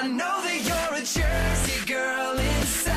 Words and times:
I 0.00 0.06
know 0.06 0.40
that 0.42 0.60
you're 0.62 0.94
a 0.94 1.00
Jersey 1.02 1.84
girl 1.84 2.38
inside. 2.38 2.94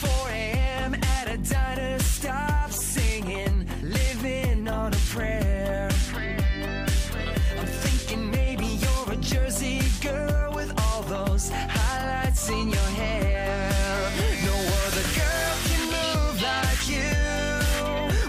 4 0.00 0.30
a.m. 0.30 0.94
at 0.94 1.28
a 1.28 1.36
diner, 1.36 1.98
stop 1.98 2.70
singing, 2.70 3.68
living 3.82 4.66
on 4.66 4.94
a 4.94 4.96
prayer. 5.12 5.90
I'm 7.58 7.66
thinking 7.66 8.30
maybe 8.30 8.64
you're 8.64 9.12
a 9.12 9.16
Jersey 9.16 9.82
girl 10.00 10.54
with 10.54 10.72
all 10.80 11.02
those 11.02 11.50
highlights 11.50 12.48
in 12.48 12.70
your 12.70 12.90
hair. 12.96 13.70
No 14.46 14.56
other 14.86 15.04
girl 15.12 15.56
can 15.68 15.82
move 15.92 16.40
like 16.40 16.88
you. 16.88 17.12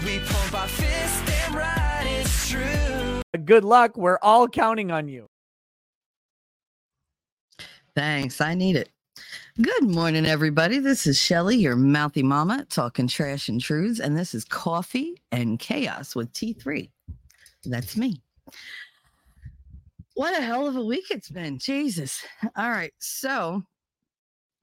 We 0.04 0.18
pump 0.28 0.52
our 0.52 0.68
and 0.68 1.54
right, 1.54 2.04
it's 2.06 2.50
true. 2.50 3.22
Good 3.42 3.64
luck. 3.64 3.96
We're 3.96 4.18
all 4.20 4.48
counting 4.48 4.90
on 4.90 5.08
you. 5.08 5.29
Thanks. 8.00 8.40
I 8.40 8.54
need 8.54 8.76
it. 8.76 8.88
Good 9.60 9.82
morning, 9.82 10.24
everybody. 10.24 10.78
This 10.78 11.06
is 11.06 11.20
Shelly, 11.20 11.58
your 11.58 11.76
mouthy 11.76 12.22
mama, 12.22 12.64
talking 12.70 13.06
trash 13.06 13.50
and 13.50 13.60
truths, 13.60 14.00
and 14.00 14.16
this 14.16 14.34
is 14.34 14.42
Coffee 14.42 15.20
and 15.32 15.58
Chaos 15.58 16.16
with 16.16 16.32
T3. 16.32 16.88
That's 17.66 17.98
me. 17.98 18.22
What 20.14 20.32
a 20.32 20.40
hell 20.40 20.66
of 20.66 20.76
a 20.76 20.82
week 20.82 21.10
it's 21.10 21.28
been. 21.28 21.58
Jesus. 21.58 22.24
All 22.56 22.70
right. 22.70 22.94
So 23.00 23.64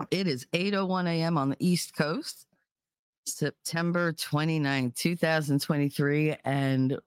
it 0.09 0.26
is 0.26 0.48
8:01 0.54 1.06
a.m. 1.06 1.38
on 1.38 1.50
the 1.50 1.58
East 1.59 1.95
Coast, 1.95 2.48
September 3.28 4.14
29, 4.14 4.94
2023, 4.95 6.36
and 6.44 6.98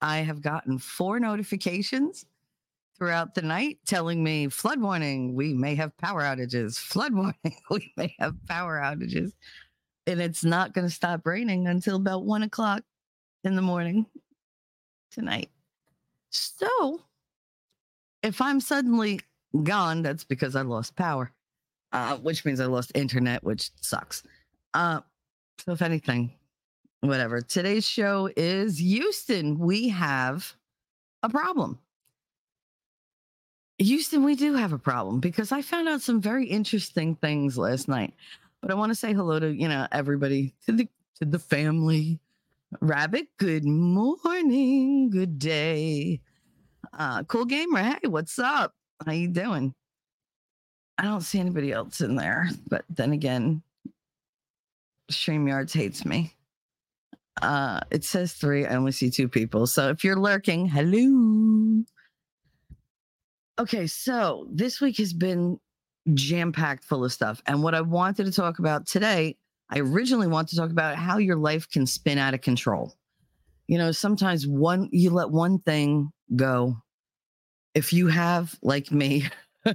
I 0.00 0.18
have 0.18 0.40
gotten 0.40 0.78
four 0.78 1.18
notifications 1.18 2.26
throughout 2.98 3.34
the 3.34 3.42
night 3.42 3.78
telling 3.86 4.22
me 4.22 4.48
flood 4.48 4.80
warning, 4.80 5.34
we 5.34 5.54
may 5.54 5.74
have 5.76 5.96
power 5.96 6.22
outages, 6.22 6.78
flood 6.78 7.14
warning, 7.14 7.56
we 7.70 7.92
may 7.96 8.14
have 8.18 8.34
power 8.46 8.78
outages. 8.78 9.32
And 10.06 10.20
it's 10.20 10.44
not 10.44 10.72
going 10.72 10.86
to 10.86 10.92
stop 10.92 11.26
raining 11.26 11.66
until 11.66 11.96
about 11.96 12.24
one 12.24 12.42
o'clock 12.42 12.82
in 13.44 13.56
the 13.56 13.62
morning 13.62 14.06
tonight. 15.10 15.50
So 16.30 17.02
if 18.22 18.40
I'm 18.40 18.60
suddenly 18.60 19.20
gone, 19.62 20.02
that's 20.02 20.24
because 20.24 20.56
I 20.56 20.62
lost 20.62 20.96
power, 20.96 21.30
uh, 21.92 22.16
which 22.16 22.44
means 22.44 22.60
I 22.60 22.66
lost 22.66 22.92
internet, 22.94 23.44
which 23.44 23.70
sucks. 23.80 24.22
Uh, 24.74 25.00
so 25.64 25.72
if 25.72 25.82
anything, 25.82 26.32
whatever. 27.00 27.40
Today's 27.40 27.86
show 27.86 28.30
is 28.36 28.78
Houston. 28.78 29.58
We 29.58 29.88
have 29.88 30.54
a 31.22 31.28
problem. 31.28 31.78
Houston, 33.78 34.24
we 34.24 34.34
do 34.34 34.54
have 34.54 34.72
a 34.72 34.78
problem 34.78 35.20
because 35.20 35.52
I 35.52 35.62
found 35.62 35.88
out 35.88 36.00
some 36.00 36.20
very 36.20 36.46
interesting 36.46 37.14
things 37.14 37.56
last 37.56 37.86
night. 37.86 38.12
But 38.60 38.72
I 38.72 38.74
want 38.74 38.90
to 38.90 38.96
say 38.96 39.12
hello 39.12 39.38
to, 39.38 39.54
you 39.54 39.68
know, 39.68 39.86
everybody, 39.92 40.52
to 40.66 40.72
the 40.72 40.88
to 41.20 41.24
the 41.24 41.38
family. 41.38 42.18
Rabbit, 42.80 43.28
good 43.38 43.64
morning, 43.64 45.10
good 45.10 45.38
day. 45.38 46.20
Uh 46.92 47.22
cool 47.24 47.44
gamer. 47.44 47.82
Hey, 47.82 48.08
what's 48.08 48.38
up? 48.38 48.74
How 49.06 49.12
you 49.12 49.28
doing? 49.28 49.74
I 50.98 51.04
don't 51.04 51.20
see 51.20 51.38
anybody 51.38 51.70
else 51.70 52.00
in 52.00 52.16
there, 52.16 52.48
but 52.68 52.84
then 52.90 53.12
again, 53.12 53.62
StreamYards 55.12 55.72
hates 55.72 56.04
me. 56.04 56.34
Uh 57.40 57.78
it 57.92 58.02
says 58.02 58.32
three. 58.32 58.66
I 58.66 58.74
only 58.74 58.90
see 58.90 59.10
two 59.10 59.28
people. 59.28 59.68
So 59.68 59.90
if 59.90 60.02
you're 60.02 60.18
lurking, 60.18 60.66
hello. 60.66 61.84
Okay, 63.58 63.88
so 63.88 64.46
this 64.52 64.80
week 64.80 64.98
has 64.98 65.12
been 65.12 65.58
jam 66.14 66.52
packed 66.52 66.84
full 66.84 67.04
of 67.04 67.12
stuff. 67.12 67.42
And 67.46 67.62
what 67.62 67.74
I 67.74 67.80
wanted 67.80 68.26
to 68.26 68.32
talk 68.32 68.60
about 68.60 68.86
today, 68.86 69.36
I 69.68 69.80
originally 69.80 70.28
wanted 70.28 70.50
to 70.50 70.56
talk 70.56 70.70
about 70.70 70.96
how 70.96 71.18
your 71.18 71.36
life 71.36 71.68
can 71.68 71.84
spin 71.84 72.18
out 72.18 72.34
of 72.34 72.40
control. 72.40 72.94
You 73.66 73.78
know, 73.78 73.90
sometimes 73.90 74.46
one, 74.46 74.88
you 74.92 75.10
let 75.10 75.30
one 75.30 75.58
thing 75.58 76.10
go. 76.36 76.76
If 77.74 77.92
you 77.92 78.06
have, 78.06 78.54
like 78.62 78.92
me, 78.92 79.28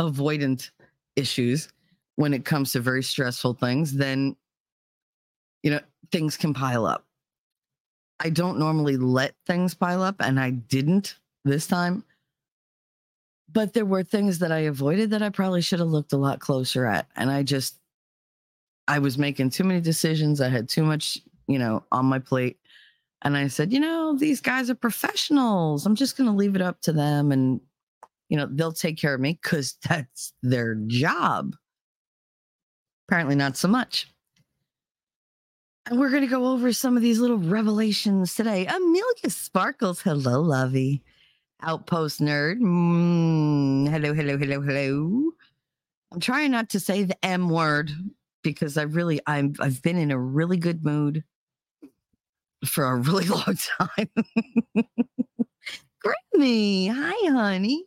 avoidant 0.00 0.70
issues 1.16 1.68
when 2.14 2.32
it 2.32 2.44
comes 2.44 2.72
to 2.72 2.80
very 2.80 3.02
stressful 3.02 3.54
things, 3.54 3.92
then, 3.92 4.36
you 5.64 5.72
know, 5.72 5.80
things 6.12 6.36
can 6.36 6.54
pile 6.54 6.86
up. 6.86 7.04
I 8.20 8.30
don't 8.30 8.60
normally 8.60 8.96
let 8.96 9.34
things 9.44 9.74
pile 9.74 10.02
up, 10.02 10.14
and 10.20 10.38
I 10.38 10.50
didn't 10.50 11.16
this 11.44 11.66
time 11.66 12.04
but 13.54 13.72
there 13.72 13.86
were 13.86 14.02
things 14.02 14.40
that 14.40 14.50
I 14.52 14.58
avoided 14.58 15.10
that 15.10 15.22
I 15.22 15.30
probably 15.30 15.62
should 15.62 15.78
have 15.78 15.88
looked 15.88 16.12
a 16.12 16.18
lot 16.18 16.40
closer 16.40 16.84
at. 16.86 17.06
And 17.16 17.30
I 17.30 17.44
just, 17.44 17.78
I 18.88 18.98
was 18.98 19.16
making 19.16 19.50
too 19.50 19.62
many 19.62 19.80
decisions. 19.80 20.40
I 20.40 20.48
had 20.48 20.68
too 20.68 20.82
much, 20.82 21.18
you 21.46 21.58
know, 21.58 21.84
on 21.92 22.04
my 22.04 22.18
plate. 22.18 22.58
And 23.22 23.36
I 23.36 23.46
said, 23.46 23.72
you 23.72 23.78
know, 23.78 24.16
these 24.18 24.40
guys 24.40 24.68
are 24.68 24.74
professionals. 24.74 25.86
I'm 25.86 25.94
just 25.94 26.16
going 26.16 26.28
to 26.28 26.36
leave 26.36 26.56
it 26.56 26.62
up 26.62 26.80
to 26.82 26.92
them 26.92 27.30
and, 27.30 27.60
you 28.28 28.36
know, 28.36 28.48
they'll 28.50 28.72
take 28.72 28.98
care 28.98 29.14
of 29.14 29.20
me 29.20 29.38
because 29.40 29.78
that's 29.88 30.34
their 30.42 30.74
job. 30.74 31.54
Apparently, 33.08 33.36
not 33.36 33.56
so 33.56 33.68
much. 33.68 34.08
And 35.86 36.00
we're 36.00 36.10
going 36.10 36.22
to 36.22 36.26
go 36.26 36.46
over 36.46 36.72
some 36.72 36.96
of 36.96 37.02
these 37.02 37.20
little 37.20 37.38
revelations 37.38 38.34
today. 38.34 38.66
Amelia 38.66 39.28
Sparkles. 39.28 40.00
Hello, 40.00 40.40
lovey. 40.40 41.02
Outpost 41.64 42.20
nerd. 42.20 42.60
Mm, 42.60 43.88
hello, 43.88 44.12
hello, 44.12 44.36
hello, 44.36 44.60
hello. 44.60 45.32
I'm 46.12 46.20
trying 46.20 46.50
not 46.50 46.68
to 46.70 46.80
say 46.80 47.04
the 47.04 47.24
M 47.24 47.48
word 47.48 47.90
because 48.42 48.76
I 48.76 48.82
really 48.82 49.20
I'm 49.26 49.54
I've 49.60 49.82
been 49.82 49.96
in 49.96 50.10
a 50.10 50.18
really 50.18 50.58
good 50.58 50.84
mood 50.84 51.24
for 52.66 52.84
a 52.84 52.96
really 53.00 53.26
long 53.26 53.56
time. 53.78 54.10
Grammy, 56.04 56.90
hi 56.90 57.30
honey. 57.30 57.84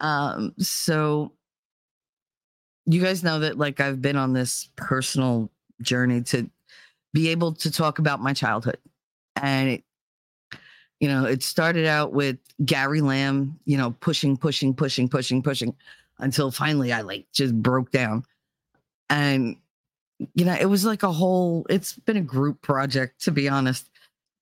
Um 0.00 0.52
so 0.58 1.32
you 2.86 3.02
guys 3.02 3.24
know 3.24 3.38
that 3.40 3.56
like 3.56 3.80
I've 3.80 4.02
been 4.02 4.16
on 4.16 4.34
this 4.34 4.68
personal 4.76 5.50
journey 5.80 6.20
to 6.22 6.50
be 7.14 7.28
able 7.28 7.54
to 7.54 7.70
talk 7.70 7.98
about 7.98 8.20
my 8.20 8.34
childhood. 8.34 8.78
And 9.36 9.70
it 9.70 9.84
you 11.04 11.10
know, 11.10 11.26
it 11.26 11.42
started 11.42 11.84
out 11.86 12.14
with 12.14 12.38
Gary 12.64 13.02
Lamb, 13.02 13.60
you 13.66 13.76
know, 13.76 13.90
pushing, 14.00 14.38
pushing, 14.38 14.72
pushing, 14.72 15.06
pushing, 15.06 15.42
pushing 15.42 15.76
until 16.18 16.50
finally 16.50 16.94
I 16.94 17.02
like 17.02 17.26
just 17.30 17.54
broke 17.60 17.90
down. 17.90 18.24
And, 19.10 19.56
you 20.34 20.46
know, 20.46 20.56
it 20.58 20.64
was 20.64 20.86
like 20.86 21.02
a 21.02 21.12
whole, 21.12 21.66
it's 21.68 21.92
been 21.92 22.16
a 22.16 22.22
group 22.22 22.62
project, 22.62 23.22
to 23.24 23.32
be 23.32 23.50
honest, 23.50 23.90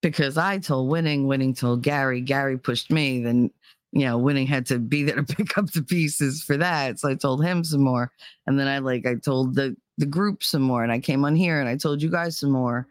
because 0.03 0.39
I 0.39 0.59
told 0.59 0.89
Winning, 0.89 1.27
Winning 1.27 1.53
told 1.53 1.83
Gary, 1.83 2.21
Gary 2.21 2.57
pushed 2.57 2.93
me, 2.93 3.21
then, 3.21 3.51
you 3.91 4.05
know, 4.05 4.17
Winning 4.17 4.47
had 4.47 4.65
to 4.67 4.79
be 4.79 5.03
there 5.03 5.17
to 5.17 5.25
pick 5.37 5.59
up 5.59 5.73
the 5.73 5.83
pieces 5.83 6.45
for 6.45 6.57
that. 6.59 7.01
So 7.01 7.09
I 7.09 7.17
told 7.17 7.45
him 7.45 7.65
some 7.65 7.83
more. 7.83 8.13
And 8.47 8.57
then 8.57 8.69
I 8.69 8.79
like, 8.79 9.05
I 9.05 9.17
told 9.17 9.57
the, 9.57 9.77
the 9.99 10.07
group 10.07 10.45
some 10.45 10.63
more 10.63 10.85
and 10.85 10.93
I 10.93 11.01
came 11.01 11.25
on 11.25 11.35
here 11.35 11.59
and 11.59 11.69
I 11.69 11.77
told 11.77 12.01
you 12.01 12.09
guys 12.09 12.39
some 12.39 12.53
more 12.53 12.87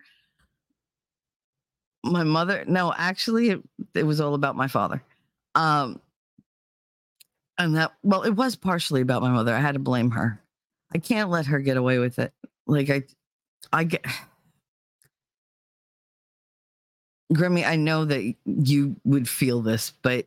my 2.03 2.23
mother 2.23 2.63
no 2.67 2.93
actually 2.97 3.49
it, 3.49 3.61
it 3.93 4.03
was 4.03 4.21
all 4.21 4.33
about 4.33 4.55
my 4.55 4.67
father. 4.67 5.03
Um 5.55 5.99
and 7.57 7.75
that 7.75 7.93
well 8.03 8.23
it 8.23 8.31
was 8.31 8.55
partially 8.55 9.01
about 9.01 9.21
my 9.21 9.29
mother. 9.29 9.53
I 9.53 9.59
had 9.59 9.73
to 9.73 9.79
blame 9.79 10.11
her. 10.11 10.41
I 10.93 10.97
can't 10.97 11.29
let 11.29 11.45
her 11.47 11.59
get 11.59 11.77
away 11.77 11.99
with 11.99 12.19
it. 12.19 12.33
Like 12.67 12.89
i 12.89 13.03
i 13.71 13.83
get 13.83 14.05
grimmy 17.31 17.65
i 17.65 17.75
know 17.75 18.03
that 18.03 18.35
you 18.45 18.95
would 19.05 19.29
feel 19.29 19.61
this 19.61 19.93
but 20.01 20.25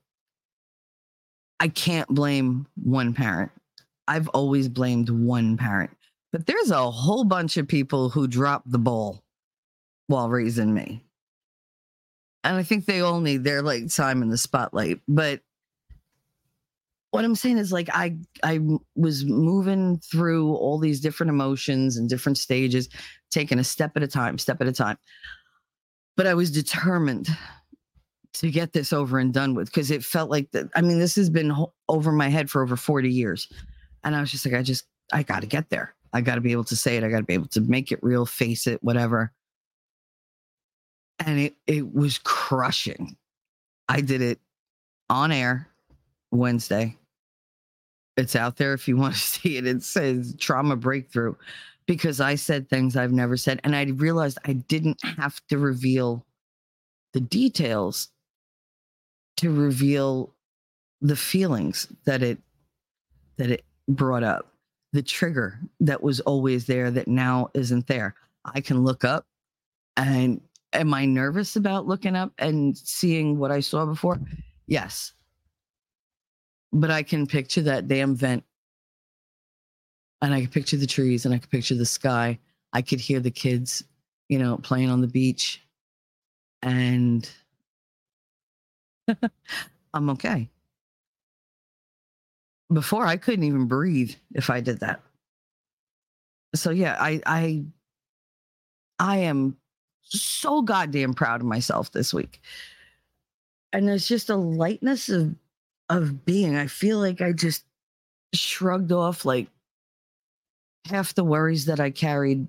i 1.61 1.69
can't 1.69 2.09
blame 2.09 2.67
one 2.83 3.13
parent. 3.15 3.51
I've 4.07 4.29
always 4.29 4.69
blamed 4.69 5.09
one 5.09 5.57
parent. 5.57 5.91
But 6.33 6.47
there's 6.47 6.71
a 6.71 6.91
whole 6.91 7.25
bunch 7.25 7.57
of 7.57 7.69
people 7.69 8.09
who 8.09 8.27
dropped 8.27 8.71
the 8.71 8.79
ball 8.79 9.23
while 10.09 10.29
raising 10.29 10.75
me 10.75 11.04
and 12.45 12.57
I 12.57 12.63
think 12.63 12.85
they 12.85 13.01
all 13.01 13.21
need 13.21 13.43
their 13.43 13.63
like 13.63 13.93
time 13.93 14.23
in 14.23 14.29
the 14.29 14.37
spotlight. 14.37 15.01
But 15.09 15.41
what 17.11 17.25
I'm 17.25 17.35
saying 17.35 17.59
is 17.59 17.73
like 17.73 17.89
I 17.93 18.17
I 18.43 18.61
was 18.95 19.25
moving 19.25 19.99
through 19.99 20.55
all 20.55 20.79
these 20.79 21.01
different 21.01 21.31
emotions 21.31 21.97
and 21.97 22.09
different 22.09 22.39
stages, 22.39 22.89
taking 23.31 23.59
a 23.59 23.65
step 23.65 23.97
at 23.97 24.03
a 24.03 24.09
time, 24.09 24.39
step 24.39 24.61
at 24.61 24.67
a 24.67 24.73
time. 24.73 24.99
But 26.17 26.27
I 26.27 26.35
was 26.35 26.51
determined 26.51 27.29
to 28.35 28.51
get 28.51 28.73
this 28.73 28.93
over 28.93 29.19
and 29.19 29.33
done 29.33 29.55
with 29.55 29.67
because 29.67 29.91
it 29.91 30.05
felt 30.05 30.31
like 30.31 30.51
that. 30.51 30.67
I 30.75 30.83
mean, 30.83 30.99
this 30.99 31.17
has 31.17 31.31
been 31.31 31.51
ho- 31.51 31.73
over 31.89 32.13
my 32.13 32.29
head 32.29 32.51
for 32.51 32.63
over 32.63 32.77
40 32.77 33.11
years. 33.11 33.49
And 34.03 34.15
I 34.15 34.21
was 34.21 34.31
just 34.31 34.45
like, 34.45 34.55
I 34.55 34.63
just, 34.63 34.85
I 35.13 35.23
got 35.23 35.41
to 35.41 35.47
get 35.47 35.71
there. 35.71 35.95
I 36.13 36.21
got 36.21 36.35
to 36.35 36.41
be 36.41 36.53
able 36.53 36.65
to 36.65 36.77
say 36.77 36.97
it. 36.97 37.05
I 37.05 37.09
got 37.09 37.19
to 37.19 37.25
be 37.25 37.35
able 37.35 37.49
to 37.49 37.61
make 37.61 37.93
it 37.93 38.01
real, 38.03 38.27
face 38.27 38.67
it, 38.67 38.83
whatever 38.83 39.33
and 41.19 41.39
it 41.39 41.55
it 41.67 41.95
was 41.95 42.19
crushing. 42.19 43.17
I 43.89 44.01
did 44.01 44.23
it 44.23 44.41
on 45.11 45.33
air 45.33 45.69
Wednesday. 46.31 46.97
it's 48.17 48.37
out 48.37 48.57
there 48.57 48.75
if 48.75 48.89
you 48.89 48.97
want 48.97 49.15
to 49.15 49.21
see 49.21 49.57
it. 49.57 49.67
It 49.67 49.83
says 49.83 50.35
trauma 50.39 50.77
breakthrough 50.77 51.35
because 51.87 52.21
I 52.21 52.35
said 52.35 52.69
things 52.69 52.97
I've 52.97 53.13
never 53.13 53.37
said. 53.37 53.61
And 53.65 53.77
I 53.77 53.85
realized 53.85 54.39
I 54.45 54.55
didn't 54.55 55.03
have 55.05 55.41
to 55.49 55.59
reveal 55.59 56.25
the 57.13 57.21
details 57.21 58.09
to 59.39 59.51
reveal 59.51 60.35
the 61.01 61.17
feelings 61.17 61.89
that 62.05 62.23
it 62.23 62.39
that 63.37 63.51
it 63.51 63.65
brought 63.89 64.23
up 64.23 64.53
the 64.93 65.03
trigger 65.03 65.59
that 65.81 66.03
was 66.03 66.21
always 66.21 66.67
there 66.67 66.91
that 66.91 67.09
now 67.09 67.51
isn't 67.53 67.87
there 67.89 68.15
i 68.45 68.61
can 68.61 68.85
look 68.85 69.05
up 69.05 69.27
and 69.97 70.41
am 70.75 70.95
i 70.95 71.05
nervous 71.05 71.57
about 71.57 71.87
looking 71.87 72.17
up 72.17 72.33
and 72.39 72.77
seeing 72.77 73.39
what 73.39 73.51
i 73.51 73.61
saw 73.61 73.87
before? 73.87 74.21
Yes. 74.67 75.13
But 76.73 76.91
i 76.91 77.03
can 77.03 77.27
picture 77.27 77.63
that 77.63 77.89
damn 77.89 78.15
vent. 78.15 78.45
And 80.23 80.35
i 80.35 80.41
can 80.41 80.51
picture 80.51 80.77
the 80.77 80.87
trees 80.87 81.25
and 81.25 81.35
i 81.35 81.39
can 81.39 81.49
picture 81.49 81.75
the 81.75 81.87
sky. 81.87 82.39
I 82.73 82.83
could 82.83 83.01
hear 83.01 83.21
the 83.21 83.31
kids 83.31 83.85
you 84.29 84.39
know 84.39 84.57
playing 84.59 84.91
on 84.91 85.01
the 85.01 85.07
beach. 85.07 85.63
And 86.63 87.29
i'm 89.95 90.11
okay. 90.11 90.49
Before 92.73 93.07
I 93.07 93.19
couldn't 93.19 93.45
even 93.45 93.67
breathe 93.67 94.15
if 94.35 94.49
I 94.51 94.61
did 94.61 94.81
that. 94.81 95.03
So 96.55 96.71
yeah, 96.71 96.97
I 96.99 97.21
I 97.27 97.65
I 98.99 99.19
am 99.19 99.57
so 100.05 100.63
goddamn 100.63 101.15
proud 101.15 101.41
of 101.41 101.47
myself 101.47 101.93
this 101.93 102.15
week. 102.15 102.41
And 103.73 103.89
there's 103.89 104.07
just 104.07 104.31
a 104.31 104.37
lightness 104.37 105.09
of 105.09 105.35
of 105.91 106.25
being. 106.25 106.57
I 106.57 106.67
feel 106.67 106.99
like 106.99 107.21
I 107.21 107.33
just 107.33 107.65
shrugged 108.33 108.93
off 108.93 109.25
like 109.25 109.49
half 110.87 111.15
the 111.15 111.25
worries 111.25 111.67
that 111.67 111.81
I 111.81 111.91
carried 111.91 112.47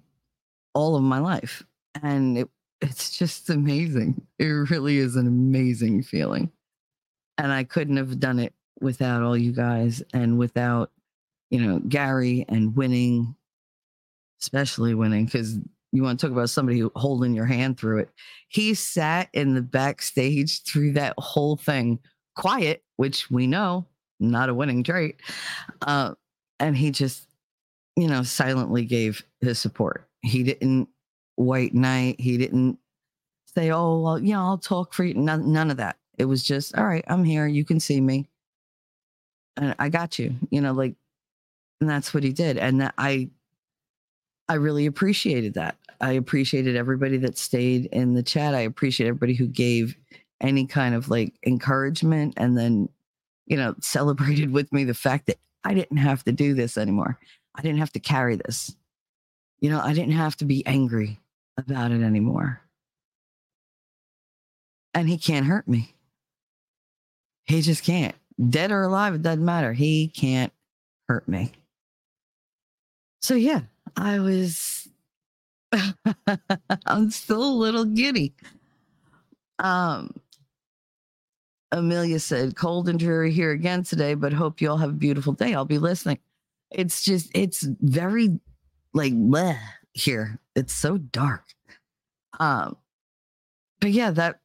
all 0.73 0.95
of 0.95 1.03
my 1.03 1.19
life. 1.19 1.63
And 2.01 2.37
it 2.37 2.49
it's 2.81 3.17
just 3.17 3.49
amazing. 3.49 4.21
It 4.37 4.45
really 4.45 4.97
is 4.97 5.15
an 5.15 5.27
amazing 5.27 6.03
feeling. 6.03 6.51
And 7.37 7.51
I 7.51 7.63
couldn't 7.63 7.97
have 7.97 8.19
done 8.19 8.39
it 8.39 8.53
without 8.79 9.21
all 9.21 9.37
you 9.37 9.51
guys 9.51 10.03
and 10.13 10.37
without, 10.37 10.91
you 11.49 11.59
know, 11.59 11.79
Gary 11.79 12.45
and 12.47 12.75
winning, 12.75 13.35
especially 14.41 14.93
winning, 14.93 15.25
because 15.25 15.57
you 15.95 16.03
want 16.03 16.19
to 16.19 16.25
talk 16.25 16.33
about 16.33 16.49
somebody 16.49 16.83
holding 16.95 17.33
your 17.33 17.45
hand 17.45 17.79
through 17.79 17.99
it. 17.99 18.09
He 18.49 18.73
sat 18.73 19.29
in 19.33 19.53
the 19.53 19.61
backstage 19.61 20.63
through 20.67 20.93
that 20.93 21.13
whole 21.17 21.57
thing, 21.57 21.99
quiet, 22.35 22.83
which 22.97 23.29
we 23.31 23.47
know 23.47 23.85
not 24.19 24.49
a 24.49 24.53
winning 24.53 24.83
trait. 24.83 25.19
Uh, 25.81 26.13
and 26.59 26.75
he 26.75 26.89
just, 26.91 27.27
you 27.95 28.07
know, 28.07 28.23
silently 28.23 28.85
gave 28.85 29.23
his 29.41 29.59
support. 29.59 30.07
He 30.21 30.43
didn't 30.43 30.87
white 31.35 31.73
knight. 31.73 32.19
He 32.19 32.37
didn't 32.37 32.79
say, 33.53 33.71
"Oh, 33.71 33.99
well, 33.99 34.19
yeah, 34.19 34.41
I'll 34.41 34.57
talk 34.57 34.93
for 34.93 35.03
you." 35.03 35.13
None, 35.13 35.51
none 35.51 35.69
of 35.69 35.77
that. 35.77 35.97
It 36.17 36.25
was 36.25 36.43
just, 36.43 36.77
"All 36.77 36.85
right, 36.85 37.03
I'm 37.07 37.25
here. 37.25 37.45
You 37.45 37.65
can 37.65 37.79
see 37.79 37.99
me 37.99 38.27
and 39.57 39.75
I 39.79 39.89
got 39.89 40.19
you, 40.19 40.35
you 40.49 40.61
know, 40.61 40.73
like, 40.73 40.95
and 41.81 41.89
that's 41.89 42.13
what 42.13 42.23
he 42.23 42.31
did. 42.31 42.57
And 42.57 42.81
that 42.81 42.93
I, 42.97 43.29
I 44.47 44.55
really 44.55 44.85
appreciated 44.85 45.53
that. 45.55 45.77
I 46.01 46.11
appreciated 46.11 46.75
everybody 46.75 47.17
that 47.17 47.37
stayed 47.37 47.85
in 47.87 48.13
the 48.13 48.23
chat. 48.23 48.53
I 48.53 48.61
appreciate 48.61 49.07
everybody 49.07 49.33
who 49.33 49.47
gave 49.47 49.95
any 50.41 50.65
kind 50.65 50.93
of 50.93 51.09
like 51.09 51.33
encouragement 51.45 52.33
and 52.37 52.57
then, 52.57 52.89
you 53.45 53.57
know, 53.57 53.75
celebrated 53.81 54.51
with 54.51 54.71
me 54.71 54.83
the 54.83 54.93
fact 54.93 55.27
that 55.27 55.37
I 55.63 55.73
didn't 55.73 55.97
have 55.97 56.23
to 56.25 56.31
do 56.31 56.53
this 56.53 56.77
anymore. 56.77 57.17
I 57.55 57.61
didn't 57.61 57.79
have 57.79 57.93
to 57.93 57.99
carry 57.99 58.35
this. 58.35 58.75
You 59.59 59.69
know, 59.69 59.79
I 59.79 59.93
didn't 59.93 60.13
have 60.13 60.35
to 60.37 60.45
be 60.45 60.65
angry 60.65 61.19
about 61.57 61.91
it 61.91 62.01
anymore. 62.01 62.61
And 64.93 65.09
he 65.09 65.17
can't 65.17 65.45
hurt 65.45 65.67
me. 65.67 65.95
He 67.45 67.61
just 67.61 67.83
can't 67.83 68.15
dead 68.49 68.71
or 68.71 68.83
alive, 68.83 69.13
it 69.13 69.21
doesn't 69.21 69.43
matter. 69.43 69.73
He 69.73 70.07
can't 70.07 70.51
hurt 71.07 71.27
me. 71.27 71.51
So 73.21 73.35
yeah, 73.35 73.61
I 73.97 74.19
was 74.19 74.87
I'm 76.85 77.11
still 77.11 77.43
a 77.43 77.53
little 77.53 77.85
giddy. 77.85 78.33
Um 79.59 80.11
Amelia 81.71 82.19
said, 82.19 82.55
cold 82.55 82.87
and 82.87 82.97
dreary 82.97 83.31
here 83.31 83.51
again 83.51 83.83
today, 83.83 84.13
but 84.13 84.31
hope 84.31 84.61
you 84.61 84.69
all 84.69 84.77
have 84.77 84.91
a 84.91 84.93
beautiful 84.93 85.33
day. 85.33 85.53
I'll 85.53 85.65
be 85.65 85.77
listening. 85.77 86.19
It's 86.71 87.03
just, 87.03 87.29
it's 87.33 87.63
very 87.81 88.39
like 88.93 89.13
bleh 89.13 89.59
here. 89.93 90.39
It's 90.55 90.73
so 90.73 90.97
dark. 90.97 91.43
Um, 92.39 92.77
but 93.81 93.91
yeah, 93.91 94.11
that 94.11 94.39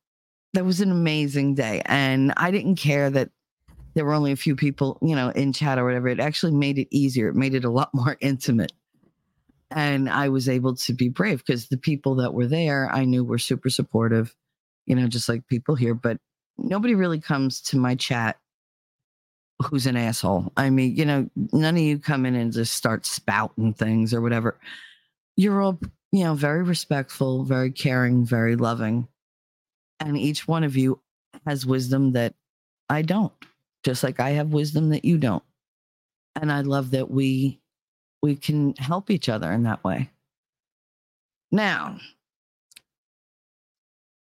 that 0.55 0.65
was 0.65 0.81
an 0.81 0.91
amazing 0.91 1.55
day. 1.55 1.83
And 1.87 2.33
I 2.37 2.51
didn't 2.51 2.77
care 2.77 3.09
that 3.11 3.31
there 3.95 4.05
were 4.05 4.15
only 4.15 4.33
a 4.33 4.37
few 4.37 4.57
people, 4.57 4.99
you 5.01 5.15
know, 5.15 5.31
in 5.31 5.53
chat 5.53 5.79
or 5.79 5.85
whatever, 5.85 6.09
it 6.09 6.19
actually 6.19 6.53
made 6.53 6.79
it 6.79 6.89
easier. 6.91 7.29
It 7.29 7.37
made 7.37 7.55
it 7.55 7.65
a 7.65 7.71
lot 7.71 7.91
more 7.95 8.17
intimate. 8.21 8.73
And 9.71 10.09
I 10.09 10.29
was 10.29 10.49
able 10.49 10.75
to 10.77 10.93
be 10.93 11.09
brave 11.09 11.39
because 11.39 11.69
the 11.69 11.77
people 11.77 12.17
that 12.17 12.35
were 12.35 12.47
there 12.47 12.91
I 12.93 13.05
knew 13.05 13.23
were 13.23 13.39
super 13.39 13.71
supportive, 13.71 14.35
you 14.87 14.97
know, 14.97 15.07
just 15.07 15.29
like 15.29 15.47
people 15.47 15.77
here. 15.77 15.95
But 15.95 16.19
nobody 16.59 16.95
really 16.95 17.21
comes 17.21 17.61
to 17.63 17.77
my 17.77 17.95
chat 17.95 18.37
who's 19.63 19.87
an 19.87 19.97
asshole. 19.97 20.53
I 20.57 20.71
mean, 20.71 20.97
you 20.97 21.05
know, 21.05 21.31
none 21.53 21.77
of 21.77 21.83
you 21.83 21.99
come 21.99 22.27
in 22.27 22.35
and 22.35 22.53
just 22.53 22.75
start 22.75 23.07
spouting 23.07 23.75
things 23.75 24.13
or 24.13 24.21
whatever. 24.21 24.59
You're 25.37 25.61
all, 25.61 25.79
you 26.13 26.25
know, 26.25 26.35
very 26.35 26.63
respectful, 26.63 27.45
very 27.45 27.71
caring, 27.71 28.25
very 28.25 28.57
loving. 28.57 29.07
And 30.01 30.17
each 30.17 30.49
one 30.49 30.65
of 30.65 30.77
you 30.77 31.01
has 31.47 31.67
wisdom 31.67 32.13
that 32.13 32.35
I 32.89 33.03
don't 33.03 33.33
just 33.83 34.03
like 34.03 34.21
I 34.21 34.31
have 34.31 34.53
wisdom 34.53 34.91
that 34.91 35.05
you 35.05 35.19
don't. 35.19 35.43
And 36.37 36.53
I 36.53 36.61
love 36.61 36.93
that 36.93 37.11
we 37.11 37.61
we 38.23 38.37
can 38.37 38.75
help 38.77 39.11
each 39.11 39.29
other 39.29 39.51
in 39.53 39.63
that 39.65 39.83
way. 39.85 40.11
Now, 41.51 41.99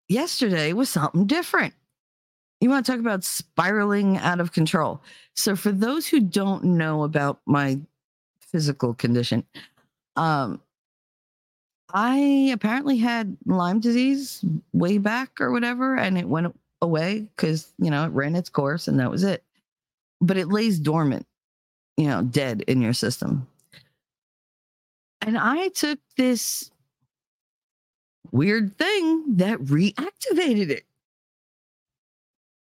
yesterday 0.07 0.73
was 0.73 0.89
something 0.89 1.27
different. 1.27 1.73
You 2.61 2.69
want 2.69 2.85
to 2.85 2.91
talk 2.91 2.99
about 2.99 3.23
spiraling 3.23 4.17
out 4.17 4.39
of 4.39 4.51
control. 4.51 5.01
So 5.35 5.55
for 5.55 5.71
those 5.71 6.07
who 6.07 6.19
don't 6.19 6.63
know 6.63 7.03
about 7.03 7.39
my 7.45 7.79
physical 8.41 8.93
condition, 8.93 9.43
um 10.15 10.61
I 11.91 12.51
apparently 12.53 12.97
had 12.97 13.35
Lyme 13.47 13.79
disease 13.79 14.45
way 14.73 14.99
back 14.99 15.41
or 15.41 15.51
whatever, 15.51 15.95
and 15.95 16.19
it 16.19 16.29
went 16.29 16.55
away 16.83 17.27
because, 17.35 17.73
you 17.79 17.89
know, 17.89 18.05
it 18.05 18.09
ran 18.09 18.35
its 18.35 18.49
course 18.49 18.87
and 18.87 18.99
that 18.99 19.09
was 19.09 19.23
it 19.23 19.43
but 20.21 20.37
it 20.37 20.47
lays 20.49 20.79
dormant, 20.79 21.25
you 21.97 22.07
know, 22.07 22.23
dead 22.23 22.61
in 22.67 22.81
your 22.81 22.93
system. 22.93 23.47
And 25.21 25.37
I 25.37 25.69
took 25.69 25.99
this 26.17 26.71
weird 28.31 28.77
thing 28.77 29.37
that 29.37 29.59
reactivated 29.59 30.69
it. 30.69 30.85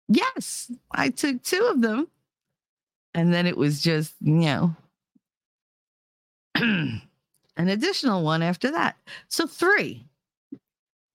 Yes, 0.08 0.70
I 0.90 1.10
took 1.10 1.42
two 1.42 1.68
of 1.72 1.80
them. 1.82 2.08
And 3.14 3.32
then 3.32 3.46
it 3.46 3.56
was 3.56 3.82
just, 3.82 4.14
you 4.20 4.34
know, 4.34 4.76
an 6.54 7.00
additional 7.56 8.22
one 8.22 8.42
after 8.42 8.70
that. 8.70 8.96
So 9.28 9.46
three. 9.46 10.04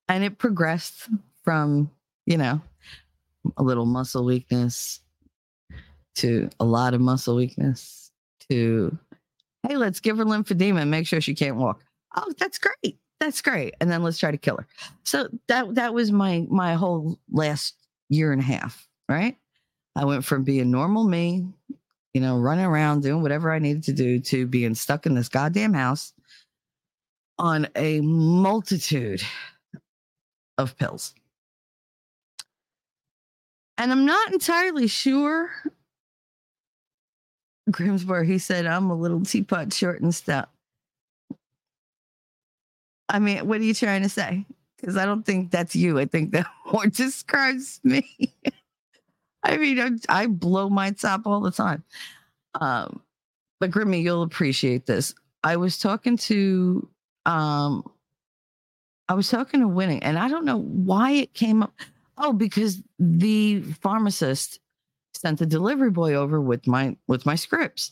And 0.09 0.23
it 0.23 0.37
progressed 0.37 1.09
from, 1.43 1.89
you 2.25 2.37
know, 2.37 2.61
a 3.57 3.63
little 3.63 3.85
muscle 3.85 4.25
weakness, 4.25 4.99
to 6.15 6.49
a 6.59 6.65
lot 6.65 6.93
of 6.93 7.01
muscle 7.01 7.35
weakness 7.35 8.11
to 8.49 8.97
hey 9.67 9.77
let's 9.77 9.99
give 9.99 10.17
her 10.17 10.25
lymphedema 10.25 10.81
and 10.81 10.91
make 10.91 11.07
sure 11.07 11.21
she 11.21 11.35
can't 11.35 11.57
walk. 11.57 11.83
Oh 12.15 12.33
that's 12.37 12.59
great. 12.59 12.97
That's 13.19 13.41
great. 13.41 13.75
And 13.79 13.89
then 13.89 14.03
let's 14.03 14.17
try 14.17 14.31
to 14.31 14.37
kill 14.37 14.57
her. 14.57 14.67
So 15.03 15.27
that 15.47 15.75
that 15.75 15.93
was 15.93 16.11
my 16.11 16.45
my 16.49 16.73
whole 16.73 17.19
last 17.31 17.75
year 18.09 18.31
and 18.31 18.41
a 18.41 18.45
half 18.45 18.87
right? 19.09 19.35
I 19.97 20.05
went 20.05 20.23
from 20.23 20.43
being 20.43 20.71
normal 20.71 21.03
me 21.03 21.45
you 22.13 22.21
know 22.21 22.37
running 22.37 22.65
around 22.65 23.01
doing 23.03 23.21
whatever 23.21 23.51
i 23.51 23.59
needed 23.59 23.83
to 23.83 23.93
do 23.93 24.19
to 24.19 24.45
being 24.45 24.75
stuck 24.75 25.05
in 25.05 25.15
this 25.15 25.29
goddamn 25.29 25.73
house 25.73 26.13
on 27.37 27.67
a 27.75 28.01
multitude 28.01 29.23
of 30.57 30.77
pills. 30.77 31.15
And 33.77 33.91
i'm 33.91 34.05
not 34.05 34.31
entirely 34.31 34.87
sure 34.87 35.51
Grimsborough, 37.71 38.25
he 38.25 38.37
said, 38.37 38.65
I'm 38.65 38.89
a 38.89 38.95
little 38.95 39.21
teapot 39.21 39.73
short 39.73 40.01
and 40.01 40.13
stout. 40.13 40.49
I 43.09 43.19
mean, 43.19 43.47
what 43.47 43.59
are 43.59 43.63
you 43.63 43.73
trying 43.73 44.03
to 44.03 44.09
say? 44.09 44.45
Because 44.77 44.97
I 44.97 45.05
don't 45.05 45.25
think 45.25 45.51
that's 45.51 45.75
you. 45.75 45.99
I 45.99 46.05
think 46.05 46.31
that 46.31 46.47
more 46.71 46.87
describes 46.87 47.79
me. 47.83 48.07
I 49.43 49.57
mean, 49.57 49.79
I, 49.79 50.21
I, 50.23 50.27
blow 50.27 50.69
my 50.69 50.91
top 50.91 51.25
all 51.25 51.41
the 51.41 51.51
time. 51.51 51.83
Um, 52.59 53.01
but 53.59 53.71
Grimmy, 53.71 54.03
you'll 54.03 54.21
appreciate 54.21 54.85
this. 54.85 55.15
I 55.43 55.57
was 55.57 55.79
talking 55.79 56.15
to 56.17 56.87
um 57.25 57.83
I 59.09 59.13
was 59.13 59.29
talking 59.29 59.59
to 59.59 59.67
Winning, 59.67 60.01
and 60.03 60.17
I 60.17 60.29
don't 60.29 60.45
know 60.45 60.61
why 60.61 61.11
it 61.11 61.33
came 61.33 61.63
up. 61.63 61.73
Oh, 62.17 62.31
because 62.31 62.81
the 62.97 63.61
pharmacist 63.81 64.59
sent 65.21 65.39
the 65.39 65.45
delivery 65.45 65.91
boy 65.91 66.15
over 66.15 66.41
with 66.41 66.67
my 66.67 66.97
with 67.07 67.25
my 67.25 67.35
scripts. 67.35 67.91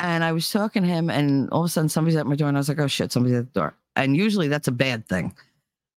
And 0.00 0.22
I 0.22 0.30
was 0.30 0.50
talking 0.50 0.82
to 0.82 0.88
him, 0.88 1.10
and 1.10 1.50
all 1.50 1.62
of 1.62 1.66
a 1.66 1.68
sudden 1.68 1.88
somebody's 1.88 2.16
at 2.16 2.26
my 2.26 2.36
door, 2.36 2.48
and 2.48 2.56
I 2.56 2.60
was 2.60 2.68
like, 2.68 2.78
oh 2.78 2.86
shit, 2.86 3.10
somebody's 3.10 3.38
at 3.38 3.52
the 3.52 3.60
door. 3.60 3.74
And 3.96 4.16
usually 4.16 4.46
that's 4.46 4.68
a 4.68 4.72
bad 4.72 5.08
thing. 5.08 5.34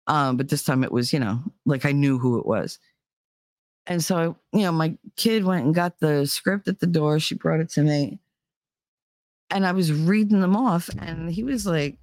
Um, 0.08 0.38
but 0.38 0.50
this 0.50 0.64
time 0.64 0.84
it 0.84 0.92
was, 0.92 1.14
you 1.14 1.20
know, 1.20 1.40
like 1.68 1.86
I 1.86 1.92
knew 1.92 2.18
who 2.18 2.40
it 2.40 2.48
was. 2.48 2.80
And 3.86 4.04
so, 4.04 4.38
you 4.54 4.62
know, 4.62 4.72
my 4.72 4.98
kid 5.18 5.44
went 5.44 5.66
and 5.66 5.76
got 5.76 6.00
the 6.00 6.26
script 6.26 6.68
at 6.68 6.80
the 6.80 6.88
door. 6.88 7.20
She 7.20 7.36
brought 7.36 7.60
it 7.60 7.70
to 7.72 7.84
me. 7.84 8.20
And 9.52 9.68
I 9.68 9.72
was 9.72 9.94
reading 9.94 10.42
them 10.42 10.56
off, 10.56 10.90
and 10.98 11.30
he 11.30 11.44
was 11.44 11.68
like, 11.68 11.98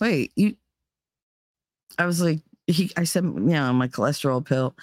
Wait, 0.00 0.32
you 0.34 0.56
I 1.98 2.06
was 2.06 2.20
like, 2.20 2.40
he 2.66 2.90
I 2.96 3.04
said, 3.04 3.24
you 3.24 3.30
know, 3.40 3.72
my 3.72 3.86
cholesterol 3.86 4.44
pill. 4.44 4.74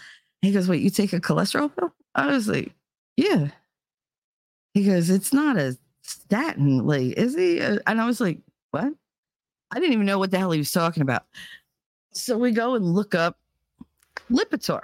He 0.41 0.51
goes, 0.51 0.69
Wait, 0.69 0.81
you 0.81 0.89
take 0.89 1.11
a 1.13 1.19
cholesterol 1.19 1.75
pill? 1.75 1.93
I 2.15 2.27
was 2.27 2.47
like, 2.47 2.73
Yeah. 3.17 3.49
He 4.73 4.85
goes, 4.85 5.09
It's 5.09 5.33
not 5.33 5.57
a 5.57 5.77
statin, 6.01 6.85
like, 6.85 7.13
is 7.17 7.35
he? 7.35 7.59
Uh, 7.61 7.79
And 7.87 8.01
I 8.01 8.05
was 8.05 8.21
like, 8.21 8.39
What? 8.71 8.93
I 9.71 9.79
didn't 9.79 9.93
even 9.93 10.05
know 10.05 10.19
what 10.19 10.31
the 10.31 10.37
hell 10.39 10.51
he 10.51 10.59
was 10.59 10.71
talking 10.71 11.01
about. 11.01 11.23
So 12.13 12.37
we 12.37 12.51
go 12.51 12.75
and 12.75 12.85
look 12.93 13.15
up 13.15 13.37
Lipitor, 14.29 14.81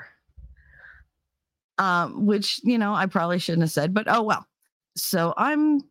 um, 1.78 2.26
which, 2.26 2.62
you 2.64 2.78
know, 2.78 2.94
I 2.94 3.06
probably 3.06 3.40
shouldn't 3.40 3.64
have 3.64 3.72
said, 3.72 3.94
but 3.94 4.08
oh 4.10 4.24
well. 4.24 4.46
So 4.96 5.34
I'm 5.38 5.82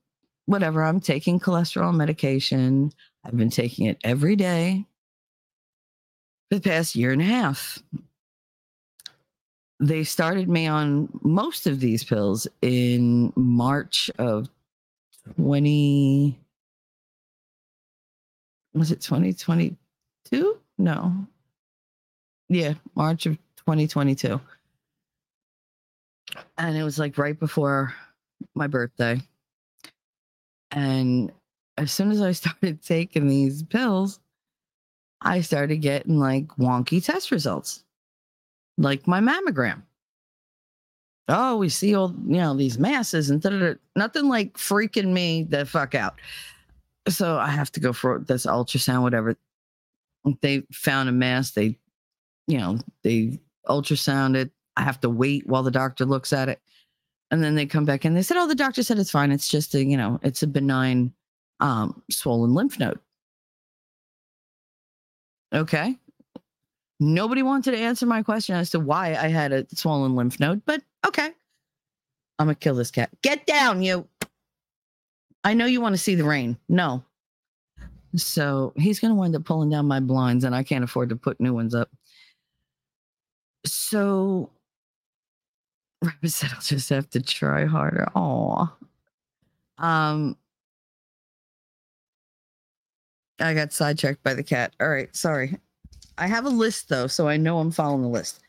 whatever, 0.47 0.83
I'm 0.83 1.01
taking 1.01 1.39
cholesterol 1.39 1.95
medication. 1.95 2.93
I've 3.25 3.37
been 3.37 3.51
taking 3.51 3.87
it 3.87 3.99
every 4.03 4.37
day 4.37 4.87
for 6.49 6.57
the 6.59 6.61
past 6.69 6.95
year 6.97 7.13
and 7.13 7.21
a 7.21 7.25
half. 7.27 7.83
They 9.79 10.05
started 10.05 10.49
me 10.49 10.67
on 10.67 11.09
most 11.23 11.67
of 11.67 11.81
these 11.81 12.03
pills 12.03 12.47
in 12.63 13.33
March 13.37 14.11
of 14.19 14.49
20 15.37 16.39
was 18.77 18.93
it 18.93 19.01
2022? 19.01 20.59
No. 20.79 21.27
Yeah, 22.49 22.75
March 22.95 23.27
of 23.27 23.39
2022. 23.57 24.41
And 26.59 26.77
it 26.77 26.83
was 26.83 26.99
like 26.99 27.17
right 27.19 27.39
before 27.39 27.95
my 28.55 28.67
birthday. 28.67 29.21
And 30.71 31.33
as 31.79 31.91
soon 31.91 32.11
as 32.11 32.21
I 32.21 32.33
started 32.33 32.83
taking 32.83 33.29
these 33.29 33.63
pills, 33.63 34.21
I 35.23 35.41
started 35.41 35.79
getting 35.79 36.19
like 36.19 36.47
wonky 36.59 37.03
test 37.03 37.31
results, 37.31 37.83
like 38.79 39.07
my 39.07 39.21
mammogram. 39.21 39.83
Oh, 41.29 41.57
we 41.57 41.69
see 41.69 41.95
all, 41.95 42.15
you 42.27 42.37
know, 42.37 42.55
these 42.55 42.79
masses 42.79 43.31
and 43.31 43.41
da-da-da. 43.41 43.75
nothing 43.97 44.29
like 44.29 44.55
freaking 44.55 45.13
me 45.13 45.43
the 45.43 45.67
fuck 45.67 45.95
out. 45.95 46.15
So 47.09 47.37
I 47.37 47.49
have 47.49 47.73
to 47.73 47.81
go 47.81 47.93
for 47.93 48.21
this 48.21 48.47
ultrasound, 48.47 49.03
whatever. 49.03 49.37
They 50.41 50.63
found 50.73 51.09
a 51.09 51.13
mass. 51.13 51.53
They, 51.53 51.79
you 52.47 52.59
know, 52.59 52.79
they 53.03 53.41
ultrasound 53.69 54.37
it. 54.37 54.51
I 54.77 54.83
have 54.83 55.01
to 55.01 55.11
wait 55.11 55.47
while 55.47 55.63
the 55.63 55.71
doctor 55.71 56.05
looks 56.05 56.33
at 56.33 56.49
it. 56.49 56.61
And 57.31 57.43
then 57.43 57.57
they 57.57 57.67
come 57.67 57.85
back 57.85 58.05
and 58.05 58.17
they 58.17 58.23
said, 58.23 58.37
Oh, 58.37 58.47
the 58.47 58.55
doctor 58.55 58.83
said 58.83 58.99
it's 58.99 59.11
fine. 59.11 59.33
It's 59.33 59.49
just 59.49 59.75
a, 59.75 59.85
you 59.85 59.97
know, 59.97 60.21
it's 60.23 60.43
a 60.43 60.47
benign 60.47 61.13
um 61.59 62.03
swollen 62.11 62.55
lymph 62.55 62.79
node. 62.79 63.01
Okay. 65.53 65.97
Nobody 66.99 67.43
wanted 67.43 67.73
to 67.73 67.79
answer 67.79 68.07
my 68.07 68.23
question 68.23 68.55
as 68.55 68.71
to 68.71 68.81
why 68.81 69.15
I 69.15 69.29
had 69.29 69.53
a 69.53 69.67
swollen 69.75 70.15
lymph 70.15 70.41
node, 70.41 70.63
but 70.65 70.83
okay. 71.07 71.31
I'm 72.39 72.47
gonna 72.47 72.55
kill 72.55 72.75
this 72.75 72.91
cat. 72.91 73.11
Get 73.23 73.47
down, 73.47 73.83
you. 73.83 74.07
I 75.45 75.55
know 75.55 75.67
you 75.67 75.81
want 75.81 75.95
to 75.95 76.01
see 76.01 76.15
the 76.15 76.25
rain. 76.25 76.59
No. 76.69 77.05
So 78.17 78.73
he's 78.77 78.99
gonna 78.99 79.15
wind 79.15 79.37
up 79.37 79.45
pulling 79.45 79.71
down 79.71 79.87
my 79.87 80.01
blinds, 80.01 80.45
and 80.45 80.55
I 80.55 80.63
can't 80.63 80.85
afford 80.85 81.11
to 81.11 81.17
put 81.17 81.41
new 81.41 81.53
ones 81.53 81.75
up. 81.75 81.91
So 83.67 84.51
Rabbit 86.03 86.31
said 86.31 86.51
I'll 86.55 86.61
just 86.61 86.89
have 86.91 87.11
to 87.11 87.21
try 87.21 87.65
harder. 87.67 88.09
Aw. 88.15 88.73
Um 89.79 90.37
I 93.39 93.53
got 93.53 93.73
sidetracked 93.73 94.23
by 94.23 94.33
the 94.33 94.43
cat. 94.43 94.75
All 94.81 94.89
right, 94.89 95.15
sorry. 95.15 95.59
I 96.19 96.27
have 96.27 96.47
a 96.47 96.51
list 96.51 96.89
though, 96.89 97.07
so 97.07 97.29
I 97.29 97.37
know 97.37 97.59
I'm 97.59 97.71
following 97.71 98.03
the 98.03 98.09
list. 98.09 98.41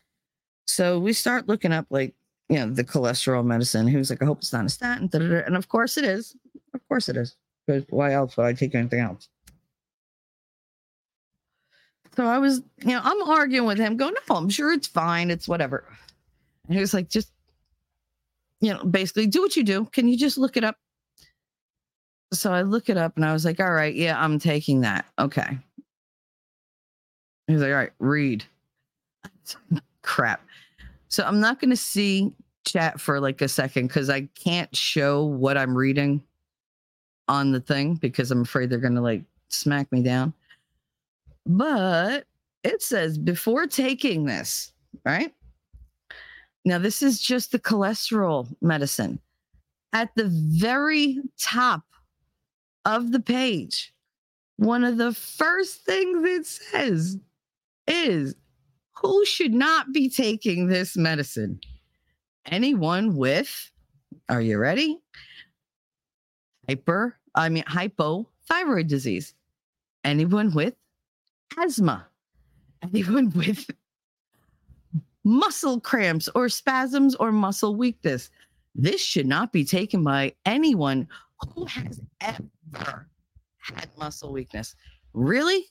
So 0.66 0.98
we 0.98 1.12
start 1.12 1.48
looking 1.48 1.72
up 1.72 1.86
like, 1.90 2.14
you 2.48 2.56
know, 2.56 2.70
the 2.70 2.84
cholesterol 2.84 3.44
medicine. 3.44 3.86
He 3.86 3.96
was 3.96 4.10
like, 4.10 4.22
I 4.22 4.26
hope 4.26 4.38
it's 4.38 4.52
not 4.52 4.64
a 4.64 4.68
statin. 4.68 5.08
da-da-da. 5.08 5.44
And 5.46 5.56
of 5.56 5.68
course 5.68 5.96
it 5.96 6.04
is. 6.04 6.34
Of 6.74 6.86
course 6.88 7.08
it 7.08 7.16
is. 7.16 7.36
Because 7.66 7.84
why 7.90 8.12
else 8.12 8.36
would 8.36 8.46
I 8.46 8.52
take 8.52 8.74
anything 8.74 9.00
else? 9.00 9.28
So 12.16 12.24
I 12.24 12.38
was, 12.38 12.62
you 12.80 12.88
know, 12.88 13.00
I'm 13.02 13.22
arguing 13.30 13.66
with 13.66 13.78
him, 13.78 13.96
going, 13.96 14.14
no, 14.14 14.36
I'm 14.36 14.48
sure 14.48 14.72
it's 14.72 14.88
fine. 14.88 15.30
It's 15.30 15.46
whatever. 15.46 15.84
And 16.66 16.74
he 16.74 16.80
was 16.80 16.92
like, 16.92 17.08
just, 17.08 17.30
you 18.60 18.72
know, 18.72 18.82
basically 18.82 19.26
do 19.26 19.40
what 19.40 19.56
you 19.56 19.62
do. 19.62 19.84
Can 19.92 20.08
you 20.08 20.16
just 20.16 20.36
look 20.36 20.56
it 20.56 20.64
up? 20.64 20.76
So 22.32 22.52
I 22.52 22.62
look 22.62 22.88
it 22.88 22.96
up 22.96 23.16
and 23.16 23.24
I 23.24 23.32
was 23.32 23.44
like, 23.44 23.60
all 23.60 23.70
right, 23.70 23.94
yeah, 23.94 24.20
I'm 24.20 24.38
taking 24.38 24.80
that. 24.80 25.06
Okay. 25.18 25.58
He's 27.48 27.60
like, 27.60 27.70
all 27.70 27.76
right, 27.76 27.92
read. 27.98 28.44
Crap. 30.02 30.42
So 31.08 31.24
I'm 31.24 31.40
not 31.40 31.60
going 31.60 31.70
to 31.70 31.76
see 31.76 32.32
chat 32.64 33.00
for 33.00 33.18
like 33.18 33.40
a 33.40 33.48
second 33.48 33.88
because 33.88 34.10
I 34.10 34.28
can't 34.42 34.74
show 34.76 35.24
what 35.24 35.56
I'm 35.56 35.74
reading 35.76 36.22
on 37.26 37.50
the 37.50 37.60
thing 37.60 37.94
because 37.94 38.30
I'm 38.30 38.42
afraid 38.42 38.70
they're 38.70 38.78
going 38.78 38.94
to 38.94 39.00
like 39.00 39.22
smack 39.48 39.90
me 39.90 40.02
down. 40.02 40.34
But 41.46 42.26
it 42.62 42.82
says 42.82 43.16
before 43.16 43.66
taking 43.66 44.26
this, 44.26 44.72
right? 45.04 45.32
Now, 46.64 46.78
this 46.78 47.02
is 47.02 47.20
just 47.20 47.52
the 47.52 47.58
cholesterol 47.58 48.46
medicine. 48.60 49.18
At 49.94 50.14
the 50.16 50.26
very 50.28 51.18
top 51.40 51.82
of 52.84 53.12
the 53.12 53.20
page, 53.20 53.94
one 54.56 54.84
of 54.84 54.98
the 54.98 55.14
first 55.14 55.86
things 55.86 56.28
it 56.28 56.46
says 56.46 57.18
is 57.88 58.34
who 58.92 59.24
should 59.24 59.54
not 59.54 59.92
be 59.92 60.08
taking 60.08 60.66
this 60.66 60.96
medicine? 60.96 61.60
Anyone 62.46 63.16
with, 63.16 63.70
are 64.28 64.40
you 64.40 64.58
ready? 64.58 64.98
Hyper, 66.68 67.16
I 67.34 67.48
mean, 67.48 67.64
hypothyroid 67.64 68.88
disease. 68.88 69.34
Anyone 70.04 70.52
with 70.52 70.74
asthma. 71.56 72.06
Anyone 72.82 73.30
with 73.34 73.70
muscle 75.24 75.80
cramps 75.80 76.28
or 76.34 76.48
spasms 76.48 77.14
or 77.16 77.30
muscle 77.32 77.76
weakness. 77.76 78.30
This 78.74 79.00
should 79.02 79.26
not 79.26 79.52
be 79.52 79.64
taken 79.64 80.02
by 80.02 80.34
anyone 80.46 81.08
who 81.54 81.64
has 81.66 82.00
ever 82.20 83.08
had 83.58 83.88
muscle 83.98 84.32
weakness. 84.32 84.74
Really? 85.12 85.66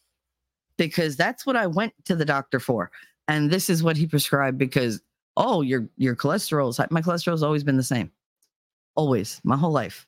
Because 0.77 1.15
that's 1.15 1.45
what 1.45 1.55
I 1.55 1.67
went 1.67 1.93
to 2.05 2.15
the 2.15 2.25
doctor 2.25 2.59
for. 2.59 2.91
And 3.27 3.49
this 3.49 3.69
is 3.69 3.83
what 3.83 3.97
he 3.97 4.07
prescribed 4.07 4.57
because 4.57 5.01
oh, 5.37 5.61
your 5.61 5.87
your 5.97 6.15
cholesterol 6.15 6.69
is 6.69 6.77
high. 6.77 6.87
My 6.89 7.01
cholesterol's 7.01 7.43
always 7.43 7.63
been 7.63 7.77
the 7.77 7.83
same. 7.83 8.11
Always, 8.95 9.39
my 9.43 9.55
whole 9.55 9.71
life. 9.71 10.07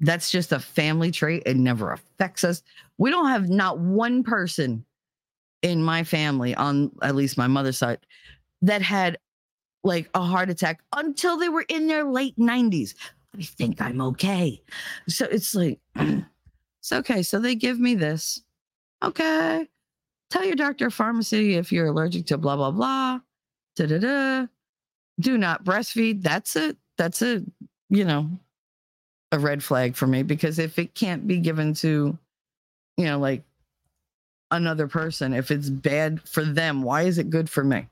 That's 0.00 0.30
just 0.30 0.52
a 0.52 0.58
family 0.58 1.10
trait. 1.10 1.42
It 1.46 1.56
never 1.56 1.92
affects 1.92 2.42
us. 2.42 2.62
We 2.98 3.10
don't 3.10 3.28
have 3.28 3.48
not 3.48 3.78
one 3.78 4.22
person 4.22 4.84
in 5.62 5.82
my 5.82 6.04
family, 6.04 6.54
on 6.54 6.90
at 7.02 7.14
least 7.14 7.36
my 7.36 7.46
mother's 7.46 7.78
side, 7.78 7.98
that 8.62 8.82
had 8.82 9.18
like 9.84 10.08
a 10.14 10.22
heart 10.22 10.50
attack 10.50 10.80
until 10.96 11.36
they 11.36 11.48
were 11.48 11.64
in 11.68 11.86
their 11.86 12.04
late 12.04 12.36
90s. 12.38 12.94
I 13.38 13.42
think 13.42 13.80
I'm 13.80 14.00
okay. 14.00 14.60
So 15.08 15.26
it's 15.26 15.54
like, 15.54 15.78
it's 15.96 16.92
okay. 16.92 17.22
So 17.22 17.38
they 17.38 17.54
give 17.54 17.78
me 17.78 17.94
this. 17.94 18.42
Okay. 19.02 19.68
Tell 20.30 20.44
your 20.44 20.56
doctor 20.56 20.86
or 20.86 20.90
pharmacy 20.90 21.56
if 21.56 21.72
you're 21.72 21.86
allergic 21.86 22.26
to 22.26 22.38
blah, 22.38 22.56
blah, 22.56 22.70
blah. 22.70 23.20
Da 23.76 23.86
da 23.86 23.98
da. 23.98 24.46
Do 25.18 25.36
not 25.36 25.64
breastfeed. 25.64 26.22
That's 26.22 26.56
it. 26.56 26.76
That's 26.96 27.20
a, 27.22 27.44
you 27.88 28.04
know, 28.04 28.30
a 29.32 29.38
red 29.38 29.62
flag 29.62 29.96
for 29.96 30.06
me 30.06 30.22
because 30.22 30.58
if 30.58 30.78
it 30.78 30.94
can't 30.94 31.26
be 31.26 31.38
given 31.38 31.74
to, 31.74 32.16
you 32.96 33.04
know, 33.04 33.18
like 33.18 33.42
another 34.50 34.86
person, 34.86 35.32
if 35.32 35.50
it's 35.50 35.68
bad 35.68 36.20
for 36.28 36.44
them, 36.44 36.82
why 36.82 37.02
is 37.02 37.18
it 37.18 37.30
good 37.30 37.48
for 37.48 37.64
me? 37.64 37.86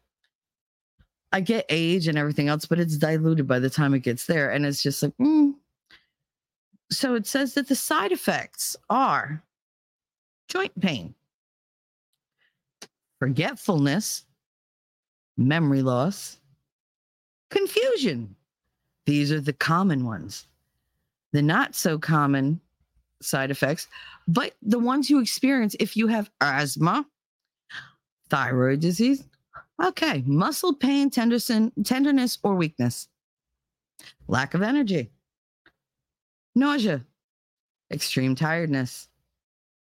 I 1.33 1.40
get 1.40 1.66
age 1.68 2.09
and 2.09 2.16
everything 2.16 2.49
else, 2.49 2.64
but 2.64 2.80
it's 2.80 2.97
diluted 2.97 3.47
by 3.47 3.59
the 3.59 3.71
time 3.71 3.95
it 3.95 4.00
gets 4.00 4.26
there. 4.26 4.50
And 4.50 4.64
it's 4.64 4.83
just 4.83 5.02
like, 5.02 5.16
mm. 5.21 5.54
so 6.90 7.14
it 7.14 7.26
says 7.26 7.54
that 7.54 7.68
the 7.68 7.76
side 7.76 8.12
effects 8.12 8.76
are 8.88 9.42
joint 10.49 10.78
pain, 10.80 11.14
forgetfulness, 13.19 14.25
memory 15.37 15.83
loss, 15.83 16.39
confusion. 17.51 18.35
These 19.07 19.33
are 19.33 19.41
the 19.41 19.53
common 19.53 20.05
ones. 20.05 20.47
The 21.33 21.43
not 21.43 21.75
so 21.75 21.99
common 21.99 22.61
side 23.21 23.51
effects, 23.51 23.89
but 24.27 24.55
the 24.63 24.79
ones 24.79 25.11
you 25.11 25.21
experience 25.21 25.75
if 25.81 25.97
you 25.97 26.07
have 26.07 26.31
asthma, 26.41 27.07
thyroid 28.31 28.81
disease, 28.81 29.25
okay, 29.83 30.23
muscle 30.27 30.75
pain, 30.75 31.11
tenderness, 31.11 32.39
or 32.43 32.55
weakness, 32.55 33.09
lack 34.27 34.55
of 34.55 34.63
energy, 34.63 35.11
nausea, 36.55 37.05
extreme 37.91 38.35
tiredness, 38.35 39.09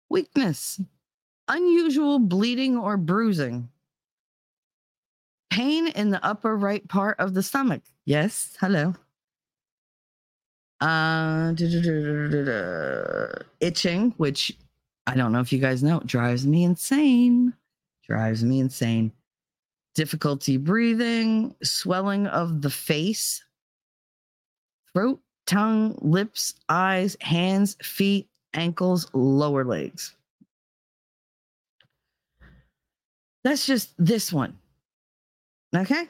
weakness, 0.08 0.80
unusual 1.48 2.18
bleeding 2.18 2.76
or 2.76 2.96
bruising, 2.96 3.68
pain 5.50 5.88
in 5.88 6.10
the 6.10 6.24
upper 6.24 6.56
right 6.56 6.86
part 6.88 7.18
of 7.18 7.34
the 7.34 7.42
stomach. 7.42 7.82
Yes, 8.04 8.56
hello. 8.60 8.94
Uh, 10.80 11.54
itching, 13.60 14.12
which 14.16 14.56
I 15.06 15.14
don't 15.14 15.32
know 15.32 15.40
if 15.40 15.52
you 15.52 15.58
guys 15.58 15.82
know, 15.82 16.00
drives 16.04 16.46
me 16.46 16.64
insane. 16.64 17.54
Drives 18.06 18.44
me 18.44 18.60
insane. 18.60 19.12
Difficulty 19.94 20.56
breathing, 20.56 21.54
swelling 21.62 22.26
of 22.26 22.60
the 22.60 22.70
face, 22.70 23.44
throat, 24.92 25.20
tongue, 25.46 25.96
lips, 26.00 26.54
eyes, 26.68 27.16
hands, 27.20 27.76
feet, 27.82 28.28
ankles, 28.54 29.08
lower 29.12 29.64
legs. 29.64 30.14
That's 33.44 33.66
just 33.66 33.92
this 33.98 34.32
one. 34.32 34.58
Okay. 35.76 36.08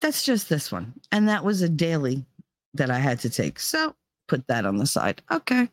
That's 0.00 0.24
just 0.24 0.48
this 0.48 0.70
one. 0.70 0.92
And 1.10 1.28
that 1.28 1.44
was 1.44 1.62
a 1.62 1.68
daily 1.68 2.24
that 2.74 2.90
I 2.90 2.98
had 2.98 3.18
to 3.20 3.30
take. 3.30 3.58
So 3.58 3.94
put 4.28 4.46
that 4.48 4.66
on 4.66 4.76
the 4.76 4.86
side. 4.86 5.22
Okay. 5.30 5.68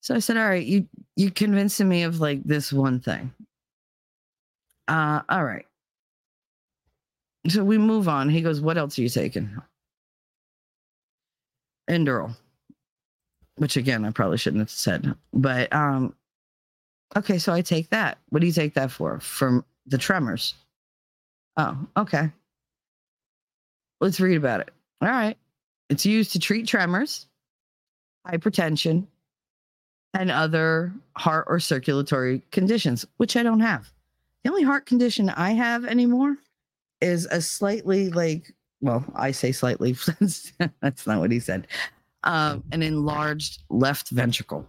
So 0.00 0.14
I 0.14 0.20
said, 0.20 0.36
all 0.36 0.48
right, 0.48 0.64
you 0.64 0.88
you 1.16 1.30
convincing 1.30 1.88
me 1.88 2.04
of 2.04 2.20
like 2.20 2.42
this 2.44 2.72
one 2.72 3.00
thing. 3.00 3.32
Uh 4.86 5.22
all 5.28 5.44
right. 5.44 5.66
So 7.48 7.64
we 7.64 7.78
move 7.78 8.08
on. 8.08 8.28
He 8.28 8.40
goes, 8.40 8.60
What 8.60 8.78
else 8.78 8.98
are 8.98 9.02
you 9.02 9.08
taking? 9.08 9.50
Inderal. 11.88 12.36
Which 13.56 13.76
again, 13.76 14.04
I 14.04 14.10
probably 14.10 14.38
shouldn't 14.38 14.60
have 14.60 14.70
said. 14.70 15.14
But 15.32 15.72
um 15.72 16.14
okay, 17.16 17.38
so 17.38 17.52
I 17.52 17.62
take 17.62 17.90
that. 17.90 18.18
What 18.28 18.40
do 18.40 18.46
you 18.46 18.52
take 18.52 18.74
that 18.74 18.90
for? 18.90 19.20
From 19.20 19.64
the 19.86 19.98
tremors. 19.98 20.54
Oh, 21.56 21.76
okay. 21.96 22.30
Let's 24.00 24.20
read 24.20 24.36
about 24.36 24.60
it. 24.60 24.70
All 25.00 25.08
right. 25.08 25.36
It's 25.90 26.06
used 26.06 26.32
to 26.32 26.38
treat 26.38 26.66
tremors, 26.66 27.26
hypertension, 28.26 29.06
and 30.14 30.30
other 30.30 30.92
heart 31.16 31.46
or 31.48 31.60
circulatory 31.60 32.42
conditions, 32.50 33.06
which 33.16 33.36
I 33.36 33.42
don't 33.42 33.60
have. 33.60 33.90
The 34.44 34.50
only 34.50 34.62
heart 34.62 34.86
condition 34.86 35.30
I 35.30 35.52
have 35.52 35.84
anymore 35.84 36.36
is 37.00 37.26
a 37.26 37.40
slightly 37.40 38.10
like, 38.10 38.52
well, 38.80 39.04
I 39.14 39.30
say 39.30 39.52
slightly, 39.52 39.96
that's 40.80 41.06
not 41.06 41.20
what 41.20 41.30
he 41.30 41.40
said. 41.40 41.66
Um, 42.24 42.64
an 42.72 42.82
enlarged 42.82 43.62
left 43.70 44.10
ventricle, 44.10 44.66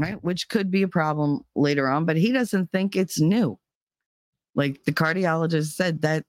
right? 0.00 0.22
Which 0.24 0.48
could 0.48 0.70
be 0.70 0.82
a 0.82 0.88
problem 0.88 1.44
later 1.54 1.88
on, 1.88 2.04
but 2.04 2.16
he 2.16 2.32
doesn't 2.32 2.72
think 2.72 2.96
it's 2.96 3.20
new. 3.20 3.58
Like 4.54 4.84
the 4.84 4.92
cardiologist 4.92 5.74
said 5.74 6.02
that 6.02 6.24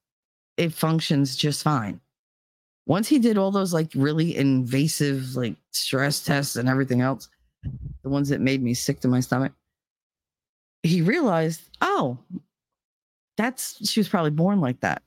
it 0.57 0.73
functions 0.73 1.35
just 1.35 1.63
fine 1.63 2.01
once 2.85 3.07
he 3.07 3.19
did 3.19 3.37
all 3.37 3.51
those 3.51 3.73
like 3.73 3.89
really 3.95 4.35
invasive 4.35 5.35
like 5.35 5.55
stress 5.71 6.23
tests 6.23 6.55
and 6.55 6.67
everything 6.67 7.01
else, 7.01 7.29
the 8.03 8.09
ones 8.09 8.29
that 8.29 8.41
made 8.41 8.61
me 8.61 8.73
sick 8.73 8.99
to 9.01 9.07
my 9.07 9.19
stomach, 9.19 9.53
he 10.83 11.01
realized, 11.01 11.61
oh, 11.81 12.17
that's 13.37 13.87
she 13.87 13.99
was 13.99 14.09
probably 14.09 14.31
born 14.31 14.59
like 14.59 14.79
that. 14.81 15.03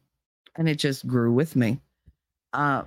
And 0.57 0.68
it 0.68 0.77
just 0.77 1.07
grew 1.07 1.33
with 1.33 1.57
me. 1.57 1.81
Uh, 2.53 2.85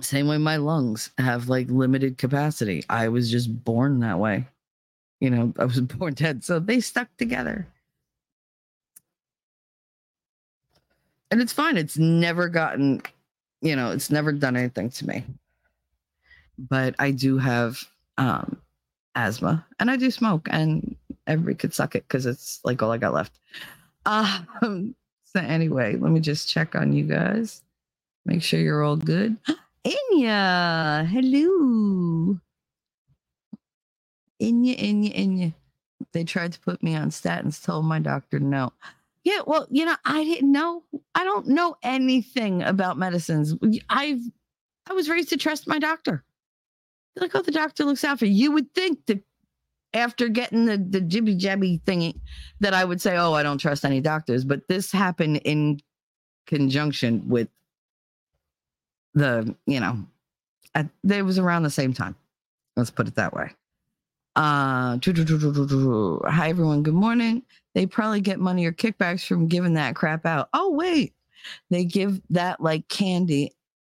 same 0.00 0.28
way 0.28 0.38
my 0.38 0.56
lungs 0.56 1.10
have 1.18 1.48
like 1.48 1.68
limited 1.70 2.18
capacity. 2.18 2.84
I 2.88 3.08
was 3.08 3.30
just 3.30 3.64
born 3.64 4.00
that 4.00 4.18
way. 4.18 4.46
You 5.20 5.30
know, 5.30 5.54
I 5.58 5.66
was 5.66 5.80
born 5.82 6.14
dead. 6.14 6.44
So 6.44 6.58
they 6.60 6.80
stuck 6.80 7.08
together. 7.18 7.66
and 11.32 11.42
it's 11.42 11.54
fine. 11.54 11.78
It's 11.78 11.98
never 11.98 12.48
gotten, 12.48 13.02
you 13.62 13.76
know, 13.76 13.92
it's 13.92 14.10
never 14.10 14.32
done 14.32 14.56
anything 14.56 14.90
to 14.92 15.08
me. 15.08 15.24
But 16.58 16.96
I 16.98 17.12
do 17.12 17.38
have 17.38 17.82
um 18.18 18.58
asthma 19.16 19.66
and 19.80 19.90
I 19.90 19.96
do 19.96 20.10
smoke 20.10 20.48
and 20.50 20.96
everybody 21.26 21.56
could 21.56 21.74
suck 21.74 21.96
it 21.96 22.04
because 22.08 22.26
it's 22.26 22.60
like 22.64 22.82
all 22.82 22.92
I 22.92 22.98
got 22.98 23.14
left. 23.14 23.32
Um 24.06 24.96
so 25.24 25.40
anyway, 25.40 25.96
let 25.96 26.12
me 26.12 26.20
just 26.20 26.48
check 26.50 26.74
on 26.76 26.92
you 26.92 27.04
guys. 27.04 27.62
Make 28.26 28.42
sure 28.42 28.60
you're 28.60 28.82
all 28.84 28.96
good. 28.96 29.36
Inya, 29.84 31.06
hello. 31.08 32.38
Inya, 34.40 34.78
Inya, 34.78 35.14
Inya. 35.16 35.54
They 36.12 36.24
tried 36.24 36.52
to 36.52 36.60
put 36.60 36.82
me 36.82 36.94
on 36.94 37.10
statins, 37.10 37.62
told 37.62 37.86
my 37.86 37.98
doctor 37.98 38.38
no. 38.38 38.72
Yeah, 39.24 39.40
well, 39.46 39.66
you 39.70 39.84
know, 39.84 39.96
I 40.04 40.24
didn't 40.24 40.50
know. 40.50 40.82
I 41.14 41.24
don't 41.24 41.48
know 41.48 41.76
anything 41.82 42.62
about 42.62 42.98
medicines. 42.98 43.54
I've 43.88 44.20
I 44.88 44.94
was 44.94 45.08
raised 45.08 45.28
to 45.30 45.36
trust 45.36 45.68
my 45.68 45.78
doctor. 45.78 46.24
Like, 47.16 47.34
oh, 47.34 47.42
the 47.42 47.52
doctor 47.52 47.84
looks 47.84 48.04
out 48.04 48.18
for 48.18 48.26
you. 48.26 48.32
You 48.32 48.52
would 48.52 48.74
think 48.74 49.06
that 49.06 49.22
after 49.94 50.28
getting 50.28 50.64
the 50.64 50.76
the 50.76 51.00
jibby 51.00 51.38
jabby 51.38 51.80
thingy 51.82 52.18
that 52.60 52.74
I 52.74 52.84
would 52.84 53.00
say, 53.00 53.16
oh, 53.16 53.34
I 53.34 53.42
don't 53.42 53.58
trust 53.58 53.84
any 53.84 54.00
doctors. 54.00 54.44
But 54.44 54.66
this 54.68 54.90
happened 54.90 55.38
in 55.44 55.80
conjunction 56.46 57.28
with 57.28 57.48
the, 59.14 59.54
you 59.66 59.80
know, 59.80 59.98
at, 60.74 60.88
it 61.08 61.22
was 61.22 61.38
around 61.38 61.62
the 61.62 61.70
same 61.70 61.92
time. 61.92 62.16
Let's 62.76 62.90
put 62.90 63.08
it 63.08 63.14
that 63.16 63.34
way. 63.34 63.50
Uh, 64.34 64.98
hi 64.98 66.48
everyone. 66.48 66.82
Good 66.82 66.94
morning. 66.94 67.42
They 67.74 67.84
probably 67.84 68.22
get 68.22 68.40
money 68.40 68.64
or 68.64 68.72
kickbacks 68.72 69.26
from 69.26 69.46
giving 69.46 69.74
that 69.74 69.94
crap 69.94 70.24
out. 70.24 70.48
Oh 70.54 70.70
wait, 70.70 71.12
they 71.70 71.84
give 71.84 72.20
that 72.30 72.60
like 72.60 72.88
candy, 72.88 73.52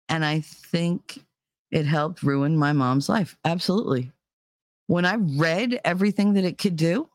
and 0.08 0.24
I 0.24 0.40
think 0.40 1.22
it 1.70 1.84
helped 1.84 2.22
ruin 2.22 2.56
my 2.56 2.72
mom's 2.72 3.10
life. 3.10 3.36
Absolutely. 3.44 4.10
When 4.86 5.04
I 5.04 5.16
read 5.16 5.80
everything 5.84 6.34
that 6.34 6.44
it 6.44 6.58
could 6.58 6.76
do, 6.76 7.08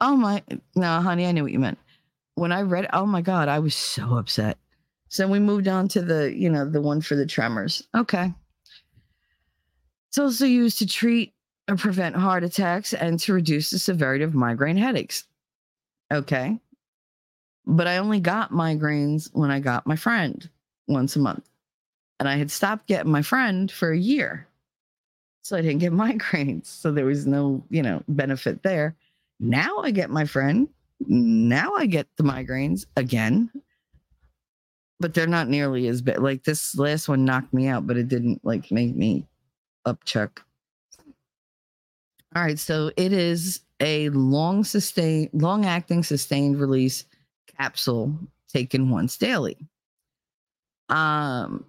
oh 0.00 0.16
my, 0.16 0.42
no, 0.74 1.00
honey, 1.00 1.26
I 1.26 1.32
knew 1.32 1.42
what 1.42 1.52
you 1.52 1.58
meant. 1.58 1.78
When 2.34 2.52
I 2.52 2.62
read, 2.62 2.88
oh 2.92 3.06
my 3.06 3.20
god, 3.20 3.48
I 3.48 3.58
was 3.58 3.74
so 3.74 4.16
upset. 4.16 4.58
So 5.12 5.28
we 5.28 5.40
moved 5.40 5.68
on 5.68 5.88
to 5.88 6.00
the, 6.00 6.34
you 6.34 6.48
know, 6.48 6.64
the 6.64 6.80
one 6.80 7.02
for 7.02 7.16
the 7.16 7.26
tremors. 7.26 7.86
Okay. 7.94 8.32
It's 10.08 10.16
also 10.16 10.46
used 10.46 10.78
to 10.78 10.86
treat 10.86 11.34
or 11.68 11.76
prevent 11.76 12.16
heart 12.16 12.44
attacks 12.44 12.94
and 12.94 13.20
to 13.20 13.34
reduce 13.34 13.68
the 13.68 13.78
severity 13.78 14.24
of 14.24 14.32
migraine 14.32 14.78
headaches. 14.78 15.24
Okay. 16.10 16.58
But 17.66 17.88
I 17.88 17.98
only 17.98 18.20
got 18.20 18.52
migraines 18.52 19.28
when 19.34 19.50
I 19.50 19.60
got 19.60 19.86
my 19.86 19.96
friend 19.96 20.48
once 20.88 21.14
a 21.14 21.18
month. 21.18 21.46
And 22.18 22.26
I 22.26 22.36
had 22.36 22.50
stopped 22.50 22.86
getting 22.86 23.12
my 23.12 23.20
friend 23.20 23.70
for 23.70 23.90
a 23.92 23.98
year. 23.98 24.48
So 25.42 25.58
I 25.58 25.60
didn't 25.60 25.80
get 25.80 25.92
migraines. 25.92 26.64
So 26.64 26.90
there 26.90 27.04
was 27.04 27.26
no, 27.26 27.62
you 27.68 27.82
know, 27.82 28.02
benefit 28.08 28.62
there. 28.62 28.96
Now 29.40 29.80
I 29.80 29.90
get 29.90 30.08
my 30.08 30.24
friend. 30.24 30.70
Now 31.06 31.74
I 31.74 31.84
get 31.84 32.06
the 32.16 32.24
migraines 32.24 32.86
again. 32.96 33.50
But 35.02 35.14
they're 35.14 35.26
not 35.26 35.48
nearly 35.48 35.88
as 35.88 36.00
bad. 36.00 36.22
Like 36.22 36.44
this 36.44 36.76
last 36.76 37.08
one 37.08 37.24
knocked 37.24 37.52
me 37.52 37.66
out, 37.66 37.86
but 37.86 37.96
it 37.96 38.08
didn't 38.08 38.40
like 38.44 38.70
make 38.70 38.96
me 38.96 39.26
upchuck 39.86 40.38
all 42.34 42.42
right, 42.42 42.58
so 42.58 42.90
it 42.96 43.12
is 43.12 43.60
a 43.80 44.08
long 44.10 44.64
sustained, 44.64 45.28
long 45.34 45.66
acting 45.66 46.02
sustained 46.02 46.58
release 46.58 47.04
capsule 47.58 48.14
taken 48.48 48.88
once 48.88 49.18
daily. 49.18 49.58
Um, 50.88 51.66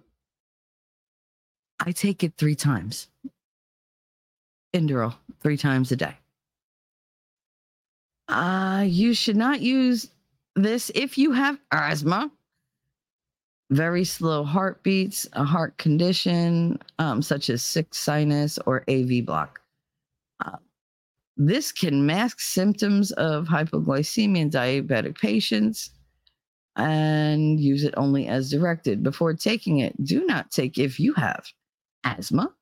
I 1.84 1.92
take 1.92 2.24
it 2.24 2.34
three 2.38 2.54
times. 2.54 3.08
Inderal, 4.72 5.14
three 5.40 5.58
times 5.58 5.92
a 5.92 5.96
day. 5.96 6.16
Uh, 8.28 8.84
you 8.86 9.12
should 9.12 9.36
not 9.36 9.60
use 9.60 10.08
this 10.56 10.90
if 10.94 11.18
you 11.18 11.32
have 11.32 11.58
asthma, 11.72 12.30
very 13.74 14.04
slow 14.04 14.44
heartbeats, 14.44 15.26
a 15.32 15.44
heart 15.44 15.76
condition 15.78 16.78
um, 16.98 17.20
such 17.20 17.50
as 17.50 17.62
sick 17.62 17.92
sinus 17.92 18.58
or 18.66 18.84
AV 18.88 19.24
block. 19.24 19.60
Uh, 20.44 20.58
this 21.36 21.72
can 21.72 22.06
mask 22.06 22.40
symptoms 22.40 23.10
of 23.12 23.46
hypoglycemia 23.46 24.38
in 24.38 24.50
diabetic 24.50 25.18
patients 25.18 25.90
and 26.76 27.58
use 27.58 27.82
it 27.82 27.94
only 27.96 28.28
as 28.28 28.50
directed. 28.50 29.02
Before 29.02 29.34
taking 29.34 29.80
it, 29.80 29.92
do 30.04 30.24
not 30.24 30.52
take 30.52 30.78
if 30.78 31.00
you 31.00 31.12
have 31.14 31.44
asthma 32.04 32.52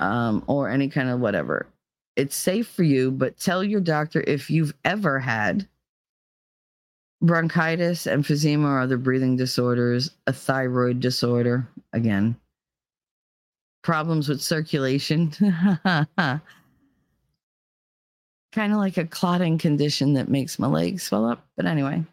um, 0.00 0.44
or 0.46 0.68
any 0.68 0.88
kind 0.88 1.08
of 1.08 1.20
whatever. 1.20 1.66
It's 2.16 2.36
safe 2.36 2.68
for 2.68 2.82
you, 2.82 3.10
but 3.10 3.38
tell 3.38 3.64
your 3.64 3.80
doctor 3.80 4.22
if 4.26 4.50
you've 4.50 4.74
ever 4.84 5.18
had 5.18 5.66
bronchitis, 7.26 8.06
emphysema, 8.06 8.64
or 8.64 8.80
other 8.80 8.96
breathing 8.96 9.36
disorders, 9.36 10.10
a 10.26 10.32
thyroid 10.32 11.00
disorder, 11.00 11.66
again, 11.92 12.36
problems 13.82 14.28
with 14.28 14.40
circulation, 14.42 15.30
kind 16.18 16.40
of 18.56 18.78
like 18.78 18.96
a 18.96 19.06
clotting 19.06 19.58
condition 19.58 20.14
that 20.14 20.28
makes 20.28 20.58
my 20.58 20.66
legs 20.66 21.02
swell 21.02 21.24
up. 21.24 21.46
But 21.56 21.66
anyway, 21.66 22.04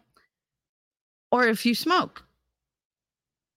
or 1.30 1.46
if 1.46 1.64
you 1.66 1.74
smoke. 1.74 2.22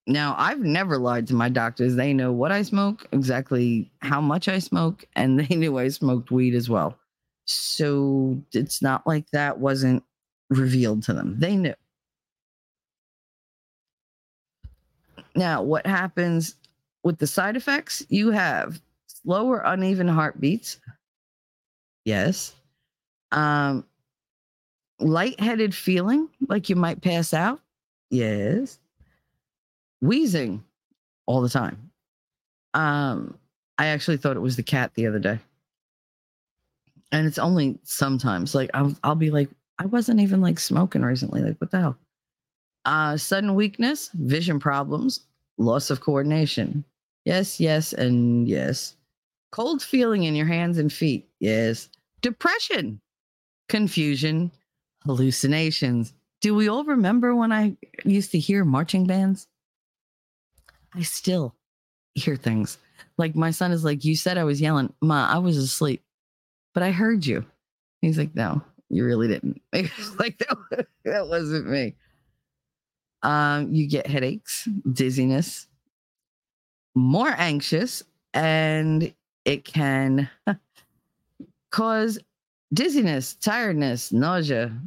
Now, 0.07 0.35
I've 0.37 0.59
never 0.59 0.99
lied 0.99 1.25
to 1.27 1.33
my 1.33 1.49
doctors. 1.49 1.95
They 1.95 2.13
know 2.13 2.31
what 2.31 2.51
I 2.51 2.61
smoke, 2.61 3.07
exactly 3.11 3.91
how 4.01 4.21
much 4.21 4.47
I 4.47 4.59
smoke, 4.59 5.05
and 5.15 5.39
they 5.39 5.55
knew 5.55 5.77
I 5.77 5.87
smoked 5.87 6.31
weed 6.31 6.53
as 6.53 6.69
well. 6.69 6.97
So 7.45 8.41
it's 8.53 8.81
not 8.81 9.05
like 9.05 9.29
that 9.31 9.59
wasn't 9.59 10.03
revealed 10.49 11.03
to 11.03 11.13
them. 11.13 11.35
They 11.39 11.55
knew. 11.55 11.73
Now, 15.35 15.61
what 15.61 15.85
happens 15.85 16.55
with 17.03 17.17
the 17.17 17.27
side 17.27 17.57
effects? 17.57 18.05
You 18.09 18.31
have 18.31 18.81
slower, 19.07 19.61
uneven 19.65 20.07
heartbeats. 20.07 20.79
Yes. 22.05 22.53
Um, 23.31 23.85
lightheaded 24.99 25.75
feeling 25.75 26.29
like 26.47 26.69
you 26.69 26.75
might 26.75 27.01
pass 27.01 27.33
out. 27.33 27.59
Yes. 28.09 28.79
Wheezing 30.01 30.63
all 31.25 31.41
the 31.41 31.49
time. 31.49 31.91
Um, 32.73 33.37
I 33.77 33.87
actually 33.87 34.17
thought 34.17 34.37
it 34.37 34.41
was 34.41 34.55
the 34.55 34.63
cat 34.63 34.93
the 34.93 35.07
other 35.07 35.19
day. 35.19 35.39
And 37.11 37.27
it's 37.27 37.39
only 37.39 37.77
sometimes 37.83 38.55
like 38.55 38.69
I'll, 38.73 38.95
I'll 39.03 39.15
be 39.15 39.31
like, 39.31 39.49
I 39.79 39.85
wasn't 39.85 40.21
even 40.21 40.41
like 40.41 40.59
smoking 40.59 41.01
recently. 41.01 41.41
Like, 41.41 41.57
what 41.57 41.71
the 41.71 41.79
hell? 41.79 41.97
Uh, 42.85 43.17
sudden 43.17 43.55
weakness, 43.55 44.09
vision 44.13 44.59
problems, 44.59 45.21
loss 45.57 45.89
of 45.89 46.01
coordination. 46.01 46.85
Yes, 47.25 47.59
yes, 47.59 47.93
and 47.93 48.47
yes. 48.47 48.95
Cold 49.51 49.81
feeling 49.81 50.23
in 50.23 50.35
your 50.35 50.45
hands 50.45 50.77
and 50.77 50.93
feet. 50.93 51.27
Yes. 51.39 51.89
Depression, 52.21 53.01
confusion, 53.69 54.51
hallucinations. 55.03 56.13
Do 56.41 56.53
we 56.53 56.67
all 56.67 56.83
remember 56.83 57.35
when 57.35 57.51
I 57.51 57.75
used 58.03 58.31
to 58.31 58.39
hear 58.39 58.63
marching 58.63 59.07
bands? 59.07 59.47
I 60.93 61.01
still 61.01 61.55
hear 62.13 62.35
things. 62.35 62.77
Like 63.17 63.35
my 63.35 63.51
son 63.51 63.71
is 63.71 63.83
like, 63.83 64.05
You 64.05 64.15
said 64.15 64.37
I 64.37 64.43
was 64.43 64.61
yelling. 64.61 64.93
Ma, 65.01 65.27
I 65.27 65.39
was 65.39 65.57
asleep, 65.57 66.03
but 66.73 66.83
I 66.83 66.91
heard 66.91 67.25
you. 67.25 67.45
He's 68.01 68.17
like, 68.17 68.35
No, 68.35 68.61
you 68.89 69.05
really 69.05 69.27
didn't. 69.27 69.61
like 70.19 70.37
that, 70.39 70.87
that 71.03 71.27
wasn't 71.27 71.67
me. 71.67 71.95
Um, 73.23 73.73
you 73.73 73.87
get 73.87 74.07
headaches, 74.07 74.67
dizziness, 74.91 75.67
more 76.93 77.33
anxious, 77.37 78.03
and 78.33 79.13
it 79.45 79.65
can 79.65 80.29
cause 81.71 82.19
dizziness, 82.73 83.35
tiredness, 83.35 84.11
nausea, 84.11 84.77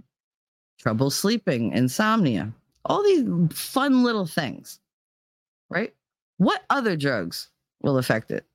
trouble 0.78 1.10
sleeping, 1.10 1.72
insomnia, 1.72 2.52
all 2.84 3.02
these 3.02 3.24
fun 3.50 4.04
little 4.04 4.26
things, 4.26 4.78
right? 5.68 5.92
What 6.36 6.62
other 6.70 6.96
drugs 6.96 7.48
will 7.82 7.98
affect 7.98 8.30
it? 8.30 8.46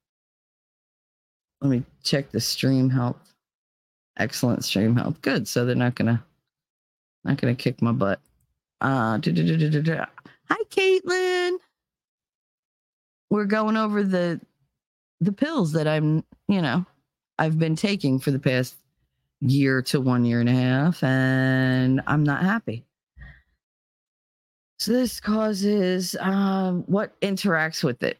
Let 1.62 1.70
me 1.70 1.84
check 2.04 2.32
the 2.32 2.40
stream 2.40 2.90
health. 2.90 3.33
Excellent 4.18 4.64
stream 4.64 4.96
health. 4.96 5.22
Good. 5.22 5.48
So 5.48 5.66
they're 5.66 5.76
not 5.76 5.96
gonna 5.96 6.24
not 7.24 7.38
gonna 7.38 7.56
kick 7.56 7.82
my 7.82 7.92
butt. 7.92 8.20
Uh 8.82 9.18
du-du-du-du-du-du. 9.18 10.04
hi 10.50 10.58
Caitlin. 10.70 11.58
We're 13.30 13.46
going 13.46 13.78
over 13.78 14.04
the 14.04 14.40
the 15.22 15.32
pills 15.32 15.72
that 15.72 15.88
I'm, 15.88 16.24
you 16.48 16.62
know, 16.62 16.86
I've 17.40 17.58
been 17.58 17.76
taking 17.76 18.20
for 18.20 18.32
the 18.32 18.40
past 18.40 18.76
year 19.40 19.82
to 19.84 20.00
one 20.00 20.26
year 20.26 20.40
and 20.40 20.50
a 20.50 20.54
half, 20.54 21.04
and 21.04 22.02
I'm 22.08 22.24
not 22.24 22.44
happy. 22.44 22.86
So 24.80 24.92
this 24.92 25.20
causes 25.20 26.16
um, 26.20 26.84
what 26.88 27.20
interacts 27.22 27.84
with 27.84 28.04
it? 28.04 28.18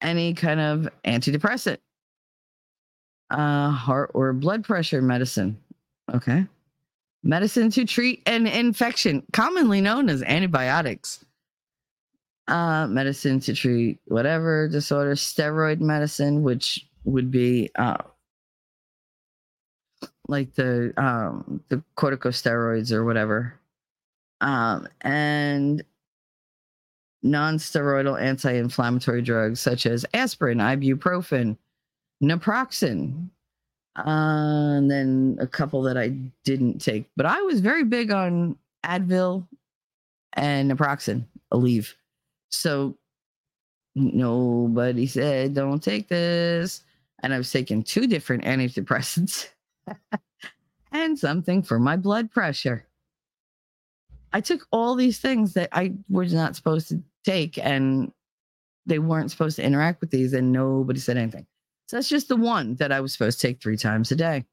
Any 0.00 0.34
kind 0.34 0.60
of 0.60 0.88
antidepressant, 1.04 1.78
uh, 3.30 3.70
heart 3.70 4.10
or 4.14 4.32
blood 4.32 4.64
pressure 4.64 5.02
medicine. 5.02 5.58
Okay. 6.12 6.46
Medicine 7.22 7.70
to 7.70 7.84
treat 7.84 8.22
an 8.26 8.46
infection, 8.46 9.22
commonly 9.32 9.80
known 9.80 10.08
as 10.08 10.22
antibiotics. 10.22 11.24
Uh, 12.48 12.86
medicine 12.86 13.40
to 13.40 13.52
treat 13.52 13.98
whatever 14.04 14.68
disorder, 14.68 15.14
steroid 15.14 15.80
medicine, 15.80 16.44
which 16.44 16.86
would 17.04 17.30
be 17.30 17.68
uh, 17.74 17.96
like 20.28 20.54
the 20.54 20.92
um 20.96 21.60
the 21.68 21.82
corticosteroids 21.96 22.92
or 22.92 23.04
whatever 23.04 23.58
um 24.40 24.86
and 25.02 25.84
non-steroidal 27.22 28.20
anti-inflammatory 28.20 29.22
drugs 29.22 29.60
such 29.60 29.86
as 29.86 30.04
aspirin 30.14 30.58
ibuprofen 30.58 31.56
naproxen 32.22 33.28
uh, 33.98 34.02
and 34.06 34.90
then 34.90 35.36
a 35.40 35.46
couple 35.46 35.82
that 35.82 35.96
i 35.96 36.08
didn't 36.44 36.78
take 36.78 37.08
but 37.16 37.26
i 37.26 37.40
was 37.42 37.60
very 37.60 37.84
big 37.84 38.10
on 38.10 38.56
advil 38.84 39.46
and 40.34 40.70
naproxen 40.70 41.24
aleve 41.52 41.94
so 42.50 42.96
nobody 43.94 45.06
said 45.06 45.54
don't 45.54 45.82
take 45.82 46.08
this 46.08 46.82
and 47.22 47.32
i 47.32 47.38
was 47.38 47.50
taking 47.50 47.82
two 47.82 48.06
different 48.06 48.44
antidepressants 48.44 49.48
and 50.92 51.18
something 51.18 51.62
for 51.62 51.78
my 51.78 51.96
blood 51.96 52.30
pressure. 52.30 52.86
I 54.32 54.40
took 54.40 54.66
all 54.72 54.94
these 54.94 55.18
things 55.18 55.54
that 55.54 55.68
I 55.72 55.94
was 56.08 56.32
not 56.32 56.56
supposed 56.56 56.88
to 56.88 57.02
take, 57.24 57.58
and 57.58 58.12
they 58.84 58.98
weren't 58.98 59.30
supposed 59.30 59.56
to 59.56 59.64
interact 59.64 60.00
with 60.00 60.10
these, 60.10 60.32
and 60.32 60.52
nobody 60.52 61.00
said 61.00 61.16
anything. 61.16 61.46
So 61.86 61.96
that's 61.96 62.08
just 62.08 62.28
the 62.28 62.36
one 62.36 62.74
that 62.76 62.90
I 62.90 63.00
was 63.00 63.12
supposed 63.12 63.40
to 63.40 63.46
take 63.46 63.62
three 63.62 63.76
times 63.76 64.10
a 64.10 64.16
day. 64.16 64.44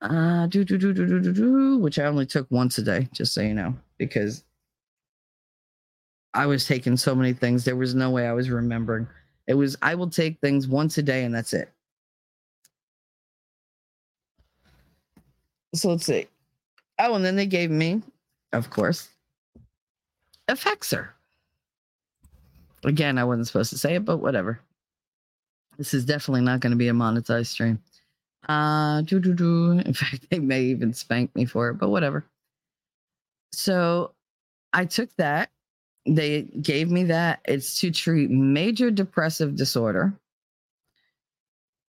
Uh, 0.00 0.46
do, 0.46 0.64
do, 0.64 0.78
do, 0.78 0.92
do, 0.92 1.06
do, 1.06 1.20
do, 1.20 1.32
do, 1.32 1.78
which 1.78 1.98
I 1.98 2.04
only 2.04 2.26
took 2.26 2.50
once 2.50 2.78
a 2.78 2.82
day, 2.82 3.08
just 3.12 3.34
so 3.34 3.40
you 3.40 3.54
know, 3.54 3.74
because 3.98 4.44
I 6.34 6.46
was 6.46 6.66
taking 6.66 6.96
so 6.96 7.14
many 7.14 7.32
things. 7.32 7.64
There 7.64 7.76
was 7.76 7.94
no 7.94 8.10
way 8.10 8.26
I 8.26 8.32
was 8.32 8.50
remembering. 8.50 9.06
It 9.46 9.54
was, 9.54 9.76
I 9.82 9.94
will 9.94 10.10
take 10.10 10.40
things 10.40 10.68
once 10.68 10.98
a 10.98 11.02
day 11.02 11.24
and 11.24 11.34
that's 11.34 11.52
it. 11.52 11.70
So 15.74 15.90
let's 15.90 16.06
see. 16.06 16.26
Oh, 16.98 17.14
and 17.14 17.24
then 17.24 17.36
they 17.36 17.46
gave 17.46 17.70
me, 17.70 18.02
of 18.52 18.70
course, 18.70 19.08
Effexor. 20.48 21.08
Again, 22.84 23.18
I 23.18 23.24
wasn't 23.24 23.46
supposed 23.46 23.70
to 23.70 23.78
say 23.78 23.94
it, 23.96 24.04
but 24.04 24.18
whatever. 24.18 24.60
This 25.78 25.94
is 25.94 26.04
definitely 26.04 26.42
not 26.42 26.60
going 26.60 26.70
to 26.70 26.76
be 26.76 26.88
a 26.88 26.92
monetized 26.92 27.46
stream. 27.46 27.78
Uh, 28.48 29.02
doo 29.02 29.20
doo 29.20 29.34
doo. 29.34 29.72
In 29.84 29.94
fact, 29.94 30.26
they 30.30 30.38
may 30.38 30.62
even 30.62 30.92
spank 30.92 31.34
me 31.34 31.44
for 31.44 31.70
it, 31.70 31.74
but 31.74 31.90
whatever. 31.90 32.24
So 33.52 34.14
I 34.72 34.84
took 34.84 35.14
that. 35.16 35.50
They 36.06 36.42
gave 36.42 36.90
me 36.90 37.04
that. 37.04 37.40
It's 37.44 37.78
to 37.80 37.90
treat 37.90 38.30
major 38.30 38.90
depressive 38.90 39.54
disorder, 39.54 40.12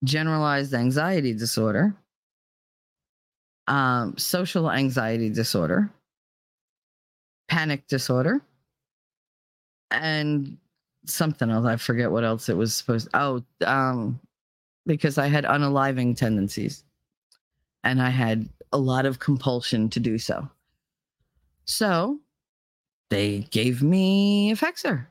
generalized 0.03 0.73
anxiety 0.73 1.33
disorder, 1.33 1.95
um, 3.67 4.17
social 4.17 4.69
anxiety 4.69 5.29
disorder, 5.29 5.89
panic 7.47 7.87
disorder, 7.87 8.41
and 9.89 10.57
something 11.05 11.49
else. 11.49 11.65
I 11.65 11.75
forget 11.75 12.11
what 12.11 12.23
else 12.23 12.49
it 12.49 12.57
was 12.57 12.75
supposed. 12.75 13.09
To, 13.11 13.19
Oh, 13.19 13.43
um, 13.65 14.19
because 14.85 15.17
I 15.17 15.27
had 15.27 15.45
unaliving 15.45 16.15
tendencies, 16.15 16.83
and 17.83 18.01
I 18.01 18.09
had 18.09 18.47
a 18.71 18.77
lot 18.77 19.05
of 19.05 19.19
compulsion 19.19 19.89
to 19.89 19.99
do 19.99 20.17
so. 20.17 20.47
So 21.65 22.19
they 23.09 23.39
gave 23.51 23.83
me 23.83 24.53
Effexor. 24.53 25.05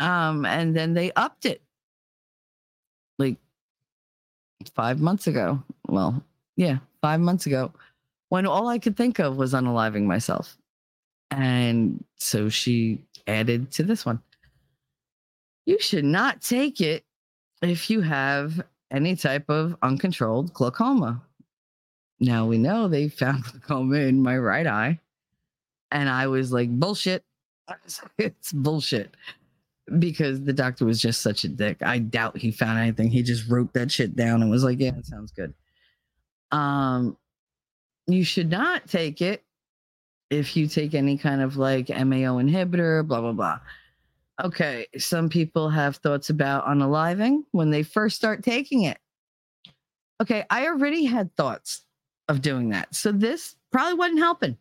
Um, 0.00 0.46
and 0.46 0.74
then 0.74 0.94
they 0.94 1.12
upped 1.12 1.44
it 1.44 1.62
like 3.18 3.36
five 4.74 5.00
months 5.00 5.26
ago. 5.26 5.62
Well, 5.88 6.22
yeah, 6.56 6.78
five 7.00 7.20
months 7.20 7.46
ago, 7.46 7.72
when 8.28 8.46
all 8.46 8.68
I 8.68 8.78
could 8.78 8.96
think 8.96 9.18
of 9.18 9.36
was 9.36 9.52
unaliving 9.52 10.04
myself. 10.04 10.56
And 11.30 12.04
so 12.16 12.48
she 12.48 13.02
added 13.26 13.70
to 13.72 13.82
this 13.82 14.04
one. 14.04 14.20
You 15.66 15.78
should 15.78 16.04
not 16.04 16.42
take 16.42 16.80
it 16.80 17.04
if 17.62 17.88
you 17.88 18.00
have 18.00 18.60
any 18.90 19.16
type 19.16 19.48
of 19.48 19.76
uncontrolled 19.82 20.52
glaucoma. 20.52 21.22
Now 22.20 22.46
we 22.46 22.58
know 22.58 22.88
they 22.88 23.08
found 23.08 23.44
glaucoma 23.50 23.96
in 23.96 24.22
my 24.22 24.36
right 24.36 24.66
eye. 24.66 25.00
And 25.90 26.08
I 26.08 26.26
was 26.26 26.52
like, 26.52 26.70
bullshit. 26.70 27.24
It's 28.18 28.52
bullshit. 28.52 29.14
Because 29.98 30.42
the 30.42 30.52
doctor 30.52 30.84
was 30.84 31.00
just 31.00 31.22
such 31.22 31.44
a 31.44 31.48
dick. 31.48 31.82
I 31.82 31.98
doubt 31.98 32.36
he 32.36 32.50
found 32.50 32.78
anything. 32.78 33.10
He 33.10 33.22
just 33.22 33.48
wrote 33.48 33.72
that 33.72 33.90
shit 33.90 34.14
down 34.14 34.42
and 34.42 34.50
was 34.50 34.64
like, 34.64 34.78
yeah, 34.78 34.96
it 34.96 35.06
sounds 35.06 35.32
good. 35.32 35.52
Um, 36.50 37.16
you 38.06 38.24
should 38.24 38.50
not 38.50 38.86
take 38.86 39.20
it 39.20 39.42
if 40.30 40.56
you 40.56 40.66
take 40.66 40.94
any 40.94 41.18
kind 41.18 41.40
of 41.40 41.56
like 41.56 41.88
MAO 41.88 42.40
inhibitor, 42.40 43.06
blah, 43.06 43.20
blah, 43.20 43.32
blah. 43.32 43.58
Okay, 44.42 44.86
some 44.98 45.28
people 45.28 45.68
have 45.68 45.96
thoughts 45.96 46.28
about 46.28 46.66
unaliving 46.66 47.44
when 47.52 47.70
they 47.70 47.84
first 47.84 48.16
start 48.16 48.42
taking 48.42 48.82
it. 48.82 48.98
Okay, 50.20 50.44
I 50.50 50.66
already 50.66 51.04
had 51.04 51.34
thoughts 51.36 51.84
of 52.28 52.42
doing 52.42 52.70
that. 52.70 52.94
So 52.94 53.12
this 53.12 53.54
probably 53.70 53.94
wasn't 53.94 54.18
helping. 54.18 54.56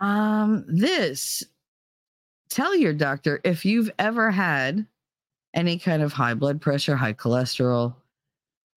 Um, 0.00 0.64
this 0.68 1.44
tell 2.48 2.74
your 2.74 2.92
doctor 2.92 3.40
if 3.44 3.64
you've 3.64 3.90
ever 3.98 4.30
had 4.30 4.86
any 5.54 5.78
kind 5.78 6.02
of 6.02 6.12
high 6.12 6.34
blood 6.34 6.60
pressure, 6.60 6.96
high 6.96 7.14
cholesterol, 7.14 7.94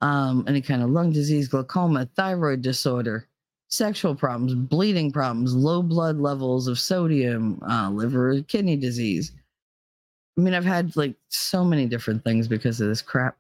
um, 0.01 0.45
any 0.47 0.61
kind 0.61 0.83
of 0.83 0.89
lung 0.89 1.11
disease, 1.11 1.47
glaucoma, 1.47 2.07
thyroid 2.15 2.61
disorder, 2.61 3.27
sexual 3.71 4.13
problems, 4.13 4.53
bleeding 4.53 5.11
problems, 5.11 5.55
low 5.55 5.81
blood 5.81 6.17
levels 6.17 6.67
of 6.67 6.77
sodium, 6.77 7.61
uh, 7.67 7.89
liver, 7.89 8.41
kidney 8.43 8.75
disease. 8.75 9.31
I 10.37 10.41
mean, 10.41 10.53
I've 10.53 10.65
had 10.65 10.95
like 10.95 11.15
so 11.29 11.63
many 11.63 11.85
different 11.85 12.23
things 12.23 12.47
because 12.47 12.79
of 12.81 12.89
this 12.89 13.01
crap. 13.01 13.37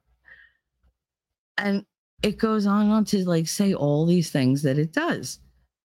And 1.57 1.85
it 2.23 2.37
goes 2.37 2.65
on, 2.65 2.89
on 2.89 3.05
to 3.05 3.27
like 3.27 3.47
say 3.47 3.73
all 3.73 4.05
these 4.05 4.31
things 4.31 4.61
that 4.63 4.77
it 4.77 4.93
does, 4.93 5.39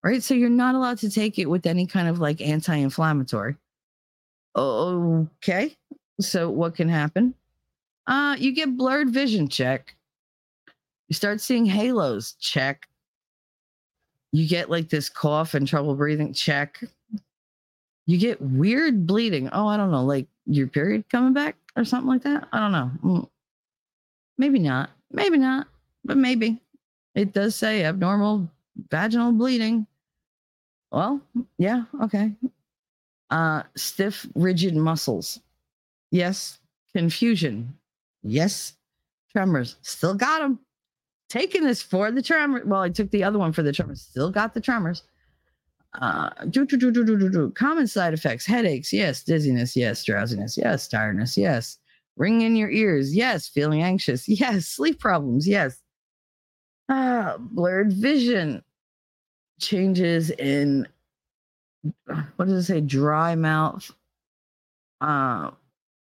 right? 0.03 0.23
So 0.23 0.35
you're 0.35 0.49
not 0.49 0.75
allowed 0.75 0.99
to 0.99 1.11
take 1.11 1.39
it 1.39 1.49
with 1.49 1.67
any 1.67 1.87
kind 1.87 2.09
of 2.09 2.19
like 2.19 2.41
anti 2.41 2.77
inflammatory. 2.77 3.57
Okay. 4.57 5.77
So 6.21 6.51
what 6.51 6.75
can 6.75 6.89
happen? 6.89 7.35
Uh, 8.07 8.37
you 8.39 8.53
get 8.53 8.77
blurred 8.77 9.11
vision, 9.11 9.49
check. 9.49 9.95
You 11.09 11.15
start 11.15 11.41
seeing 11.41 11.67
halos, 11.67 12.35
check. 12.41 12.87
You 14.33 14.47
get 14.49 14.71
like 14.71 14.89
this 14.89 15.09
cough 15.09 15.55
and 15.55 15.67
trouble 15.67 15.95
breathing, 15.95 16.33
check. 16.33 16.83
You 18.07 18.19
get 18.19 18.41
weird 18.41 19.07
bleeding. 19.07 19.49
Oh, 19.53 19.67
I 19.67 19.77
don't 19.77 19.91
know, 19.91 20.05
like 20.05 20.27
your 20.47 20.67
period 20.67 21.05
coming 21.11 21.33
back 21.33 21.57
or 21.77 21.85
something 21.85 22.09
like 22.09 22.23
that. 22.23 22.49
I 22.53 22.59
don't 22.59 22.73
know. 22.73 22.91
Mm. 23.05 23.29
Maybe 24.39 24.59
not. 24.59 24.91
Maybe 25.13 25.39
not, 25.39 25.67
but 26.05 26.17
maybe. 26.17 26.61
It 27.15 27.33
does 27.33 27.57
say 27.57 27.85
abnormal 27.85 28.49
vaginal 28.91 29.33
bleeding. 29.33 29.87
Well, 30.93 31.21
yeah, 31.59 31.85
okay. 32.03 32.33
Uh, 33.31 33.63
stiff, 33.77 34.27
rigid 34.35 34.75
muscles. 34.75 35.41
Yes. 36.11 36.59
Confusion. 36.95 37.77
Yes. 38.23 38.75
Tremors. 39.33 39.77
Still 39.83 40.15
got 40.15 40.41
them. 40.41 40.59
Taking 41.31 41.65
this 41.65 41.81
for 41.81 42.11
the 42.11 42.21
tremor. 42.21 42.63
Well, 42.67 42.83
I 42.83 42.91
took 42.91 43.11
the 43.13 43.25
other 43.25 43.39
one 43.39 43.53
for 43.53 43.63
the 43.63 43.73
tremors. 43.73 44.03
Still 44.03 44.31
got 44.31 44.53
the 44.53 44.61
tremors. 44.61 45.05
Uh, 45.95 46.31
do, 46.51 46.67
do, 46.67 46.77
do, 46.77 46.91
do, 46.91 47.05
do, 47.05 47.17
do, 47.17 47.31
do. 47.31 47.51
Common 47.53 47.87
side 47.87 48.13
effects: 48.13 48.45
headaches, 48.45 48.93
yes. 48.93 49.23
Dizziness, 49.23 49.77
yes. 49.77 50.05
Drowsiness, 50.05 50.59
yes. 50.59 50.89
Tiredness, 50.89 51.39
yes. 51.39 51.79
Ringing 52.17 52.43
in 52.43 52.57
your 52.57 52.71
ears, 52.71 53.15
yes. 53.15 53.49
Feeling 53.49 53.81
anxious, 53.81 54.29
yes. 54.29 54.67
Sleep 54.67 54.99
problems, 54.99 55.49
yes. 55.49 55.81
Ah, 56.89 57.37
blurred 57.39 57.93
vision, 57.93 58.63
changes 59.61 60.31
in 60.31 60.89
what 62.37 62.49
does 62.49 62.65
it 62.65 62.65
say? 62.65 62.81
Dry 62.81 63.37
mouth, 63.37 63.91
uh, 65.01 65.53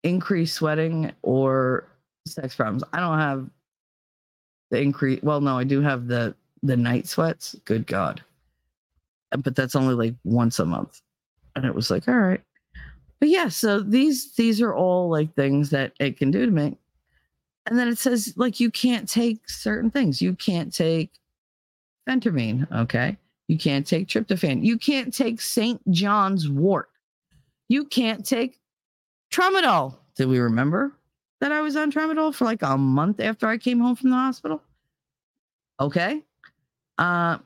increased 0.02 0.56
sweating, 0.56 1.12
or 1.22 1.88
sex 2.26 2.56
problems. 2.56 2.82
I 2.92 2.98
don't 3.00 3.18
have 3.18 3.48
the 4.70 4.80
increase. 4.80 5.22
Well, 5.22 5.40
no, 5.40 5.58
I 5.58 5.64
do 5.64 5.80
have 5.80 6.06
the 6.06 6.34
the 6.62 6.76
night 6.76 7.08
sweats. 7.08 7.56
Good 7.64 7.86
God, 7.86 8.22
but 9.30 9.54
that's 9.54 9.76
only 9.76 9.94
like 9.94 10.14
once 10.24 10.58
a 10.58 10.64
month, 10.64 11.00
and 11.56 11.64
it 11.64 11.74
was 11.74 11.90
like, 11.90 12.08
all 12.08 12.18
right. 12.18 12.40
But 13.18 13.28
yeah, 13.28 13.48
so 13.48 13.80
these 13.80 14.32
these 14.32 14.60
are 14.60 14.74
all 14.74 15.10
like 15.10 15.34
things 15.34 15.70
that 15.70 15.92
it 16.00 16.16
can 16.16 16.30
do 16.30 16.46
to 16.46 16.52
me. 16.52 16.76
And 17.66 17.78
then 17.78 17.88
it 17.88 17.98
says 17.98 18.32
like 18.36 18.58
you 18.58 18.70
can't 18.70 19.08
take 19.08 19.48
certain 19.48 19.90
things. 19.90 20.22
You 20.22 20.34
can't 20.34 20.74
take 20.74 21.10
phentermine, 22.08 22.70
okay? 22.72 23.16
You 23.46 23.58
can't 23.58 23.86
take 23.86 24.06
tryptophan. 24.08 24.64
You 24.64 24.78
can't 24.78 25.14
take 25.14 25.40
St. 25.40 25.80
John's 25.90 26.48
wort. 26.48 26.88
You 27.68 27.84
can't 27.84 28.24
take 28.24 28.58
tramadol. 29.30 29.96
Did 30.16 30.28
we 30.28 30.38
remember 30.38 30.92
that 31.40 31.52
I 31.52 31.60
was 31.60 31.76
on 31.76 31.90
tramadol 31.90 32.34
for 32.34 32.44
like 32.44 32.62
a 32.62 32.76
month 32.76 33.20
after 33.20 33.46
I 33.46 33.58
came 33.58 33.80
home 33.80 33.96
from 33.96 34.10
the 34.10 34.16
hospital? 34.16 34.62
Okay. 35.80 36.22
Uh 36.98 37.38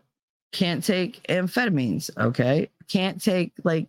can't 0.52 0.84
take 0.84 1.22
amphetamines, 1.28 2.10
okay? 2.16 2.70
Can't 2.88 3.22
take 3.22 3.52
like 3.64 3.88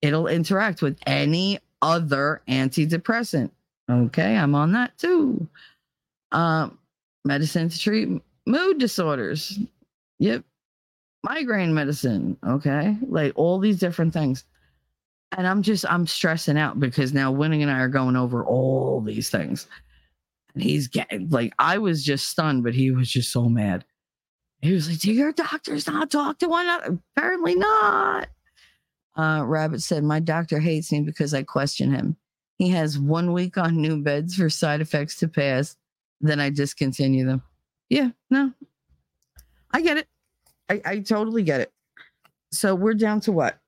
it'll 0.00 0.26
interact 0.28 0.82
with 0.82 0.98
any 1.06 1.58
other 1.82 2.42
antidepressant. 2.48 3.50
Okay, 3.90 4.36
I'm 4.36 4.54
on 4.54 4.72
that 4.72 4.96
too. 4.98 5.46
Um 6.32 6.78
medicine 7.24 7.68
to 7.68 7.78
treat 7.78 8.08
mood 8.46 8.78
disorders. 8.78 9.58
Yep. 10.18 10.44
Migraine 11.24 11.74
medicine. 11.74 12.36
Okay. 12.46 12.96
Like 13.08 13.32
all 13.36 13.58
these 13.58 13.78
different 13.78 14.12
things. 14.12 14.44
And 15.36 15.46
I'm 15.46 15.62
just, 15.62 15.84
I'm 15.88 16.06
stressing 16.06 16.58
out 16.58 16.80
because 16.80 17.12
now 17.12 17.30
Winning 17.30 17.62
and 17.62 17.70
I 17.70 17.80
are 17.80 17.88
going 17.88 18.16
over 18.16 18.44
all 18.44 19.00
these 19.00 19.28
things. 19.28 19.66
And 20.54 20.62
he's 20.62 20.88
getting 20.88 21.28
like, 21.28 21.52
I 21.58 21.78
was 21.78 22.02
just 22.02 22.28
stunned, 22.28 22.64
but 22.64 22.74
he 22.74 22.90
was 22.90 23.10
just 23.10 23.30
so 23.30 23.48
mad. 23.48 23.84
He 24.60 24.72
was 24.72 24.88
like, 24.88 24.98
Do 24.98 25.12
your 25.12 25.32
doctors 25.32 25.86
not 25.86 26.10
talk 26.10 26.38
to 26.38 26.48
one 26.48 26.64
another? 26.64 26.98
Apparently 27.16 27.54
not. 27.54 28.28
Uh, 29.16 29.44
Rabbit 29.44 29.82
said, 29.82 30.02
My 30.02 30.20
doctor 30.20 30.58
hates 30.58 30.90
me 30.90 31.00
because 31.00 31.34
I 31.34 31.42
question 31.42 31.92
him. 31.92 32.16
He 32.56 32.70
has 32.70 32.98
one 32.98 33.32
week 33.32 33.56
on 33.56 33.80
new 33.80 34.02
beds 34.02 34.34
for 34.34 34.50
side 34.50 34.80
effects 34.80 35.16
to 35.18 35.28
pass. 35.28 35.76
Then 36.20 36.40
I 36.40 36.50
discontinue 36.50 37.24
them. 37.24 37.42
Yeah, 37.88 38.10
no, 38.30 38.52
I 39.70 39.80
get 39.80 39.98
it. 39.98 40.08
I, 40.68 40.80
I 40.84 40.98
totally 41.00 41.42
get 41.42 41.60
it. 41.60 41.72
So 42.50 42.74
we're 42.74 42.94
down 42.94 43.20
to 43.20 43.32
what? 43.32 43.58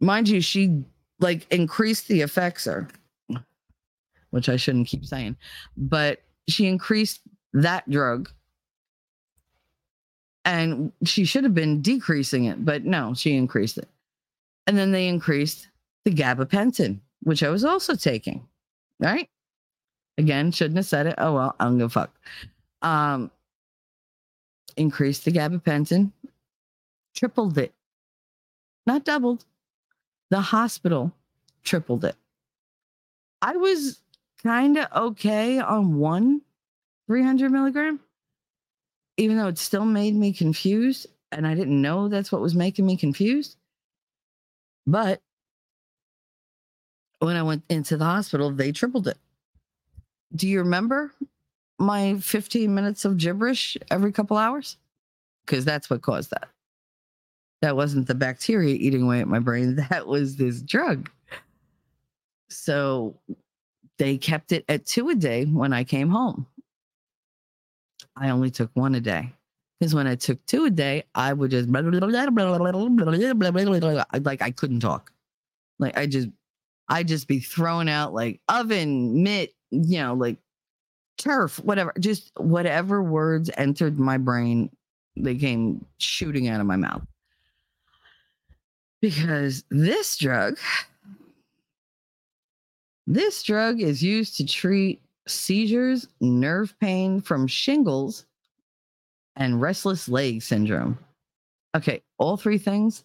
Mind 0.00 0.28
you, 0.28 0.40
she 0.40 0.82
like 1.18 1.46
increased 1.50 2.08
the 2.08 2.20
Effexor, 2.20 2.90
which 4.30 4.48
I 4.48 4.56
shouldn't 4.56 4.88
keep 4.88 5.04
saying, 5.04 5.36
but 5.76 6.22
she 6.48 6.66
increased 6.66 7.20
that 7.52 7.88
drug. 7.90 8.30
And 10.46 10.90
she 11.04 11.24
should 11.26 11.44
have 11.44 11.54
been 11.54 11.82
decreasing 11.82 12.46
it, 12.46 12.64
but 12.64 12.84
no, 12.84 13.12
she 13.14 13.36
increased 13.36 13.76
it. 13.76 13.88
And 14.66 14.76
then 14.76 14.90
they 14.90 15.06
increased 15.06 15.68
the 16.04 16.10
gabapentin, 16.10 16.98
which 17.22 17.42
I 17.42 17.50
was 17.50 17.64
also 17.64 17.94
taking. 17.94 18.46
Right? 18.98 19.28
Again, 20.16 20.50
shouldn't 20.50 20.76
have 20.76 20.86
said 20.86 21.06
it. 21.06 21.14
Oh 21.18 21.34
well, 21.34 21.56
I 21.60 21.64
don't 21.64 21.78
give 21.78 21.86
a 21.86 21.90
fuck 21.90 22.10
um, 22.82 23.30
increased 24.76 25.24
the 25.24 25.32
gabapentin, 25.32 26.12
tripled 27.14 27.58
it, 27.58 27.74
not 28.86 29.04
doubled. 29.04 29.44
The 30.30 30.40
hospital 30.40 31.12
tripled 31.64 32.04
it. 32.04 32.16
I 33.42 33.56
was 33.56 34.00
kind 34.42 34.78
of 34.78 34.86
okay 34.94 35.58
on 35.58 35.96
one 35.96 36.42
300 37.06 37.50
milligram, 37.50 38.00
even 39.16 39.36
though 39.36 39.48
it 39.48 39.58
still 39.58 39.84
made 39.84 40.14
me 40.14 40.32
confused. 40.32 41.06
And 41.32 41.46
I 41.46 41.54
didn't 41.54 41.80
know 41.80 42.08
that's 42.08 42.32
what 42.32 42.40
was 42.40 42.54
making 42.54 42.86
me 42.86 42.96
confused. 42.96 43.56
But 44.86 45.20
when 47.18 47.36
I 47.36 47.42
went 47.42 47.64
into 47.68 47.96
the 47.96 48.04
hospital, 48.04 48.50
they 48.50 48.72
tripled 48.72 49.08
it. 49.08 49.18
Do 50.34 50.48
you 50.48 50.60
remember 50.60 51.12
my 51.80 52.18
15 52.18 52.72
minutes 52.72 53.04
of 53.04 53.16
gibberish 53.16 53.76
every 53.90 54.12
couple 54.12 54.36
hours 54.36 54.76
because 55.44 55.64
that's 55.64 55.88
what 55.88 56.02
caused 56.02 56.30
that. 56.30 56.48
That 57.62 57.76
wasn't 57.76 58.06
the 58.06 58.14
bacteria 58.14 58.74
eating 58.74 59.02
away 59.02 59.20
at 59.20 59.28
my 59.28 59.38
brain. 59.38 59.76
That 59.90 60.06
was 60.06 60.36
this 60.36 60.62
drug. 60.62 61.10
So 62.48 63.16
they 63.98 64.18
kept 64.18 64.52
it 64.52 64.64
at 64.68 64.86
two 64.86 65.10
a 65.10 65.14
day 65.14 65.44
when 65.44 65.72
I 65.72 65.84
came 65.84 66.08
home. 66.08 66.46
I 68.16 68.30
only 68.30 68.50
took 68.50 68.70
one 68.74 68.94
a 68.94 69.00
day. 69.00 69.32
Because 69.78 69.94
when 69.94 70.06
I 70.06 70.14
took 70.14 70.44
two 70.46 70.66
a 70.66 70.70
day, 70.70 71.04
I 71.14 71.32
would 71.32 71.50
just 71.50 71.68
like 71.70 71.84
I 74.42 74.50
couldn't 74.50 74.80
talk. 74.80 75.12
Like 75.78 75.96
I 75.96 76.06
just 76.06 76.28
I 76.88 77.02
just 77.02 77.28
be 77.28 77.40
throwing 77.40 77.88
out 77.88 78.12
like 78.12 78.40
oven, 78.48 79.22
mitt, 79.22 79.54
you 79.70 79.98
know, 79.98 80.14
like 80.14 80.36
turf, 81.16 81.58
whatever. 81.64 81.94
Just 81.98 82.32
whatever 82.36 83.02
words 83.02 83.50
entered 83.56 83.98
my 83.98 84.18
brain, 84.18 84.70
they 85.16 85.36
came 85.36 85.84
shooting 85.98 86.48
out 86.48 86.60
of 86.60 86.66
my 86.66 86.76
mouth. 86.76 87.02
Because 89.00 89.64
this 89.70 90.16
drug, 90.16 90.58
this 93.06 93.42
drug 93.42 93.80
is 93.80 94.02
used 94.02 94.36
to 94.36 94.46
treat 94.46 95.02
seizures, 95.26 96.06
nerve 96.20 96.74
pain 96.80 97.20
from 97.20 97.46
shingles, 97.46 98.26
and 99.36 99.60
restless 99.60 100.08
leg 100.08 100.42
syndrome. 100.42 100.98
Okay, 101.74 102.02
all 102.18 102.36
three 102.36 102.58
things 102.58 103.04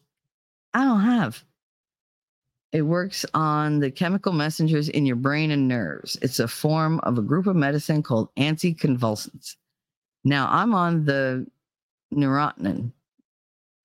I 0.74 0.84
don't 0.84 1.02
have. 1.02 1.44
It 2.74 2.82
works 2.82 3.26
on 3.34 3.80
the 3.80 3.90
chemical 3.90 4.34
messengers 4.34 4.90
in 4.90 5.06
your 5.06 5.16
brain 5.16 5.52
and 5.52 5.66
nerves. 5.66 6.18
It's 6.22 6.40
a 6.40 6.48
form 6.48 7.00
of 7.04 7.18
a 7.18 7.22
group 7.22 7.48
of 7.48 7.56
medicine 7.56 8.04
called 8.04 8.36
anticonvulsants. 8.36 9.56
Now, 10.26 10.50
I'm 10.52 10.74
on 10.74 11.06
the 11.06 11.48
neurontin, 12.14 12.92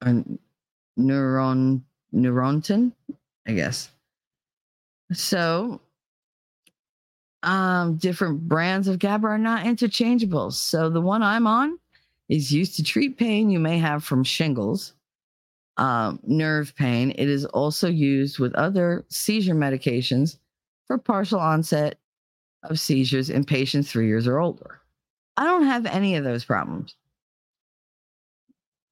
or 0.04 0.24
neuron, 0.98 1.82
neurontin, 2.14 2.92
I 3.46 3.52
guess. 3.52 3.90
So, 5.12 5.80
um, 7.42 7.96
different 7.96 8.48
brands 8.48 8.86
of 8.86 8.98
GABA 8.98 9.26
are 9.26 9.38
not 9.38 9.66
interchangeable. 9.66 10.50
So, 10.50 10.90
the 10.90 11.00
one 11.00 11.22
I'm 11.22 11.46
on 11.46 11.78
is 12.28 12.52
used 12.52 12.76
to 12.76 12.84
treat 12.84 13.16
pain 13.16 13.50
you 13.50 13.58
may 13.58 13.78
have 13.78 14.04
from 14.04 14.22
shingles 14.22 14.92
um, 15.80 16.20
nerve 16.22 16.74
pain. 16.76 17.10
It 17.16 17.28
is 17.28 17.46
also 17.46 17.88
used 17.88 18.38
with 18.38 18.54
other 18.54 19.04
seizure 19.08 19.54
medications 19.54 20.36
for 20.86 20.98
partial 20.98 21.40
onset 21.40 21.98
of 22.62 22.78
seizures 22.78 23.30
in 23.30 23.44
patients 23.44 23.90
three 23.90 24.06
years 24.06 24.26
or 24.26 24.38
older. 24.38 24.80
I 25.38 25.44
don't 25.44 25.64
have 25.64 25.86
any 25.86 26.16
of 26.16 26.24
those 26.24 26.44
problems. 26.44 26.94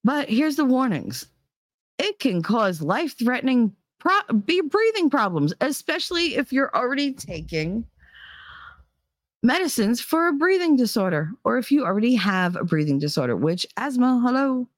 But 0.03 0.31
here's 0.31 0.57
the 0.57 0.65
warnings 0.65 1.27
it 1.99 2.19
can 2.19 2.43
cause 2.43 2.81
life 2.81 3.19
threatening 3.19 3.75
pro- 3.99 4.35
be 4.45 4.61
breathing 4.61 5.11
problems, 5.11 5.53
especially 5.61 6.37
if 6.37 6.53
you're 6.53 6.75
already 6.75 7.13
taking 7.13 7.85
medicines 9.43 10.01
for 10.01 10.29
a 10.29 10.33
breathing 10.33 10.77
disorder 10.77 11.31
or 11.45 11.59
if 11.59 11.71
you 11.71 11.85
already 11.85 12.15
have 12.15 12.57
a 12.57 12.65
breathing 12.65 12.99
disorder, 12.99 13.37
which 13.37 13.67
asthma, 13.77 14.21
hello, 14.25 14.69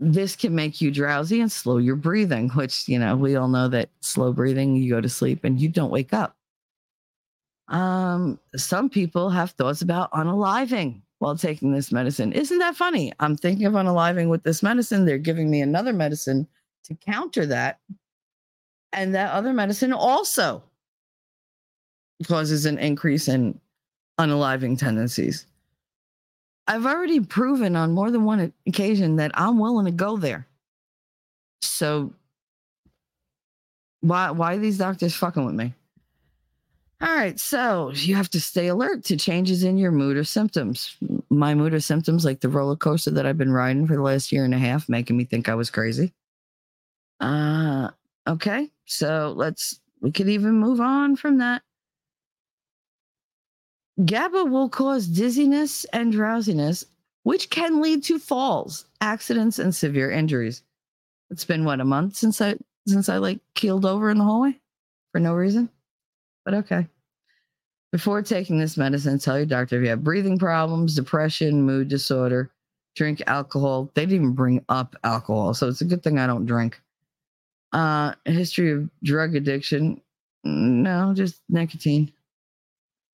this 0.00 0.34
can 0.34 0.54
make 0.54 0.80
you 0.80 0.90
drowsy 0.90 1.40
and 1.40 1.52
slow 1.52 1.78
your 1.78 1.96
breathing, 1.96 2.48
which, 2.50 2.88
you 2.88 2.98
know, 2.98 3.16
we 3.16 3.36
all 3.36 3.48
know 3.48 3.68
that 3.68 3.88
slow 4.00 4.32
breathing, 4.32 4.76
you 4.76 4.90
go 4.90 5.00
to 5.00 5.08
sleep 5.08 5.44
and 5.44 5.60
you 5.60 5.68
don't 5.68 5.90
wake 5.90 6.12
up. 6.12 6.36
Um, 7.68 8.38
some 8.56 8.90
people 8.90 9.30
have 9.30 9.52
thoughts 9.52 9.80
about 9.80 10.10
unaliving 10.12 11.02
while 11.22 11.36
taking 11.36 11.70
this 11.70 11.92
medicine. 11.92 12.32
Isn't 12.32 12.58
that 12.58 12.74
funny? 12.74 13.12
I'm 13.20 13.36
thinking 13.36 13.64
of 13.66 13.74
unaliving 13.74 14.28
with 14.28 14.42
this 14.42 14.60
medicine. 14.60 15.04
They're 15.04 15.18
giving 15.18 15.48
me 15.48 15.60
another 15.60 15.92
medicine 15.92 16.48
to 16.82 16.96
counter 16.96 17.46
that. 17.46 17.78
And 18.92 19.14
that 19.14 19.30
other 19.30 19.52
medicine 19.52 19.92
also 19.92 20.64
causes 22.26 22.66
an 22.66 22.76
increase 22.78 23.28
in 23.28 23.60
unaliving 24.18 24.76
tendencies. 24.76 25.46
I've 26.66 26.86
already 26.86 27.20
proven 27.20 27.76
on 27.76 27.92
more 27.92 28.10
than 28.10 28.24
one 28.24 28.52
occasion 28.66 29.14
that 29.16 29.30
I'm 29.34 29.60
willing 29.60 29.86
to 29.86 29.92
go 29.92 30.16
there. 30.16 30.48
So 31.60 32.12
why 34.00 34.32
why 34.32 34.54
are 34.54 34.58
these 34.58 34.78
doctors 34.78 35.14
fucking 35.14 35.44
with 35.44 35.54
me? 35.54 35.72
All 37.02 37.12
right, 37.12 37.38
so 37.40 37.90
you 37.94 38.14
have 38.14 38.30
to 38.30 38.40
stay 38.40 38.68
alert 38.68 39.02
to 39.06 39.16
changes 39.16 39.64
in 39.64 39.76
your 39.76 39.90
mood 39.90 40.16
or 40.16 40.22
symptoms. 40.22 40.96
My 41.30 41.52
mood 41.52 41.74
or 41.74 41.80
symptoms, 41.80 42.24
like 42.24 42.40
the 42.40 42.48
roller 42.48 42.76
coaster 42.76 43.10
that 43.10 43.26
I've 43.26 43.36
been 43.36 43.52
riding 43.52 43.88
for 43.88 43.96
the 43.96 44.02
last 44.02 44.30
year 44.30 44.44
and 44.44 44.54
a 44.54 44.58
half, 44.58 44.88
making 44.88 45.16
me 45.16 45.24
think 45.24 45.48
I 45.48 45.56
was 45.56 45.68
crazy. 45.68 46.12
Uh 47.18 47.90
okay, 48.28 48.70
so 48.86 49.32
let's 49.36 49.80
we 50.00 50.12
could 50.12 50.28
even 50.28 50.54
move 50.54 50.80
on 50.80 51.16
from 51.16 51.38
that. 51.38 51.62
GABA 54.04 54.44
will 54.44 54.68
cause 54.68 55.08
dizziness 55.08 55.84
and 55.86 56.12
drowsiness, 56.12 56.84
which 57.24 57.50
can 57.50 57.80
lead 57.82 58.04
to 58.04 58.18
falls, 58.20 58.86
accidents, 59.00 59.58
and 59.58 59.74
severe 59.74 60.10
injuries. 60.10 60.62
It's 61.30 61.44
been 61.44 61.64
what 61.64 61.80
a 61.80 61.84
month 61.84 62.16
since 62.16 62.40
I 62.40 62.56
since 62.86 63.08
I 63.08 63.18
like 63.18 63.40
keeled 63.54 63.86
over 63.86 64.10
in 64.10 64.18
the 64.18 64.24
hallway 64.24 64.60
for 65.12 65.20
no 65.20 65.34
reason. 65.34 65.68
But 66.44 66.54
okay. 66.54 66.88
Before 67.92 68.22
taking 68.22 68.58
this 68.58 68.78
medicine, 68.78 69.18
tell 69.18 69.36
your 69.36 69.46
doctor 69.46 69.76
if 69.76 69.82
you 69.82 69.90
have 69.90 70.02
breathing 70.02 70.38
problems, 70.38 70.96
depression, 70.96 71.62
mood 71.62 71.88
disorder, 71.88 72.50
drink 72.96 73.22
alcohol. 73.26 73.90
They 73.94 74.02
didn't 74.02 74.16
even 74.16 74.32
bring 74.32 74.64
up 74.70 74.96
alcohol, 75.04 75.52
so 75.52 75.68
it's 75.68 75.82
a 75.82 75.86
good 75.86 76.02
thing 76.02 76.18
I 76.18 76.26
don't 76.26 76.46
drink. 76.46 76.80
Uh, 77.72 78.14
history 78.24 78.72
of 78.72 78.88
drug 79.02 79.36
addiction. 79.36 80.00
No, 80.42 81.12
just 81.14 81.40
nicotine. 81.50 82.12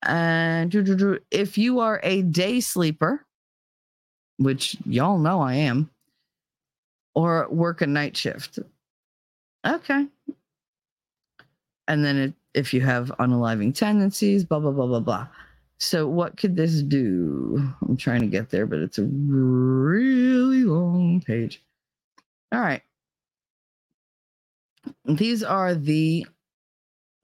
And 0.04 0.72
if 1.30 1.58
you 1.58 1.80
are 1.80 2.00
a 2.04 2.22
day 2.22 2.60
sleeper, 2.60 3.26
which 4.36 4.76
y'all 4.86 5.18
know 5.18 5.40
I 5.40 5.54
am, 5.54 5.90
or 7.16 7.48
work 7.50 7.82
a 7.82 7.86
night 7.86 8.16
shift. 8.16 8.60
Okay. 9.66 10.06
And 11.88 12.04
then 12.04 12.16
it, 12.16 12.34
if 12.58 12.74
you 12.74 12.80
have 12.80 13.12
unaliving 13.20 13.72
tendencies, 13.74 14.44
blah, 14.44 14.58
blah, 14.58 14.72
blah, 14.72 14.86
blah, 14.86 15.00
blah. 15.00 15.28
So, 15.78 16.08
what 16.08 16.36
could 16.36 16.56
this 16.56 16.82
do? 16.82 17.62
I'm 17.86 17.96
trying 17.96 18.20
to 18.20 18.26
get 18.26 18.50
there, 18.50 18.66
but 18.66 18.80
it's 18.80 18.98
a 18.98 19.04
really 19.04 20.64
long 20.64 21.20
page. 21.20 21.62
All 22.52 22.60
right. 22.60 22.82
These 25.04 25.44
are 25.44 25.74
the 25.74 26.26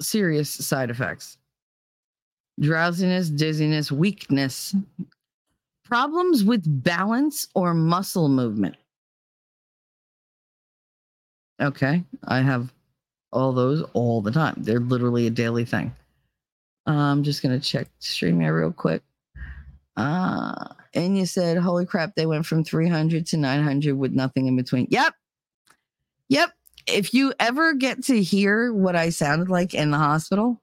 serious 0.00 0.50
side 0.50 0.90
effects 0.90 1.38
drowsiness, 2.60 3.28
dizziness, 3.30 3.90
weakness, 3.90 4.76
problems 5.84 6.44
with 6.44 6.62
balance 6.84 7.48
or 7.54 7.74
muscle 7.74 8.28
movement. 8.28 8.76
Okay, 11.60 12.04
I 12.24 12.40
have 12.40 12.73
all 13.34 13.52
those 13.52 13.82
all 13.92 14.22
the 14.22 14.30
time. 14.30 14.54
They're 14.58 14.80
literally 14.80 15.26
a 15.26 15.30
daily 15.30 15.64
thing. 15.64 15.94
I'm 16.86 17.22
just 17.22 17.42
gonna 17.42 17.60
check 17.60 17.88
StreamYard 18.00 18.58
real 18.58 18.72
quick. 18.72 19.02
Uh, 19.96 20.68
and 20.94 21.18
you 21.18 21.26
said, 21.26 21.58
"Holy 21.58 21.86
crap!" 21.86 22.14
They 22.14 22.26
went 22.26 22.46
from 22.46 22.64
300 22.64 23.26
to 23.28 23.36
900 23.36 23.96
with 23.96 24.12
nothing 24.12 24.46
in 24.46 24.56
between. 24.56 24.86
Yep, 24.90 25.14
yep. 26.28 26.52
If 26.86 27.14
you 27.14 27.32
ever 27.40 27.74
get 27.74 28.04
to 28.04 28.22
hear 28.22 28.72
what 28.72 28.96
I 28.96 29.10
sounded 29.10 29.48
like 29.48 29.74
in 29.74 29.90
the 29.90 29.98
hospital, 29.98 30.60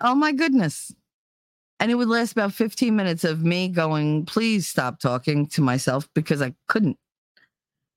Oh 0.00 0.14
my 0.14 0.32
goodness. 0.32 0.92
And 1.78 1.90
it 1.90 1.96
would 1.96 2.08
last 2.08 2.32
about 2.32 2.52
15 2.52 2.94
minutes 2.94 3.24
of 3.24 3.42
me 3.42 3.68
going, 3.68 4.24
please 4.24 4.68
stop 4.68 5.00
talking 5.00 5.46
to 5.48 5.60
myself 5.60 6.08
because 6.14 6.42
I 6.42 6.54
couldn't. 6.68 6.96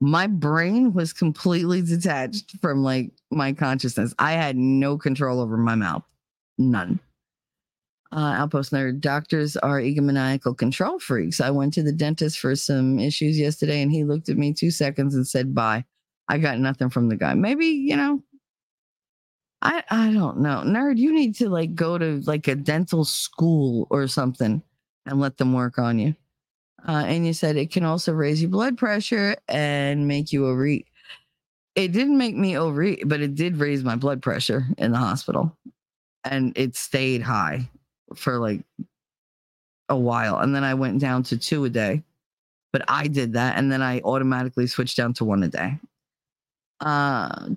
My 0.02 0.28
brain 0.28 0.94
was 0.94 1.14
completely 1.14 1.82
detached 1.82 2.58
from 2.62 2.84
like 2.84 3.12
my 3.32 3.54
consciousness. 3.54 4.14
I 4.20 4.34
had 4.34 4.58
no 4.58 4.98
control 4.98 5.40
over 5.40 5.58
my 5.58 5.76
mouth. 5.76 6.04
None. 6.58 7.00
Uh, 8.12 8.34
Outpost 8.38 8.72
nerd 8.72 9.02
doctors 9.02 9.58
are 9.58 9.80
egomaniacal 9.80 10.58
control 10.58 11.00
freaks. 11.00 11.42
I 11.42 11.50
went 11.50 11.74
to 11.74 11.84
the 11.84 11.92
dentist 11.92 12.40
for 12.40 12.56
some 12.56 13.00
issues 13.00 13.38
yesterday 13.38 13.82
and 13.82 13.92
he 13.92 14.04
looked 14.04 14.30
at 14.30 14.38
me 14.38 14.54
two 14.54 14.72
seconds 14.72 15.16
and 15.16 15.28
said, 15.28 15.56
bye. 15.56 15.84
I 16.28 16.38
got 16.38 16.60
nothing 16.60 16.90
from 16.90 17.10
the 17.10 17.16
guy. 17.16 17.34
Maybe, 17.34 17.66
you 17.66 17.96
know, 17.96 18.22
I 19.62 19.84
I 19.90 20.14
don't 20.14 20.40
know. 20.40 20.64
Nerd, 20.66 20.98
you 20.98 21.14
need 21.14 21.36
to 21.36 21.50
like 21.50 21.76
go 21.76 21.98
to 21.98 22.22
like 22.26 22.48
a 22.48 22.56
dental 22.56 23.06
school 23.06 23.88
or 23.90 24.08
something 24.08 24.62
and 25.06 25.20
let 25.20 25.38
them 25.38 25.54
work 25.54 25.78
on 25.78 26.00
you. 26.00 26.16
Uh, 26.88 27.04
and 27.08 27.26
you 27.26 27.34
said 27.34 27.58
it 27.58 27.72
can 27.72 27.84
also 27.84 28.14
raise 28.14 28.42
your 28.42 28.52
blood 28.52 28.78
pressure 28.78 29.36
and 29.48 30.08
make 30.08 30.32
you 30.32 30.48
overeat. 30.48 30.88
It 31.76 31.92
didn't 31.92 32.18
make 32.18 32.36
me 32.36 32.58
overeat, 32.58 33.04
but 33.06 33.22
it 33.22 33.36
did 33.36 33.58
raise 33.58 33.84
my 33.84 33.96
blood 33.96 34.22
pressure 34.22 34.66
in 34.78 34.92
the 34.92 34.98
hospital. 34.98 35.56
And 36.24 36.54
it 36.56 36.76
stayed 36.76 37.22
high 37.22 37.70
for 38.16 38.40
like 38.40 38.62
a 39.90 39.98
while. 39.98 40.40
And 40.40 40.56
then 40.56 40.64
I 40.64 40.74
went 40.76 41.00
down 41.00 41.24
to 41.24 41.38
two 41.38 41.66
a 41.66 41.70
day. 41.70 42.04
but 42.76 42.84
I 42.90 43.08
did 43.08 43.32
that 43.34 43.58
and 43.58 43.72
then 43.72 43.82
I 43.82 44.02
automatically 44.02 44.68
switched 44.68 44.98
down 44.98 45.14
to 45.14 45.24
one 45.24 45.44
a 45.44 45.48
day. 45.48 45.80
Uh, 46.82 47.48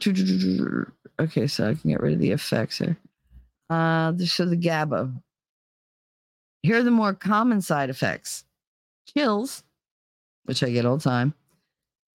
okay, 1.20 1.48
so 1.48 1.70
I 1.70 1.74
can 1.74 1.90
get 1.90 2.00
rid 2.00 2.12
of 2.12 2.20
the 2.20 2.30
effects 2.30 2.78
here. 2.78 2.96
Uh, 3.68 4.16
so 4.18 4.46
the 4.46 4.54
GABA. 4.54 5.12
Here 6.62 6.76
are 6.78 6.82
the 6.84 6.92
more 6.92 7.14
common 7.14 7.60
side 7.62 7.90
effects 7.90 8.44
chills, 9.14 9.62
which 10.44 10.62
I 10.62 10.70
get 10.70 10.86
all 10.86 10.96
the 10.96 11.04
time, 11.04 11.34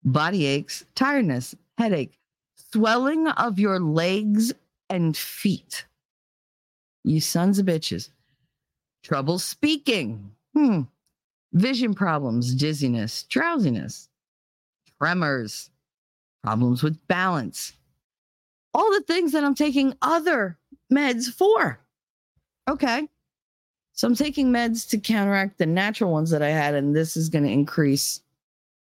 body 0.04 0.46
aches, 0.46 0.86
tiredness, 0.96 1.56
headache, 1.78 2.20
swelling 2.72 3.28
of 3.28 3.60
your 3.60 3.80
legs 3.80 4.54
and 4.89 5.16
feet. 5.16 5.86
You 7.04 7.20
sons 7.20 7.60
of 7.60 7.66
bitches. 7.66 8.10
Trouble 9.04 9.39
speaking. 9.39 10.32
Hmm. 10.56 10.82
Vision 11.52 11.94
problems, 11.94 12.56
dizziness, 12.56 13.24
drowsiness, 13.24 14.10
tremors, 15.00 15.70
problems 16.44 16.82
with 16.82 17.08
balance. 17.08 17.74
All 18.74 18.91
the 18.91 19.02
things 19.02 19.34
that 19.34 19.44
I'm 19.44 19.54
taking 19.54 19.94
other 20.02 20.58
meds 20.91 21.32
for. 21.32 21.80
Okay. 22.68 23.08
So 23.94 24.08
I'm 24.08 24.16
taking 24.16 24.52
meds 24.52 24.89
to 24.89 24.98
counteract 24.98 25.60
the 25.60 25.66
natural 25.66 26.12
ones 26.12 26.32
that 26.32 26.41
I 26.41 26.50
had, 26.50 26.74
and 26.74 26.96
this 26.96 27.16
is 27.16 27.30
going 27.30 27.44
to 27.44 27.52
increase 27.52 28.22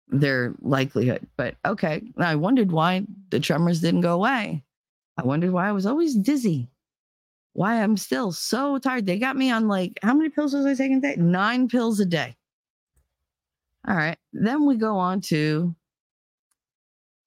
their 0.08 0.54
likelihood. 0.62 1.26
But 1.36 1.56
okay. 1.64 2.02
I 2.16 2.36
wondered 2.36 2.70
why 2.70 3.04
the 3.30 3.40
tremors 3.40 3.80
didn't 3.80 4.02
go 4.02 4.14
away. 4.14 4.62
I 5.18 5.24
wondered 5.24 5.52
why 5.52 5.68
I 5.68 5.72
was 5.72 5.86
always 5.86 6.14
dizzy. 6.14 6.68
Why 7.54 7.82
I'm 7.82 7.96
still 7.96 8.32
so 8.32 8.78
tired. 8.78 9.06
They 9.06 9.18
got 9.18 9.36
me 9.36 9.50
on 9.50 9.68
like 9.68 9.98
how 10.02 10.14
many 10.14 10.28
pills 10.28 10.54
was 10.54 10.66
I 10.66 10.74
taking 10.74 10.98
a 10.98 11.00
day? 11.00 11.16
Nine 11.16 11.68
pills 11.68 12.00
a 12.00 12.06
day. 12.06 12.36
All 13.86 13.96
right. 13.96 14.18
Then 14.32 14.66
we 14.66 14.76
go 14.76 14.96
on 14.96 15.20
to 15.22 15.74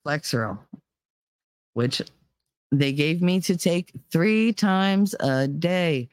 Flexeril, 0.06 0.60
which 1.74 2.02
they 2.72 2.92
gave 2.92 3.22
me 3.22 3.40
to 3.42 3.56
take 3.56 3.92
three 4.12 4.52
times 4.52 5.16
a 5.20 5.48
day, 5.48 6.10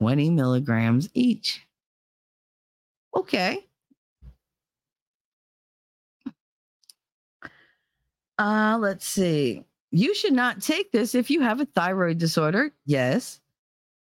20 0.00 0.30
milligrams 0.30 1.08
each. 1.14 1.66
Okay. 3.14 3.66
Uh, 8.38 8.78
let's 8.80 9.06
see. 9.06 9.64
You 9.90 10.14
should 10.14 10.32
not 10.32 10.62
take 10.62 10.92
this 10.92 11.14
if 11.14 11.30
you 11.30 11.42
have 11.42 11.60
a 11.60 11.66
thyroid 11.66 12.18
disorder. 12.18 12.72
Yes. 12.86 13.40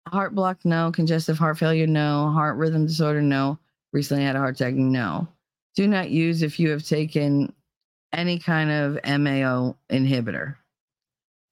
Heart 0.08 0.34
block, 0.34 0.64
no. 0.64 0.90
Congestive 0.90 1.38
heart 1.38 1.58
failure, 1.58 1.86
no. 1.86 2.30
Heart 2.30 2.56
rhythm 2.56 2.86
disorder, 2.86 3.20
no. 3.20 3.58
Recently 3.92 4.24
had 4.24 4.36
a 4.36 4.38
heart 4.38 4.58
attack, 4.58 4.74
no. 4.74 5.28
Do 5.74 5.86
not 5.86 6.10
use 6.10 6.42
if 6.42 6.58
you 6.58 6.70
have 6.70 6.86
taken 6.86 7.52
any 8.12 8.38
kind 8.38 8.70
of 8.70 8.98
MAO 9.04 9.76
inhibitor. 9.90 10.56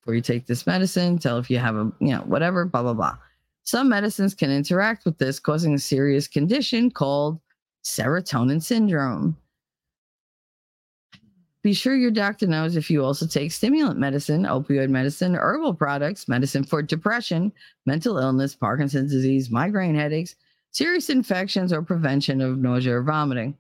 Before 0.00 0.14
you 0.14 0.22
take 0.22 0.46
this 0.46 0.66
medicine, 0.66 1.18
tell 1.18 1.36
if 1.38 1.50
you 1.50 1.58
have 1.58 1.76
a, 1.76 1.92
you 2.00 2.12
know, 2.12 2.20
whatever, 2.20 2.64
blah, 2.64 2.82
blah, 2.82 2.94
blah. 2.94 3.16
Some 3.64 3.88
medicines 3.88 4.34
can 4.34 4.50
interact 4.50 5.04
with 5.04 5.18
this, 5.18 5.38
causing 5.38 5.74
a 5.74 5.78
serious 5.78 6.26
condition 6.26 6.90
called 6.90 7.40
serotonin 7.84 8.62
syndrome. 8.62 9.36
Be 11.62 11.74
sure 11.74 11.94
your 11.94 12.10
doctor 12.10 12.46
knows 12.46 12.74
if 12.74 12.90
you 12.90 13.04
also 13.04 13.26
take 13.26 13.52
stimulant 13.52 13.98
medicine, 13.98 14.44
opioid 14.44 14.88
medicine, 14.88 15.34
herbal 15.34 15.74
products, 15.74 16.26
medicine 16.26 16.64
for 16.64 16.80
depression, 16.80 17.52
mental 17.84 18.16
illness, 18.16 18.54
Parkinson's 18.54 19.12
disease, 19.12 19.50
migraine 19.50 19.94
headaches, 19.94 20.36
serious 20.70 21.10
infections, 21.10 21.70
or 21.70 21.82
prevention 21.82 22.40
of 22.40 22.58
nausea 22.58 22.96
or 22.96 23.02
vomiting. 23.02 23.58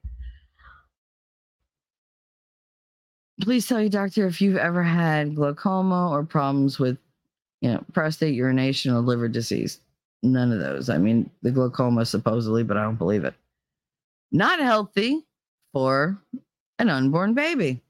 Please 3.42 3.66
tell 3.66 3.80
your 3.80 3.90
doctor 3.90 4.26
if 4.26 4.40
you've 4.40 4.56
ever 4.56 4.82
had 4.82 5.34
glaucoma 5.34 6.10
or 6.10 6.24
problems 6.24 6.78
with, 6.78 6.96
you 7.60 7.70
know, 7.70 7.84
prostate 7.92 8.34
urination 8.34 8.94
or 8.94 9.00
liver 9.00 9.28
disease. 9.28 9.80
None 10.22 10.52
of 10.52 10.60
those. 10.60 10.90
I 10.90 10.98
mean, 10.98 11.30
the 11.42 11.50
glaucoma 11.50 12.04
supposedly, 12.04 12.62
but 12.62 12.76
I 12.76 12.82
don't 12.82 12.96
believe 12.96 13.24
it. 13.24 13.34
Not 14.32 14.60
healthy 14.60 15.24
for 15.72 16.20
an 16.78 16.88
unborn 16.88 17.34
baby. 17.34 17.82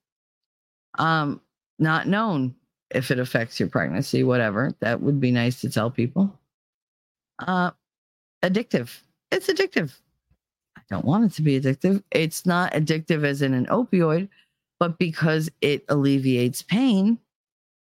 Um 0.98 1.40
not 1.78 2.06
known 2.06 2.54
if 2.90 3.10
it 3.10 3.18
affects 3.18 3.58
your 3.58 3.68
pregnancy 3.68 4.22
whatever. 4.22 4.74
That 4.80 5.00
would 5.00 5.20
be 5.20 5.30
nice 5.30 5.60
to 5.62 5.70
tell 5.70 5.90
people. 5.90 6.38
Uh 7.38 7.70
addictive. 8.42 9.00
It's 9.30 9.48
addictive. 9.48 9.92
I 10.76 10.82
don't 10.90 11.04
want 11.04 11.24
it 11.24 11.34
to 11.36 11.42
be 11.42 11.60
addictive. 11.60 12.02
It's 12.10 12.46
not 12.46 12.72
addictive 12.72 13.24
as 13.24 13.42
in 13.42 13.54
an 13.54 13.66
opioid 13.66 14.28
but 14.78 14.98
because 14.98 15.50
it 15.60 15.84
alleviates 15.90 16.62
pain 16.62 17.18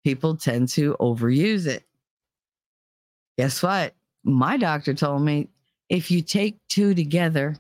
people 0.04 0.36
tend 0.36 0.68
to 0.68 0.96
overuse 1.00 1.66
it. 1.66 1.86
Guess 3.38 3.64
what 3.64 3.96
my 4.24 4.57
doctor 4.57 4.93
told 4.93 5.22
me 5.22 5.47
if 5.89 6.11
you 6.11 6.22
take 6.22 6.57
two 6.69 6.93
together 6.93 7.55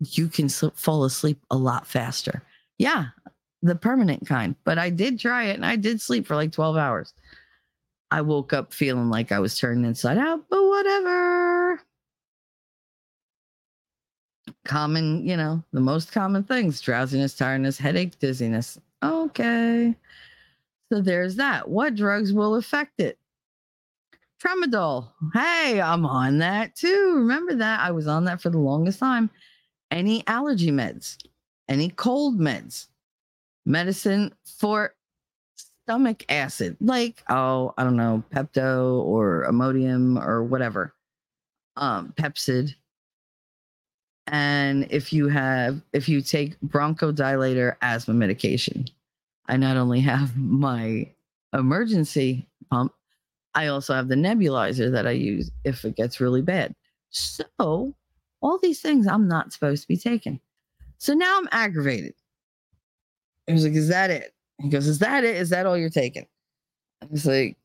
you 0.00 0.28
can 0.28 0.48
fall 0.48 1.04
asleep 1.04 1.38
a 1.50 1.56
lot 1.56 1.86
faster 1.86 2.42
yeah 2.78 3.08
the 3.66 3.74
permanent 3.74 4.26
kind, 4.26 4.54
but 4.64 4.78
I 4.78 4.90
did 4.90 5.18
try 5.18 5.44
it 5.44 5.56
and 5.56 5.66
I 5.66 5.76
did 5.76 6.00
sleep 6.00 6.26
for 6.26 6.36
like 6.36 6.52
12 6.52 6.76
hours. 6.76 7.12
I 8.10 8.20
woke 8.20 8.52
up 8.52 8.72
feeling 8.72 9.10
like 9.10 9.32
I 9.32 9.40
was 9.40 9.58
turned 9.58 9.84
inside 9.84 10.18
out, 10.18 10.44
but 10.48 10.64
whatever. 10.64 11.80
Common, 14.64 15.26
you 15.26 15.36
know, 15.36 15.62
the 15.72 15.80
most 15.80 16.12
common 16.12 16.44
things 16.44 16.80
drowsiness, 16.80 17.34
tiredness, 17.34 17.78
headache, 17.78 18.18
dizziness. 18.18 18.78
Okay. 19.02 19.94
So 20.92 21.00
there's 21.00 21.36
that. 21.36 21.68
What 21.68 21.96
drugs 21.96 22.32
will 22.32 22.54
affect 22.54 23.00
it? 23.00 23.18
Tramadol. 24.42 25.10
Hey, 25.32 25.80
I'm 25.80 26.04
on 26.04 26.38
that 26.38 26.74
too. 26.74 27.14
Remember 27.16 27.54
that? 27.54 27.80
I 27.80 27.90
was 27.90 28.06
on 28.06 28.24
that 28.24 28.40
for 28.40 28.50
the 28.50 28.58
longest 28.58 28.98
time. 28.98 29.30
Any 29.90 30.22
allergy 30.26 30.70
meds, 30.70 31.16
any 31.68 31.90
cold 31.90 32.38
meds, 32.38 32.88
medicine 33.64 34.34
for 34.44 34.94
stomach 35.86 36.24
acid, 36.28 36.76
like, 36.80 37.22
oh, 37.30 37.72
I 37.78 37.84
don't 37.84 37.96
know, 37.96 38.22
Pepto 38.34 39.02
or 39.04 39.46
Imodium 39.48 40.20
or 40.22 40.42
whatever, 40.42 40.94
um, 41.76 42.12
Pepcid. 42.16 42.74
And 44.26 44.88
if 44.90 45.12
you 45.12 45.28
have, 45.28 45.80
if 45.92 46.08
you 46.08 46.20
take 46.20 46.58
bronchodilator 46.60 47.76
asthma 47.80 48.14
medication, 48.14 48.86
I 49.46 49.56
not 49.56 49.76
only 49.76 50.00
have 50.00 50.36
my 50.36 51.08
emergency 51.52 52.48
pump, 52.68 52.92
I 53.56 53.68
also 53.68 53.94
have 53.94 54.08
the 54.08 54.14
nebulizer 54.14 54.92
that 54.92 55.06
I 55.06 55.12
use 55.12 55.50
if 55.64 55.84
it 55.84 55.96
gets 55.96 56.20
really 56.20 56.42
bad. 56.42 56.74
So, 57.08 57.94
all 58.42 58.58
these 58.58 58.82
things 58.82 59.06
I'm 59.06 59.26
not 59.26 59.52
supposed 59.52 59.82
to 59.82 59.88
be 59.88 59.96
taking. 59.96 60.38
So 60.98 61.14
now 61.14 61.38
I'm 61.38 61.48
aggravated. 61.50 62.12
He 63.46 63.54
was 63.54 63.64
like, 63.64 63.72
Is 63.72 63.88
that 63.88 64.10
it? 64.10 64.34
He 64.60 64.68
goes, 64.68 64.86
Is 64.86 64.98
that 64.98 65.24
it? 65.24 65.36
Is 65.36 65.50
that 65.50 65.64
all 65.64 65.76
you're 65.76 65.88
taking? 65.88 66.26
I 67.02 67.06
was 67.10 67.24
like, 67.24 67.56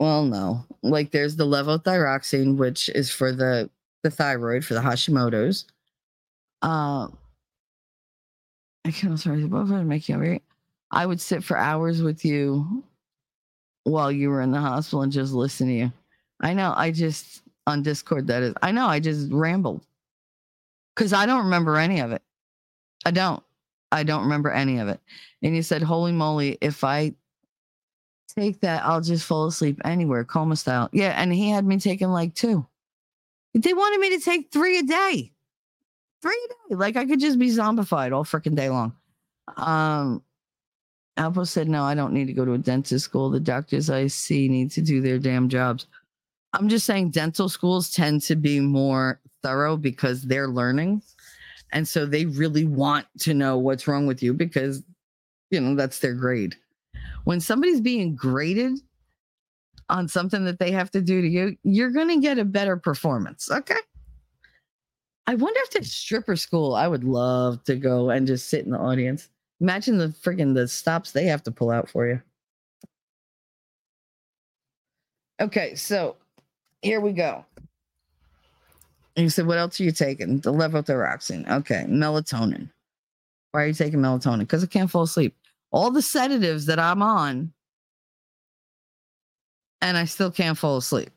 Well, 0.00 0.24
no. 0.24 0.64
Like 0.82 1.10
there's 1.10 1.36
the 1.36 1.46
levothyroxine, 1.46 2.56
which 2.56 2.88
is 2.88 3.10
for 3.10 3.30
the 3.30 3.70
the 4.02 4.10
thyroid 4.10 4.64
for 4.64 4.74
the 4.74 4.80
Hashimoto's. 4.80 5.66
Um 6.62 7.18
I 8.86 8.92
can't 8.92 9.20
sorry, 9.20 9.44
what 9.44 9.62
was 9.62 9.72
I 9.72 9.82
making 9.82 10.14
over 10.14 10.24
here? 10.24 10.40
I 10.90 11.04
would 11.04 11.20
sit 11.20 11.44
for 11.44 11.58
hours 11.58 12.00
with 12.02 12.24
you 12.24 12.82
while 13.88 14.12
you 14.12 14.30
were 14.30 14.42
in 14.42 14.50
the 14.50 14.60
hospital 14.60 15.02
and 15.02 15.12
just 15.12 15.32
listen 15.32 15.68
to 15.68 15.72
you. 15.72 15.92
I 16.40 16.54
know 16.54 16.72
I 16.76 16.90
just 16.90 17.42
on 17.66 17.82
Discord 17.82 18.26
that 18.28 18.42
is 18.42 18.54
I 18.62 18.72
know 18.72 18.86
I 18.86 19.00
just 19.00 19.30
rambled. 19.32 19.84
Cause 20.96 21.12
I 21.12 21.26
don't 21.26 21.44
remember 21.44 21.76
any 21.76 22.00
of 22.00 22.10
it. 22.12 22.22
I 23.04 23.12
don't. 23.12 23.42
I 23.92 24.02
don't 24.02 24.22
remember 24.22 24.50
any 24.50 24.78
of 24.78 24.88
it. 24.88 25.00
And 25.42 25.54
you 25.54 25.62
said, 25.62 25.82
Holy 25.82 26.12
moly, 26.12 26.58
if 26.60 26.84
I 26.84 27.14
take 28.28 28.60
that, 28.60 28.84
I'll 28.84 29.00
just 29.00 29.24
fall 29.24 29.46
asleep 29.46 29.80
anywhere, 29.84 30.24
coma 30.24 30.56
style. 30.56 30.88
Yeah. 30.92 31.14
And 31.20 31.32
he 31.32 31.50
had 31.50 31.64
me 31.64 31.78
taking 31.78 32.08
like 32.08 32.34
two. 32.34 32.66
They 33.54 33.72
wanted 33.72 34.00
me 34.00 34.18
to 34.18 34.24
take 34.24 34.52
three 34.52 34.78
a 34.78 34.82
day. 34.82 35.32
Three 36.20 36.46
a 36.46 36.48
day. 36.70 36.74
Like 36.76 36.96
I 36.96 37.06
could 37.06 37.20
just 37.20 37.38
be 37.38 37.48
zombified 37.48 38.12
all 38.12 38.24
freaking 38.24 38.56
day 38.56 38.68
long. 38.68 38.92
Um, 39.56 40.22
Alpo 41.18 41.46
said, 41.46 41.68
No, 41.68 41.82
I 41.82 41.94
don't 41.94 42.12
need 42.12 42.26
to 42.26 42.32
go 42.32 42.44
to 42.44 42.52
a 42.52 42.58
dentist 42.58 43.04
school. 43.04 43.28
The 43.28 43.40
doctors 43.40 43.90
I 43.90 44.06
see 44.06 44.48
need 44.48 44.70
to 44.72 44.80
do 44.80 45.00
their 45.00 45.18
damn 45.18 45.48
jobs. 45.48 45.86
I'm 46.52 46.68
just 46.68 46.86
saying 46.86 47.10
dental 47.10 47.48
schools 47.48 47.90
tend 47.90 48.22
to 48.22 48.36
be 48.36 48.60
more 48.60 49.20
thorough 49.42 49.76
because 49.76 50.22
they're 50.22 50.48
learning. 50.48 51.02
And 51.72 51.86
so 51.86 52.06
they 52.06 52.24
really 52.24 52.64
want 52.64 53.06
to 53.20 53.34
know 53.34 53.58
what's 53.58 53.86
wrong 53.86 54.06
with 54.06 54.22
you 54.22 54.32
because, 54.32 54.82
you 55.50 55.60
know, 55.60 55.74
that's 55.74 55.98
their 55.98 56.14
grade. 56.14 56.56
When 57.24 57.40
somebody's 57.40 57.80
being 57.80 58.14
graded 58.14 58.78
on 59.90 60.08
something 60.08 60.44
that 60.44 60.58
they 60.58 60.70
have 60.70 60.90
to 60.92 61.02
do 61.02 61.20
to 61.20 61.28
you, 61.28 61.56
you're 61.64 61.90
going 61.90 62.08
to 62.08 62.20
get 62.20 62.38
a 62.38 62.44
better 62.44 62.76
performance. 62.76 63.50
Okay. 63.50 63.76
I 65.26 65.34
wonder 65.34 65.60
if 65.64 65.70
there's 65.72 65.92
stripper 65.92 66.36
school. 66.36 66.74
I 66.74 66.88
would 66.88 67.04
love 67.04 67.62
to 67.64 67.76
go 67.76 68.08
and 68.08 68.26
just 68.26 68.48
sit 68.48 68.64
in 68.64 68.70
the 68.70 68.78
audience. 68.78 69.28
Imagine 69.60 69.98
the 69.98 70.08
friggin' 70.08 70.54
the 70.54 70.68
stops 70.68 71.12
they 71.12 71.24
have 71.24 71.42
to 71.44 71.50
pull 71.50 71.70
out 71.70 71.88
for 71.88 72.06
you. 72.06 72.22
Okay, 75.40 75.74
so 75.74 76.16
here 76.82 77.00
we 77.00 77.12
go. 77.12 77.44
You 79.16 79.28
said, 79.30 79.46
what 79.46 79.58
else 79.58 79.80
are 79.80 79.84
you 79.84 79.92
taking? 79.92 80.38
The 80.38 80.52
levothyroxine. 80.52 81.48
Okay, 81.50 81.84
melatonin. 81.88 82.70
Why 83.50 83.64
are 83.64 83.66
you 83.66 83.74
taking 83.74 83.98
melatonin? 83.98 84.40
Because 84.40 84.62
I 84.62 84.68
can't 84.68 84.90
fall 84.90 85.02
asleep. 85.02 85.34
All 85.70 85.90
the 85.90 86.02
sedatives 86.02 86.66
that 86.66 86.78
I'm 86.78 87.02
on, 87.02 87.52
and 89.80 89.96
I 89.96 90.04
still 90.04 90.30
can't 90.30 90.56
fall 90.56 90.76
asleep. 90.76 91.10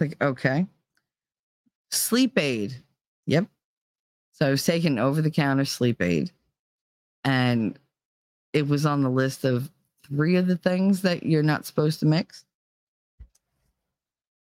Like, 0.00 0.16
okay. 0.22 0.66
Sleep 1.90 2.38
aid. 2.38 2.76
Yep. 3.26 3.46
So 4.32 4.46
I 4.46 4.50
was 4.50 4.64
taking 4.64 4.98
over 4.98 5.22
the 5.22 5.30
counter 5.30 5.64
sleep 5.64 6.02
aid. 6.02 6.30
And 7.26 7.76
it 8.52 8.68
was 8.68 8.86
on 8.86 9.02
the 9.02 9.10
list 9.10 9.44
of 9.44 9.68
three 10.06 10.36
of 10.36 10.46
the 10.46 10.56
things 10.56 11.02
that 11.02 11.24
you're 11.24 11.42
not 11.42 11.66
supposed 11.66 11.98
to 12.00 12.06
mix. 12.06 12.44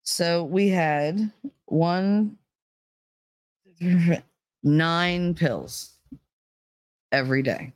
So 0.04 0.44
we 0.44 0.70
had 0.70 1.32
one, 1.66 2.38
nine 4.64 5.34
pills 5.34 5.94
every 7.12 7.42
day, 7.42 7.74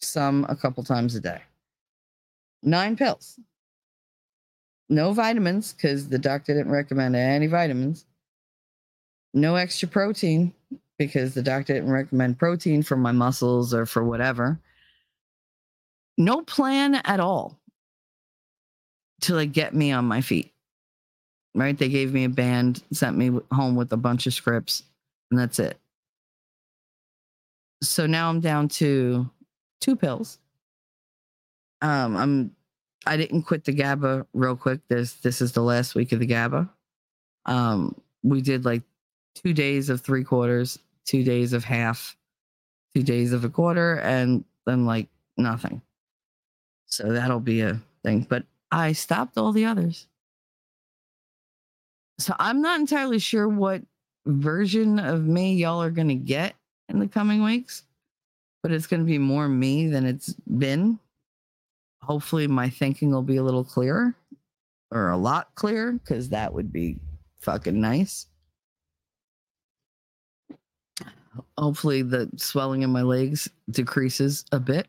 some 0.00 0.44
a 0.48 0.54
couple 0.54 0.84
times 0.84 1.14
a 1.14 1.20
day. 1.20 1.40
Nine 2.62 2.96
pills. 2.96 3.40
No 4.90 5.14
vitamins 5.14 5.72
because 5.72 6.10
the 6.10 6.18
doctor 6.18 6.52
didn't 6.54 6.70
recommend 6.70 7.16
any 7.16 7.46
vitamins. 7.46 8.04
No 9.32 9.56
extra 9.56 9.88
protein 9.88 10.52
because 10.98 11.34
the 11.34 11.42
doctor 11.42 11.74
didn't 11.74 11.90
recommend 11.90 12.38
protein 12.38 12.82
for 12.82 12.96
my 12.96 13.12
muscles 13.12 13.74
or 13.74 13.86
for 13.86 14.04
whatever. 14.04 14.60
No 16.18 16.42
plan 16.42 16.96
at 16.96 17.20
all 17.20 17.58
to 19.22 19.34
like 19.34 19.52
get 19.52 19.74
me 19.74 19.92
on 19.92 20.04
my 20.04 20.20
feet 20.20 20.52
right? 21.54 21.76
They 21.76 21.88
gave 21.88 22.12
me 22.12 22.24
a 22.24 22.28
band, 22.28 22.82
sent 22.92 23.16
me 23.16 23.38
home 23.52 23.76
with 23.76 23.92
a 23.92 23.96
bunch 23.96 24.26
of 24.26 24.34
scripts, 24.34 24.84
and 25.30 25.38
that's 25.38 25.58
it. 25.58 25.78
So 27.82 28.06
now 28.06 28.28
I'm 28.28 28.40
down 28.40 28.68
to 28.68 29.28
two 29.80 29.96
pills. 29.96 30.38
Um, 31.80 32.16
I'm 32.16 32.56
I 33.04 33.16
didn't 33.16 33.42
quit 33.42 33.64
the 33.64 33.72
GABA 33.72 34.26
real 34.32 34.56
quick. 34.56 34.80
This 34.88 35.14
this 35.14 35.40
is 35.40 35.52
the 35.52 35.62
last 35.62 35.94
week 35.94 36.12
of 36.12 36.20
the 36.20 36.26
GABA. 36.26 36.70
Um, 37.46 38.00
we 38.22 38.40
did 38.40 38.64
like 38.64 38.82
two 39.34 39.52
days 39.52 39.90
of 39.90 40.00
three 40.00 40.24
quarters, 40.24 40.78
two 41.04 41.24
days 41.24 41.52
of 41.52 41.64
half, 41.64 42.16
two 42.94 43.02
days 43.02 43.32
of 43.32 43.44
a 43.44 43.48
quarter, 43.48 43.98
and 44.00 44.44
then 44.66 44.86
like 44.86 45.08
nothing. 45.36 45.82
So 46.86 47.12
that'll 47.12 47.40
be 47.40 47.62
a 47.62 47.80
thing. 48.04 48.26
But 48.28 48.44
I 48.70 48.92
stopped 48.92 49.38
all 49.38 49.52
the 49.52 49.64
others. 49.64 50.06
So 52.18 52.34
I'm 52.38 52.60
not 52.60 52.78
entirely 52.78 53.18
sure 53.18 53.48
what 53.48 53.82
version 54.26 54.98
of 54.98 55.24
me 55.24 55.54
y'all 55.54 55.82
are 55.82 55.90
going 55.90 56.08
to 56.08 56.14
get 56.14 56.54
in 56.88 56.98
the 57.00 57.08
coming 57.08 57.42
weeks, 57.42 57.84
but 58.62 58.70
it's 58.70 58.86
going 58.86 59.00
to 59.00 59.06
be 59.06 59.18
more 59.18 59.48
me 59.48 59.88
than 59.88 60.06
it's 60.06 60.34
been. 60.58 60.98
Hopefully, 62.02 62.46
my 62.46 62.68
thinking 62.68 63.10
will 63.10 63.22
be 63.22 63.36
a 63.36 63.42
little 63.42 63.64
clearer 63.64 64.14
or 64.90 65.10
a 65.10 65.16
lot 65.16 65.54
clearer 65.54 65.92
because 65.92 66.28
that 66.28 66.52
would 66.52 66.72
be 66.72 66.98
fucking 67.40 67.80
nice. 67.80 68.26
Hopefully, 71.56 72.02
the 72.02 72.28
swelling 72.36 72.82
in 72.82 72.90
my 72.90 73.02
legs 73.02 73.48
decreases 73.70 74.44
a 74.52 74.60
bit 74.60 74.88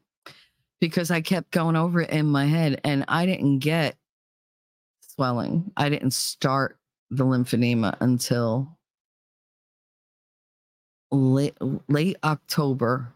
because 0.82 1.12
I 1.12 1.22
kept 1.22 1.52
going 1.52 1.76
over 1.76 2.02
it 2.02 2.10
in 2.10 2.26
my 2.26 2.46
head 2.46 2.82
and 2.84 3.06
I 3.08 3.26
didn't 3.26 3.60
get 3.60 3.96
swelling. 5.00 5.72
I 5.78 5.90
didn't 5.90 6.12
start 6.12 6.78
the 7.10 7.26
lymphedema 7.26 7.96
until 8.02 8.78
late 11.12 11.56
late 11.88 12.18
October 12.24 13.14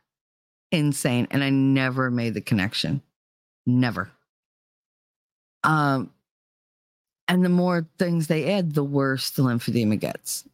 insane, 0.70 1.28
and 1.30 1.44
I 1.44 1.50
never 1.50 2.10
made 2.10 2.34
the 2.34 2.40
connection, 2.40 3.02
never. 3.66 4.10
Um, 5.64 6.10
and 7.28 7.44
the 7.44 7.48
more 7.48 7.86
things 7.98 8.26
they 8.26 8.52
add, 8.52 8.74
the 8.74 8.82
worse 8.82 9.30
the 9.30 9.42
lymphedema 9.42 9.98
gets, 9.98 10.44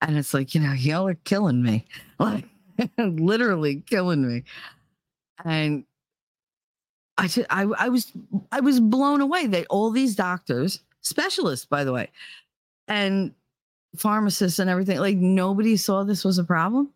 and 0.00 0.18
it's 0.18 0.34
like 0.34 0.54
you 0.54 0.60
know 0.60 0.72
y'all 0.72 1.06
are 1.06 1.14
killing 1.14 1.62
me, 1.62 1.86
like 2.18 2.46
literally 2.98 3.82
killing 3.86 4.26
me, 4.26 4.42
and 5.44 5.84
I 7.22 7.28
I 7.50 7.62
I 7.78 7.88
was 7.88 8.12
I 8.50 8.60
was 8.60 8.80
blown 8.80 9.20
away 9.20 9.46
that 9.46 9.66
all 9.70 9.90
these 9.90 10.16
doctors 10.16 10.80
specialists, 11.02 11.66
by 11.66 11.84
the 11.84 11.92
way, 11.92 12.10
and 12.88 13.32
pharmacists 13.96 14.58
and 14.58 14.68
everything. 14.68 14.98
Like 14.98 15.16
nobody 15.16 15.76
saw 15.76 16.02
this 16.02 16.24
was 16.24 16.38
a 16.38 16.44
problem. 16.44 16.90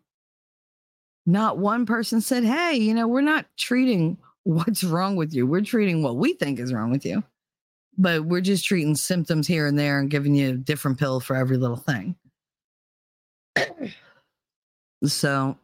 Not 1.25 1.57
one 1.57 1.85
person 1.85 2.21
said, 2.21 2.43
Hey, 2.43 2.75
you 2.75 2.93
know, 2.93 3.07
we're 3.07 3.21
not 3.21 3.45
treating 3.57 4.17
what's 4.43 4.83
wrong 4.83 5.15
with 5.15 5.33
you. 5.33 5.47
We're 5.47 5.61
treating 5.61 6.03
what 6.03 6.17
we 6.17 6.33
think 6.33 6.59
is 6.59 6.73
wrong 6.73 6.91
with 6.91 7.05
you. 7.05 7.23
But 7.97 8.25
we're 8.25 8.41
just 8.41 8.65
treating 8.65 8.95
symptoms 8.95 9.47
here 9.47 9.65
and 9.65 9.77
there 9.79 9.99
and 9.99 10.09
giving 10.09 10.35
you 10.35 10.49
a 10.49 10.53
different 10.53 10.99
pill 10.99 11.19
for 11.19 11.35
every 11.35 11.57
little 11.57 11.77
thing. 11.77 12.15
so 15.03 15.57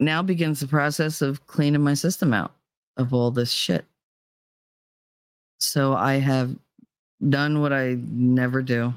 now 0.00 0.22
begins 0.22 0.60
the 0.60 0.66
process 0.66 1.22
of 1.22 1.46
cleaning 1.46 1.82
my 1.82 1.94
system 1.94 2.32
out 2.32 2.52
of 2.96 3.12
all 3.12 3.30
this 3.30 3.50
shit. 3.50 3.84
So 5.60 5.94
I 5.94 6.14
have 6.14 6.56
done 7.28 7.60
what 7.60 7.72
I 7.72 7.98
never 8.10 8.62
do. 8.62 8.94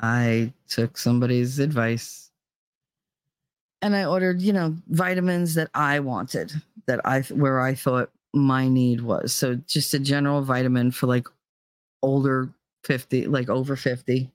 I 0.00 0.52
took 0.68 0.96
somebody's 0.96 1.58
advice 1.58 2.30
and 3.82 3.94
I 3.94 4.04
ordered, 4.04 4.40
you 4.40 4.52
know, 4.52 4.76
vitamins 4.88 5.54
that 5.54 5.68
I 5.74 6.00
wanted, 6.00 6.52
that 6.86 7.00
I 7.04 7.20
where 7.22 7.60
I 7.60 7.74
thought 7.74 8.10
my 8.32 8.68
need 8.68 9.02
was. 9.02 9.32
So 9.32 9.56
just 9.66 9.92
a 9.92 9.98
general 9.98 10.42
vitamin 10.42 10.92
for 10.92 11.06
like 11.08 11.28
older 12.02 12.48
50, 12.84 13.26
like 13.26 13.48
over 13.48 13.76
50. 13.76 14.30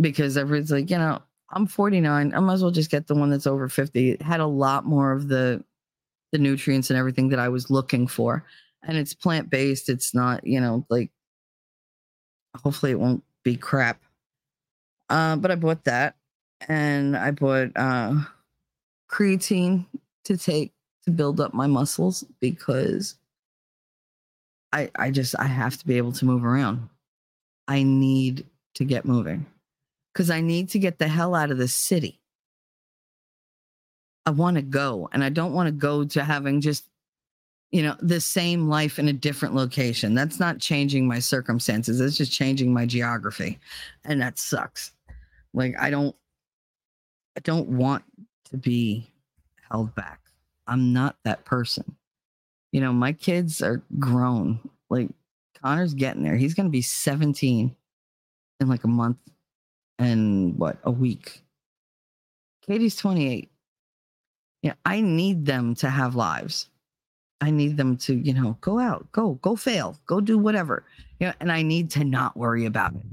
Because 0.00 0.36
everyone's 0.36 0.70
like, 0.70 0.90
you 0.90 0.98
know, 0.98 1.20
I'm 1.52 1.66
49. 1.66 2.32
I 2.34 2.40
might 2.40 2.52
as 2.52 2.62
well 2.62 2.70
just 2.70 2.90
get 2.90 3.06
the 3.06 3.14
one 3.14 3.30
that's 3.30 3.46
over 3.46 3.68
50. 3.68 4.10
It 4.10 4.22
had 4.22 4.40
a 4.40 4.46
lot 4.46 4.84
more 4.84 5.12
of 5.12 5.28
the 5.28 5.64
the 6.32 6.38
nutrients 6.38 6.90
and 6.90 6.98
everything 6.98 7.28
that 7.30 7.40
I 7.40 7.48
was 7.48 7.70
looking 7.70 8.06
for. 8.06 8.44
And 8.84 8.96
it's 8.96 9.14
plant 9.14 9.50
based. 9.50 9.88
It's 9.88 10.14
not, 10.14 10.46
you 10.46 10.60
know, 10.60 10.86
like 10.88 11.10
hopefully 12.62 12.92
it 12.92 13.00
won't 13.00 13.24
be 13.42 13.56
crap. 13.56 14.00
Uh, 15.08 15.34
but 15.36 15.50
I 15.50 15.56
bought 15.56 15.84
that 15.84 16.14
and 16.68 17.16
I 17.16 17.32
bought 17.32 17.70
uh 17.74 18.14
creatine 19.10 19.86
to 20.24 20.36
take 20.36 20.72
to 21.04 21.10
build 21.10 21.40
up 21.40 21.52
my 21.52 21.66
muscles 21.66 22.24
because 22.38 23.16
I 24.72 24.88
I 24.94 25.10
just 25.10 25.34
I 25.38 25.46
have 25.46 25.76
to 25.78 25.86
be 25.86 25.96
able 25.96 26.12
to 26.12 26.24
move 26.24 26.44
around. 26.44 26.88
I 27.66 27.82
need 27.82 28.46
to 28.74 28.84
get 28.84 29.04
moving 29.04 29.46
because 30.12 30.30
I 30.30 30.40
need 30.40 30.68
to 30.70 30.78
get 30.78 30.98
the 30.98 31.08
hell 31.08 31.34
out 31.34 31.50
of 31.50 31.58
the 31.58 31.68
city. 31.68 32.20
I 34.26 34.30
want 34.30 34.56
to 34.56 34.62
go 34.62 35.08
and 35.12 35.24
I 35.24 35.28
don't 35.28 35.54
want 35.54 35.66
to 35.68 35.72
go 35.72 36.04
to 36.04 36.24
having 36.24 36.60
just 36.60 36.84
you 37.70 37.82
know 37.82 37.96
the 38.00 38.20
same 38.20 38.68
life 38.68 38.98
in 38.98 39.08
a 39.08 39.12
different 39.12 39.54
location. 39.54 40.14
That's 40.14 40.40
not 40.40 40.58
changing 40.58 41.06
my 41.06 41.20
circumstances. 41.20 42.00
It's 42.00 42.16
just 42.16 42.32
changing 42.32 42.72
my 42.72 42.86
geography. 42.86 43.58
And 44.04 44.20
that 44.20 44.38
sucks. 44.38 44.92
Like 45.54 45.74
I 45.78 45.90
don't 45.90 46.14
I 47.36 47.40
don't 47.40 47.68
want 47.68 48.04
to 48.50 48.56
be 48.56 49.10
held 49.70 49.94
back. 49.94 50.20
I'm 50.66 50.92
not 50.92 51.16
that 51.24 51.44
person. 51.44 51.96
You 52.72 52.80
know, 52.80 52.92
my 52.92 53.12
kids 53.12 53.62
are 53.62 53.82
grown. 53.98 54.60
Like 54.88 55.08
Connor's 55.62 55.94
getting 55.94 56.22
there. 56.22 56.36
He's 56.36 56.54
going 56.54 56.66
to 56.66 56.70
be 56.70 56.82
17 56.82 57.74
in 58.60 58.68
like 58.68 58.84
a 58.84 58.88
month 58.88 59.18
and 60.00 60.58
what, 60.58 60.78
a 60.84 60.90
week. 60.90 61.42
Katie's 62.66 62.96
28. 62.96 63.50
Yeah, 64.62 64.74
I 64.84 65.00
need 65.00 65.46
them 65.46 65.74
to 65.76 65.88
have 65.88 66.16
lives. 66.16 66.68
I 67.40 67.50
need 67.50 67.76
them 67.76 67.96
to, 67.98 68.14
you 68.14 68.34
know, 68.34 68.58
go 68.60 68.78
out, 68.78 69.10
go, 69.12 69.34
go 69.34 69.56
fail, 69.56 69.96
go 70.06 70.20
do 70.20 70.36
whatever. 70.36 70.84
You 71.18 71.28
know, 71.28 71.32
and 71.40 71.52
I 71.52 71.62
need 71.62 71.90
to 71.92 72.04
not 72.04 72.36
worry 72.36 72.66
about 72.66 72.94
it 72.94 73.06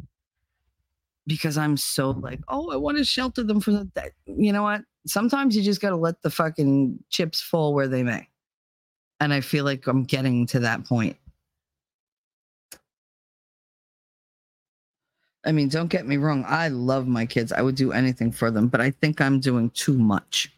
because 1.28 1.58
I'm 1.58 1.78
so 1.78 2.12
like, 2.12 2.40
oh, 2.48 2.72
I 2.72 2.78
want 2.78 2.98
to 2.98 3.04
shelter 3.04 3.44
them 3.44 3.62
from 3.62 3.92
that. 3.96 4.12
You 4.26 4.52
know 4.52 4.64
what? 4.64 4.82
Sometimes 5.06 5.56
you 5.56 5.64
just 5.64 5.82
got 5.82 5.92
to 5.92 5.96
let 5.96 6.22
the 6.22 6.30
fucking 6.30 7.00
chips 7.10 7.42
fall 7.42 7.74
where 7.74 7.88
they 7.88 8.04
may. 8.04 8.28
And 9.20 9.34
I 9.34 9.42
feel 9.42 9.64
like 9.64 9.88
I'm 9.88 10.04
getting 10.04 10.46
to 10.48 10.60
that 10.60 10.86
point. 10.86 11.18
I 15.46 15.52
mean, 15.52 15.70
don't 15.70 15.88
get 15.88 16.08
me 16.08 16.18
wrong. 16.18 16.44
I 16.48 16.68
love 16.68 17.08
my 17.08 17.26
kids. 17.26 17.52
I 17.52 17.62
would 17.62 17.76
do 17.76 17.92
anything 17.92 18.32
for 18.32 18.52
them, 18.52 18.68
but 18.68 18.82
I 18.82 18.92
think 18.92 19.22
I'm 19.22 19.40
doing 19.40 19.70
too 19.72 19.98
much. 19.98 20.52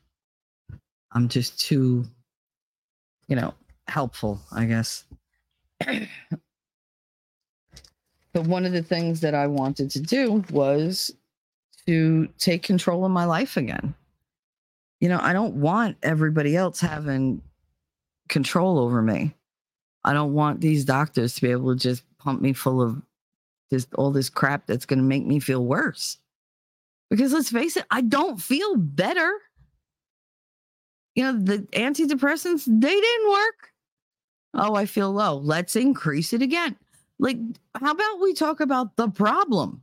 I'm 1.12 1.28
just 1.28 1.60
too, 1.60 2.06
you 3.28 3.36
know, 3.36 3.54
helpful, 3.88 4.40
I 4.52 4.66
guess. 4.66 5.04
but 5.80 6.08
one 8.34 8.66
of 8.66 8.72
the 8.72 8.84
things 8.84 9.22
that 9.22 9.36
I 9.36 9.48
wanted 9.48 9.92
to 9.92 10.00
do 10.00 10.44
was 10.52 11.14
to 11.86 12.28
take 12.38 12.64
control 12.64 13.06
of 13.06 13.12
my 13.12 13.26
life 13.26 13.58
again. 13.58 13.94
You 15.00 15.10
know, 15.10 15.20
I 15.22 15.34
don't 15.34 15.56
want 15.56 15.98
everybody 16.04 16.56
else 16.56 16.80
having 16.80 17.42
control 18.28 18.78
over 18.80 19.02
me. 19.02 19.34
I 20.04 20.14
don't 20.14 20.34
want 20.34 20.62
these 20.62 20.86
doctors 20.86 21.36
to 21.36 21.42
be 21.42 21.52
able 21.52 21.74
to 21.74 21.80
just 21.80 22.04
pump 22.18 22.42
me 22.42 22.54
full 22.54 22.82
of 22.82 23.02
this 23.70 23.88
all 23.95 24.11
this 24.11 24.30
crap 24.30 24.65
that's 24.65 24.86
going 24.86 24.99
to 24.99 25.05
make 25.05 25.26
me 25.26 25.39
feel 25.39 25.65
worse. 25.65 26.17
Because 27.09 27.34
let's 27.34 27.51
face 27.51 27.76
it, 27.76 27.86
I 27.89 28.01
don't 28.01 28.39
feel 28.39 28.76
better. 28.76 29.32
You 31.15 31.24
know, 31.24 31.39
the 31.39 31.59
antidepressants, 31.74 32.65
they 32.65 33.01
didn't 33.01 33.30
work. 33.30 33.72
Oh, 34.53 34.76
I 34.76 34.86
feel 34.86 35.11
low. 35.11 35.38
Let's 35.38 35.76
increase 35.76 36.34
it 36.34 36.41
again. 36.41 36.76
Like, 37.20 37.38
how 37.76 37.91
about 37.91 38.22
we 38.22 38.34
talk 38.34 38.59
about 38.59 38.95
the 38.95 39.09
problem? 39.09 39.82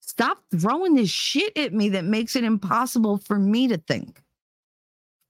Stop 0.00 0.42
throwing 0.50 0.94
this 0.94 1.10
shit 1.10 1.56
at 1.56 1.72
me 1.72 1.90
that 1.90 2.04
makes 2.04 2.34
it 2.36 2.44
impossible 2.44 3.18
for 3.18 3.38
me 3.38 3.68
to 3.68 3.78
think, 3.78 4.22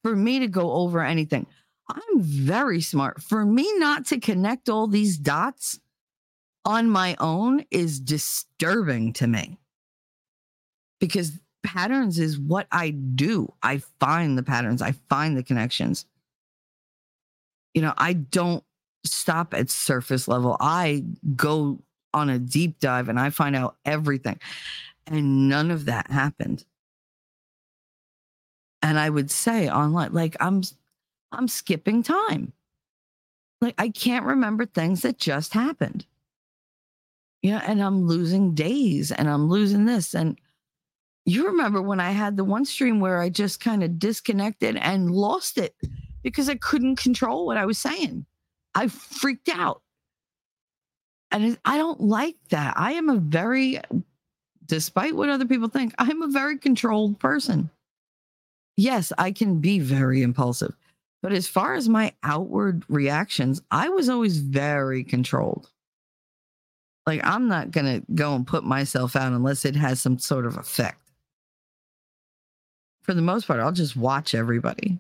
for 0.03 0.16
me 0.16 0.39
to 0.39 0.49
go 0.49 0.72
over 0.72 1.03
anything. 1.03 1.47
I'm 1.91 2.20
very 2.20 2.80
smart. 2.80 3.22
For 3.22 3.45
me 3.45 3.72
not 3.78 4.07
to 4.07 4.20
connect 4.20 4.68
all 4.68 4.86
these 4.86 5.16
dots 5.16 5.80
on 6.65 6.89
my 6.91 7.17
own 7.19 7.65
is 7.71 8.01
disturbing 8.01 9.13
to 9.15 9.27
me 9.27 9.59
because 11.01 11.39
patterns 11.63 12.19
is 12.19 12.39
what 12.39 12.67
I 12.73 12.91
do. 12.91 13.53
I 13.63 13.79
find 14.01 14.37
the 14.37 14.43
patterns, 14.43 14.83
I 14.83 14.93
find 15.09 15.37
the 15.37 15.43
connections. 15.43 16.07
You 17.75 17.83
know, 17.83 17.95
I 17.97 18.15
don't 18.15 18.65
stop 19.05 19.55
at 19.55 19.71
surface 19.71 20.29
level. 20.29 20.57
I 20.61 21.05
go 21.37 21.79
on 22.15 22.31
a 22.31 22.39
deep 22.39 22.81
dive 22.81 23.09
and 23.09 23.21
I 23.21 23.31
find 23.31 23.55
out 23.55 23.77
everything. 23.85 24.41
And 25.07 25.49
none 25.49 25.71
of 25.71 25.87
that 25.87 26.11
happened. 26.11 26.65
And 28.83 28.99
I 28.99 29.11
would 29.11 29.31
say 29.31 29.69
online, 29.69 30.13
like 30.13 30.37
I'm 30.41 30.63
I'm 31.33 31.49
skipping 31.49 32.03
time. 32.03 32.53
Like 33.61 33.75
I 33.79 33.89
can't 33.89 34.25
remember 34.25 34.67
things 34.67 35.03
that 35.03 35.19
just 35.19 35.53
happened. 35.53 36.07
Yeah, 37.43 37.62
and 37.66 37.82
I'm 37.82 38.07
losing 38.07 38.55
days 38.55 39.12
and 39.12 39.28
I'm 39.28 39.49
losing 39.49 39.84
this. 39.84 40.14
And 40.14 40.39
you 41.24 41.47
remember 41.47 41.80
when 41.80 42.01
I 42.01 42.11
had 42.11 42.36
the 42.36 42.45
one 42.45 42.64
stream 42.64 43.01
where 43.01 43.20
I 43.20 43.28
just 43.28 43.61
kind 43.61 43.82
of 43.82 43.99
disconnected 43.99 44.76
and 44.76 45.11
lost 45.11 45.59
it 45.59 45.74
because 46.22 46.49
I 46.49 46.57
couldn't 46.57 46.97
control 46.97 47.47
what 47.47 47.57
I 47.57 47.66
was 47.66 47.78
saying. 47.78 48.26
I 48.74 48.89
freaked 48.89 49.49
out. 49.49 49.82
And 51.30 51.59
I 51.64 51.76
don't 51.76 52.01
like 52.01 52.36
that. 52.51 52.74
I 52.76 52.93
am 52.93 53.09
a 53.09 53.16
very, 53.16 53.80
despite 54.66 55.14
what 55.14 55.28
other 55.28 55.45
people 55.45 55.68
think, 55.68 55.95
I'm 55.99 56.22
a 56.22 56.28
very 56.28 56.57
controlled 56.57 57.20
person. 57.20 57.70
Yes, 58.76 59.12
I 59.18 59.32
can 59.32 59.59
be 59.59 59.78
very 59.78 60.22
impulsive. 60.22 60.74
But 61.20 61.32
as 61.32 61.47
far 61.47 61.74
as 61.74 61.89
my 61.89 62.12
outward 62.22 62.84
reactions, 62.89 63.61
I 63.70 63.89
was 63.89 64.09
always 64.09 64.39
very 64.39 65.05
controlled. 65.05 65.70
Like, 67.09 67.23
I'm 67.25 67.49
not 67.49 67.71
going 67.71 67.87
to 67.87 68.13
go 68.15 68.35
and 68.35 68.47
put 68.47 68.65
myself 68.65 69.17
out 69.17 69.33
unless 69.33 69.65
it 69.65 69.75
has 69.75 69.99
some 69.99 70.19
sort 70.19 70.45
of 70.45 70.59
effect. 70.59 71.01
For 73.01 73.15
the 73.15 73.23
most 73.23 73.47
part, 73.47 73.61
I'll 73.61 73.73
just 73.73 73.97
watch 73.97 74.35
everybody 74.35 74.99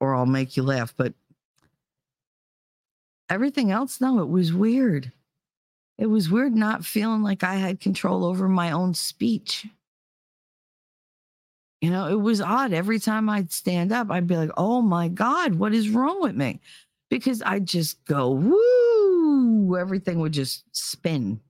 or 0.00 0.16
I'll 0.16 0.26
make 0.26 0.56
you 0.56 0.64
laugh. 0.64 0.92
But 0.96 1.14
everything 3.30 3.70
else, 3.70 4.00
no, 4.00 4.18
it 4.18 4.28
was 4.28 4.52
weird. 4.52 5.12
It 5.98 6.06
was 6.06 6.30
weird 6.30 6.56
not 6.56 6.84
feeling 6.84 7.22
like 7.22 7.44
I 7.44 7.54
had 7.54 7.78
control 7.78 8.24
over 8.24 8.48
my 8.48 8.72
own 8.72 8.92
speech. 8.92 9.68
You 11.80 11.90
know, 11.90 12.08
it 12.08 12.20
was 12.20 12.40
odd. 12.40 12.72
Every 12.72 12.98
time 12.98 13.28
I'd 13.28 13.52
stand 13.52 13.92
up, 13.92 14.10
I'd 14.10 14.26
be 14.26 14.36
like, 14.36 14.50
oh 14.56 14.82
my 14.82 15.06
God, 15.06 15.54
what 15.54 15.72
is 15.72 15.90
wrong 15.90 16.20
with 16.20 16.34
me? 16.34 16.58
Because 17.08 17.40
I'd 17.46 17.66
just 17.66 18.04
go, 18.04 18.32
woo, 18.32 19.17
everything 19.78 20.20
would 20.20 20.32
just 20.32 20.64
spin. 20.72 21.40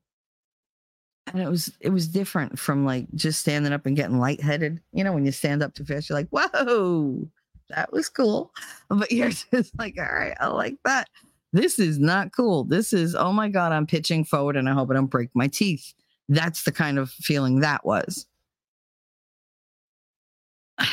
And 1.26 1.42
it 1.42 1.48
was 1.48 1.72
it 1.80 1.90
was 1.90 2.08
different 2.08 2.58
from 2.58 2.84
like 2.84 3.06
just 3.14 3.40
standing 3.40 3.72
up 3.72 3.86
and 3.86 3.96
getting 3.96 4.18
lightheaded. 4.18 4.80
You 4.92 5.04
know, 5.04 5.12
when 5.12 5.26
you 5.26 5.32
stand 5.32 5.62
up 5.62 5.74
too 5.74 5.84
fast, 5.84 6.08
you're 6.08 6.18
like, 6.18 6.28
whoa, 6.30 7.28
that 7.68 7.92
was 7.92 8.08
cool. 8.08 8.52
But 8.88 9.12
you're 9.12 9.30
just 9.52 9.78
like, 9.78 9.96
all 9.98 10.04
right, 10.04 10.36
I 10.40 10.46
like 10.48 10.76
that. 10.84 11.08
This 11.52 11.78
is 11.78 11.98
not 11.98 12.32
cool. 12.32 12.64
This 12.64 12.92
is, 12.92 13.14
oh 13.14 13.32
my 13.32 13.48
God, 13.48 13.72
I'm 13.72 13.86
pitching 13.86 14.24
forward 14.24 14.56
and 14.56 14.68
I 14.68 14.74
hope 14.74 14.90
I 14.90 14.94
don't 14.94 15.06
break 15.06 15.30
my 15.34 15.46
teeth. 15.48 15.94
That's 16.28 16.64
the 16.64 16.72
kind 16.72 16.98
of 16.98 17.10
feeling 17.10 17.60
that 17.60 17.86
was. 17.86 18.26
I 20.78 20.88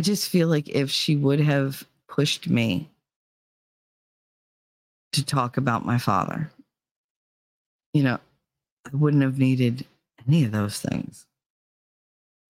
just 0.00 0.28
feel 0.28 0.48
like 0.48 0.68
if 0.68 0.90
she 0.90 1.16
would 1.16 1.40
have 1.40 1.84
pushed 2.08 2.48
me 2.48 2.88
to 5.12 5.24
talk 5.24 5.56
about 5.56 5.84
my 5.84 5.98
father, 5.98 6.50
you 7.92 8.02
know, 8.02 8.18
I 8.86 8.96
wouldn't 8.96 9.22
have 9.22 9.38
needed 9.38 9.84
any 10.26 10.44
of 10.44 10.52
those 10.52 10.80
things 10.80 11.26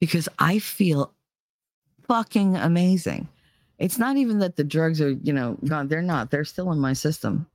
because 0.01 0.29
I 0.39 0.59
feel 0.59 1.13
fucking 2.07 2.57
amazing. 2.57 3.29
It's 3.79 3.99
not 3.99 4.17
even 4.17 4.41
that 4.41 4.57
the 4.57 4.65
drugs 4.65 5.01
are, 5.01 5.11
you 5.11 5.33
know, 5.33 5.57
gone. 5.65 5.89
They're 5.89 6.03
not. 6.03 6.31
They're 6.31 6.45
still 6.45 6.73
in 6.73 6.79
my 6.79 6.93
system. 6.93 7.47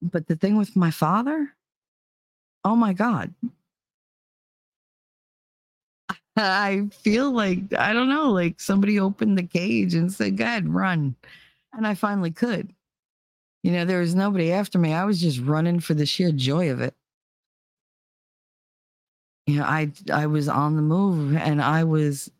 But 0.00 0.26
the 0.26 0.36
thing 0.36 0.56
with 0.56 0.74
my 0.74 0.90
father, 0.90 1.52
oh 2.64 2.76
my 2.76 2.92
God, 2.92 3.34
I 6.36 6.88
feel 6.92 7.30
like 7.30 7.74
I 7.78 7.92
don't 7.92 8.08
know, 8.08 8.30
like 8.30 8.58
somebody 8.60 8.98
opened 8.98 9.36
the 9.36 9.42
cage 9.42 9.94
and 9.94 10.12
said, 10.12 10.36
"Go 10.38 10.44
ahead, 10.44 10.68
run," 10.68 11.14
and 11.72 11.86
I 11.86 11.94
finally 11.94 12.30
could. 12.30 12.72
You 13.62 13.72
know, 13.72 13.84
there 13.84 14.00
was 14.00 14.14
nobody 14.14 14.52
after 14.52 14.78
me. 14.78 14.92
I 14.92 15.04
was 15.04 15.20
just 15.20 15.40
running 15.40 15.80
for 15.80 15.94
the 15.94 16.06
sheer 16.06 16.32
joy 16.32 16.70
of 16.70 16.80
it. 16.80 16.94
you 19.46 19.56
know, 19.56 19.64
I 19.64 19.92
I 20.12 20.26
was 20.26 20.48
on 20.48 20.76
the 20.76 20.82
move 20.82 21.36
and 21.36 21.60
I 21.60 21.84
was 21.84 22.30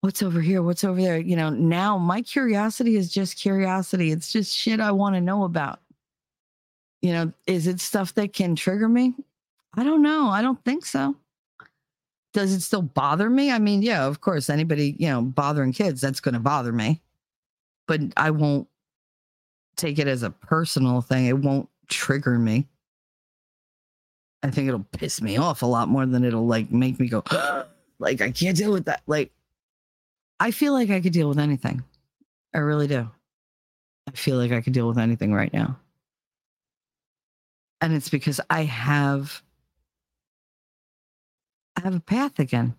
what's 0.00 0.22
over 0.22 0.40
here? 0.40 0.62
What's 0.62 0.84
over 0.84 1.00
there? 1.00 1.18
You 1.18 1.36
know, 1.36 1.50
now 1.50 1.98
my 1.98 2.22
curiosity 2.22 2.96
is 2.96 3.12
just 3.12 3.38
curiosity. 3.38 4.12
It's 4.12 4.32
just 4.32 4.54
shit 4.56 4.80
I 4.80 4.92
want 4.92 5.14
to 5.16 5.20
know 5.20 5.44
about. 5.44 5.80
You 7.02 7.12
know, 7.12 7.32
is 7.46 7.66
it 7.66 7.80
stuff 7.80 8.14
that 8.14 8.32
can 8.32 8.56
trigger 8.56 8.88
me? 8.88 9.14
I 9.76 9.84
don't 9.84 10.02
know. 10.02 10.28
I 10.28 10.42
don't 10.42 10.62
think 10.64 10.84
so. 10.84 11.16
Does 12.34 12.52
it 12.52 12.60
still 12.60 12.82
bother 12.82 13.30
me? 13.30 13.50
I 13.50 13.58
mean, 13.58 13.82
yeah, 13.82 14.06
of 14.06 14.20
course, 14.20 14.50
anybody, 14.50 14.96
you 14.98 15.08
know, 15.08 15.22
bothering 15.22 15.72
kids, 15.72 16.00
that's 16.00 16.20
going 16.20 16.34
to 16.34 16.40
bother 16.40 16.72
me. 16.72 17.00
But 17.86 18.00
I 18.16 18.30
won't 18.30 18.68
take 19.78 19.98
it 19.98 20.06
as 20.06 20.22
a 20.22 20.30
personal 20.30 21.00
thing. 21.00 21.26
It 21.26 21.38
won't 21.38 21.68
trigger 21.88 22.38
me. 22.38 22.66
I 24.42 24.50
think 24.50 24.68
it'll 24.68 24.86
piss 24.92 25.22
me 25.22 25.36
off 25.36 25.62
a 25.62 25.66
lot 25.66 25.88
more 25.88 26.04
than 26.04 26.24
it'll 26.24 26.46
like 26.46 26.70
make 26.70 27.00
me 27.00 27.08
go, 27.08 27.24
like, 27.98 28.20
I 28.20 28.30
can't 28.30 28.56
deal 28.56 28.72
with 28.72 28.84
that. 28.84 29.02
Like, 29.06 29.32
I 30.38 30.50
feel 30.50 30.72
like 30.72 30.90
I 30.90 31.00
could 31.00 31.12
deal 31.12 31.28
with 31.28 31.38
anything. 31.38 31.82
I 32.54 32.58
really 32.58 32.86
do. 32.86 33.08
I 34.06 34.10
feel 34.12 34.36
like 34.36 34.52
I 34.52 34.60
could 34.60 34.72
deal 34.72 34.88
with 34.88 34.98
anything 34.98 35.32
right 35.32 35.52
now. 35.52 35.78
And 37.80 37.94
it's 37.94 38.08
because 38.08 38.40
I 38.50 38.64
have 38.64 39.42
I 41.76 41.82
have 41.82 41.94
a 41.94 42.00
path 42.00 42.38
again. 42.38 42.74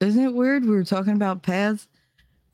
Isn't 0.00 0.24
it 0.24 0.34
weird? 0.34 0.64
We 0.64 0.70
were 0.70 0.84
talking 0.84 1.12
about 1.12 1.42
paths, 1.42 1.86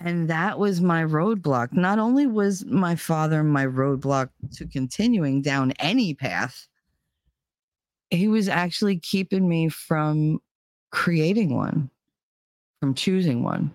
and 0.04 0.28
that 0.28 0.58
was 0.58 0.80
my 0.80 1.04
roadblock. 1.04 1.72
Not 1.72 1.98
only 1.98 2.26
was 2.26 2.64
my 2.64 2.96
father 2.96 3.42
my 3.42 3.66
roadblock 3.66 4.30
to 4.54 4.66
continuing 4.66 5.42
down 5.42 5.72
any 5.72 6.14
path, 6.14 6.66
he 8.10 8.28
was 8.28 8.48
actually 8.48 8.98
keeping 8.98 9.48
me 9.48 9.68
from 9.68 10.40
creating 10.90 11.54
one, 11.54 11.90
from 12.80 12.94
choosing 12.94 13.42
one, 13.42 13.74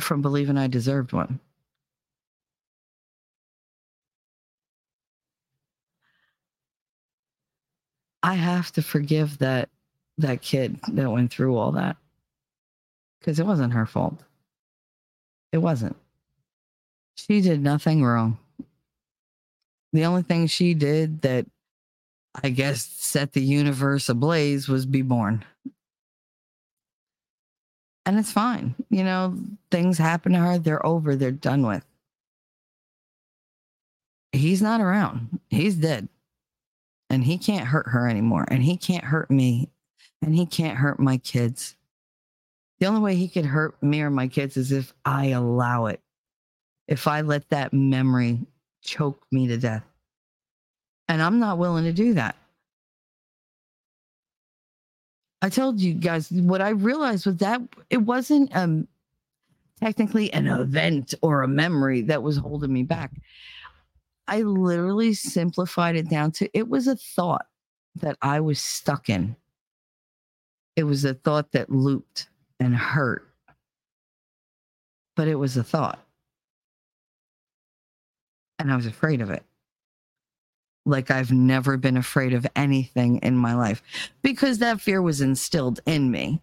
from 0.00 0.22
believing 0.22 0.56
I 0.56 0.68
deserved 0.68 1.12
one. 1.12 1.40
I 8.22 8.34
have 8.34 8.72
to 8.72 8.82
forgive 8.82 9.38
that 9.38 9.68
that 10.18 10.42
kid 10.42 10.80
that 10.92 11.10
went 11.10 11.30
through 11.30 11.56
all 11.56 11.72
that 11.72 11.96
because 13.18 13.40
it 13.40 13.46
wasn't 13.46 13.72
her 13.72 13.86
fault. 13.86 14.22
It 15.52 15.58
wasn't. 15.58 15.96
She 17.16 17.40
did 17.40 17.62
nothing 17.62 18.04
wrong. 18.04 18.38
The 19.92 20.04
only 20.04 20.22
thing 20.22 20.46
she 20.46 20.74
did 20.74 21.22
that 21.22 21.46
I 22.42 22.50
guess 22.50 22.84
set 22.84 23.32
the 23.32 23.40
universe 23.40 24.08
ablaze 24.08 24.68
was 24.68 24.84
be 24.84 25.02
born. 25.02 25.44
And 28.04 28.18
it's 28.18 28.32
fine. 28.32 28.74
You 28.90 29.04
know, 29.04 29.36
things 29.70 29.98
happen 29.98 30.32
to 30.32 30.38
her, 30.38 30.58
they're 30.58 30.84
over, 30.84 31.16
they're 31.16 31.32
done 31.32 31.66
with. 31.66 31.84
He's 34.32 34.60
not 34.60 34.80
around. 34.80 35.40
He's 35.48 35.76
dead 35.76 36.08
and 37.10 37.24
he 37.24 37.38
can't 37.38 37.66
hurt 37.66 37.88
her 37.88 38.08
anymore 38.08 38.44
and 38.48 38.62
he 38.62 38.76
can't 38.76 39.04
hurt 39.04 39.30
me 39.30 39.68
and 40.22 40.34
he 40.34 40.46
can't 40.46 40.78
hurt 40.78 40.98
my 40.98 41.18
kids 41.18 41.75
the 42.78 42.86
only 42.86 43.00
way 43.00 43.14
he 43.14 43.28
could 43.28 43.46
hurt 43.46 43.80
me 43.82 44.02
or 44.02 44.10
my 44.10 44.28
kids 44.28 44.56
is 44.56 44.72
if 44.72 44.92
i 45.04 45.26
allow 45.26 45.86
it. 45.86 46.00
If 46.88 47.06
i 47.06 47.20
let 47.20 47.48
that 47.50 47.72
memory 47.72 48.40
choke 48.82 49.22
me 49.32 49.46
to 49.48 49.56
death. 49.56 49.84
And 51.08 51.22
i'm 51.22 51.38
not 51.38 51.58
willing 51.58 51.84
to 51.84 51.92
do 51.92 52.14
that. 52.14 52.36
I 55.42 55.48
told 55.48 55.80
you 55.80 55.94
guys 55.94 56.30
what 56.30 56.60
i 56.60 56.70
realized 56.70 57.26
was 57.26 57.36
that 57.36 57.60
it 57.90 57.98
wasn't 57.98 58.54
um 58.56 58.88
technically 59.80 60.32
an 60.32 60.46
event 60.46 61.14
or 61.22 61.42
a 61.42 61.48
memory 61.48 62.02
that 62.02 62.22
was 62.22 62.36
holding 62.36 62.72
me 62.72 62.82
back. 62.82 63.12
I 64.28 64.42
literally 64.42 65.14
simplified 65.14 65.96
it 65.96 66.08
down 66.08 66.32
to 66.32 66.48
it 66.56 66.68
was 66.68 66.88
a 66.88 66.96
thought 66.96 67.46
that 67.96 68.16
I 68.22 68.40
was 68.40 68.60
stuck 68.60 69.08
in. 69.08 69.36
It 70.74 70.84
was 70.84 71.04
a 71.04 71.14
thought 71.14 71.52
that 71.52 71.70
looped 71.70 72.28
and 72.60 72.74
hurt, 72.74 73.28
but 75.14 75.28
it 75.28 75.36
was 75.36 75.56
a 75.56 75.64
thought. 75.64 75.98
And 78.58 78.72
I 78.72 78.76
was 78.76 78.86
afraid 78.86 79.20
of 79.20 79.30
it. 79.30 79.44
Like 80.86 81.10
I've 81.10 81.32
never 81.32 81.76
been 81.76 81.96
afraid 81.96 82.32
of 82.32 82.46
anything 82.54 83.18
in 83.18 83.36
my 83.36 83.54
life 83.54 83.82
because 84.22 84.58
that 84.58 84.80
fear 84.80 85.02
was 85.02 85.20
instilled 85.20 85.80
in 85.84 86.10
me. 86.10 86.40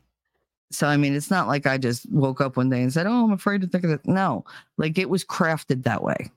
So, 0.71 0.87
I 0.87 0.97
mean, 0.97 1.15
it's 1.15 1.31
not 1.31 1.47
like 1.47 1.65
I 1.67 1.77
just 1.77 2.11
woke 2.11 2.41
up 2.41 2.57
one 2.57 2.69
day 2.69 2.81
and 2.81 2.91
said, 2.91 3.05
Oh, 3.05 3.23
I'm 3.23 3.31
afraid 3.31 3.61
to 3.61 3.67
think 3.67 3.83
of 3.83 3.91
it. 3.91 4.01
No, 4.05 4.43
like 4.77 4.97
it 4.97 5.09
was 5.09 5.23
crafted 5.23 5.83
that 5.83 6.03
way. 6.03 6.31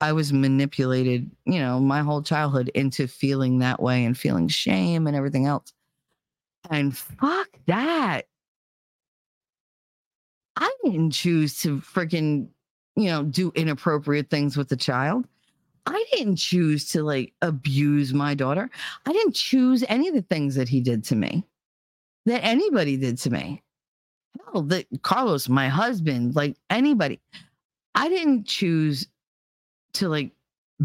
I 0.00 0.12
was 0.12 0.32
manipulated, 0.32 1.30
you 1.46 1.60
know, 1.60 1.78
my 1.80 2.00
whole 2.00 2.22
childhood 2.22 2.70
into 2.74 3.06
feeling 3.06 3.60
that 3.60 3.80
way 3.80 4.04
and 4.04 4.18
feeling 4.18 4.48
shame 4.48 5.06
and 5.06 5.16
everything 5.16 5.46
else. 5.46 5.72
And 6.70 6.96
fuck 6.96 7.48
that. 7.66 8.26
I 10.56 10.72
didn't 10.84 11.10
choose 11.10 11.58
to 11.62 11.80
freaking, 11.80 12.48
you 12.96 13.06
know, 13.06 13.22
do 13.24 13.52
inappropriate 13.54 14.30
things 14.30 14.56
with 14.56 14.68
the 14.68 14.76
child. 14.76 15.26
I 15.86 16.04
didn't 16.12 16.36
choose 16.36 16.88
to 16.90 17.02
like 17.02 17.34
abuse 17.42 18.14
my 18.14 18.34
daughter. 18.34 18.70
I 19.04 19.12
didn't 19.12 19.34
choose 19.34 19.84
any 19.88 20.08
of 20.08 20.14
the 20.14 20.22
things 20.22 20.54
that 20.54 20.68
he 20.68 20.80
did 20.80 21.04
to 21.04 21.16
me, 21.16 21.44
that 22.26 22.44
anybody 22.44 22.96
did 22.96 23.18
to 23.18 23.30
me. 23.30 23.62
Hell, 24.52 24.62
that 24.62 24.86
Carlos, 25.02 25.48
my 25.48 25.68
husband, 25.68 26.34
like 26.34 26.56
anybody. 26.70 27.20
I 27.94 28.08
didn't 28.08 28.46
choose 28.46 29.06
to 29.94 30.08
like 30.08 30.32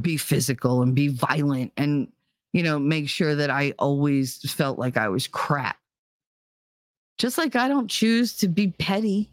be 0.02 0.18
physical 0.18 0.82
and 0.82 0.96
be 0.96 1.08
violent 1.08 1.72
and 1.78 2.08
you 2.54 2.64
know 2.64 2.80
make 2.80 3.10
sure 3.10 3.36
that 3.36 3.50
i 3.50 3.74
always 3.80 4.38
felt 4.52 4.80
like 4.80 4.98
i 4.98 5.10
was 5.10 5.28
crap 5.28 5.78
just 7.18 7.38
like 7.38 7.56
i 7.56 7.68
don't 7.68 7.90
choose 7.90 8.38
to 8.38 8.48
be 8.48 8.68
petty 8.68 9.32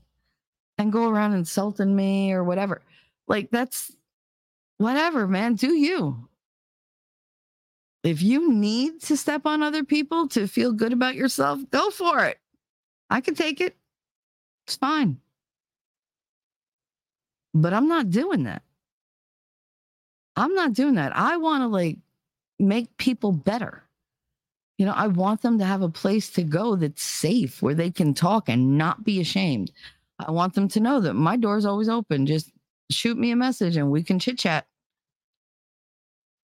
and 0.79 0.93
go 0.93 1.09
around 1.09 1.35
insulting 1.35 1.95
me 1.95 2.33
or 2.33 2.45
whatever 2.45 2.83
like 3.29 3.51
that's 3.51 3.93
whatever 4.79 5.27
man 5.27 5.55
do 5.55 5.75
you 5.75 6.29
if 8.03 8.23
you 8.23 8.53
need 8.53 9.01
to 9.01 9.17
step 9.17 9.47
on 9.47 9.63
other 9.63 9.83
people 9.83 10.29
to 10.29 10.47
feel 10.47 10.73
good 10.73 10.93
about 10.93 11.15
yourself 11.15 11.59
go 11.71 11.91
for 11.91 12.25
it 12.25 12.39
i 13.11 13.21
can 13.21 13.35
take 13.35 13.61
it 13.61 13.77
it's 14.67 14.77
fine 14.77 15.19
but 17.55 17.73
i'm 17.73 17.89
not 17.89 18.11
doing 18.11 18.45
that 18.45 18.63
I'm 20.37 20.55
not 20.55 20.75
doing 20.75 20.95
that. 20.97 21.17
I 21.17 21.39
want 21.39 21.63
to 21.63 21.67
like 21.67 21.99
make 22.59 22.97
people 22.99 23.33
better. 23.33 23.83
You 24.79 24.85
know, 24.85 24.93
I 24.93 25.07
want 25.07 25.41
them 25.41 25.59
to 25.59 25.65
have 25.65 25.81
a 25.81 25.89
place 25.89 26.29
to 26.33 26.43
go 26.43 26.77
that's 26.77 27.03
safe 27.03 27.63
where 27.63 27.75
they 27.75 27.91
can 27.91 28.13
talk 28.13 28.49
and 28.51 28.77
not 28.77 29.05
be 29.05 29.21
ashamed. 29.21 29.73
I 30.19 30.31
want 30.31 30.55
them 30.55 30.69
to 30.69 30.81
know 30.81 31.01
that 31.01 31.15
my 31.15 31.37
door 31.37 31.57
is 31.57 31.67
always 31.67 31.89
open. 31.89 32.27
Just 32.27 32.51
shoot 32.91 33.19
me 33.19 33.31
a 33.31 33.37
message 33.37 33.77
and 33.77 33.91
we 33.91 34.03
can 34.03 34.19
chit 34.19 34.39
chat. 34.39 34.67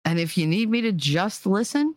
And 0.05 0.19
if 0.19 0.37
you 0.37 0.47
need 0.47 0.69
me 0.69 0.83
to 0.83 0.93
just 0.93 1.47
listen, 1.47 1.95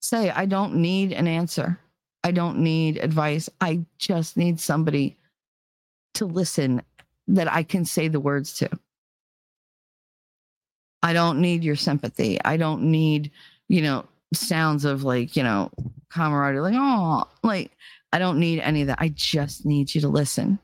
say, 0.00 0.30
I 0.30 0.44
don't 0.44 0.74
need 0.76 1.12
an 1.12 1.26
answer. 1.26 1.78
I 2.24 2.32
don't 2.32 2.58
need 2.58 2.98
advice. 2.98 3.48
I 3.60 3.80
just 3.98 4.36
need 4.36 4.60
somebody 4.60 5.16
to 6.14 6.26
listen 6.26 6.82
that 7.28 7.50
I 7.50 7.62
can 7.62 7.84
say 7.84 8.08
the 8.08 8.20
words 8.20 8.52
to. 8.54 8.68
I 11.02 11.12
don't 11.12 11.40
need 11.40 11.64
your 11.64 11.76
sympathy. 11.76 12.38
I 12.44 12.56
don't 12.56 12.82
need, 12.82 13.30
you 13.68 13.80
know, 13.82 14.04
sounds 14.34 14.84
of 14.84 15.02
like, 15.02 15.34
you 15.34 15.42
know, 15.42 15.70
camaraderie, 16.10 16.60
like, 16.60 16.74
oh, 16.76 17.24
like, 17.42 17.72
I 18.12 18.18
don't 18.18 18.38
need 18.38 18.60
any 18.60 18.82
of 18.82 18.88
that. 18.88 18.98
I 19.00 19.08
just 19.08 19.64
need 19.64 19.94
you 19.94 20.00
to 20.02 20.08
listen 20.08 20.58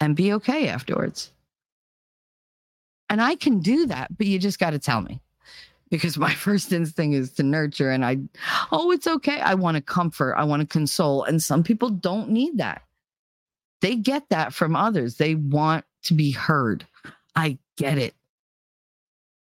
and 0.00 0.16
be 0.16 0.32
okay 0.34 0.68
afterwards. 0.68 1.30
And 3.08 3.20
I 3.20 3.34
can 3.34 3.60
do 3.60 3.86
that, 3.86 4.16
but 4.16 4.26
you 4.26 4.38
just 4.38 4.58
got 4.58 4.70
to 4.70 4.78
tell 4.78 5.00
me 5.00 5.20
because 5.90 6.16
my 6.16 6.32
first 6.34 6.72
instinct 6.72 7.14
is 7.14 7.32
to 7.32 7.42
nurture 7.42 7.90
and 7.90 8.04
I, 8.04 8.18
oh, 8.72 8.90
it's 8.90 9.06
okay. 9.06 9.40
I 9.40 9.54
want 9.54 9.76
to 9.76 9.82
comfort, 9.82 10.34
I 10.36 10.44
want 10.44 10.60
to 10.60 10.66
console. 10.66 11.24
And 11.24 11.42
some 11.42 11.62
people 11.62 11.90
don't 11.90 12.30
need 12.30 12.58
that. 12.58 12.82
They 13.80 13.96
get 13.96 14.28
that 14.28 14.52
from 14.52 14.76
others. 14.76 15.16
They 15.16 15.34
want 15.34 15.84
to 16.04 16.14
be 16.14 16.30
heard. 16.30 16.86
I 17.34 17.58
get 17.76 17.98
it. 17.98 18.14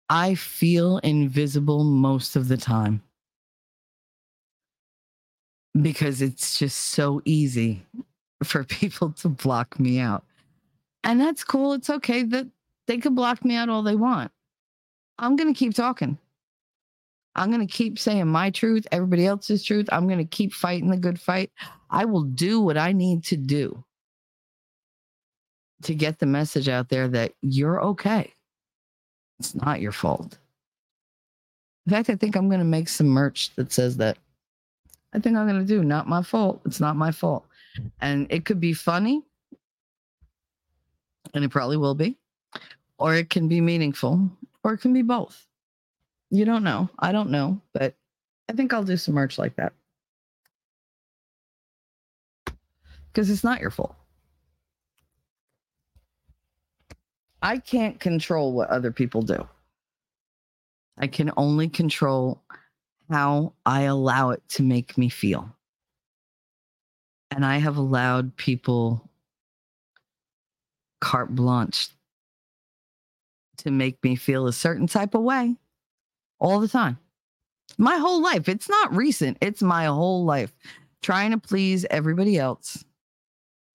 I 0.09 0.35
feel 0.35 0.99
invisible 0.99 1.85
most 1.85 2.37
of 2.37 2.49
the 2.49 2.57
time 2.57 3.03
because 5.81 6.23
it's 6.23 6.59
just 6.59 6.79
so 6.79 7.21
easy 7.25 7.85
for 8.43 8.65
people 8.65 9.11
to 9.13 9.29
block 9.29 9.79
me 9.79 9.99
out. 9.99 10.25
And 11.03 11.21
that's 11.21 11.45
cool. 11.45 11.75
It's 11.75 11.91
okay 11.91 12.23
that 12.23 12.47
they 12.87 12.99
can 12.99 13.15
block 13.15 13.45
me 13.45 13.57
out 13.57 13.69
all 13.69 13.83
they 13.83 13.97
want. 13.97 14.31
I'm 15.19 15.37
going 15.37 15.53
to 15.53 15.59
keep 15.59 15.75
talking. 15.75 16.19
I'm 17.37 17.51
going 17.51 17.67
to 17.67 17.73
keep 17.73 17.99
saying 17.99 18.29
my 18.29 18.51
truth, 18.51 18.87
everybody 18.93 19.27
else's 19.27 19.65
truth. 19.65 19.89
I'm 19.91 20.07
going 20.07 20.19
to 20.19 20.25
keep 20.25 20.53
fighting 20.53 20.91
the 20.91 20.97
good 20.97 21.21
fight. 21.21 21.51
I 21.91 22.05
will 22.05 22.23
do 22.23 22.61
what 22.61 22.79
I 22.79 22.93
need 22.93 23.25
to 23.25 23.37
do 23.37 23.85
to 25.83 25.95
get 25.95 26.19
the 26.19 26.27
message 26.27 26.69
out 26.69 26.89
there 26.89 27.09
that 27.09 27.33
you're 27.43 27.83
okay. 27.83 28.33
It's 29.41 29.55
not 29.55 29.81
your 29.81 29.93
fault. 29.93 30.39
In 31.87 31.93
fact, 31.93 32.09
I 32.09 32.15
think 32.15 32.37
I'm 32.37 32.49
going 32.49 32.61
to 32.61 32.65
make 32.65 32.89
some 32.89 33.09
merch 33.09 33.51
that 33.57 33.73
says 33.73 33.97
that. 33.99 34.17
I 35.15 35.21
think 35.21 35.37
I'm 35.37 35.47
going 35.47 35.61
to 35.61 35.67
do 35.67 35.85
not 35.85 36.09
my 36.09 36.23
fault. 36.23 36.61
It's 36.67 36.81
not 36.81 36.97
my 36.97 37.13
fault. 37.13 37.47
And 38.01 38.27
it 38.31 38.45
could 38.45 38.61
be 38.61 38.73
funny, 38.73 39.23
and 41.33 41.45
it 41.45 41.51
probably 41.51 41.77
will 41.77 41.95
be, 41.95 42.17
or 42.99 43.15
it 43.15 43.31
can 43.31 43.49
be 43.49 43.61
meaningful, 43.61 44.31
or 44.63 44.75
it 44.75 44.79
can 44.79 44.93
be 44.93 45.03
both. 45.03 45.47
You 46.31 46.45
don't 46.45 46.65
know. 46.65 46.89
I 46.99 47.13
don't 47.13 47.31
know, 47.31 47.61
but 47.73 47.95
I 48.49 48.53
think 48.53 48.73
I'll 48.73 48.85
do 48.85 48.97
some 48.97 49.15
merch 49.15 49.39
like 49.39 49.57
that. 49.57 49.73
Because 53.13 53.31
it's 53.31 53.45
not 53.45 53.61
your 53.61 53.71
fault. 53.71 53.95
I 57.41 57.59
can't 57.59 58.01
control 58.01 58.53
what 58.53 58.71
other 58.71 58.91
people 58.91 59.23
do. 59.23 59.47
I 60.97 61.09
can 61.09 61.31
only 61.37 61.69
control 61.69 62.44
how 63.11 63.53
I 63.67 63.83
allow 63.83 64.31
it 64.31 64.43
to 64.51 64.63
make 64.63 64.97
me 64.97 65.09
feel. 65.09 65.49
And 67.31 67.45
I 67.45 67.59
have 67.59 67.77
allowed 67.77 68.37
people 68.37 69.11
carte 71.01 71.35
blanche 71.35 71.89
to 73.59 73.71
make 73.71 74.03
me 74.03 74.17
feel 74.17 74.47
a 74.47 74.53
certain 74.53 74.87
type 74.87 75.15
of 75.15 75.23
way 75.23 75.57
all 76.39 76.61
the 76.61 76.69
time. 76.69 76.99
My 77.79 77.97
whole 77.97 78.23
life. 78.23 78.49
It's 78.49 78.69
not 78.69 78.95
recent, 78.95 79.39
it's 79.41 79.63
my 79.63 79.87
whole 79.87 80.25
life. 80.25 80.53
Trying 81.03 81.33
to 81.33 81.39
please 81.39 81.85
everybody 81.91 82.39
else, 82.39 82.85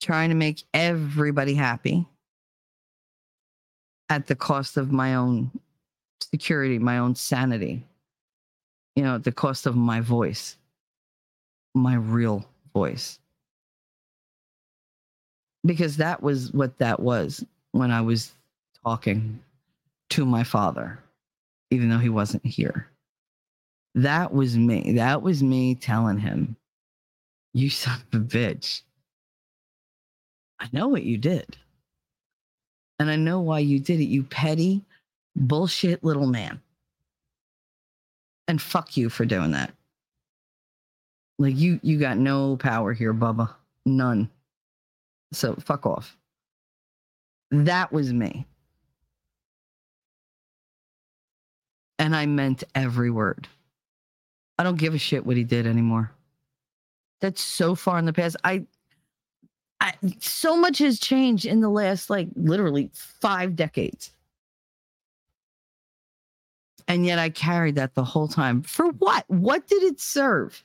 trying 0.01 0.29
to 0.29 0.35
make 0.35 0.63
everybody 0.73 1.53
happy 1.53 2.07
at 4.09 4.25
the 4.25 4.35
cost 4.35 4.77
of 4.77 4.91
my 4.91 5.15
own 5.15 5.51
security, 6.21 6.79
my 6.79 6.97
own 6.97 7.13
sanity, 7.13 7.85
you 8.95 9.03
know, 9.03 9.17
the 9.17 9.31
cost 9.31 9.65
of 9.65 9.75
my 9.75 10.01
voice, 10.01 10.57
my 11.73 11.95
real 11.95 12.45
voice. 12.73 13.19
Because 15.65 15.97
that 15.97 16.21
was 16.23 16.51
what 16.53 16.77
that 16.79 16.99
was 16.99 17.43
when 17.71 17.91
I 17.91 18.01
was 18.01 18.33
talking 18.83 19.39
to 20.11 20.25
my 20.25 20.43
father, 20.43 20.99
even 21.71 21.89
though 21.89 21.97
he 21.97 22.09
wasn't 22.09 22.45
here. 22.45 22.87
That 23.95 24.33
was 24.33 24.57
me. 24.57 24.93
That 24.93 25.21
was 25.21 25.43
me 25.43 25.75
telling 25.75 26.17
him, 26.17 26.55
You 27.53 27.69
son 27.69 27.99
of 28.13 28.21
a 28.21 28.23
bitch. 28.23 28.81
I 30.59 30.69
know 30.71 30.87
what 30.87 31.03
you 31.03 31.17
did. 31.17 31.57
And 32.99 33.09
I 33.09 33.15
know 33.15 33.39
why 33.39 33.59
you 33.59 33.79
did 33.79 33.99
it, 33.99 34.05
you 34.05 34.23
petty, 34.23 34.83
bullshit 35.35 36.03
little 36.03 36.27
man. 36.27 36.61
And 38.49 38.59
fuck 38.59 38.97
you 38.97 39.09
for 39.09 39.25
doing 39.25 39.51
that. 39.51 39.71
Like 41.37 41.55
you 41.55 41.79
you 41.83 41.99
got 41.99 42.17
no 42.17 42.57
power 42.57 42.93
here, 42.93 43.13
Bubba. 43.13 43.53
None. 43.85 44.27
So 45.31 45.53
fuck 45.53 45.85
off. 45.85 46.17
That 47.51 47.93
was 47.93 48.11
me. 48.11 48.47
And 51.99 52.15
I 52.15 52.25
meant 52.25 52.63
every 52.73 53.11
word. 53.11 53.47
I 54.57 54.63
don't 54.63 54.79
give 54.79 54.95
a 54.95 54.97
shit 54.97 55.27
what 55.27 55.37
he 55.37 55.43
did 55.43 55.67
anymore. 55.67 56.11
That's 57.21 57.43
so 57.43 57.75
far 57.75 57.99
in 57.99 58.05
the 58.05 58.13
past. 58.13 58.35
I 58.43 58.65
I, 59.79 59.93
so 60.19 60.57
much 60.57 60.79
has 60.79 60.99
changed 60.99 61.45
in 61.45 61.61
the 61.61 61.69
last 61.69 62.09
like 62.09 62.29
literally 62.35 62.89
five 62.95 63.55
decades. 63.55 64.11
And 66.89 67.05
yet 67.05 67.19
I 67.19 67.29
carried 67.29 67.75
that 67.75 67.95
the 67.95 68.03
whole 68.03 68.27
time. 68.27 68.63
For 68.63 68.87
what? 68.89 69.23
What 69.29 69.67
did 69.67 69.83
it 69.83 70.01
serve? 70.01 70.63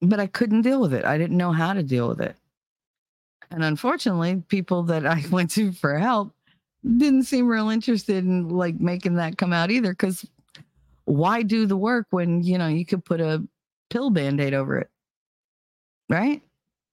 But 0.00 0.20
I 0.20 0.28
couldn't 0.28 0.62
deal 0.62 0.80
with 0.80 0.94
it. 0.94 1.04
I 1.04 1.18
didn't 1.18 1.36
know 1.36 1.52
how 1.52 1.72
to 1.72 1.82
deal 1.82 2.08
with 2.08 2.20
it. 2.20 2.36
And 3.50 3.64
unfortunately, 3.64 4.44
people 4.48 4.84
that 4.84 5.06
I 5.06 5.24
went 5.32 5.50
to 5.52 5.72
for 5.72 5.98
help 5.98 6.32
didn't 6.84 7.24
seem 7.24 7.48
real 7.48 7.70
interested 7.70 8.24
in 8.24 8.48
like 8.50 8.80
making 8.80 9.16
that 9.16 9.38
come 9.38 9.52
out 9.52 9.72
either. 9.72 9.94
Cause 9.94 10.24
why 11.06 11.42
do 11.42 11.66
the 11.66 11.76
work 11.76 12.06
when, 12.10 12.44
you 12.44 12.58
know, 12.58 12.68
you 12.68 12.86
could 12.86 13.04
put 13.04 13.20
a 13.20 13.42
pill 13.90 14.10
band 14.10 14.40
aid 14.40 14.54
over 14.54 14.78
it? 14.78 14.88
right? 16.12 16.42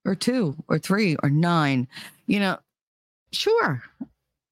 Or 0.05 0.15
two, 0.15 0.55
or 0.69 0.79
three, 0.79 1.17
or 1.21 1.29
nine. 1.29 1.87
You 2.25 2.39
know, 2.39 2.57
sure. 3.31 3.83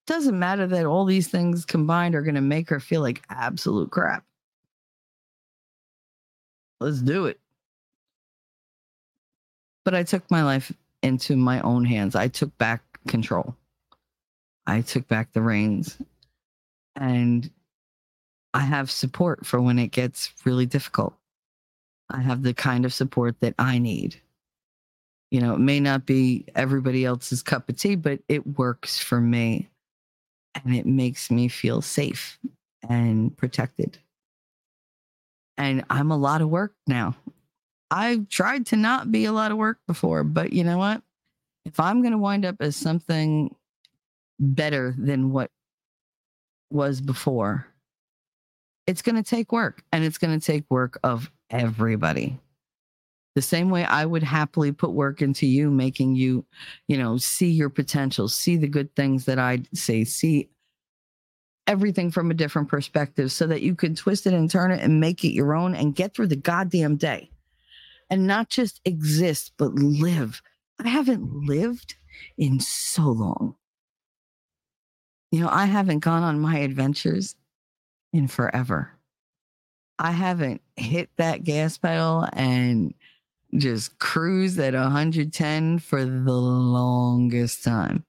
Doesn't 0.07 0.39
matter 0.39 0.65
that 0.67 0.85
all 0.85 1.03
these 1.03 1.27
things 1.27 1.65
combined 1.65 2.15
are 2.15 2.21
going 2.21 2.35
to 2.35 2.41
make 2.41 2.69
her 2.69 2.79
feel 2.79 3.01
like 3.01 3.23
absolute 3.29 3.91
crap. 3.91 4.23
Let's 6.79 7.01
do 7.01 7.25
it. 7.25 7.39
But 9.83 9.95
I 9.95 10.03
took 10.03 10.29
my 10.31 10.43
life 10.43 10.71
into 11.03 11.35
my 11.35 11.59
own 11.61 11.83
hands. 11.83 12.15
I 12.15 12.29
took 12.29 12.57
back 12.57 12.83
control. 13.07 13.55
I 14.65 14.81
took 14.81 15.07
back 15.09 15.33
the 15.33 15.41
reins. 15.41 15.97
And 16.95 17.49
I 18.53 18.61
have 18.61 18.89
support 18.89 19.45
for 19.45 19.59
when 19.59 19.77
it 19.77 19.91
gets 19.91 20.31
really 20.45 20.65
difficult. 20.65 21.15
I 22.09 22.21
have 22.21 22.43
the 22.43 22.53
kind 22.53 22.85
of 22.85 22.93
support 22.93 23.41
that 23.41 23.55
I 23.59 23.77
need. 23.77 24.21
You 25.31 25.41
know, 25.41 25.53
it 25.55 25.59
may 25.59 25.81
not 25.81 26.05
be 26.05 26.45
everybody 26.55 27.03
else's 27.03 27.43
cup 27.43 27.67
of 27.67 27.75
tea, 27.75 27.95
but 27.95 28.19
it 28.29 28.57
works 28.57 28.97
for 28.99 29.19
me 29.19 29.67
and 30.63 30.75
it 30.75 30.85
makes 30.85 31.29
me 31.29 31.47
feel 31.47 31.81
safe 31.81 32.39
and 32.87 33.35
protected. 33.37 33.97
And 35.57 35.83
I'm 35.89 36.11
a 36.11 36.17
lot 36.17 36.41
of 36.41 36.49
work 36.49 36.73
now. 36.85 37.15
I've 37.89 38.27
tried 38.29 38.65
to 38.67 38.75
not 38.75 39.11
be 39.11 39.25
a 39.25 39.31
lot 39.31 39.51
of 39.51 39.57
work 39.57 39.79
before, 39.87 40.23
but 40.23 40.53
you 40.53 40.63
know 40.63 40.77
what? 40.77 41.01
If 41.65 41.79
I'm 41.79 42.01
going 42.01 42.11
to 42.11 42.17
wind 42.17 42.45
up 42.45 42.57
as 42.59 42.75
something 42.75 43.55
better 44.39 44.93
than 44.97 45.31
what 45.31 45.51
was 46.69 47.01
before, 47.01 47.67
it's 48.85 49.01
going 49.01 49.15
to 49.15 49.23
take 49.23 49.51
work 49.51 49.83
and 49.91 50.03
it's 50.03 50.17
going 50.17 50.37
to 50.37 50.45
take 50.45 50.63
work 50.69 50.99
of 51.03 51.31
everybody 51.49 52.39
the 53.37 53.41
same 53.43 53.69
way 53.69 53.85
I 53.85 54.03
would 54.03 54.23
happily 54.23 54.71
put 54.71 54.93
work 54.93 55.21
into 55.21 55.45
you, 55.45 55.69
making 55.69 56.15
you, 56.15 56.43
you 56.87 56.97
know, 56.97 57.17
see 57.17 57.51
your 57.51 57.69
potential, 57.69 58.27
see 58.27 58.57
the 58.57 58.67
good 58.67 58.95
things 58.95 59.25
that 59.25 59.37
I 59.37 59.61
say, 59.75 60.05
see 60.05 60.49
everything 61.67 62.09
from 62.09 62.31
a 62.31 62.33
different 62.33 62.67
perspective 62.67 63.31
so 63.31 63.45
that 63.45 63.61
you 63.61 63.75
can 63.75 63.93
twist 63.93 64.25
it 64.25 64.33
and 64.33 64.49
turn 64.49 64.71
it 64.71 64.81
and 64.81 64.99
make 64.99 65.23
it 65.23 65.33
your 65.33 65.53
own 65.53 65.75
and 65.75 65.93
get 65.93 66.15
through 66.15 66.25
the 66.25 66.35
goddamn 66.35 66.95
day 66.95 67.29
and 68.09 68.25
not 68.25 68.49
just 68.49 68.81
exist, 68.85 69.51
but 69.57 69.71
live. 69.75 70.41
I 70.83 70.87
haven't 70.87 71.45
lived 71.45 71.93
in 72.39 72.59
so 72.59 73.03
long. 73.03 73.53
You 75.29 75.41
know, 75.41 75.49
I 75.51 75.65
haven't 75.65 75.99
gone 75.99 76.23
on 76.23 76.39
my 76.39 76.57
adventures 76.57 77.35
in 78.11 78.29
forever. 78.29 78.97
I 79.99 80.09
haven't 80.09 80.63
hit 80.75 81.11
that 81.17 81.43
gas 81.43 81.77
pedal 81.77 82.27
and 82.33 82.95
just 83.55 83.97
cruise 83.99 84.59
at 84.59 84.73
110 84.73 85.79
for 85.79 86.03
the 86.03 86.31
longest 86.31 87.63
time. 87.63 88.03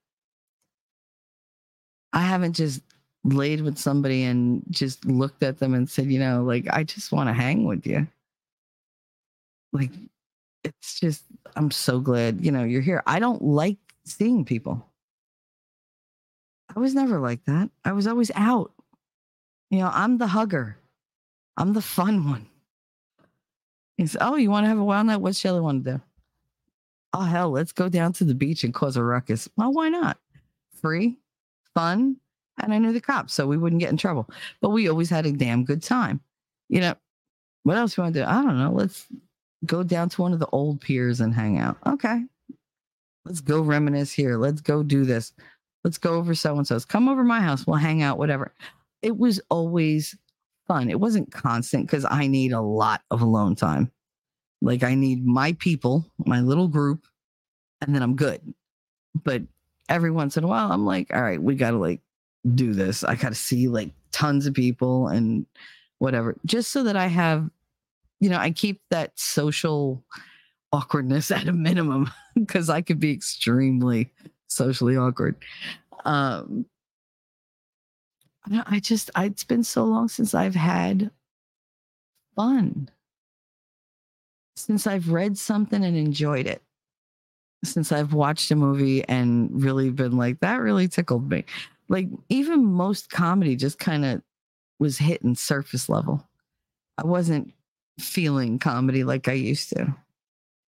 I 2.11 2.21
haven't 2.21 2.53
just 2.53 2.81
laid 3.23 3.61
with 3.61 3.77
somebody 3.77 4.23
and 4.23 4.63
just 4.69 5.05
looked 5.05 5.43
at 5.43 5.59
them 5.59 5.73
and 5.73 5.89
said, 5.89 6.07
you 6.07 6.19
know, 6.19 6.43
like, 6.43 6.67
I 6.71 6.83
just 6.83 7.11
want 7.11 7.29
to 7.29 7.33
hang 7.33 7.65
with 7.65 7.85
you. 7.85 8.07
Like, 9.71 9.91
it's 10.63 10.99
just, 10.99 11.23
I'm 11.55 11.71
so 11.71 11.99
glad, 11.99 12.43
you 12.43 12.51
know, 12.51 12.63
you're 12.63 12.81
here. 12.81 13.03
I 13.07 13.19
don't 13.19 13.41
like 13.41 13.77
seeing 14.05 14.43
people. 14.43 14.85
I 16.75 16.79
was 16.79 16.93
never 16.93 17.19
like 17.19 17.45
that. 17.45 17.69
I 17.85 17.93
was 17.93 18.07
always 18.07 18.31
out. 18.35 18.71
You 19.69 19.79
know, 19.79 19.91
I'm 19.93 20.17
the 20.17 20.27
hugger, 20.27 20.77
I'm 21.55 21.73
the 21.73 21.81
fun 21.81 22.27
one. 22.27 22.48
He 23.99 24.07
said, 24.07 24.21
Oh, 24.21 24.37
you 24.37 24.49
want 24.49 24.63
to 24.63 24.69
have 24.69 24.79
a 24.79 24.83
wild 24.83 25.07
night? 25.07 25.17
What's 25.17 25.37
Shelly 25.37 25.59
want 25.59 25.83
to 25.83 25.91
do? 25.91 26.01
Oh, 27.13 27.23
hell, 27.23 27.49
let's 27.49 27.73
go 27.73 27.89
down 27.89 28.13
to 28.13 28.23
the 28.23 28.33
beach 28.33 28.63
and 28.63 28.73
cause 28.73 28.95
a 28.95 29.03
ruckus. 29.03 29.49
Well, 29.57 29.73
why 29.73 29.89
not? 29.89 30.17
Free, 30.81 31.17
fun. 31.73 32.15
And 32.61 32.73
I 32.73 32.77
knew 32.77 32.93
the 32.93 33.01
cops, 33.01 33.33
so 33.33 33.45
we 33.45 33.57
wouldn't 33.57 33.81
get 33.81 33.89
in 33.89 33.97
trouble. 33.97 34.29
But 34.61 34.69
we 34.69 34.87
always 34.87 35.09
had 35.09 35.25
a 35.25 35.33
damn 35.33 35.65
good 35.65 35.83
time. 35.83 36.21
You 36.69 36.79
know, 36.79 36.95
what 37.63 37.75
else 37.75 37.97
you 37.97 38.03
want 38.03 38.13
to 38.13 38.21
do? 38.21 38.25
I 38.25 38.41
don't 38.41 38.57
know. 38.57 38.71
Let's 38.71 39.05
go 39.65 39.83
down 39.83 40.07
to 40.09 40.21
one 40.21 40.31
of 40.31 40.39
the 40.39 40.47
old 40.47 40.79
piers 40.79 41.19
and 41.19 41.33
hang 41.33 41.57
out. 41.57 41.75
Okay. 41.85 42.23
Let's 43.25 43.41
go 43.41 43.59
reminisce 43.59 44.13
here. 44.13 44.37
Let's 44.37 44.61
go 44.61 44.81
do 44.81 45.03
this. 45.03 45.33
Let's 45.83 45.97
go 45.97 46.13
over 46.13 46.33
so 46.33 46.55
and 46.55 46.65
so's. 46.65 46.85
Come 46.85 47.09
over 47.09 47.25
my 47.25 47.41
house. 47.41 47.67
We'll 47.67 47.75
hang 47.75 48.01
out, 48.01 48.17
whatever. 48.17 48.53
It 49.01 49.17
was 49.17 49.41
always 49.49 50.15
fun. 50.69 50.89
It 50.89 50.99
wasn't 50.99 51.31
constant 51.31 51.87
because 51.87 52.05
I 52.09 52.27
need 52.27 52.53
a 52.53 52.61
lot 52.61 53.01
of 53.11 53.21
alone 53.21 53.55
time. 53.55 53.91
Like 54.61 54.83
I 54.83 54.95
need 54.95 55.25
my 55.25 55.53
people, 55.53 56.05
my 56.25 56.41
little 56.41 56.67
group, 56.67 57.07
and 57.81 57.93
then 57.93 58.03
I'm 58.03 58.15
good. 58.15 58.41
But 59.23 59.41
every 59.89 60.11
once 60.11 60.37
in 60.37 60.43
a 60.43 60.47
while, 60.47 60.71
I'm 60.71 60.85
like, 60.85 61.13
all 61.13 61.21
right, 61.21 61.41
we 61.41 61.55
got 61.55 61.71
to 61.71 61.77
like 61.77 62.01
do 62.53 62.73
this. 62.73 63.03
I 63.03 63.15
got 63.15 63.29
to 63.29 63.35
see 63.35 63.67
like 63.67 63.89
tons 64.11 64.45
of 64.45 64.53
people 64.53 65.07
and 65.07 65.45
whatever, 65.97 66.37
just 66.45 66.71
so 66.71 66.83
that 66.83 66.95
I 66.95 67.07
have, 67.07 67.49
you 68.19 68.29
know, 68.29 68.37
I 68.37 68.51
keep 68.51 68.81
that 68.91 69.11
social 69.15 70.03
awkwardness 70.71 71.31
at 71.31 71.47
a 71.47 71.53
minimum 71.53 72.11
because 72.35 72.69
I 72.69 72.81
could 72.81 72.99
be 72.99 73.11
extremely 73.11 74.11
socially 74.47 74.95
awkward. 74.95 75.35
Um, 76.05 76.65
I 78.51 78.79
just, 78.79 79.11
it's 79.15 79.43
been 79.43 79.63
so 79.63 79.83
long 79.85 80.07
since 80.07 80.33
I've 80.33 80.55
had 80.55 81.11
fun, 82.35 82.89
since 84.55 84.87
I've 84.87 85.09
read 85.09 85.37
something 85.37 85.83
and 85.83 85.95
enjoyed 85.95 86.47
it, 86.47 86.61
since 87.63 87.91
I've 87.91 88.13
watched 88.13 88.49
a 88.51 88.55
movie 88.55 89.03
and 89.07 89.63
really 89.63 89.89
been 89.89 90.17
like, 90.17 90.39
that 90.39 90.61
really 90.61 90.87
tickled 90.87 91.29
me. 91.29 91.45
Like, 91.89 92.07
even 92.29 92.63
most 92.65 93.09
comedy 93.09 93.55
just 93.55 93.79
kind 93.79 94.05
of 94.05 94.21
was 94.79 94.97
hitting 94.97 95.35
surface 95.35 95.89
level. 95.89 96.27
I 96.97 97.05
wasn't 97.05 97.53
feeling 97.99 98.59
comedy 98.59 99.03
like 99.03 99.27
I 99.27 99.33
used 99.33 99.69
to 99.69 99.95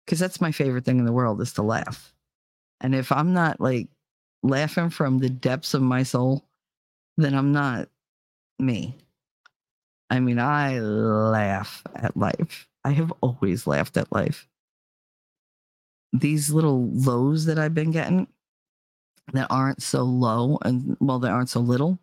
because 0.04 0.18
that's 0.18 0.40
my 0.40 0.52
favorite 0.52 0.84
thing 0.84 0.98
in 0.98 1.04
the 1.04 1.12
world 1.12 1.40
is 1.40 1.52
to 1.54 1.62
laugh. 1.62 2.12
And 2.80 2.94
if 2.94 3.12
I'm 3.12 3.32
not 3.32 3.60
like 3.60 3.88
laughing 4.42 4.90
from 4.90 5.18
the 5.18 5.30
depths 5.30 5.74
of 5.74 5.82
my 5.82 6.02
soul, 6.02 6.44
then 7.22 7.34
I'm 7.34 7.52
not 7.52 7.88
me. 8.58 8.96
I 10.10 10.20
mean, 10.20 10.38
I 10.38 10.80
laugh 10.80 11.82
at 11.94 12.16
life. 12.16 12.68
I 12.84 12.90
have 12.90 13.12
always 13.20 13.66
laughed 13.66 13.96
at 13.96 14.10
life. 14.12 14.48
These 16.12 16.50
little 16.50 16.88
lows 16.88 17.44
that 17.46 17.58
I've 17.58 17.74
been 17.74 17.92
getting 17.92 18.26
that 19.32 19.46
aren't 19.50 19.82
so 19.82 20.02
low 20.02 20.58
and 20.62 20.96
well, 21.00 21.20
they 21.20 21.28
aren't 21.28 21.50
so 21.50 21.60
little. 21.60 21.98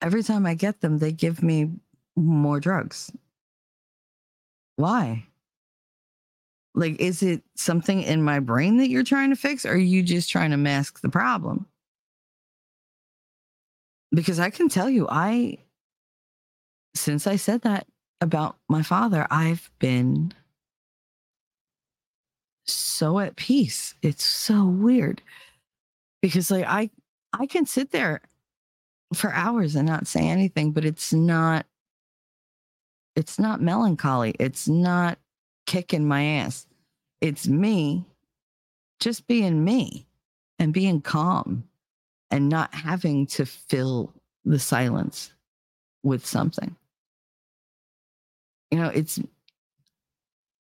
Every 0.00 0.22
time 0.22 0.46
I 0.46 0.54
get 0.54 0.80
them, 0.80 0.98
they 0.98 1.12
give 1.12 1.42
me 1.42 1.70
more 2.16 2.60
drugs. 2.60 3.10
Why? 4.76 5.26
Like, 6.74 7.00
is 7.00 7.22
it 7.22 7.42
something 7.54 8.02
in 8.02 8.22
my 8.22 8.40
brain 8.40 8.78
that 8.78 8.88
you're 8.88 9.04
trying 9.04 9.30
to 9.30 9.36
fix, 9.36 9.64
or 9.64 9.72
are 9.72 9.76
you 9.76 10.02
just 10.02 10.28
trying 10.28 10.50
to 10.50 10.56
mask 10.56 11.00
the 11.00 11.08
problem? 11.08 11.66
Because 14.14 14.38
I 14.38 14.50
can 14.50 14.68
tell 14.68 14.88
you, 14.88 15.08
I, 15.10 15.58
since 16.94 17.26
I 17.26 17.36
said 17.36 17.62
that 17.62 17.86
about 18.20 18.56
my 18.68 18.82
father, 18.82 19.26
I've 19.30 19.70
been 19.80 20.32
so 22.64 23.18
at 23.18 23.36
peace. 23.36 23.94
It's 24.02 24.24
so 24.24 24.66
weird 24.66 25.20
because, 26.22 26.50
like, 26.50 26.64
I, 26.66 26.90
I 27.32 27.46
can 27.46 27.66
sit 27.66 27.90
there 27.90 28.20
for 29.14 29.32
hours 29.32 29.74
and 29.74 29.88
not 29.88 30.06
say 30.06 30.28
anything, 30.28 30.70
but 30.70 30.84
it's 30.84 31.12
not, 31.12 31.66
it's 33.16 33.38
not 33.38 33.60
melancholy. 33.60 34.34
It's 34.38 34.68
not 34.68 35.18
kicking 35.66 36.06
my 36.06 36.24
ass. 36.24 36.66
It's 37.20 37.48
me 37.48 38.04
just 39.00 39.26
being 39.26 39.64
me 39.64 40.06
and 40.58 40.72
being 40.72 41.00
calm 41.00 41.64
and 42.34 42.48
not 42.48 42.74
having 42.74 43.28
to 43.28 43.46
fill 43.46 44.12
the 44.44 44.58
silence 44.58 45.30
with 46.02 46.26
something. 46.26 46.74
You 48.72 48.78
know, 48.78 48.88
it's 48.88 49.20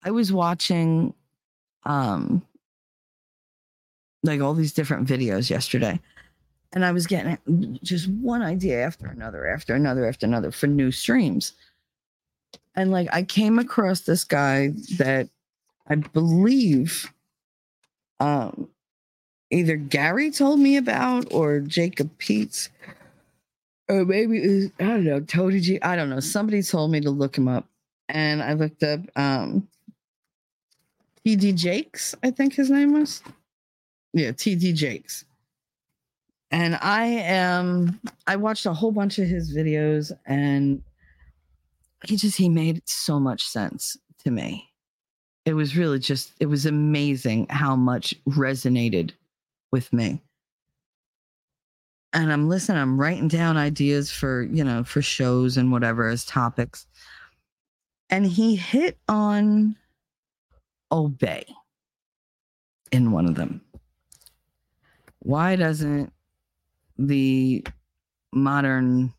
I 0.03 0.11
was 0.11 0.33
watching 0.33 1.13
um 1.85 2.41
like 4.21 4.41
all 4.41 4.53
these 4.53 4.73
different 4.73 5.07
videos 5.07 5.49
yesterday 5.49 5.97
and 6.73 6.83
I 6.83 6.91
was 6.91 7.07
getting 7.07 7.37
just 7.81 8.09
one 8.09 8.41
idea 8.41 8.85
after 8.85 9.07
another 9.07 9.47
after 9.47 9.73
another 9.73 10.05
after 10.05 10.25
another 10.25 10.51
for 10.51 10.67
new 10.67 10.91
streams 10.91 11.53
and 12.75 12.91
like 12.91 13.07
I 13.13 13.23
came 13.23 13.59
across 13.59 14.01
this 14.01 14.25
guy 14.25 14.73
that 14.97 15.29
I 15.87 15.95
believe 15.95 17.09
um 18.19 18.67
either 19.51 19.75
Gary 19.75 20.31
told 20.31 20.59
me 20.59 20.77
about 20.77 21.27
or 21.31 21.59
Jacob 21.59 22.09
Peets. 22.17 22.69
Or 23.89 24.05
maybe 24.05 24.39
was, 24.39 24.65
I 24.79 24.85
don't 24.85 25.03
know 25.03 25.19
Tony 25.19 25.59
G 25.59 25.81
I 25.81 25.95
don't 25.95 26.09
know. 26.09 26.21
Somebody 26.21 26.63
told 26.63 26.91
me 26.91 27.01
to 27.01 27.11
look 27.11 27.37
him 27.37 27.47
up. 27.47 27.67
And 28.09 28.41
I 28.41 28.53
looked 28.53 28.83
up 28.83 29.01
um 29.15 29.67
TD 31.25 31.55
Jakes 31.55 32.15
I 32.23 32.31
think 32.31 32.53
his 32.53 32.69
name 32.69 32.93
was. 32.93 33.21
Yeah 34.13 34.31
TD 34.31 34.73
Jakes. 34.73 35.25
And 36.51 36.75
I 36.81 37.05
am 37.05 37.99
I 38.27 38.37
watched 38.37 38.65
a 38.65 38.73
whole 38.73 38.91
bunch 38.91 39.19
of 39.19 39.27
his 39.27 39.55
videos 39.55 40.11
and 40.25 40.81
he 42.05 42.15
just 42.15 42.37
he 42.37 42.47
made 42.47 42.87
so 42.87 43.19
much 43.19 43.43
sense 43.43 43.97
to 44.23 44.31
me. 44.31 44.69
It 45.45 45.53
was 45.53 45.75
really 45.75 45.99
just 45.99 46.31
it 46.39 46.45
was 46.45 46.65
amazing 46.65 47.47
how 47.49 47.75
much 47.75 48.15
resonated 48.29 49.11
with 49.71 49.91
me. 49.93 50.21
And 52.13 52.31
i'm 52.31 52.49
listening 52.49 52.77
i'm 52.77 52.99
writing 52.99 53.29
down 53.29 53.55
ideas 53.55 54.11
for 54.11 54.43
you 54.43 54.65
know 54.65 54.83
for 54.83 55.01
shows 55.01 55.55
and 55.55 55.71
whatever 55.71 56.09
as 56.09 56.25
topics. 56.25 56.85
And 58.09 58.25
he 58.25 58.55
hit 58.55 58.97
on 59.07 59.77
obey 60.91 61.45
in 62.91 63.11
one 63.11 63.25
of 63.25 63.35
them. 63.35 63.61
Why 65.19 65.55
doesn't 65.55 66.11
the 66.97 67.63
modern 68.33 69.13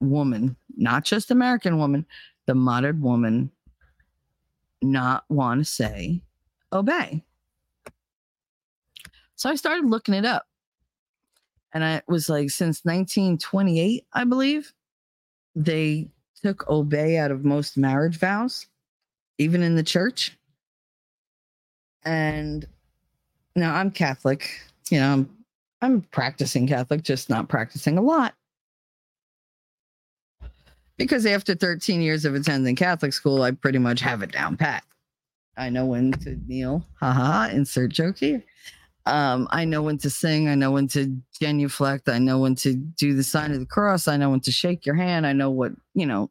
woman, 0.00 0.56
not 0.76 1.04
just 1.04 1.30
American 1.30 1.78
woman, 1.78 2.06
the 2.46 2.54
modern 2.54 3.00
woman 3.00 3.50
not 4.82 5.24
want 5.28 5.60
to 5.60 5.64
say 5.64 6.22
obey. 6.72 7.24
So 9.36 9.48
I 9.48 9.54
started 9.54 9.88
looking 9.88 10.14
it 10.14 10.24
up. 10.24 10.46
And 11.72 11.84
I 11.84 12.02
was 12.08 12.28
like, 12.28 12.50
since 12.50 12.84
1928, 12.84 14.06
I 14.12 14.24
believe, 14.24 14.72
they 15.54 16.08
took 16.42 16.68
obey 16.68 17.18
out 17.18 17.30
of 17.30 17.44
most 17.44 17.76
marriage 17.76 18.16
vows, 18.16 18.66
even 19.38 19.62
in 19.62 19.76
the 19.76 19.82
church. 19.82 20.36
And 22.04 22.66
now 23.54 23.74
I'm 23.74 23.90
Catholic, 23.90 24.60
you 24.90 25.00
know, 25.00 25.12
I'm, 25.12 25.30
I'm 25.82 26.00
practicing 26.02 26.66
Catholic, 26.66 27.02
just 27.02 27.28
not 27.28 27.48
practicing 27.48 27.98
a 27.98 28.02
lot 28.02 28.34
because 30.96 31.26
after 31.26 31.54
13 31.54 32.00
years 32.00 32.24
of 32.24 32.34
attending 32.34 32.76
Catholic 32.76 33.12
school, 33.12 33.42
I 33.42 33.50
pretty 33.50 33.78
much 33.78 34.00
have 34.00 34.22
it 34.22 34.32
down 34.32 34.56
pat. 34.56 34.84
I 35.56 35.70
know 35.70 35.86
when 35.86 36.12
to 36.12 36.38
kneel, 36.46 36.84
haha, 37.00 37.48
insert 37.48 37.90
joke 37.90 38.18
here. 38.18 38.42
Um, 39.06 39.46
I 39.50 39.64
know 39.64 39.82
when 39.82 39.98
to 39.98 40.10
sing, 40.10 40.48
I 40.48 40.54
know 40.56 40.72
when 40.72 40.88
to 40.88 41.16
genuflect, 41.40 42.08
I 42.08 42.18
know 42.18 42.40
when 42.40 42.56
to 42.56 42.74
do 42.74 43.14
the 43.14 43.22
sign 43.22 43.52
of 43.52 43.60
the 43.60 43.66
cross, 43.66 44.08
I 44.08 44.16
know 44.16 44.30
when 44.30 44.40
to 44.40 44.50
shake 44.50 44.84
your 44.84 44.96
hand, 44.96 45.26
I 45.26 45.32
know 45.32 45.50
what, 45.50 45.72
you 45.94 46.06
know, 46.06 46.30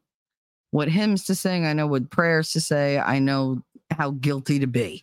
what 0.72 0.88
hymns 0.88 1.24
to 1.26 1.34
sing, 1.34 1.64
I 1.64 1.72
know 1.72 1.86
what 1.86 2.10
prayers 2.10 2.52
to 2.52 2.60
say, 2.60 2.98
I 2.98 3.18
know 3.18 3.62
how 3.90 4.10
guilty 4.10 4.58
to 4.58 4.66
be. 4.66 5.02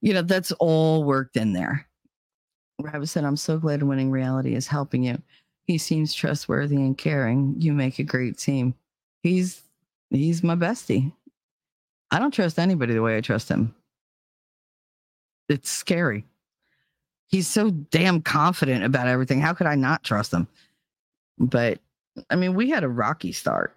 You 0.00 0.12
know, 0.12 0.22
that's 0.22 0.50
all 0.52 1.04
worked 1.04 1.36
in 1.36 1.52
there. 1.52 1.86
Rabbit 2.80 3.06
said, 3.06 3.24
I'm 3.24 3.36
so 3.36 3.58
glad 3.58 3.84
winning 3.84 4.10
reality 4.10 4.56
is 4.56 4.66
helping 4.66 5.04
you. 5.04 5.22
He 5.66 5.78
seems 5.78 6.12
trustworthy 6.12 6.76
and 6.76 6.98
caring. 6.98 7.54
You 7.58 7.72
make 7.72 8.00
a 8.00 8.04
great 8.04 8.36
team 8.36 8.74
he's 9.24 9.62
he's 10.10 10.44
my 10.44 10.54
bestie. 10.54 11.12
I 12.12 12.20
don't 12.20 12.30
trust 12.30 12.60
anybody 12.60 12.94
the 12.94 13.02
way 13.02 13.16
I 13.16 13.20
trust 13.20 13.48
him. 13.48 13.74
It's 15.48 15.68
scary. 15.68 16.24
He's 17.28 17.48
so 17.48 17.70
damn 17.70 18.22
confident 18.22 18.84
about 18.84 19.08
everything. 19.08 19.40
How 19.40 19.54
could 19.54 19.66
I 19.66 19.74
not 19.74 20.04
trust 20.04 20.32
him? 20.32 20.46
But 21.38 21.80
I 22.30 22.36
mean, 22.36 22.54
we 22.54 22.70
had 22.70 22.84
a 22.84 22.88
rocky 22.88 23.32
start. 23.32 23.76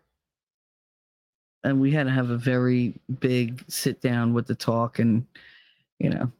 And 1.63 1.81
we 1.81 1.91
had 1.91 2.03
to 2.05 2.11
have 2.11 2.29
a 2.29 2.37
very 2.37 2.93
big 3.19 3.63
sit 3.67 3.99
down 3.99 4.33
with 4.33 4.47
the 4.47 4.55
talk 4.55 4.99
and 4.99 5.25
you 5.99 6.09
know. 6.09 6.31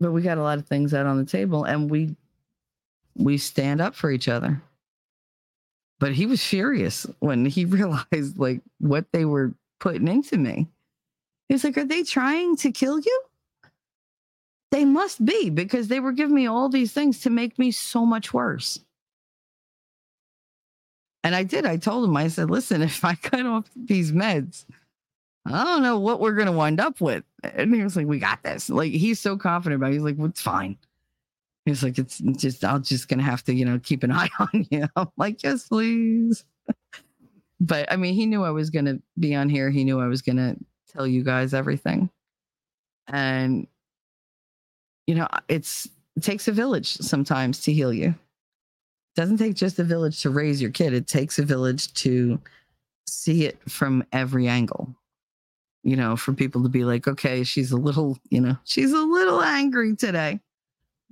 But 0.00 0.12
we 0.12 0.22
got 0.22 0.38
a 0.38 0.42
lot 0.42 0.58
of 0.58 0.66
things 0.66 0.94
out 0.94 1.06
on 1.06 1.18
the 1.18 1.24
table 1.24 1.64
and 1.64 1.90
we 1.90 2.14
we 3.16 3.36
stand 3.36 3.80
up 3.80 3.94
for 3.94 4.10
each 4.10 4.28
other 4.28 4.62
but 6.04 6.12
he 6.12 6.26
was 6.26 6.44
furious 6.44 7.06
when 7.20 7.46
he 7.46 7.64
realized 7.64 8.38
like 8.38 8.60
what 8.78 9.06
they 9.12 9.24
were 9.24 9.54
putting 9.80 10.08
into 10.08 10.36
me. 10.36 10.68
He's 11.48 11.64
like, 11.64 11.78
Are 11.78 11.84
they 11.84 12.02
trying 12.02 12.56
to 12.56 12.70
kill 12.70 12.98
you? 12.98 13.22
They 14.74 14.84
must 14.84 15.24
be 15.24 15.50
because 15.50 15.86
they 15.86 16.00
were 16.00 16.10
giving 16.10 16.34
me 16.34 16.48
all 16.48 16.68
these 16.68 16.92
things 16.92 17.20
to 17.20 17.30
make 17.30 17.60
me 17.60 17.70
so 17.70 18.04
much 18.04 18.34
worse. 18.34 18.80
And 21.22 21.32
I 21.32 21.44
did. 21.44 21.64
I 21.64 21.76
told 21.76 22.08
him, 22.08 22.16
I 22.16 22.26
said, 22.26 22.50
listen, 22.50 22.82
if 22.82 23.04
I 23.04 23.14
cut 23.14 23.46
off 23.46 23.70
these 23.76 24.10
meds, 24.10 24.64
I 25.46 25.62
don't 25.62 25.84
know 25.84 26.00
what 26.00 26.18
we're 26.18 26.34
going 26.34 26.46
to 26.46 26.52
wind 26.52 26.80
up 26.80 27.00
with. 27.00 27.22
And 27.44 27.72
he 27.72 27.84
was 27.84 27.94
like, 27.94 28.08
we 28.08 28.18
got 28.18 28.42
this. 28.42 28.68
Like, 28.68 28.90
he's 28.90 29.20
so 29.20 29.36
confident 29.36 29.80
about 29.80 29.92
it. 29.92 29.94
He's 29.94 30.02
like, 30.02 30.16
well, 30.18 30.26
it's 30.26 30.42
fine. 30.42 30.76
He's 31.66 31.84
like, 31.84 31.96
it's 31.96 32.18
just, 32.18 32.64
I'm 32.64 32.82
just 32.82 33.06
going 33.06 33.20
to 33.20 33.24
have 33.24 33.44
to, 33.44 33.54
you 33.54 33.64
know, 33.64 33.78
keep 33.78 34.02
an 34.02 34.10
eye 34.12 34.30
on 34.40 34.66
you. 34.72 34.88
I'm 34.96 35.06
like, 35.16 35.44
yes, 35.44 35.68
please. 35.68 36.44
but 37.60 37.92
I 37.92 37.94
mean, 37.94 38.14
he 38.14 38.26
knew 38.26 38.42
I 38.42 38.50
was 38.50 38.70
going 38.70 38.86
to 38.86 39.00
be 39.20 39.36
on 39.36 39.48
here. 39.48 39.70
He 39.70 39.84
knew 39.84 40.00
I 40.00 40.08
was 40.08 40.20
going 40.20 40.38
to 40.38 40.56
tell 40.92 41.06
you 41.06 41.22
guys 41.22 41.54
everything. 41.54 42.10
And, 43.06 43.68
you 45.06 45.14
know, 45.14 45.28
it's, 45.48 45.88
it 46.16 46.22
takes 46.22 46.48
a 46.48 46.52
village 46.52 46.94
sometimes 46.96 47.60
to 47.62 47.72
heal 47.72 47.92
you. 47.92 48.08
It 48.08 49.20
doesn't 49.20 49.38
take 49.38 49.54
just 49.54 49.78
a 49.78 49.84
village 49.84 50.22
to 50.22 50.30
raise 50.30 50.60
your 50.60 50.70
kid. 50.70 50.92
It 50.92 51.06
takes 51.06 51.38
a 51.38 51.44
village 51.44 51.92
to 51.94 52.40
see 53.06 53.44
it 53.44 53.58
from 53.68 54.04
every 54.12 54.48
angle. 54.48 54.94
You 55.82 55.96
know, 55.96 56.16
for 56.16 56.32
people 56.32 56.62
to 56.62 56.70
be 56.70 56.84
like, 56.84 57.06
okay, 57.06 57.44
she's 57.44 57.70
a 57.70 57.76
little, 57.76 58.18
you 58.30 58.40
know, 58.40 58.56
she's 58.64 58.92
a 58.92 59.02
little 59.02 59.42
angry 59.42 59.94
today. 59.94 60.40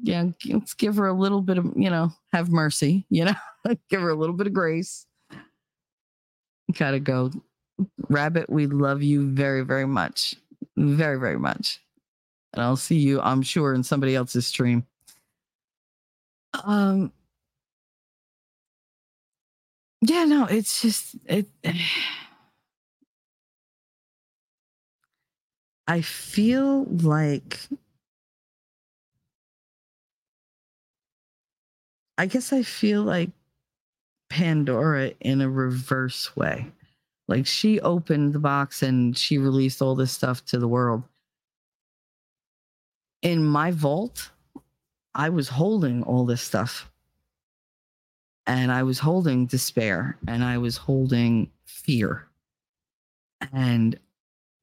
Yeah, 0.03 0.29
let's 0.49 0.73
give 0.73 0.97
her 0.97 1.07
a 1.07 1.13
little 1.13 1.43
bit 1.43 1.59
of, 1.59 1.71
you 1.77 1.91
know, 1.91 2.11
have 2.33 2.51
mercy, 2.51 3.05
you 3.11 3.27
know, 3.27 3.35
give 3.91 4.01
her 4.01 4.09
a 4.09 4.15
little 4.15 4.35
bit 4.35 4.47
of 4.47 4.55
grace. 4.55 5.07
Gotta 6.73 7.01
go. 7.01 7.31
Rabbit, 8.09 8.49
we 8.49 8.67
love 8.67 9.03
you 9.03 9.29
very, 9.29 9.63
very 9.63 9.87
much. 9.87 10.37
Very, 10.77 11.19
very 11.19 11.39
much. 11.39 11.81
And 12.53 12.63
I'll 12.63 12.77
see 12.77 12.99
you, 12.99 13.21
I'm 13.21 13.43
sure, 13.43 13.75
in 13.75 13.83
somebody 13.83 14.15
else's 14.15 14.47
stream. 14.47 14.87
Um 16.65 17.13
yeah, 20.03 20.25
no, 20.25 20.47
it's 20.47 20.83
just 20.83 21.17
it 21.27 21.47
I 25.87 26.01
feel 26.01 26.85
like 26.85 27.59
I 32.19 32.27
guess 32.27 32.53
I 32.53 32.63
feel 32.63 33.03
like 33.03 33.31
Pandora 34.31 35.13
in 35.21 35.41
a 35.41 35.51
reverse 35.51 36.37
way. 36.37 36.73
Like 37.29 37.47
she 37.47 37.81
opened 37.81 38.33
the 38.33 38.39
box 38.39 38.83
and 38.83 39.17
she 39.17 39.39
released 39.39 39.83
all 39.83 39.95
this 39.95 40.13
stuff 40.13 40.45
to 40.47 40.59
the 40.59 40.69
world. 40.69 41.03
In 43.23 43.45
my 43.45 43.71
vault, 43.71 44.31
I 45.15 45.29
was 45.29 45.49
holding 45.49 46.03
all 46.03 46.27
this 46.27 46.43
stuff. 46.43 46.91
And 48.47 48.73
I 48.73 48.83
was 48.83 48.99
holding 48.99 49.47
despair 49.47 50.19
and 50.27 50.43
I 50.43 50.59
was 50.59 50.77
holding 50.77 51.51
fear. 51.65 52.27
And 53.53 53.99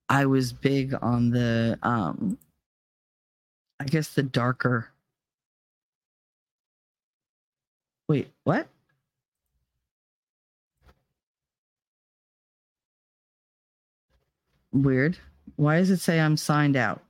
I 0.09 0.25
was 0.25 0.51
big 0.51 0.93
on 1.01 1.29
the 1.29 1.79
um 1.81 2.37
I 3.79 3.85
guess 3.85 4.09
the 4.13 4.23
darker 4.23 4.91
Wait, 8.09 8.27
what? 8.43 8.67
Weird. 14.71 15.19
Why 15.57 15.77
does 15.77 15.91
it 15.91 15.99
say 15.99 16.19
I'm 16.19 16.37
signed 16.37 16.75
out? 16.75 17.03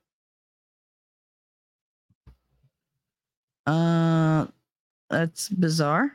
Uh, 3.70 4.47
that's 5.11 5.47
bizarre. 5.47 6.11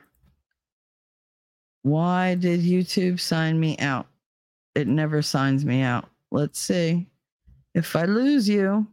Why 1.82 2.34
did 2.34 2.62
YouTube 2.62 3.20
sign 3.20 3.60
me 3.60 3.78
out? 3.78 4.08
It 4.74 4.88
never 4.88 5.22
signs 5.22 5.64
me 5.64 5.80
out. 5.82 6.08
Let's 6.32 6.58
see. 6.58 7.06
If 7.72 7.94
I 7.94 8.06
lose 8.06 8.48
you, 8.48 8.88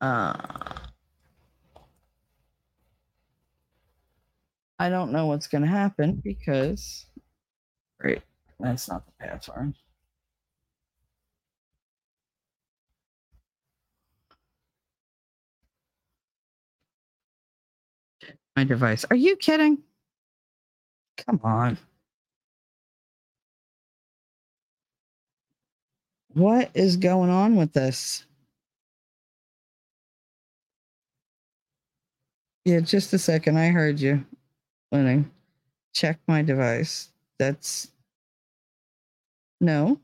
uh, 0.00 0.36
I 4.78 4.88
don't 4.88 5.10
know 5.10 5.26
what's 5.26 5.48
going 5.48 5.62
to 5.62 5.68
happen 5.68 6.20
because, 6.22 7.06
wait, 8.04 8.22
that's 8.60 8.88
not 8.88 9.04
the 9.04 9.12
password. 9.18 9.74
My 18.56 18.64
device. 18.64 19.04
Are 19.10 19.16
you 19.16 19.36
kidding? 19.36 19.78
Come 21.16 21.40
on. 21.42 21.78
What 26.34 26.70
is 26.74 26.96
going 26.96 27.30
on 27.30 27.56
with 27.56 27.72
this? 27.72 28.24
Yeah, 32.64 32.80
just 32.80 33.12
a 33.12 33.18
second. 33.18 33.58
I 33.58 33.68
heard 33.68 34.00
you. 34.00 34.24
Lenny. 34.90 35.24
Check 35.92 36.18
my 36.26 36.42
device. 36.42 37.10
That's 37.38 37.90
no. 39.60 40.00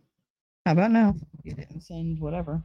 How 0.66 0.72
about 0.72 0.90
now? 0.90 1.14
You 1.42 1.54
didn't 1.54 1.80
send 1.80 2.20
whatever. 2.20 2.62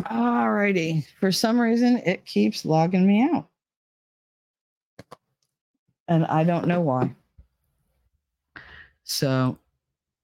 Alrighty. 0.00 1.04
For 1.20 1.30
some 1.30 1.60
reason, 1.60 1.98
it 2.06 2.24
keeps 2.24 2.64
logging 2.64 3.06
me 3.06 3.22
out. 3.22 3.49
And 6.10 6.26
I 6.26 6.44
don't 6.44 6.66
know 6.66 6.80
why. 6.80 7.14
So, 9.04 9.56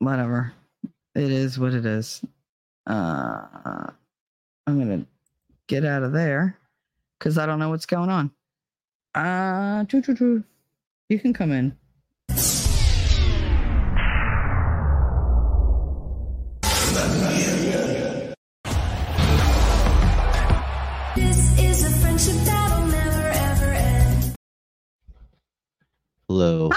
whatever. 0.01 0.53
It 1.14 1.30
is 1.30 1.59
what 1.59 1.72
it 1.72 1.87
is. 1.87 2.22
Uh, 2.87 3.87
I'm 4.66 4.76
going 4.84 5.01
to 5.01 5.07
get 5.68 5.84
out 5.84 6.03
of 6.03 6.12
there 6.12 6.59
because 7.18 7.39
I 7.39 7.47
don't 7.47 7.59
know 7.59 7.70
what's 7.70 7.87
going 7.87 8.11
on. 8.11 8.30
Uh. 9.14 9.84
You 9.89 11.18
can 11.18 11.32
come 11.32 11.53
in. 11.53 11.76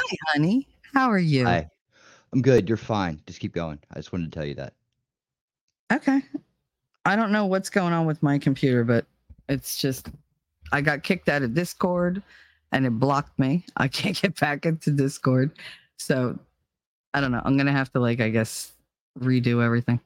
Hi, 0.10 0.15
honey. 0.34 0.68
How 0.94 1.10
are 1.11 1.19
you? 1.19 1.45
Hi. 1.45 1.69
I'm 2.34 2.41
good. 2.41 2.68
You're 2.68 2.77
fine. 2.77 3.22
Just 3.27 3.40
keep 3.40 3.53
going. 3.53 3.80
I 3.91 3.95
just 3.99 4.11
wanted 4.11 4.31
to 4.31 4.40
tell 4.40 4.48
you 4.48 4.56
that. 4.56 4.73
Okay. 5.91 6.22
I 7.06 7.15
don't 7.15 7.31
know 7.31 7.45
what's 7.45 7.69
going 7.69 7.94
on 7.94 8.06
with 8.06 8.22
my 8.23 8.38
computer, 8.38 8.84
but 8.84 9.06
it's 9.48 9.80
just 9.80 10.10
I 10.72 10.81
got 10.81 11.03
kicked 11.03 11.30
out 11.30 11.41
of 11.44 11.53
Discord 11.53 12.22
and 12.72 12.86
it 12.86 12.91
blocked 12.91 13.38
me. 13.40 13.65
I 13.77 13.88
can't 13.88 14.19
get 14.19 14.40
back 14.40 14.65
into 14.65 14.91
Discord. 14.91 15.52
So 15.98 16.38
I 17.14 17.22
don't 17.22 17.31
know. 17.31 17.41
I'm 17.44 17.57
gonna 17.57 17.72
have 17.72 17.91
to 17.94 17.99
like 17.99 18.19
I 18.19 18.30
guess 18.30 18.72
redo 19.19 19.64
everything. 19.64 19.99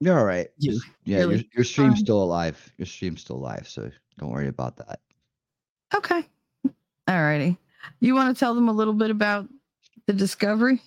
You're 0.00 0.18
all 0.18 0.24
right. 0.24 0.48
You- 0.58 0.80
yeah, 1.04 1.18
really? 1.18 1.36
your, 1.36 1.44
your 1.56 1.64
stream's 1.64 1.94
Um, 1.94 2.04
still 2.04 2.22
alive. 2.22 2.72
Your 2.76 2.86
stream's 2.86 3.20
still 3.22 3.36
alive, 3.36 3.68
so 3.68 3.90
don't 4.18 4.30
worry 4.30 4.48
about 4.48 4.76
that. 4.76 5.00
Okay. 5.94 6.24
Alrighty. 7.08 7.56
You 8.00 8.14
want 8.14 8.34
to 8.34 8.38
tell 8.38 8.54
them 8.54 8.68
a 8.68 8.72
little 8.72 8.94
bit 8.94 9.10
about 9.10 9.48
the 10.06 10.12
discovery 10.12 10.80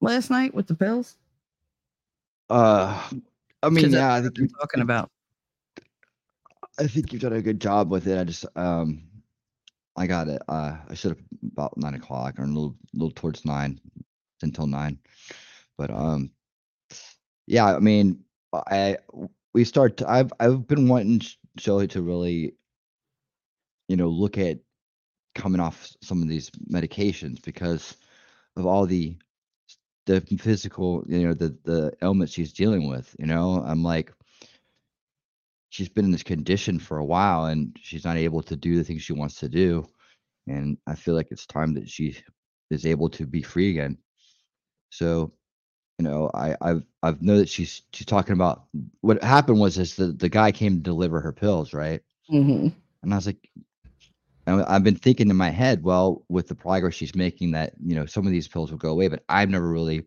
last 0.00 0.30
night 0.30 0.54
with 0.54 0.66
the 0.66 0.74
pills? 0.74 1.16
Uh, 2.50 3.02
I 3.62 3.70
mean, 3.70 3.90
that's 3.90 3.94
yeah, 3.94 4.14
I 4.14 4.20
think 4.20 4.36
they're 4.36 4.48
talking 4.60 4.82
about. 4.82 5.10
I 6.78 6.86
think 6.86 7.12
you've 7.12 7.22
done 7.22 7.32
a 7.32 7.42
good 7.42 7.60
job 7.60 7.90
with 7.90 8.06
it. 8.06 8.18
I 8.18 8.24
just 8.24 8.44
um, 8.56 9.02
I 9.96 10.06
got 10.06 10.28
it. 10.28 10.42
Uh, 10.48 10.76
I 10.88 10.94
should 10.94 11.12
have 11.12 11.24
about 11.52 11.76
nine 11.76 11.94
o'clock 11.94 12.38
or 12.38 12.44
a 12.44 12.46
little, 12.46 12.76
little 12.92 13.12
towards 13.12 13.44
nine, 13.44 13.80
until 14.42 14.66
nine. 14.66 14.98
But 15.78 15.90
um, 15.90 16.30
yeah, 17.46 17.74
I 17.74 17.78
mean, 17.78 18.24
I 18.52 18.98
we 19.52 19.64
start. 19.64 19.96
To, 19.98 20.10
I've 20.10 20.32
I've 20.40 20.66
been 20.66 20.88
wanting 20.88 21.22
Shelly 21.58 21.86
to 21.88 22.02
really, 22.02 22.54
you 23.88 23.96
know, 23.96 24.08
look 24.08 24.36
at 24.36 24.58
coming 25.34 25.60
off 25.60 25.92
some 26.00 26.22
of 26.22 26.28
these 26.28 26.50
medications 26.70 27.42
because 27.42 27.96
of 28.56 28.66
all 28.66 28.86
the 28.86 29.16
the 30.06 30.20
physical, 30.38 31.04
you 31.08 31.26
know, 31.26 31.34
the 31.34 31.56
the 31.64 31.92
ailments 32.02 32.32
she's 32.32 32.52
dealing 32.52 32.88
with. 32.88 33.14
You 33.18 33.26
know, 33.26 33.62
I'm 33.66 33.82
like, 33.82 34.12
she's 35.70 35.88
been 35.88 36.04
in 36.06 36.10
this 36.10 36.22
condition 36.22 36.78
for 36.78 36.98
a 36.98 37.04
while 37.04 37.46
and 37.46 37.76
she's 37.80 38.04
not 38.04 38.16
able 38.16 38.42
to 38.42 38.56
do 38.56 38.76
the 38.76 38.84
things 38.84 39.02
she 39.02 39.12
wants 39.12 39.36
to 39.40 39.48
do, 39.48 39.86
and 40.46 40.76
I 40.86 40.94
feel 40.94 41.14
like 41.14 41.28
it's 41.30 41.46
time 41.46 41.74
that 41.74 41.88
she 41.88 42.16
is 42.70 42.86
able 42.86 43.08
to 43.10 43.26
be 43.26 43.42
free 43.42 43.70
again. 43.70 43.98
So, 44.90 45.32
you 45.98 46.04
know, 46.04 46.30
I 46.34 46.56
I've 46.60 46.84
I've 47.02 47.22
know 47.22 47.38
that 47.38 47.48
she's 47.48 47.82
she's 47.92 48.06
talking 48.06 48.34
about 48.34 48.64
what 49.00 49.22
happened 49.22 49.58
was 49.60 49.78
is 49.78 49.96
the 49.96 50.06
the 50.08 50.28
guy 50.28 50.52
came 50.52 50.76
to 50.76 50.82
deliver 50.82 51.20
her 51.20 51.32
pills, 51.32 51.72
right? 51.72 52.02
Mm-hmm. 52.30 52.68
And 53.02 53.12
I 53.12 53.16
was 53.16 53.26
like, 53.26 53.50
And 54.46 54.62
I've 54.64 54.84
been 54.84 54.96
thinking 54.96 55.30
in 55.30 55.36
my 55.36 55.50
head, 55.50 55.82
well, 55.82 56.24
with 56.28 56.48
the 56.48 56.54
progress 56.54 56.94
she's 56.94 57.14
making, 57.14 57.52
that 57.52 57.74
you 57.84 57.94
know 57.94 58.06
some 58.06 58.26
of 58.26 58.32
these 58.32 58.48
pills 58.48 58.70
will 58.70 58.78
go 58.78 58.90
away, 58.90 59.08
but 59.08 59.22
I've 59.28 59.50
never 59.50 59.70
really 59.70 60.06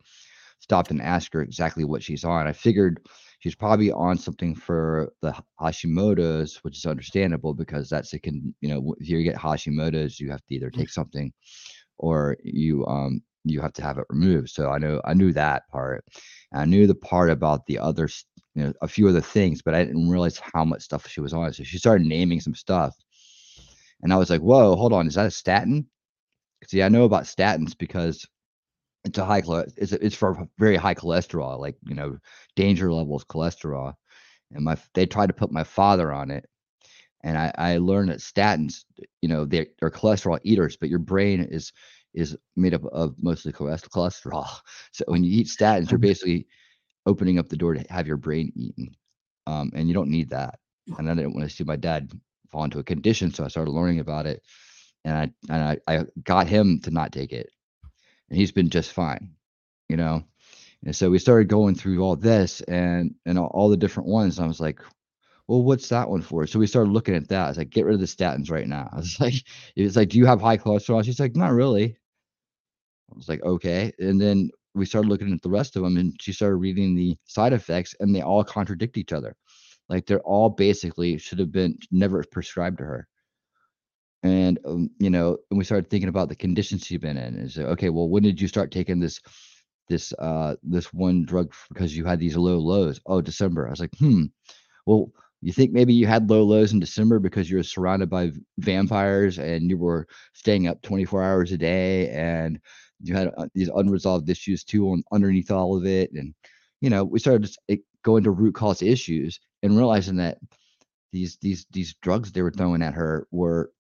stopped 0.59 0.91
and 0.91 1.01
asked 1.01 1.33
her 1.33 1.41
exactly 1.41 1.83
what 1.83 2.03
she's 2.03 2.23
on. 2.23 2.47
I 2.47 2.53
figured 2.53 3.07
she's 3.39 3.55
probably 3.55 3.91
on 3.91 4.17
something 4.17 4.55
for 4.55 5.11
the 5.21 5.35
Hashimoto's, 5.59 6.57
which 6.63 6.77
is 6.77 6.85
understandable 6.85 7.53
because 7.53 7.89
that's 7.89 8.13
it 8.13 8.23
can 8.23 8.53
you 8.61 8.69
know 8.69 8.95
if 8.99 9.09
you 9.09 9.23
get 9.23 9.35
Hashimoto's, 9.35 10.19
you 10.19 10.29
have 10.31 10.45
to 10.47 10.55
either 10.55 10.69
take 10.69 10.89
something 10.89 11.31
or 11.97 12.37
you 12.43 12.85
um 12.87 13.21
you 13.43 13.61
have 13.61 13.73
to 13.73 13.81
have 13.81 13.97
it 13.97 14.05
removed. 14.09 14.49
So 14.49 14.69
I 14.69 14.77
know 14.77 15.01
I 15.05 15.13
knew 15.13 15.33
that 15.33 15.67
part. 15.69 16.03
And 16.51 16.61
I 16.61 16.65
knew 16.65 16.87
the 16.87 16.95
part 16.95 17.29
about 17.29 17.65
the 17.65 17.79
other, 17.79 18.09
you 18.55 18.63
know, 18.63 18.73
a 18.81 18.87
few 18.87 19.07
other 19.07 19.21
things, 19.21 19.61
but 19.61 19.73
I 19.73 19.83
didn't 19.85 20.09
realize 20.09 20.41
how 20.53 20.65
much 20.65 20.83
stuff 20.83 21.07
she 21.07 21.21
was 21.21 21.33
on. 21.33 21.53
So 21.53 21.63
she 21.63 21.77
started 21.77 22.05
naming 22.05 22.41
some 22.41 22.55
stuff, 22.55 22.95
and 24.01 24.13
I 24.13 24.17
was 24.17 24.29
like, 24.29 24.41
"Whoa, 24.41 24.75
hold 24.75 24.93
on, 24.93 25.07
is 25.07 25.15
that 25.15 25.25
a 25.27 25.31
statin?" 25.31 25.87
See, 26.67 26.83
I 26.83 26.89
know 26.89 27.05
about 27.05 27.23
statins 27.23 27.77
because 27.77 28.25
it's 29.05 29.17
a 29.17 29.25
high 29.25 29.43
it's 29.77 29.93
it's 29.93 30.15
for 30.15 30.47
very 30.57 30.75
high 30.77 30.95
cholesterol, 30.95 31.59
like 31.59 31.77
you 31.87 31.95
know, 31.95 32.17
danger 32.55 32.91
levels 32.91 33.25
cholesterol. 33.25 33.93
And 34.53 34.63
my 34.65 34.77
they 34.93 35.05
tried 35.05 35.27
to 35.27 35.33
put 35.33 35.51
my 35.51 35.63
father 35.63 36.11
on 36.13 36.31
it, 36.31 36.45
and 37.23 37.37
I, 37.37 37.51
I 37.57 37.77
learned 37.77 38.09
that 38.09 38.19
statins, 38.19 38.85
you 39.21 39.29
know, 39.29 39.45
they're, 39.45 39.67
they're 39.79 39.89
cholesterol 39.91 40.39
eaters, 40.43 40.77
but 40.77 40.89
your 40.89 40.99
brain 40.99 41.41
is 41.41 41.71
is 42.13 42.37
made 42.55 42.73
up 42.73 42.85
of 42.85 43.15
mostly 43.21 43.51
cholesterol. 43.53 44.47
So 44.93 45.05
when 45.07 45.23
you 45.23 45.31
eat 45.39 45.47
statins, 45.47 45.91
you're 45.91 45.99
Mhm. 45.99 46.01
basically 46.01 46.47
opening 47.05 47.39
up 47.39 47.49
the 47.49 47.57
door 47.57 47.73
to 47.75 47.85
have 47.91 48.07
your 48.07 48.17
brain 48.17 48.51
eaten, 48.55 48.89
um, 49.47 49.71
and 49.75 49.87
you 49.87 49.93
don't 49.93 50.09
need 50.11 50.29
that. 50.31 50.59
And 50.97 51.09
I 51.09 51.15
didn't 51.15 51.35
want 51.35 51.49
to 51.49 51.55
see 51.55 51.63
my 51.63 51.75
dad 51.77 52.11
fall 52.51 52.63
into 52.63 52.79
a 52.79 52.83
condition, 52.83 53.33
so 53.33 53.43
I 53.43 53.49
started 53.49 53.71
learning 53.71 53.99
about 53.99 54.25
it, 54.25 54.43
and 55.05 55.15
I 55.17 55.53
and 55.53 55.63
I, 55.63 55.77
I 55.87 56.05
got 56.23 56.47
him 56.47 56.79
to 56.83 56.91
not 56.91 57.11
take 57.11 57.33
it, 57.33 57.49
and 58.29 58.37
he's 58.37 58.51
been 58.51 58.69
just 58.69 58.91
fine, 58.91 59.31
you 59.89 59.97
know. 59.97 60.23
And 60.85 60.95
so 60.95 61.09
we 61.09 61.19
started 61.19 61.47
going 61.47 61.75
through 61.75 62.01
all 62.03 62.15
this 62.15 62.61
and 62.61 63.15
and 63.25 63.39
all, 63.39 63.69
the 63.69 63.77
different 63.77 64.09
ones. 64.09 64.39
I 64.39 64.47
was 64.47 64.59
like, 64.59 64.79
well, 65.47 65.63
what's 65.63 65.89
that 65.89 66.09
one 66.09 66.21
for? 66.21 66.45
So 66.45 66.59
we 66.59 66.67
started 66.67 66.91
looking 66.91 67.15
at 67.15 67.29
that. 67.29 67.45
I 67.45 67.47
was 67.49 67.57
like, 67.57 67.69
get 67.69 67.85
rid 67.85 67.95
of 67.95 68.01
the 68.01 68.05
statins 68.05 68.51
right 68.51 68.67
now. 68.67 68.89
I 68.93 68.97
was 68.97 69.19
like, 69.19 69.33
it's 69.75 69.95
like, 69.95 70.09
do 70.09 70.17
you 70.17 70.25
have 70.25 70.41
high 70.41 70.57
cholesterol? 70.57 71.03
She's 71.03 71.19
like, 71.19 71.35
not 71.35 71.51
really. 71.51 71.97
I 73.11 73.15
was 73.15 73.29
like, 73.29 73.41
okay. 73.43 73.91
And 73.99 74.19
then 74.19 74.51
we 74.75 74.85
started 74.85 75.09
looking 75.09 75.33
at 75.33 75.41
the 75.41 75.49
rest 75.49 75.75
of 75.75 75.83
them 75.83 75.97
and 75.97 76.15
she 76.21 76.31
started 76.31 76.57
reading 76.57 76.95
the 76.95 77.17
side 77.25 77.53
effects 77.53 77.95
and 77.99 78.13
they 78.13 78.21
all 78.21 78.43
contradict 78.43 78.97
each 78.97 79.13
other. 79.13 79.35
Like 79.89 80.05
they're 80.05 80.19
all 80.21 80.49
basically 80.49 81.17
should 81.17 81.39
have 81.39 81.51
been 81.51 81.77
never 81.91 82.23
prescribed 82.31 82.79
to 82.79 82.83
her. 82.85 83.07
And 84.23 84.59
um, 84.65 84.89
you 84.99 85.09
know, 85.09 85.37
and 85.49 85.57
we 85.57 85.63
started 85.63 85.89
thinking 85.89 86.09
about 86.09 86.29
the 86.29 86.35
conditions 86.35 86.85
she'd 86.85 87.01
been 87.01 87.17
in. 87.17 87.35
And 87.35 87.51
so, 87.51 87.63
okay, 87.67 87.89
well, 87.89 88.09
when 88.09 88.23
did 88.23 88.41
you 88.41 88.47
start 88.47 88.71
taking 88.71 88.99
this 88.99 89.19
this 89.89 90.11
uh 90.19 90.55
this 90.63 90.93
one 90.93 91.23
drug 91.23 91.53
because 91.69 91.95
you 91.95 92.05
had 92.05 92.19
these 92.19 92.35
low 92.35 92.57
lows? 92.57 92.99
Oh, 93.05 93.21
December. 93.21 93.67
I 93.67 93.71
was 93.71 93.79
like, 93.79 93.95
hmm. 93.97 94.25
Well, 94.85 95.11
you 95.41 95.53
think 95.53 95.71
maybe 95.71 95.93
you 95.93 96.07
had 96.07 96.29
low 96.29 96.43
lows 96.43 96.73
in 96.73 96.79
December 96.79 97.19
because 97.19 97.49
you 97.49 97.57
were 97.57 97.63
surrounded 97.63 98.09
by 98.09 98.31
vampires 98.57 99.37
and 99.37 99.69
you 99.69 99.77
were 99.77 100.07
staying 100.33 100.67
up 100.67 100.81
24 100.81 101.23
hours 101.23 101.51
a 101.51 101.57
day 101.57 102.09
and 102.09 102.59
you 103.01 103.15
had 103.15 103.31
uh, 103.37 103.47
these 103.53 103.69
unresolved 103.69 104.29
issues 104.29 104.63
too 104.63 104.89
on 104.89 105.03
underneath 105.11 105.51
all 105.51 105.77
of 105.77 105.85
it. 105.85 106.11
And 106.13 106.33
you 106.81 106.89
know, 106.89 107.03
we 107.03 107.19
started 107.19 107.43
just 107.43 107.59
going 108.03 108.23
to 108.23 108.31
root 108.31 108.55
cause 108.55 108.81
issues 108.81 109.39
and 109.63 109.77
realizing 109.77 110.17
that 110.17 110.37
these 111.11 111.37
these 111.41 111.65
these 111.71 111.95
drugs 112.01 112.31
they 112.31 112.41
were 112.41 112.51
throwing 112.51 112.81
at 112.81 112.93
her 112.93 113.27
were 113.31 113.71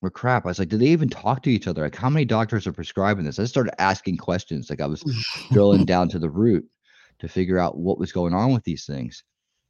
were 0.00 0.10
crap. 0.10 0.46
I 0.46 0.48
was 0.48 0.58
like, 0.58 0.68
did 0.68 0.80
they 0.80 0.86
even 0.86 1.08
talk 1.08 1.42
to 1.42 1.50
each 1.50 1.66
other? 1.66 1.82
Like, 1.82 1.94
how 1.94 2.08
many 2.10 2.24
doctors 2.24 2.66
are 2.66 2.72
prescribing 2.72 3.24
this? 3.24 3.38
I 3.38 3.44
started 3.44 3.80
asking 3.80 4.16
questions. 4.16 4.70
Like, 4.70 4.80
I 4.80 4.86
was 4.86 5.04
drilling 5.52 5.84
down 5.86 6.08
to 6.10 6.18
the 6.18 6.30
root 6.30 6.66
to 7.18 7.28
figure 7.28 7.58
out 7.58 7.76
what 7.76 7.98
was 7.98 8.12
going 8.12 8.32
on 8.34 8.52
with 8.52 8.64
these 8.64 8.86
things. 8.86 9.22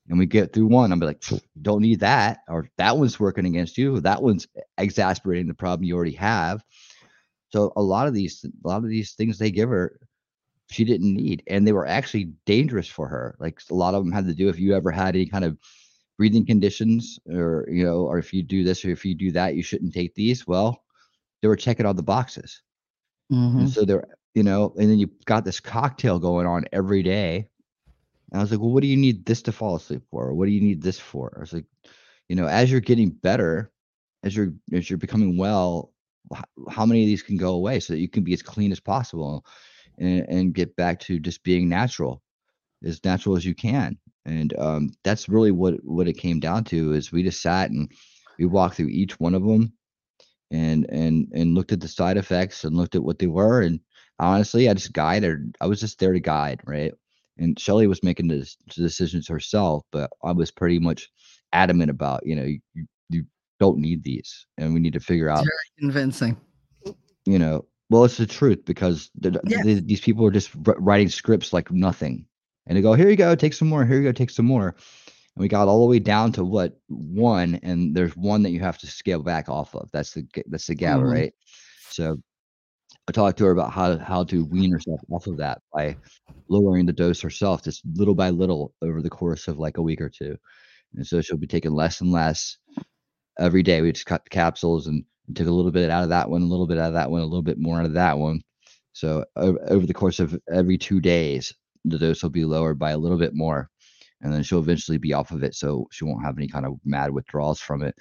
And 0.08 0.18
we 0.18 0.26
get 0.26 0.52
through 0.52 0.66
one, 0.66 0.92
I'm 0.92 1.00
like, 1.00 1.22
don't 1.62 1.82
need 1.82 2.00
that, 2.00 2.38
or 2.48 2.68
that 2.78 2.96
one's 2.96 3.20
working 3.20 3.46
against 3.46 3.78
you. 3.78 4.00
That 4.00 4.22
one's 4.22 4.46
exasperating 4.78 5.46
the 5.46 5.54
problem 5.54 5.84
you 5.84 5.94
already 5.94 6.12
have. 6.12 6.64
So 7.50 7.72
a 7.76 7.82
lot 7.82 8.08
of 8.08 8.14
these, 8.14 8.44
a 8.44 8.68
lot 8.68 8.78
of 8.78 8.88
these 8.88 9.12
things 9.12 9.38
they 9.38 9.50
give 9.50 9.68
her, 9.68 9.98
she 10.70 10.84
didn't 10.84 11.14
need, 11.14 11.42
and 11.46 11.66
they 11.66 11.72
were 11.72 11.86
actually 11.86 12.32
dangerous 12.46 12.88
for 12.88 13.08
her. 13.08 13.36
Like 13.40 13.60
a 13.70 13.74
lot 13.74 13.94
of 13.94 14.04
them 14.04 14.12
had 14.12 14.26
to 14.26 14.34
do 14.34 14.48
if 14.48 14.58
you 14.58 14.74
ever 14.74 14.90
had 14.90 15.16
any 15.16 15.26
kind 15.26 15.44
of 15.44 15.58
breathing 16.16 16.46
conditions, 16.46 17.18
or 17.26 17.66
you 17.70 17.84
know, 17.84 18.02
or 18.02 18.18
if 18.18 18.32
you 18.32 18.42
do 18.42 18.62
this 18.62 18.84
or 18.84 18.90
if 18.90 19.04
you 19.04 19.14
do 19.14 19.32
that, 19.32 19.54
you 19.54 19.62
shouldn't 19.62 19.94
take 19.94 20.14
these. 20.14 20.46
Well, 20.46 20.84
they 21.42 21.48
were 21.48 21.56
checking 21.56 21.86
all 21.86 21.94
the 21.94 22.02
boxes. 22.02 22.62
Mhm. 23.32 23.60
And 23.60 23.70
so 23.70 23.84
they're, 23.84 24.04
you 24.34 24.42
know, 24.42 24.74
and 24.78 24.90
then 24.90 24.98
you 24.98 25.10
got 25.24 25.44
this 25.44 25.60
cocktail 25.60 26.18
going 26.18 26.46
on 26.46 26.64
every 26.72 27.02
day. 27.02 27.48
And 28.30 28.38
I 28.38 28.42
was 28.42 28.50
like, 28.50 28.60
well, 28.60 28.70
what 28.70 28.82
do 28.82 28.88
you 28.88 28.96
need 28.96 29.24
this 29.24 29.42
to 29.42 29.52
fall 29.52 29.76
asleep 29.76 30.02
for? 30.10 30.34
What 30.34 30.46
do 30.46 30.52
you 30.52 30.60
need 30.60 30.82
this 30.82 31.00
for? 31.00 31.32
I 31.36 31.40
was 31.40 31.52
like, 31.52 31.64
you 32.28 32.36
know, 32.36 32.46
as 32.46 32.70
you're 32.70 32.80
getting 32.80 33.10
better, 33.10 33.72
as 34.22 34.36
you're 34.36 34.52
as 34.72 34.88
you're 34.88 34.98
becoming 34.98 35.36
well, 35.36 35.92
how 36.68 36.86
many 36.86 37.02
of 37.02 37.06
these 37.06 37.22
can 37.22 37.36
go 37.36 37.54
away 37.54 37.80
so 37.80 37.92
that 37.92 37.98
you 37.98 38.08
can 38.08 38.22
be 38.22 38.34
as 38.34 38.42
clean 38.42 38.70
as 38.70 38.78
possible 38.78 39.44
and, 40.00 40.26
and 40.28 40.54
get 40.54 40.74
back 40.76 40.98
to 41.00 41.20
just 41.20 41.42
being 41.44 41.68
natural, 41.68 42.22
as 42.84 43.04
natural 43.04 43.36
as 43.36 43.44
you 43.44 43.54
can. 43.54 43.96
And 44.26 44.58
um, 44.58 44.92
that's 45.04 45.28
really 45.28 45.52
what 45.52 45.74
what 45.84 46.08
it 46.08 46.18
came 46.18 46.40
down 46.40 46.64
to 46.64 46.92
is 46.92 47.12
we 47.12 47.22
just 47.22 47.42
sat 47.42 47.70
and 47.70 47.90
we 48.38 48.46
walked 48.46 48.76
through 48.76 48.88
each 48.88 49.18
one 49.20 49.34
of 49.34 49.44
them 49.44 49.72
and 50.50 50.86
and 50.90 51.28
and 51.32 51.54
looked 51.54 51.72
at 51.72 51.80
the 51.80 51.88
side 51.88 52.16
effects 52.16 52.64
and 52.64 52.76
looked 52.76 52.94
at 52.94 53.02
what 53.02 53.18
they 53.18 53.26
were 53.26 53.62
and 53.62 53.80
honestly 54.18 54.68
i 54.68 54.74
just 54.74 54.92
guided 54.92 55.56
i 55.60 55.66
was 55.66 55.80
just 55.80 55.98
there 55.98 56.12
to 56.12 56.20
guide 56.20 56.60
right 56.66 56.92
and 57.38 57.58
shelly 57.58 57.86
was 57.86 58.02
making 58.02 58.26
the 58.26 58.48
decisions 58.68 59.28
herself 59.28 59.84
but 59.92 60.10
i 60.24 60.32
was 60.32 60.50
pretty 60.50 60.78
much 60.78 61.08
adamant 61.52 61.90
about 61.90 62.24
you 62.26 62.34
know 62.34 62.44
you, 62.44 62.60
you 62.74 62.86
you 63.10 63.24
don't 63.58 63.78
need 63.78 64.02
these 64.02 64.46
and 64.58 64.74
we 64.74 64.80
need 64.80 64.92
to 64.92 65.00
figure 65.00 65.28
out 65.28 65.38
Very 65.38 65.50
Convincing. 65.78 66.36
you 67.26 67.38
know 67.38 67.64
well 67.90 68.04
it's 68.04 68.16
the 68.16 68.26
truth 68.26 68.64
because 68.64 69.10
Yeah. 69.20 69.30
the- 69.64 69.82
these 69.84 70.00
people 70.00 70.24
are 70.26 70.30
just 70.30 70.50
writing 70.64 71.08
scripts 71.08 71.52
like 71.52 71.70
nothing. 71.70 72.24
And 72.66 72.76
they 72.76 72.82
go 72.82 72.94
here 72.94 73.10
you 73.10 73.16
go 73.16 73.34
take 73.34 73.52
some 73.54 73.68
more 73.68 73.84
here 73.84 73.96
you 73.98 74.04
go 74.04 74.12
take 74.12 74.30
some 74.30 74.46
more. 74.46 74.68
And 74.68 75.42
we 75.42 75.48
got 75.48 75.68
all 75.68 75.80
the 75.80 75.90
way 75.90 75.98
down 75.98 76.32
to 76.32 76.44
what 76.44 76.78
one 76.88 77.56
and 77.62 77.94
there's 77.94 78.16
one 78.16 78.42
that 78.44 78.50
you 78.50 78.60
have 78.60 78.78
to 78.78 78.86
scale 78.86 79.22
back 79.22 79.48
off 79.48 79.74
of. 79.74 79.90
That's 79.92 80.12
the 80.12 80.26
that's 80.46 80.66
the 80.66 80.74
GABA 80.74 81.02
Mhm. 81.04 81.12
right? 81.12 81.34
So 81.90 82.16
i 83.08 83.12
talked 83.12 83.38
to 83.38 83.44
her 83.44 83.50
about 83.50 83.72
how 83.72 83.98
how 83.98 84.22
to 84.24 84.44
wean 84.44 84.70
herself 84.70 85.00
off 85.10 85.26
of 85.26 85.36
that 85.38 85.62
by 85.72 85.96
lowering 86.48 86.86
the 86.86 86.92
dose 86.92 87.20
herself 87.20 87.62
just 87.64 87.82
little 87.94 88.14
by 88.14 88.30
little 88.30 88.72
over 88.82 89.02
the 89.02 89.10
course 89.10 89.48
of 89.48 89.58
like 89.58 89.78
a 89.78 89.82
week 89.82 90.00
or 90.00 90.08
two. 90.08 90.36
And 90.94 91.04
so 91.06 91.20
she'll 91.20 91.36
be 91.36 91.46
taking 91.46 91.72
less 91.72 92.00
and 92.00 92.12
less. 92.12 92.56
Every 93.38 93.62
day 93.62 93.80
we 93.80 93.90
just 93.92 94.06
cut 94.06 94.22
the 94.24 94.30
capsules 94.30 94.86
and 94.86 95.04
took 95.34 95.48
a 95.48 95.50
little 95.52 95.70
bit 95.72 95.90
out 95.90 96.02
of 96.04 96.10
that 96.10 96.28
one 96.30 96.42
a 96.42 96.46
little 96.46 96.66
bit 96.66 96.78
out 96.78 96.88
of 96.88 96.94
that 96.94 97.10
one 97.10 97.22
a 97.22 97.26
little 97.26 97.42
bit 97.42 97.58
more 97.58 97.78
out 97.80 97.86
of 97.86 97.94
that 97.94 98.18
one. 98.18 98.40
So 98.92 99.24
over, 99.36 99.86
the 99.86 99.94
course 99.94 100.20
of 100.20 100.38
every 100.52 100.78
two 100.78 101.00
days 101.00 101.52
the 101.84 101.98
dose 101.98 102.22
will 102.22 102.30
be 102.30 102.44
lowered 102.44 102.78
by 102.78 102.90
a 102.90 102.98
little 102.98 103.18
bit 103.18 103.34
more 103.34 103.68
and 104.22 104.32
then 104.32 104.42
she'll 104.42 104.58
eventually 104.58 104.98
be 104.98 105.12
off 105.14 105.30
of 105.30 105.42
it 105.42 105.54
so 105.54 105.86
she 105.92 106.04
won't 106.04 106.24
have 106.24 106.36
any 106.38 106.48
kind 106.48 106.66
of 106.66 106.74
mad 106.84 107.10
withdrawals 107.12 107.60
from 107.60 107.82
it. 107.82 107.94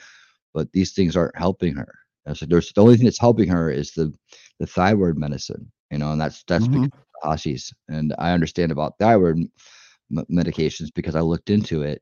But 0.54 0.72
these 0.74 0.94
things 0.94 1.16
aren't 1.16 1.38
helping 1.38 1.76
her. 1.76 1.94
And 2.26 2.38
so 2.38 2.46
there's 2.46 2.72
the 2.74 2.82
only 2.82 2.98
thing 2.98 3.06
that's 3.06 3.20
helping 3.20 3.50
her 3.50 3.70
is 3.72 3.92
the 3.94 4.14
the 4.60 4.68
thyroid 4.68 5.18
medicine 5.18 5.72
you 5.92 5.98
know 5.98 6.12
and 6.12 6.22
that's 6.22 6.44
that's 6.48 6.68
Mhm. 6.68 6.68
because 6.68 6.92
of 7.24 7.32
Hashi's 7.32 7.74
and 7.88 8.14
i 8.20 8.32
understand 8.32 8.72
about 8.72 8.98
thyroid 9.00 9.38
m- 9.38 10.26
medications 10.32 10.90
because 10.94 11.16
i 11.16 11.22
looked 11.22 11.50
into 11.50 11.84
it 11.84 12.02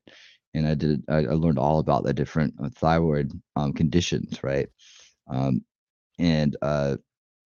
and 0.53 0.67
i 0.67 0.75
did 0.75 1.03
i, 1.09 1.17
I 1.17 1.33
learned 1.33 1.59
all 1.59 1.79
about 1.79 2.03
the 2.03 2.13
different 2.13 2.53
uh, 2.63 2.69
thyroid 2.75 3.31
um, 3.55 3.73
conditions 3.73 4.43
right 4.43 4.69
um, 5.29 5.63
and 6.19 6.55
uh 6.61 6.95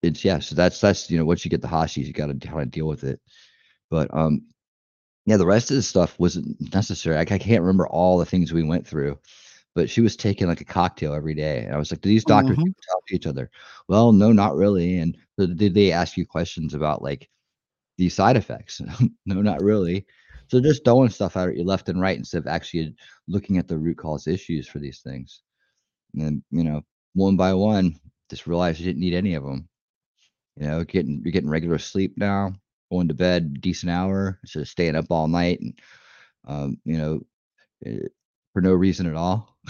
it's 0.03 0.23
yeah 0.25 0.39
so 0.39 0.55
that's 0.55 0.79
that's 0.81 1.09
you 1.11 1.17
know 1.17 1.25
once 1.25 1.45
you 1.45 1.51
get 1.51 1.61
the 1.61 1.67
Hashi's 1.67 2.07
you 2.07 2.13
got 2.13 2.27
to 2.27 2.35
kind 2.35 2.61
of 2.61 2.71
deal 2.71 2.87
with 2.87 3.03
it 3.03 3.19
but 3.89 4.13
um 4.13 4.43
yeah, 5.25 5.37
the 5.37 5.45
rest 5.45 5.69
of 5.71 5.75
the 5.77 5.83
stuff 5.83 6.17
wasn't 6.19 6.73
necessary. 6.73 7.17
I, 7.17 7.21
I 7.21 7.25
can't 7.25 7.61
remember 7.61 7.87
all 7.87 8.17
the 8.17 8.25
things 8.25 8.51
we 8.53 8.63
went 8.63 8.87
through, 8.87 9.19
but 9.75 9.89
she 9.89 10.01
was 10.01 10.15
taking 10.15 10.47
like 10.47 10.61
a 10.61 10.65
cocktail 10.65 11.13
every 11.13 11.35
day. 11.35 11.59
And 11.65 11.73
I 11.75 11.77
was 11.77 11.91
like, 11.91 12.01
do 12.01 12.09
these 12.09 12.25
doctors 12.25 12.57
Mhm. 12.57 12.73
talk 12.91 13.05
to 13.07 13.15
each 13.15 13.27
other? 13.27 13.49
Well, 13.87 14.11
no, 14.11 14.31
not 14.31 14.55
really. 14.55 14.97
And 14.99 15.17
so 15.39 15.47
did 15.47 15.73
they 15.73 15.91
ask 15.91 16.17
you 16.17 16.25
questions 16.25 16.73
about 16.73 17.03
like 17.03 17.29
these 17.97 18.13
side 18.15 18.37
effects? 18.37 18.81
no, 19.25 19.41
not 19.41 19.61
really. 19.61 20.05
So 20.47 20.59
just 20.59 20.83
throwing 20.83 21.09
stuff 21.09 21.37
out 21.37 21.49
at 21.49 21.57
you 21.57 21.63
left 21.63 21.89
and 21.89 22.01
right 22.01 22.17
instead 22.17 22.39
of 22.39 22.47
actually 22.47 22.95
looking 23.27 23.57
at 23.57 23.67
the 23.67 23.77
root 23.77 23.97
cause 23.97 24.27
issues 24.27 24.67
for 24.67 24.79
these 24.79 24.99
things. 25.01 25.41
And 26.17 26.43
you 26.51 26.63
know, 26.63 26.81
one 27.13 27.35
by 27.35 27.53
one, 27.53 27.99
just 28.29 28.47
realized 28.47 28.79
you 28.79 28.85
didn't 28.85 29.01
need 29.01 29.13
any 29.13 29.35
of 29.35 29.43
them. 29.43 29.67
You 30.57 30.67
know, 30.67 30.83
getting 30.83 31.21
you're 31.23 31.31
getting 31.31 31.49
regular 31.49 31.77
sleep 31.77 32.13
now, 32.17 32.53
going 32.91 33.07
to 33.07 33.13
bed 33.13 33.61
decent 33.61 33.91
hour 33.91 34.39
instead 34.43 34.61
of 34.61 34.67
staying 34.67 34.95
up 34.95 35.05
all 35.09 35.27
night 35.27 35.59
and 35.61 35.79
um, 36.47 36.77
you 36.83 36.97
know, 36.97 37.21
eh, 37.85 38.07
for 38.53 38.61
no 38.61 38.73
reason 38.73 39.05
at 39.05 39.15
all. 39.15 39.57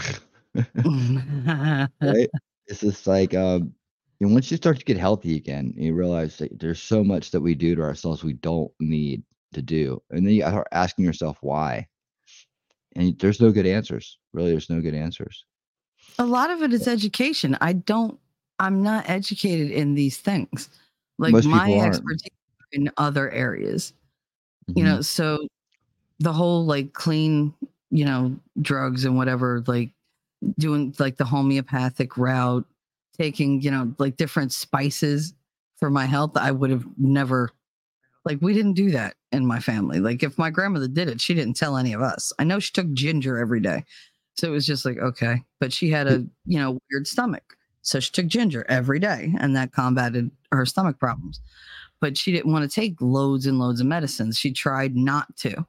right? 0.55 2.29
it's 2.67 2.81
just 2.81 3.07
like 3.07 3.33
um 3.33 3.73
and 4.21 4.33
once 4.33 4.51
you 4.51 4.57
start 4.57 4.77
to 4.77 4.85
get 4.85 4.97
healthy 4.97 5.35
again, 5.35 5.73
you 5.75 5.95
realize 5.95 6.37
that 6.37 6.59
there's 6.59 6.81
so 6.81 7.03
much 7.03 7.31
that 7.31 7.41
we 7.41 7.55
do 7.55 7.73
to 7.75 7.81
ourselves 7.81 8.23
we 8.23 8.33
don't 8.33 8.71
need 8.79 9.23
to 9.53 9.63
do. 9.63 9.99
And 10.11 10.25
then 10.25 10.35
you 10.35 10.41
start 10.43 10.67
asking 10.71 11.05
yourself 11.05 11.37
why. 11.41 11.87
And 12.95 13.17
there's 13.19 13.41
no 13.41 13.51
good 13.51 13.65
answers. 13.65 14.19
Really, 14.31 14.51
there's 14.51 14.69
no 14.69 14.79
good 14.79 14.93
answers. 14.93 15.45
A 16.21 16.25
lot 16.25 16.51
of 16.51 16.61
it 16.61 16.71
is 16.71 16.87
education. 16.87 17.57
I 17.61 17.73
don't, 17.73 18.19
I'm 18.59 18.83
not 18.83 19.09
educated 19.09 19.71
in 19.71 19.95
these 19.95 20.17
things. 20.17 20.69
Like 21.17 21.31
Most 21.33 21.47
my 21.47 21.73
expertise 21.73 22.29
in 22.73 22.91
other 22.97 23.31
areas, 23.31 23.93
you 24.75 24.83
Mhm. 24.83 24.85
know, 24.85 25.01
so 25.01 25.47
the 26.19 26.31
whole 26.31 26.63
like 26.65 26.93
clean, 26.93 27.55
you 27.89 28.05
know, 28.05 28.35
drugs 28.61 29.03
and 29.03 29.17
whatever, 29.17 29.63
like 29.65 29.89
doing 30.59 30.93
like 30.99 31.17
the 31.17 31.25
homeopathic 31.25 32.17
route, 32.17 32.67
taking, 33.17 33.59
you 33.61 33.71
know, 33.71 33.91
like 33.97 34.15
different 34.15 34.53
spices 34.53 35.33
for 35.77 35.89
my 35.89 36.05
health, 36.05 36.37
I 36.37 36.51
would 36.51 36.69
have 36.69 36.85
never 36.99 37.49
like 38.25 38.37
we 38.41 38.53
didn't 38.53 38.73
do 38.73 38.91
that 38.91 39.15
in 39.31 39.45
my 39.45 39.59
family. 39.59 39.99
Like 39.99 40.21
if 40.21 40.37
my 40.37 40.51
grandmother 40.51 40.87
did 40.87 41.09
it, 41.09 41.19
she 41.19 41.33
didn't 41.33 41.55
tell 41.55 41.77
any 41.77 41.93
of 41.93 42.01
us. 42.01 42.31
I 42.37 42.43
know 42.43 42.59
she 42.59 42.71
took 42.71 42.91
ginger 42.93 43.39
every 43.39 43.59
day. 43.59 43.83
So 44.41 44.47
it 44.47 44.51
was 44.51 44.65
just 44.65 44.85
like, 44.85 44.97
okay. 44.97 45.43
But 45.59 45.71
she 45.71 45.91
had 45.91 46.07
a, 46.07 46.25
you 46.47 46.57
know, 46.57 46.79
weird 46.91 47.05
stomach. 47.05 47.55
So 47.83 47.99
she 47.99 48.09
took 48.09 48.25
ginger 48.25 48.65
every 48.67 48.97
day 48.97 49.35
and 49.39 49.55
that 49.55 49.71
combated 49.71 50.31
her 50.51 50.65
stomach 50.65 50.97
problems. 50.97 51.39
But 51.99 52.17
she 52.17 52.31
didn't 52.31 52.51
want 52.51 52.67
to 52.67 52.75
take 52.75 52.95
loads 52.99 53.45
and 53.45 53.59
loads 53.59 53.81
of 53.81 53.85
medicines. 53.85 54.39
She 54.39 54.51
tried 54.51 54.95
not 54.95 55.37
to. 55.37 55.63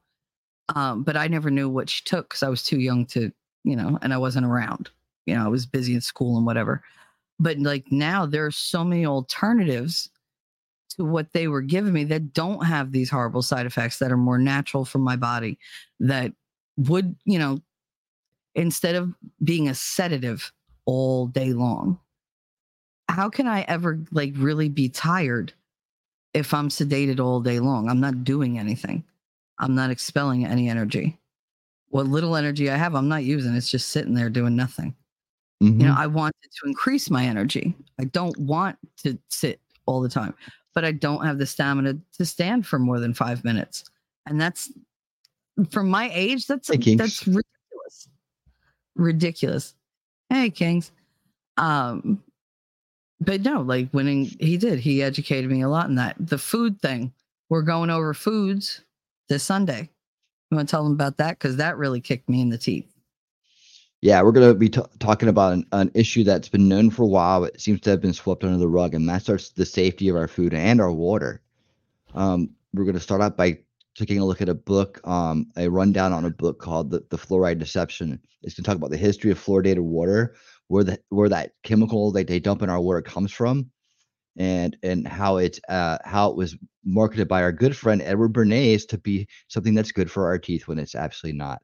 Um, 0.75 1.03
but 1.03 1.19
I 1.19 1.29
never 1.29 1.51
knew 1.51 1.69
what 1.69 1.91
she 1.91 2.03
took 2.03 2.31
because 2.31 2.43
I 2.43 2.49
was 2.49 2.63
too 2.63 2.81
young 2.81 3.05
to, 3.09 3.31
you 3.63 3.77
know, 3.77 3.99
and 4.01 4.15
I 4.15 4.17
wasn't 4.17 4.47
around. 4.47 4.89
You 5.27 5.35
know, 5.35 5.45
I 5.45 5.49
was 5.49 5.67
busy 5.67 5.95
at 5.95 6.03
school 6.03 6.39
and 6.39 6.47
whatever. 6.47 6.83
But 7.39 7.59
like 7.59 7.93
now 7.93 8.25
there 8.25 8.47
are 8.47 8.51
so 8.51 8.85
many 8.85 9.05
alternatives 9.05 10.09
to 10.97 11.05
what 11.05 11.35
they 11.35 11.47
were 11.47 11.61
giving 11.61 11.93
me 11.93 12.05
that 12.05 12.33
don't 12.33 12.65
have 12.65 12.91
these 12.91 13.11
horrible 13.11 13.43
side 13.43 13.67
effects 13.67 13.99
that 13.99 14.11
are 14.11 14.17
more 14.17 14.39
natural 14.39 14.87
for 14.87 14.99
my 14.99 15.17
body 15.17 15.59
that 16.01 16.33
would, 16.79 17.15
you 17.27 17.39
know, 17.39 17.61
instead 18.55 18.95
of 18.95 19.15
being 19.43 19.69
a 19.69 19.75
sedative 19.75 20.53
all 20.85 21.27
day 21.27 21.53
long, 21.53 21.99
how 23.09 23.29
can 23.29 23.47
I 23.47 23.63
ever 23.63 24.01
like 24.11 24.33
really 24.37 24.69
be 24.69 24.89
tired 24.89 25.53
if 26.35 26.55
I'm 26.55 26.69
sedated 26.69 27.21
all 27.21 27.41
day 27.41 27.61
long? 27.61 27.89
I'm 27.89 28.01
not 28.01 28.25
doing 28.25 28.59
anything. 28.59 29.05
I'm 29.59 29.75
not 29.75 29.91
expelling 29.91 30.47
any 30.47 30.69
energy. 30.69 31.19
What 31.89 32.07
little 32.07 32.37
energy 32.37 32.71
I 32.71 32.77
have, 32.77 32.95
I'm 32.95 33.09
not 33.09 33.25
using. 33.25 33.55
It's 33.55 33.71
just 33.71 33.89
sitting 33.89 34.15
there 34.15 34.31
doing 34.31 34.57
nothing. 34.57 34.95
You 35.61 35.87
know, 35.87 35.93
Mhm. 35.93 35.97
I 35.97 36.07
want 36.09 36.35
it 36.43 36.51
to 36.61 36.69
increase 36.69 37.09
my 37.09 37.25
energy. 37.25 37.75
I 38.01 38.05
don't 38.05 38.37
want 38.39 38.77
to 39.05 39.19
sit 39.29 39.61
all 39.87 40.01
the 40.01 40.09
time, 40.09 40.35
but 40.75 40.85
I 40.85 40.93
don't 40.93 41.25
have 41.25 41.39
the 41.39 41.47
stamina 41.47 41.99
to 42.15 42.25
stand 42.25 42.67
for 42.67 42.79
more 42.79 42.99
than 42.99 43.15
five 43.15 43.45
minutes. 43.45 43.85
And 44.27 44.41
that's 44.41 44.73
from 45.71 45.89
my 45.89 46.11
age, 46.13 46.47
that's 46.47 46.69
Hey, 46.69 46.95
that's 46.97 47.27
ridiculous. 47.27 47.47
Ridiculous. 48.97 49.75
Hey, 50.29 50.51
Kings. 50.51 50.93
Um, 51.57 52.23
but 53.21 53.43
no, 53.43 53.61
like 53.61 53.89
winning, 53.93 54.25
he- 54.41 54.57
did, 54.57 54.79
he 54.79 55.03
educated 55.03 55.51
me 55.51 55.63
a 55.63 55.69
lot 55.69 55.89
in 55.89 55.95
that. 55.97 56.17
The 56.19 56.39
food 56.39 56.81
thing, 56.81 57.13
we're 57.49 57.63
going 57.63 57.91
over 57.91 58.15
foods 58.15 58.83
this 59.29 59.45
Sunday. 59.45 59.89
You 60.51 60.57
want 60.57 60.69
to 60.69 60.71
tell 60.71 60.85
them 60.85 60.93
about 60.93 61.19
that? 61.19 61.39
Because 61.39 61.57
that 61.57 61.77
really 61.77 62.01
kicked 62.01 62.29
me 62.29 62.41
in 62.41 62.51
the 62.51 62.59
teeth. 62.59 62.89
Yeah, 64.01 64.21
we're 64.23 64.33
going 64.33 64.49
to 64.49 64.59
be 64.59 64.69
t- 64.69 64.83
talking 64.99 65.29
about 65.29 65.53
an, 65.53 65.67
an 65.71 65.91
issue 65.95 66.25
that's 66.25 66.49
been 66.49 66.69
known 66.69 66.91
for 66.91 67.05
a 67.05 67.07
while, 67.07 67.41
but 67.43 67.61
seems 67.61 67.81
to 67.83 67.91
have 67.91 68.01
been 68.01 68.13
swept 68.13 68.43
under 68.43 68.59
the 68.59 68.69
rug, 68.69 68.95
and 68.95 69.09
that's 69.09 69.29
our, 69.29 69.39
the 69.55 69.65
safety 69.65 70.09
of 70.09 70.17
our 70.17 70.27
food 70.27 70.53
and 70.53 70.81
our 70.81 70.91
water. 70.91 71.41
Um, 72.15 72.51
we're 72.75 72.85
going 72.85 72.95
to 72.95 73.01
start 73.01 73.21
out 73.21 73.37
by 73.37 73.59
taking 73.97 74.19
a 74.19 74.25
look 74.25 74.43
at 74.43 74.49
a 74.49 74.55
book, 74.55 75.01
um, 75.07 75.47
a 75.57 75.69
rundown 75.69 76.13
on 76.13 76.25
a 76.25 76.31
book 76.31 76.59
called 76.59 76.91
the, 76.91 77.05
the 77.11 77.19
Fluoride 77.19 77.59
Deception. 77.59 78.21
It's 78.43 78.55
going 78.55 78.65
to 78.65 78.69
talk 78.69 78.77
about 78.77 78.91
the 78.91 78.97
history 78.97 79.31
of 79.31 79.39
fluoridated 79.39 79.81
water, 79.81 80.35
where 80.69 80.85
the 80.85 80.99
where 81.11 81.29
that 81.29 81.53
chemical 81.63 82.13
that 82.13 82.27
they 82.27 82.41
dump 82.41 82.63
in 82.63 82.71
our 82.71 82.81
water 82.81 83.03
comes 83.03 83.33
from, 83.33 83.71
and 84.37 84.77
and 84.83 85.07
how 85.07 85.37
it's 85.39 85.61
uh, 85.69 85.99
how 86.05 86.31
it 86.31 86.37
was 86.37 86.57
marketed 86.85 87.29
by 87.29 87.43
our 87.43 87.53
good 87.53 87.77
friend 87.77 88.03
Edward 88.03 88.33
Bernays 88.33 88.87
to 88.89 88.99
be 88.99 89.29
something 89.49 89.75
that's 89.75 89.93
good 89.93 90.11
for 90.11 90.27
our 90.27 90.39
teeth 90.39 90.67
when 90.69 90.79
it's 90.79 90.95
absolutely 90.95 91.39
not 91.39 91.63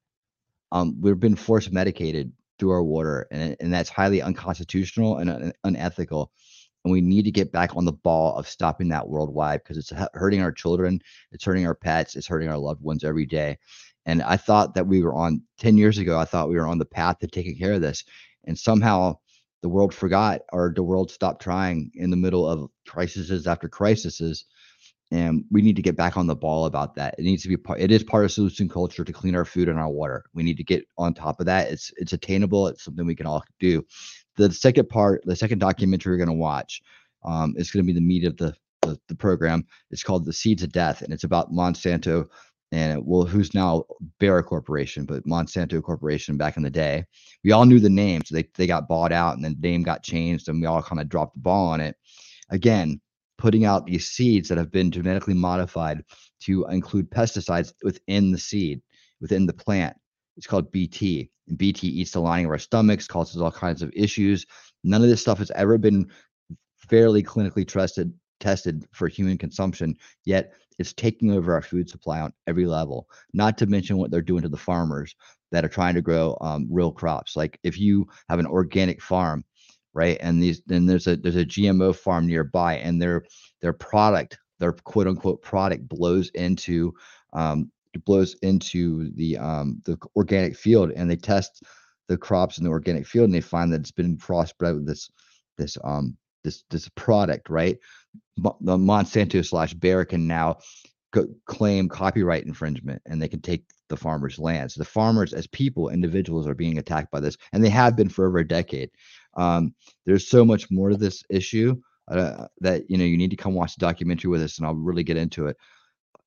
um, 0.72 0.96
we've 1.00 1.20
been 1.20 1.36
force 1.36 1.70
medicated 1.70 2.32
through 2.58 2.70
our 2.70 2.82
water, 2.82 3.26
and, 3.30 3.56
and 3.60 3.72
that's 3.72 3.88
highly 3.88 4.20
unconstitutional 4.20 5.18
and 5.18 5.30
un- 5.30 5.52
unethical. 5.64 6.32
And 6.84 6.92
we 6.92 7.00
need 7.00 7.24
to 7.24 7.30
get 7.30 7.52
back 7.52 7.76
on 7.76 7.84
the 7.84 7.92
ball 7.92 8.36
of 8.36 8.48
stopping 8.48 8.88
that 8.88 9.08
worldwide 9.08 9.62
because 9.62 9.76
it's 9.76 9.92
hurting 10.14 10.40
our 10.40 10.52
children, 10.52 11.00
it's 11.32 11.44
hurting 11.44 11.66
our 11.66 11.74
pets, 11.74 12.16
it's 12.16 12.26
hurting 12.26 12.48
our 12.48 12.58
loved 12.58 12.82
ones 12.82 13.04
every 13.04 13.26
day. 13.26 13.58
And 14.06 14.22
I 14.22 14.36
thought 14.36 14.74
that 14.74 14.86
we 14.86 15.02
were 15.02 15.14
on 15.14 15.42
10 15.58 15.76
years 15.76 15.98
ago, 15.98 16.18
I 16.18 16.24
thought 16.24 16.48
we 16.48 16.56
were 16.56 16.66
on 16.66 16.78
the 16.78 16.86
path 16.86 17.18
to 17.18 17.26
taking 17.26 17.58
care 17.58 17.74
of 17.74 17.80
this. 17.80 18.04
And 18.44 18.58
somehow 18.58 19.18
the 19.60 19.68
world 19.68 19.92
forgot 19.92 20.42
or 20.52 20.72
the 20.74 20.82
world 20.82 21.10
stopped 21.10 21.42
trying 21.42 21.90
in 21.94 22.10
the 22.10 22.16
middle 22.16 22.48
of 22.48 22.70
crises 22.86 23.46
after 23.46 23.68
crises 23.68 24.44
and 25.10 25.44
we 25.50 25.62
need 25.62 25.76
to 25.76 25.82
get 25.82 25.96
back 25.96 26.16
on 26.16 26.26
the 26.26 26.36
ball 26.36 26.66
about 26.66 26.94
that. 26.96 27.14
It 27.18 27.22
needs 27.22 27.42
to 27.42 27.48
be 27.48 27.56
part. 27.56 27.80
It 27.80 27.90
is 27.90 28.04
part 28.04 28.24
of 28.24 28.32
solution 28.32 28.68
culture 28.68 29.04
to 29.04 29.12
clean 29.12 29.34
our 29.34 29.44
food 29.44 29.68
and 29.68 29.78
our 29.78 29.88
water. 29.88 30.24
We 30.34 30.42
need 30.42 30.58
to 30.58 30.64
get 30.64 30.84
on 30.98 31.14
top 31.14 31.40
of 31.40 31.46
that. 31.46 31.70
It's 31.70 31.92
it's 31.96 32.12
attainable. 32.12 32.68
It's 32.68 32.84
something 32.84 33.06
we 33.06 33.14
can 33.14 33.26
all 33.26 33.42
do. 33.58 33.84
The 34.38 34.52
second 34.52 34.88
part, 34.88 35.22
the 35.24 35.36
second 35.36 35.58
documentary 35.58 36.12
we're 36.12 36.24
going 36.24 36.28
to 36.28 36.32
watch, 36.32 36.80
um, 37.24 37.54
is 37.56 37.70
going 37.70 37.84
to 37.84 37.86
be 37.86 37.98
the 37.98 38.04
meat 38.04 38.24
of 38.24 38.36
the, 38.36 38.54
the 38.82 38.98
the 39.08 39.14
program. 39.14 39.66
It's 39.90 40.02
called 40.02 40.24
The 40.24 40.32
Seeds 40.32 40.62
of 40.62 40.72
Death, 40.72 41.02
and 41.02 41.12
it's 41.12 41.24
about 41.24 41.52
Monsanto 41.52 42.28
and 42.70 43.04
well, 43.04 43.24
who's 43.24 43.54
now 43.54 43.84
Bayer 44.18 44.42
Corporation, 44.42 45.04
but 45.04 45.24
Monsanto 45.24 45.82
Corporation 45.82 46.36
back 46.36 46.56
in 46.56 46.62
the 46.62 46.70
day. 46.70 47.04
We 47.42 47.52
all 47.52 47.64
knew 47.64 47.80
the 47.80 47.88
names. 47.88 48.28
They 48.28 48.44
they 48.54 48.66
got 48.66 48.88
bought 48.88 49.12
out, 49.12 49.36
and 49.36 49.44
then 49.44 49.56
the 49.58 49.70
name 49.70 49.82
got 49.82 50.02
changed, 50.02 50.48
and 50.48 50.60
we 50.60 50.66
all 50.66 50.82
kind 50.82 51.00
of 51.00 51.08
dropped 51.08 51.34
the 51.34 51.40
ball 51.40 51.68
on 51.68 51.80
it. 51.80 51.96
Again, 52.50 53.00
putting 53.38 53.64
out 53.64 53.86
these 53.86 54.10
seeds 54.10 54.48
that 54.48 54.58
have 54.58 54.70
been 54.70 54.90
genetically 54.90 55.34
modified 55.34 56.04
to 56.40 56.66
include 56.66 57.10
pesticides 57.10 57.72
within 57.82 58.32
the 58.32 58.38
seed, 58.38 58.82
within 59.20 59.46
the 59.46 59.52
plant. 59.52 59.96
It's 60.38 60.46
called 60.46 60.72
BT. 60.72 61.30
And 61.48 61.58
BT 61.58 61.88
eats 61.88 62.12
the 62.12 62.20
lining 62.20 62.46
of 62.46 62.52
our 62.52 62.58
stomachs, 62.58 63.06
causes 63.06 63.42
all 63.42 63.50
kinds 63.50 63.82
of 63.82 63.92
issues. 63.94 64.46
None 64.84 65.02
of 65.02 65.08
this 65.08 65.20
stuff 65.20 65.38
has 65.38 65.50
ever 65.50 65.76
been 65.76 66.08
fairly 66.78 67.22
clinically 67.22 67.66
tested 67.66 68.12
tested 68.40 68.86
for 68.92 69.08
human 69.08 69.36
consumption, 69.36 69.96
yet 70.24 70.54
it's 70.78 70.92
taking 70.92 71.32
over 71.32 71.52
our 71.52 71.60
food 71.60 71.90
supply 71.90 72.20
on 72.20 72.32
every 72.46 72.66
level. 72.66 73.08
Not 73.32 73.58
to 73.58 73.66
mention 73.66 73.98
what 73.98 74.12
they're 74.12 74.22
doing 74.22 74.42
to 74.42 74.48
the 74.48 74.56
farmers 74.56 75.16
that 75.50 75.64
are 75.64 75.68
trying 75.68 75.94
to 75.94 76.02
grow 76.02 76.38
um, 76.40 76.68
real 76.70 76.92
crops. 76.92 77.36
Like 77.36 77.58
if 77.64 77.78
you 77.78 78.06
have 78.28 78.38
an 78.38 78.46
organic 78.46 79.02
farm, 79.02 79.44
right, 79.92 80.18
and 80.20 80.40
these 80.40 80.62
then 80.66 80.86
there's 80.86 81.08
a 81.08 81.16
there's 81.16 81.36
a 81.36 81.44
GMO 81.44 81.94
farm 81.96 82.26
nearby, 82.26 82.76
and 82.76 83.02
their 83.02 83.24
their 83.60 83.72
product, 83.72 84.38
their 84.60 84.72
quote 84.72 85.08
unquote 85.08 85.42
product, 85.42 85.88
blows 85.88 86.30
into 86.30 86.94
um, 87.32 87.72
blows 88.04 88.34
into 88.42 89.10
the 89.12 89.38
um, 89.38 89.80
the 89.84 89.98
organic 90.16 90.56
field, 90.56 90.92
and 90.94 91.10
they 91.10 91.16
test 91.16 91.62
the 92.08 92.16
crops 92.16 92.58
in 92.58 92.64
the 92.64 92.70
organic 92.70 93.06
field, 93.06 93.26
and 93.26 93.34
they 93.34 93.40
find 93.40 93.72
that 93.72 93.80
it's 93.80 93.90
been 93.90 94.16
crossbred 94.16 94.74
with 94.74 94.86
this 94.86 95.10
this 95.56 95.76
um 95.84 96.16
this 96.44 96.64
this 96.70 96.88
product, 96.90 97.50
right? 97.50 97.78
The 98.36 98.76
Monsanto 98.76 99.44
slash 99.44 99.74
Bayer 99.74 100.04
can 100.04 100.26
now 100.26 100.58
go, 101.12 101.26
claim 101.46 101.88
copyright 101.88 102.46
infringement, 102.46 103.02
and 103.06 103.20
they 103.20 103.28
can 103.28 103.40
take 103.40 103.64
the 103.88 103.96
farmers' 103.96 104.38
lands. 104.38 104.74
The 104.74 104.84
farmers, 104.84 105.32
as 105.32 105.46
people, 105.48 105.88
individuals, 105.88 106.46
are 106.46 106.54
being 106.54 106.78
attacked 106.78 107.10
by 107.10 107.20
this, 107.20 107.36
and 107.52 107.64
they 107.64 107.70
have 107.70 107.96
been 107.96 108.08
for 108.08 108.26
over 108.26 108.38
a 108.38 108.48
decade. 108.48 108.90
Um, 109.36 109.74
there's 110.06 110.28
so 110.28 110.44
much 110.44 110.70
more 110.70 110.90
to 110.90 110.96
this 110.96 111.22
issue 111.30 111.76
uh, 112.08 112.46
that 112.60 112.88
you 112.88 112.96
know 112.96 113.04
you 113.04 113.16
need 113.16 113.30
to 113.30 113.36
come 113.36 113.54
watch 113.54 113.74
the 113.74 113.84
documentary 113.84 114.30
with 114.30 114.42
us, 114.42 114.58
and 114.58 114.66
I'll 114.66 114.74
really 114.74 115.04
get 115.04 115.16
into 115.16 115.46
it. 115.46 115.56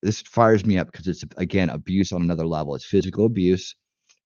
This 0.02 0.22
fires 0.22 0.66
me 0.66 0.78
up 0.78 0.90
because 0.90 1.06
it's 1.08 1.24
again 1.36 1.70
abuse 1.70 2.12
on 2.12 2.22
another 2.22 2.46
level. 2.46 2.74
It's 2.74 2.84
physical 2.84 3.26
abuse, 3.26 3.74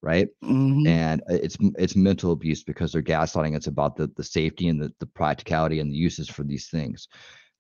right? 0.03 0.29
Mhm. 0.45 0.87
and 0.87 1.21
uh, 1.31 1.35
it's 1.35 1.57
it's 1.79 1.97
mental 1.97 2.33
abuse 2.33 2.63
because 2.65 2.93
they're 2.93 3.03
gaslighting 3.03 3.57
us 3.57 3.67
about 3.67 3.97
the 3.97 4.11
the 4.17 4.25
safety 4.25 4.69
and 4.69 4.81
the, 4.81 4.93
the 5.01 5.07
practicality 5.07 5.81
and 5.81 5.91
the 5.93 5.97
uses 5.97 6.29
for 6.29 6.45
these 6.45 6.69
things. 6.69 7.09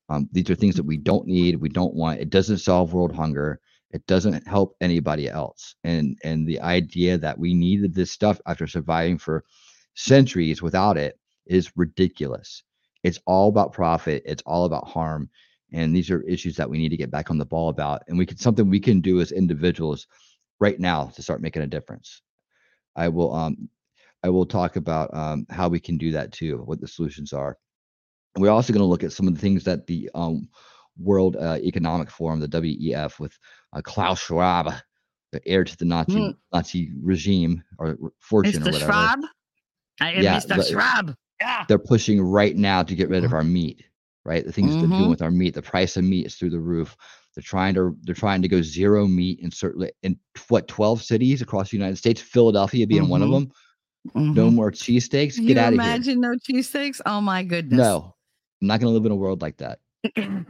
Um, 0.09 0.29
these 0.33 0.51
are 0.51 0.55
things 0.55 0.77
that 0.77 0.85
we 0.87 0.97
don't 0.97 1.27
need, 1.27 1.57
we 1.57 1.69
don't 1.69 1.95
want. 1.95 2.21
It 2.21 2.31
doesn't 2.31 2.59
solve 2.59 2.93
world 2.93 3.15
hunger. 3.15 3.61
It 3.91 4.07
doesn't 4.07 4.47
help 4.47 4.77
anybody 4.81 5.29
else. 5.29 5.75
And 5.85 6.19
and 6.25 6.47
the 6.47 6.61
idea 6.61 7.19
that 7.19 7.39
we 7.39 7.55
needed 7.55 7.95
this 7.95 8.13
stuff 8.13 8.41
after 8.47 8.67
surviving 8.67 9.19
for 9.19 9.45
centuries 9.95 10.63
without 10.63 10.97
it 10.97 11.19
is 11.47 11.73
ridiculous. 11.77 12.63
It's 13.03 13.21
all 13.27 13.49
about 13.49 13.73
profit. 13.73 14.23
It's 14.27 14.43
all 14.47 14.65
about 14.65 14.89
harm. 14.89 15.31
And 15.73 15.95
these 15.95 16.11
are 16.11 16.23
issues 16.23 16.57
that 16.57 16.71
we 16.71 16.79
need 16.79 16.91
to 16.91 16.97
get 16.97 17.11
back 17.11 17.31
on 17.31 17.39
the 17.39 17.45
ball 17.45 17.69
about. 17.69 18.03
And 18.09 18.17
we 18.17 18.27
can 18.27 18.37
something 18.37 18.71
we 18.71 18.81
can 18.81 19.01
do 19.01 19.21
as 19.21 19.33
individuals 19.33 20.07
right 20.61 20.79
now 20.79 21.07
to 21.15 21.23
start 21.23 21.43
making 21.43 21.63
a 21.63 21.67
difference. 21.67 22.23
I 22.95 23.09
will 23.09 23.35
um 23.35 23.69
I 24.23 24.29
will 24.29 24.47
talk 24.47 24.77
about 24.77 25.15
um, 25.15 25.47
how 25.51 25.69
we 25.69 25.79
can 25.79 25.97
do 25.97 26.11
that 26.13 26.33
too, 26.33 26.59
what 26.65 26.81
the 26.81 26.89
solutions 26.89 27.33
are. 27.33 27.57
And 28.35 28.43
we're 28.43 28.51
also 28.51 28.73
going 28.73 28.81
to 28.81 28.87
look 28.87 29.05
at 29.05 29.13
some 29.13 29.29
of 29.29 29.35
the 29.35 29.41
things 29.41 29.63
that 29.65 29.87
the 29.87 30.11
um, 30.15 30.49
World 30.99 31.37
uh, 31.37 31.59
Economic 31.63 32.11
Forum, 32.11 32.41
the 32.41 32.49
WEF, 32.49 33.21
with 33.21 33.39
uh, 33.73 33.83
Klaus 33.83 34.21
Schwab, 34.21 34.73
the 35.33 35.41
heir 35.47 35.65
to 35.65 35.77
the 35.77 35.85
Nazi 35.85 36.15
Mm. 36.15 36.37
Nazi 36.53 36.91
regime 37.01 37.63
or 37.79 37.97
fortune 38.21 38.63
or 38.63 38.73
whatever. 38.73 38.93
Schwab. 38.93 39.21
I 40.01 40.13
am 40.13 40.23
Yeah, 40.23 40.41
Mr. 40.41 40.71
Schwab. 40.71 41.15
Yeah. 41.41 41.65
they're 41.69 41.79
pushing 41.79 42.21
right 42.23 42.57
now 42.57 42.83
to 42.83 42.95
get 42.95 43.11
rid 43.11 43.23
of 43.25 43.35
our 43.35 43.45
meat 43.45 43.85
right 44.27 44.45
the 44.45 44.53
things 44.53 44.73
they're 44.75 44.87
doing 44.89 45.03
Mhm. 45.05 45.09
with 45.11 45.23
our 45.23 45.31
meat 45.31 45.55
the 45.55 45.63
price 45.63 45.97
of 45.97 46.05
meat 46.05 46.27
is 46.27 46.35
through 46.35 46.51
the 46.51 46.59
roof 46.61 46.97
they're 47.35 47.43
trying 47.43 47.75
to 47.75 47.97
they're 48.03 48.15
trying 48.15 48.43
to 48.43 48.49
go 48.49 48.61
zero 48.63 49.07
meat 49.07 49.39
in 49.41 49.51
certain 49.51 49.89
in 50.03 50.19
what 50.49 50.67
12 50.69 51.03
cities 51.03 51.41
across 51.43 51.71
the 51.71 51.77
united 51.77 51.97
states 51.97 52.21
philadelphia 52.21 52.87
being 52.87 53.09
one 53.09 53.23
of 53.23 53.29
Mhm. 53.29 53.51
them 54.15 54.35
no 54.35 54.51
Mhm. 54.51 54.55
more 54.55 54.71
cheesesteaks 54.73 55.37
get 55.47 55.57
out 55.59 55.73
of 55.73 55.81
here 55.81 55.83
imagine 55.83 56.21
no 56.21 56.35
cheesesteaks? 56.35 57.01
Oh 57.07 57.21
my 57.21 57.43
goodness. 57.43 57.79
no 57.79 58.15
i'm 58.61 58.69
not 58.69 58.81
going 58.81 58.91
to 58.91 58.95
live 58.95 59.07
in 59.07 59.13
a 59.13 59.17
world 59.17 59.43
like 59.43 59.57
that 59.59 59.79
i'm 60.17 60.47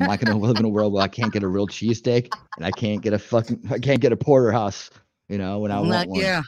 not 0.00 0.20
going 0.20 0.32
to 0.38 0.46
live 0.46 0.56
in 0.58 0.64
a 0.64 0.68
world 0.68 0.92
where 0.92 1.02
i 1.02 1.08
can't 1.08 1.32
get 1.32 1.42
a 1.42 1.48
real 1.48 1.66
cheesesteak 1.66 2.32
and 2.56 2.64
i 2.64 2.70
can't 2.70 3.02
get 3.02 3.12
a 3.12 3.18
fucking 3.18 3.60
i 3.70 3.78
can't 3.78 4.00
get 4.00 4.12
a 4.12 4.16
porterhouse 4.16 4.90
you 5.28 5.38
know 5.38 5.58
when 5.58 5.70
i 5.70 5.78
want 5.78 5.90
Not- 5.90 6.08
one 6.08 6.20
yeah. 6.20 6.42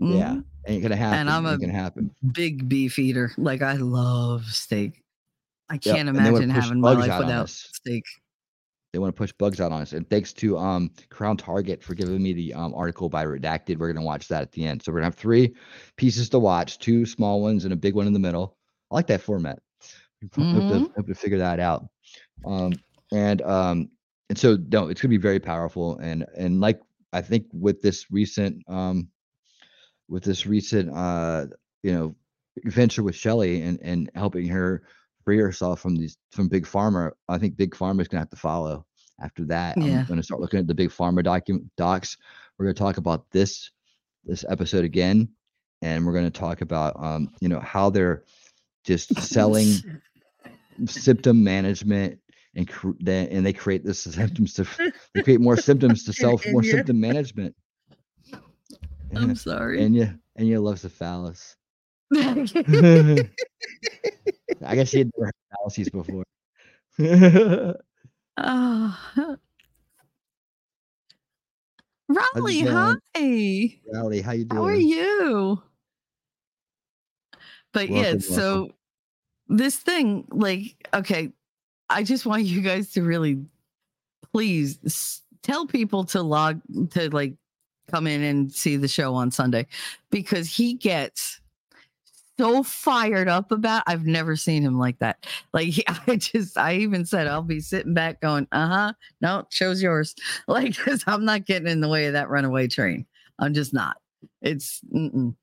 yeah 0.00 0.32
Mhm. 0.34 0.44
ain't 0.66 0.82
gonna 0.82 0.96
happen 0.96 1.18
And 1.20 1.30
I'm 1.30 1.46
ain't 1.46 1.54
a 1.62 1.66
gonna 1.66 1.72
happen 1.78 2.10
Big 2.32 2.68
beef 2.68 2.98
eater. 2.98 3.32
Like 3.38 3.62
I 3.62 3.72
love 3.74 4.44
steak. 4.46 5.02
I 5.70 5.76
can't 5.78 6.08
and 6.08 6.16
imagine 6.16 6.50
having 6.50 6.80
my 6.80 6.92
life 6.94 7.18
without 7.18 7.48
steak. 7.50 8.04
they 8.92 8.98
want 8.98 9.14
to 9.14 9.18
push 9.18 9.32
bugs 9.32 9.60
out 9.60 9.70
on 9.70 9.82
us. 9.82 9.92
And 9.92 10.08
thanks 10.08 10.32
to 10.34 10.56
um 10.56 10.90
Crown 11.10 11.36
Target 11.36 11.82
for 11.82 11.94
giving 11.94 12.22
me 12.22 12.32
the 12.32 12.54
um 12.54 12.74
article 12.74 13.08
by 13.08 13.24
Redacted. 13.24 13.78
We're 13.78 13.92
gonna 13.92 14.04
watch 14.06 14.28
that 14.28 14.42
at 14.42 14.52
the 14.52 14.64
end. 14.64 14.82
So 14.82 14.92
we're 14.92 14.98
gonna 14.98 15.06
have 15.06 15.14
three 15.14 15.54
pieces 15.96 16.28
to 16.30 16.38
watch, 16.38 16.78
two 16.78 17.04
small 17.04 17.42
ones 17.42 17.64
and 17.64 17.72
a 17.72 17.76
big 17.76 17.94
one 17.94 18.06
in 18.06 18.12
the 18.12 18.18
middle. 18.18 18.56
I 18.90 18.94
like 18.94 19.06
that 19.08 19.20
format. 19.20 19.58
Pro- 20.32 20.44
Hope, 20.44 20.68
to, 20.68 20.92
hope 20.96 21.06
to 21.06 21.14
figure 21.14 21.38
that 21.38 21.60
out. 21.60 21.86
Um 22.46 22.72
and 23.12 23.42
um 23.42 23.90
and 24.30 24.38
so 24.38 24.58
no, 24.70 24.88
it's 24.88 25.00
gonna 25.00 25.10
be 25.10 25.16
very 25.18 25.40
powerful. 25.40 25.98
And 25.98 26.24
and 26.36 26.60
like 26.60 26.80
I 27.12 27.20
think 27.20 27.46
with 27.52 27.82
this 27.82 28.10
recent 28.10 28.62
um 28.68 29.08
with 30.08 30.24
this 30.24 30.46
recent 30.46 30.90
uh 30.96 31.46
you 31.82 31.92
know 31.92 32.16
venture 32.64 33.02
with 33.02 33.14
Shelly 33.14 33.62
and 33.62 33.78
and 33.82 34.10
helping 34.14 34.48
her 34.48 34.82
free 35.28 35.36
herself 35.38 35.78
from 35.80 35.94
these 35.94 36.16
from 36.32 36.48
big 36.48 36.64
pharma 36.64 37.10
i 37.28 37.36
think 37.36 37.54
big 37.54 37.72
pharma 37.72 38.00
is 38.00 38.08
going 38.08 38.16
to 38.16 38.20
have 38.22 38.30
to 38.30 38.36
follow 38.36 38.86
after 39.20 39.44
that 39.44 39.76
Yeah. 39.76 39.98
i'm 40.00 40.06
going 40.06 40.16
to 40.16 40.22
start 40.22 40.40
looking 40.40 40.58
at 40.58 40.66
the 40.66 40.72
big 40.74 40.88
pharma 40.88 41.22
document 41.22 41.66
docs 41.76 42.16
we're 42.56 42.64
going 42.64 42.74
to 42.74 42.78
talk 42.78 42.96
about 42.96 43.30
this 43.30 43.70
this 44.24 44.42
episode 44.48 44.86
again 44.86 45.28
and 45.82 46.06
we're 46.06 46.14
going 46.14 46.24
to 46.24 46.30
talk 46.30 46.62
about 46.62 46.94
um 46.98 47.28
you 47.40 47.48
know 47.50 47.60
how 47.60 47.90
they're 47.90 48.24
just 48.84 49.14
selling 49.20 49.74
symptom 50.86 51.44
management 51.44 52.18
and 52.54 52.66
cr- 52.66 52.92
then 53.00 53.28
and 53.28 53.44
they 53.44 53.52
create 53.52 53.84
this 53.84 54.00
symptoms 54.00 54.54
to 54.54 54.66
they 55.12 55.22
create 55.22 55.42
more 55.42 55.58
symptoms 55.58 56.04
to 56.04 56.12
sell 56.14 56.40
more 56.46 56.62
India. 56.62 56.72
symptom 56.72 56.98
management 56.98 57.54
I'm 59.14 59.36
sorry. 59.36 59.82
and 59.84 59.94
yeah 59.94 60.12
and 60.36 60.48
you 60.48 60.58
loves 60.58 60.80
the 60.80 60.88
phallus 60.88 61.54
I 64.64 64.74
guess 64.74 64.90
he 64.90 64.98
had 64.98 65.10
never 65.16 65.32
fallacies 65.56 65.88
before. 65.88 66.24
Oh. 68.40 69.36
Raleigh, 72.08 72.60
hi. 72.62 72.94
Rowdy, 73.92 74.20
how 74.22 74.32
you 74.32 74.44
doing? 74.44 74.62
How 74.62 74.64
are 74.64 74.74
you? 74.74 75.62
But 77.72 77.88
yeah, 77.90 78.02
Welcome, 78.02 78.20
so 78.20 78.54
welcome. 78.54 78.74
this 79.48 79.76
thing, 79.76 80.26
like, 80.30 80.88
okay, 80.94 81.32
I 81.90 82.02
just 82.02 82.24
want 82.24 82.44
you 82.44 82.62
guys 82.62 82.92
to 82.92 83.02
really 83.02 83.44
please 84.32 84.78
s- 84.86 85.22
tell 85.42 85.66
people 85.66 86.04
to 86.04 86.22
log 86.22 86.60
to 86.92 87.10
like 87.10 87.34
come 87.90 88.06
in 88.06 88.22
and 88.22 88.52
see 88.52 88.76
the 88.76 88.88
show 88.88 89.14
on 89.14 89.30
Sunday 89.30 89.66
because 90.10 90.48
he 90.54 90.74
gets 90.74 91.40
so 92.38 92.62
fired 92.62 93.28
up 93.28 93.50
about 93.52 93.82
I've 93.86 94.06
never 94.06 94.36
seen 94.36 94.62
him 94.62 94.78
like 94.78 94.98
that. 95.00 95.26
Like 95.52 95.68
he- 95.68 95.84
I 95.88 96.16
just 96.16 96.56
I 96.56 96.76
even 96.76 97.04
said 97.04 97.26
I'll 97.26 97.42
be 97.42 97.60
sitting 97.60 97.94
back 97.94 98.20
going, 98.20 98.46
"Uh-huh. 98.52 98.92
No, 99.20 99.46
show's 99.50 99.82
yours." 99.82 100.14
Like 100.48 100.76
cuz 100.76 101.04
I'm 101.06 101.24
not 101.24 101.46
getting 101.46 101.68
in 101.68 101.80
the 101.80 101.88
way 101.88 102.06
of 102.06 102.12
that 102.14 102.30
runaway 102.30 102.68
train. 102.68 103.06
I'm 103.38 103.54
just 103.54 103.72
not. 103.74 103.98
It's 104.42 104.80
mm-mm. 104.94 105.34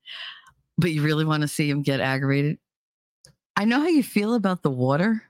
but 0.78 0.92
you 0.92 1.02
really 1.02 1.24
want 1.24 1.42
to 1.42 1.48
see 1.48 1.68
him 1.70 1.82
get 1.82 2.00
aggravated. 2.00 2.58
I 3.56 3.64
know 3.64 3.80
how 3.80 3.88
you 3.88 4.02
feel 4.02 4.34
about 4.34 4.62
the 4.62 4.70
water. 4.70 5.22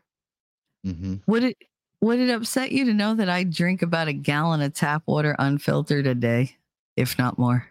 Mhm. 0.84 1.20
Would 1.26 1.44
it 1.44 1.56
would 2.01 2.18
it 2.18 2.30
upset 2.30 2.72
you 2.72 2.84
to 2.84 2.94
know 2.94 3.14
that 3.14 3.28
I 3.28 3.44
drink 3.44 3.82
about 3.82 4.09
a 4.09 4.12
gallon 4.12 4.60
of 4.60 4.74
tap 4.74 5.02
water 5.06 5.34
unfiltered 5.38 6.06
a 6.06 6.14
day, 6.14 6.56
if 6.97 7.18
not 7.18 7.38
more? 7.38 7.66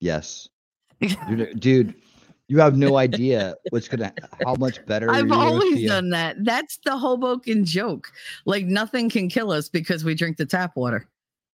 Yes, 0.00 0.48
Dude, 1.28 1.60
dude, 1.60 1.94
you 2.52 2.58
have 2.58 2.76
no 2.76 2.98
idea 2.98 3.54
what's 3.70 3.88
gonna 3.88 4.12
how 4.44 4.54
much 4.56 4.84
better 4.84 5.10
I've 5.10 5.32
always 5.32 5.76
feel. 5.76 5.88
done 5.88 6.10
that. 6.10 6.36
That's 6.44 6.78
the 6.84 6.98
Hoboken 6.98 7.64
joke. 7.64 8.12
Like 8.44 8.66
nothing 8.66 9.08
can 9.08 9.30
kill 9.30 9.50
us 9.52 9.70
because 9.70 10.04
we 10.04 10.14
drink 10.14 10.36
the 10.36 10.44
tap 10.44 10.76
water. 10.76 11.08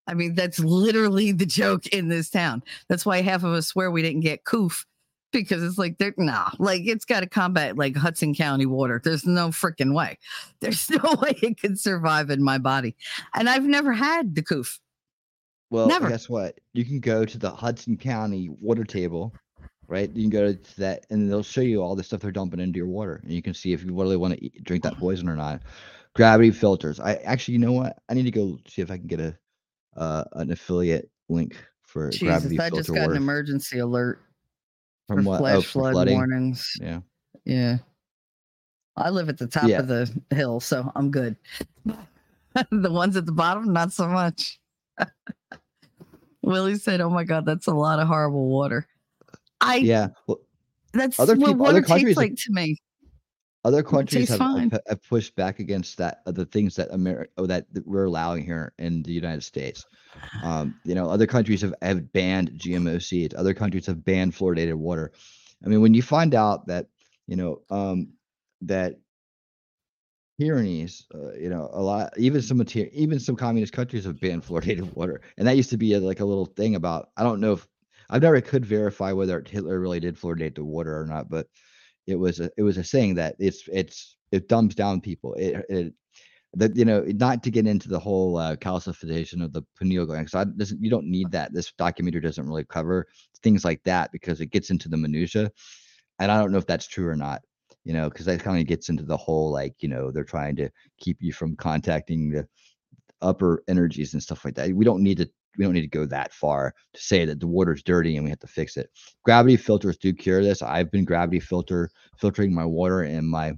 I 0.08 0.14
mean, 0.14 0.34
that's 0.34 0.58
literally 0.58 1.30
the 1.30 1.46
joke 1.46 1.86
in 1.88 2.08
this 2.08 2.30
town. 2.30 2.64
That's 2.88 3.06
why 3.06 3.22
half 3.22 3.44
of 3.44 3.52
us 3.52 3.68
swear 3.68 3.92
we 3.92 4.02
didn't 4.02 4.22
get 4.22 4.42
coof 4.42 4.84
because 5.30 5.62
it's 5.62 5.78
like 5.78 5.98
they're 5.98 6.14
nah, 6.16 6.50
like 6.58 6.82
it's 6.84 7.04
got 7.04 7.20
to 7.20 7.28
combat 7.28 7.78
like 7.78 7.96
Hudson 7.96 8.34
County 8.34 8.66
water. 8.66 9.00
There's 9.04 9.24
no 9.24 9.50
freaking 9.50 9.94
way. 9.94 10.18
There's 10.60 10.90
no 10.90 11.14
way 11.22 11.38
it 11.40 11.60
could 11.60 11.78
survive 11.78 12.28
in 12.28 12.42
my 12.42 12.58
body. 12.58 12.96
And 13.34 13.48
I've 13.48 13.66
never 13.66 13.92
had 13.92 14.34
the 14.34 14.42
coof. 14.42 14.80
Well, 15.70 15.86
Never. 15.86 16.08
guess 16.08 16.28
what? 16.28 16.58
You 16.72 16.84
can 16.84 16.98
go 16.98 17.24
to 17.24 17.38
the 17.38 17.50
Hudson 17.50 17.98
County 17.98 18.48
water 18.60 18.84
table, 18.84 19.32
right? 19.88 20.10
You 20.14 20.22
can 20.22 20.30
go 20.30 20.52
to 20.52 20.80
that, 20.80 21.06
and 21.10 21.30
they'll 21.30 21.42
show 21.42 21.62
you 21.62 21.82
all 21.82 21.96
the 21.96 22.02
stuff 22.02 22.20
they're 22.20 22.30
dumping 22.30 22.60
into 22.60 22.76
your 22.76 22.86
water, 22.86 23.20
and 23.22 23.32
you 23.32 23.42
can 23.42 23.54
see 23.54 23.72
if 23.72 23.82
you 23.82 23.94
really 23.94 24.16
want 24.16 24.34
to 24.34 24.44
eat, 24.44 24.62
drink 24.62 24.82
that 24.84 24.98
poison 24.98 25.28
or 25.28 25.34
not. 25.34 25.62
Gravity 26.14 26.50
filters. 26.50 27.00
I 27.00 27.14
actually, 27.16 27.54
you 27.54 27.60
know 27.60 27.72
what? 27.72 27.98
I 28.08 28.14
need 28.14 28.24
to 28.24 28.30
go 28.30 28.58
see 28.68 28.82
if 28.82 28.90
I 28.90 28.98
can 28.98 29.06
get 29.06 29.20
a 29.20 29.36
uh, 29.96 30.24
an 30.34 30.52
affiliate 30.52 31.10
link 31.28 31.56
for 31.82 32.10
Jesus, 32.10 32.22
gravity 32.22 32.60
I 32.60 32.68
filter 32.68 32.82
just 32.82 32.94
got 32.94 33.10
an 33.10 33.16
emergency 33.16 33.78
alert 33.78 34.20
From 35.08 35.24
for 35.24 35.30
what? 35.30 35.38
flash 35.38 35.56
Oh, 35.56 35.62
flood 35.62 35.92
flooding. 35.92 36.14
warnings. 36.14 36.72
Yeah. 36.80 37.00
Yeah. 37.44 37.78
I 38.96 39.10
live 39.10 39.28
at 39.28 39.38
the 39.38 39.46
top 39.46 39.68
Yeah. 39.68 39.80
of 39.80 39.88
the 39.88 40.12
hill, 40.34 40.60
so 40.60 40.90
I'm 40.96 41.10
good. 41.10 41.36
the 42.70 42.90
ones 42.90 43.16
at 43.16 43.26
the 43.26 43.32
bottom, 43.32 43.72
not 43.72 43.92
so 43.92 44.08
much. 44.08 44.58
Willie 46.42 46.76
said, 46.76 47.00
"Oh 47.00 47.10
my 47.10 47.24
god, 47.24 47.44
that's 47.46 47.68
a 47.68 47.74
lot 47.74 48.00
of 48.00 48.08
horrible 48.08 48.48
water." 48.48 48.86
I 49.60 49.76
Yeah. 49.76 50.08
Well, 50.26 50.38
that's 50.92 51.18
Other 51.20 51.34
what 51.36 51.48
people- 51.48 51.54
water 51.64 51.78
other 51.78 51.82
countries 51.82 52.16
tastes 52.16 52.16
like 52.16 52.36
to 52.36 52.52
me. 52.52 52.76
other 53.64 53.82
countries 53.82 54.28
have, 54.30 54.40
have, 54.40 54.80
have 54.88 55.02
pushed 55.08 55.34
back 55.36 55.58
against 55.58 55.98
that 55.98 56.22
uh, 56.26 56.30
the 56.32 56.46
things 56.46 56.76
that 56.76 56.88
America 56.92 57.30
that 57.46 57.72
that 57.74 57.86
we're 57.86 58.04
allowing 58.04 58.44
here 58.44 58.72
in 58.78 59.02
the 59.02 59.12
United 59.12 59.42
States. 59.42 59.84
Um, 60.42 60.78
you 60.84 60.94
know, 60.94 61.10
other 61.10 61.26
countries 61.26 61.60
have, 61.62 61.74
have 61.82 62.12
banned 62.12 62.52
GMO 62.52 63.02
seeds. 63.02 63.34
Other 63.34 63.52
countries 63.54 63.86
have 63.86 64.04
banned 64.04 64.32
fluoridated 64.34 64.74
water. 64.74 65.12
I 65.64 65.68
mean, 65.68 65.80
when 65.80 65.92
you 65.94 66.02
find 66.02 66.34
out 66.34 66.66
that 66.68 66.86
you 67.26 67.36
know 67.36 67.62
um, 67.70 68.08
that 68.62 68.94
tyrannies, 70.40 71.04
uh, 71.14 71.32
you 71.34 71.48
know, 71.50 71.68
a 71.72 71.82
lot, 71.82 72.12
even 72.16 72.40
some 72.40 72.64
even 72.92 73.18
some 73.18 73.36
communist 73.36 73.72
countries 73.72 74.04
have 74.04 74.20
banned 74.20 74.44
fluoridated 74.44 74.94
water, 74.94 75.20
and 75.36 75.46
that 75.46 75.56
used 75.56 75.70
to 75.70 75.76
be 75.76 75.94
a, 75.94 76.00
like 76.00 76.20
a 76.20 76.24
little 76.24 76.46
thing 76.46 76.76
about. 76.76 77.10
I 77.16 77.22
don't 77.22 77.40
know 77.40 77.52
if 77.54 77.66
I've 78.10 78.22
never 78.22 78.40
could 78.40 78.64
verify 78.64 79.12
whether 79.12 79.42
Hitler 79.46 79.80
really 79.80 80.00
did 80.00 80.18
fluoridate 80.18 80.54
the 80.54 80.64
water 80.64 81.00
or 81.00 81.06
not, 81.06 81.28
but 81.28 81.46
it 82.06 82.16
was 82.16 82.40
a, 82.40 82.50
it 82.56 82.62
was 82.62 82.78
a 82.78 82.84
saying 82.84 83.16
that 83.16 83.36
it's 83.38 83.68
it's 83.70 84.16
it 84.32 84.48
dumbs 84.48 84.74
down 84.74 85.00
people. 85.00 85.34
It 85.34 85.64
it 85.68 85.94
that 86.54 86.74
you 86.74 86.84
know 86.84 87.04
not 87.06 87.42
to 87.42 87.50
get 87.50 87.66
into 87.66 87.88
the 87.88 87.98
whole 87.98 88.38
uh, 88.38 88.56
calcification 88.56 89.44
of 89.44 89.52
the 89.52 89.62
pineal 89.78 90.06
gland 90.06 90.26
because 90.26 90.46
doesn't 90.56 90.82
you 90.82 90.90
don't 90.90 91.06
need 91.06 91.30
that. 91.32 91.52
This 91.52 91.72
documentary 91.76 92.22
doesn't 92.22 92.46
really 92.46 92.64
cover 92.64 93.06
things 93.42 93.64
like 93.64 93.82
that 93.84 94.10
because 94.12 94.40
it 94.40 94.46
gets 94.46 94.70
into 94.70 94.88
the 94.88 94.96
minutia, 94.96 95.50
and 96.18 96.32
I 96.32 96.40
don't 96.40 96.50
know 96.50 96.58
if 96.58 96.66
that's 96.66 96.88
true 96.88 97.08
or 97.08 97.16
not. 97.16 97.42
You 97.84 97.92
know, 97.92 98.08
because 98.08 98.26
that 98.26 98.42
kind 98.42 98.60
of 98.60 98.66
gets 98.66 98.88
into 98.88 99.04
the 99.04 99.16
whole 99.16 99.52
like 99.52 99.74
you 99.80 99.88
know 99.88 100.10
they're 100.10 100.24
trying 100.24 100.56
to 100.56 100.70
keep 100.98 101.18
you 101.20 101.32
from 101.32 101.56
contacting 101.56 102.30
the 102.30 102.46
upper 103.20 103.62
energies 103.68 104.14
and 104.14 104.22
stuff 104.22 104.44
like 104.44 104.54
that. 104.54 104.72
We 104.72 104.84
don't 104.84 105.02
need 105.02 105.18
to 105.18 105.30
we 105.58 105.64
don't 105.64 105.74
need 105.74 105.82
to 105.82 105.88
go 105.88 106.06
that 106.06 106.32
far 106.32 106.72
to 106.94 107.00
say 107.00 107.26
that 107.26 107.40
the 107.40 107.46
water's 107.46 107.82
dirty 107.82 108.16
and 108.16 108.24
we 108.24 108.30
have 108.30 108.38
to 108.40 108.46
fix 108.46 108.76
it. 108.76 108.88
Gravity 109.24 109.56
filters 109.56 109.98
do 109.98 110.12
cure 110.12 110.42
this. 110.42 110.62
I've 110.62 110.90
been 110.90 111.04
gravity 111.04 111.40
filter 111.40 111.90
filtering 112.16 112.54
my 112.54 112.64
water 112.64 113.02
in 113.02 113.26
my 113.26 113.52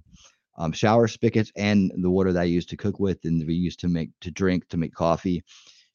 um, 0.59 0.72
shower 0.72 1.06
spigots 1.09 1.52
and 1.56 1.93
the 2.02 2.10
water 2.10 2.32
that 2.32 2.40
I 2.40 2.44
use 2.44 2.66
to 2.66 2.77
cook 2.77 2.98
with 2.98 3.24
and 3.24 3.47
we 3.47 3.55
use 3.55 3.77
to 3.77 3.89
make 3.89 4.10
to 4.22 4.31
drink 4.31 4.68
to 4.70 4.77
make 4.77 4.94
coffee. 4.94 5.44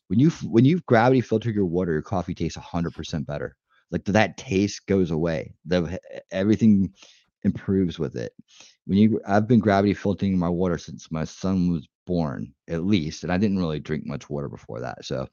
When 0.07 0.19
you 0.19 0.29
when 0.43 0.65
you 0.65 0.79
gravity 0.85 1.21
filter 1.21 1.49
your 1.49 1.65
water, 1.65 1.93
your 1.93 2.01
coffee 2.01 2.35
tastes 2.35 2.57
hundred 2.57 2.93
percent 2.93 3.27
better. 3.27 3.55
like 3.91 4.05
that 4.05 4.37
taste 4.37 4.85
goes 4.87 5.11
away. 5.11 5.53
The 5.65 5.99
everything 6.31 6.93
improves 7.43 7.99
with 7.99 8.15
it. 8.15 8.33
When 8.85 8.97
you, 8.97 9.21
I've 9.27 9.47
been 9.47 9.59
gravity 9.59 9.93
filtering 9.93 10.37
my 10.37 10.49
water 10.49 10.77
since 10.77 11.11
my 11.11 11.23
son 11.23 11.71
was 11.71 11.87
born, 12.05 12.53
at 12.67 12.85
least, 12.85 13.23
and 13.23 13.31
I 13.31 13.37
didn't 13.37 13.59
really 13.59 13.79
drink 13.79 14.05
much 14.05 14.29
water 14.29 14.49
before 14.49 14.79
that. 14.81 15.05
So, 15.05 15.27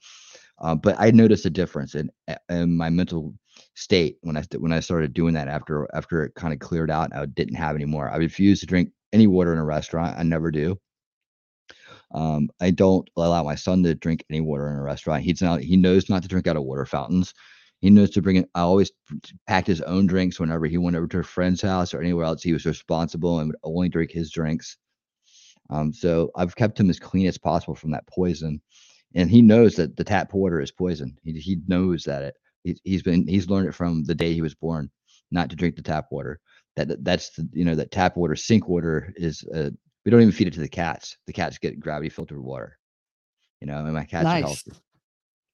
uh, 0.58 0.74
but 0.74 0.96
I 0.98 1.10
noticed 1.10 1.46
a 1.46 1.50
difference 1.50 1.94
in 1.94 2.10
in 2.48 2.76
my 2.76 2.90
mental 2.90 3.34
state 3.74 4.18
when 4.22 4.36
I 4.36 4.44
when 4.58 4.72
I 4.72 4.80
started 4.80 5.12
doing 5.14 5.34
that 5.34 5.48
after 5.48 5.88
after 5.94 6.24
it 6.24 6.34
kind 6.34 6.52
of 6.52 6.60
cleared 6.60 6.90
out. 6.90 7.14
I 7.14 7.26
didn't 7.26 7.56
have 7.56 7.76
any 7.76 7.84
more. 7.84 8.10
I 8.10 8.16
refuse 8.16 8.60
to 8.60 8.66
drink 8.66 8.90
any 9.12 9.26
water 9.26 9.52
in 9.52 9.58
a 9.58 9.64
restaurant. 9.64 10.18
I 10.18 10.22
never 10.22 10.50
do. 10.50 10.78
Um, 12.14 12.50
I 12.60 12.70
don't 12.70 13.08
allow 13.16 13.42
my 13.42 13.54
son 13.54 13.82
to 13.84 13.94
drink 13.94 14.24
any 14.28 14.40
water 14.40 14.68
in 14.68 14.76
a 14.76 14.82
restaurant. 14.82 15.24
He's 15.24 15.42
not. 15.42 15.60
He 15.60 15.76
knows 15.76 16.08
not 16.08 16.22
to 16.22 16.28
drink 16.28 16.46
out 16.46 16.56
of 16.56 16.64
water 16.64 16.86
fountains. 16.86 17.32
He 17.80 17.90
knows 17.90 18.10
to 18.10 18.22
bring 18.22 18.36
it. 18.36 18.48
I 18.54 18.60
always 18.60 18.92
packed 19.48 19.66
his 19.66 19.80
own 19.80 20.06
drinks 20.06 20.38
whenever 20.38 20.66
he 20.66 20.78
went 20.78 20.94
over 20.94 21.08
to 21.08 21.18
a 21.18 21.24
friend's 21.24 21.62
house 21.62 21.92
or 21.92 22.00
anywhere 22.00 22.24
else. 22.24 22.42
He 22.42 22.52
was 22.52 22.64
responsible 22.64 23.40
and 23.40 23.48
would 23.48 23.56
only 23.64 23.88
drink 23.88 24.12
his 24.12 24.30
drinks. 24.30 24.76
Um, 25.70 25.92
so 25.92 26.30
I've 26.36 26.54
kept 26.54 26.78
him 26.78 26.90
as 26.90 27.00
clean 27.00 27.26
as 27.26 27.38
possible 27.38 27.74
from 27.74 27.90
that 27.92 28.06
poison, 28.06 28.60
and 29.14 29.30
he 29.30 29.42
knows 29.42 29.74
that 29.76 29.96
the 29.96 30.04
tap 30.04 30.32
water 30.34 30.60
is 30.60 30.70
poison. 30.70 31.16
He 31.24 31.32
he 31.32 31.60
knows 31.66 32.04
that 32.04 32.22
it. 32.22 32.34
He, 32.64 32.78
he's 32.84 33.02
been 33.02 33.26
he's 33.26 33.48
learned 33.48 33.68
it 33.68 33.74
from 33.74 34.04
the 34.04 34.14
day 34.14 34.32
he 34.34 34.42
was 34.42 34.54
born, 34.54 34.90
not 35.30 35.50
to 35.50 35.56
drink 35.56 35.76
the 35.76 35.82
tap 35.82 36.06
water. 36.10 36.40
That 36.76 36.88
that- 36.88 37.04
that's 37.04 37.30
the 37.30 37.48
you 37.52 37.64
know 37.64 37.74
that 37.74 37.90
tap 37.90 38.16
water, 38.16 38.36
sink 38.36 38.68
water 38.68 39.12
is. 39.16 39.44
Uh, 39.44 39.70
we 40.04 40.10
don't 40.10 40.20
even 40.20 40.32
feed 40.32 40.48
it 40.48 40.54
to 40.54 40.60
the 40.60 40.68
cats. 40.68 41.16
The 41.26 41.32
cats 41.32 41.58
get 41.58 41.78
gravity 41.78 42.08
filtered 42.08 42.40
water. 42.40 42.78
You 43.60 43.68
know, 43.68 43.78
and 43.78 43.92
my 43.94 44.04
cats 44.04 44.26
are 44.26 44.40
Nice. 44.40 44.42
healthy. 44.42 44.72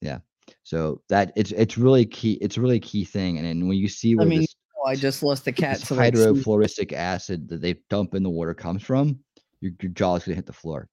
Yeah. 0.00 0.18
So 0.62 1.02
that 1.10 1.32
it's 1.36 1.52
it's 1.52 1.76
really 1.76 2.06
key. 2.06 2.34
It's 2.40 2.56
a 2.56 2.60
really 2.60 2.80
key 2.80 3.04
thing. 3.04 3.36
And 3.36 3.46
then 3.46 3.68
when 3.68 3.76
you 3.76 3.88
see 3.88 4.14
where 4.14 4.26
mean, 4.26 4.40
this, 4.40 4.56
I 4.86 4.94
just 4.94 5.22
lost 5.22 5.44
the 5.44 5.52
cat. 5.52 5.80
So 5.80 5.96
hydrofluoric 5.96 6.92
acid 6.92 7.48
that 7.48 7.60
they 7.60 7.74
dump 7.90 8.14
in 8.14 8.22
the 8.22 8.30
water 8.30 8.54
comes 8.54 8.82
from, 8.82 9.18
your, 9.60 9.72
your 9.82 9.92
jaw's 9.92 10.24
gonna 10.24 10.36
hit 10.36 10.46
the 10.46 10.52
floor. 10.52 10.88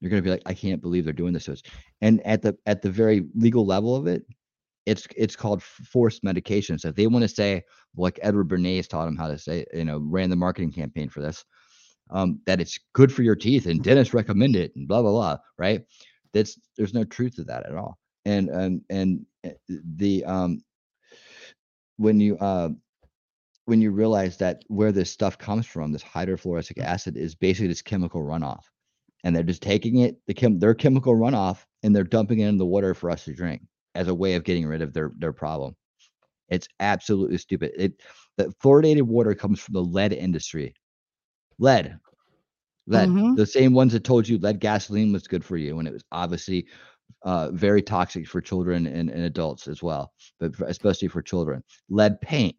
You're 0.00 0.10
gonna 0.10 0.22
be 0.22 0.30
like, 0.30 0.42
I 0.46 0.54
can't 0.54 0.80
believe 0.80 1.04
they're 1.04 1.12
doing 1.12 1.32
this 1.32 1.44
to 1.44 1.52
us. 1.52 1.62
And 2.00 2.24
at 2.26 2.42
the 2.42 2.56
at 2.66 2.82
the 2.82 2.90
very 2.90 3.26
legal 3.34 3.66
level 3.66 3.94
of 3.94 4.06
it, 4.06 4.24
it's 4.86 5.06
it's 5.16 5.36
called 5.36 5.62
forced 5.62 6.24
medication. 6.24 6.78
So 6.78 6.88
if 6.88 6.94
they 6.94 7.06
want 7.06 7.22
to 7.22 7.28
say, 7.28 7.62
like 7.96 8.18
Edward 8.22 8.48
Bernays 8.48 8.88
taught 8.88 9.08
him 9.08 9.16
how 9.16 9.28
to 9.28 9.38
say, 9.38 9.64
you 9.72 9.84
know, 9.84 9.98
ran 9.98 10.30
the 10.30 10.36
marketing 10.36 10.72
campaign 10.72 11.08
for 11.08 11.20
this, 11.20 11.44
um, 12.10 12.40
that 12.46 12.60
it's 12.60 12.78
good 12.92 13.12
for 13.12 13.22
your 13.22 13.36
teeth 13.36 13.66
and 13.66 13.82
dentists 13.82 14.14
recommend 14.14 14.56
it 14.56 14.74
and 14.76 14.88
blah 14.88 15.02
blah 15.02 15.12
blah, 15.12 15.36
right? 15.58 15.82
That's 16.32 16.58
there's 16.76 16.94
no 16.94 17.04
truth 17.04 17.36
to 17.36 17.44
that 17.44 17.66
at 17.66 17.74
all. 17.74 17.98
And 18.24 18.48
and 18.48 18.82
and 18.90 19.26
uh, 19.44 19.50
the 19.68 20.24
um 20.24 20.62
when 21.96 22.20
you 22.20 22.38
uh 22.38 22.70
when 23.66 23.80
you 23.80 23.90
realize 23.92 24.36
that 24.38 24.64
where 24.68 24.90
this 24.90 25.10
stuff 25.10 25.38
comes 25.38 25.66
from, 25.66 25.92
this 25.92 26.02
hydrofluoric 26.02 26.78
acid 26.78 27.16
is 27.16 27.34
basically 27.34 27.68
this 27.68 27.82
chemical 27.82 28.22
runoff. 28.22 28.64
And 29.24 29.34
they're 29.36 29.42
just 29.42 29.62
taking 29.62 29.98
it, 30.00 30.16
the 30.26 30.34
chem 30.34 30.58
their 30.58 30.74
chemical 30.74 31.14
runoff, 31.14 31.66
and 31.82 31.94
they're 31.94 32.04
dumping 32.04 32.40
it 32.40 32.48
in 32.48 32.58
the 32.58 32.66
water 32.66 32.94
for 32.94 33.10
us 33.10 33.24
to 33.26 33.34
drink 33.34 33.62
as 33.94 34.08
a 34.08 34.14
way 34.14 34.34
of 34.34 34.44
getting 34.44 34.66
rid 34.66 34.82
of 34.82 34.92
their 34.94 35.12
their 35.18 35.32
problem. 35.32 35.76
It's 36.48 36.68
absolutely 36.80 37.38
stupid. 37.38 37.72
It 37.76 38.02
the 38.36 38.52
fluoridated 38.62 39.02
water 39.02 39.34
comes 39.34 39.60
from 39.60 39.74
the 39.74 39.82
lead 39.84 40.12
industry. 40.12 40.74
Lead. 41.58 41.98
Lead. 42.86 43.08
Mhm. 43.08 43.36
The 43.36 43.46
same 43.46 43.72
ones 43.74 43.92
that 43.92 44.04
told 44.04 44.28
you 44.28 44.38
lead 44.38 44.60
gasoline 44.60 45.12
was 45.12 45.28
good 45.28 45.44
for 45.44 45.56
you, 45.56 45.78
and 45.78 45.88
it 45.88 45.92
was 45.92 46.04
obviously 46.12 46.66
uh, 47.24 47.50
very 47.52 47.82
toxic 47.82 48.26
for 48.28 48.40
children 48.40 48.86
and, 48.86 49.10
and 49.10 49.22
adults 49.24 49.68
as 49.68 49.82
well, 49.82 50.12
but 50.40 50.54
for, 50.56 50.66
especially 50.66 51.08
for 51.08 51.22
children. 51.22 51.62
Lead 51.90 52.20
paint. 52.20 52.56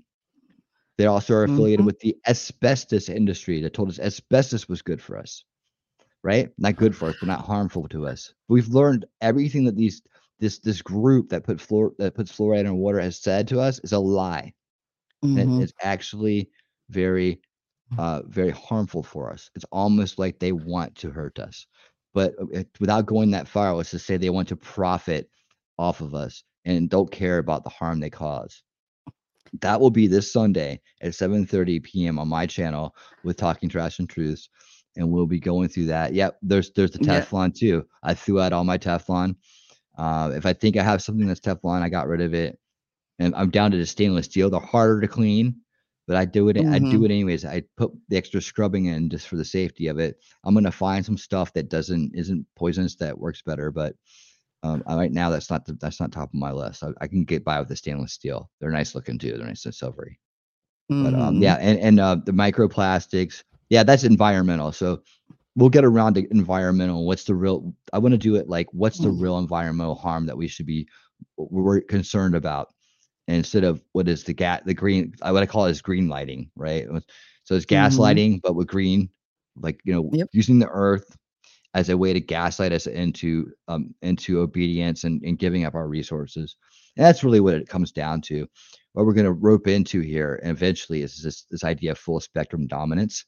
They 0.98 1.06
also 1.08 1.34
are 1.36 1.44
affiliated 1.44 1.84
Mhm. 1.84 1.86
with 1.86 2.00
the 2.00 2.16
asbestos 2.28 3.10
industry 3.10 3.62
that 3.62 3.74
told 3.74 3.90
us 3.90 4.00
asbestos 4.00 4.70
was 4.70 4.82
good 4.82 5.02
for 5.02 5.18
us, 5.18 5.44
right? 6.24 6.50
Not 6.58 6.76
good 6.76 6.96
for 6.96 7.10
us, 7.10 7.16
but 7.20 7.28
not 7.28 7.42
harmful 7.46 7.88
to 7.90 8.08
us. 8.08 8.34
We've 8.48 8.68
learned 8.70 9.06
everything 9.22 9.66
that 9.66 9.76
these 9.76 10.02
this 10.40 10.60
this 10.60 10.82
group 10.82 11.30
that 11.30 11.44
put 11.44 11.58
fluor 11.60 11.92
that 11.98 12.16
puts 12.16 12.32
fluoride 12.36 12.62
in 12.66 12.78
water 12.78 13.00
has 13.00 13.20
said 13.20 13.48
to 13.50 13.60
us 13.60 13.80
is 13.84 13.94
a 13.94 14.00
lie. 14.00 14.54
Mhm. 15.24 15.62
it's 15.64 15.74
actually 15.82 16.50
very 16.90 17.42
uh 17.98 18.22
very 18.28 18.52
harmful 18.52 19.04
for 19.04 19.32
us. 19.32 19.50
It's 19.56 19.66
almost 19.72 20.20
like 20.20 20.40
they 20.40 20.52
want 20.54 20.96
to 20.98 21.12
hurt 21.12 21.40
us. 21.40 21.68
But 22.14 22.36
uh, 22.42 22.48
it, 22.48 22.70
without 22.80 23.06
going 23.06 23.32
that 23.32 23.48
far, 23.48 23.74
let's 23.76 23.92
just 23.92 24.06
say 24.06 24.18
they 24.18 24.30
want 24.30 24.48
to 24.50 24.56
profit 24.58 25.30
off 25.78 26.02
of 26.02 26.14
us 26.16 26.44
and 26.66 26.90
don't 26.90 27.12
care 27.12 27.38
about 27.40 27.64
the 27.64 27.70
harm 27.70 28.00
they 28.00 28.10
cause. 28.10 28.64
That 29.62 29.80
will 29.82 29.90
be 29.92 30.08
this 30.08 30.32
Sunday 30.32 30.82
at 31.02 31.14
7:30 31.14 31.80
p.m. 31.80 32.20
on 32.20 32.28
my 32.28 32.46
channel 32.46 32.96
with 33.24 33.38
Talking 33.38 33.70
Trash 33.70 34.00
and 34.00 34.10
Truths, 34.10 34.50
and 34.98 35.10
we'll 35.10 35.26
be 35.26 35.40
going 35.40 35.70
through 35.70 35.86
that. 35.86 36.14
Yep, 36.14 36.38
there's 36.42 36.72
there's 36.72 36.92
the 36.92 37.04
Yeah. 37.04 37.22
Teflon 37.22 37.54
too. 37.56 37.86
I 38.04 38.14
threw 38.14 38.40
out 38.40 38.54
all 38.54 38.64
my 38.64 38.78
Teflon. 38.78 39.36
Uh, 39.98 40.32
if 40.36 40.46
I 40.46 40.54
think 40.54 40.78
I 40.78 40.84
have 40.84 41.02
something 41.02 41.28
that's 41.28 41.40
Teflon, 41.40 41.82
I 41.82 41.90
got 41.90 42.08
rid 42.08 42.22
of 42.22 42.34
it, 42.34 42.60
and 43.20 43.36
I'm 43.36 43.50
down 43.50 43.72
to 43.72 43.78
the 43.78 43.86
stainless 43.86 44.26
steel. 44.26 44.50
They're 44.50 44.60
harder 44.60 45.02
to 45.02 45.08
clean, 45.08 45.56
but 46.08 46.16
I 46.18 46.26
do 46.26 46.50
it. 46.50 46.58
I 46.58 46.80
do 46.80 47.04
it 47.06 47.12
anyways. 47.12 47.46
I 47.46 47.64
put 47.78 47.92
the 48.10 48.18
extra 48.18 48.42
scrubbing 48.42 48.86
in 48.86 49.10
just 49.10 49.28
for 49.28 49.36
the 49.36 49.46
safety 49.46 49.88
of 49.88 50.00
it. 50.00 50.18
I'm 50.44 50.54
gonna 50.54 50.72
find 50.72 51.06
some 51.06 51.18
stuff 51.18 51.54
that 51.54 51.70
doesn't 51.70 52.12
isn't 52.16 52.46
poisonous 52.56 52.96
that 52.98 53.18
works 53.18 53.42
better, 53.42 53.72
but 53.72 53.96
um, 54.64 54.84
right 54.88 55.12
now 55.12 55.30
that's 55.30 55.50
not 55.50 55.66
the, 55.66 55.74
that's 55.74 56.00
not 56.00 56.12
top 56.12 56.30
of 56.30 56.34
my 56.36 56.52
list. 56.52 56.84
I, 56.84 56.90
I 57.02 57.08
can 57.08 57.24
get 57.24 57.44
by 57.44 57.60
with 57.60 57.68
the 57.70 57.76
stainless 57.76 58.14
steel. 58.14 58.50
They're 58.60 58.70
nice 58.72 58.94
looking 58.96 59.18
too. 59.18 59.38
They're 59.38 59.48
nice 59.48 59.66
and 59.66 59.74
silvery. 59.76 60.20
But 60.90 61.14
um, 61.16 61.38
Mhm. 61.38 61.42
yeah, 61.42 61.56
and 61.56 61.80
and 61.80 62.00
uh, 62.00 62.16
the 62.16 62.32
microplastics, 62.34 63.44
yeah, 63.72 63.84
that's 63.84 64.04
environmental. 64.04 64.74
So 64.74 65.02
we'll 65.56 65.70
get 65.70 65.86
around 65.86 66.16
to 66.16 66.28
environmental. 66.32 67.08
What's 67.08 67.26
the 67.26 67.36
real? 67.36 67.74
I 67.94 68.00
want 68.00 68.14
to 68.14 68.20
do 68.20 68.36
it 68.36 68.50
like 68.50 68.68
what's 68.74 69.00
the 69.00 69.10
Mm. 69.10 69.22
real 69.22 69.40
environmental 69.40 69.96
harm 69.96 70.28
that 70.28 70.38
we 70.38 70.48
should 70.50 70.68
be 70.68 70.88
we're 71.38 71.82
concerned 71.82 72.36
about, 72.36 72.70
instead 73.28 73.64
of 73.66 73.82
what 73.94 74.08
is 74.10 74.24
the 74.26 74.34
gas 74.34 74.62
the 74.66 74.74
green? 74.76 75.14
I 75.24 75.32
what 75.32 75.44
I 75.44 75.48
call 75.48 75.66
it 75.68 75.72
is 75.72 75.82
green 75.82 76.10
lighting, 76.10 76.52
right? 76.56 76.88
So 77.46 77.56
it's 77.56 77.66
gaslighting, 77.66 78.42
but 78.44 78.56
with 78.56 78.68
green, 78.68 79.10
like 79.58 79.80
you 79.86 79.94
know, 79.94 80.12
Yep. 80.12 80.30
using 80.34 80.60
the 80.60 80.70
earth 80.70 81.18
as 81.74 81.90
a 81.90 81.98
way 81.98 82.14
to 82.14 82.20
gaslight 82.22 82.74
us 82.74 82.88
into 82.88 83.52
um 83.68 83.96
into 84.02 84.42
obedience 84.42 85.04
and, 85.06 85.22
and 85.24 85.40
giving 85.40 85.66
up 85.66 85.76
our 85.76 85.88
resources. 85.88 86.58
And 86.98 87.06
that's 87.06 87.24
really 87.24 87.40
what 87.42 87.56
it 87.56 87.70
comes 87.70 87.92
down 87.92 88.22
to. 88.24 88.48
What 88.94 89.06
we're 89.06 89.14
going 89.14 89.26
to 89.26 89.32
rope 89.34 89.68
into 89.68 90.02
here 90.02 90.40
and 90.44 90.52
eventually 90.52 91.02
is 91.04 91.22
this 91.24 91.44
this 91.52 91.64
idea 91.64 91.92
of 91.92 92.00
full 92.00 92.20
spectrum 92.20 92.68
dominance 92.68 93.26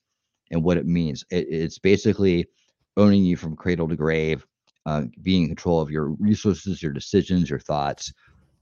and 0.54 0.64
what 0.64 0.78
it 0.78 0.86
means. 0.86 1.26
It, 1.30 1.48
it's 1.50 1.80
basically 1.80 2.48
owning 2.96 3.26
you 3.26 3.36
from 3.36 3.56
cradle 3.56 3.90
to 3.90 3.96
grave, 3.96 4.46
uh, 4.86 5.04
being 5.22 5.44
in 5.44 5.50
control 5.50 5.82
of 5.82 5.92
your 5.92 6.10
resources, 6.20 6.82
your 6.82 6.94
decisions, 6.94 7.50
your 7.50 7.60
thoughts, 7.60 8.14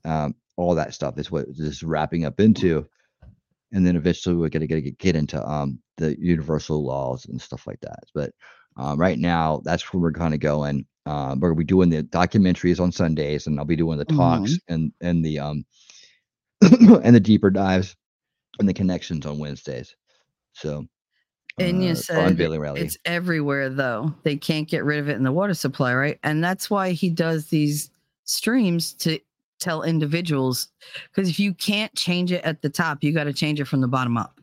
um, 0.05 0.33
all 0.57 0.73
that 0.75 0.93
stuff 0.93 1.17
is 1.17 1.31
what 1.31 1.47
this 1.49 1.59
is 1.59 1.83
wrapping 1.83 2.25
up 2.25 2.39
into. 2.39 2.87
And 3.73 3.85
then 3.85 3.95
eventually 3.95 4.35
we're 4.35 4.49
going 4.49 4.67
to 4.67 4.81
get 4.81 4.97
get 4.97 5.15
into 5.15 5.45
um, 5.47 5.79
the 5.97 6.17
universal 6.19 6.83
laws 6.83 7.25
and 7.25 7.41
stuff 7.41 7.67
like 7.67 7.79
that. 7.81 8.03
But 8.13 8.31
um, 8.77 8.99
right 8.99 9.19
now, 9.19 9.61
that's 9.63 9.93
where 9.93 10.01
we're 10.01 10.11
kind 10.11 10.33
of 10.33 10.39
going. 10.39 10.85
Um, 11.05 11.39
we're 11.39 11.49
gonna 11.49 11.57
be 11.57 11.63
doing 11.63 11.89
the 11.89 12.03
documentaries 12.03 12.79
on 12.79 12.91
Sundays, 12.91 13.47
and 13.47 13.57
I'll 13.59 13.65
be 13.65 13.75
doing 13.75 13.97
the 13.97 14.05
talks 14.05 14.57
and 14.67 14.91
and 15.01 15.25
the 15.25 15.39
um 15.39 15.65
and 16.61 17.15
the 17.15 17.19
deeper 17.19 17.49
dives 17.49 17.95
and 18.59 18.69
the 18.69 18.73
connections 18.73 19.25
on 19.25 19.39
Wednesdays. 19.39 19.95
So, 20.53 20.85
And 21.59 21.83
you 21.83 21.91
uh, 21.91 21.95
said 21.95 22.17
on 22.17 22.35
Bailey 22.35 22.57
Rally. 22.59 22.81
It's 22.81 22.97
everywhere 23.05 23.69
though. 23.69 24.13
They 24.23 24.35
can't 24.37 24.67
get 24.67 24.83
rid 24.83 24.99
of 24.99 25.09
it 25.09 25.15
in 25.17 25.23
the 25.23 25.31
water 25.31 25.53
supply, 25.53 25.93
right? 25.93 26.19
And 26.23 26.43
that's 26.43 26.69
why 26.69 26.91
he 26.91 27.09
does 27.09 27.47
these 27.47 27.89
streams 28.23 28.93
to 28.93 29.19
tell 29.59 29.83
individuals 29.83 30.69
because 31.09 31.29
if 31.29 31.39
you 31.39 31.53
can't 31.53 31.93
change 31.95 32.31
it 32.31 32.43
at 32.43 32.61
the 32.61 32.69
top, 32.69 33.03
you 33.03 33.11
got 33.13 33.25
to 33.25 33.33
change 33.33 33.59
it 33.59 33.65
from 33.65 33.81
the 33.81 33.87
bottom 33.87 34.17
up. 34.17 34.39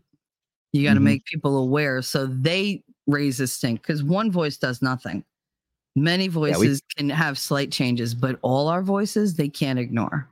You 0.72 0.85
got 0.85 0.94
to 0.94 1.01
Mhm. 1.01 1.05
make 1.05 1.24
people 1.24 1.56
aware 1.59 2.02
so 2.02 2.26
they 2.26 2.85
raise 3.06 3.39
this 3.39 3.52
stink 3.52 3.80
because 3.82 4.05
one 4.05 4.30
voice 4.30 4.59
does 4.59 4.82
nothing. 4.82 5.24
Many 5.97 6.28
voices 6.28 6.82
can 6.97 7.09
have 7.09 7.39
slight 7.39 7.72
changes, 7.72 8.14
but 8.14 8.39
all 8.43 8.68
our 8.68 8.82
voices 8.82 9.35
they 9.35 9.48
can't 9.48 9.78
ignore. 9.78 10.28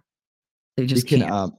They 0.76 0.82
we 0.84 0.86
just 0.88 1.06
can 1.08 1.20
can't. 1.20 1.32
um 1.32 1.56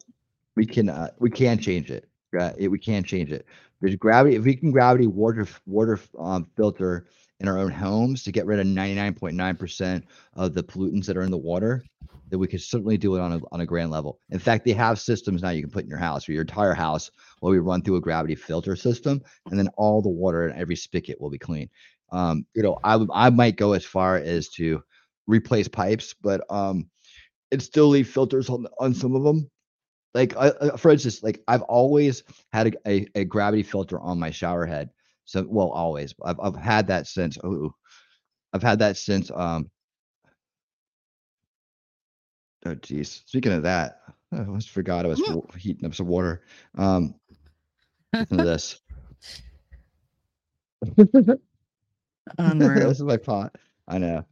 we 0.56 0.66
can 0.66 0.88
uh, 0.90 1.10
we 1.20 1.30
can 1.30 1.58
change 1.60 1.92
it. 1.92 2.08
Gra- 2.32 2.54
it- 2.58 2.70
we 2.70 2.80
can 2.80 3.04
change 3.04 3.32
it. 3.32 3.46
There's 3.82 3.96
gravity. 3.96 4.36
If 4.36 4.44
we 4.44 4.56
can 4.56 4.72
gravity 4.72 5.08
water 5.08 5.48
water 5.66 6.00
um, 6.18 6.48
filter 6.56 7.08
in 7.40 7.48
our 7.48 7.58
own 7.58 7.72
homes 7.72 8.24
to 8.24 8.32
get 8.32 8.46
rid 8.48 8.60
of 8.60 8.66
99.9% 8.66 10.04
of 10.34 10.54
the 10.56 10.64
pollutants 10.64 11.06
that 11.06 11.18
are 11.18 11.22
in 11.22 11.30
the 11.30 11.38
water, 11.38 11.84
then 12.30 12.40
we 12.40 12.48
can 12.48 12.60
certainly 12.60 12.98
do 12.98 13.16
it 13.16 13.22
on 13.22 13.34
a 13.34 13.40
on 13.52 13.62
a 13.62 13.66
grand 13.66 13.92
level. 13.92 14.20
In 14.32 14.40
fact, 14.40 14.66
they 14.66 14.74
have 14.74 15.00
systems 15.00 15.42
now 15.42 15.52
you 15.52 15.62
can 15.62 15.72
put 15.72 15.84
in 15.84 15.90
your 15.90 16.00
house 16.00 16.28
or 16.28 16.32
your 16.32 16.42
entire 16.42 16.74
house 16.74 17.12
where 17.40 17.52
we 17.52 17.60
run 17.60 17.82
through 17.82 17.98
a 17.98 18.02
gravity 18.02 18.36
filter 18.36 18.76
system, 18.76 19.22
and 19.50 19.60
then 19.60 19.70
all 19.78 20.02
the 20.02 20.10
water 20.10 20.48
in 20.48 20.58
every 20.58 20.76
spigot 20.76 21.22
will 21.22 21.30
be 21.30 21.38
clean. 21.38 21.70
Um, 22.12 22.46
you 22.56 22.64
know, 22.64 22.80
I 22.84 23.06
I 23.14 23.30
might 23.30 23.58
go 23.58 23.74
as 23.74 23.86
far 23.86 24.18
as 24.18 24.50
to 24.50 24.82
replace 25.28 25.68
pipes, 25.68 26.16
but 26.22 26.42
um, 26.50 26.90
it 27.52 27.62
still 27.62 27.90
leave 27.90 28.10
filters 28.10 28.50
on 28.50 28.66
on 28.80 28.94
some 28.94 29.16
of 29.16 29.24
them 29.24 29.50
like 30.18 30.36
uh, 30.36 30.52
uh, 30.60 30.78
for 30.78 30.90
instance, 30.92 31.22
like 31.22 31.44
I've 31.48 31.62
always 31.64 32.24
had 32.52 32.76
a, 32.86 32.90
a, 32.90 33.08
a 33.16 33.24
gravity 33.24 33.62
filter 33.64 34.00
on 34.00 34.20
my 34.20 34.32
shower 34.32 34.66
head. 34.66 34.90
So 35.26 35.46
well, 35.48 35.70
always. 35.70 36.16
I've 36.26 36.40
I've 36.40 36.56
had 36.56 36.88
that 36.88 37.06
since. 37.08 37.38
Oh, 37.44 37.72
I've 38.52 38.64
had 38.64 38.80
that 38.80 38.98
since. 38.98 39.30
Um. 39.30 39.70
Oh 42.66 42.74
geez. 42.76 43.22
Speaking 43.28 43.52
of 43.54 43.64
that, 43.64 44.02
I 44.34 44.40
almost 44.40 44.72
forgot 44.72 45.06
I 45.06 45.10
was 45.10 45.22
wa- 45.22 45.42
heating 45.58 45.86
up 45.86 45.96
some 45.96 46.08
water. 46.08 46.44
Um. 46.78 47.16
This. 48.30 48.80
Unreal. 52.40 52.88
this 52.90 52.98
is 52.98 53.04
my 53.04 53.18
pot. 53.18 53.56
I 53.88 53.98
know. 54.00 54.26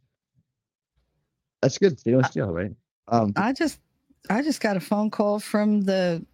That's 1.62 1.78
good. 1.78 2.00
Stainless 2.00 2.28
steel, 2.28 2.50
right? 2.50 2.72
Um. 3.06 3.32
I 3.36 3.52
just 3.52 3.78
I 4.30 4.42
just 4.42 4.60
got 4.60 4.76
a 4.76 4.80
phone 4.80 5.10
call 5.10 5.38
from 5.40 5.82
the 5.82 6.24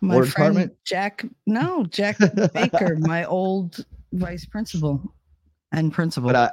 my 0.00 0.14
friend 0.16 0.26
department? 0.28 0.76
Jack 0.84 1.24
no, 1.46 1.84
Jack 1.86 2.18
Baker, 2.54 2.96
my 2.98 3.24
old 3.24 3.84
vice 4.12 4.44
principal 4.44 5.00
and 5.72 5.92
principal. 5.92 6.28
but 6.28 6.36
I, 6.36 6.50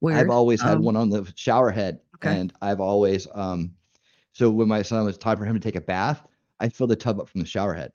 Weird. 0.00 0.18
I've 0.20 0.30
always 0.30 0.62
had 0.62 0.76
Um, 0.76 0.82
one 0.84 0.96
on 0.96 1.10
the 1.10 1.30
shower 1.34 1.70
head, 1.70 2.00
okay. 2.16 2.38
and 2.38 2.52
I've 2.62 2.80
always 2.80 3.26
um. 3.34 3.74
So 4.32 4.48
when 4.50 4.68
my 4.68 4.82
son 4.82 5.04
was 5.04 5.18
time 5.18 5.36
for 5.36 5.44
him 5.44 5.54
to 5.54 5.60
take 5.60 5.74
a 5.74 5.80
bath, 5.80 6.22
I 6.60 6.68
fill 6.68 6.86
the 6.86 6.94
tub 6.96 7.18
up 7.20 7.28
from 7.28 7.40
the 7.40 7.46
shower 7.46 7.74
head. 7.74 7.90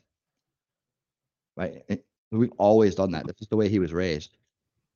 Right, 1.55 1.84
and 1.88 1.99
we've 2.31 2.51
always 2.57 2.95
done 2.95 3.11
that. 3.11 3.26
That's 3.26 3.39
just 3.39 3.49
the 3.51 3.55
way 3.57 3.69
he 3.69 3.80
was 3.80 3.93
raised. 3.93 4.35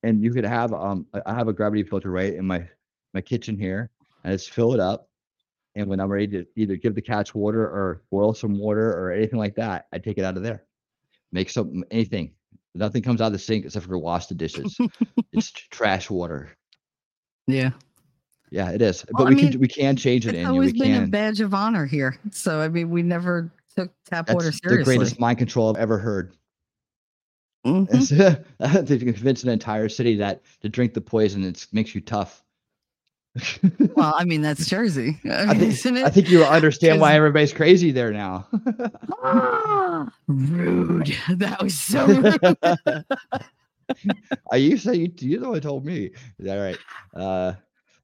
And 0.03 0.22
you 0.23 0.34
could 0.34 0.43
have 0.45 0.73
um, 0.73 1.05
I- 1.26 1.34
have 1.34 1.47
a 1.47 1.53
gravity 1.53 1.84
filter 1.84 2.11
right 2.11 2.34
in 2.34 2.45
my 2.45 2.68
my 3.14 3.22
kitchen 3.22 3.57
here, 3.57 3.89
and 4.26 4.34
it's 4.34 4.47
fill 4.47 4.73
it 4.73 4.80
up. 4.81 5.07
And 5.78 5.88
when 5.88 5.99
I'm 5.99 6.10
ready 6.12 6.28
to 6.30 6.45
either 6.56 6.76
give 6.76 6.95
the 6.95 7.02
cats 7.02 7.36
water 7.36 7.62
or 7.62 8.02
boil 8.10 8.34
some 8.34 8.58
water 8.58 8.91
or 8.91 9.12
anything 9.12 9.38
like 9.38 9.56
that, 9.56 9.86
I 9.94 9.99
take 9.99 10.18
it 10.18 10.26
out 10.26 10.36
of 10.36 10.41
there. 10.41 10.64
Make 11.32 11.52
some 11.52 11.84
anything. 11.91 12.32
Nothing 12.74 13.04
comes 13.04 13.22
out 13.22 13.28
of 13.28 13.34
the 13.34 13.40
sink 13.40 13.66
except 13.66 13.86
for 13.86 13.98
wash 13.98 14.26
the 14.26 14.34
dishes. 14.34 14.76
it's 15.32 15.52
trash 15.52 16.10
water. 16.10 16.49
Yeah. 17.45 17.72
Yeah, 18.49 18.72
it 18.72 18.82
is. 18.82 19.06
Well, 19.12 19.26
but 19.26 19.28
I 19.28 19.30
we 19.30 19.36
mean, 19.36 19.52
can 19.52 19.62
we 19.62 19.68
can 19.68 19.95
change 19.95 20.26
it 20.26 20.30
It's 20.30 20.38
in 20.38 20.45
you. 20.45 20.52
We 20.54 20.58
always 20.58 20.74
been 20.74 21.04
a 21.04 21.08
badge 21.08 21.41
of 21.41 21.54
honor 21.54 21.86
here. 21.86 22.18
So 22.32 22.60
I 22.60 22.70
mean 22.70 22.90
we 22.90 23.04
never 23.04 23.52
took 23.76 23.91
tap 24.06 24.30
water 24.30 24.45
That's 24.45 24.62
the 24.62 24.84
greatest 24.84 25.20
mind 25.20 25.38
control 25.38 25.70
I've 25.70 25.82
ever 25.82 25.99
heard. 25.99 26.34
Mhm. 27.68 27.88
It's- 27.94 28.88
to 28.88 28.98
convince 28.98 29.44
an 29.44 29.49
entire 29.49 29.90
city 29.90 30.16
that 30.16 30.41
to 30.62 30.70
drink 30.70 30.95
the 30.95 31.02
poison 31.02 31.44
it 31.44 31.68
makes 31.72 31.94
you 31.94 32.02
tough. 32.02 32.44
Well, 33.95 34.14
I 34.15 34.26
mean 34.26 34.41
that's 34.41 34.65
Jersey, 34.68 35.19
I 35.30 35.47
think, 35.55 35.61
isn't 35.73 35.97
it? 35.97 36.05
I 36.05 36.09
think 36.09 36.30
you 36.30 36.43
understand 36.45 36.99
why 36.99 37.14
everybody's 37.15 37.53
crazy 37.53 37.91
there 37.91 38.11
now. 38.11 38.47
Ah, 39.23 40.07
rude. 40.27 41.15
That 41.30 41.61
was 41.61 41.80
so 41.80 42.05
rude. 42.07 43.05
I 44.51 44.55
you 44.57 44.77
say 44.77 44.95
you 44.95 45.11
you 45.19 45.39
the 45.39 45.49
one 45.49 45.61
told 45.61 45.85
me. 45.85 46.05
Is 46.39 46.45
that 46.45 46.55
right? 46.57 46.80
Uh, 47.15 47.53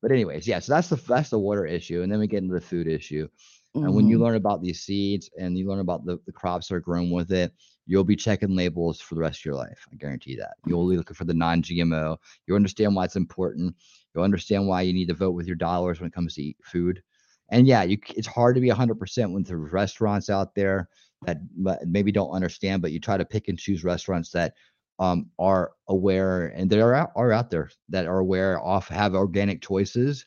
but 0.01 0.11
anyways, 0.11 0.47
yeah. 0.47 0.59
So 0.59 0.73
that's 0.73 0.89
the 0.89 0.95
that's 0.95 1.29
the 1.29 1.39
water 1.39 1.65
issue, 1.65 2.01
and 2.01 2.11
then 2.11 2.19
we 2.19 2.27
get 2.27 2.43
into 2.43 2.55
the 2.55 2.61
food 2.61 2.87
issue. 2.87 3.27
And 3.75 3.95
when 3.95 4.07
you 4.07 4.19
Mhm. 4.19 4.21
learn 4.21 4.35
about 4.35 4.61
these 4.61 4.81
seeds 4.81 5.31
and 5.39 5.57
you 5.57 5.67
learn 5.67 5.79
about 5.79 6.05
the, 6.05 6.19
the 6.27 6.31
crops 6.31 6.67
that 6.67 6.75
are 6.75 6.79
grown 6.79 7.09
with 7.09 7.31
it, 7.31 7.51
you'll 7.87 8.03
be 8.03 8.15
checking 8.15 8.55
labels 8.55 9.01
for 9.01 9.15
the 9.15 9.21
rest 9.21 9.39
of 9.41 9.45
your 9.45 9.55
life. 9.55 9.87
I 9.91 9.95
guarantee 9.95 10.35
that. 10.35 10.53
You'll 10.67 10.87
be 10.87 10.95
looking 10.95 11.15
for 11.15 11.25
the 11.25 11.33
non 11.33 11.63
GMO. 11.63 12.17
You'll 12.45 12.55
understand 12.55 12.95
why 12.95 13.05
it's 13.05 13.15
important. 13.15 13.75
You'll 14.13 14.23
understand 14.23 14.67
why 14.67 14.81
you 14.81 14.93
need 14.93 15.07
to 15.07 15.13
vote 15.13 15.31
with 15.31 15.47
your 15.47 15.55
dollars 15.55 15.99
when 15.99 16.07
it 16.07 16.13
comes 16.13 16.35
to 16.35 16.43
eat 16.43 16.57
food. 16.63 17.01
And 17.49 17.67
yeah, 17.67 17.83
you, 17.83 17.97
it's 18.15 18.27
hard 18.27 18.55
to 18.55 18.61
be 18.61 18.69
100% 18.69 19.31
when 19.31 19.43
there's 19.43 19.71
restaurants 19.71 20.29
out 20.29 20.55
there 20.55 20.89
that 21.25 21.37
maybe 21.85 22.11
don't 22.11 22.31
understand, 22.31 22.81
but 22.81 22.91
you 22.91 22.99
try 22.99 23.17
to 23.17 23.25
pick 23.25 23.47
and 23.47 23.57
choose 23.57 23.83
restaurants 23.83 24.31
that 24.31 24.53
um, 24.99 25.29
are 25.39 25.71
aware 25.87 26.47
and 26.47 26.69
they 26.69 26.81
are 26.81 26.93
out, 26.93 27.11
are 27.15 27.31
out 27.31 27.49
there 27.49 27.69
that 27.89 28.05
are 28.05 28.19
aware 28.19 28.59
of 28.61 28.87
have 28.87 29.15
organic 29.15 29.61
choices. 29.61 30.25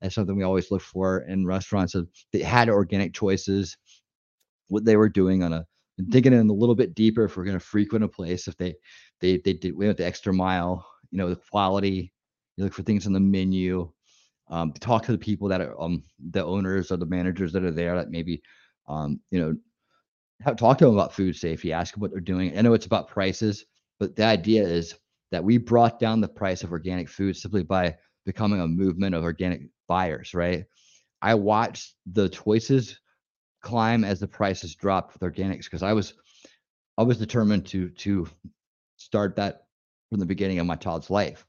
That's 0.00 0.14
something 0.14 0.36
we 0.36 0.44
always 0.44 0.70
look 0.70 0.82
for 0.82 1.20
in 1.22 1.46
restaurants. 1.46 1.94
They 2.32 2.40
had 2.40 2.68
organic 2.68 3.14
choices, 3.14 3.76
what 4.68 4.84
they 4.84 4.96
were 4.96 5.08
doing 5.08 5.42
on 5.42 5.52
a 5.52 5.66
digging 6.08 6.32
in 6.32 6.48
a 6.48 6.52
little 6.52 6.74
bit 6.74 6.94
deeper 6.94 7.24
if 7.24 7.36
we're 7.36 7.44
going 7.44 7.58
to 7.58 7.64
frequent 7.64 8.04
a 8.04 8.08
place. 8.08 8.46
If 8.48 8.56
they 8.56 8.74
they 9.20 9.38
they 9.38 9.54
did 9.54 9.76
went 9.76 9.96
the 9.96 10.06
extra 10.06 10.32
mile, 10.32 10.86
you 11.10 11.18
know, 11.18 11.28
the 11.30 11.36
quality. 11.36 12.12
You 12.58 12.64
look 12.64 12.74
for 12.74 12.82
things 12.82 13.06
on 13.06 13.12
the 13.12 13.20
menu. 13.20 13.90
Um, 14.50 14.72
talk 14.72 15.04
to 15.04 15.12
the 15.12 15.18
people 15.18 15.48
that 15.48 15.60
are 15.60 15.80
um 15.80 16.02
the 16.30 16.44
owners 16.44 16.90
or 16.90 16.96
the 16.96 17.06
managers 17.06 17.52
that 17.52 17.62
are 17.62 17.70
there 17.70 17.94
that 17.96 18.10
maybe 18.10 18.42
um 18.88 19.20
you 19.30 19.38
know 19.38 19.56
have, 20.42 20.56
talk 20.56 20.78
to 20.78 20.86
them 20.86 20.94
about 20.94 21.14
food 21.14 21.36
safety. 21.36 21.72
Ask 21.72 21.94
them 21.94 22.00
what 22.00 22.10
they're 22.10 22.20
doing. 22.20 22.58
I 22.58 22.62
know 22.62 22.72
it's 22.74 22.86
about 22.86 23.08
prices, 23.08 23.64
but 24.00 24.16
the 24.16 24.24
idea 24.24 24.64
is 24.64 24.96
that 25.30 25.44
we 25.44 25.58
brought 25.58 26.00
down 26.00 26.20
the 26.20 26.28
price 26.28 26.64
of 26.64 26.72
organic 26.72 27.08
food 27.08 27.36
simply 27.36 27.62
by 27.62 27.96
becoming 28.26 28.60
a 28.60 28.66
movement 28.66 29.14
of 29.14 29.22
organic 29.22 29.62
buyers, 29.86 30.34
right? 30.34 30.64
I 31.22 31.34
watched 31.34 31.94
the 32.06 32.28
choices 32.28 32.98
climb 33.62 34.04
as 34.04 34.20
the 34.20 34.28
prices 34.28 34.74
dropped 34.74 35.14
with 35.14 35.32
organics 35.32 35.64
because 35.64 35.84
I 35.84 35.92
was 35.92 36.14
I 36.96 37.04
was 37.04 37.18
determined 37.18 37.66
to 37.66 37.90
to 37.90 38.28
start 38.96 39.36
that 39.36 39.66
from 40.10 40.18
the 40.18 40.26
beginning 40.26 40.58
of 40.58 40.66
my 40.66 40.76
child's 40.76 41.10
life. 41.10 41.44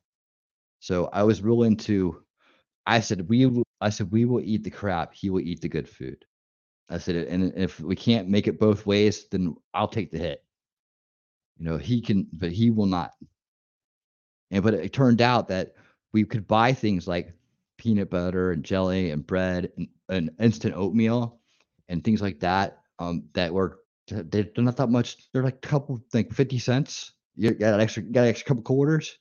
So 0.79 1.09
I 1.11 1.23
was 1.23 1.41
willing 1.41 1.77
to 1.77 2.23
I 2.85 2.99
said 3.01 3.29
we 3.29 3.45
will, 3.45 3.63
I 3.81 3.89
said 3.89 4.11
we 4.11 4.25
will 4.25 4.41
eat 4.41 4.63
the 4.63 4.71
crap, 4.71 5.13
he 5.13 5.29
will 5.29 5.41
eat 5.41 5.61
the 5.61 5.69
good 5.69 5.87
food. 5.87 6.25
I 6.89 6.97
said 6.97 7.15
and 7.15 7.53
if 7.55 7.79
we 7.79 7.95
can't 7.95 8.27
make 8.27 8.47
it 8.47 8.59
both 8.59 8.85
ways, 8.85 9.27
then 9.29 9.55
I'll 9.73 9.87
take 9.87 10.11
the 10.11 10.17
hit. 10.17 10.43
You 11.57 11.65
know, 11.65 11.77
he 11.77 12.01
can 12.01 12.27
but 12.33 12.51
he 12.51 12.71
will 12.71 12.87
not. 12.87 13.11
And 14.51 14.63
but 14.63 14.73
it 14.73 14.93
turned 14.93 15.21
out 15.21 15.47
that 15.49 15.75
we 16.13 16.23
could 16.23 16.47
buy 16.47 16.73
things 16.73 17.07
like 17.07 17.33
peanut 17.77 18.09
butter 18.09 18.51
and 18.51 18.63
jelly 18.63 19.11
and 19.11 19.25
bread 19.25 19.71
and, 19.77 19.87
and 20.09 20.31
instant 20.39 20.75
oatmeal 20.75 21.39
and 21.87 22.03
things 22.03 22.21
like 22.21 22.39
that 22.39 22.79
um 22.99 23.23
that 23.33 23.53
were 23.53 23.79
they're 24.07 24.49
not 24.57 24.75
that 24.75 24.89
much 24.89 25.31
they're 25.31 25.43
like 25.43 25.55
a 25.63 25.67
couple 25.67 26.01
like 26.13 26.33
50 26.33 26.59
cents 26.59 27.13
you 27.35 27.51
got 27.51 27.75
an 27.75 27.79
extra 27.79 28.03
got 28.03 28.23
an 28.23 28.27
extra 28.29 28.47
couple 28.47 28.63
quarters 28.63 29.17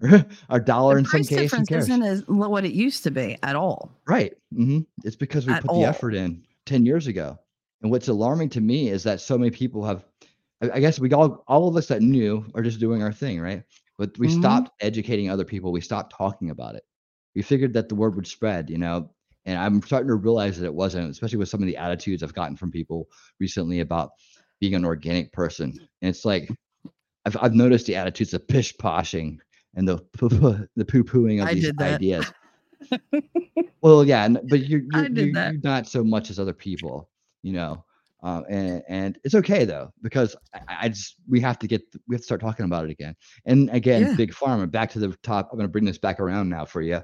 or 0.50 0.60
dollar 0.60 0.94
The 0.94 0.98
in 1.00 1.04
some 1.06 1.22
difference 1.22 1.70
isn't 1.70 2.02
as 2.02 2.22
what 2.28 2.64
it 2.64 2.72
used 2.72 3.02
to 3.04 3.10
be 3.10 3.36
at 3.42 3.56
all. 3.56 3.90
right 4.06 4.32
hmm 4.54 4.80
it's 5.04 5.16
because 5.16 5.46
we 5.46 5.52
At 5.54 5.62
put 5.62 5.70
all. 5.70 5.76
the 5.76 5.84
effort 5.84 6.14
in 6.14 6.42
10 6.66 6.86
years 6.86 7.06
ago 7.06 7.36
and 7.82 7.90
what's 7.90 8.08
alarming 8.08 8.48
to 8.50 8.60
me 8.60 8.88
is 8.88 9.02
that 9.04 9.20
so 9.20 9.36
many 9.38 9.50
people 9.50 9.84
have 9.84 10.04
I, 10.62 10.70
I 10.74 10.80
guess 10.80 10.98
we 11.00 11.12
all 11.12 11.42
all 11.48 11.68
of 11.68 11.76
us 11.76 11.88
that 11.88 12.02
knew 12.02 12.44
are 12.54 12.62
just 12.62 12.78
doing 12.80 13.02
our 13.02 13.12
thing 13.12 13.40
right 13.40 13.62
but 13.96 14.16
we 14.18 14.28
Mhm. 14.28 14.38
stopped 14.38 14.70
educating 14.80 15.30
other 15.30 15.44
people 15.44 15.72
we 15.72 15.80
stopped 15.80 16.14
talking 16.16 16.50
about 16.50 16.76
it 16.76 16.84
we 17.34 17.42
figured 17.42 17.72
that 17.74 17.88
the 17.88 17.94
word 17.96 18.14
would 18.14 18.26
spread 18.26 18.70
you 18.70 18.78
know 18.78 19.10
and 19.46 19.58
i'm 19.58 19.82
starting 19.82 20.08
to 20.08 20.14
realize 20.14 20.58
that 20.58 20.66
it 20.66 20.74
wasn't 20.74 21.10
especially 21.10 21.38
with 21.38 21.48
some 21.48 21.60
of 21.62 21.66
the 21.66 21.76
attitudes 21.76 22.22
i've 22.22 22.34
gotten 22.34 22.56
from 22.56 22.70
people 22.70 23.08
recently 23.40 23.80
about 23.80 24.10
being 24.60 24.74
an 24.74 24.84
organic 24.84 25.32
person 25.32 25.70
and 26.02 26.08
it's 26.08 26.24
like 26.24 26.48
i've, 27.26 27.36
I've 27.40 27.54
noticed 27.54 27.86
the 27.86 27.96
attitudes 27.96 28.32
of 28.34 28.46
pish 28.46 28.74
poshing 28.76 29.38
and 29.74 29.88
the 29.88 29.98
the 30.76 30.84
poo 30.84 31.04
pooing 31.04 31.42
of 31.42 31.48
I 31.48 31.54
these 31.54 31.70
ideas 31.80 32.32
well 33.82 34.04
yeah 34.04 34.28
but 34.28 34.60
you're 34.66 34.80
you're, 34.80 35.06
you're, 35.10 35.26
you're 35.26 35.60
not 35.62 35.86
so 35.86 36.02
much 36.04 36.30
as 36.30 36.38
other 36.38 36.52
people 36.52 37.08
you 37.42 37.52
know 37.52 37.84
um, 38.22 38.44
and 38.48 38.82
and 38.88 39.18
it's 39.22 39.34
okay 39.36 39.64
though 39.64 39.92
because 40.02 40.34
I, 40.54 40.60
I 40.82 40.88
just 40.88 41.16
we 41.28 41.40
have 41.40 41.58
to 41.60 41.66
get 41.66 41.82
we 42.08 42.14
have 42.14 42.20
to 42.20 42.24
start 42.24 42.40
talking 42.40 42.64
about 42.64 42.84
it 42.84 42.90
again 42.90 43.14
and 43.46 43.70
again 43.70 44.02
Yeah. 44.02 44.14
big 44.16 44.32
pharma 44.32 44.70
back 44.70 44.90
to 44.92 44.98
the 44.98 45.16
top 45.22 45.48
i'm 45.52 45.58
going 45.58 45.68
to 45.68 45.72
bring 45.72 45.84
this 45.84 45.98
back 45.98 46.18
around 46.18 46.48
now 46.48 46.64
for 46.64 46.80
you 46.82 47.00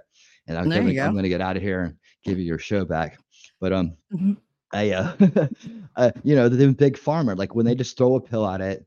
and 0.49 0.59
i'm 0.59 0.69
gonna 0.69 0.89
i'm 0.89 0.95
go. 0.95 1.13
going 1.13 1.23
to 1.23 1.29
get 1.29 1.41
out 1.41 1.57
of 1.57 1.63
here 1.63 1.83
and 1.83 1.95
give 2.25 2.39
you 2.39 2.45
your 2.45 2.59
show 2.59 2.85
back 2.85 3.19
but 3.61 3.73
um 3.73 3.97
Mhm. 4.13 4.37
i 4.73 4.91
uh, 4.91 5.15
uh 5.97 6.11
you 6.25 6.35
know 6.35 6.49
the, 6.49 6.57
the 6.57 6.73
big 6.73 6.97
pharma 6.97 7.37
like 7.37 7.55
when 7.55 7.65
they 7.67 7.75
just 7.75 7.97
throw 7.97 8.17
a 8.17 8.21
pill 8.21 8.47
at 8.49 8.61
it 8.61 8.85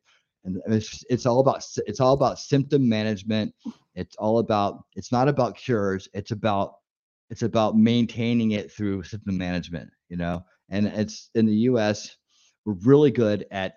and 0.55 0.73
it's 0.73 1.03
it's 1.09 1.25
all 1.25 1.39
about 1.39 1.65
it's 1.85 1.99
all 1.99 2.13
about 2.13 2.39
symptom 2.39 2.87
management. 2.87 3.53
It's 3.95 4.15
all 4.17 4.39
about 4.39 4.83
it's 4.95 5.11
not 5.11 5.27
about 5.27 5.57
cures. 5.57 6.07
It's 6.13 6.31
about 6.31 6.75
it's 7.29 7.41
about 7.41 7.77
maintaining 7.77 8.51
it 8.51 8.71
through 8.71 9.03
symptom 9.03 9.37
management 9.37 9.89
you 10.09 10.17
know? 10.17 10.43
And 10.69 10.87
it's 10.87 11.29
in 11.35 11.45
the 11.45 11.53
us 11.55 12.15
we're 12.65 12.75
really 12.83 13.11
good 13.11 13.45
at 13.51 13.75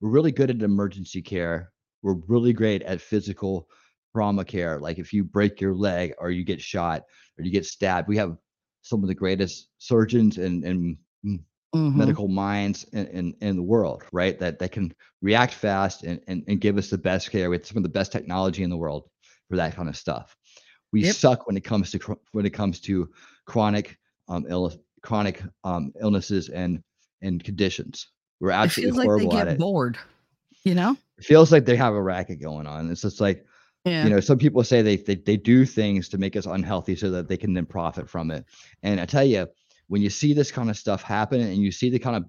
we're 0.00 0.10
really 0.10 0.32
good 0.32 0.50
at 0.50 0.62
emergency 0.62 1.22
care. 1.22 1.72
We're 2.02 2.20
really 2.26 2.52
great 2.52 2.82
at 2.82 3.00
physical 3.00 3.68
trauma 4.14 4.44
care. 4.44 4.78
Like 4.80 4.98
if 4.98 5.12
you 5.12 5.24
break 5.24 5.60
your 5.60 5.74
leg 5.74 6.14
or 6.18 6.30
you 6.30 6.44
get 6.44 6.60
shot 6.60 7.04
or 7.38 7.44
you 7.44 7.50
get 7.50 7.66
stabbed 7.66 8.08
we 8.08 8.16
have 8.16 8.36
some 8.82 9.02
of 9.02 9.08
the 9.08 9.14
greatest 9.14 9.68
surgeons 9.78 10.38
and, 10.38 10.64
and 10.64 10.96
Mhm. 11.74 11.96
medical 11.96 12.28
minds 12.28 12.84
in, 12.92 13.06
in, 13.08 13.34
in 13.40 13.56
the 13.56 13.62
world, 13.62 14.02
right? 14.12 14.38
That 14.38 14.58
that 14.58 14.72
can 14.72 14.94
react 15.20 15.52
fast 15.52 16.02
and, 16.04 16.20
and, 16.26 16.42
and 16.48 16.60
give 16.60 16.78
us 16.78 16.88
the 16.88 16.98
best 16.98 17.30
care 17.30 17.50
with 17.50 17.66
some 17.66 17.76
of 17.76 17.82
the 17.82 17.88
best 17.88 18.10
technology 18.10 18.62
in 18.62 18.70
the 18.70 18.76
world 18.76 19.08
for 19.50 19.56
that 19.56 19.74
kind 19.74 19.88
of 19.88 19.96
stuff. 19.96 20.34
We 20.92 21.02
Yep. 21.02 21.14
suck 21.14 21.46
when 21.46 21.56
it 21.56 21.64
comes 21.64 21.90
to 21.90 22.18
when 22.32 22.46
it 22.46 22.50
comes 22.54 22.80
to 22.80 23.10
chronic 23.46 23.98
um 24.28 24.46
illness, 24.48 24.78
chronic 25.02 25.42
um 25.64 25.92
illnesses 26.00 26.48
and 26.48 26.82
and 27.20 27.44
conditions. 27.44 28.08
We're 28.40 28.50
absolutely 28.52 28.88
It 28.90 28.94
feels 28.94 28.98
like 28.98 29.04
they 29.04 29.26
horrible 29.26 29.38
at 29.38 29.46
get 29.46 29.54
it. 29.54 29.58
bored. 29.58 29.98
You 30.64 30.74
know? 30.74 30.96
It 31.18 31.24
feels 31.24 31.52
like 31.52 31.66
they 31.66 31.76
have 31.76 31.94
a 31.94 32.02
racket 32.02 32.40
going 32.40 32.66
on. 32.66 32.90
It's 32.90 33.02
just 33.02 33.20
like 33.20 33.44
Yeah. 33.84 34.04
you 34.04 34.10
know 34.10 34.20
some 34.20 34.38
people 34.38 34.64
say 34.64 34.80
they, 34.82 34.96
they 34.96 35.16
they 35.16 35.36
do 35.36 35.66
things 35.66 36.08
to 36.08 36.18
make 36.18 36.36
us 36.36 36.46
unhealthy 36.46 36.96
so 36.96 37.10
that 37.10 37.28
they 37.28 37.36
can 37.36 37.52
then 37.54 37.66
profit 37.66 38.08
from 38.08 38.30
it 38.30 38.44
and 38.82 39.00
i 39.00 39.06
tell 39.06 39.24
you 39.24 39.46
when 39.88 40.02
you 40.02 40.10
see 40.10 40.32
this 40.32 40.50
kind 40.50 40.70
of 40.70 40.76
stuff 40.76 41.02
happen 41.02 41.40
and 41.40 41.56
you 41.56 41.72
see 41.72 41.90
the 41.90 41.98
kind 41.98 42.16
of 42.16 42.24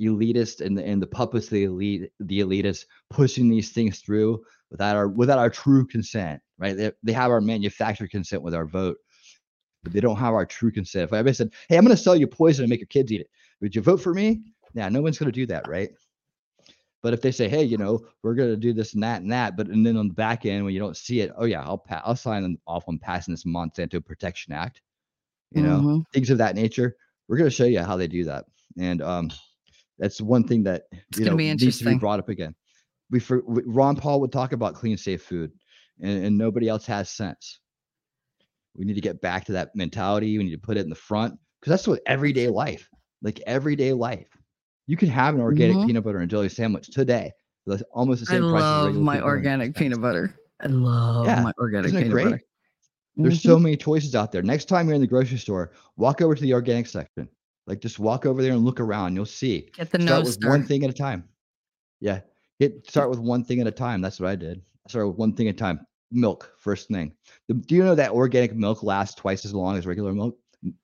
elitist 0.00 0.64
and 0.64 0.78
the, 0.78 0.84
and 0.84 1.02
the 1.02 1.06
puppets 1.06 1.48
the 1.48 1.64
elite 1.64 2.10
the 2.20 2.40
elitists 2.40 2.86
pushing 3.10 3.50
these 3.50 3.70
things 3.70 3.98
through 3.98 4.42
without 4.70 4.96
our 4.96 5.08
without 5.08 5.38
our 5.38 5.50
true 5.50 5.86
consent 5.86 6.40
right? 6.58 6.76
They, 6.76 6.92
they 7.02 7.12
have 7.12 7.30
our 7.30 7.40
manufactured 7.40 8.10
consent 8.10 8.42
with 8.42 8.54
our 8.54 8.64
vote 8.64 8.96
but 9.82 9.92
they 9.92 10.00
don't 10.00 10.18
have 10.18 10.34
our 10.34 10.44
true 10.46 10.70
consent. 10.70 11.10
If 11.12 11.26
i 11.26 11.32
said 11.32 11.52
hey 11.68 11.76
i'm 11.76 11.84
going 11.84 11.94
to 11.94 12.02
sell 12.02 12.16
you 12.16 12.26
poison 12.26 12.64
and 12.64 12.70
make 12.70 12.80
your 12.80 12.86
kids 12.86 13.12
eat 13.12 13.20
it 13.20 13.30
would 13.60 13.74
you 13.76 13.82
vote 13.82 14.00
for 14.00 14.14
me? 14.14 14.40
Yeah 14.72 14.88
no 14.88 15.02
one's 15.02 15.18
going 15.18 15.30
to 15.30 15.38
do 15.38 15.46
that 15.46 15.68
right? 15.68 15.90
But 17.02 17.14
if 17.14 17.22
they 17.22 17.32
say, 17.32 17.48
"Hey, 17.48 17.64
you 17.64 17.78
know, 17.78 18.06
we're 18.22 18.34
going 18.34 18.50
to 18.50 18.56
do 18.56 18.72
this 18.72 18.94
and 18.94 19.02
that 19.02 19.22
and 19.22 19.32
that," 19.32 19.56
but 19.56 19.68
and 19.68 19.84
then 19.86 19.96
on 19.96 20.08
the 20.08 20.14
back 20.14 20.44
end 20.44 20.64
when 20.64 20.74
you 20.74 20.80
don't 20.80 20.96
see 20.96 21.20
it, 21.20 21.32
oh 21.36 21.46
yeah, 21.46 21.62
I'll 21.62 21.78
pa- 21.78 22.02
I'll 22.04 22.16
sign 22.16 22.58
off 22.66 22.84
on 22.88 22.98
passing 22.98 23.32
this 23.32 23.44
Monsanto 23.44 24.04
Protection 24.04 24.52
Act, 24.52 24.82
you 25.52 25.62
know, 25.62 25.80
Mhm. 25.80 26.04
things 26.12 26.30
of 26.30 26.38
that 26.38 26.54
nature. 26.54 26.96
We're 27.28 27.36
going 27.36 27.50
to 27.50 27.54
show 27.54 27.64
you 27.64 27.80
how 27.80 27.96
they 27.96 28.08
do 28.08 28.24
that, 28.24 28.44
and 28.78 29.02
um, 29.02 29.30
that's 29.98 30.20
one 30.20 30.44
thing 30.46 30.62
that 30.64 30.84
you 30.92 31.24
gonna 31.24 31.30
know 31.30 31.36
be 31.36 31.48
needs 31.54 31.78
to 31.78 31.84
be 31.84 31.94
brought 31.96 32.18
up 32.18 32.28
again. 32.28 32.54
We 33.10 33.20
for 33.20 33.42
we- 33.46 33.62
Ron 33.66 33.96
Paul 33.96 34.20
would 34.20 34.32
talk 34.32 34.52
about 34.52 34.74
clean, 34.74 34.96
safe 34.96 35.22
food, 35.22 35.52
and, 36.00 36.24
and 36.24 36.38
nobody 36.38 36.68
else 36.68 36.86
has 36.86 37.10
sense. 37.10 37.60
We 38.76 38.84
need 38.84 38.94
to 38.94 39.00
get 39.00 39.20
back 39.20 39.44
to 39.46 39.52
that 39.52 39.74
mentality. 39.74 40.38
We 40.38 40.44
need 40.44 40.52
to 40.52 40.58
put 40.58 40.76
it 40.76 40.80
in 40.80 40.88
the 40.90 40.94
front 40.94 41.38
because 41.60 41.70
that's 41.72 41.86
what 41.88 42.00
everyday 42.06 42.48
life, 42.48 42.88
like 43.22 43.40
everyday 43.46 43.92
life. 43.92 44.28
You 44.86 44.96
can 44.96 45.08
have 45.08 45.34
an 45.34 45.40
organic 45.40 45.76
Mhm. 45.78 45.86
peanut 45.86 46.04
butter 46.04 46.18
and 46.18 46.30
jelly 46.30 46.48
sandwich 46.48 46.88
today. 46.90 47.32
That's 47.66 47.82
almost 47.92 48.24
the 48.24 48.30
I 48.30 48.38
same 48.38 48.48
price. 48.48 48.64
as 48.64 48.70
love 48.70 48.84
my 48.86 48.90
peanut 48.92 49.04
butter 49.04 49.14
and 49.14 49.24
organic 49.24 49.76
peanut 49.76 50.00
butter. 50.00 50.34
I 50.60 50.66
love 50.68 51.26
Yeah, 51.26 51.42
my 51.42 51.52
organic 51.58 51.92
peanut 51.92 52.10
great? 52.10 52.24
butter. 52.24 52.40
There's 53.22 53.38
Mhm. 53.40 53.42
so 53.46 53.58
many 53.58 53.76
choices 53.76 54.14
out 54.14 54.32
there. 54.32 54.42
Next 54.42 54.66
time 54.66 54.86
you're 54.86 54.94
in 54.94 55.00
the 55.00 55.06
grocery 55.06 55.38
store, 55.38 55.72
walk 55.96 56.20
over 56.22 56.34
to 56.34 56.42
the 56.42 56.52
organic 56.54 56.86
section. 56.86 57.28
Like 57.66 57.80
just 57.80 57.98
walk 57.98 58.26
over 58.26 58.42
there 58.42 58.52
and 58.52 58.64
look 58.64 58.80
around. 58.80 59.14
You'll 59.14 59.26
see. 59.26 59.68
Get 59.76 59.90
the 59.90 60.00
Start 60.02 60.24
with 60.24 60.32
star. 60.34 60.50
one 60.50 60.64
thing 60.64 60.84
at 60.84 60.90
a 60.90 60.94
time. 60.94 61.24
Yeah. 62.00 62.20
Get 62.58 62.86
start 62.88 63.10
with 63.10 63.18
one 63.18 63.44
thing 63.44 63.60
at 63.60 63.66
a 63.66 63.70
time. 63.70 64.00
That's 64.00 64.18
what 64.20 64.28
I 64.28 64.36
did. 64.36 64.60
I 64.86 64.90
started 64.90 65.08
with 65.08 65.18
one 65.18 65.32
thing 65.34 65.48
at 65.48 65.54
a 65.54 65.58
time. 65.58 65.86
Milk, 66.10 66.52
first 66.58 66.88
thing. 66.88 67.12
The- 67.48 67.54
do 67.54 67.74
you 67.76 67.84
know 67.84 67.94
that 67.94 68.10
organic 68.10 68.54
milk 68.54 68.82
lasts 68.82 69.14
twice 69.14 69.44
as 69.44 69.54
long 69.54 69.76
as 69.76 69.86
regular 69.86 70.12
milk? 70.12 70.36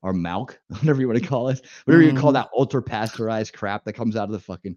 Or 0.02 0.14
milk, 0.14 0.58
whatever 0.68 1.00
you 1.02 1.06
want 1.08 1.20
to 1.20 1.26
call 1.28 1.48
it. 1.50 1.60
Whatever 1.84 2.02
you 2.02 2.14
call 2.14 2.30
Mhm. 2.30 2.34
that 2.34 2.48
ultra 2.56 2.82
pasteurized 2.82 3.52
crap 3.52 3.84
that 3.84 3.92
comes 3.92 4.16
out 4.16 4.24
of 4.24 4.30
the 4.32 4.38
fucking 4.40 4.76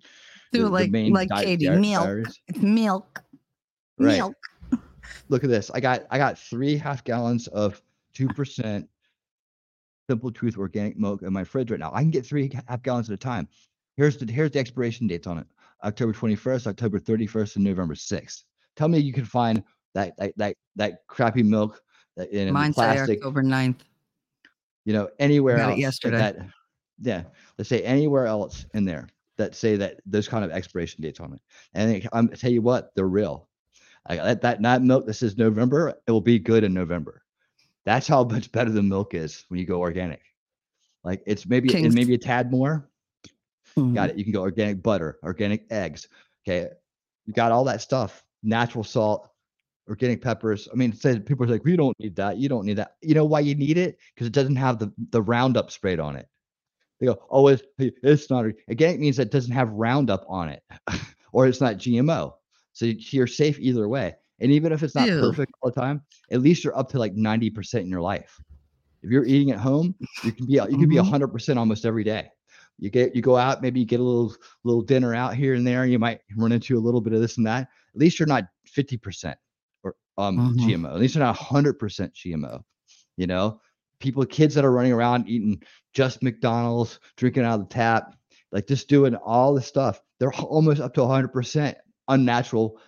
Do 0.52 0.60
the, 0.60 0.60
it 0.60 0.92
the 0.92 1.10
like 1.12 1.30
like 1.30 1.46
Katie. 1.46 1.70
Milk. 1.70 2.28
It's 2.48 2.62
milk. 2.62 3.22
Right. 3.98 4.18
Milk. 4.18 4.36
Look 5.30 5.44
at 5.44 5.50
this. 5.50 5.70
I 5.74 5.80
got 5.80 6.06
I 6.12 6.18
got 6.18 6.38
three 6.38 6.78
half 6.78 7.04
gallons 7.04 7.48
of 7.48 7.82
two 8.14 8.28
percent 8.28 8.88
simple 10.10 10.32
truth 10.32 10.58
organic 10.58 10.98
milk 10.98 11.22
in 11.22 11.32
my 11.32 11.44
fridge 11.44 11.70
right 11.72 11.80
now. 11.80 11.92
I 11.94 12.02
can 12.02 12.10
get 12.10 12.26
three 12.26 12.52
half 12.68 12.82
gallons 12.84 13.10
at 13.10 13.14
a 13.14 13.18
time. 13.18 13.48
Here's 13.98 14.18
the 14.18 14.32
here's 14.32 14.52
the 14.52 14.60
expiration 14.60 15.08
dates 15.08 15.28
on 15.28 15.38
it. 15.38 15.48
October 15.84 16.12
21st, 16.14 16.68
October 16.68 17.00
31st, 17.00 17.56
and 17.56 17.66
November 17.66 17.94
6th. 17.94 18.44
Tell 18.76 18.88
me 18.88 19.00
you 19.00 19.14
can 19.14 19.26
find 19.26 19.64
that 19.94 20.16
that 20.18 20.34
that, 20.38 20.56
that 20.76 21.00
crappy 21.08 21.44
milk 21.44 21.82
in 22.32 22.54
Mine 22.54 22.74
say 22.74 22.76
plastic, 22.76 23.20
October 23.20 23.44
9th. 23.44 23.80
you 24.86 24.94
know, 24.94 25.10
anywhere 25.20 25.60
else. 25.60 25.80
yesterday. 25.80 26.18
That, 26.18 26.38
yeah, 27.02 27.24
let's 27.58 27.70
say 27.70 27.82
anywhere 27.84 28.26
else 28.26 28.66
in 28.74 28.86
there 28.86 29.08
that 29.38 29.56
say 29.56 29.78
that 29.78 30.02
those 30.06 30.28
kind 30.28 30.44
of 30.44 30.52
expiration 30.52 31.02
dates 31.02 31.20
on 31.20 31.34
it. 31.34 31.42
And 31.74 31.92
I- 31.92 32.10
I'm 32.12 32.26
um, 32.26 32.30
I 32.34 32.36
tell 32.36 32.52
you 32.52 32.62
what, 32.62 32.94
they're 32.96 33.08
real. 33.08 33.49
I, 34.06 34.16
that 34.18 34.42
that 34.42 34.62
that 34.62 34.82
milk 34.82 35.06
that 35.06 35.14
says 35.16 35.38
November, 35.38 35.94
it 36.08 36.12
will 36.12 36.22
be 36.22 36.40
good 36.40 36.64
in 36.64 36.74
November. 36.74 37.24
That's 37.86 38.08
how 38.08 38.24
much 38.24 38.52
better 38.52 38.72
the 38.72 38.84
milk 38.84 39.14
is 39.14 39.46
when 39.50 39.60
you 39.60 39.66
go 39.66 39.80
organic. 39.80 40.22
Like 41.04 41.24
it's 41.26 41.46
maybe 41.46 41.70
King's- 41.70 41.88
and 41.88 41.96
maybe 41.96 42.14
a 42.16 42.18
tad 42.18 42.52
more. 42.52 42.90
Mhm. 43.76 43.94
Got 43.94 44.10
it. 44.12 44.18
You 44.18 44.24
can 44.24 44.34
go 44.34 44.42
organic 44.42 44.82
butter, 44.82 45.20
organic 45.24 45.66
eggs. 45.72 46.08
Okay, 46.44 46.70
you 47.26 47.34
got 47.34 47.52
all 47.52 47.64
that 47.66 47.82
stuff. 47.82 48.24
Natural 48.42 48.84
salt, 48.84 49.30
organic 49.88 50.22
peppers. 50.22 50.68
I 50.72 50.76
mean, 50.76 50.94
say 50.94 51.20
people 51.20 51.46
are 51.46 51.50
like, 51.50 51.64
we 51.64 51.76
don't 51.76 51.98
need 52.00 52.16
that. 52.16 52.38
You 52.38 52.50
don't 52.50 52.66
need 52.66 52.78
that. 52.78 52.96
You 53.02 53.14
know 53.16 53.26
why 53.26 53.42
you 53.42 53.56
need 53.56 53.78
it? 53.78 53.98
Because 54.14 54.28
it 54.28 54.34
doesn't 54.34 54.56
have 54.56 54.80
the 54.80 54.92
the 55.12 55.22
Roundup 55.22 55.72
sprayed 55.72 56.00
on 56.00 56.16
it. 56.16 56.28
They 57.00 57.06
go, 57.06 57.22
oh, 57.30 57.48
it's 57.48 57.64
it's 57.78 58.30
not 58.30 58.46
organic 58.68 59.00
means 59.00 59.18
that 59.18 59.28
it 59.28 59.32
doesn't 59.32 59.54
have 59.54 59.72
Roundup 59.72 60.26
on 60.28 60.50
it, 60.50 60.64
or 61.32 61.48
it's 61.48 61.62
not 61.62 61.78
GMO. 61.78 62.34
So 62.74 62.86
you- 62.86 62.98
you're 63.12 63.28
safe 63.28 63.60
either 63.60 63.88
way. 63.90 64.16
And 64.40 64.52
even 64.52 64.72
if 64.72 64.84
it's 64.84 64.96
not 64.96 65.08
Ew. 65.08 65.20
perfect 65.20 65.52
all 65.62 65.72
the 65.72 65.80
time, 65.80 66.02
at 66.32 66.42
least 66.42 66.64
you're 66.64 66.78
up 66.78 66.90
to 66.92 67.00
like 67.00 67.14
90% 67.16 67.84
in 67.84 67.90
your 67.90 68.02
life. 68.02 68.40
If 69.04 69.10
you're 69.12 69.26
eating 69.26 69.52
at 69.52 69.60
home, 69.60 69.96
you 70.24 70.32
can 70.32 70.46
be 70.46 70.54
you 70.54 70.66
can 70.78 70.90
be 70.90 70.96
Mhm. 70.96 71.00
100% 71.04 71.58
almost 71.60 71.86
every 71.86 72.04
day. 72.04 72.30
You 72.78 72.90
get 72.90 73.16
you 73.16 73.22
go 73.22 73.36
out, 73.36 73.62
maybe 73.62 73.80
you 73.80 73.86
get 73.86 74.00
a 74.00 74.04
little 74.04 74.34
little 74.64 74.82
dinner 74.82 75.14
out 75.14 75.36
here 75.36 75.54
and 75.56 75.66
there. 75.68 75.86
You 75.86 76.00
might 76.00 76.22
run 76.38 76.52
into 76.52 76.78
a 76.78 76.80
little 76.80 77.02
bit 77.02 77.14
of 77.14 77.22
this 77.22 77.38
and 77.38 77.46
that. 77.48 77.64
At 77.94 78.00
least 78.00 78.20
you're 78.20 78.28
not 78.28 78.46
50% 78.66 79.38
or 79.84 79.96
um 80.18 80.56
Mhm. 80.56 80.60
GMO. 80.60 80.90
At 80.94 81.00
least 81.00 81.16
you're 81.16 81.24
not 81.24 81.36
100% 81.38 82.14
GMO. 82.14 82.62
You 83.18 83.28
know, 83.28 83.60
people, 84.00 84.26
kids 84.26 84.56
that 84.56 84.64
are 84.64 84.72
running 84.72 84.94
around 84.94 85.28
eating 85.28 85.62
just 85.94 86.24
McDonald's, 86.24 87.00
drinking 87.18 87.44
out 87.44 87.60
of 87.60 87.68
the 87.68 87.74
tap, 87.74 88.16
like 88.54 88.68
just 88.68 88.88
doing 88.88 89.16
all 89.16 89.54
this 89.54 89.66
stuff. 89.68 90.02
They're 90.20 90.34
almost 90.34 90.80
up 90.82 90.94
to 90.94 91.02
100% 91.02 91.76
unnatural 92.10 92.80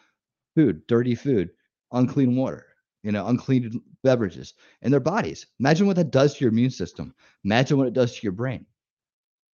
food, 0.56 0.85
dirty 0.88 1.15
food, 1.15 1.52
unclean 1.93 2.35
water, 2.35 2.65
you 3.03 3.11
know, 3.11 3.27
unclean 3.27 3.81
beverages 4.03 4.53
in 4.81 4.91
their 4.91 4.99
bodies. 4.99 5.48
Imagine 5.60 5.88
what 5.88 5.95
that 5.95 6.11
does 6.11 6.34
to 6.35 6.41
your 6.43 6.52
immune 6.52 6.72
system. 6.72 7.14
Imagine 7.45 7.77
what 7.77 7.88
it 7.88 7.93
does 7.93 8.15
to 8.15 8.23
your 8.23 8.34
brain. 8.34 8.65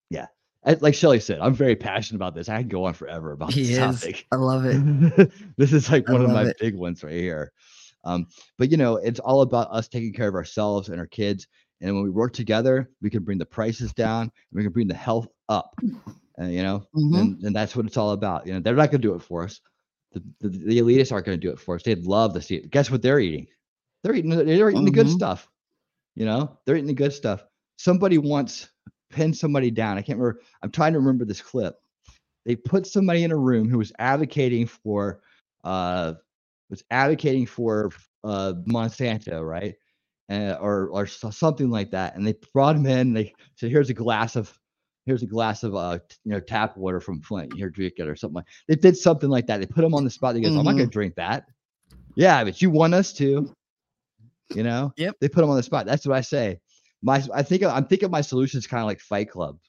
Yeah. 0.09 0.27
Like 0.81 0.95
Shelly 0.95 1.19
said, 1.19 1.39
I'm 1.39 1.53
very 1.53 1.75
passionate 1.75 2.17
about 2.17 2.35
this. 2.35 2.49
I 2.49 2.59
can 2.59 2.67
go 2.67 2.85
on 2.85 2.93
forever 2.93 3.31
about 3.31 3.53
He 3.53 3.61
this 3.61 3.77
is. 3.77 4.01
topic. 4.01 4.25
I 4.31 4.35
love 4.35 4.65
it. 4.65 5.31
this 5.57 5.71
is 5.71 5.89
like 5.89 6.09
I 6.09 6.13
one 6.13 6.23
of 6.23 6.31
my 6.31 6.47
it. 6.47 6.57
big 6.59 6.75
ones 6.75 7.03
right 7.03 7.13
here. 7.13 7.53
Um, 8.03 8.27
but 8.57 8.71
you 8.71 8.77
know, 8.77 8.97
it's 8.97 9.19
all 9.19 9.41
about 9.41 9.69
us 9.71 9.87
taking 9.87 10.13
care 10.13 10.27
of 10.27 10.35
ourselves 10.35 10.89
and 10.89 10.99
our 10.99 11.07
kids. 11.07 11.47
And 11.81 11.93
when 11.93 12.03
we 12.03 12.09
work 12.09 12.33
together, 12.33 12.89
we 13.01 13.09
can 13.09 13.23
bring 13.23 13.37
the 13.37 13.45
prices 13.45 13.93
down. 13.93 14.23
And 14.23 14.31
we 14.51 14.63
can 14.63 14.71
bring 14.73 14.87
the 14.87 14.95
health 14.95 15.27
up. 15.47 15.75
And 16.37 16.53
you 16.53 16.63
know, 16.63 16.85
Mhm. 16.93 17.19
and, 17.19 17.43
and 17.43 17.55
that's 17.55 17.75
what 17.75 17.85
it's 17.85 17.97
all 17.97 18.11
about. 18.11 18.45
You 18.47 18.53
know, 18.53 18.59
they're 18.59 18.75
not 18.75 18.91
going 18.91 19.01
to 19.01 19.07
do 19.07 19.15
it 19.15 19.21
for 19.21 19.43
us. 19.43 19.59
The, 20.13 20.23
the, 20.41 20.49
the 20.49 20.79
elitists 20.79 21.11
aren't 21.11 21.25
going 21.25 21.39
to 21.39 21.47
do 21.47 21.51
it 21.51 21.59
for 21.59 21.75
us. 21.75 21.83
They'd 21.83 22.05
love 22.05 22.33
to 22.33 22.41
see 22.41 22.55
it. 22.55 22.71
Guess 22.71 22.91
what 22.91 23.01
they're 23.01 23.19
eating? 23.19 23.47
They're 24.03 24.15
eating. 24.15 24.31
They're 24.31 24.69
eating 24.69 24.85
the 24.85 24.91
good 24.91 25.07
Mhm. 25.07 25.11
stuff. 25.11 25.49
You 26.15 26.25
know, 26.25 26.57
they're 26.65 26.75
eating 26.75 26.87
the 26.87 26.93
good 26.93 27.13
stuff. 27.13 27.45
Somebody 27.77 28.17
once 28.17 28.69
pinned 29.09 29.37
somebody 29.37 29.71
down. 29.71 29.97
I 29.97 30.01
can't 30.01 30.19
remember. 30.19 30.41
I'm 30.63 30.71
trying 30.71 30.93
to 30.93 30.99
remember 30.99 31.25
this 31.25 31.41
clip. 31.41 31.75
They 32.45 32.55
put 32.55 32.87
somebody 32.87 33.23
in 33.23 33.31
a 33.31 33.37
room 33.37 33.69
who 33.69 33.77
was 33.79 33.91
advocating 33.99 34.67
for, 34.67 35.21
uh, 35.63 36.13
was 36.69 36.83
advocating 36.91 37.45
for 37.45 37.91
uh 38.23 38.53
Monsanto, 38.67 39.47
right? 39.47 39.75
Uh, 40.29 40.57
or 40.61 40.89
or 40.89 41.07
something 41.07 41.69
like 41.69 41.91
that. 41.91 42.15
And 42.15 42.25
they 42.27 42.35
brought 42.53 42.75
him 42.75 42.85
in. 42.85 43.13
They 43.13 43.33
said, 43.55 43.71
"Here's 43.71 43.89
a 43.89 43.93
glass 43.93 44.35
of." 44.35 44.57
Here's 45.07 45.23
a 45.23 45.27
glass 45.27 45.63
of 45.63 45.73
uh, 45.73 45.99
you 46.25 46.33
know, 46.33 46.39
tap 46.41 46.75
water 46.75 46.99
from 46.99 47.21
Flint. 47.21 47.53
Here, 47.55 47.69
drink 47.69 47.93
it, 47.97 48.07
or 48.07 48.15
something 48.17 48.35
like. 48.35 48.45
They 48.67 48.75
did 48.75 48.97
something 48.97 49.29
like 49.29 49.47
that. 49.47 49.61
They 49.61 49.65
put 49.65 49.85
him 49.85 49.95
on 49.95 50.03
the 50.03 50.09
spot. 50.09 50.35
He 50.35 50.41
goes, 50.41 50.55
"I'm 50.55 50.65
not 50.65 50.73
gonna 50.73 50.87
drink 50.87 51.15
that." 51.15 51.45
Yeah, 52.15 52.43
but 52.43 52.61
you 52.61 52.69
want 52.69 52.93
us 52.93 53.13
to. 53.13 53.55
You 54.53 54.63
know. 54.63 54.91
Yep. 54.97 55.15
They 55.21 55.29
put 55.29 55.45
him 55.45 55.49
on 55.49 55.55
the 55.55 55.63
spot. 55.63 55.85
That's 55.85 56.05
what 56.05 56.17
I 56.17 56.21
say. 56.21 56.59
My, 57.01 57.23
I 57.33 57.41
think 57.41 57.63
I'm 57.63 57.85
thinking 57.85 58.11
my 58.11 58.21
solution 58.21 58.57
is 58.57 58.67
kind 58.67 58.81
of 58.81 58.87
like 58.87 58.99
Fight 58.99 59.29
Club, 59.29 59.59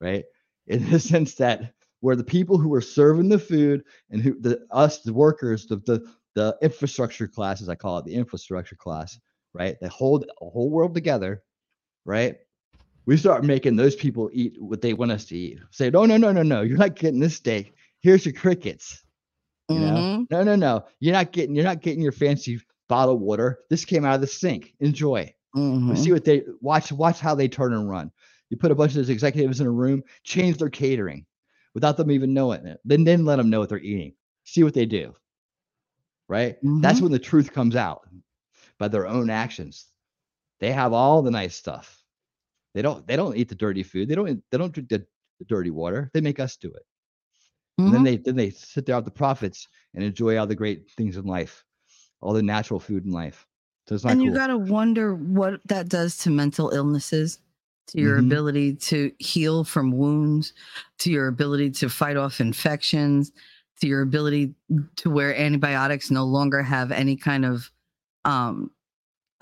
right? 0.00 0.24
In 0.68 0.88
the 0.88 1.00
sense 1.12 1.34
that 1.36 1.72
where 2.00 2.14
the 2.14 2.22
people 2.22 2.56
who 2.56 2.72
are 2.74 2.80
serving 2.80 3.30
the 3.30 3.38
food 3.38 3.82
and 4.10 4.22
who 4.22 4.38
the 4.40 4.64
us 4.70 5.00
the 5.00 5.12
workers, 5.12 5.66
the 5.66 5.76
the 5.78 6.06
the 6.34 6.56
infrastructure 6.62 7.26
class, 7.26 7.62
as 7.62 7.68
I 7.68 7.74
call 7.74 7.98
it, 7.98 8.04
the 8.04 8.14
infrastructure 8.14 8.76
class, 8.76 9.18
right? 9.54 9.76
They 9.80 9.88
hold 9.88 10.22
the 10.22 10.50
whole 10.50 10.70
world 10.70 10.94
together, 10.94 11.42
right? 12.04 12.36
We 13.06 13.16
start 13.16 13.44
making 13.44 13.76
those 13.76 13.94
people 13.96 14.30
eat 14.32 14.56
what 14.60 14.80
they 14.80 14.94
want 14.94 15.12
us 15.12 15.26
to 15.26 15.36
eat. 15.36 15.58
Say, 15.70 15.90
no, 15.90 16.06
no, 16.06 16.16
no, 16.16 16.32
no, 16.32 16.42
no, 16.42 16.62
you're 16.62 16.78
not 16.78 16.94
getting 16.96 17.20
this 17.20 17.36
steak. 17.36 17.74
Here's 18.00 18.24
your 18.24 18.34
crickets. 18.34 19.02
You 19.68 19.78
know, 19.78 19.86
Mhm. 19.96 20.26
no, 20.30 20.42
no, 20.42 20.56
no, 20.56 20.84
you're 21.00 21.14
not 21.14 21.32
getting, 21.32 21.54
you're 21.54 21.64
not 21.64 21.80
getting 21.80 22.02
your 22.02 22.12
fancy 22.12 22.60
bottled 22.88 23.20
water. 23.20 23.60
This 23.70 23.84
came 23.84 24.04
out 24.04 24.14
of 24.14 24.20
the 24.20 24.26
sink. 24.26 24.74
Enjoy. 24.80 25.34
Mhm. 25.56 25.96
See 25.96 26.12
what 26.12 26.24
they 26.24 26.42
watch. 26.60 26.92
Watch 26.92 27.20
how 27.20 27.34
they 27.34 27.48
turn 27.48 27.72
and 27.72 27.88
run. 27.88 28.10
You 28.50 28.58
put 28.58 28.70
a 28.70 28.74
bunch 28.74 28.92
of 28.92 28.96
those 28.96 29.08
executives 29.08 29.60
in 29.60 29.66
a 29.66 29.70
room, 29.70 30.02
change 30.22 30.58
their 30.58 30.68
catering 30.68 31.24
without 31.72 31.96
them 31.96 32.10
even 32.10 32.34
knowing 32.34 32.66
it. 32.66 32.78
Then 32.84 33.04
then 33.04 33.24
let 33.24 33.36
them 33.36 33.48
know 33.50 33.60
what 33.60 33.70
they're 33.70 33.78
eating. 33.78 34.14
See 34.44 34.62
what 34.64 34.74
they 34.74 34.84
do. 34.86 35.14
Right. 36.28 36.56
That's 36.62 36.98
Mhm. 36.98 37.02
when 37.04 37.12
the 37.12 37.18
truth 37.18 37.52
comes 37.52 37.74
out 37.76 38.06
by 38.78 38.88
their 38.88 39.06
own 39.06 39.30
actions. 39.30 39.86
They 40.60 40.72
have 40.72 40.92
all 40.92 41.22
the 41.22 41.30
nice 41.30 41.54
stuff. 41.54 42.03
They 42.74 42.82
don't. 42.82 43.06
They 43.06 43.16
don't 43.16 43.36
eat 43.36 43.48
the 43.48 43.54
dirty 43.54 43.82
food. 43.82 44.08
They 44.08 44.14
don't. 44.16 44.42
They 44.50 44.58
don't 44.58 44.72
drink 44.72 44.88
the, 44.90 45.06
the 45.38 45.44
dirty 45.46 45.70
water. 45.70 46.10
They 46.14 46.20
make 46.20 46.40
us 46.40 46.56
do 46.56 46.72
it. 46.72 46.82
And 47.84 47.92
Mhm. 47.92 47.94
then 47.94 48.02
they 48.02 48.16
then 48.18 48.36
they 48.36 48.50
sit 48.50 48.86
there 48.86 48.96
with 48.96 49.04
the 49.04 49.10
profits 49.10 49.68
and 49.94 50.02
enjoy 50.04 50.36
all 50.38 50.46
the 50.46 50.54
great 50.56 50.90
things 50.92 51.16
in 51.16 51.24
life, 51.24 51.64
all 52.20 52.32
the 52.34 52.42
natural 52.42 52.80
food 52.80 53.04
in 53.04 53.12
life. 53.12 53.46
So 53.88 53.94
it's 53.96 54.04
not 54.04 54.18
and 54.18 54.22
cool. 54.22 54.32
you 54.32 54.34
got 54.34 54.48
to 54.48 54.58
wonder 54.58 55.14
what 55.14 55.60
that 55.66 55.88
does 55.88 56.16
to 56.18 56.30
mental 56.30 56.70
illnesses 56.70 57.38
to 57.88 57.98
your 58.00 58.18
Mhm. 58.18 58.18
ability 58.18 58.74
to 58.76 59.12
heal 59.18 59.64
from 59.64 59.92
wounds 59.92 60.52
to 60.98 61.10
your 61.10 61.26
ability 61.28 61.70
to 61.70 61.88
fight 61.88 62.16
off 62.16 62.40
infections 62.40 63.32
to 63.80 63.86
your 63.86 64.02
ability 64.02 64.54
to 64.96 65.10
where 65.10 65.36
antibiotics 65.36 66.10
no 66.10 66.24
longer 66.24 66.62
have 66.62 66.90
any 66.92 67.16
kind 67.16 67.44
of 67.44 67.70
um 68.24 68.70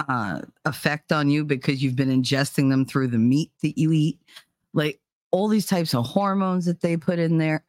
uh 0.08 0.40
effect 0.64 1.12
on 1.12 1.28
you 1.28 1.44
because 1.44 1.82
you've 1.82 1.96
been 1.96 2.08
ingesting 2.10 2.70
them 2.70 2.84
through 2.84 3.08
the 3.08 3.18
meat 3.18 3.50
that 3.62 3.78
you 3.78 3.92
eat 3.92 4.18
like 4.74 5.00
all 5.30 5.48
these 5.48 5.66
types 5.66 5.94
of 5.94 6.04
hormones 6.06 6.64
that 6.64 6.80
they 6.80 6.96
put 6.96 7.18
in 7.18 7.38
there 7.38 7.64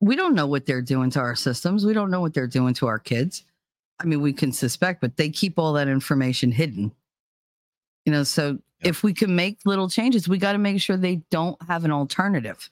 we 0.00 0.16
don't 0.16 0.34
know 0.34 0.46
what 0.46 0.66
they're 0.66 0.82
doing 0.82 1.10
to 1.10 1.20
our 1.20 1.34
systems 1.36 1.84
we 1.86 1.92
don't 1.92 2.10
know 2.10 2.20
what 2.20 2.34
they're 2.34 2.46
doing 2.46 2.74
to 2.74 2.86
our 2.86 2.98
kids 2.98 3.44
I 4.00 4.06
mean, 4.06 4.20
we 4.20 4.32
can 4.32 4.52
suspect, 4.52 5.00
but 5.00 5.16
they 5.16 5.30
keep 5.30 5.58
all 5.58 5.72
that 5.74 5.88
information 5.88 6.50
hidden. 6.50 6.92
You 8.04 8.12
know, 8.12 8.24
so 8.24 8.58
Yeah. 8.80 8.88
if 8.88 9.02
we 9.02 9.14
can 9.14 9.36
make 9.36 9.58
little 9.64 9.88
changes, 9.88 10.28
we 10.28 10.36
got 10.36 10.52
to 10.52 10.58
make 10.58 10.80
sure 10.80 10.96
they 10.96 11.22
don't 11.30 11.60
have 11.62 11.84
an 11.84 11.92
alternative. 11.92 12.70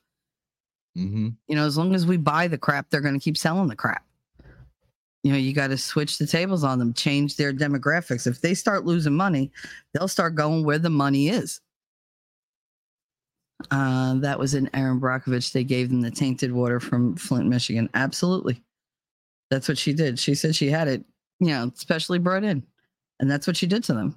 hmm 0.95 1.31
You 1.47 1.57
know, 1.57 1.65
as 1.65 1.79
long 1.79 1.95
as 1.95 2.07
we 2.07 2.17
buy 2.17 2.49
the 2.49 2.59
crap, 2.59 2.91
they're 2.91 3.01
going 3.01 3.15
to 3.15 3.21
keep 3.21 3.37
selling 3.39 3.69
the 3.69 3.77
crap. 3.77 4.05
You 5.23 5.33
know, 5.33 5.39
you 5.39 5.53
got 5.53 5.69
to 5.69 5.79
switch 5.79 6.19
the 6.19 6.27
tables 6.27 6.65
on 6.65 6.79
them, 6.79 6.93
change 6.93 7.37
their 7.37 7.53
demographics. 7.53 8.27
If 8.27 8.41
they 8.41 8.55
start 8.55 8.85
losing 8.85 9.15
money, 9.15 9.53
they'll 9.93 10.09
start 10.09 10.35
going 10.35 10.65
where 10.65 10.79
the 10.79 10.91
money 10.91 11.29
is. 11.29 11.61
Uh, 13.71 14.15
that 14.15 14.39
was 14.39 14.55
in 14.55 14.69
Erin 14.75 15.01
Brockovich. 15.01 15.53
They 15.53 15.65
gave 15.65 15.91
them 15.91 16.01
the 16.01 16.11
tainted 16.11 16.53
water 16.53 16.81
from 16.81 17.15
Flint, 17.17 17.47
Michigan. 17.47 17.89
Absolutely. 17.95 18.63
That's 19.51 19.69
what 19.69 19.79
she 19.79 19.93
did. 19.93 20.19
She 20.19 20.35
said 20.35 20.57
she 20.57 20.71
had 20.71 20.89
it, 20.89 21.05
you 21.39 21.49
know, 21.49 21.71
specially 21.75 22.19
brought 22.19 22.43
in. 22.45 22.65
And 23.21 23.31
that's 23.31 23.47
what 23.47 23.57
she 23.57 23.67
did 23.67 23.85
to 23.85 23.95
them. 23.95 24.17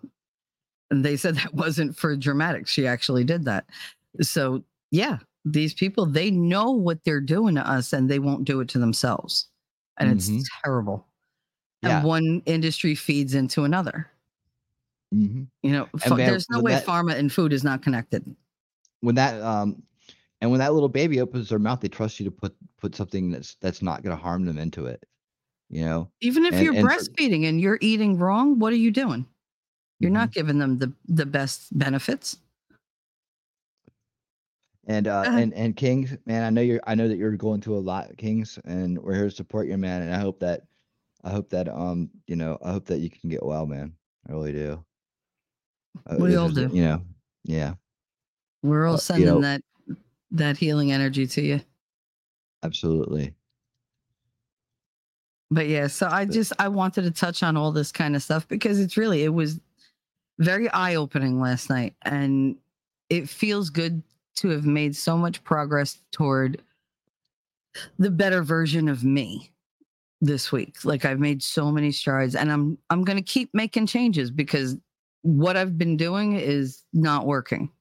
And 0.89 1.05
they 1.05 1.17
said 1.17 1.35
that 1.35 1.53
wasn't 1.53 1.95
for 1.95 2.15
dramatics. 2.15 2.71
She 2.71 2.87
actually 2.87 3.23
did 3.23 3.45
that. 3.45 3.65
So, 4.21 4.63
yeah, 4.91 5.19
these 5.43 5.73
people, 5.73 6.05
they 6.05 6.31
know 6.31 6.71
what 6.71 7.03
they're 7.03 7.21
doing 7.21 7.55
to 7.55 7.69
us 7.69 7.93
and 7.93 8.09
they 8.09 8.19
won't 8.19 8.45
do 8.45 8.61
it 8.61 8.69
to 8.69 8.79
themselves. 8.79 9.47
And 9.97 10.09
Mhm. 10.19 10.39
it's 10.39 10.49
terrible. 10.63 11.05
Yeah. 11.81 11.97
And 11.99 12.07
one 12.07 12.41
industry 12.45 12.95
feeds 12.95 13.33
into 13.35 13.63
another. 13.63 14.09
hmm 15.11 15.43
You 15.63 15.71
know, 15.71 15.85
ph- 15.97 16.09
man, 16.15 16.27
there's 16.29 16.49
no 16.49 16.59
way 16.61 16.73
that- 16.73 16.85
pharma 16.85 17.15
and 17.15 17.31
food 17.31 17.53
is 17.53 17.63
not 17.63 17.81
connected. 17.81 18.23
When 19.01 19.15
that 19.15 19.39
um, 19.41 19.81
and 20.41 20.49
when 20.51 20.59
that 20.59 20.73
little 20.73 20.89
baby 20.89 21.21
opens 21.21 21.49
their 21.49 21.59
mouth, 21.59 21.79
they 21.81 21.87
trust 21.87 22.19
you 22.19 22.25
to 22.25 22.31
put 22.31 22.55
put 22.77 22.95
something 22.95 23.29
that's 23.31 23.55
that's 23.61 23.81
not 23.81 24.03
going 24.03 24.15
to 24.15 24.21
harm 24.21 24.45
them 24.45 24.57
into 24.57 24.85
it. 24.87 25.03
You 25.69 25.85
know. 25.85 26.11
Even 26.21 26.45
if 26.45 26.53
And- 26.55 26.63
you're 26.63 26.73
and 26.75 26.81
for- 26.87 26.93
breastfeeding 26.95 27.47
and 27.47 27.61
you're 27.61 27.77
eating 27.81 28.17
wrong, 28.17 28.59
what 28.59 28.73
are 28.73 28.77
you 28.77 28.91
doing? 28.91 29.25
You're 29.99 30.11
Mhm. 30.11 30.15
not 30.15 30.31
giving 30.33 30.57
them 30.59 30.77
the, 30.79 30.91
the 31.07 31.25
best 31.25 31.77
benefits. 31.77 32.37
And 34.87 35.07
uh, 35.07 35.23
ahead. 35.25 35.41
and 35.41 35.53
and 35.55 35.75
Kings, 35.75 36.15
man, 36.27 36.43
I 36.43 36.49
know 36.51 36.61
you're. 36.61 36.79
I 36.85 36.93
know 36.93 37.07
that 37.07 37.17
you're 37.17 37.31
going 37.37 37.59
through 37.61 37.77
a 37.77 37.79
lot, 37.79 38.15
Kings, 38.17 38.59
and 38.65 38.97
we're 38.99 39.15
here 39.15 39.29
to 39.29 39.31
support 39.35 39.67
you, 39.67 39.77
man. 39.77 40.03
And 40.03 40.13
I 40.13 40.19
hope 40.19 40.39
that, 40.41 40.61
I 41.23 41.31
hope 41.31 41.49
that, 41.49 41.67
um, 41.67 42.09
you 42.27 42.35
know, 42.35 42.59
I 42.63 42.71
hope 42.71 42.85
that 42.85 42.99
you 42.99 43.09
can 43.09 43.29
get 43.29 43.43
well, 43.43 43.65
man. 43.65 43.93
I 44.29 44.33
really 44.33 44.51
do. 44.51 44.83
Uh, 46.07 46.17
We 46.19 46.29
this 46.29 46.37
all 46.37 46.49
do. 46.49 46.69
You 46.71 46.83
know, 46.83 47.01
yeah, 47.45 47.73
We're 48.61 48.85
all 48.85 48.93
Uh, 48.93 48.97
you 48.97 49.01
sending 49.01 49.25
know- 49.27 49.41
that 49.41 49.61
that 50.31 50.57
healing 50.57 50.91
energy 50.91 51.25
to 51.27 51.41
you. 51.41 51.61
absolutely. 52.61 53.33
But 55.51 55.67
yeah, 55.67 55.87
so 55.87 56.07
I 56.11 56.25
just 56.25 56.53
I 56.59 56.67
wanted 56.67 57.03
to 57.03 57.11
touch 57.11 57.43
on 57.43 57.55
all 57.57 57.71
this 57.71 57.91
kind 57.91 58.15
of 58.15 58.21
stuff 58.23 58.47
because 58.47 58.79
it's 58.79 58.97
really 58.97 59.23
it 59.23 59.29
was 59.33 59.59
very 60.39 60.69
eye 60.69 60.95
opening 60.95 61.39
last 61.39 61.69
night, 61.69 61.95
and 62.01 62.57
it 63.09 63.29
feels 63.29 63.69
good 63.69 64.01
to 64.35 64.49
have 64.49 64.65
made 64.65 64.95
so 64.95 65.17
much 65.17 65.43
progress 65.43 65.99
toward 66.11 66.61
the 67.99 68.11
better 68.11 68.41
version 68.43 68.87
of 68.87 69.03
me 69.03 69.51
this 70.21 70.51
week. 70.51 70.83
Like 70.83 71.05
I've 71.05 71.19
made 71.19 71.43
so 71.43 71.71
many 71.71 71.91
strides, 71.91 72.35
and 72.35 72.51
I'm 72.51 72.77
I'm 72.89 73.03
gonna 73.03 73.21
keep 73.21 73.49
making 73.53 73.87
changes 73.87 74.31
because 74.31 74.77
what 75.21 75.57
I've 75.57 75.77
been 75.77 75.97
doing 75.97 76.33
is 76.33 76.83
not 76.93 77.25
working. 77.25 77.71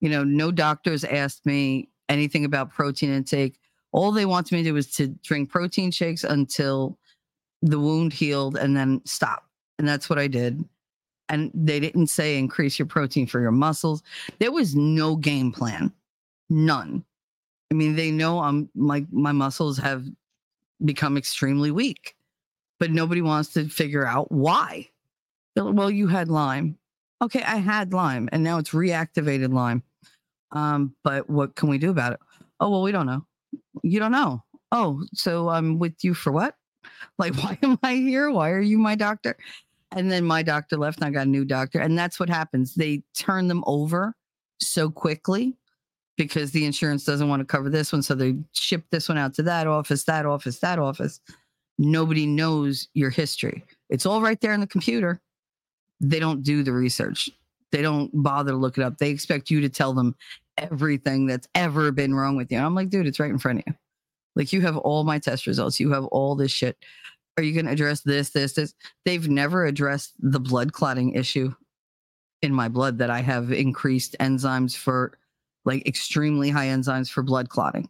You 0.00 0.10
know, 0.10 0.24
no 0.24 0.52
doctors 0.52 1.04
asked 1.04 1.44
me 1.44 1.88
anything 2.08 2.44
about 2.44 2.72
protein 2.72 3.10
intake. 3.10 3.58
All 3.92 4.12
they 4.12 4.26
wanted 4.26 4.54
me 4.54 4.62
to 4.62 4.70
do 4.70 4.74
was 4.74 4.90
to 4.92 5.08
drink 5.24 5.50
protein 5.50 5.90
shakes 5.90 6.24
until 6.24 6.98
the 7.62 7.80
wound 7.80 8.12
healed 8.12 8.56
and 8.56 8.76
then 8.76 9.00
stop. 9.04 9.44
And 9.78 9.88
that's 9.88 10.08
what 10.08 10.18
I 10.18 10.28
did. 10.28 10.64
And 11.28 11.50
they 11.54 11.80
didn't 11.80 12.06
say 12.08 12.38
increase 12.38 12.78
your 12.78 12.86
protein 12.86 13.26
for 13.26 13.40
your 13.40 13.50
muscles. 13.50 14.02
There 14.38 14.52
was 14.52 14.74
no 14.74 15.16
game 15.16 15.52
plan. 15.52 15.92
None. 16.48 17.04
I 17.70 17.74
mean, 17.74 17.96
they 17.96 18.10
know 18.10 18.40
I'm 18.40 18.70
like 18.74 19.04
my 19.12 19.32
muscles 19.32 19.76
have 19.78 20.04
become 20.84 21.16
extremely 21.16 21.70
weak, 21.70 22.16
but 22.80 22.90
nobody 22.90 23.20
wants 23.20 23.52
to 23.54 23.68
figure 23.68 24.06
out 24.06 24.32
why. 24.32 24.88
Like, 25.56 25.74
well, 25.74 25.90
you 25.90 26.06
had 26.06 26.28
Lyme. 26.28 26.78
Okay, 27.20 27.42
I 27.42 27.56
had 27.56 27.92
Lyme 27.92 28.28
and 28.32 28.42
now 28.42 28.58
it's 28.58 28.70
reactivated 28.70 29.52
Lyme. 29.52 29.82
Um, 30.52 30.94
but 31.04 31.28
what 31.28 31.56
can 31.56 31.68
we 31.68 31.78
do 31.78 31.90
about 31.90 32.12
it? 32.14 32.20
Oh, 32.60 32.70
well, 32.70 32.82
we 32.82 32.92
don't 32.92 33.06
know. 33.06 33.24
You 33.82 33.98
don't 33.98 34.12
know. 34.12 34.42
Oh, 34.72 35.02
so 35.12 35.48
I'm 35.48 35.78
with 35.78 36.02
you 36.02 36.14
for 36.14 36.32
what? 36.32 36.54
Like, 37.18 37.34
why 37.36 37.58
am 37.62 37.78
I 37.82 37.94
here? 37.94 38.30
Why 38.30 38.50
are 38.50 38.60
you 38.60 38.78
my 38.78 38.94
doctor? 38.94 39.36
And 39.92 40.10
then 40.12 40.24
my 40.24 40.42
doctor 40.42 40.76
left 40.76 40.98
and 40.98 41.06
I 41.06 41.10
got 41.10 41.26
a 41.26 41.30
new 41.30 41.44
doctor. 41.44 41.80
And 41.80 41.98
that's 41.98 42.20
what 42.20 42.28
happens. 42.28 42.74
They 42.74 43.02
turn 43.14 43.48
them 43.48 43.64
over 43.66 44.14
so 44.60 44.90
quickly 44.90 45.56
because 46.16 46.50
the 46.50 46.66
insurance 46.66 47.04
doesn't 47.04 47.28
want 47.28 47.40
to 47.40 47.46
cover 47.46 47.70
this 47.70 47.92
one. 47.92 48.02
So 48.02 48.14
they 48.14 48.36
ship 48.52 48.84
this 48.90 49.08
one 49.08 49.18
out 49.18 49.34
to 49.34 49.42
that 49.44 49.66
office, 49.66 50.04
that 50.04 50.26
office, 50.26 50.58
that 50.58 50.78
office. 50.78 51.20
Nobody 51.78 52.26
knows 52.26 52.88
your 52.94 53.10
history. 53.10 53.64
It's 53.88 54.04
all 54.04 54.20
right 54.20 54.40
there 54.40 54.52
in 54.52 54.60
the 54.60 54.66
computer. 54.66 55.20
They 56.00 56.18
don't 56.18 56.42
do 56.42 56.62
the 56.62 56.72
research. 56.72 57.30
They 57.70 57.82
don't 57.82 58.10
bother 58.22 58.52
to 58.52 58.56
look 58.56 58.78
it 58.78 58.84
up. 58.84 58.98
They 58.98 59.10
expect 59.10 59.50
you 59.50 59.60
to 59.60 59.68
tell 59.68 59.92
them 59.92 60.16
everything 60.56 61.26
that's 61.26 61.48
ever 61.54 61.92
been 61.92 62.14
wrong 62.14 62.36
with 62.36 62.50
you. 62.50 62.58
And 62.58 62.66
I'm 62.66 62.74
like, 62.74 62.90
dude, 62.90 63.06
it's 63.06 63.20
right 63.20 63.30
in 63.30 63.38
front 63.38 63.60
of 63.60 63.64
you. 63.66 63.74
Like 64.34 64.52
you 64.52 64.60
have 64.62 64.76
all 64.76 65.04
my 65.04 65.18
test 65.18 65.46
results. 65.46 65.78
You 65.78 65.92
have 65.92 66.04
all 66.06 66.34
this 66.34 66.50
shit. 66.50 66.76
Are 67.38 67.42
you 67.42 67.54
going 67.54 67.66
to 67.66 67.72
address 67.72 68.00
this, 68.00 68.30
this, 68.30 68.54
this? 68.54 68.74
They've 69.04 69.28
never 69.28 69.64
addressed 69.64 70.12
the 70.18 70.40
blood 70.40 70.72
clotting 70.72 71.14
issue 71.14 71.54
in 72.42 72.52
my 72.52 72.66
blood 72.68 72.98
that 72.98 73.10
I 73.10 73.20
have 73.20 73.52
increased 73.52 74.16
enzymes 74.18 74.76
for 74.76 75.16
like 75.64 75.86
extremely 75.86 76.50
high 76.50 76.66
enzymes 76.66 77.08
for 77.08 77.22
blood 77.22 77.48
clotting. 77.48 77.88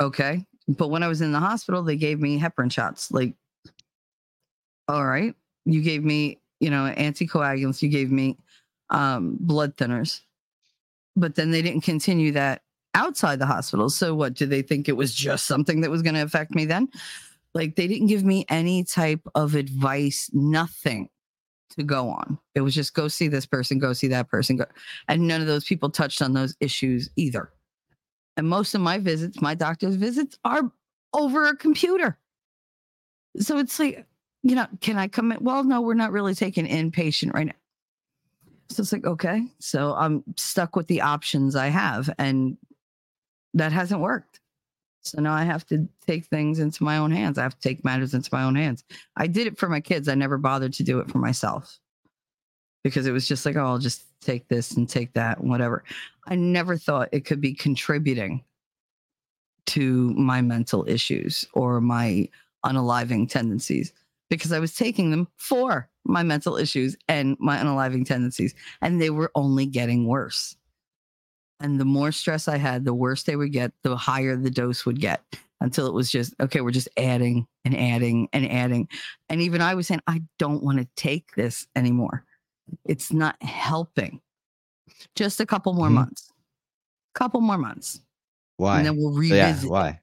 Okay. 0.00 0.46
But 0.68 0.88
when 0.88 1.02
I 1.02 1.08
was 1.08 1.20
in 1.20 1.32
the 1.32 1.38
hospital, 1.38 1.82
they 1.82 1.96
gave 1.96 2.18
me 2.18 2.40
heparin 2.40 2.72
shots. 2.72 3.10
Like, 3.10 3.34
all 4.88 5.04
right, 5.04 5.34
you 5.66 5.82
gave 5.82 6.02
me, 6.02 6.40
you 6.60 6.70
know, 6.70 6.90
anticoagulants, 6.96 7.82
you 7.82 7.90
gave 7.90 8.10
me 8.10 8.38
um, 8.88 9.36
blood 9.38 9.76
thinners. 9.76 10.22
But 11.14 11.34
then 11.34 11.50
they 11.50 11.60
didn't 11.60 11.82
continue 11.82 12.32
that 12.32 12.62
outside 12.94 13.38
the 13.38 13.44
hospital. 13.46 13.90
So 13.90 14.14
what 14.14 14.32
do 14.32 14.46
they 14.46 14.62
think 14.62 14.88
it 14.88 14.96
was 14.96 15.14
just 15.14 15.44
something 15.44 15.82
that 15.82 15.90
was 15.90 16.00
going 16.00 16.14
to 16.14 16.22
affect 16.22 16.54
me 16.54 16.64
then? 16.64 16.88
Like 17.54 17.76
they 17.76 17.86
didn't 17.86 18.06
give 18.06 18.24
me 18.24 18.44
any 18.48 18.84
type 18.84 19.26
of 19.34 19.54
advice, 19.54 20.30
nothing 20.32 21.08
to 21.76 21.82
go 21.82 22.10
on. 22.10 22.38
It 22.54 22.60
was 22.60 22.74
just 22.74 22.94
go 22.94 23.08
see 23.08 23.28
this 23.28 23.46
person, 23.46 23.78
go 23.78 23.92
see 23.92 24.08
that 24.08 24.28
person, 24.28 24.56
go. 24.56 24.66
And 25.08 25.26
none 25.26 25.40
of 25.40 25.46
those 25.46 25.64
people 25.64 25.90
touched 25.90 26.22
on 26.22 26.32
those 26.32 26.56
issues 26.60 27.10
either. 27.16 27.52
And 28.36 28.48
most 28.48 28.74
of 28.74 28.80
my 28.80 28.98
visits, 28.98 29.40
my 29.40 29.54
doctor's 29.54 29.96
visits 29.96 30.38
are 30.44 30.70
over 31.12 31.46
a 31.48 31.56
computer. 31.56 32.18
So 33.38 33.58
it's 33.58 33.78
like, 33.78 34.06
you 34.42 34.54
know, 34.54 34.66
can 34.80 34.96
I 34.96 35.08
come 35.08 35.32
in? 35.32 35.38
Well, 35.42 35.64
no, 35.64 35.80
we're 35.80 35.94
not 35.94 36.12
really 36.12 36.34
taking 36.34 36.66
inpatient 36.66 37.34
right 37.34 37.46
now. 37.46 37.52
So 38.70 38.82
it's 38.82 38.92
like, 38.92 39.04
okay. 39.04 39.42
So 39.58 39.94
I'm 39.94 40.22
stuck 40.36 40.76
with 40.76 40.86
the 40.86 41.00
options 41.00 41.56
I 41.56 41.68
have, 41.68 42.08
and 42.18 42.56
that 43.54 43.72
hasn't 43.72 44.00
worked. 44.00 44.39
So 45.02 45.20
now 45.20 45.32
I 45.32 45.44
have 45.44 45.66
to 45.68 45.88
take 46.06 46.26
things 46.26 46.58
into 46.58 46.84
my 46.84 46.98
own 46.98 47.10
hands. 47.10 47.38
I 47.38 47.42
have 47.42 47.58
to 47.58 47.68
take 47.68 47.84
matters 47.84 48.14
into 48.14 48.28
my 48.32 48.42
own 48.42 48.54
hands. 48.54 48.84
I 49.16 49.26
did 49.26 49.46
it 49.46 49.58
for 49.58 49.68
my 49.68 49.80
kids. 49.80 50.08
I 50.08 50.14
never 50.14 50.36
bothered 50.36 50.74
to 50.74 50.82
do 50.82 51.00
it 51.00 51.10
for 51.10 51.18
myself 51.18 51.78
because 52.84 53.06
it 53.06 53.12
was 53.12 53.26
just 53.26 53.46
like, 53.46 53.56
oh, 53.56 53.64
I'll 53.64 53.78
just 53.78 54.04
take 54.20 54.48
this 54.48 54.72
and 54.72 54.88
take 54.88 55.14
that, 55.14 55.38
and 55.38 55.50
whatever. 55.50 55.84
I 56.26 56.34
never 56.34 56.76
thought 56.76 57.08
it 57.12 57.24
could 57.24 57.40
be 57.40 57.54
contributing 57.54 58.44
to 59.66 60.12
my 60.14 60.42
mental 60.42 60.84
issues 60.88 61.46
or 61.54 61.80
my 61.80 62.28
unaliving 62.64 63.28
tendencies 63.28 63.92
because 64.28 64.52
I 64.52 64.58
was 64.58 64.74
taking 64.74 65.10
them 65.10 65.28
for 65.36 65.88
my 66.04 66.22
mental 66.22 66.56
issues 66.56 66.96
and 67.08 67.36
my 67.40 67.58
unaliving 67.58 68.06
tendencies, 68.06 68.54
and 68.80 69.00
they 69.00 69.10
were 69.10 69.30
only 69.34 69.66
getting 69.66 70.06
worse. 70.06 70.56
And 71.60 71.78
the 71.78 71.84
more 71.84 72.10
stress 72.10 72.48
I 72.48 72.56
had, 72.56 72.84
the 72.84 72.94
worse 72.94 73.22
they 73.24 73.36
would 73.36 73.52
get, 73.52 73.72
the 73.82 73.96
higher 73.96 74.34
the 74.36 74.50
dose 74.50 74.86
would 74.86 74.98
get 75.00 75.22
until 75.60 75.86
it 75.86 75.92
was 75.92 76.10
just, 76.10 76.34
okay, 76.40 76.62
we're 76.62 76.70
just 76.70 76.88
adding 76.96 77.46
and 77.66 77.76
adding 77.76 78.28
and 78.32 78.50
adding. 78.50 78.88
And 79.28 79.42
even 79.42 79.60
I 79.60 79.74
was 79.74 79.86
saying, 79.86 80.00
I 80.06 80.22
don't 80.38 80.62
want 80.62 80.78
to 80.78 80.88
take 80.96 81.34
this 81.34 81.66
anymore. 81.76 82.24
It's 82.86 83.12
not 83.12 83.40
helping. 83.42 84.22
Just 85.14 85.40
a 85.40 85.46
couple 85.46 85.74
more 85.74 85.88
Mhm. 85.88 85.94
months. 85.94 86.32
Couple 87.12 87.40
more 87.42 87.58
months. 87.58 88.00
Why? 88.56 88.78
And 88.78 88.86
then 88.86 88.96
we'll 88.96 89.12
revisit. 89.12 89.64
it. 89.64 89.70
why? 89.70 90.00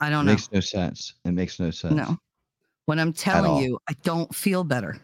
I 0.00 0.08
don't 0.08 0.24
know. 0.24 0.32
makes 0.32 0.50
no 0.52 0.60
sense. 0.60 1.14
It 1.24 1.32
makes 1.32 1.58
no 1.60 1.70
sense. 1.70 1.94
No. 1.94 2.18
When 2.86 2.98
I'm 2.98 3.12
telling 3.12 3.62
you, 3.62 3.78
I 3.88 3.94
don't 4.04 4.34
feel 4.34 4.62
better. 4.64 5.00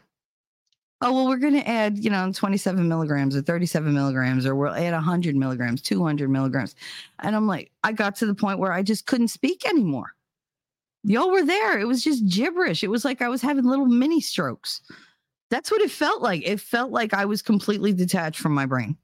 Oh, 1.05 1.13
well, 1.13 1.27
we're 1.27 1.37
going 1.37 1.55
to 1.55 1.69
add, 1.69 1.99
you 1.99 2.11
know, 2.11 2.31
27 2.33 2.87
milligrams 2.89 3.35
or 3.35 3.43
37 3.43 3.93
milligrams, 3.93 4.47
or 4.47 4.55
we'll 4.55 4.73
add 4.73 4.93
100 4.93 5.35
milligrams, 5.35 5.83
200 5.83 6.31
milligrams. 6.31 6.77
And 7.19 7.35
I'm 7.35 7.49
like, 7.49 7.73
I 7.83 7.91
got 7.91 8.15
to 8.17 8.27
the 8.27 8.37
point 8.37 8.61
where 8.61 8.73
I 8.73 8.85
just 8.85 9.07
couldn't 9.07 9.29
speak 9.29 9.67
anymore. 9.67 10.15
Y'all 11.03 11.33
were 11.33 11.45
there. 11.45 11.77
It 11.77 11.89
was 11.89 12.05
just 12.05 12.29
gibberish. 12.29 12.85
It 12.85 12.89
was 12.89 13.05
like 13.05 13.21
I 13.21 13.29
was 13.29 13.43
having 13.43 13.65
little 13.65 13.87
mini 13.87 14.21
strokes. 14.21 14.81
That's 15.51 15.73
what 15.73 15.81
it 15.81 15.91
felt 15.91 16.23
like. 16.23 16.47
It 16.47 16.61
felt 16.61 16.93
like 16.93 17.13
I 17.13 17.25
was 17.25 17.43
completely 17.43 17.93
detached 17.93 18.39
from 18.39 18.55
my 18.55 18.65
brain. 18.65 18.97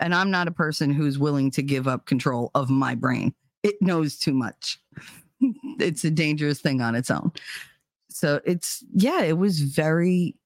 And 0.00 0.14
I'm 0.14 0.30
not 0.30 0.46
a 0.46 0.52
person 0.52 0.92
who's 0.92 1.18
willing 1.18 1.50
to 1.50 1.62
give 1.62 1.88
up 1.88 2.06
control 2.06 2.52
of 2.54 2.70
my 2.70 2.94
brain. 2.94 3.34
It 3.64 3.74
knows 3.80 4.16
too 4.16 4.34
much. 4.34 4.78
it's 5.40 6.04
a 6.04 6.12
dangerous 6.12 6.60
thing 6.60 6.80
on 6.80 6.94
its 6.94 7.10
own. 7.10 7.32
So 8.08 8.40
it's, 8.44 8.84
yeah, 8.94 9.22
it 9.22 9.36
was 9.36 9.60
very 9.60 10.36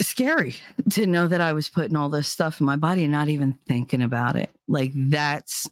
scary 0.00 0.56
to 0.90 1.06
know 1.06 1.28
that 1.28 1.40
I 1.40 1.52
was 1.52 1.68
putting 1.68 1.96
all 1.96 2.08
this 2.08 2.28
stuff 2.28 2.60
in 2.60 2.66
my 2.66 2.76
body 2.76 3.04
and 3.04 3.12
not 3.12 3.28
even 3.28 3.58
thinking 3.66 4.02
about 4.02 4.36
it. 4.36 4.50
Like 4.68 4.92
that's 4.94 5.68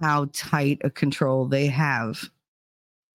how 0.00 0.28
tight 0.32 0.80
a 0.84 0.90
control 0.90 1.46
they 1.46 1.66
have 1.66 2.28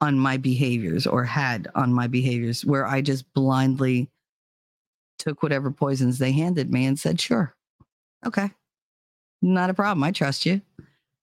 on 0.02 0.18
my 0.18 0.38
behaviors 0.38 1.06
or 1.06 1.24
had 1.24 1.68
on 1.76 1.94
my 1.94 2.08
behaviors, 2.08 2.66
where 2.66 2.86
I 2.86 3.02
just 3.02 3.32
blindly 3.34 4.10
took 5.18 5.44
whatever 5.44 5.72
poisons 5.72 6.18
they 6.18 6.32
handed 6.32 6.72
me 6.72 6.86
and 6.86 6.98
said, 6.98 7.20
sure, 7.20 7.54
okay, 8.26 8.50
not 9.41 9.70
a 9.70 9.74
problem. 9.74 10.04
I 10.04 10.12
trust 10.12 10.46
you. 10.46 10.62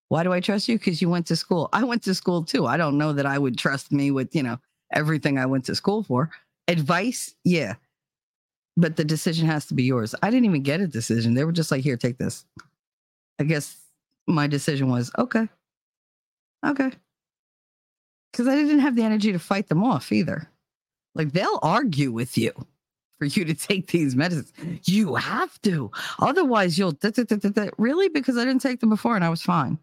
Why 0.08 0.22
do 0.22 0.32
I 0.32 0.40
trust 0.40 0.68
you? 0.68 0.78
Because 0.78 1.00
you 1.02 1.08
went 1.08 1.26
to 1.26 1.36
school. 1.36 1.68
I 1.72 1.84
went 1.84 2.02
to 2.04 2.14
school 2.14 2.44
too. 2.44 2.66
I 2.66 2.76
don't 2.76 2.98
know 2.98 3.12
that 3.12 3.26
I 3.26 3.38
would 3.38 3.58
trust 3.58 3.90
me 3.90 4.10
with, 4.10 4.34
you 4.36 4.42
know, 4.42 4.58
everything 4.92 5.38
I 5.38 5.46
went 5.46 5.64
to 5.64 5.74
school 5.74 6.02
for. 6.02 6.30
Advice, 6.68 7.34
yeah. 7.44 7.74
But 8.76 8.96
the 8.96 9.04
decision 9.04 9.46
has 9.46 9.66
to 9.66 9.74
be 9.74 9.84
yours. 9.84 10.14
I 10.22 10.30
didn't 10.30 10.44
even 10.44 10.62
get 10.62 10.80
a 10.80 10.86
decision. 10.86 11.34
They 11.34 11.44
were 11.44 11.52
just 11.52 11.70
like, 11.70 11.82
here, 11.82 11.96
take 11.96 12.18
this. 12.18 12.44
I 13.38 13.44
guess 13.44 13.76
my 14.26 14.46
decision 14.46 14.88
was 14.90 15.10
okay. 15.18 15.48
Okay. 16.64 16.90
Because 18.32 18.48
I 18.48 18.54
didn't 18.54 18.80
have 18.80 18.96
the 18.96 19.02
energy 19.02 19.32
to 19.32 19.38
fight 19.38 19.68
them 19.68 19.82
off 19.82 20.12
either. 20.12 20.48
Like 21.14 21.32
they'll 21.32 21.58
argue 21.62 22.12
with 22.12 22.36
you 22.36 22.52
for 23.18 23.24
you 23.24 23.44
to 23.46 23.54
take 23.54 23.86
these 23.86 24.14
medicines. 24.14 24.52
You 24.84 25.14
have 25.14 25.60
to. 25.62 25.90
Otherwise, 26.18 26.78
you'll 26.78 26.92
da- 26.92 27.10
da- 27.10 27.24
da- 27.24 27.70
really 27.78 28.08
because 28.10 28.36
I 28.36 28.44
didn't 28.44 28.60
take 28.60 28.80
them 28.80 28.90
before 28.90 29.16
and 29.16 29.24
I 29.24 29.30
was 29.30 29.42
fine. 29.42 29.78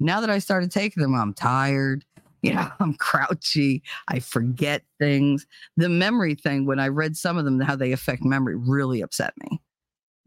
Now 0.00 0.20
that 0.20 0.30
I 0.30 0.38
started 0.38 0.70
taking 0.70 1.02
them, 1.02 1.14
I'm 1.14 1.34
tired. 1.34 2.04
You 2.42 2.54
know, 2.54 2.68
I'm 2.80 2.92
grouchy. 2.98 3.82
I 4.08 4.18
forget 4.18 4.82
things. 4.98 5.46
The 5.76 5.88
memory 5.88 6.34
thing, 6.34 6.66
when 6.66 6.80
I 6.80 6.88
read 6.88 7.16
some 7.16 7.38
of 7.38 7.44
them, 7.44 7.60
how 7.60 7.76
they 7.76 7.92
affect 7.92 8.24
memory, 8.24 8.56
really 8.56 9.00
upset 9.00 9.34
me 9.38 9.60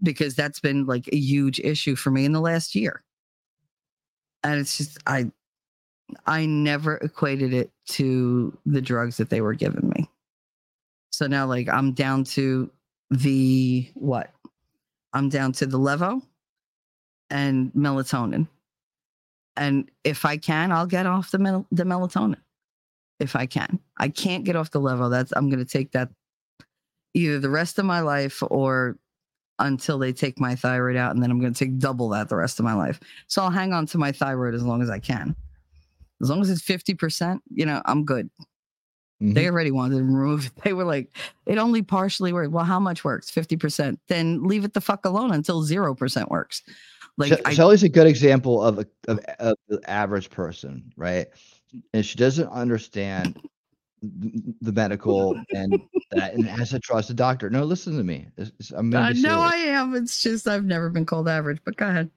because 0.03 0.35
that's 0.35 0.59
been 0.59 0.85
like 0.85 1.07
a 1.11 1.17
huge 1.17 1.59
issue 1.59 1.95
for 1.95 2.11
me 2.11 2.25
in 2.25 2.31
the 2.31 2.41
last 2.41 2.75
year. 2.75 3.03
And 4.43 4.59
it's 4.59 4.77
just, 4.77 4.97
I, 5.07 5.31
I 6.25 6.45
never 6.45 6.97
equated 6.97 7.53
it 7.53 7.71
to 7.89 8.55
the 8.65 8.81
drugs 8.81 9.17
that 9.17 9.29
they 9.29 9.41
were 9.41 9.55
giving 9.55 9.89
me. 9.95 10.09
So 11.11 11.27
now, 11.27 11.47
like, 11.47 11.69
I'm 11.69 11.93
down 11.93 12.25
to 12.25 12.69
the 13.09 13.89
what? 13.95 14.31
I'm 15.13 15.29
down 15.29 15.53
to 15.53 15.65
the 15.65 15.79
Levo 15.79 16.21
and 17.29 17.71
melatonin. 17.73 18.47
And 19.57 19.90
if 20.03 20.26
I 20.26 20.38
can, 20.38 20.72
I'll 20.72 20.86
get 20.86 21.06
off 21.06 21.32
the 21.32 21.40
mel- 21.40 21.68
the 21.72 21.84
melatonin. 21.84 22.38
If 23.19 23.36
I 23.36 23.45
can, 23.45 23.80
I 23.98 24.10
can't 24.10 24.44
get 24.44 24.57
off 24.57 24.72
the 24.72 24.82
Levo. 24.82 25.10
That's 25.10 25.32
I'm 25.36 25.49
going 25.49 25.64
to 25.64 25.72
take 25.72 25.91
that 25.94 26.10
either 27.14 27.40
the 27.40 27.49
rest 27.49 27.80
of 27.80 27.86
my 27.86 28.02
life 28.02 28.44
or 28.49 28.98
until 29.60 29.98
they 29.98 30.11
take 30.11 30.38
my 30.38 30.53
thyroid 30.56 30.98
out, 30.98 31.14
and 31.15 31.23
then 31.23 31.32
I'm 31.32 31.40
going 31.40 31.53
to 31.53 31.57
take 31.57 31.80
double 31.80 32.10
that 32.10 32.27
the 32.27 32.36
rest 32.36 32.60
of 32.60 32.65
my 32.65 32.73
life. 32.73 32.99
So 33.27 33.41
I'll 33.41 33.49
hang 33.49 33.72
on 33.72 33.86
to 33.88 33.98
my 33.98 34.11
thyroid 34.11 34.53
as 34.53 34.64
long 34.64 34.82
as 34.82 34.90
I 34.90 34.99
can. 34.99 35.34
As 36.22 36.30
long 36.30 36.41
as 36.41 36.49
it's 36.49 36.61
fifty 36.61 36.94
percent, 36.94 37.41
you 37.49 37.65
know, 37.65 37.82
I'm 37.86 38.03
good. 38.03 38.30
Mhm. 39.22 39.34
They 39.34 39.48
already 39.49 39.72
wanted 39.72 39.95
to 39.98 40.03
remove 40.03 40.48
it. 40.48 40.52
They 40.65 40.73
were 40.73 40.84
like, 40.84 41.15
it 41.45 41.57
only 41.57 41.82
partially 41.82 42.34
worked. 42.34 42.52
Well, 42.52 42.65
how 42.65 42.82
much 42.82 43.06
works? 43.06 43.32
50%. 43.32 43.98
Then 44.10 44.44
leave 44.44 44.65
it 44.65 44.73
the 44.73 44.82
fuck 44.82 45.06
alone 45.06 45.32
until 45.32 45.64
0% 45.64 46.30
works. 46.30 46.64
Like, 47.17 47.29
She- 47.33 47.45
I, 47.45 47.53
Shelly's 47.53 47.83
a 47.83 47.89
good 47.89 48.07
example 48.07 48.61
of 48.63 48.79
a 48.79 48.85
of, 49.07 49.19
of 49.39 49.55
the 49.69 49.81
average 49.89 50.29
person, 50.29 50.91
right? 50.97 51.27
And 51.93 52.05
she 52.05 52.17
doesn't 52.17 52.47
understand 52.49 53.39
the 54.01 54.71
medical 54.71 55.35
and 55.53 55.81
that, 56.11 56.33
and 56.33 56.45
has 56.45 56.69
to 56.71 56.79
trust 56.79 57.07
the 57.07 57.13
doctor. 57.13 57.49
No, 57.49 57.63
listen 57.63 57.97
to 57.97 58.03
me. 58.03 58.27
It's- 58.37 58.51
it's- 58.59 58.71
I'm 58.71 58.93
I 58.95 59.13
know. 59.13 59.41
I 59.41 59.55
am. 59.55 59.95
It's 59.95 60.21
just 60.21 60.47
I've 60.47 60.65
never 60.65 60.89
been 60.89 61.05
called 61.05 61.27
average, 61.27 61.59
but 61.65 61.77
go 61.77 61.87
ahead. 61.87 62.09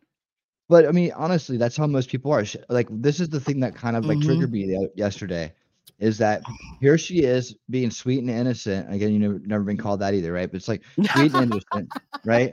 But 0.69 0.87
I 0.87 0.93
mean, 0.93 1.13
honestly, 1.17 1.57
that's 1.57 1.77
how 1.77 1.87
most 1.87 2.11
people 2.11 2.31
are. 2.33 2.45
Sh- 2.45 2.57
Like, 2.69 2.89
this 2.91 3.21
is 3.21 3.29
the 3.31 3.41
thing 3.41 3.61
that 3.61 3.75
kind 3.75 3.97
of 3.97 4.05
like 4.05 4.19
Mhm. 4.19 4.25
triggered 4.25 4.53
me 4.53 4.91
yesterday, 4.97 5.55
is 5.99 6.19
that 6.19 6.43
here 6.81 6.99
she 6.99 7.23
is 7.23 7.57
being 7.71 7.91
sweet 7.91 8.19
and 8.21 8.29
innocent. 8.31 8.93
Again, 8.93 9.13
you 9.13 9.19
never 9.19 9.39
never 9.39 9.65
been 9.65 9.79
called 9.79 10.01
that 10.01 10.13
either, 10.15 10.33
right? 10.33 10.51
But 10.51 10.57
it's 10.57 10.69
like 10.69 10.83
sweet 11.13 11.33
and 11.33 11.51
innocent, 11.53 11.91
right? 12.25 12.53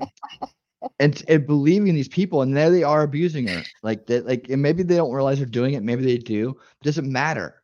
And, 0.99 1.24
and 1.28 1.45
believing 1.45 1.94
these 1.95 2.07
people, 2.07 2.41
and 2.41 2.56
there 2.56 2.70
they 2.70 2.84
are 2.84 3.03
abusing 3.03 3.48
her. 3.48 3.62
Like 3.84 4.06
that, 4.07 4.26
like, 4.26 4.49
and 4.49 4.62
maybe 4.62 4.84
they 4.84 4.95
don't 4.95 5.12
realize 5.12 5.38
they're 5.38 5.45
doing 5.45 5.74
it. 5.74 5.84
Maybe 5.84 6.03
they 6.03 6.18
do. 6.18 6.49
It 6.49 6.84
doesn't 6.86 7.12
matter. 7.12 7.62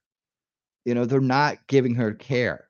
You 0.86 0.96
know, 0.96 1.06
they're 1.06 1.22
not 1.22 1.66
giving 1.68 1.96
her 1.96 2.14
care. 2.14 2.68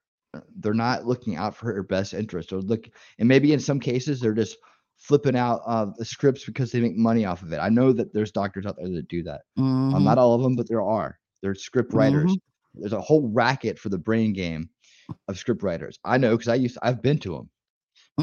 They're 0.59 0.73
not 0.73 1.05
looking 1.05 1.35
out 1.35 1.55
for 1.55 1.73
her 1.73 1.83
best 1.83 2.13
interest. 2.13 2.53
Or 2.53 2.61
look, 2.61 2.89
and 3.19 3.27
maybe 3.27 3.53
in 3.53 3.59
some 3.59 3.79
cases 3.79 4.19
they're 4.19 4.33
just 4.33 4.57
flipping 4.97 5.35
out 5.35 5.61
uh, 5.65 5.87
the 5.97 6.05
scripts 6.05 6.45
because 6.45 6.71
they 6.71 6.79
make 6.79 6.95
money 6.95 7.25
off 7.25 7.41
of 7.41 7.51
it. 7.51 7.57
I 7.57 7.69
know 7.69 7.91
that 7.93 8.13
there's 8.13 8.31
doctors 8.31 8.65
out 8.65 8.75
there 8.77 8.89
that 8.89 9.07
do 9.07 9.23
that. 9.23 9.41
Um, 9.57 9.93
Mhm. 9.93 10.03
not 10.03 10.17
all 10.17 10.35
of 10.35 10.41
them, 10.41 10.55
but 10.55 10.67
there 10.69 10.81
are. 10.81 11.17
There's 11.41 11.63
script 11.63 11.93
writers. 11.93 12.31
Mhm. 12.31 12.39
There's 12.75 12.93
a 12.93 13.01
whole 13.01 13.27
racket 13.29 13.79
for 13.79 13.89
the 13.89 13.97
brain 13.97 14.31
game 14.31 14.69
of 15.27 15.37
script 15.37 15.63
writers. 15.63 15.99
I 16.05 16.17
know 16.17 16.37
because 16.37 16.47
I 16.49 16.55
used 16.55 16.77
I've 16.81 17.01
been 17.01 17.19
to 17.19 17.35
them. 17.35 17.49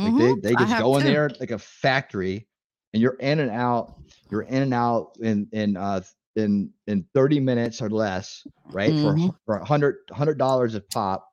Like 0.05 0.15
Mhm. 0.15 0.16
they, 0.16 0.35
they 0.36 0.56
just 0.56 0.77
go 0.77 0.97
in 0.97 1.05
there 1.05 1.36
like 1.40 1.51
a 1.51 1.59
factory, 1.59 2.48
and 2.93 3.02
you're 3.02 3.16
in 3.20 3.40
and 3.40 3.51
out. 3.51 3.94
You're 4.31 4.43
in 4.43 4.62
and 4.62 4.74
out 4.74 5.12
in 5.20 5.48
in 5.52 5.77
uh 5.77 6.02
in 6.36 6.73
in 6.86 7.06
30 7.15 7.40
minutes 7.40 7.82
or 7.82 7.90
less, 7.90 8.47
right? 8.73 8.98
For 8.98 9.16
Mhm. 9.16 9.27
For 9.27 9.36
for 9.47 9.56
a 9.59 9.65
hundred 9.65 9.97
hundred 10.12 10.39
dollars 10.39 10.74
a 10.74 10.81
pop. 10.81 11.28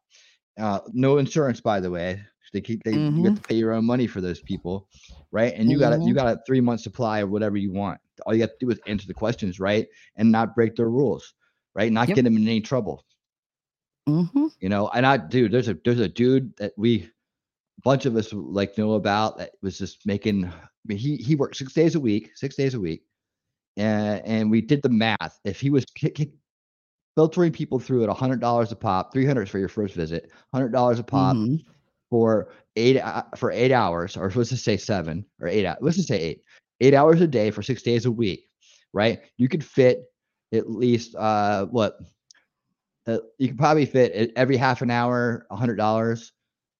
Uh, 0.59 0.79
no 0.93 1.17
insurance, 1.17 1.61
by 1.61 1.79
the 1.79 1.91
way. 1.91 2.21
They 2.53 2.61
keep 2.61 2.83
they 2.83 3.03
you 3.09 3.21
Mhm. 3.21 3.23
get 3.23 3.35
to 3.37 3.41
pay 3.41 3.55
your 3.55 3.73
own 3.73 3.85
money 3.85 4.07
for 4.07 4.21
those 4.21 4.41
people, 4.41 4.87
right? 5.31 5.53
And 5.55 5.69
you 5.71 5.79
got 5.79 5.93
a 5.93 5.99
you 6.03 6.13
Mhm. 6.13 6.15
got 6.15 6.27
a 6.27 6.39
three 6.47 6.61
month 6.61 6.81
supply 6.81 7.19
of 7.19 7.29
whatever 7.29 7.57
you 7.57 7.71
want. 7.73 7.99
All 8.25 8.33
you 8.35 8.41
have 8.41 8.51
to 8.51 8.57
do 8.65 8.71
is 8.71 8.79
answer 8.87 9.07
the 9.07 9.13
questions 9.13 9.59
right 9.59 9.87
and 10.15 10.31
not 10.31 10.55
break 10.55 10.75
their 10.75 10.89
rules, 10.89 11.33
right? 11.75 11.91
Not 11.91 12.13
Yep. 12.13 12.13
get 12.13 12.23
them 12.23 12.37
in 12.37 12.43
any 12.43 12.61
trouble 12.61 13.05
you 14.59 14.69
know 14.69 14.87
and 14.89 15.05
i 15.05 15.17
dude 15.17 15.51
there's 15.51 15.67
a 15.67 15.77
there's 15.85 15.99
a 15.99 16.07
dude 16.07 16.55
that 16.57 16.73
we 16.77 17.09
bunch 17.83 18.05
of 18.05 18.15
us 18.15 18.31
like 18.33 18.77
know 18.77 18.93
about 18.93 19.37
that 19.37 19.51
was 19.61 19.77
just 19.77 20.05
making 20.05 20.45
I 20.45 20.51
mean, 20.85 20.97
he 20.97 21.17
he 21.17 21.35
worked 21.35 21.57
six 21.57 21.73
days 21.73 21.95
a 21.95 21.99
week 21.99 22.31
six 22.35 22.55
days 22.55 22.73
a 22.73 22.79
week 22.79 23.03
and 23.77 24.21
and 24.25 24.51
we 24.51 24.61
did 24.61 24.81
the 24.81 24.89
math. 24.89 25.39
If 25.43 25.59
he 25.59 25.69
was 25.69 25.85
ki- 25.95 26.09
ki- 26.11 26.33
filtering 27.15 27.51
people 27.51 27.79
through 27.79 28.03
at 28.03 28.09
a 28.09 28.13
hundred 28.13 28.39
dollars 28.41 28.71
a 28.71 28.75
pop 28.75 29.13
300 29.13 29.49
for 29.49 29.59
your 29.59 29.67
first 29.69 29.93
visit 29.95 30.31
hundred 30.53 30.71
dollars 30.71 30.99
a 30.99 31.03
pop 31.03 31.35
Mhm. 31.35 31.59
for 32.09 32.51
eight 32.75 32.97
uh, 32.97 33.23
for 33.35 33.51
eight 33.51 33.71
hours 33.71 34.17
or 34.17 34.31
let's 34.35 34.49
just 34.49 34.63
say 34.65 34.77
seven 34.77 35.25
or 35.41 35.47
eight 35.47 35.65
hours 35.65 35.77
let's 35.81 35.97
just 35.97 36.07
say 36.09 36.19
eight 36.19 36.41
eight 36.81 36.93
hours 36.93 37.21
a 37.21 37.27
day 37.27 37.51
for 37.51 37.61
six 37.61 37.81
days 37.83 38.05
a 38.05 38.11
week 38.11 38.49
right? 38.93 39.21
You 39.37 39.49
could 39.49 39.63
fit 39.63 40.03
at 40.53 40.69
least 40.69 41.15
uh 41.15 41.65
what? 41.67 41.97
Uh, 43.07 43.17
you 43.37 43.49
could 43.49 43.57
probably 43.57 43.85
fit 43.85 44.31
every 44.35 44.57
half 44.57 44.81
an 44.81 44.89
hour 44.89 45.45
a 45.51 45.55
hundred 45.55 45.75
dollars 45.75 46.31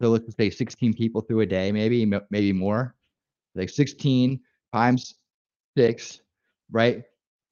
so 0.02 0.10
let's 0.10 0.26
just 0.26 0.38
say 0.38 0.50
16 0.50 0.94
people 0.94 1.22
through 1.22 1.42
a 1.42 1.46
day 1.46 1.72
maybe 1.72 2.06
maybe 2.30 2.54
more 2.54 2.96
like 3.56 3.70
16 3.70 4.40
times 4.74 5.16
six 5.78 6.22
right 6.72 7.04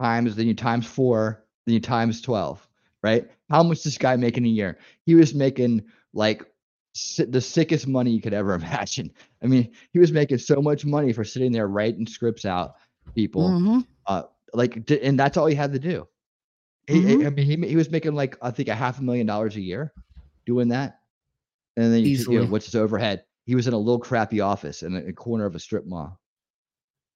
times 0.01 0.35
then 0.35 0.47
you 0.47 0.53
times 0.53 0.85
four 0.85 1.45
then 1.65 1.73
you 1.73 1.79
times 1.79 2.21
12 2.21 2.67
right 3.01 3.29
how 3.49 3.63
much 3.63 3.83
this 3.83 3.97
guy 3.97 4.15
making 4.15 4.45
a 4.45 4.49
year 4.49 4.77
he 5.05 5.15
was 5.15 5.33
making 5.33 5.83
like 6.13 6.45
the 7.27 7.41
sickest 7.41 7.87
money 7.87 8.11
you 8.11 8.21
could 8.21 8.33
ever 8.33 8.53
imagine. 8.63 9.11
I 9.41 9.47
mean, 9.47 9.71
he 9.91 9.99
was 9.99 10.11
making 10.11 10.37
so 10.37 10.61
much 10.61 10.85
money 10.85 11.11
for 11.13 11.23
sitting 11.23 11.51
there 11.51 11.67
writing 11.67 12.05
scripts 12.05 12.45
out 12.45 12.75
people. 13.15 13.49
Mhm. 13.49 13.87
Uh, 14.05 14.23
like, 14.53 14.89
and 14.91 15.19
that's 15.19 15.37
all 15.37 15.47
he 15.47 15.55
had 15.55 15.73
to 15.73 15.79
do. 15.79 16.07
He, 16.87 17.01
Mhm. 17.01 17.25
I 17.25 17.29
mean, 17.29 17.45
he, 17.45 17.67
he 17.69 17.75
was 17.75 17.89
making 17.89 18.13
like 18.13 18.37
I 18.41 18.51
think 18.51 18.69
a 18.69 18.75
half 18.75 18.99
a 18.99 19.03
million 19.03 19.25
dollars 19.25 19.55
a 19.55 19.61
year 19.61 19.93
doing 20.45 20.67
that. 20.69 20.99
And 21.77 21.91
then 21.93 22.01
you, 22.03 22.17
you 22.17 22.39
know, 22.39 22.45
what's 22.45 22.65
his 22.65 22.75
overhead? 22.75 23.23
He 23.45 23.55
was 23.55 23.67
in 23.67 23.73
a 23.73 23.77
little 23.77 23.99
crappy 23.99 24.39
office 24.41 24.83
in 24.83 24.95
a, 24.95 24.99
a 25.07 25.13
corner 25.13 25.45
of 25.45 25.55
a 25.55 25.59
strip 25.59 25.85
mall. 25.85 26.19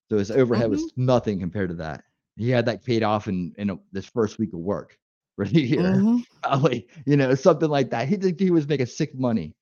So 0.09 0.17
his 0.17 0.31
overhead 0.31 0.69
was 0.69 0.83
Mm-hmm. 0.83 1.05
nothing 1.05 1.39
compared 1.39 1.69
to 1.69 1.75
that. 1.75 2.03
He 2.37 2.49
had 2.49 2.65
that 2.67 2.83
paid 2.83 3.03
off 3.03 3.27
in 3.27 3.53
in 3.57 3.69
a, 3.71 3.77
this 3.91 4.05
first 4.05 4.37
week 4.39 4.53
of 4.53 4.59
work 4.59 4.97
the 5.37 5.61
year. 5.61 5.81
Mhm. 5.81 6.23
Probably, 6.43 6.87
you 7.05 7.17
know, 7.17 7.35
something 7.35 7.69
like 7.69 7.89
that. 7.91 8.07
He 8.07 8.17
he 8.37 8.51
was 8.51 8.67
making 8.67 8.85
sick 8.87 9.13
money. 9.15 9.53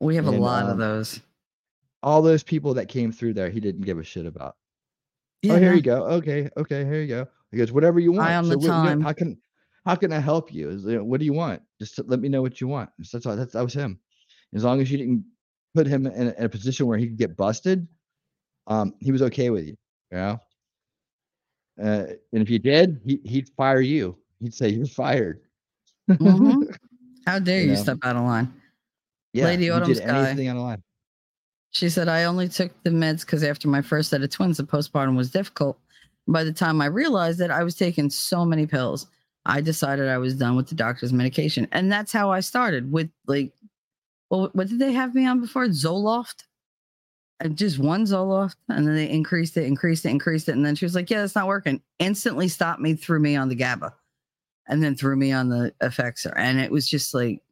We 0.00 0.14
have 0.16 0.26
a 0.26 0.30
And, 0.30 0.40
lot 0.40 0.64
of 0.64 0.70
um, 0.72 0.78
those. 0.78 1.20
All 2.02 2.22
those 2.22 2.42
people 2.42 2.74
that 2.74 2.86
came 2.88 3.10
through 3.10 3.34
there, 3.34 3.50
he 3.50 3.58
didn't 3.58 3.82
give 3.82 3.98
a 3.98 4.04
shit 4.04 4.26
about. 4.26 4.54
Yeah, 5.42 5.54
oh, 5.54 5.58
here 5.58 5.74
you 5.74 5.82
go. 5.82 6.04
Okay, 6.04 6.48
okay, 6.56 6.84
here 6.84 7.00
you 7.00 7.08
go. 7.08 7.26
He 7.50 7.58
goes, 7.58 7.72
whatever 7.72 7.98
you 7.98 8.12
want. 8.12 8.28
Eye 8.28 8.36
on 8.36 8.48
the 8.48 8.58
what- 8.58 8.66
time. 8.66 9.00
how 9.00 9.12
can 9.12 9.36
how 9.84 9.94
can 9.94 10.12
I 10.12 10.18
help 10.18 10.52
you? 10.52 10.70
Is, 10.70 10.84
you 10.84 10.96
know, 10.96 11.04
what 11.04 11.20
do 11.20 11.26
you 11.26 11.32
want? 11.32 11.62
Just 11.80 11.98
let 12.06 12.20
me 12.20 12.28
know 12.28 12.42
what 12.42 12.60
you 12.60 12.68
want. 12.68 12.90
That's 13.12 13.24
all. 13.26 13.36
That's 13.36 13.52
that 13.54 13.62
was 13.64 13.74
him. 13.74 13.98
As 14.54 14.64
long 14.64 14.80
as 14.80 14.90
you 14.90 14.98
didn't 14.98 15.24
put 15.74 15.86
him 15.86 16.06
in 16.06 16.28
a, 16.28 16.32
in 16.38 16.44
a 16.44 16.48
position 16.48 16.86
where 16.86 16.98
he 16.98 17.06
could 17.08 17.18
get 17.18 17.36
busted, 17.36 17.86
um, 18.66 18.94
he 19.00 19.12
was 19.12 19.22
okay 19.22 19.50
with 19.50 19.66
you. 19.66 19.76
You 20.10 20.18
know. 20.18 20.40
Uh, 21.82 22.04
and 22.32 22.42
if 22.42 22.48
you 22.48 22.58
did, 22.58 23.00
he 23.04 23.20
he'd 23.24 23.48
fire 23.56 23.80
you. 23.80 24.16
He'd 24.40 24.54
say 24.54 24.68
you're 24.70 24.86
fired. 24.86 25.40
Mhm. 26.10 26.74
How 27.26 27.38
dare 27.38 27.58
You 27.60 27.70
you 27.70 27.74
know? 27.74 27.82
step 27.82 27.98
out 28.04 28.16
of 28.16 28.22
line? 28.22 28.52
yeah, 29.32 29.44
Lady 29.46 29.64
you 29.66 29.72
Autumn 29.72 29.88
did 29.88 29.96
Sky. 29.98 30.28
anything 30.28 30.48
out 30.48 30.56
of 30.56 30.62
line. 30.62 30.82
She 31.70 31.90
said, 31.90 32.08
I 32.08 32.24
only 32.24 32.48
took 32.48 32.70
the 32.84 32.90
meds 32.90 33.20
because 33.20 33.42
after 33.44 33.68
my 33.68 33.82
first 33.82 34.08
set 34.10 34.22
of 34.22 34.30
twins, 34.30 34.56
the 34.56 34.62
postpartum 34.64 35.16
was 35.16 35.30
difficult. 35.30 35.78
By 36.28 36.42
the 36.44 36.52
time 36.52 36.80
I 36.80 36.86
realized 36.86 37.38
that 37.40 37.50
I 37.50 37.62
was 37.64 37.74
taking 37.74 38.08
so 38.08 38.44
many 38.46 38.66
pills, 38.66 39.08
I 39.44 39.60
decided 39.60 40.08
I 40.08 40.16
was 40.18 40.34
done 40.36 40.56
with 40.56 40.68
the 40.68 40.74
doctor's 40.74 41.12
medication. 41.12 41.68
And 41.72 41.92
that's 41.92 42.12
how 42.12 42.30
I 42.30 42.40
started 42.40 42.90
with 42.90 43.10
like, 43.26 43.52
well, 44.30 44.50
what 44.52 44.68
did 44.68 44.78
they 44.78 44.92
have 44.92 45.14
me 45.14 45.26
on 45.26 45.40
before? 45.40 45.66
Zoloft? 45.66 46.44
And 47.40 47.56
just 47.56 47.78
one 47.78 48.04
Zoloft. 48.04 48.56
And 48.68 48.86
then 48.86 48.94
they 48.94 49.10
increased 49.10 49.56
it, 49.56 49.64
increased 49.64 50.06
it, 50.06 50.10
increased 50.10 50.48
it. 50.48 50.52
And 50.52 50.64
then 50.64 50.74
she 50.74 50.84
was 50.84 50.94
like, 50.94 51.10
yeah, 51.10 51.20
that's 51.20 51.34
not 51.34 51.46
working. 51.46 51.82
Instantly 51.98 52.48
stopped 52.48 52.80
me, 52.80 52.94
threw 52.94 53.20
me 53.20 53.36
on 53.36 53.48
the 53.48 53.54
GABA, 53.54 53.94
and 54.68 54.82
then 54.82 54.96
threw 54.96 55.16
me 55.16 55.32
on 55.32 55.48
the 55.48 55.72
Effexor. 55.82 56.32
And 56.36 56.58
it 56.58 56.70
was 56.70 56.88
just 56.88 57.12
like, 57.12 57.42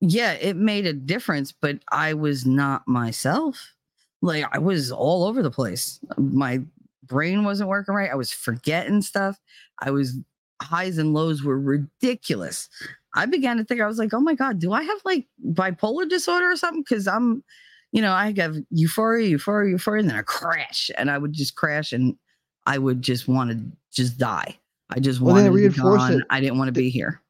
yeah, 0.00 0.32
it 0.32 0.56
made 0.56 0.86
a 0.86 0.92
difference, 0.92 1.52
but 1.52 1.78
I 1.92 2.14
was 2.14 2.44
not 2.46 2.88
myself. 2.88 3.74
Like 4.22 4.44
I 4.52 4.58
was 4.58 4.90
all 4.90 5.24
over 5.24 5.42
the 5.42 5.50
place. 5.50 6.00
My 6.18 6.60
brain 7.04 7.44
wasn't 7.44 7.68
working 7.68 7.94
right. 7.94 8.10
I 8.10 8.14
was 8.16 8.32
forgetting 8.32 9.02
stuff. 9.02 9.38
I 9.80 9.90
was 9.90 10.16
highs 10.62 10.98
and 10.98 11.12
lows 11.14 11.42
were 11.42 11.58
ridiculous. 11.58 12.68
I 13.14 13.26
began 13.26 13.56
to 13.56 13.64
think 13.64 13.80
I 13.80 13.86
was 13.86 13.98
like, 13.98 14.14
oh 14.14 14.20
my 14.20 14.34
god, 14.34 14.58
do 14.58 14.72
I 14.72 14.82
have 14.82 14.98
like 15.04 15.26
bipolar 15.52 16.08
disorder 16.08 16.50
or 16.50 16.56
something? 16.56 16.82
Because 16.82 17.08
I'm, 17.08 17.42
you 17.92 18.00
know, 18.02 18.12
I 18.12 18.32
have 18.36 18.56
euphoria, 18.70 19.26
euphoria, 19.28 19.70
euphoria, 19.70 20.00
and 20.02 20.10
then 20.10 20.16
I 20.16 20.22
crash, 20.22 20.90
and 20.96 21.10
I 21.10 21.18
would 21.18 21.32
just 21.32 21.56
crash, 21.56 21.92
and 21.92 22.16
I 22.66 22.78
would 22.78 23.02
just 23.02 23.26
want 23.26 23.50
to 23.50 23.60
just 23.92 24.16
die. 24.18 24.56
I 24.90 25.00
just 25.00 25.20
Well, 25.20 25.34
wanted 25.34 25.48
to 25.48 25.54
be 25.54 25.60
reinforce 25.62 26.00
gone. 26.02 26.12
it. 26.20 26.24
I 26.30 26.40
didn't 26.40 26.58
want 26.58 26.68
to 26.68 26.72
be 26.72 26.90
here. 26.90 27.20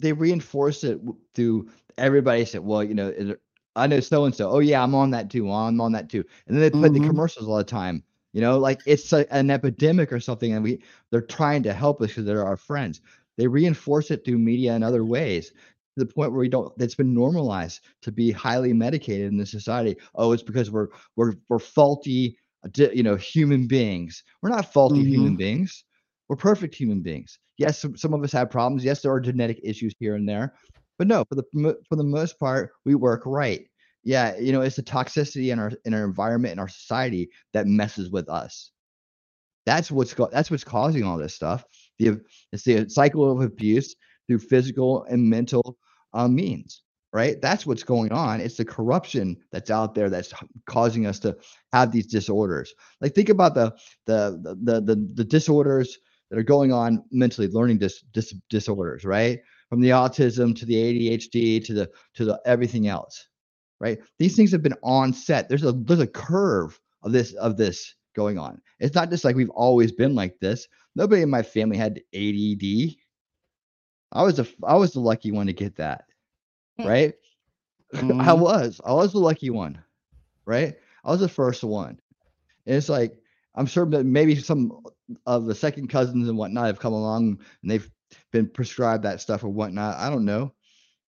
they 0.00 0.12
reinforce 0.14 0.82
it 0.84 0.98
through 1.34 1.68
everybody 1.98 2.44
said, 2.46 2.62
well, 2.62 2.82
you 2.82 2.94
know, 2.94 3.36
I 3.76 3.86
know 3.86 4.00
so 4.00 4.24
and 4.24 4.34
so. 4.34 4.48
Oh 4.50 4.58
yeah, 4.60 4.82
I'm 4.82 4.94
on 4.94 5.10
that 5.10 5.28
too. 5.30 5.50
I'm 5.52 5.78
on 5.82 5.92
that 5.92 6.08
too. 6.08 6.24
And 6.46 6.56
then 6.56 6.62
they 6.62 6.70
play 6.70 6.88
the 6.88 6.98
Mhm. 7.00 7.06
commercials 7.08 7.46
all 7.46 7.58
the 7.58 7.64
time. 7.64 8.02
You 8.32 8.40
know, 8.40 8.58
like 8.58 8.80
it's 8.86 9.12
a, 9.12 9.32
an 9.32 9.50
epidemic 9.50 10.12
or 10.12 10.20
something, 10.20 10.52
and 10.52 10.62
we 10.62 10.82
they're 11.10 11.20
trying 11.20 11.62
to 11.64 11.72
help 11.72 12.00
us 12.00 12.08
because 12.08 12.24
they're 12.24 12.46
our 12.46 12.56
friends. 12.56 13.00
They 13.36 13.48
reinforce 13.48 14.10
it 14.10 14.24
through 14.24 14.38
media 14.38 14.74
and 14.74 14.84
other 14.84 15.04
ways 15.04 15.50
to 15.50 16.04
the 16.04 16.06
point 16.06 16.30
where 16.32 16.40
we 16.40 16.48
don't. 16.48 16.72
It's 16.78 16.94
been 16.94 17.14
normalized 17.14 17.80
to 18.02 18.12
be 18.12 18.30
highly 18.30 18.72
medicated 18.72 19.32
in 19.32 19.38
this 19.38 19.50
society. 19.50 19.96
Oh, 20.14 20.32
it's 20.32 20.42
because 20.42 20.70
we're 20.70 20.88
we're 21.16 21.34
we're 21.48 21.58
faulty, 21.58 22.38
uh, 22.64 22.88
you 22.92 23.02
know, 23.02 23.16
human 23.16 23.66
beings. 23.66 24.22
We're 24.42 24.50
not 24.50 24.72
faulty 24.72 25.04
human 25.04 25.36
beings. 25.36 25.84
We're 26.28 26.36
perfect 26.36 26.74
human 26.74 27.00
beings. 27.00 27.38
Yes, 27.58 27.80
some, 27.80 27.96
some 27.96 28.14
of 28.14 28.22
us 28.22 28.32
have 28.32 28.50
problems. 28.50 28.84
Yes, 28.84 29.02
there 29.02 29.12
are 29.12 29.20
genetic 29.20 29.60
issues 29.64 29.92
here 29.98 30.14
and 30.14 30.28
there, 30.28 30.54
but 30.98 31.08
no, 31.08 31.24
for 31.24 31.34
the 31.34 31.76
for 31.88 31.96
the 31.96 32.04
most 32.04 32.38
part, 32.38 32.72
we 32.84 32.94
work 32.94 33.22
right. 33.26 33.66
Yeah, 34.02 34.36
you 34.38 34.52
know, 34.52 34.62
it's 34.62 34.76
the 34.76 34.82
toxicity 34.82 35.52
in 35.52 35.58
our 35.58 35.72
in 35.84 35.94
our 35.94 36.04
environment 36.04 36.52
in 36.52 36.58
our 36.58 36.68
society 36.68 37.30
that 37.52 37.66
messes 37.66 38.10
with 38.10 38.28
us. 38.28 38.70
That's 39.66 39.90
what's 39.90 40.14
go- 40.14 40.30
that's 40.32 40.50
what's 40.50 40.64
causing 40.64 41.04
all 41.04 41.18
this 41.18 41.34
stuff. 41.34 41.64
The 41.98 42.20
it's 42.52 42.64
the 42.64 42.88
cycle 42.88 43.30
of 43.30 43.40
abuse 43.42 43.94
through 44.26 44.38
physical 44.38 45.04
and 45.04 45.28
mental 45.28 45.76
uh, 46.14 46.28
means. 46.28 46.82
Right, 47.12 47.42
that's 47.42 47.66
what's 47.66 47.82
going 47.82 48.12
on. 48.12 48.40
It's 48.40 48.56
the 48.56 48.64
corruption 48.64 49.36
that's 49.50 49.68
out 49.68 49.96
there 49.96 50.08
that's 50.08 50.32
causing 50.66 51.06
us 51.06 51.18
to 51.20 51.36
have 51.72 51.90
these 51.90 52.06
disorders. 52.06 52.72
Like 53.00 53.14
think 53.16 53.28
about 53.28 53.54
the 53.54 53.74
the 54.06 54.40
the 54.62 54.80
the, 54.80 55.08
the, 55.14 55.24
disorders 55.24 55.98
that 56.30 56.38
are 56.38 56.44
going 56.44 56.72
on 56.72 57.02
mentally, 57.10 57.48
learning 57.48 57.78
dis, 57.78 58.02
dis 58.12 58.32
disorders, 58.48 59.04
right? 59.04 59.40
From 59.68 59.80
the 59.80 59.90
autism 59.90 60.56
to 60.56 60.64
the 60.64 60.74
ADHD 60.74 61.64
to 61.64 61.74
the 61.74 61.90
to 62.14 62.24
the 62.24 62.40
everything 62.46 62.86
else, 62.86 63.26
right? 63.80 63.98
These 64.18 64.36
things 64.36 64.52
have 64.52 64.62
been 64.62 64.76
on 64.82 65.12
set. 65.12 65.48
There's 65.48 65.64
a 65.64 65.72
there's 65.72 66.00
a 66.00 66.06
curve 66.06 66.80
of 67.02 67.12
this 67.12 67.34
of 67.34 67.56
this 67.56 67.94
going 68.14 68.38
on. 68.38 68.60
It's 68.80 68.94
not 68.94 69.10
just 69.10 69.24
like 69.24 69.36
we've 69.36 69.50
always 69.50 69.92
been 69.92 70.14
like 70.14 70.38
this. 70.40 70.68
Nobody 70.96 71.22
in 71.22 71.30
my 71.30 71.42
family 71.42 71.76
had 71.78 72.00
ADD. 72.12 72.98
I 74.12 74.22
was 74.22 74.38
a 74.38 74.46
I 74.64 74.76
was 74.76 74.92
the 74.92 75.00
lucky 75.00 75.32
one 75.32 75.46
to 75.46 75.52
get 75.52 75.76
that, 75.76 76.04
Hmm. 76.78 76.86
right? 76.86 77.14
I 78.20 78.32
Mhm. 78.32 78.34
was 78.34 78.80
I 78.84 78.92
was 78.92 79.12
the 79.12 79.18
lucky 79.18 79.50
one, 79.50 79.78
right? 80.46 80.74
I 81.04 81.10
was 81.10 81.20
the 81.20 81.28
first 81.28 81.62
one. 81.64 81.98
And 82.66 82.76
it's 82.76 82.88
like 82.88 83.18
I'm 83.54 83.66
sure 83.66 83.86
that 83.86 84.04
maybe 84.04 84.36
some 84.36 84.82
of 85.26 85.46
the 85.46 85.54
second 85.54 85.88
cousins 85.88 86.28
and 86.28 86.36
whatnot 86.38 86.66
have 86.66 86.78
come 86.80 86.92
along 86.92 87.38
and 87.62 87.70
they've 87.70 87.90
been 88.32 88.48
prescribed 88.48 89.04
that 89.04 89.20
stuff 89.20 89.44
or 89.44 89.48
whatnot. 89.48 89.96
I 89.96 90.10
don't 90.10 90.24
know, 90.24 90.52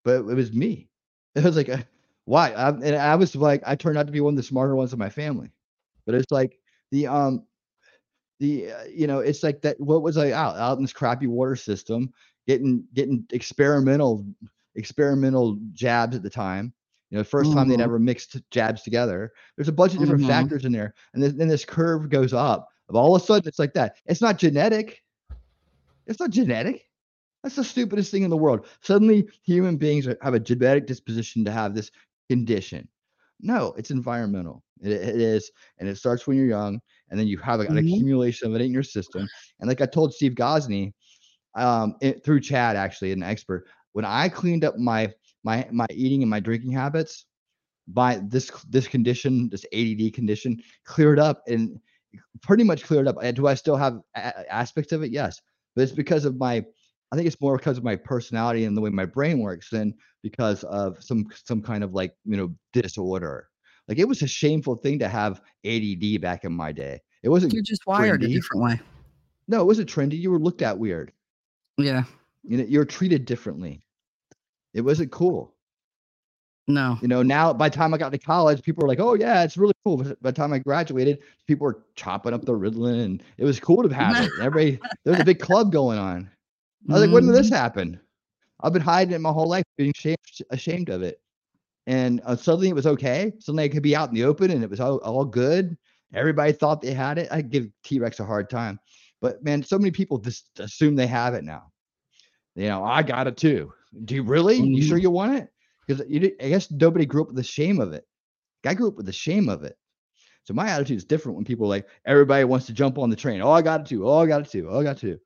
but 0.03 0.17
it 0.17 0.35
was 0.35 0.53
me. 0.53 0.89
It 1.35 1.43
was 1.43 1.55
like, 1.55 1.69
uh, 1.69 1.77
why? 2.25 2.51
I, 2.51 2.69
and 2.69 2.95
I 2.95 3.15
was 3.15 3.35
like, 3.35 3.61
I 3.65 3.75
turned 3.75 3.97
out 3.97 4.05
to 4.05 4.11
be 4.13 4.21
one 4.21 4.33
of 4.33 4.37
the 4.37 4.43
smarter 4.43 4.75
ones 4.75 4.93
in 4.93 4.99
my 4.99 5.09
family. 5.09 5.51
But 6.05 6.15
it's 6.15 6.31
like 6.31 6.59
the 6.91 7.07
um, 7.07 7.43
the 8.39 8.71
uh, 8.71 8.83
you 8.85 9.07
know, 9.07 9.19
it's 9.19 9.43
like 9.43 9.61
that. 9.61 9.79
What 9.79 10.01
was 10.01 10.17
I 10.17 10.31
out 10.31 10.57
out 10.57 10.77
in 10.77 10.83
this 10.83 10.93
crappy 10.93 11.27
water 11.27 11.55
system, 11.55 12.13
getting 12.47 12.85
getting 12.93 13.25
experimental 13.31 14.25
experimental 14.75 15.57
jabs 15.71 16.15
at 16.15 16.23
the 16.23 16.29
time. 16.29 16.73
You 17.09 17.19
know, 17.19 17.23
first 17.23 17.53
time 17.53 17.67
they'd 17.67 17.77
Mhm. 17.77 17.83
ever 17.83 17.99
mixed 17.99 18.41
jabs 18.49 18.81
together. 18.81 19.33
There's 19.55 19.67
a 19.67 19.71
bunch 19.73 19.93
of 19.93 19.99
different 19.99 20.23
Mhm. 20.23 20.27
factors 20.27 20.65
in 20.65 20.71
there, 20.71 20.95
and 21.13 21.21
then, 21.21 21.37
then 21.37 21.47
this 21.47 21.63
curve 21.63 22.09
goes 22.09 22.33
up. 22.33 22.69
Of 22.89 22.95
all 22.95 23.15
of 23.15 23.21
a 23.21 23.25
sudden, 23.25 23.47
it's 23.47 23.59
like 23.59 23.73
that. 23.75 23.97
It's 24.07 24.21
not 24.21 24.39
genetic. 24.39 25.03
It's 26.07 26.19
not 26.19 26.31
genetic. 26.31 26.89
That's 27.43 27.55
the 27.55 27.63
stupidest 27.63 28.09
thing 28.09 28.23
in 28.23 28.31
the 28.31 28.37
world. 28.37 28.65
Suddenly, 28.81 29.29
human 29.43 29.77
beings 29.77 30.07
are- 30.07 30.17
have 30.21 30.33
a 30.33 30.39
genetic 30.39 30.87
disposition 30.87 31.45
to 31.45 31.51
have 31.51 31.75
this 31.75 31.91
condition. 32.33 32.87
No, 33.39 33.73
it's 33.77 33.91
environmental. 33.91 34.63
It, 34.81 34.91
it 34.91 35.21
is, 35.21 35.51
and 35.79 35.89
it 35.89 35.97
starts 35.97 36.25
when 36.27 36.37
you're 36.37 36.47
young, 36.47 36.79
and 37.09 37.19
then 37.19 37.27
you 37.27 37.37
have 37.39 37.59
an 37.59 37.67
Mhm. 37.67 37.79
accumulation 37.79 38.47
of 38.47 38.55
it 38.55 38.61
in 38.65 38.71
your 38.73 38.83
system. 38.83 39.27
And 39.59 39.67
like 39.69 39.81
I 39.81 39.85
told 39.85 40.13
Steve 40.13 40.33
Gosney, 40.33 40.93
um, 41.55 41.95
it, 42.01 42.23
through 42.23 42.41
Chad, 42.41 42.75
actually, 42.75 43.11
an 43.11 43.23
expert, 43.23 43.67
when 43.93 44.05
I 44.05 44.29
cleaned 44.29 44.63
up 44.65 44.77
my 44.77 45.11
my 45.43 45.67
my 45.71 45.85
eating 45.91 46.21
and 46.23 46.29
my 46.29 46.39
drinking 46.39 46.71
habits, 46.71 47.25
by 47.87 48.19
this 48.29 48.49
this 48.69 48.87
condition, 48.87 49.49
this 49.49 49.65
ADD 49.73 50.11
condition, 50.11 50.61
cleared 50.85 51.19
up 51.19 51.43
and 51.47 51.79
pretty 52.41 52.63
much 52.63 52.83
cleared 52.83 53.07
up. 53.07 53.17
Do 53.35 53.47
I 53.47 53.55
still 53.55 53.75
have 53.77 53.99
a- 54.15 54.51
aspects 54.51 54.91
of 54.93 55.03
it? 55.03 55.11
Yes, 55.11 55.41
but 55.75 55.83
it's 55.83 55.91
because 55.91 56.25
of 56.25 56.37
my. 56.37 56.65
I 57.13 57.15
think 57.15 57.27
it's 57.27 57.39
more 57.39 57.57
because 57.57 57.77
of 57.77 57.83
my 57.83 57.95
personality 57.95 58.65
and 58.65 58.75
the 58.75 58.81
way 58.81 58.89
my 58.89 59.05
brain 59.05 59.37
works 59.37 59.69
than 59.69 59.93
because 60.23 60.63
of 60.63 60.97
some 61.03 61.27
some 61.45 61.61
kind 61.61 61.83
of 61.83 61.93
like 61.93 62.15
you 62.25 62.35
know 62.35 62.51
disorder. 62.73 63.49
Like 63.87 63.99
it 63.99 64.07
was 64.07 64.23
a 64.23 64.27
shameful 64.27 64.77
thing 64.77 64.97
to 64.97 65.07
have 65.07 65.39
ADD 65.63 66.21
back 66.21 66.43
in 66.43 66.51
my 66.53 66.71
day. 66.71 66.99
It 67.21 67.29
wasn't. 67.29 67.53
You're 67.53 67.61
just 67.61 67.85
wired 67.85 68.23
a 68.23 68.27
different 68.27 68.63
way. 68.63 68.81
No, 69.47 69.61
it 69.61 69.65
wasn't 69.65 69.91
trendy. 69.91 70.17
You 70.17 70.31
were 70.31 70.39
looked 70.39 70.63
at 70.63 70.79
weird. 70.79 71.11
Yeah. 71.77 72.05
You 72.41 72.57
know, 72.57 72.63
you're 72.63 72.83
treated 72.83 73.25
differently. 73.25 73.85
It 74.73 74.81
wasn't 74.81 75.11
cool. 75.11 75.53
No. 76.67 76.97
You 76.99 77.07
know, 77.07 77.21
now 77.21 77.53
by 77.53 77.69
the 77.69 77.75
time 77.75 77.93
I 77.93 77.99
got 77.99 78.11
to 78.11 78.17
college, 78.17 78.63
people 78.63 78.81
were 78.81 78.87
like, 78.87 78.99
"Oh 78.99 79.13
yeah, 79.13 79.43
it's 79.43 79.55
really 79.55 79.75
cool." 79.85 79.97
But 79.97 80.19
by 80.23 80.31
the 80.31 80.35
time 80.35 80.51
I 80.51 80.57
graduated, 80.57 81.19
people 81.45 81.65
were 81.65 81.83
chopping 81.93 82.33
up 82.33 82.43
the 82.43 82.53
Ritalin, 82.53 83.03
and 83.03 83.23
it 83.37 83.45
was 83.45 83.59
cool 83.59 83.83
to 83.83 83.93
have 83.93 84.15
it. 84.25 84.31
Everybody, 84.41 84.79
there 85.03 85.13
was 85.13 85.19
a 85.19 85.25
big 85.25 85.39
club 85.39 85.71
going 85.71 85.99
on. 85.99 86.31
I 86.89 86.93
was 86.95 87.01
like, 87.03 87.11
"When 87.11 87.25
did 87.27 87.35
this 87.35 87.49
Mhm. 87.49 87.55
happen?" 87.55 87.99
I've 88.61 88.73
been 88.73 88.81
hiding 88.81 89.13
it 89.13 89.19
my 89.21 89.31
whole 89.31 89.47
life, 89.49 89.65
being 89.77 89.91
ashamed, 89.95 90.17
ashamed 90.51 90.89
of 90.89 91.03
it. 91.03 91.19
and 91.87 92.21
uh, 92.25 92.35
suddenly 92.35 92.69
it 92.69 92.75
was 92.75 92.87
okay. 92.87 93.33
Suddenly 93.39 93.65
I 93.65 93.69
could 93.69 93.83
be 93.83 93.95
out 93.95 94.09
in 94.09 94.15
the 94.15 94.23
open 94.25 94.51
and 94.51 94.63
it 94.63 94.69
was 94.69 94.79
all, 94.79 94.97
all 94.99 95.25
good. 95.25 95.77
Everybody 96.13 96.53
thought 96.53 96.81
they 96.81 96.93
had 96.93 97.17
it. 97.17 97.29
I 97.31 97.41
give 97.41 97.67
T 97.83 97.99
Rex 97.99 98.19
a 98.19 98.25
hard 98.25 98.49
time, 98.49 98.79
but 99.21 99.43
man, 99.43 99.63
so 99.63 99.77
many 99.79 99.91
people 99.91 100.17
just 100.19 100.49
assume 100.59 100.95
they 100.95 101.07
have 101.07 101.33
it 101.33 101.43
now. 101.43 101.71
You 102.55 102.67
know, 102.67 102.83
I 102.83 103.03
got 103.03 103.27
it 103.27 103.37
too. 103.37 103.73
Do 104.05 104.15
you 104.15 104.23
really? 104.23 104.57
You 104.73 104.81
sure 104.81 104.97
you 104.97 105.11
want 105.11 105.35
it? 105.37 105.49
Because 105.87 106.01
I 106.01 106.49
guess 106.49 106.71
nobody 106.71 107.05
grew 107.05 107.21
up 107.23 107.27
with 107.27 107.35
the 107.37 107.43
shame 107.43 107.79
of 107.81 107.93
it. 107.93 108.05
I 108.65 108.73
grew 108.75 108.87
up 108.89 108.95
with 108.95 109.05
the 109.07 109.13
shame 109.13 109.49
of 109.49 109.63
it. 109.63 109.77
So 110.45 110.53
my 110.53 110.69
attitude 110.69 110.97
is 110.97 111.05
different 111.05 111.35
when 111.37 111.45
people 111.45 111.65
are 111.65 111.69
like 111.69 111.87
everybody 112.05 112.43
wants 112.45 112.67
to 112.67 112.73
jump 112.73 112.97
on 112.97 113.09
the 113.09 113.15
train. 113.15 113.41
Oh, 113.41 113.51
I 113.51 113.61
got 113.61 113.81
it 113.81 113.87
too. 113.87 114.07
Oh, 114.07 114.19
I 114.19 114.27
got 114.27 114.41
it 114.41 114.51
too. 114.51 114.67
Oh, 114.69 114.79
I 114.79 114.83
got 114.83 114.97
it 114.97 114.99
too. 115.01 115.19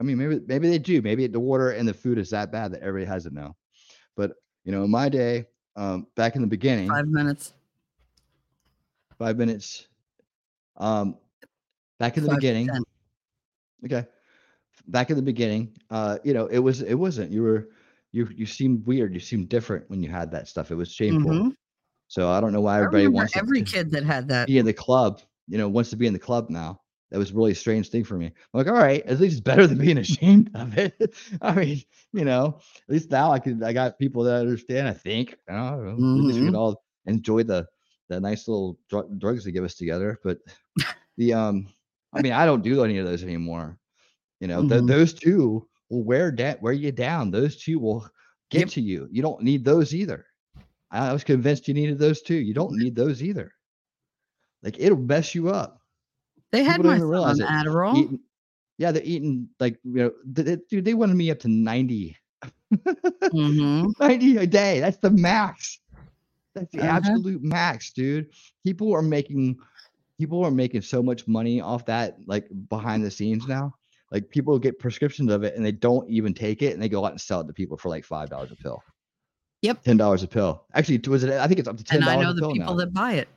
I 0.00 0.04
mean, 0.04 0.18
maybe 0.18 0.40
maybe 0.46 0.68
they 0.68 0.78
do. 0.78 1.02
Maybe 1.02 1.26
the 1.26 1.40
water 1.40 1.70
and 1.70 1.88
the 1.88 1.94
food 1.94 2.18
is 2.18 2.30
that 2.30 2.52
bad 2.52 2.72
that 2.72 2.82
everybody 2.82 3.06
has 3.10 3.26
it 3.26 3.32
now. 3.32 3.56
But 4.16 4.32
you 4.64 4.72
know, 4.72 4.84
in 4.84 4.90
my 4.90 5.08
day, 5.08 5.46
um, 5.76 6.06
back 6.14 6.36
in 6.36 6.42
the 6.42 6.48
beginning, 6.48 6.88
Five 6.88 7.08
minutes. 7.08 7.54
five 9.18 9.36
minutes. 9.36 9.88
Um, 10.76 11.16
back 11.98 12.16
in 12.16 12.22
the 12.22 12.28
Five 12.30 12.38
beginning, 12.38 12.68
okay. 13.84 14.06
Back 14.86 15.10
in 15.10 15.16
the 15.16 15.22
beginning, 15.22 15.76
uh, 15.90 16.18
you 16.22 16.32
know, 16.32 16.46
it 16.46 16.58
was 16.58 16.82
it 16.82 16.94
wasn't. 16.94 17.30
You 17.32 17.42
were 17.42 17.68
you 18.12 18.28
you 18.34 18.46
seemed 18.46 18.86
weird. 18.86 19.12
You 19.12 19.20
seemed 19.20 19.48
different 19.48 19.88
when 19.90 20.02
you 20.02 20.08
had 20.08 20.30
that 20.30 20.48
stuff. 20.48 20.70
It 20.70 20.76
was 20.76 20.92
shameful. 20.92 21.30
Mhm. 21.32 21.52
So 22.06 22.30
I 22.30 22.40
don't 22.40 22.52
know 22.52 22.60
why 22.60 22.78
everybody 22.78 23.06
wants 23.08 23.36
every 23.36 23.62
to 23.62 23.70
kid 23.70 23.90
that 23.90 24.04
had 24.04 24.28
that. 24.28 24.46
be 24.46 24.58
in 24.58 24.64
the 24.64 24.72
club. 24.72 25.20
You 25.46 25.58
know, 25.58 25.68
wants 25.68 25.90
to 25.90 25.96
be 25.96 26.06
in 26.06 26.12
the 26.12 26.18
club 26.18 26.48
now. 26.48 26.80
That 27.10 27.18
was 27.18 27.30
a 27.30 27.34
really 27.34 27.54
strange 27.54 27.88
thing 27.88 28.04
for 28.04 28.16
me. 28.16 28.26
I'm 28.26 28.32
like, 28.52 28.66
all 28.66 28.74
right, 28.74 29.02
at 29.06 29.18
least 29.20 29.32
it's 29.32 29.40
better 29.40 29.66
than 29.66 29.78
being 29.78 29.98
ashamed 29.98 30.50
of 30.54 30.76
it. 30.76 31.14
I 31.42 31.54
mean, 31.54 31.82
you 32.12 32.24
know, 32.24 32.58
at 32.88 32.92
least 32.92 33.10
now 33.10 33.32
I 33.32 33.38
can 33.38 33.62
I 33.62 33.72
got 33.72 33.98
people 33.98 34.24
that 34.24 34.40
understand. 34.40 34.88
I 34.88 34.92
think. 34.92 35.36
I 35.48 35.54
don't 35.54 35.84
know. 35.86 36.02
At 36.20 36.24
least 36.26 36.40
we 36.40 36.46
can 36.46 36.54
all 36.56 36.82
enjoy 37.06 37.44
the 37.44 37.66
the 38.08 38.20
nice 38.20 38.46
little 38.48 38.78
dr- 38.90 39.18
drugs 39.18 39.44
they 39.44 39.52
give 39.52 39.64
us 39.64 39.74
together. 39.74 40.18
But 40.22 40.38
the 41.16 41.32
um, 41.34 41.68
I 42.12 42.20
mean, 42.22 42.32
I 42.32 42.44
don't 42.46 42.62
do 42.62 42.84
any 42.84 42.98
of 42.98 43.06
those 43.06 43.22
anymore. 43.22 43.78
You 44.40 44.48
know, 44.48 44.64
th- 44.64 44.82
Mhm. 44.82 44.86
those 44.86 45.14
two 45.14 45.66
will 45.90 46.04
wear 46.04 46.30
that 46.38 46.60
wear 46.62 46.72
you 46.72 46.92
down. 46.92 47.30
Those 47.30 47.56
two 47.56 47.78
will 47.78 48.08
get 48.50 48.60
Yep. 48.60 48.68
to 48.72 48.80
you. 48.80 49.08
You 49.10 49.22
don't 49.22 49.42
need 49.42 49.64
those 49.64 49.94
either. 49.94 50.26
I 50.90 51.12
was 51.12 51.24
convinced 51.24 51.68
you 51.68 51.74
needed 51.74 51.98
those 51.98 52.22
too. 52.22 52.36
You 52.36 52.54
don't 52.54 52.76
need 52.76 52.94
those 52.96 53.22
either. 53.22 53.52
Like 54.62 54.76
it'll 54.78 54.98
mess 54.98 55.34
you 55.34 55.48
up. 55.50 55.77
They 56.52 56.62
had 56.64 56.82
my 56.82 56.98
son 56.98 57.12
on. 57.14 57.38
Adderall. 57.40 57.96
Eating, 57.96 58.20
yeah, 58.78 58.92
they're 58.92 59.02
eating 59.04 59.48
like 59.60 59.78
you 59.84 59.94
know, 59.94 60.12
th- 60.34 60.46
th- 60.46 60.60
dude. 60.70 60.84
They 60.84 60.94
wanted 60.94 61.16
me 61.16 61.30
up 61.30 61.38
to 61.40 61.48
90, 61.48 62.16
hmm 63.30 63.86
90 64.00 64.36
a 64.38 64.46
day. 64.46 64.80
That's 64.80 64.98
the 64.98 65.10
max. 65.10 65.80
That's 66.54 66.70
the 66.72 66.80
Uh-huh. 66.80 66.96
absolute 66.96 67.42
max, 67.42 67.92
dude. 67.92 68.28
People 68.64 68.92
are 68.94 69.02
making 69.02 69.58
people 70.18 70.44
are 70.44 70.50
making 70.50 70.82
so 70.82 71.02
much 71.02 71.26
money 71.28 71.60
off 71.60 71.84
that, 71.86 72.16
like 72.26 72.48
behind 72.68 73.04
the 73.04 73.10
scenes 73.10 73.46
now. 73.46 73.74
Like 74.10 74.30
people 74.30 74.58
get 74.58 74.78
prescriptions 74.78 75.30
of 75.30 75.42
it 75.44 75.54
and 75.54 75.64
they 75.64 75.72
don't 75.72 76.08
even 76.08 76.32
take 76.32 76.62
it, 76.62 76.72
and 76.72 76.82
they 76.82 76.88
go 76.88 77.04
out 77.04 77.10
and 77.12 77.20
sell 77.20 77.40
it 77.40 77.46
to 77.46 77.52
people 77.52 77.76
for 77.76 77.88
like 77.90 78.04
five 78.04 78.30
dollars 78.30 78.50
a 78.52 78.56
pill. 78.56 78.82
Yep. 79.62 79.82
ten 79.82 79.96
dollars 79.96 80.22
a 80.22 80.28
pill. 80.28 80.64
Actually, 80.74 80.98
was 81.08 81.24
it? 81.24 81.30
I 81.32 81.46
think 81.46 81.58
it's 81.60 81.68
up 81.68 81.76
to 81.76 81.84
ten 81.84 82.00
And 82.02 82.08
I 82.10 82.16
know 82.22 82.32
the 82.32 82.48
people 82.52 82.74
now. 82.74 82.74
that 82.76 82.92
buy 82.94 83.14
it. 83.14 83.28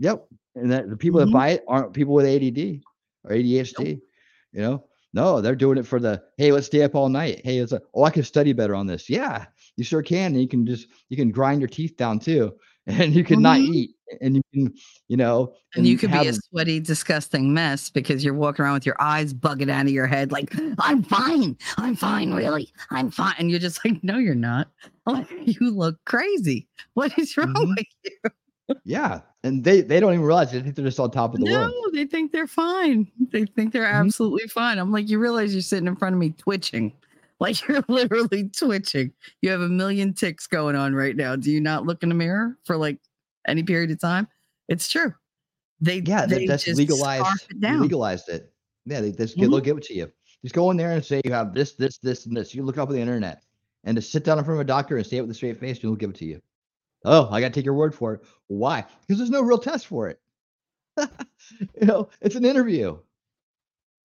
Yep. 0.00 0.26
And 0.56 0.70
that 0.72 0.90
the 0.90 0.96
people 0.96 1.20
Mhm. 1.20 1.26
that 1.26 1.32
buy 1.32 1.48
it 1.50 1.64
aren't 1.68 1.92
people 1.92 2.14
with 2.14 2.26
ADD 2.26 2.82
or 3.24 3.32
ADHD. 3.32 4.00
You 4.52 4.60
know, 4.60 4.84
no, 5.12 5.40
they're 5.40 5.54
doing 5.54 5.78
it 5.78 5.86
for 5.86 6.00
the 6.00 6.22
hey, 6.38 6.50
let's 6.50 6.66
stay 6.66 6.82
up 6.82 6.94
all 6.94 7.08
night. 7.08 7.42
Hey, 7.44 7.58
it's 7.58 7.72
a, 7.72 7.80
oh, 7.94 8.04
I 8.04 8.10
can 8.10 8.22
study 8.24 8.52
better 8.52 8.74
on 8.74 8.86
this. 8.86 9.08
Yeah, 9.10 9.46
you 9.76 9.84
sure 9.84 10.02
can. 10.02 10.32
And 10.32 10.40
you 10.40 10.48
can 10.48 10.66
just 10.66 10.88
you 11.10 11.16
can 11.16 11.30
grind 11.30 11.60
your 11.60 11.68
teeth 11.68 11.96
down 11.96 12.18
too, 12.18 12.54
and 12.86 13.14
you 13.14 13.22
can 13.22 13.40
not 13.42 13.60
Mhm. 13.60 13.68
eat, 13.74 13.90
and 14.20 14.36
you 14.36 14.42
can 14.52 14.74
you 15.08 15.16
know, 15.16 15.54
And 15.76 15.86
you 15.86 15.98
could 15.98 16.10
be 16.10 16.26
a 16.26 16.32
sweaty, 16.32 16.80
disgusting 16.80 17.52
mess 17.52 17.90
because 17.90 18.24
you're 18.24 18.32
walking 18.34 18.64
around 18.64 18.74
with 18.74 18.86
your 18.86 18.96
eyes 18.98 19.34
bugging 19.34 19.70
out 19.70 19.84
of 19.84 19.92
your 19.92 20.06
head, 20.06 20.32
like, 20.32 20.50
I'm 20.78 21.02
fine. 21.02 21.56
I'm 21.76 21.94
fine, 21.96 22.32
really. 22.32 22.72
I'm 22.90 23.10
fine. 23.10 23.34
And 23.38 23.50
you're 23.50 23.60
just 23.60 23.84
like, 23.84 24.02
no, 24.02 24.16
you're 24.16 24.34
not. 24.34 24.68
Like, 25.06 25.28
you 25.60 25.70
look 25.70 25.98
crazy. 26.06 26.66
What 26.94 27.16
is 27.18 27.36
wrong 27.36 27.52
Mhm. 27.54 27.76
with 27.76 27.86
you? 28.04 28.74
yeah, 28.84 29.20
and 29.46 29.64
they 29.64 29.80
they 29.80 30.00
don't 30.00 30.12
even 30.12 30.24
realize 30.24 30.52
it. 30.52 30.58
They 30.58 30.62
think 30.64 30.76
they're 30.76 30.84
just 30.84 31.00
on 31.00 31.10
top 31.10 31.34
of 31.34 31.40
the 31.40 31.46
No, 31.46 31.52
world. 31.52 31.72
No, 31.84 31.90
they 31.92 32.04
think 32.06 32.32
they're 32.32 32.46
fine. 32.46 33.10
They 33.30 33.44
think 33.46 33.72
they're 33.72 33.84
Mhm. 33.84 34.06
absolutely 34.06 34.48
fine. 34.48 34.78
I'm 34.78 34.92
like, 34.92 35.08
you 35.08 35.18
realize 35.18 35.54
you're 35.54 35.62
sitting 35.62 35.86
in 35.86 35.96
front 35.96 36.14
of 36.14 36.18
me 36.20 36.30
twitching. 36.30 36.92
Like 37.38 37.68
you're 37.68 37.84
literally 37.86 38.48
twitching. 38.48 39.12
You 39.42 39.50
have 39.50 39.60
a 39.60 39.68
million 39.68 40.14
ticks 40.14 40.46
going 40.46 40.74
on 40.74 40.94
right 40.94 41.14
now. 41.14 41.36
Do 41.36 41.50
you 41.50 41.60
not 41.60 41.84
look 41.84 42.02
in 42.02 42.08
the 42.08 42.14
mirror 42.14 42.56
for 42.64 42.78
like 42.78 42.98
any 43.46 43.62
period 43.62 43.90
of 43.90 44.00
time? 44.00 44.26
It's 44.68 44.88
true. 44.88 45.12
They 45.78 45.98
Yeah, 45.98 46.24
they, 46.24 46.46
that's 46.46 46.64
just 46.64 46.78
legalized. 46.78 47.28
it 47.50 47.60
down. 47.60 47.82
legalized 47.82 48.30
it. 48.30 48.50
Yeah, 48.86 49.02
they 49.02 49.12
just 49.12 49.36
get, 49.36 49.50
they'll 49.50 49.60
give 49.60 49.76
it 49.76 49.84
to 49.84 49.94
you. 49.94 50.10
Just 50.42 50.54
go 50.54 50.70
in 50.70 50.78
there 50.78 50.92
and 50.92 51.04
say 51.04 51.20
you 51.26 51.32
have 51.32 51.52
this, 51.52 51.72
this, 51.74 51.98
this, 51.98 52.24
and 52.24 52.34
this. 52.34 52.54
You 52.54 52.62
look 52.62 52.78
up 52.78 52.88
on 52.88 52.94
the 52.94 53.00
internet 53.02 53.42
and 53.84 53.98
just 53.98 54.10
sit 54.12 54.24
down 54.24 54.38
in 54.38 54.44
front 54.44 54.58
of 54.58 54.64
a 54.64 54.66
doctor 54.66 54.96
and 54.96 55.06
say 55.06 55.18
it 55.18 55.20
with 55.20 55.30
a 55.32 55.34
straight 55.34 55.60
face, 55.60 55.76
and 55.76 55.82
he'll 55.82 55.94
give 55.94 56.08
it 56.08 56.16
to 56.16 56.24
you. 56.24 56.40
Oh, 57.04 57.28
I 57.30 57.40
got 57.40 57.48
to 57.48 57.54
take 57.54 57.64
your 57.64 57.74
word 57.74 57.94
for 57.94 58.14
it. 58.14 58.20
Why? 58.48 58.84
Because 59.06 59.18
there's 59.18 59.30
no 59.30 59.42
real 59.42 59.58
test 59.58 59.86
for 59.86 60.08
it. 60.08 60.20
you 61.60 61.86
know, 61.86 62.08
it's 62.20 62.36
an 62.36 62.44
interview. 62.44 62.98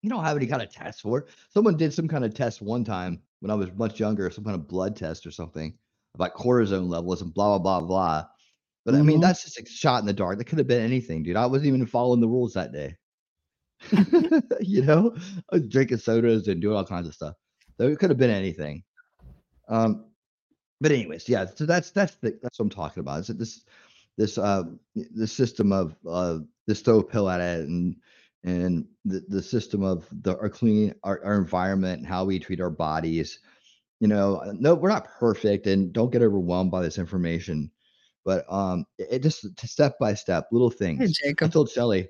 You 0.01 0.09
don't 0.09 0.23
have 0.23 0.37
any 0.37 0.47
kind 0.47 0.61
of 0.61 0.69
test 0.69 1.01
for 1.01 1.19
it. 1.19 1.29
Someone 1.49 1.77
did 1.77 1.93
some 1.93 2.07
kind 2.07 2.25
of 2.25 2.33
test 2.33 2.61
one 2.61 2.83
time 2.83 3.21
when 3.39 3.51
I 3.51 3.55
was 3.55 3.71
much 3.73 3.99
younger, 3.99 4.29
some 4.29 4.43
kind 4.43 4.55
of 4.55 4.67
blood 4.67 4.95
test 4.95 5.25
or 5.25 5.31
something 5.31 5.77
about 6.15 6.33
cortisone 6.35 6.89
levels 6.89 7.21
and 7.21 7.33
blah 7.33 7.57
blah 7.59 7.79
blah 7.79 7.87
blah. 7.87 8.27
But 8.85 8.95
I 8.95 9.01
mean, 9.03 9.19
Mhm. 9.19 9.21
that's 9.21 9.43
just 9.43 9.59
a 9.59 9.65
shot 9.65 10.01
in 10.01 10.07
the 10.07 10.13
dark. 10.13 10.37
That 10.37 10.45
could 10.45 10.57
have 10.59 10.67
been 10.67 10.81
anything, 10.83 11.23
dude. 11.23 11.35
I 11.37 11.45
wasn't 11.45 11.67
even 11.67 11.85
following 11.85 12.19
the 12.21 12.27
rules 12.29 12.53
that 12.53 12.71
day. 12.73 12.97
you 14.61 14.81
know, 14.83 15.15
I 15.51 15.57
was 15.57 15.67
drinking 15.67 15.97
sodas 15.97 16.47
and 16.47 16.61
doing 16.61 16.75
all 16.77 16.85
kinds 16.85 17.07
of 17.07 17.13
stuff. 17.15 17.35
So 17.77 17.87
it 17.87 17.99
could 17.99 18.09
have 18.09 18.19
been 18.19 18.29
anything. 18.29 18.83
Um, 19.69 20.10
but 20.81 20.91
anyways, 20.91 21.29
yeah. 21.29 21.45
So 21.45 21.65
that's 21.65 21.91
that's 21.91 22.15
the, 22.15 22.37
that's 22.41 22.59
what 22.59 22.65
I'm 22.65 22.69
talking 22.69 23.01
about. 23.01 23.21
Is 23.21 23.27
that 23.27 23.37
this 23.37 23.63
this 24.17 24.37
uh 24.37 24.63
the 24.95 25.27
system 25.27 25.71
of 25.71 25.95
uh 26.09 26.39
this 26.67 26.81
throw 26.81 26.99
a 26.99 27.03
pill 27.03 27.29
at 27.29 27.39
it 27.39 27.67
and 27.67 27.95
and 28.43 28.87
the, 29.05 29.23
the 29.29 29.41
system 29.43 29.83
of 29.83 30.07
the 30.23 30.37
our 30.39 30.49
cleaning 30.49 30.93
our, 31.03 31.23
our 31.23 31.35
environment 31.35 31.99
and 31.99 32.07
how 32.07 32.25
we 32.25 32.39
treat 32.39 32.59
our 32.59 32.71
bodies. 32.71 33.39
You 33.99 34.07
know, 34.07 34.41
no, 34.59 34.73
we're 34.73 34.89
not 34.89 35.07
perfect, 35.19 35.67
and 35.67 35.93
don't 35.93 36.11
get 36.11 36.23
overwhelmed 36.23 36.71
by 36.71 36.81
this 36.81 36.97
information. 36.97 37.69
But 38.25 38.51
um, 38.51 38.85
it, 38.97 39.07
it 39.11 39.23
just 39.23 39.45
step 39.67 39.99
by 39.99 40.15
step, 40.15 40.47
little 40.51 40.71
things. 40.71 41.19
Hey, 41.23 41.33
I 41.39 41.47
told 41.47 41.69
Shelly, 41.69 42.09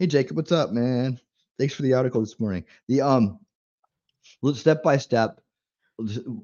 "Hey 0.00 0.08
Jacob, 0.08 0.36
what's 0.36 0.50
up, 0.50 0.72
man? 0.72 1.20
Thanks 1.58 1.74
for 1.74 1.82
the 1.82 1.94
article 1.94 2.20
this 2.20 2.40
morning. 2.40 2.64
The 2.88 3.02
um, 3.02 3.38
little 4.42 4.58
step 4.58 4.82
by 4.82 4.96
step, 4.96 5.39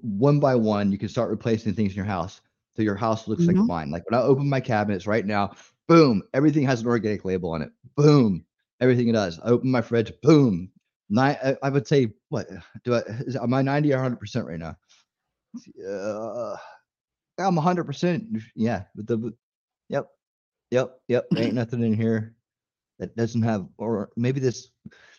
one 0.03 0.41
by 0.41 0.55
one, 0.55 0.93
you 0.93 0.99
can 0.99 1.09
start 1.09 1.31
replacing 1.31 1.75
things 1.75 1.93
in 1.93 1.97
your 1.97 2.05
house 2.05 2.41
so 2.77 2.83
your 2.83 2.95
house 2.95 3.27
looks 3.27 3.47
like 3.47 3.57
Mhm. 3.57 3.67
mine. 3.67 3.91
Like 3.91 4.09
when 4.09 4.19
I 4.19 4.23
open 4.23 4.49
my 4.49 4.61
cabinets 4.61 5.07
right 5.07 5.25
now, 5.25 5.55
boom, 5.89 6.23
everything 6.35 6.65
has 6.65 6.83
an 6.83 6.89
organic 6.89 7.25
label 7.25 7.51
on 7.53 7.63
it. 7.63 7.73
Boom, 7.97 8.45
everything 8.81 9.09
it 9.09 9.13
does. 9.13 9.41
I 9.41 9.49
open 9.49 9.71
my 9.71 9.81
fridge, 9.81 10.13
boom. 10.23 10.71
Nine, 11.09 11.37
I, 11.43 11.57
I 11.63 11.71
would 11.71 11.87
say 11.87 12.13
what 12.29 12.49
do 12.85 12.95
I? 12.95 12.99
Is, 13.27 13.37
am 13.37 13.55
I 13.55 13.63
ninety 13.63 13.93
or 13.95 13.99
hundred 13.99 14.21
percent 14.21 14.47
right 14.47 14.59
now? 14.59 14.77
Uh, 15.89 16.57
I'm 17.39 17.57
hundred 17.57 17.85
percent. 17.85 18.25
Yeah, 18.55 18.85
with 18.95 19.07
the, 19.07 19.33
yep, 19.89 20.09
yep, 20.71 21.01
yep. 21.09 21.29
There 21.31 21.45
ain't 21.45 21.55
nothing 21.55 21.83
in 21.83 21.95
here 21.95 22.35
that 22.99 23.17
doesn't 23.17 23.43
have, 23.43 23.69
or 23.79 24.11
maybe 24.17 24.41
this 24.41 24.69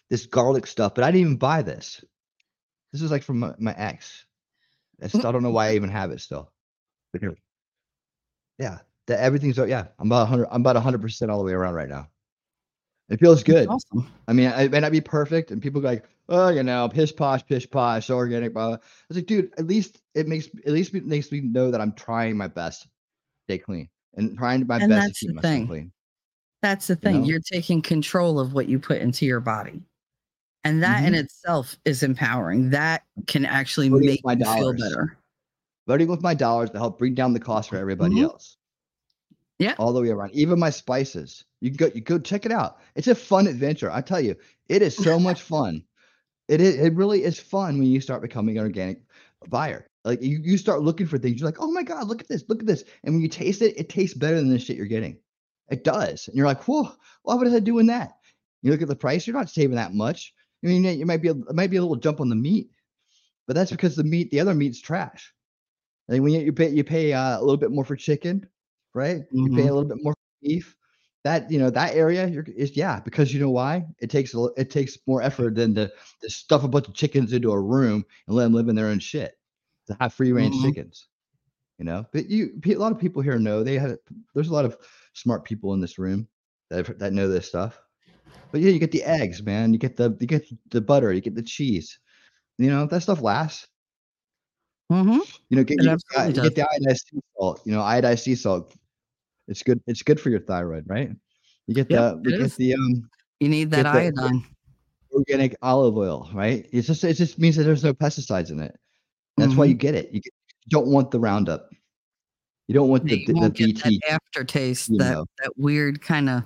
this 0.09 0.26
garlic 0.26 0.68
stuff. 0.68 0.93
But 0.93 1.05
I 1.05 1.07
didn't 1.11 1.22
even 1.22 1.38
buy 1.38 1.61
this. 1.64 2.03
This 2.91 3.01
is 3.01 3.11
like 3.11 3.23
from 3.23 3.39
my, 3.39 3.53
my 3.57 3.73
ex. 3.77 4.26
I 5.02 5.06
mm. 5.06 5.10
still 5.10 5.32
don't 5.32 5.44
know 5.44 5.52
why 5.52 5.69
I 5.69 5.76
even 5.76 5.90
have 5.90 6.11
it 6.11 6.22
still. 6.22 6.52
Yeah, 8.60 8.80
that 9.07 9.19
everything's 9.19 9.57
yeah. 9.57 9.88
I'm 9.99 10.07
about 10.07 10.28
hundred. 10.28 10.48
I'm 10.52 10.61
about 10.61 10.76
hundred 10.78 11.02
percent 11.02 11.32
all 11.32 11.40
the 11.40 11.45
way 11.45 11.53
around 11.53 11.76
right 11.76 11.90
now. 11.90 12.07
It 13.10 13.19
feels 13.19 13.44
good. 13.44 13.68
Awesome. 13.69 14.11
I 14.28 14.34
mean, 14.34 14.48
it 14.48 14.72
may 14.72 14.80
not 14.80 14.91
be 14.91 14.99
perfect, 14.99 15.52
and 15.52 15.61
people 15.61 15.80
go 15.80 15.88
like, 15.88 16.06
oh, 16.28 16.49
you 16.49 16.64
know, 16.64 16.90
pish 16.90 17.15
posh, 17.15 17.45
pish 17.45 17.69
posh, 17.69 18.07
so 18.07 18.15
organic, 18.15 18.53
blah. 18.53 18.68
blah." 18.68 18.76
I 18.76 18.80
was 19.07 19.18
like, 19.18 19.28
dude, 19.28 19.52
at 19.57 19.65
least 19.68 20.02
it 20.14 20.28
makes 20.28 20.48
at 20.65 20.74
least 20.74 20.94
it 20.94 21.06
makes 21.06 21.32
me 21.32 21.41
know 21.41 21.72
that 21.72 21.80
I'm 21.80 21.94
trying 21.94 22.36
my 22.36 22.48
best 22.48 22.84
to 22.84 22.90
stay 23.48 23.57
clean 23.60 23.90
and 24.15 24.38
trying 24.38 24.65
my 24.68 24.80
And 24.80 24.90
best 24.90 25.19
to 25.19 25.28
the 25.28 25.34
keep 25.34 25.36
myself 25.36 25.53
thing. 25.53 25.68
clean. 25.68 25.91
That's 26.61 26.88
the 26.88 26.95
thing. 26.95 27.22
know? 27.22 27.28
You're 27.28 27.40
taking 27.40 27.82
control 27.82 28.40
of 28.40 28.53
what 28.53 28.68
you 28.68 28.80
put 28.80 28.99
into 28.99 29.26
your 29.26 29.40
body. 29.40 29.84
And 30.64 30.84
that 30.84 31.06
in 31.06 31.16
itself 31.16 31.78
is 31.86 32.04
empowering. 32.04 32.72
That 32.72 33.04
can 33.28 33.46
actually 33.46 33.90
Voting 33.90 34.08
make 34.08 34.26
my 34.26 34.34
you 34.34 34.44
feel 34.44 34.74
better. 34.74 35.18
Voting 35.88 36.10
with 36.10 36.22
my 36.22 36.34
dollars 36.34 36.70
to 36.72 36.78
help 36.78 37.00
bring 37.00 37.14
down 37.14 37.32
the 37.34 37.40
cost 37.40 37.70
for 37.70 37.78
everybody 37.78 38.16
Mhm. 38.16 38.24
else. 38.24 38.58
Yeah. 39.60 39.74
all 39.80 39.92
the 39.92 40.02
way 40.02 40.10
around. 40.10 40.32
Even 40.34 40.60
my 40.60 40.70
spices. 40.70 41.44
You 41.62 41.72
can 41.72 41.78
go, 41.78 41.92
you 41.96 42.02
go 42.02 42.20
check 42.20 42.46
it 42.46 42.52
out. 42.52 42.78
It's 42.96 43.08
a 43.08 43.16
fun 43.16 43.48
adventure. 43.48 43.90
I 43.90 44.02
tell 44.02 44.22
you, 44.22 44.36
it 44.70 44.84
is 44.84 44.96
so 44.96 45.18
much 45.20 45.42
fun. 45.54 45.84
It 46.48 46.62
is. 46.62 46.76
It 46.76 46.94
really 46.94 47.24
is 47.24 47.40
fun 47.40 47.80
when 47.80 47.88
you 47.88 48.00
start 48.00 48.22
becoming 48.22 48.58
an 48.60 48.64
organic 48.66 49.02
buyer. 49.50 49.88
Like 50.06 50.22
you, 50.22 50.40
you 50.44 50.58
start 50.60 50.84
looking 50.84 51.08
for 51.08 51.18
things. 51.18 51.40
You're 51.40 51.48
like, 51.48 51.60
oh 51.60 51.72
my 51.72 51.82
god, 51.82 52.08
look 52.08 52.22
at 52.22 52.28
this, 52.28 52.44
look 52.48 52.60
at 52.60 52.68
this. 52.68 52.84
And 53.04 53.16
when 53.16 53.22
you 53.22 53.28
taste 53.28 53.64
it, 53.64 53.78
it 53.80 53.90
tastes 53.90 54.16
better 54.16 54.36
than 54.36 54.50
the 54.50 54.60
shit 54.60 54.78
you're 54.78 54.86
getting. 54.86 55.18
It 55.70 55.84
does. 55.84 56.28
And 56.28 56.38
you're 56.38 56.46
like, 56.46 56.64
whoa, 56.68 56.92
why 57.24 57.34
was 57.36 57.52
I 57.54 57.60
doing 57.60 57.88
that? 57.88 58.12
You 58.62 58.72
look 58.72 58.84
at 58.84 58.88
the 58.88 58.96
price, 58.96 59.26
you're 59.26 59.36
not 59.36 59.50
saving 59.50 59.76
that 59.78 59.94
much. 59.94 60.34
I 60.64 60.68
mean, 60.68 60.86
it 60.86 61.06
might 61.08 61.22
be 61.22 61.30
a, 61.30 61.34
it 61.36 61.56
might 61.56 61.70
be 61.70 61.78
a 61.78 61.82
little 61.82 61.96
jump 61.96 62.20
on 62.20 62.30
the 62.30 62.36
meat, 62.36 62.72
but 63.46 63.56
that's 63.56 63.72
because 63.72 63.96
the 63.96 64.04
meat, 64.04 64.32
the 64.32 64.40
other 64.40 64.56
meat's 64.56 64.82
trash. 64.82 65.34
And 66.10 66.24
when 66.24 66.34
you, 66.34 66.42
you 66.42 66.54
pay, 66.54 66.70
you 66.70 66.84
pay 66.84 67.14
uh, 67.14 67.38
a 67.38 67.42
little 67.42 67.58
bit 67.58 67.72
more 67.72 67.86
for 67.86 67.96
chicken, 67.96 68.48
right? 68.94 69.22
You 69.32 69.50
pay 69.52 69.68
a 69.68 69.74
little 69.74 69.88
bit 69.88 69.98
more 70.02 70.14
for 70.14 70.48
beef. 70.48 70.76
That 71.24 71.52
you 71.52 71.60
know 71.60 71.70
that 71.72 71.94
area 71.94 72.28
you're, 72.28 72.46
is 72.56 72.78
yeah 72.78 73.02
because 73.02 73.34
you 73.34 73.40
know 73.42 73.50
why 73.50 73.86
it 74.00 74.10
takes 74.10 74.34
a, 74.34 74.46
it 74.56 74.70
takes 74.70 74.98
more 75.08 75.22
effort 75.22 75.56
than 75.56 75.76
to, 75.76 75.92
to 76.22 76.30
stuff 76.30 76.64
a 76.64 76.70
bunch 76.70 76.88
of 76.88 76.94
chickens 76.94 77.34
into 77.34 77.52
a 77.52 77.60
room 77.60 78.06
and 78.28 78.36
let 78.36 78.44
them 78.44 78.54
live 78.54 78.70
in 78.70 78.76
their 78.78 78.88
own 78.88 79.00
shit 79.00 79.38
to 79.88 79.98
have 80.00 80.14
free 80.14 80.32
range 80.32 80.56
Mhm. 80.56 80.62
chickens. 80.62 81.08
You 81.80 81.86
know, 81.86 82.06
but 82.14 82.30
you 82.30 82.60
a 82.66 82.76
lot 82.76 82.94
of 82.94 83.00
people 83.00 83.22
here 83.22 83.38
know 83.38 83.62
they 83.64 83.78
have. 83.78 83.98
There's 84.34 84.48
a 84.48 84.54
lot 84.54 84.66
of 84.66 84.78
smart 85.14 85.44
people 85.44 85.74
in 85.74 85.82
this 85.82 86.00
room 86.00 86.28
that 86.70 86.98
that 87.00 87.12
know 87.14 87.28
this 87.28 87.48
stuff. 87.48 87.82
But 88.52 88.62
yeah, 88.62 88.72
you 88.72 88.80
get 88.80 88.91
the 88.91 89.04
eggs, 89.04 89.44
man. 89.44 89.74
You 89.74 89.80
get 89.80 89.98
the 89.98 90.16
you 90.20 90.28
get 90.28 90.45
the 90.72 90.82
butter. 90.82 91.12
You 91.12 91.22
get 91.22 91.36
the 91.36 91.44
cheese. 91.44 91.99
You 92.58 92.70
know 92.70 92.86
that 92.86 93.04
stuff 93.04 93.22
lasts. 93.22 93.68
Mm-hmm. 94.91 95.20
You 95.49 95.58
know, 95.58 95.64
get, 95.64 95.82
you, 95.82 95.90
get 95.90 96.56
the 96.56 96.62
iodized 96.62 96.99
sea 97.12 97.20
salt. 97.38 97.62
You 97.66 97.74
know, 97.74 97.82
iodized 97.82 98.20
sea 98.20 98.36
salt. 98.36 98.74
It's 99.48 99.64
good. 99.64 99.82
It's 99.86 100.02
good 100.02 100.20
for 100.20 100.30
your 100.30 100.40
thyroid, 100.40 100.86
right? 100.88 101.10
You 101.68 101.76
get 101.76 101.90
Yep, 101.90 102.24
the 102.24 102.30
you 102.30 102.36
it 102.36 102.38
get 102.40 102.45
is. 102.45 102.56
the 102.56 102.74
um 102.74 103.10
You 103.40 103.49
need 103.49 103.72
that 103.72 103.86
iodine. 103.86 104.45
organic 105.12 105.56
olive 105.62 105.98
oil, 105.98 106.30
right? 106.34 106.68
It's 106.72 106.88
just 106.88 107.04
it 107.04 107.14
just 107.16 107.38
means 107.38 107.56
that 107.58 107.64
there's 107.64 107.84
no 107.84 107.94
pesticides 107.94 108.49
in 108.49 108.62
it. 108.62 108.78
That's 109.36 109.56
why 109.56 109.66
Mhm. 109.66 109.70
you 109.70 109.76
get 109.76 109.95
it. 109.95 110.06
You, 110.14 110.22
get, 110.22 110.34
you 110.66 110.70
don't 110.70 110.88
want 110.88 111.12
the 111.12 111.20
Roundup. 111.20 111.70
You 112.68 112.74
don't 112.74 112.90
want 112.90 113.06
the, 113.06 113.26
the, 113.26 113.34
the 113.34 113.49
BT. 113.49 114.02
aftertaste, 114.10 114.90
that 114.98 115.14
know. 115.14 115.26
that 115.44 115.52
weird 115.58 116.02
kind 116.02 116.30
of. 116.30 116.44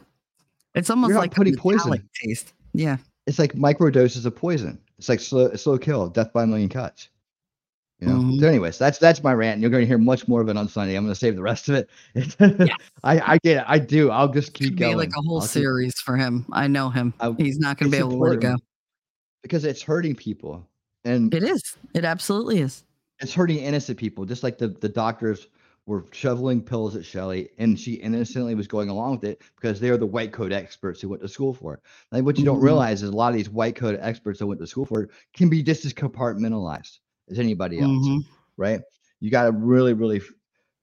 It's 0.76 0.90
almost 0.90 1.14
like 1.16 1.32
putting 1.34 1.56
poison. 1.56 2.08
taste. 2.14 2.54
Yeah. 2.74 2.98
It's 3.28 3.40
like 3.40 3.56
micro 3.56 3.90
doses 3.90 4.26
of 4.26 4.36
poison. 4.36 4.80
It's 4.98 5.10
like 5.10 5.20
slow 5.20 5.54
slow 5.56 5.78
kill, 5.78 6.08
death 6.10 6.32
by 6.34 6.44
a 6.44 6.48
million 6.48 6.70
cuts. 6.70 7.10
You 8.00 8.08
know. 8.08 8.16
Mhm. 8.16 8.40
So, 8.40 8.48
anyways, 8.48 8.78
that's 8.80 8.98
that's 8.98 9.22
my 9.24 9.34
rant. 9.34 9.62
You're 9.62 9.70
going 9.70 9.82
to 9.82 9.88
hear 9.88 9.98
much 10.00 10.28
more 10.28 10.42
of 10.42 10.50
it 10.50 10.58
on 10.58 10.68
Sunday. 10.68 10.96
I'm 10.96 11.04
going 11.04 11.14
to 11.14 11.20
save 11.20 11.36
the 11.36 11.42
rest 11.44 11.70
of 11.70 11.76
it. 11.76 11.90
I 13.04 13.20
I 13.34 13.38
get 13.44 13.58
it. 13.58 13.64
I 13.68 13.78
do. 13.80 14.10
I'll 14.10 14.28
just 14.32 14.54
keep 14.54 14.76
going. 14.76 14.98
like 14.98 15.10
a 15.10 15.22
whole 15.22 15.42
I'll 15.42 15.48
keep- 15.48 15.94
to 16.06 16.16
him. 16.18 16.46
I 16.52 16.68
know 16.68 16.90
him. 16.90 17.14
I- 17.20 17.36
He's 17.38 17.60
not 17.60 17.78
going 17.78 17.92
to 17.92 17.96
be 17.96 18.00
able 18.00 18.12
to 18.12 18.16
let 18.18 18.34
it 18.34 18.40
go. 18.42 18.56
because 19.44 19.66
it's 19.66 19.82
hurting 19.84 20.16
people, 20.16 20.66
and 21.04 21.32
It 21.34 21.44
is. 21.44 21.78
It 21.94 22.06
absolutely 22.06 22.60
is. 22.62 22.84
it's 23.20 23.34
hurting 23.36 23.58
innocent 23.58 24.00
people. 24.00 24.26
Just 24.26 24.42
like 24.42 24.58
the 24.58 24.70
the 24.70 24.90
doctors 24.90 25.48
were 25.86 26.06
shoveling 26.12 26.62
pills 26.62 26.96
at 26.96 27.04
Shelley, 27.06 27.50
and 27.58 27.80
she 27.80 27.94
innocently 27.94 28.56
was 28.56 28.68
going 28.68 28.90
along 28.90 29.12
with 29.12 29.24
it 29.24 29.42
because 29.56 29.80
they're 29.80 29.98
the 29.98 30.06
white 30.06 30.32
coat 30.32 30.52
experts 30.52 31.02
who 31.02 31.10
went 31.10 31.22
to 31.22 31.28
school 31.28 31.54
for 31.54 31.74
it. 31.76 31.80
Like 32.12 32.24
what 32.24 32.38
you 32.38 32.46
don't 32.46 32.60
Mhm. 32.60 32.64
realize 32.64 33.02
is 33.04 33.10
a 33.10 33.16
lot 33.16 33.30
of 33.30 33.36
these 33.36 33.50
white 33.50 33.76
coat 33.76 33.98
experts 34.02 34.40
that 34.40 34.48
went 34.48 34.60
to 34.62 34.68
school 34.68 34.86
for 34.86 35.04
it 35.04 35.10
can 35.34 35.50
be 35.50 35.64
just 35.64 35.84
as 35.86 35.94
compartmentalized 35.94 37.00
as 37.30 37.40
anybody 37.40 37.80
else, 37.80 38.08
Mhm. 38.08 38.24
right? 38.58 38.82
You 39.20 39.32
got 39.32 39.46
to 39.46 39.52
really, 39.52 39.94
really, 39.94 40.22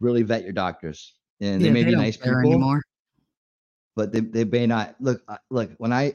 really 0.01 0.23
vet 0.23 0.43
your 0.43 0.53
doctors, 0.53 1.15
and 1.41 1.61
they 1.61 1.67
Yeah, 1.69 1.73
may 1.73 1.85
be 1.85 1.95
nice 1.97 2.17
people, 2.17 2.39
anymore. 2.41 2.83
but 3.97 4.13
they, 4.13 4.21
they 4.21 4.45
may 4.45 4.67
not 4.67 4.95
look 5.01 5.23
look 5.51 5.71
when 5.79 5.93
i 5.93 6.15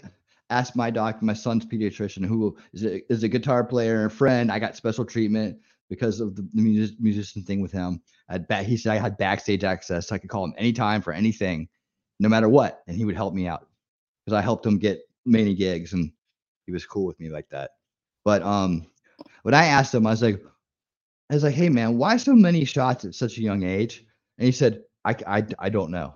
asked 0.49 0.76
my 0.76 0.89
doctor 0.89 1.26
my 1.26 1.34
son's 1.34 1.65
pediatrician 1.65 2.26
who 2.26 2.55
is 2.73 2.85
a, 2.85 3.11
is 3.11 3.23
a 3.23 3.27
guitar 3.27 3.64
player 3.64 4.03
and 4.03 4.14
friend 4.14 4.51
i 4.51 4.60
got 4.60 4.76
special 4.76 5.03
treatment 5.03 5.57
because 5.89 6.19
of 6.19 6.35
the, 6.35 6.47
the 6.53 6.61
music, 6.61 6.95
musician 6.99 7.43
thing 7.43 7.61
with 7.61 7.72
him 7.72 8.01
I 8.30 8.34
had 8.34 8.47
back, 8.47 8.65
he 8.65 8.77
said 8.77 8.93
i 8.93 8.97
had 8.97 9.18
backstage 9.18 9.64
access 9.64 10.07
so 10.07 10.15
i 10.15 10.18
could 10.18 10.30
call 10.30 10.45
him 10.45 10.53
anytime 10.57 11.01
for 11.01 11.14
anything 11.14 11.68
no 12.19 12.30
matter 12.30 12.49
what 12.49 12.84
and 12.88 12.95
he 12.95 13.05
would 13.05 13.15
help 13.15 13.34
me 13.34 13.47
out 13.47 13.68
because 14.26 14.38
i 14.38 14.41
helped 14.41 14.65
him 14.65 14.77
get 14.77 15.01
many 15.26 15.53
gigs 15.53 15.93
and 15.93 16.11
he 16.65 16.72
was 16.72 16.85
cool 16.85 17.05
with 17.05 17.19
me 17.19 17.30
like 17.30 17.49
that 17.49 17.72
but 18.23 18.41
um 18.43 18.85
when 19.43 19.53
i 19.53 19.65
asked 19.65 19.93
him 19.93 20.07
i 20.07 20.11
was 20.11 20.22
like 20.22 20.41
i 21.30 21.34
was 21.34 21.43
like 21.43 21.55
hey 21.55 21.69
man 21.69 21.97
why 21.97 22.18
so 22.18 22.34
many 22.34 22.65
shots 22.65 23.05
at 23.05 23.15
such 23.15 23.38
a 23.38 23.41
young 23.41 23.64
age 23.64 24.05
and 24.38 24.45
he 24.45 24.51
said 24.51 24.84
I 25.05 25.15
I, 25.27 25.45
I 25.60 25.69
don't 25.69 25.91
know 25.91 26.15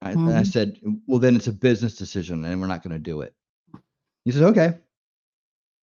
I, 0.00 0.12
and 0.12 0.36
I 0.36 0.42
Mhm. 0.42 0.46
said, 0.46 0.80
well, 1.06 1.18
then 1.18 1.34
it's 1.36 1.48
a 1.48 1.52
business 1.52 1.96
decision 1.96 2.44
and 2.44 2.60
we're 2.60 2.68
not 2.68 2.82
going 2.82 2.92
to 2.92 2.98
do 3.00 3.22
it. 3.22 3.34
He 4.24 4.30
said, 4.30 4.44
okay. 4.44 4.74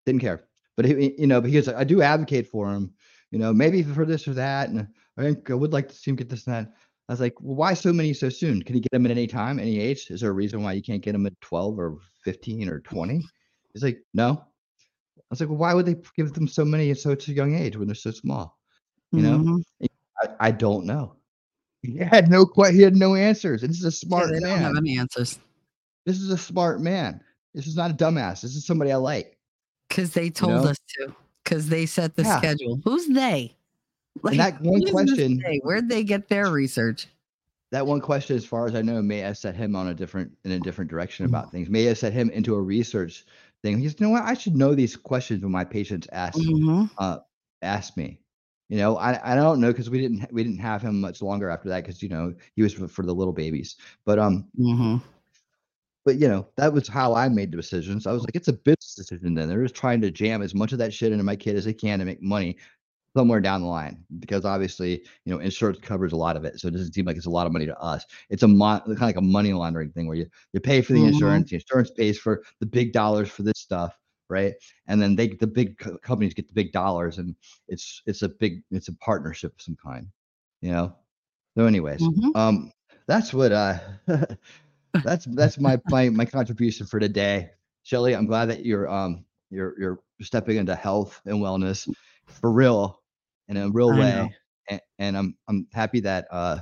Didn't 0.06 0.22
care. 0.22 0.46
But, 0.78 0.86
he, 0.86 1.16
you 1.18 1.28
know, 1.28 1.42
because 1.42 1.68
I 1.70 1.84
do 1.84 2.02
advocate 2.02 2.48
for 2.48 2.72
him, 2.72 2.94
you 3.32 3.40
know, 3.40 3.54
maybe 3.54 3.82
for 3.84 4.06
this 4.06 4.28
or 4.28 4.34
that. 4.34 4.70
And 4.70 4.88
I 5.18 5.24
think 5.24 5.50
I 5.50 5.54
would 5.54 5.74
like 5.74 5.90
to 5.90 5.96
see 5.96 6.12
him 6.12 6.18
get 6.18 6.30
this 6.30 6.48
and 6.48 6.56
that. 6.56 6.74
I 7.08 7.14
was 7.14 7.20
like, 7.22 7.36
well, 7.40 7.56
why 7.56 7.74
so 7.76 7.94
many 7.94 8.14
so 8.14 8.30
soon? 8.30 8.62
Can 8.64 8.76
you 8.76 8.82
get 8.82 8.92
them 8.92 9.06
at 9.06 9.12
any 9.12 9.28
time, 9.28 9.60
any 9.60 9.80
age? 9.80 10.08
Is 10.10 10.22
there 10.22 10.32
a 10.32 10.34
reason 10.34 10.64
why 10.64 10.74
you 10.74 10.82
can't 10.82 11.04
get 11.04 11.12
them 11.14 11.26
at 11.28 11.40
12 11.42 11.80
or 11.80 11.98
15 12.24 12.68
or 12.68 12.80
20? 12.82 13.22
He's 13.74 13.84
like, 13.84 14.00
no. 14.14 14.44
I 15.18 15.22
was 15.30 15.40
like, 15.40 15.50
well, 15.50 15.58
why 15.58 15.74
would 15.74 15.86
they 15.86 15.96
give 16.16 16.34
them 16.34 16.48
so 16.48 16.66
many 16.66 16.92
at 16.92 16.98
such 16.98 17.28
a 17.28 17.34
young 17.34 17.56
age 17.56 17.78
when 17.78 17.88
they're 17.88 17.96
so 17.96 18.12
small? 18.12 18.58
You 19.12 19.22
know, 19.24 19.38
Mhm. 19.38 19.64
I, 20.22 20.48
I 20.48 20.52
don't 20.52 20.86
know. 20.86 21.16
He 21.82 21.98
had 21.98 22.30
no 22.30 22.46
he 22.72 22.82
had 22.82 22.96
no 22.96 23.16
answers. 23.16 23.64
And 23.64 23.70
this 23.72 23.80
is 23.80 23.86
a 23.86 23.88
Yeah, 23.88 23.92
smart 23.92 24.32
they 24.34 24.40
don't 24.40 24.60
have 24.60 24.72
man. 24.74 24.78
any 24.78 24.98
answers 24.98 25.40
This 26.06 26.20
is 26.20 26.30
a 26.32 26.38
smart 26.38 26.82
man. 26.82 27.22
This 27.54 27.68
is 27.68 27.76
not 27.76 27.92
a 27.92 27.94
dumbass. 27.94 28.42
This 28.42 28.56
is 28.56 28.66
somebody 28.66 28.92
I 28.92 28.98
like. 28.98 29.35
Because 29.90 30.14
they 30.14 30.30
told 30.30 30.64
know? 30.64 30.70
us 30.70 30.78
to. 30.98 31.16
Because 31.44 31.70
they 31.70 31.86
set 31.86 32.16
the 32.16 32.24
Yeah. 32.24 32.38
schedule. 32.38 32.82
Who's 32.84 33.08
they? 33.08 33.56
And 34.24 34.40
that 34.40 34.60
one 34.62 34.82
question-? 34.92 35.44
Where'd 35.64 35.90
they 35.90 36.04
get 36.04 36.28
their 36.30 36.50
research? 36.52 37.08
That 37.72 37.86
one 37.86 38.00
question, 38.00 38.36
as 38.36 38.46
far 38.46 38.66
as 38.68 38.74
I 38.76 38.82
know, 38.82 39.02
may 39.02 39.20
have 39.20 39.38
set 39.38 39.56
him 39.56 39.76
on 39.76 39.88
a 39.88 39.94
different 39.94 40.32
in 40.46 40.52
a 40.52 40.60
different 40.60 40.90
direction 40.90 41.26
Mm. 41.26 41.30
about 41.30 41.52
things. 41.52 41.70
May 41.70 41.84
have 41.84 41.98
set 41.98 42.14
him 42.14 42.30
into 42.30 42.56
a 42.56 42.62
research 42.62 43.26
thing. 43.64 43.78
He's, 43.80 43.96
you 44.00 44.06
know 44.06 44.12
what? 44.12 44.24
I 44.24 44.34
should 44.34 44.56
know 44.56 44.74
these 44.74 44.96
questions 44.96 45.44
when 45.44 45.52
my 45.52 45.66
patients 45.66 46.08
ask 46.12 46.38
Mhm. 46.40 46.90
ask 47.62 47.98
me. 47.98 48.20
You 48.70 48.78
know, 48.78 48.98
I 48.98 49.34
I 49.34 49.36
don't 49.36 49.60
know 49.60 49.72
because 49.72 49.90
we 49.90 50.00
didn't 50.00 50.32
we 50.32 50.44
didn't 50.44 50.60
have 50.60 50.82
him 50.82 51.00
much 51.02 51.22
longer 51.22 51.50
after 51.50 51.70
that 51.70 51.84
because 51.84 52.02
you 52.02 52.10
know 52.10 52.34
he 52.56 52.64
was 52.64 52.74
for, 52.74 52.88
for 52.88 53.06
the 53.06 53.14
little 53.14 53.34
babies. 53.34 53.76
But 54.06 54.18
um, 54.20 54.48
Mhm. 54.58 55.02
But 56.06 56.20
you 56.20 56.28
know 56.28 56.48
that 56.58 56.74
was 56.74 56.88
how 56.88 57.14
I 57.16 57.30
made 57.30 57.52
the 57.52 57.58
decisions. 57.58 58.08
I 58.08 58.12
was 58.14 58.24
like, 58.24 58.36
it's 58.36 58.48
a 58.48 58.54
business 58.54 58.96
decision. 58.96 59.34
Then 59.36 59.50
they're 59.50 59.64
just 59.64 59.76
trying 59.76 60.02
to 60.02 60.12
jam 60.12 60.42
as 60.42 60.56
much 60.56 60.72
of 60.72 60.78
that 60.80 60.94
shit 60.94 61.12
into 61.12 61.24
my 61.24 61.36
kid 61.36 61.56
as 61.56 61.66
they 61.66 61.74
can 61.74 62.00
to 62.00 62.06
make 62.06 62.22
money 62.22 62.58
somewhere 63.18 63.40
down 63.40 63.62
the 63.62 63.68
line 63.68 64.04
because 64.20 64.44
obviously 64.46 65.02
you 65.26 65.34
know 65.34 65.40
insurance 65.40 65.80
covers 65.80 66.12
a 66.12 66.18
lot 66.18 66.36
of 66.38 66.46
it, 66.46 66.60
so 66.60 66.68
it 66.68 66.72
doesn't 66.72 66.94
seem 66.94 67.06
like 67.06 67.18
it's 67.18 67.26
a 67.28 67.30
lot 67.30 67.48
of 67.48 67.54
money 67.54 67.66
to 67.66 67.78
us. 67.80 68.06
It's 68.30 68.44
a 68.44 68.48
mon- 68.48 68.82
kind 68.82 68.92
of 68.98 69.02
like 69.02 69.18
a 69.18 69.22
money 69.22 69.54
laundering 69.54 69.92
thing 69.92 70.08
where 70.08 70.18
you 70.18 70.28
you 70.54 70.60
pay 70.60 70.82
for 70.82 70.94
the 70.94 71.06
Mhm. 71.06 71.06
insurance, 71.06 71.50
the 71.50 71.58
insurance 71.58 71.92
pays 71.92 72.18
for 72.20 72.44
the 72.60 72.66
big 72.66 72.94
dollars 72.94 73.30
for 73.30 73.44
this 73.44 73.58
stuff, 73.60 73.98
right? 74.30 74.54
And 74.88 75.02
then 75.02 75.16
they 75.16 75.30
the 75.30 75.48
big 75.48 75.78
co- 75.80 75.98
companies 76.00 76.34
get 76.34 76.48
the 76.48 76.54
big 76.54 76.72
dollars, 76.72 77.18
and 77.20 77.36
it's 77.68 78.02
it's 78.06 78.22
a 78.22 78.30
big 78.30 78.64
it's 78.72 78.90
a 78.90 78.94
partnership 78.98 79.54
of 79.56 79.62
some 79.62 79.78
kind, 79.84 80.08
you 80.62 80.72
know. 80.72 80.96
So, 81.58 81.66
anyways, 81.66 82.10
Mhm. 82.10 82.34
um, 82.34 82.72
that's 83.08 83.34
what 83.34 83.52
uh, 83.52 83.80
that's 85.04 85.26
that's 85.26 85.60
my 85.60 85.80
my 85.88 86.10
my 86.10 86.26
contribution 86.26 86.86
for 86.86 87.00
today, 87.00 87.50
Shelly. 87.84 88.16
I'm 88.16 88.26
glad 88.26 88.46
that 88.46 88.66
you're 88.66 88.90
um 88.90 89.26
you're 89.50 89.80
you're 89.80 90.00
stepping 90.22 90.58
into 90.58 90.76
health 90.76 91.22
and 91.26 91.38
wellness 91.38 91.88
for 92.26 92.52
real 92.52 93.02
in 93.48 93.58
a 93.58 93.70
real 93.70 93.92
I 93.94 94.00
way, 94.00 94.14
know. 94.14 94.30
and, 94.70 94.82
and 95.00 95.18
I'm 95.18 95.38
I'm 95.48 95.68
happy 95.74 96.00
that 96.02 96.28
uh 96.32 96.60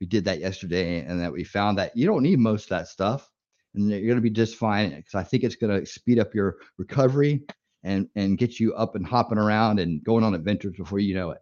we 0.00 0.06
did 0.06 0.24
that 0.24 0.40
yesterday 0.40 1.00
and 1.00 1.20
that 1.20 1.32
we 1.32 1.44
found 1.44 1.78
that 1.78 1.96
you 1.96 2.06
don't 2.06 2.22
need 2.22 2.38
most 2.38 2.64
of 2.64 2.68
that 2.70 2.88
stuff 2.88 3.30
and 3.74 3.88
you're 3.88 4.08
gonna 4.08 4.20
be 4.20 4.30
just 4.30 4.56
fine 4.56 4.90
because 4.90 5.14
I 5.14 5.22
think 5.22 5.44
it's 5.44 5.56
gonna 5.56 5.84
speed 5.86 6.18
up 6.18 6.34
your 6.34 6.56
recovery 6.78 7.42
and 7.84 8.08
and 8.16 8.38
get 8.38 8.60
you 8.60 8.74
up 8.74 8.94
and 8.94 9.06
hopping 9.06 9.38
around 9.38 9.78
and 9.78 10.02
going 10.04 10.24
on 10.24 10.34
adventures 10.34 10.74
before 10.76 10.98
you 10.98 11.14
know 11.14 11.30
it. 11.30 11.38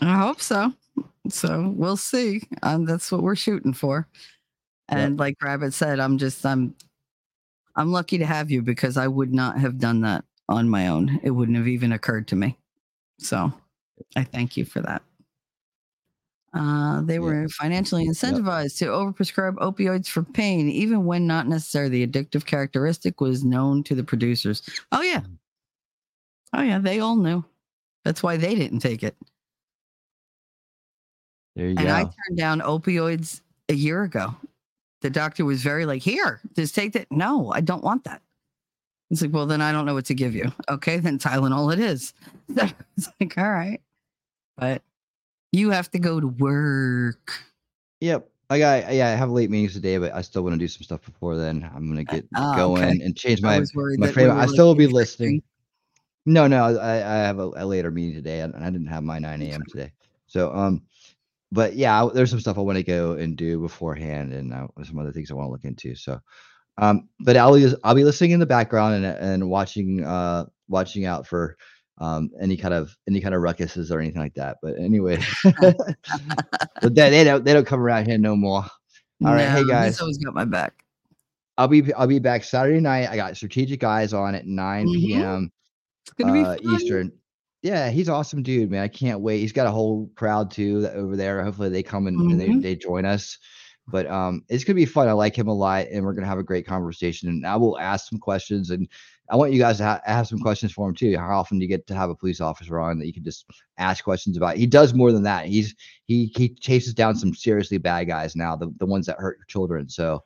I 0.00 0.18
hope 0.18 0.40
so. 0.40 0.72
So 1.28 1.72
we'll 1.76 1.96
see. 1.96 2.42
Um, 2.62 2.84
that's 2.84 3.12
what 3.12 3.22
we're 3.22 3.36
shooting 3.36 3.74
for. 3.74 4.08
Yep. 4.90 4.98
And 4.98 5.18
like 5.18 5.36
Rabbit 5.42 5.72
said, 5.72 6.00
I'm 6.00 6.18
just 6.18 6.44
I'm 6.44 6.74
I'm 7.76 7.92
lucky 7.92 8.18
to 8.18 8.26
have 8.26 8.50
you 8.50 8.62
because 8.62 8.96
I 8.96 9.06
would 9.06 9.32
not 9.32 9.58
have 9.58 9.78
done 9.78 10.00
that 10.02 10.24
on 10.48 10.68
my 10.68 10.88
own. 10.88 11.20
It 11.22 11.30
wouldn't 11.30 11.56
have 11.56 11.68
even 11.68 11.92
occurred 11.92 12.26
to 12.28 12.36
me. 12.36 12.58
So 13.18 13.52
I 14.16 14.24
thank 14.24 14.56
you 14.56 14.64
for 14.64 14.80
that. 14.80 15.02
Uh, 16.52 17.00
they 17.02 17.20
were 17.20 17.48
financially 17.50 18.08
incentivized 18.08 18.76
to 18.78 18.86
overprescribe 18.86 19.54
opioids 19.56 20.08
for 20.08 20.24
pain, 20.24 20.68
even 20.68 21.04
when 21.04 21.24
not 21.24 21.46
necessary. 21.46 21.88
The 21.88 22.04
addictive 22.04 22.44
characteristic 22.44 23.20
was 23.20 23.44
known 23.44 23.84
to 23.84 23.94
the 23.94 24.02
producers. 24.02 24.62
Oh 24.90 25.02
yeah, 25.02 25.20
oh 26.52 26.62
yeah, 26.62 26.80
they 26.80 26.98
all 26.98 27.14
knew. 27.14 27.44
That's 28.04 28.22
why 28.22 28.36
they 28.36 28.56
didn't 28.56 28.80
take 28.80 29.04
it. 29.04 29.14
There 31.54 31.66
you 31.66 31.76
And 31.78 31.86
go. 31.86 31.94
I 31.94 32.02
turned 32.02 32.36
down 32.36 32.60
opioids 32.60 33.42
a 33.68 33.74
year 33.74 34.02
ago. 34.02 34.34
The 35.00 35.10
doctor 35.10 35.44
was 35.44 35.62
very 35.62 35.86
like, 35.86 36.02
here, 36.02 36.40
just 36.54 36.74
take 36.74 36.92
that. 36.92 37.06
No, 37.10 37.52
I 37.52 37.60
don't 37.60 37.82
want 37.82 38.04
that. 38.04 38.22
It's 39.10 39.22
like, 39.22 39.32
well, 39.32 39.46
then 39.46 39.60
I 39.60 39.72
don't 39.72 39.86
know 39.86 39.94
what 39.94 40.04
to 40.06 40.14
give 40.14 40.34
you. 40.34 40.52
Okay, 40.68 40.98
then 40.98 41.18
Tylenol 41.18 41.72
it 41.72 41.80
is. 41.80 42.12
It's 42.96 43.08
like, 43.18 43.38
all 43.38 43.50
right. 43.50 43.80
But 44.56 44.82
you 45.52 45.70
have 45.70 45.90
to 45.92 45.98
go 45.98 46.20
to 46.20 46.26
work. 46.26 47.32
Yep. 48.00 48.28
I 48.50 48.58
got 48.58 48.92
yeah, 48.92 49.08
I 49.08 49.10
have 49.10 49.30
late 49.30 49.48
meetings 49.48 49.74
today, 49.74 49.96
but 49.98 50.12
I 50.12 50.22
still 50.22 50.42
want 50.42 50.54
to 50.54 50.58
do 50.58 50.66
some 50.66 50.82
stuff 50.82 51.04
before 51.04 51.36
then. 51.36 51.70
I'm 51.72 51.88
gonna 51.88 52.02
get 52.02 52.26
ah, 52.34 52.56
going 52.56 52.82
okay. 52.82 53.04
and 53.04 53.16
change 53.16 53.40
my 53.40 53.60
my 53.60 54.10
frame. 54.10 54.32
I 54.32 54.46
still 54.46 54.66
will 54.66 54.74
be 54.74 54.88
listening. 54.88 55.40
No, 56.26 56.46
no, 56.46 56.78
I, 56.78 56.96
I 56.96 57.18
have 57.18 57.38
a, 57.38 57.50
a 57.56 57.64
later 57.64 57.90
meeting 57.90 58.14
today, 58.14 58.40
and 58.40 58.54
I 58.56 58.70
didn't 58.70 58.88
have 58.88 59.02
my 59.02 59.18
9 59.18 59.40
a.m. 59.42 59.62
today. 59.70 59.92
So, 60.26 60.54
um, 60.54 60.82
but 61.52 61.74
yeah, 61.74 62.08
there's 62.12 62.30
some 62.30 62.40
stuff 62.40 62.58
I 62.58 62.62
want 62.62 62.76
to 62.76 62.82
go 62.84 63.12
and 63.12 63.36
do 63.36 63.60
beforehand, 63.60 64.32
and 64.32 64.52
uh, 64.52 64.68
some 64.84 64.98
other 64.98 65.12
things 65.12 65.30
I 65.30 65.34
want 65.34 65.48
to 65.48 65.52
look 65.52 65.64
into. 65.64 65.94
So, 65.94 66.20
um, 66.78 67.08
but 67.20 67.36
I'll 67.36 67.54
be 67.54 67.72
I'll 67.84 67.94
be 67.94 68.04
listening 68.04 68.30
in 68.32 68.40
the 68.40 68.46
background 68.46 68.94
and 68.94 69.04
and 69.04 69.50
watching 69.50 70.04
uh 70.04 70.46
watching 70.68 71.04
out 71.04 71.26
for 71.26 71.56
um 71.98 72.30
any 72.40 72.56
kind 72.56 72.72
of 72.74 72.96
any 73.08 73.20
kind 73.20 73.34
of 73.34 73.42
ruckuses 73.42 73.90
or 73.90 74.00
anything 74.00 74.22
like 74.22 74.34
that. 74.34 74.58
But 74.62 74.78
anyway, 74.78 75.18
but 75.60 76.94
they, 76.94 77.10
they 77.10 77.24
don't 77.24 77.44
they 77.44 77.52
don't 77.52 77.66
come 77.66 77.80
around 77.80 78.06
here 78.06 78.18
no 78.18 78.36
more. 78.36 78.64
All 79.24 79.34
right, 79.34 79.48
hey, 79.50 79.64
guys. 79.64 79.92
He's 79.92 80.00
always 80.00 80.18
got 80.18 80.34
my 80.34 80.44
back. 80.44 80.72
I'll 81.58 81.68
be 81.68 81.92
I'll 81.94 82.06
be 82.06 82.20
back 82.20 82.44
Saturday 82.44 82.80
night. 82.80 83.10
I 83.10 83.16
got 83.16 83.36
Strategic 83.36 83.84
Eyes 83.84 84.14
on 84.14 84.34
at 84.34 84.46
9 84.46 84.86
Mhm. 84.86 84.94
p.m. 84.94 85.52
It's 86.06 86.14
gonna 86.14 86.32
be 86.32 86.44
uh. 86.44 86.56
Eastern. 86.62 87.12
Yeah, 87.62 87.90
he's 87.90 88.08
awesome 88.08 88.42
dude, 88.42 88.70
man. 88.70 88.82
I 88.82 88.88
can't 88.88 89.20
wait. 89.20 89.40
He's 89.40 89.52
got 89.52 89.66
a 89.66 89.70
whole 89.70 90.10
crowd 90.14 90.50
too 90.50 90.88
over 90.94 91.16
there. 91.16 91.44
Hopefully 91.44 91.68
they 91.68 91.82
come 91.82 92.06
and, 92.06 92.18
and 92.30 92.40
they, 92.40 92.54
they 92.54 92.76
join 92.76 93.04
us. 93.04 93.38
But 93.86 94.06
um 94.06 94.44
it's 94.48 94.64
gonna 94.64 94.76
be 94.76 94.86
fun. 94.86 95.08
I 95.08 95.12
like 95.12 95.36
him 95.36 95.48
a 95.48 95.54
lot, 95.54 95.86
and 95.88 96.04
we're 96.04 96.12
gonna 96.12 96.26
have 96.26 96.38
a 96.38 96.44
great 96.44 96.66
conversation. 96.66 97.28
And 97.28 97.46
I 97.46 97.56
will 97.56 97.78
ask 97.78 98.08
some 98.08 98.18
questions, 98.20 98.70
and 98.70 98.88
I 99.30 99.36
want 99.36 99.52
you 99.52 99.58
guys 99.58 99.78
to 99.78 99.84
ha- 99.84 100.00
have 100.04 100.28
some 100.28 100.38
questions 100.38 100.72
for 100.72 100.88
him 100.88 100.94
too. 100.94 101.16
How 101.18 101.38
often 101.38 101.58
do 101.58 101.64
you 101.64 101.68
get 101.68 101.86
to 101.88 101.94
have 101.94 102.08
a 102.08 102.14
police 102.14 102.40
officer 102.40 102.78
on 102.78 102.98
that 102.98 103.06
you 103.06 103.12
can 103.12 103.24
just 103.24 103.46
ask 103.78 104.04
questions 104.04 104.36
about? 104.36 104.56
He 104.56 104.66
does 104.66 104.94
more 104.94 105.12
than 105.12 105.24
that. 105.24 105.46
He's 105.46 105.74
he 106.04 106.32
he 106.36 106.50
chases 106.50 106.94
down 106.94 107.16
some 107.16 107.34
seriously 107.34 107.78
bad 107.78 108.04
guys 108.04 108.36
now, 108.36 108.54
the, 108.56 108.72
the 108.78 108.86
ones 108.86 109.06
that 109.06 109.18
hurt 109.18 109.38
children. 109.48 109.88
So 109.88 110.22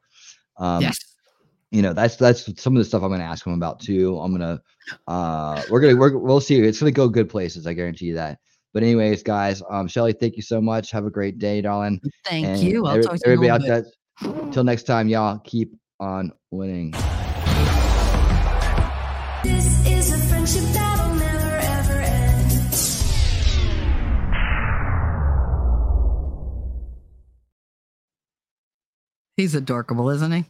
um 0.58 0.82
yes. 0.82 1.13
You 1.74 1.82
know 1.82 1.92
that's 1.92 2.16
that's 2.16 2.44
some 2.62 2.76
of 2.76 2.80
the 2.80 2.84
stuff 2.84 3.02
i'm 3.02 3.08
going 3.08 3.18
to 3.20 3.26
ask 3.26 3.44
him 3.46 3.52
about 3.52 3.80
too 3.80 4.18
i'm 4.20 4.36
going 4.36 4.56
to 4.56 4.62
uh 5.08 5.60
we're 5.70 5.80
going 5.80 5.92
to 5.94 5.98
we're, 5.98 6.16
we'll 6.16 6.40
see 6.40 6.56
it's 6.60 6.78
going 6.80 6.92
to 6.92 6.96
go 6.96 7.08
good 7.08 7.28
places 7.28 7.66
i 7.66 7.72
guarantee 7.72 8.06
you 8.06 8.14
that 8.14 8.38
but 8.72 8.82
anyways 8.84 9.22
guys 9.24 9.60
um 9.70 9.88
shelly 9.88 10.12
thank 10.12 10.36
you 10.36 10.42
so 10.42 10.60
much 10.60 10.90
have 10.92 11.04
a 11.04 11.10
great 11.10 11.38
day 11.38 11.60
darling 11.60 12.00
Thank 12.26 12.46
And 12.46 12.60
you. 12.60 12.84
I'll 12.86 12.92
every- 12.92 13.02
talk 13.02 13.16
to 13.16 13.22
you 13.26 13.32
everybody 13.32 13.62
little 13.64 13.76
out 13.78 13.84
bit. 14.22 14.42
there 14.44 14.52
till 14.52 14.62
next 14.64 14.84
time 14.84 15.08
y'all 15.08 15.38
keep 15.40 15.74
on 15.98 16.32
winning 16.52 16.92
This 19.42 19.86
is 19.86 20.12
a 20.12 20.18
friendship 20.28 20.62
that'll 20.72 21.14
never 21.16 21.56
ever 21.56 22.00
end. 22.00 22.50
He's 29.36 29.54
adorable, 29.54 30.10
isn't 30.10 30.32
he? 30.32 30.44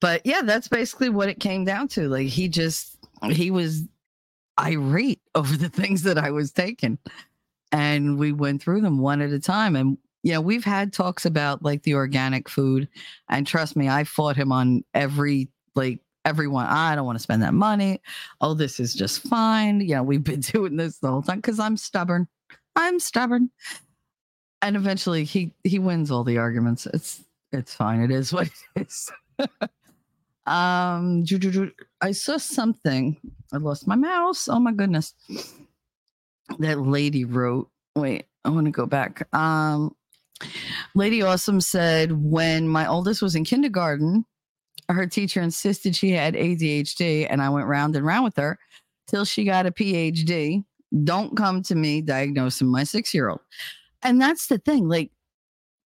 But 0.00 0.22
yeah, 0.24 0.42
that's 0.42 0.68
basically 0.68 1.08
what 1.08 1.28
it 1.28 1.40
came 1.40 1.64
down 1.64 1.88
to. 1.88 2.08
Like 2.08 2.28
he 2.28 2.48
just 2.48 2.96
he 3.30 3.50
was 3.50 3.84
irate 4.60 5.20
over 5.34 5.56
the 5.56 5.68
things 5.68 6.02
that 6.02 6.18
I 6.18 6.30
was 6.30 6.52
taking. 6.52 6.98
And 7.72 8.18
we 8.18 8.32
went 8.32 8.62
through 8.62 8.80
them 8.82 8.98
one 8.98 9.20
at 9.20 9.30
a 9.30 9.40
time. 9.40 9.76
And 9.76 9.98
you 10.22 10.32
know, 10.32 10.40
we've 10.40 10.64
had 10.64 10.92
talks 10.92 11.24
about 11.24 11.62
like 11.62 11.82
the 11.82 11.94
organic 11.94 12.48
food. 12.48 12.88
And 13.28 13.46
trust 13.46 13.76
me, 13.76 13.88
I 13.88 14.04
fought 14.04 14.36
him 14.36 14.52
on 14.52 14.84
every 14.94 15.48
like 15.74 16.00
everyone. 16.24 16.66
I 16.66 16.94
don't 16.94 17.06
want 17.06 17.16
to 17.18 17.22
spend 17.22 17.42
that 17.42 17.54
money. 17.54 18.00
Oh, 18.40 18.54
this 18.54 18.80
is 18.80 18.94
just 18.94 19.22
fine. 19.22 19.78
Know, 19.78 20.02
we've 20.02 20.24
been 20.24 20.40
doing 20.52 20.76
this 20.76 20.98
the 20.98 21.08
whole 21.08 21.22
time 21.22 21.38
because 21.38 21.60
I'm 21.60 21.76
stubborn. 21.76 22.28
I'm 22.74 22.98
stubborn. 23.00 23.50
And 24.62 24.76
eventually 24.76 25.24
he 25.24 25.52
he 25.64 25.78
wins 25.78 26.10
all 26.10 26.24
the 26.24 26.38
arguments. 26.38 26.86
It's 26.86 27.22
it's 27.52 27.74
fine. 27.74 28.00
It 28.00 28.10
is 28.10 28.32
what 28.32 28.48
it 28.74 28.88
is. 28.88 29.10
um, 30.46 31.24
I 32.00 32.12
saw 32.12 32.36
something. 32.36 33.16
I 33.52 33.56
lost 33.56 33.86
my 33.86 33.96
mouse. 33.96 34.48
Oh 34.48 34.60
my 34.60 34.72
goodness. 34.72 35.14
That 36.58 36.80
lady 36.80 37.24
wrote. 37.24 37.68
Wait, 37.96 38.26
I 38.44 38.50
want 38.50 38.66
to 38.66 38.70
go 38.70 38.86
back. 38.86 39.26
Um, 39.34 39.94
Lady 40.94 41.22
Awesome 41.22 41.60
said 41.60 42.12
when 42.12 42.68
my 42.68 42.86
oldest 42.86 43.22
was 43.22 43.34
in 43.34 43.44
kindergarten, 43.44 44.24
her 44.88 45.06
teacher 45.06 45.40
insisted 45.40 45.96
she 45.96 46.10
had 46.12 46.34
ADHD, 46.34 47.26
and 47.28 47.42
I 47.42 47.48
went 47.48 47.66
round 47.66 47.96
and 47.96 48.06
round 48.06 48.24
with 48.24 48.36
her 48.36 48.58
till 49.08 49.24
she 49.24 49.44
got 49.44 49.66
a 49.66 49.70
PhD. 49.70 50.64
Don't 51.04 51.36
come 51.36 51.62
to 51.64 51.74
me 51.74 52.00
diagnosing 52.00 52.68
my 52.68 52.84
six 52.84 53.12
year 53.12 53.28
old. 53.28 53.40
And 54.02 54.20
that's 54.20 54.46
the 54.46 54.58
thing. 54.58 54.88
Like, 54.88 55.10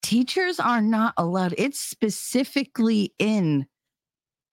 teachers 0.02 0.60
are 0.60 0.82
not 0.82 1.14
allowed, 1.18 1.56
it's 1.58 1.80
specifically 1.80 3.14
in 3.20 3.66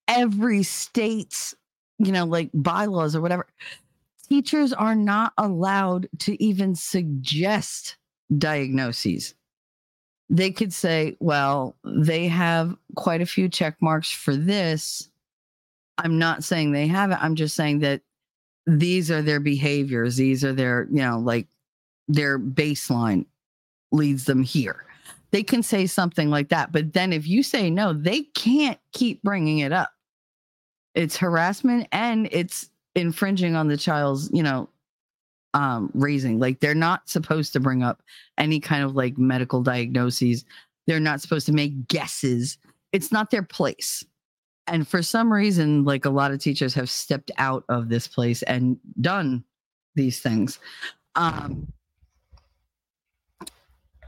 every 0.09 0.63
state's, 0.63 1.55
you 1.99 2.13
know, 2.13 2.25
like 2.25 2.51
bylaws 2.55 3.15
or 3.17 3.21
whatever. 3.21 3.47
Teachers 4.29 4.73
are 4.73 4.95
not 4.95 5.33
allowed 5.39 6.09
to 6.21 6.43
even 6.43 6.75
suggest 6.75 7.97
diagnoses. 8.37 9.35
They 10.29 10.51
could 10.51 10.73
say, 10.73 11.17
well, 11.21 11.77
they 11.85 12.27
have 12.27 12.77
quite 12.97 13.21
a 13.21 13.27
few 13.27 13.49
check 13.49 13.77
marks 13.81 14.11
for 14.11 14.35
this. 14.35 15.09
I'm 15.99 16.19
not 16.19 16.43
saying 16.43 16.73
they 16.73 16.89
have 16.89 17.13
it. 17.13 17.19
I'm 17.21 17.37
just 17.37 17.55
saying 17.55 17.79
that 17.81 18.03
these 18.67 19.11
are 19.11 19.23
their 19.23 19.39
behaviors. 19.39 20.17
These 20.17 20.45
are 20.45 20.53
their, 20.53 20.89
you 20.91 21.03
know, 21.03 21.19
like 21.19 21.47
their 22.09 22.39
baseline 22.39 23.27
leads 23.93 24.25
them 24.25 24.43
here. 24.43 24.85
They 25.31 25.43
can 25.43 25.63
say 25.63 25.87
something 25.87 26.31
like 26.31 26.49
that. 26.49 26.73
But 26.73 26.93
then 26.93 27.13
if 27.13 27.27
you 27.29 27.43
say 27.43 27.71
no, 27.71 27.93
they 27.93 28.23
can't 28.35 28.79
keep 28.93 29.23
bringing 29.23 29.59
it 29.59 29.73
up. 29.73 29.91
It's 30.97 31.17
harassment 31.17 31.87
and 31.93 32.29
it's 32.33 32.71
infringing 32.97 33.55
on 33.55 33.69
the 33.69 33.77
child's, 33.77 34.29
you 34.33 34.43
know, 34.43 34.69
um, 35.55 35.91
raising. 35.95 36.41
Like 36.41 36.61
they're 36.61 36.75
not 36.75 37.09
supposed 37.09 37.53
to 37.53 37.61
bring 37.61 37.83
up 37.83 38.03
any 38.39 38.59
kind 38.59 38.83
of 38.83 38.97
like 38.97 39.17
medical 39.17 39.63
diagnoses. 39.63 40.45
They're 40.87 40.99
not 40.99 41.21
supposed 41.21 41.47
to 41.47 41.53
make 41.53 41.87
guesses. 41.87 42.59
It's 42.93 43.13
not 43.13 43.31
their 43.31 43.43
place. 43.43 44.05
And 44.67 44.89
for 44.89 45.03
some 45.03 45.33
reason, 45.33 45.85
like 45.85 46.05
a 46.05 46.11
lot 46.11 46.33
of 46.33 46.41
teachers 46.41 46.75
have 46.75 46.91
stepped 46.91 47.31
out 47.39 47.65
of 47.69 47.89
this 47.89 48.09
place 48.09 48.43
and 48.43 48.79
done 49.01 49.45
these 49.95 50.21
things. 50.21 50.59
Um, 51.15 51.73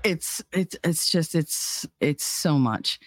it's 0.05 0.43
it's 0.53 0.77
it's 0.85 1.11
just 1.11 1.35
it's 1.35 1.87
it's 2.01 2.25
so 2.25 2.59
much. 2.59 2.99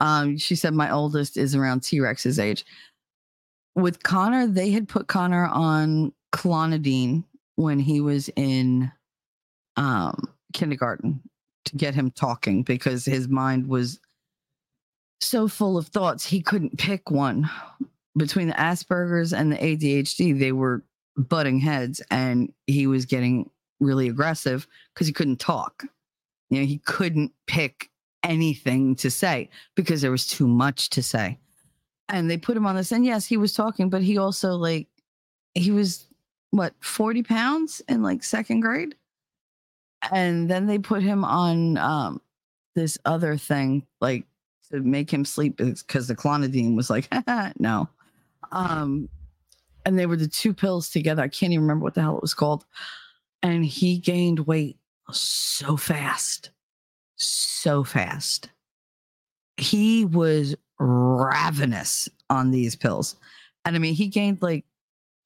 Um, 0.00 0.36
she 0.36 0.54
said 0.54 0.74
my 0.74 0.90
oldest 0.90 1.36
is 1.36 1.54
around 1.54 1.82
T 1.82 2.00
Rex's 2.00 2.38
age. 2.38 2.64
With 3.78 4.02
Connor, 4.02 4.48
they 4.48 4.70
had 4.70 4.88
put 4.88 5.06
Connor 5.06 5.46
on 5.46 6.12
clonidine 6.32 7.22
when 7.54 7.78
he 7.78 8.00
was 8.00 8.28
in 8.34 8.90
um, 9.76 10.28
kindergarten 10.52 11.22
to 11.66 11.76
get 11.76 11.94
him 11.94 12.10
talking 12.10 12.64
because 12.64 13.04
his 13.04 13.28
mind 13.28 13.68
was 13.68 14.00
so 15.20 15.46
full 15.46 15.78
of 15.78 15.86
thoughts 15.86 16.26
he 16.26 16.42
couldn't 16.42 16.76
pick 16.76 17.08
one. 17.10 17.48
Between 18.16 18.48
the 18.48 18.54
asperger's 18.54 19.32
and 19.32 19.52
the 19.52 19.56
adhd 19.56 20.40
they 20.40 20.50
were 20.50 20.82
butting 21.16 21.60
heads 21.60 22.02
and 22.10 22.52
he 22.66 22.88
was 22.88 23.06
getting 23.06 23.48
really 23.78 24.08
aggressive 24.08 24.66
because 24.92 25.06
he 25.06 25.12
couldn't 25.12 25.38
talk. 25.38 25.84
You 26.50 26.60
know 26.60 26.66
he 26.66 26.78
couldn't 26.78 27.30
pick 27.46 27.90
anything 28.24 28.96
to 28.96 29.08
say 29.08 29.50
because 29.76 30.00
there 30.00 30.10
was 30.10 30.26
too 30.26 30.48
much 30.48 30.90
to 30.90 31.02
say 31.02 31.38
and 32.08 32.30
they 32.30 32.36
put 32.36 32.56
him 32.56 32.66
on 32.66 32.76
this 32.76 32.92
and 32.92 33.04
yes 33.04 33.26
he 33.26 33.36
was 33.36 33.52
talking 33.52 33.90
but 33.90 34.02
he 34.02 34.18
also 34.18 34.52
like 34.52 34.88
he 35.54 35.70
was 35.70 36.08
what 36.50 36.74
40 36.80 37.22
pounds 37.22 37.82
in 37.88 38.02
like 38.02 38.24
second 38.24 38.60
grade? 38.60 38.94
And 40.10 40.48
then 40.48 40.66
they 40.66 40.78
put 40.78 41.02
him 41.02 41.24
on 41.24 41.76
um 41.78 42.20
this 42.74 42.98
other 43.04 43.36
thing 43.36 43.86
like 44.00 44.24
to 44.70 44.80
make 44.80 45.12
him 45.12 45.24
sleep 45.24 45.56
because 45.56 46.06
the 46.06 46.14
clonidine 46.14 46.76
was 46.76 46.90
like 46.90 47.08
no. 47.58 47.88
Um 48.52 49.08
and 49.84 49.98
they 49.98 50.06
were 50.06 50.16
the 50.16 50.28
two 50.28 50.52
pills 50.52 50.90
together 50.90 51.22
i 51.22 51.28
can't 51.28 51.52
even 51.52 51.62
remember 51.62 51.84
what 51.84 51.94
the 51.94 52.02
hell 52.02 52.16
it 52.16 52.22
was 52.22 52.34
called. 52.34 52.64
And 53.42 53.64
he 53.64 53.98
gained 53.98 54.40
weight 54.40 54.78
so 55.10 55.76
fast 55.76 56.50
so 57.16 57.82
fast 57.82 58.50
he 59.58 60.04
was 60.04 60.54
ravenous 60.78 62.08
on 62.30 62.50
these 62.50 62.76
pills 62.76 63.16
and 63.64 63.74
i 63.74 63.78
mean 63.78 63.94
he 63.94 64.06
gained 64.06 64.40
like 64.40 64.64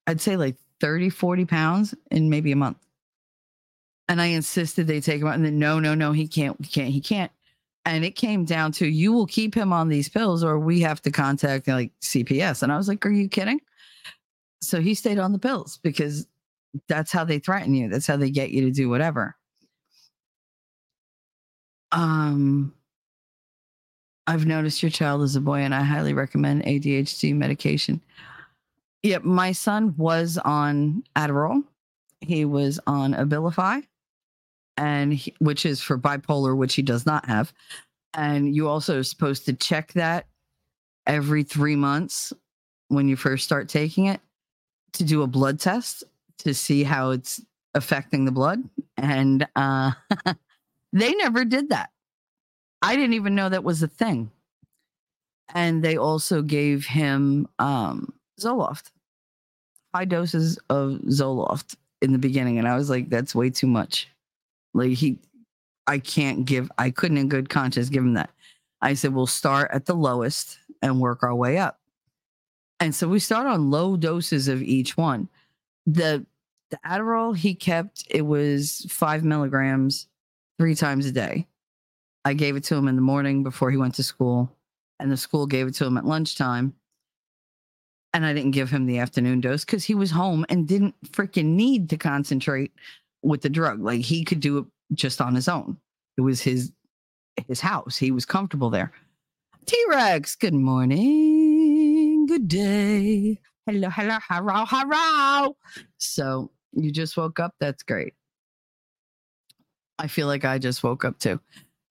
i'd 0.06 0.20
say 0.20 0.36
like 0.36 0.56
30 0.80 1.10
40 1.10 1.44
pounds 1.44 1.94
in 2.10 2.30
maybe 2.30 2.52
a 2.52 2.56
month 2.56 2.78
and 4.12 4.20
I 4.20 4.26
insisted 4.26 4.86
they 4.86 5.00
take 5.00 5.22
him 5.22 5.28
out. 5.28 5.36
And 5.36 5.44
then 5.44 5.58
no, 5.58 5.78
no, 5.80 5.94
no, 5.94 6.12
he 6.12 6.28
can't, 6.28 6.56
he 6.62 6.70
can't, 6.70 6.90
he 6.90 7.00
can't. 7.00 7.32
And 7.86 8.04
it 8.04 8.12
came 8.12 8.44
down 8.44 8.70
to 8.72 8.86
you 8.86 9.12
will 9.12 9.26
keep 9.26 9.54
him 9.54 9.72
on 9.72 9.88
these 9.88 10.08
pills 10.08 10.44
or 10.44 10.58
we 10.58 10.80
have 10.80 11.00
to 11.02 11.10
contact 11.10 11.66
like 11.66 11.92
CPS. 12.00 12.62
And 12.62 12.70
I 12.70 12.76
was 12.76 12.88
like, 12.88 13.04
Are 13.06 13.10
you 13.10 13.28
kidding? 13.28 13.60
So 14.60 14.80
he 14.80 14.94
stayed 14.94 15.18
on 15.18 15.32
the 15.32 15.38
pills 15.38 15.78
because 15.82 16.26
that's 16.88 17.10
how 17.10 17.24
they 17.24 17.38
threaten 17.38 17.74
you. 17.74 17.88
That's 17.88 18.06
how 18.06 18.16
they 18.16 18.30
get 18.30 18.50
you 18.50 18.62
to 18.62 18.70
do 18.70 18.88
whatever. 18.88 19.34
Um, 21.90 22.74
I've 24.26 24.46
noticed 24.46 24.82
your 24.82 24.90
child 24.90 25.22
is 25.22 25.36
a 25.36 25.40
boy, 25.40 25.60
and 25.60 25.74
I 25.74 25.82
highly 25.82 26.14
recommend 26.14 26.64
ADHD 26.64 27.34
medication. 27.34 28.00
Yep, 29.02 29.24
my 29.24 29.52
son 29.52 29.94
was 29.96 30.38
on 30.38 31.02
Adderall. 31.16 31.64
He 32.20 32.44
was 32.44 32.78
on 32.86 33.14
Abilify, 33.14 33.84
and 34.76 35.12
he, 35.12 35.34
which 35.40 35.66
is 35.66 35.82
for 35.82 35.98
bipolar, 35.98 36.56
which 36.56 36.74
he 36.74 36.82
does 36.82 37.04
not 37.04 37.26
have. 37.26 37.52
And 38.14 38.54
you 38.54 38.68
also 38.68 39.00
are 39.00 39.04
supposed 39.04 39.44
to 39.46 39.54
check 39.54 39.92
that 39.94 40.26
every 41.06 41.42
three 41.42 41.76
months 41.76 42.32
when 42.88 43.08
you 43.08 43.16
first 43.16 43.44
start 43.44 43.68
taking 43.68 44.06
it 44.06 44.20
to 44.92 45.04
do 45.04 45.22
a 45.22 45.26
blood 45.26 45.58
test 45.58 46.04
to 46.38 46.54
see 46.54 46.84
how 46.84 47.10
it's 47.10 47.40
affecting 47.74 48.24
the 48.24 48.30
blood. 48.30 48.62
And 48.96 49.46
uh, 49.56 49.92
they 50.92 51.14
never 51.14 51.44
did 51.44 51.70
that. 51.70 51.90
I 52.82 52.96
didn't 52.96 53.14
even 53.14 53.34
know 53.34 53.48
that 53.48 53.64
was 53.64 53.82
a 53.82 53.88
thing. 53.88 54.30
And 55.54 55.82
they 55.82 55.96
also 55.96 56.42
gave 56.42 56.86
him 56.86 57.46
um, 57.58 58.12
Zoloft, 58.40 58.90
high 59.94 60.04
doses 60.04 60.58
of 60.68 61.00
Zoloft 61.06 61.76
in 62.00 62.12
the 62.12 62.18
beginning. 62.18 62.58
And 62.58 62.66
I 62.66 62.76
was 62.76 62.90
like, 62.90 63.08
that's 63.08 63.34
way 63.34 63.50
too 63.50 63.66
much. 63.66 64.08
Like, 64.74 64.92
he, 64.92 65.18
I 65.86 65.98
can't 65.98 66.44
give, 66.44 66.70
I 66.78 66.90
couldn't 66.90 67.18
in 67.18 67.28
good 67.28 67.48
conscience 67.48 67.88
give 67.88 68.02
him 68.02 68.14
that. 68.14 68.30
I 68.80 68.94
said, 68.94 69.14
we'll 69.14 69.26
start 69.26 69.70
at 69.72 69.86
the 69.86 69.94
lowest 69.94 70.58
and 70.80 71.00
work 71.00 71.22
our 71.22 71.34
way 71.34 71.58
up. 71.58 71.78
And 72.80 72.94
so 72.94 73.06
we 73.06 73.20
start 73.20 73.46
on 73.46 73.70
low 73.70 73.96
doses 73.96 74.48
of 74.48 74.60
each 74.60 74.96
one. 74.96 75.28
The 75.86 76.26
the 76.70 76.78
Adderall 76.86 77.36
he 77.36 77.54
kept, 77.54 78.04
it 78.10 78.22
was 78.22 78.86
five 78.88 79.24
milligrams 79.24 80.08
three 80.58 80.74
times 80.74 81.06
a 81.06 81.12
day. 81.12 81.46
I 82.24 82.34
gave 82.34 82.56
it 82.56 82.64
to 82.64 82.76
him 82.76 82.88
in 82.88 82.96
the 82.96 83.02
morning 83.02 83.42
before 83.42 83.70
he 83.70 83.76
went 83.76 83.94
to 83.96 84.02
school, 84.02 84.50
and 85.00 85.10
the 85.10 85.16
school 85.16 85.46
gave 85.46 85.66
it 85.66 85.74
to 85.74 85.86
him 85.86 85.96
at 85.96 86.04
lunchtime. 86.04 86.74
And 88.14 88.26
I 88.26 88.34
didn't 88.34 88.50
give 88.50 88.70
him 88.70 88.86
the 88.86 88.98
afternoon 88.98 89.40
dose 89.40 89.64
because 89.64 89.84
he 89.84 89.94
was 89.94 90.10
home 90.10 90.44
and 90.50 90.68
didn't 90.68 90.94
freaking 91.12 91.54
need 91.56 91.88
to 91.90 91.96
concentrate 91.96 92.72
with 93.22 93.40
the 93.40 93.48
drug. 93.48 93.80
Like 93.80 94.02
he 94.02 94.22
could 94.22 94.40
do 94.40 94.58
it 94.58 94.64
just 94.94 95.20
on 95.20 95.34
his 95.34 95.48
own. 95.48 95.78
It 96.18 96.20
was 96.20 96.42
his 96.42 96.72
his 97.48 97.60
house. 97.60 97.96
He 97.96 98.10
was 98.10 98.26
comfortable 98.26 98.68
there. 98.68 98.92
T 99.64 99.82
Rex, 99.88 100.36
good 100.36 100.54
morning. 100.54 102.26
Good 102.26 102.48
day. 102.48 103.40
Hello, 103.66 103.88
hello, 103.88 104.18
hello, 104.28 104.64
hello. 104.66 105.56
So 105.98 106.50
you 106.72 106.90
just 106.90 107.16
woke 107.16 107.40
up. 107.40 107.54
That's 107.60 107.82
great. 107.82 108.14
I 109.98 110.08
feel 110.08 110.26
like 110.26 110.44
I 110.44 110.58
just 110.58 110.82
woke 110.82 111.04
up 111.04 111.18
too. 111.18 111.40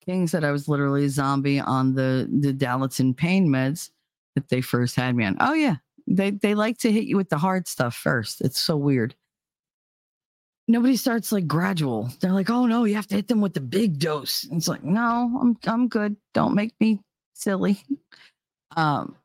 King 0.06 0.28
said 0.28 0.44
I 0.44 0.52
was 0.52 0.68
literally 0.68 1.06
a 1.06 1.10
zombie 1.10 1.60
on 1.60 1.94
the 1.94 2.28
the 2.32 2.54
Dalatin 2.54 3.16
pain 3.16 3.48
meds 3.48 3.92
that 4.36 4.50
they 4.50 4.62
first 4.62 4.96
had 4.96 5.16
me 5.16 5.26
on. 5.26 5.38
Oh 5.40 5.54
yeah, 5.54 5.78
they 6.08 6.32
they 6.32 6.56
like 6.56 6.78
to 6.80 6.92
hit 6.92 7.06
you 7.06 7.18
with 7.18 7.30
the 7.30 7.38
hard 7.38 7.68
stuff 7.68 7.96
first. 7.96 8.42
It's 8.42 8.60
so 8.60 8.76
weird. 8.78 9.16
Nobody 10.68 10.96
starts 10.96 11.32
like 11.32 11.48
gradual. 11.48 12.10
They're 12.20 12.32
like, 12.32 12.50
oh 12.50 12.66
no, 12.66 12.86
you 12.86 12.96
have 12.96 13.08
to 13.08 13.16
hit 13.16 13.28
them 13.28 13.42
with 13.42 13.54
the 13.54 13.62
big 13.62 14.00
dose. 14.00 14.48
It's 14.52 14.68
like, 14.68 14.84
no, 14.84 15.38
I'm 15.42 15.58
I'm 15.68 15.88
good. 15.88 16.16
Don't 16.34 16.56
make 16.56 16.74
me 16.80 17.00
silly. 17.34 17.84
Um, 18.78 19.16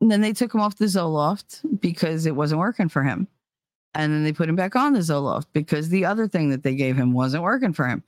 and 0.00 0.10
then 0.10 0.20
they 0.20 0.32
took 0.32 0.54
him 0.54 0.60
off 0.60 0.76
the 0.76 0.86
Zoloft 0.86 1.60
because 1.80 2.26
it 2.26 2.34
wasn't 2.34 2.60
working 2.60 2.88
for 2.88 3.02
him. 3.02 3.28
And 3.94 4.12
then 4.12 4.24
they 4.24 4.32
put 4.32 4.48
him 4.48 4.56
back 4.56 4.74
on 4.74 4.92
the 4.92 5.00
Zoloft 5.00 5.46
because 5.52 5.88
the 5.88 6.04
other 6.04 6.26
thing 6.26 6.50
that 6.50 6.64
they 6.64 6.74
gave 6.74 6.96
him 6.96 7.12
wasn't 7.12 7.44
working 7.44 7.72
for 7.72 7.86
him. 7.86 8.02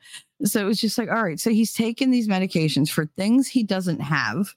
So 0.45 0.61
it 0.61 0.65
was 0.65 0.81
just 0.81 0.99
like, 0.99 1.09
all 1.09 1.23
right, 1.23 1.39
so 1.39 1.51
he's 1.51 1.73
taking 1.73 2.11
these 2.11 2.29
medications 2.29 2.91
for 2.91 3.07
things 3.17 3.47
he 3.47 3.63
doesn't 3.63 4.01
have. 4.01 4.49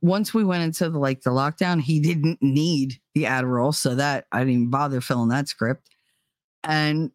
Once 0.00 0.32
we 0.32 0.44
went 0.44 0.62
into 0.62 0.88
the 0.90 0.98
like 0.98 1.22
the 1.22 1.30
lockdown, 1.30 1.80
he 1.80 2.00
didn't 2.00 2.40
need 2.40 3.00
the 3.14 3.24
Adderall, 3.24 3.74
so 3.74 3.94
that 3.94 4.26
I 4.30 4.40
didn't 4.40 4.54
even 4.54 4.70
bother 4.70 5.00
filling 5.00 5.30
that 5.30 5.48
script. 5.48 5.88
And 6.62 7.10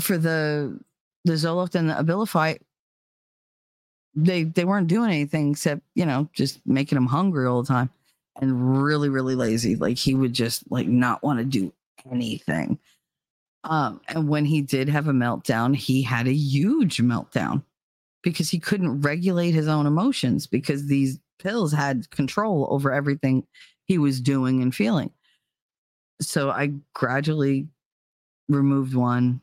for 0.00 0.18
the 0.18 0.80
the 1.24 1.34
Zoloft 1.34 1.76
and 1.76 1.88
the 1.88 1.94
Abilify, 1.94 2.58
they 4.14 4.44
they 4.44 4.64
weren't 4.64 4.88
doing 4.88 5.10
anything 5.10 5.52
except 5.52 5.82
you 5.94 6.04
know 6.04 6.28
just 6.32 6.60
making 6.66 6.98
him 6.98 7.06
hungry 7.06 7.46
all 7.46 7.62
the 7.62 7.68
time 7.68 7.90
and 8.40 8.82
really 8.82 9.08
really 9.08 9.34
lazy. 9.34 9.76
Like 9.76 9.98
he 9.98 10.14
would 10.14 10.32
just 10.32 10.70
like 10.70 10.86
not 10.86 11.22
want 11.22 11.38
to 11.38 11.44
do 11.44 11.72
anything. 12.10 12.78
Um, 13.64 14.00
and 14.08 14.28
when 14.28 14.44
he 14.44 14.60
did 14.60 14.88
have 14.88 15.08
a 15.08 15.12
meltdown, 15.12 15.74
he 15.74 16.02
had 16.02 16.26
a 16.26 16.34
huge 16.34 16.98
meltdown 16.98 17.62
because 18.22 18.50
he 18.50 18.58
couldn't 18.58 19.00
regulate 19.00 19.52
his 19.52 19.68
own 19.68 19.86
emotions 19.86 20.46
because 20.46 20.86
these 20.86 21.18
pills 21.38 21.72
had 21.72 22.10
control 22.10 22.66
over 22.70 22.92
everything 22.92 23.46
he 23.84 23.98
was 23.98 24.20
doing 24.20 24.62
and 24.62 24.74
feeling. 24.74 25.10
So 26.20 26.50
I 26.50 26.72
gradually 26.94 27.68
removed 28.48 28.94
one, 28.94 29.40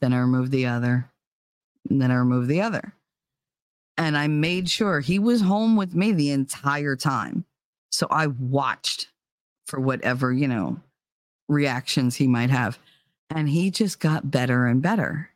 then 0.00 0.12
I 0.12 0.18
removed 0.18 0.50
the 0.50 0.66
other, 0.66 1.10
and 1.88 2.00
then 2.00 2.10
I 2.10 2.16
removed 2.16 2.48
the 2.48 2.62
other. 2.62 2.94
And 3.96 4.16
I 4.16 4.26
made 4.26 4.68
sure 4.68 5.00
he 5.00 5.18
was 5.18 5.40
home 5.40 5.76
with 5.76 5.94
me 5.94 6.12
the 6.12 6.30
entire 6.30 6.96
time. 6.96 7.44
So 7.94 8.08
I 8.10 8.26
watched 8.26 9.06
for 9.66 9.78
whatever, 9.78 10.32
you 10.32 10.48
know, 10.48 10.80
reactions 11.48 12.16
he 12.16 12.26
might 12.26 12.50
have 12.50 12.76
and 13.30 13.48
he 13.48 13.70
just 13.70 14.00
got 14.00 14.32
better 14.32 14.66
and 14.66 14.82
better. 14.82 15.30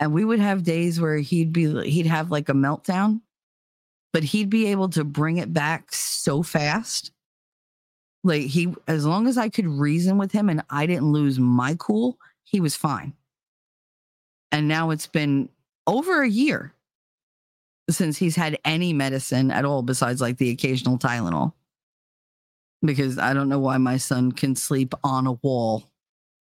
And 0.00 0.12
we 0.12 0.24
would 0.24 0.40
have 0.40 0.64
days 0.64 1.00
where 1.00 1.18
he'd 1.18 1.52
be 1.52 1.88
he'd 1.88 2.06
have 2.06 2.32
like 2.32 2.48
a 2.48 2.52
meltdown 2.52 3.20
but 4.12 4.24
he'd 4.24 4.50
be 4.50 4.66
able 4.66 4.88
to 4.88 5.04
bring 5.04 5.36
it 5.36 5.52
back 5.52 5.92
so 5.92 6.42
fast. 6.42 7.12
Like 8.24 8.42
he 8.42 8.74
as 8.88 9.06
long 9.06 9.28
as 9.28 9.38
i 9.38 9.48
could 9.48 9.66
reason 9.66 10.18
with 10.18 10.32
him 10.32 10.48
and 10.48 10.64
i 10.70 10.86
didn't 10.86 11.12
lose 11.12 11.38
my 11.38 11.76
cool 11.78 12.18
he 12.42 12.60
was 12.60 12.74
fine. 12.74 13.14
And 14.50 14.66
now 14.66 14.90
it's 14.90 15.06
been 15.06 15.48
over 15.86 16.22
a 16.22 16.28
year 16.28 16.74
since 17.88 18.18
he's 18.18 18.34
had 18.34 18.58
any 18.64 18.92
medicine 18.92 19.52
at 19.52 19.64
all 19.64 19.82
besides 19.82 20.20
like 20.20 20.38
the 20.38 20.50
occasional 20.50 20.98
tylenol 20.98 21.52
because 22.84 23.18
i 23.18 23.32
don't 23.32 23.48
know 23.48 23.58
why 23.58 23.76
my 23.78 23.96
son 23.96 24.30
can 24.30 24.54
sleep 24.54 24.94
on 25.02 25.26
a 25.26 25.32
wall 25.42 25.90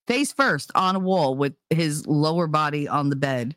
face 0.07 0.33
first 0.33 0.71
on 0.75 0.95
a 0.95 0.99
wall 0.99 1.35
with 1.35 1.53
his 1.69 2.05
lower 2.07 2.47
body 2.47 2.87
on 2.87 3.09
the 3.09 3.15
bed. 3.15 3.55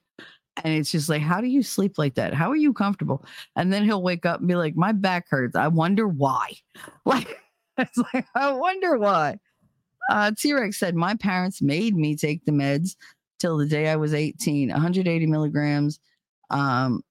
And 0.64 0.72
it's 0.72 0.90
just 0.90 1.08
like, 1.08 1.22
how 1.22 1.40
do 1.40 1.48
you 1.48 1.62
sleep 1.62 1.98
like 1.98 2.14
that? 2.14 2.32
How 2.32 2.50
are 2.50 2.56
you 2.56 2.72
comfortable? 2.72 3.24
And 3.56 3.72
then 3.72 3.84
he'll 3.84 4.02
wake 4.02 4.24
up 4.24 4.40
and 4.40 4.48
be 4.48 4.54
like, 4.54 4.74
my 4.74 4.92
back 4.92 5.26
hurts. 5.28 5.54
I 5.54 5.68
wonder 5.68 6.08
why. 6.08 6.52
Like, 7.04 7.38
it's 7.78 7.98
like, 8.14 8.26
I 8.34 8.52
wonder 8.52 8.96
why. 8.96 9.38
Uh, 10.10 10.32
T 10.36 10.54
Rex 10.54 10.78
said, 10.78 10.94
My 10.94 11.14
parents 11.14 11.60
made 11.60 11.94
me 11.94 12.16
take 12.16 12.44
the 12.44 12.52
meds 12.52 12.96
till 13.38 13.58
the 13.58 13.66
day 13.66 13.88
I 13.88 13.96
was 13.96 14.14
18, 14.14 14.70
180 14.70 15.26
milligrams, 15.26 16.00
um, 16.48 17.02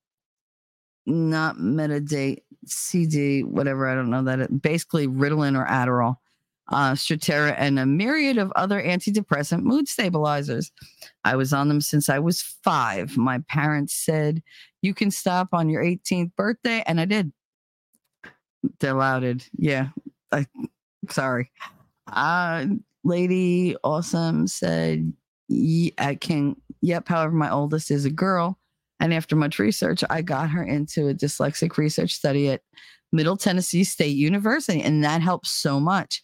not 1.05 1.57
metadate, 1.57 2.39
CD, 2.67 3.43
whatever. 3.43 3.87
I 3.87 3.95
don't 3.95 4.09
know 4.09 4.23
that. 4.23 4.39
It, 4.39 4.61
basically, 4.61 5.07
Ritalin 5.07 5.57
or 5.57 5.65
Adderall 5.65 6.17
uh, 6.69 6.93
Strattera, 6.93 7.55
and 7.57 7.77
a 7.77 7.85
myriad 7.85 8.37
of 8.37 8.51
other 8.55 8.81
antidepressant 8.81 9.61
mood 9.61 9.87
stabilizers. 9.87 10.71
I 11.23 11.35
was 11.35 11.53
on 11.53 11.67
them 11.67 11.81
since 11.81 12.09
I 12.09 12.19
was 12.19 12.41
five. 12.41 13.17
My 13.17 13.39
parents 13.47 13.93
said, 13.93 14.41
You 14.81 14.93
can 14.93 15.11
stop 15.11 15.49
on 15.53 15.69
your 15.69 15.83
18th 15.83 16.35
birthday. 16.35 16.83
And 16.87 16.99
I 16.99 17.05
did. 17.05 17.31
Delouted. 18.79 19.47
Yeah. 19.57 19.89
I, 20.31 20.47
sorry. 21.09 21.51
Uh, 22.11 22.65
Lady 23.03 23.75
Awesome 23.83 24.47
said, 24.47 25.13
I 25.51 26.17
can, 26.19 26.55
yep. 26.81 27.07
However, 27.07 27.33
my 27.33 27.51
oldest 27.51 27.91
is 27.91 28.05
a 28.05 28.09
girl. 28.09 28.57
And 28.99 29.13
after 29.13 29.35
much 29.35 29.59
research, 29.59 30.03
I 30.09 30.21
got 30.21 30.49
her 30.49 30.63
into 30.63 31.09
a 31.09 31.13
dyslexic 31.13 31.77
research 31.77 32.13
study 32.13 32.49
at 32.49 32.61
Middle 33.11 33.37
Tennessee 33.37 33.83
State 33.83 34.15
University. 34.15 34.81
And 34.81 35.03
that 35.03 35.21
helped 35.21 35.47
so 35.47 35.79
much 35.79 36.21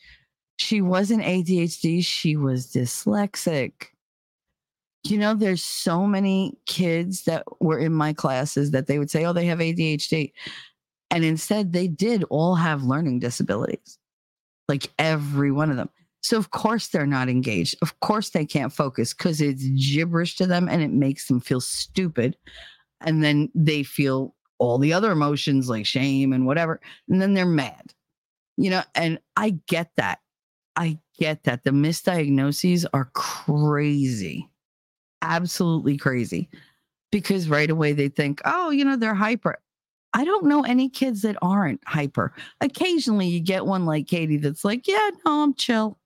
she 0.62 0.82
wasn't 0.82 1.24
ADHD, 1.24 2.06
she 2.06 2.38
was 2.38 2.68
dyslexic. 2.68 3.74
You 5.04 5.18
know, 5.18 5.34
there's 5.34 5.64
so 5.64 6.06
many 6.06 6.54
kids 6.68 7.24
that 7.24 7.44
were 7.60 7.80
in 7.80 7.94
my 7.94 8.14
classes 8.14 8.72
that 8.72 8.86
they 8.86 9.00
would 9.00 9.10
say, 9.10 9.26
oh, 9.26 9.34
they 9.34 9.48
have 9.48 9.58
ADHD. 9.58 10.32
And 11.10 11.26
instead, 11.26 11.74
they 11.74 11.88
did 11.88 12.24
all 12.30 12.56
have 12.56 12.84
learning 12.84 13.20
disabilities, 13.20 13.98
like 14.70 14.92
every 15.00 15.52
one 15.52 15.72
of 15.72 15.78
them. 15.78 15.90
So, 16.22 16.38
of 16.38 16.52
course, 16.52 16.88
they're 16.88 17.08
not 17.08 17.30
engaged. 17.30 17.76
Of 17.82 18.00
course, 18.00 18.30
they 18.30 18.46
can't 18.46 18.72
focus 18.72 19.14
because 19.14 19.42
it's 19.42 19.66
gibberish 19.66 20.36
to 20.38 20.48
them 20.48 20.70
and 20.70 20.82
it 20.82 20.92
makes 20.92 21.28
them 21.28 21.40
feel 21.40 21.62
stupid. 21.62 22.38
And 23.02 23.24
then 23.24 23.50
they 23.56 23.84
feel 23.84 24.36
all 24.60 24.78
the 24.78 24.94
other 24.94 25.12
emotions 25.12 25.68
like 25.68 25.86
shame 25.86 26.32
and 26.34 26.46
whatever. 26.46 26.80
And 27.10 27.20
then 27.22 27.34
they're 27.34 27.46
mad, 27.46 27.94
you 28.58 28.70
know, 28.70 28.84
and 28.94 29.20
I 29.36 29.58
get 29.68 29.92
that 29.98 30.20
I 30.76 31.00
get 31.18 31.44
that. 31.44 31.64
The 31.64 31.72
misdiagnoses 31.72 32.86
are 32.94 33.10
crazy. 33.14 34.50
Absolutely 35.22 35.98
crazy. 35.98 36.50
Because 37.12 37.50
right 37.50 37.70
away 37.70 37.94
they 37.94 38.08
think, 38.08 38.42
oh, 38.46 38.70
you 38.70 38.86
know, 38.86 38.96
they're 38.96 39.14
hyper. 39.14 39.60
I 40.14 40.26
don't 40.26 40.46
know 40.46 40.64
any 40.64 40.90
kids 40.90 41.22
that 41.22 41.38
aren't 41.42 41.82
hyper. 41.86 42.34
Occasionally 42.60 43.28
you 43.28 43.40
get 43.40 43.66
one 43.66 43.86
like 43.86 44.08
Katie 44.08 44.38
that's 44.38 44.66
like, 44.66 44.88
yeah, 44.88 45.10
no, 45.26 45.44
I'm 45.44 45.54
chill. 45.54 45.98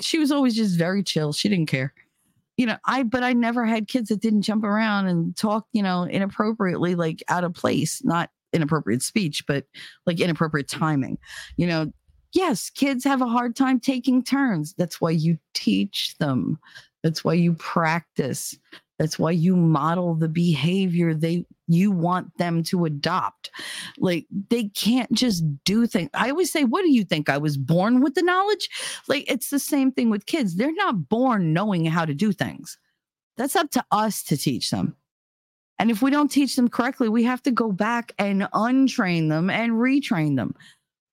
She 0.00 0.18
was 0.18 0.30
always 0.30 0.54
just 0.54 0.76
very 0.76 1.02
chill. 1.02 1.32
She 1.32 1.48
didn't 1.48 1.68
care. 1.68 1.94
You 2.56 2.66
know, 2.66 2.76
I, 2.84 3.02
but 3.02 3.24
I 3.24 3.32
never 3.32 3.64
had 3.64 3.88
kids 3.88 4.10
that 4.10 4.20
didn't 4.20 4.42
jump 4.42 4.64
around 4.64 5.06
and 5.06 5.36
talk, 5.36 5.66
you 5.72 5.82
know, 5.82 6.04
inappropriately, 6.04 6.94
like 6.94 7.22
out 7.28 7.42
of 7.42 7.54
place, 7.54 8.04
not 8.04 8.30
inappropriate 8.52 9.02
speech, 9.02 9.44
but 9.46 9.64
like 10.06 10.20
inappropriate 10.20 10.68
timing. 10.68 11.18
You 11.56 11.66
know, 11.66 11.92
yes, 12.32 12.70
kids 12.70 13.02
have 13.04 13.22
a 13.22 13.26
hard 13.26 13.56
time 13.56 13.80
taking 13.80 14.22
turns. 14.22 14.74
That's 14.78 15.00
why 15.00 15.10
you 15.10 15.38
teach 15.54 16.16
them. 16.18 16.58
That's 17.02 17.24
why 17.24 17.34
you 17.34 17.54
practice. 17.54 18.56
That's 18.98 19.18
why 19.18 19.32
you 19.32 19.56
model 19.56 20.14
the 20.14 20.28
behavior 20.28 21.14
they 21.14 21.44
you 21.66 21.90
want 21.90 22.36
them 22.38 22.62
to 22.64 22.84
adopt. 22.84 23.50
Like 23.98 24.26
they 24.50 24.64
can't 24.68 25.12
just 25.12 25.44
do 25.64 25.86
things. 25.86 26.10
I 26.14 26.30
always 26.30 26.52
say, 26.52 26.64
what 26.64 26.82
do 26.82 26.92
you 26.92 27.04
think? 27.04 27.28
I 27.28 27.38
was 27.38 27.56
born 27.56 28.00
with 28.00 28.14
the 28.14 28.22
knowledge? 28.22 28.68
Like 29.08 29.30
it's 29.30 29.50
the 29.50 29.58
same 29.58 29.92
thing 29.92 30.10
with 30.10 30.26
kids. 30.26 30.56
They're 30.56 30.72
not 30.74 31.08
born 31.08 31.52
knowing 31.52 31.84
how 31.86 32.04
to 32.04 32.14
do 32.14 32.32
things. 32.32 32.78
That's 33.36 33.56
up 33.56 33.70
to 33.72 33.84
us 33.90 34.22
to 34.24 34.36
teach 34.36 34.70
them. 34.70 34.96
And 35.78 35.90
if 35.90 36.02
we 36.02 36.10
don't 36.10 36.30
teach 36.30 36.54
them 36.54 36.68
correctly, 36.68 37.08
we 37.08 37.24
have 37.24 37.42
to 37.42 37.50
go 37.50 37.72
back 37.72 38.12
and 38.18 38.42
untrain 38.54 39.28
them 39.28 39.50
and 39.50 39.72
retrain 39.72 40.36
them. 40.36 40.54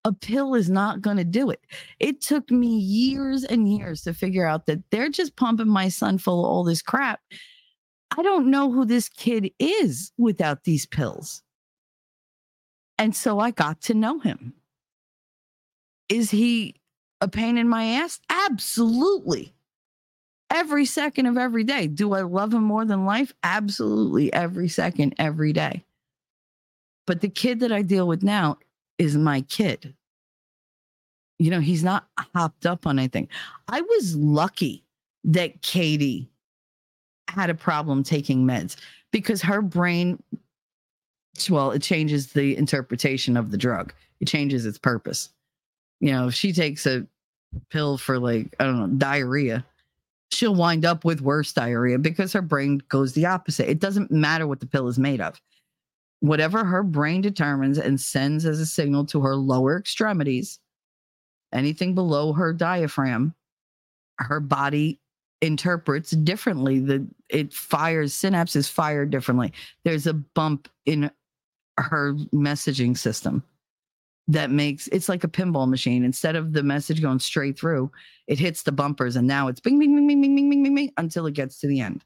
A 0.05 0.13
pill 0.13 0.55
is 0.55 0.69
not 0.69 1.01
going 1.01 1.17
to 1.17 1.23
do 1.23 1.49
it. 1.49 1.61
It 1.99 2.21
took 2.21 2.49
me 2.49 2.67
years 2.67 3.43
and 3.43 3.71
years 3.71 4.01
to 4.03 4.13
figure 4.13 4.45
out 4.45 4.65
that 4.65 4.79
they're 4.91 5.09
just 5.09 5.35
pumping 5.35 5.67
my 5.67 5.89
son 5.89 6.17
full 6.17 6.43
of 6.43 6.49
all 6.49 6.63
this 6.63 6.81
crap. 6.81 7.21
I 8.17 8.23
don't 8.23 8.51
know 8.51 8.71
who 8.71 8.85
this 8.85 9.07
kid 9.09 9.51
is 9.59 10.11
without 10.17 10.63
these 10.63 10.85
pills. 10.85 11.43
And 12.97 13.15
so 13.15 13.39
I 13.39 13.51
got 13.51 13.81
to 13.83 13.93
know 13.93 14.19
him. 14.19 14.53
Is 16.09 16.29
he 16.29 16.75
a 17.21 17.27
pain 17.27 17.57
in 17.57 17.69
my 17.69 17.85
ass? 17.85 18.19
Absolutely. 18.29 19.53
Every 20.49 20.85
second 20.85 21.27
of 21.27 21.37
every 21.37 21.63
day. 21.63 21.87
Do 21.87 22.13
I 22.13 22.21
love 22.21 22.53
him 22.53 22.63
more 22.63 22.83
than 22.83 23.05
life? 23.05 23.33
Absolutely. 23.43 24.31
Every 24.33 24.67
second, 24.67 25.15
every 25.17 25.53
day. 25.53 25.85
But 27.07 27.21
the 27.21 27.29
kid 27.29 27.61
that 27.61 27.71
I 27.71 27.81
deal 27.81 28.07
with 28.07 28.23
now 28.23 28.57
is 28.97 29.15
my 29.15 29.41
kid. 29.41 29.95
You 31.39 31.49
know, 31.49 31.59
he's 31.59 31.83
not 31.83 32.07
hopped 32.35 32.65
up 32.65 32.85
on 32.85 32.99
anything. 32.99 33.29
I 33.67 33.81
was 33.81 34.15
lucky 34.15 34.83
that 35.23 35.61
Katie 35.61 36.30
had 37.31 37.49
a 37.49 37.55
problem 37.55 38.03
taking 38.03 38.45
meds 38.45 38.75
because 39.11 39.41
her 39.41 39.61
brain, 39.61 40.21
well, 41.49 41.71
it 41.71 41.81
changes 41.81 42.33
the 42.33 42.55
interpretation 42.57 43.37
of 43.37 43.51
the 43.51 43.57
drug, 43.57 43.93
it 44.19 44.27
changes 44.27 44.65
its 44.65 44.77
purpose. 44.77 45.29
You 45.99 46.11
know, 46.11 46.27
if 46.27 46.33
she 46.33 46.53
takes 46.53 46.85
a 46.85 47.05
pill 47.69 47.97
for 47.97 48.19
like, 48.19 48.55
I 48.59 48.65
don't 48.65 48.79
know, 48.79 48.97
diarrhea, 48.97 49.65
she'll 50.31 50.55
wind 50.55 50.85
up 50.85 51.05
with 51.05 51.21
worse 51.21 51.53
diarrhea 51.53 51.99
because 51.99 52.33
her 52.33 52.41
brain 52.41 52.81
goes 52.89 53.13
the 53.13 53.25
opposite. 53.25 53.69
It 53.69 53.79
doesn't 53.79 54.11
matter 54.11 54.47
what 54.47 54.59
the 54.59 54.65
pill 54.65 54.87
is 54.87 54.97
made 54.97 55.21
of. 55.21 55.39
Whatever 56.21 56.63
her 56.63 56.83
brain 56.83 57.21
determines 57.21 57.77
and 57.77 57.99
sends 57.99 58.45
as 58.45 58.59
a 58.59 58.65
signal 58.65 59.05
to 59.07 59.21
her 59.21 59.35
lower 59.35 59.77
extremities, 59.77 60.59
anything 61.51 61.95
below 61.95 62.33
her 62.33 62.53
diaphragm, 62.53 63.33
her 64.19 64.39
body 64.39 65.00
interprets 65.41 66.11
differently. 66.11 66.79
The 66.79 67.05
it 67.29 67.53
fires 67.53 68.13
synapses 68.13 68.69
fire 68.69 69.05
differently. 69.05 69.53
There's 69.83 70.07
a 70.07 70.13
bump 70.13 70.69
in 70.85 71.11
her 71.77 72.13
messaging 72.33 72.97
system 72.97 73.43
that 74.27 74.51
makes 74.51 74.87
it's 74.87 75.09
like 75.09 75.23
a 75.23 75.27
pinball 75.27 75.67
machine. 75.67 76.03
Instead 76.03 76.35
of 76.35 76.53
the 76.53 76.63
message 76.63 77.01
going 77.01 77.19
straight 77.19 77.57
through, 77.57 77.91
it 78.27 78.39
hits 78.39 78.63
the 78.63 78.71
bumpers 78.71 79.15
and 79.15 79.27
now 79.27 79.47
it's 79.47 79.59
bing 79.59 79.79
bing 79.79 79.95
bing 79.95 80.07
bing 80.07 80.21
bing 80.21 80.35
bing 80.35 80.49
bing 80.49 80.63
bing, 80.63 80.75
bing 80.75 80.93
until 80.97 81.25
it 81.25 81.33
gets 81.33 81.59
to 81.59 81.67
the 81.67 81.81
end. 81.81 82.03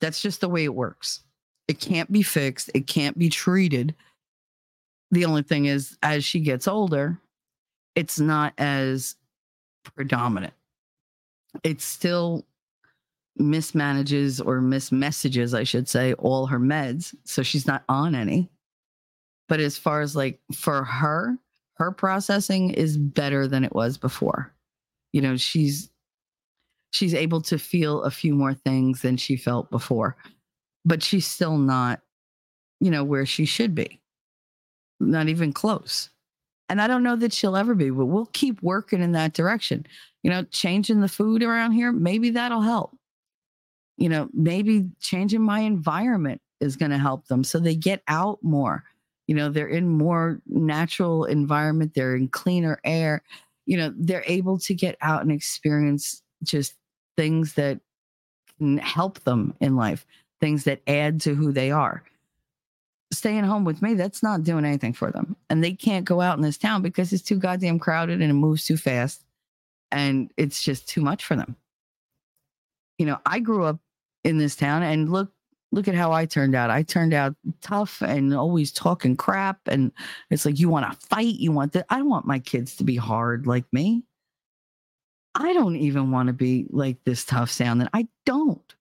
That's 0.00 0.20
just 0.20 0.40
the 0.40 0.48
way 0.48 0.64
it 0.64 0.74
works. 0.74 1.20
It 1.68 1.78
can't 1.78 2.10
be 2.10 2.22
fixed. 2.22 2.70
It 2.74 2.86
can't 2.86 3.16
be 3.16 3.28
treated. 3.28 3.94
The 5.12 5.24
only 5.24 5.42
thing 5.42 5.66
is, 5.66 5.96
as 6.02 6.24
she 6.24 6.40
gets 6.40 6.66
older, 6.66 7.18
it's 7.94 8.18
not 8.18 8.54
as 8.58 9.16
predominant. 9.84 10.54
It 11.64 11.80
still 11.80 12.46
mismanages 13.40 14.44
or 14.44 14.60
mismessages, 14.60 15.56
I 15.56 15.64
should 15.64 15.88
say, 15.88 16.12
all 16.14 16.46
her 16.46 16.60
meds. 16.60 17.14
So 17.24 17.42
she's 17.42 17.66
not 17.66 17.84
on 17.88 18.14
any. 18.14 18.50
But 19.48 19.60
as 19.60 19.78
far 19.78 20.00
as 20.00 20.14
like 20.14 20.40
for 20.54 20.84
her, 20.84 21.36
her 21.74 21.90
processing 21.92 22.70
is 22.70 22.96
better 22.96 23.48
than 23.48 23.64
it 23.64 23.74
was 23.74 23.98
before. 23.98 24.52
You 25.12 25.22
know, 25.22 25.36
she's 25.36 25.90
she's 26.92 27.14
able 27.14 27.40
to 27.42 27.58
feel 27.58 28.02
a 28.02 28.10
few 28.10 28.34
more 28.34 28.54
things 28.54 29.02
than 29.02 29.16
she 29.16 29.36
felt 29.36 29.70
before. 29.70 30.16
But 30.84 31.02
she's 31.02 31.26
still 31.26 31.58
not, 31.58 32.00
you 32.80 32.90
know, 32.90 33.04
where 33.04 33.26
she 33.26 33.44
should 33.44 33.74
be. 33.74 34.00
Not 35.00 35.28
even 35.28 35.52
close. 35.52 36.09
And 36.70 36.80
I 36.80 36.86
don't 36.86 37.02
know 37.02 37.16
that 37.16 37.32
she'll 37.32 37.56
ever 37.56 37.74
be, 37.74 37.90
but 37.90 38.06
we'll 38.06 38.30
keep 38.32 38.62
working 38.62 39.02
in 39.02 39.10
that 39.12 39.34
direction. 39.34 39.84
You 40.22 40.30
know, 40.30 40.44
changing 40.44 41.00
the 41.00 41.08
food 41.08 41.42
around 41.42 41.72
here, 41.72 41.90
maybe 41.90 42.30
that'll 42.30 42.62
help. 42.62 42.96
You 43.96 44.08
know, 44.08 44.28
maybe 44.32 44.88
changing 45.00 45.42
my 45.42 45.60
environment 45.60 46.40
is 46.60 46.76
going 46.76 46.92
to 46.92 46.98
help 46.98 47.26
them 47.26 47.42
so 47.42 47.58
they 47.58 47.74
get 47.74 48.04
out 48.06 48.38
more. 48.42 48.84
You 49.26 49.34
know, 49.34 49.50
they're 49.50 49.66
in 49.66 49.88
more 49.88 50.40
natural 50.46 51.24
environment, 51.24 51.92
they're 51.94 52.14
in 52.14 52.28
cleaner 52.28 52.80
air. 52.84 53.24
You 53.66 53.76
know, 53.76 53.92
they're 53.96 54.24
able 54.26 54.58
to 54.60 54.74
get 54.74 54.96
out 55.02 55.22
and 55.22 55.32
experience 55.32 56.22
just 56.44 56.74
things 57.16 57.54
that 57.54 57.80
can 58.58 58.78
help 58.78 59.24
them 59.24 59.54
in 59.60 59.74
life, 59.74 60.06
things 60.40 60.64
that 60.64 60.82
add 60.86 61.20
to 61.22 61.34
who 61.34 61.50
they 61.50 61.72
are 61.72 62.04
staying 63.12 63.44
home 63.44 63.64
with 63.64 63.82
me, 63.82 63.94
that's 63.94 64.22
not 64.22 64.44
doing 64.44 64.64
anything 64.64 64.92
for 64.92 65.10
them. 65.10 65.36
And 65.48 65.62
they 65.62 65.72
can't 65.72 66.04
go 66.04 66.20
out 66.20 66.36
in 66.36 66.42
this 66.42 66.58
town 66.58 66.82
because 66.82 67.12
it's 67.12 67.22
too 67.22 67.36
goddamn 67.36 67.78
crowded 67.78 68.20
and 68.20 68.30
it 68.30 68.34
moves 68.34 68.64
too 68.64 68.76
fast. 68.76 69.24
And 69.92 70.30
it's 70.36 70.62
just 70.62 70.88
too 70.88 71.00
much 71.00 71.24
for 71.24 71.34
them. 71.34 71.56
You 72.98 73.06
know, 73.06 73.18
I 73.26 73.40
grew 73.40 73.64
up 73.64 73.80
in 74.24 74.38
this 74.38 74.54
town 74.54 74.82
and 74.82 75.10
look 75.10 75.32
look 75.72 75.88
at 75.88 75.94
how 75.94 76.12
I 76.12 76.26
turned 76.26 76.54
out. 76.54 76.70
I 76.70 76.82
turned 76.82 77.14
out 77.14 77.36
tough 77.60 78.02
and 78.02 78.34
always 78.34 78.72
talking 78.72 79.16
crap. 79.16 79.60
And 79.66 79.92
it's 80.28 80.44
like 80.44 80.58
you 80.58 80.68
want 80.68 80.90
to 80.90 81.06
fight, 81.06 81.36
you 81.36 81.52
want 81.52 81.72
that. 81.74 81.86
I 81.90 81.98
don't 81.98 82.08
want 82.08 82.26
my 82.26 82.40
kids 82.40 82.76
to 82.76 82.84
be 82.84 82.96
hard 82.96 83.46
like 83.46 83.64
me. 83.72 84.02
I 85.36 85.52
don't 85.52 85.76
even 85.76 86.10
want 86.10 86.26
to 86.26 86.32
be 86.32 86.66
like 86.70 86.98
this 87.04 87.24
tough 87.24 87.50
sounding. 87.50 87.88
I 87.92 88.08
don't 88.26 88.74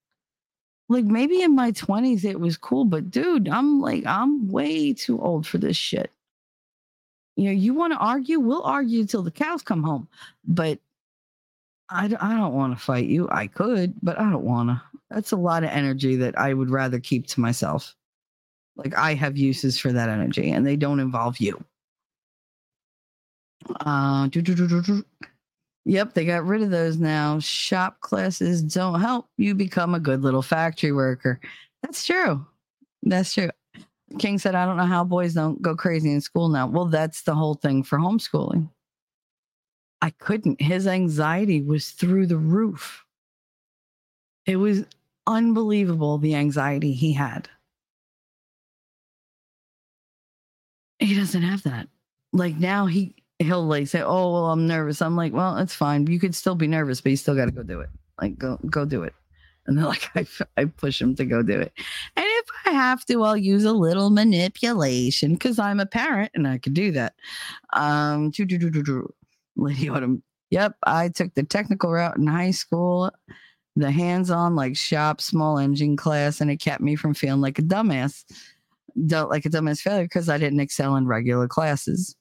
like 0.89 1.05
maybe 1.05 1.41
in 1.41 1.55
my 1.55 1.71
20s 1.71 2.25
it 2.25 2.39
was 2.39 2.57
cool, 2.57 2.83
but 2.83 3.11
dude, 3.11 3.47
I'm 3.47 3.79
like, 3.79 4.05
I'm 4.05 4.49
way 4.49 4.91
too 4.93 5.21
old 5.21 5.45
for 5.45 5.59
this 5.59 5.77
shit. 5.77 6.11
You 7.35 7.45
know, 7.45 7.51
you 7.51 7.73
want 7.73 7.93
to 7.93 7.99
argue? 7.99 8.39
We'll 8.39 8.63
argue 8.63 9.05
till 9.05 9.21
the 9.21 9.31
cows 9.31 9.61
come 9.61 9.83
home. 9.83 10.07
But 10.45 10.79
I, 11.89 12.05
I 12.05 12.35
don't 12.35 12.53
want 12.53 12.77
to 12.77 12.83
fight 12.83 13.05
you. 13.05 13.29
I 13.31 13.47
could, 13.47 13.93
but 14.01 14.19
I 14.19 14.29
don't 14.29 14.43
want 14.43 14.69
to. 14.69 14.81
That's 15.09 15.31
a 15.31 15.37
lot 15.37 15.63
of 15.63 15.69
energy 15.69 16.15
that 16.17 16.37
I 16.37 16.53
would 16.53 16.69
rather 16.69 16.99
keep 16.99 17.27
to 17.27 17.39
myself. 17.39 17.95
Like 18.75 18.97
I 18.97 19.13
have 19.13 19.37
uses 19.37 19.77
for 19.79 19.91
that 19.91 20.09
energy 20.09 20.51
and 20.51 20.65
they 20.65 20.75
don't 20.75 20.99
involve 20.99 21.39
you. 21.39 21.63
Uh. 23.81 24.27
Yep, 25.85 26.13
they 26.13 26.25
got 26.25 26.45
rid 26.45 26.61
of 26.61 26.69
those 26.69 26.97
now. 26.97 27.39
Shop 27.39 27.99
classes 28.01 28.61
don't 28.61 28.99
help 28.99 29.27
you 29.37 29.55
become 29.55 29.95
a 29.95 29.99
good 29.99 30.21
little 30.21 30.41
factory 30.41 30.91
worker. 30.91 31.39
That's 31.81 32.05
true. 32.05 32.45
That's 33.03 33.33
true. 33.33 33.49
King 34.17 34.39
said, 34.39 34.55
I 34.55 34.65
don't 34.65 34.77
know 34.77 34.85
how 34.85 35.03
boys 35.03 35.33
don't 35.33 35.61
go 35.61 35.75
crazy 35.75 36.11
in 36.11 36.21
school 36.21 36.49
now. 36.49 36.67
Well, 36.67 36.85
that's 36.85 37.23
the 37.23 37.35
whole 37.35 37.55
thing 37.55 37.83
for 37.83 37.97
homeschooling. 37.97 38.69
I 40.01 40.09
couldn't. 40.11 40.61
His 40.61 40.87
anxiety 40.87 41.61
was 41.61 41.91
through 41.91 42.27
the 42.27 42.37
roof. 42.37 43.05
It 44.45 44.55
was 44.55 44.83
unbelievable 45.27 46.17
the 46.17 46.35
anxiety 46.35 46.93
he 46.93 47.13
had. 47.13 47.49
He 50.99 51.15
doesn't 51.15 51.41
have 51.41 51.63
that. 51.63 51.87
Like 52.33 52.55
now 52.55 52.85
he 52.85 53.15
he'll 53.39 53.65
like 53.65 53.87
say, 53.87 54.01
"Oh, 54.01 54.33
well, 54.33 54.51
I'm 54.51 54.67
nervous." 54.67 55.01
I'm 55.01 55.15
like, 55.15 55.33
"Well, 55.33 55.57
it's 55.57 55.75
fine. 55.75 56.07
You 56.07 56.19
could 56.19 56.35
still 56.35 56.55
be 56.55 56.67
nervous, 56.67 57.01
but 57.01 57.09
you 57.11 57.17
still 57.17 57.35
got 57.35 57.45
to 57.45 57.51
go 57.51 57.63
do 57.63 57.81
it. 57.81 57.89
Like, 58.21 58.37
go 58.37 58.59
go 58.69 58.85
do 58.85 59.03
it." 59.03 59.13
And 59.65 59.77
they're 59.77 59.85
like, 59.85 60.09
I, 60.15 60.25
I 60.57 60.65
push 60.65 61.01
him 61.01 61.15
to 61.15 61.25
go 61.25 61.43
do 61.43 61.59
it. 61.59 61.73
And 62.15 62.25
if 62.25 62.45
I 62.65 62.71
have 62.71 63.05
to, 63.05 63.23
I'll 63.23 63.37
use 63.37 63.65
a 63.65 63.73
little 63.73 64.09
manipulation 64.09 65.33
because 65.33 65.59
I'm 65.59 65.79
a 65.79 65.85
parent 65.85 66.31
and 66.33 66.47
I 66.47 66.57
can 66.57 66.73
do 66.73 66.91
that. 66.91 67.13
Um. 67.73 68.31
Lady 69.55 69.89
Autumn 69.89 70.23
Yep, 70.51 70.77
I 70.83 71.09
took 71.09 71.33
the 71.35 71.43
technical 71.43 71.91
route 71.91 72.17
in 72.17 72.25
high 72.25 72.51
school, 72.51 73.11
the 73.75 73.91
hands 73.91 74.31
on, 74.31 74.55
like 74.55 74.75
shop, 74.75 75.21
small 75.21 75.59
engine 75.59 75.95
class, 75.95 76.41
and 76.41 76.49
it 76.49 76.57
kept 76.57 76.81
me 76.81 76.95
from 76.95 77.13
feeling 77.13 77.41
like 77.41 77.59
a 77.59 77.61
dumbass. 77.61 78.23
Like 78.95 79.45
a 79.45 79.49
dumbass 79.49 79.79
failure 79.81 80.05
because 80.05 80.27
I 80.27 80.37
didn't 80.37 80.59
excel 80.59 80.95
in 80.95 81.05
regular 81.05 81.47
classes. 81.47 82.15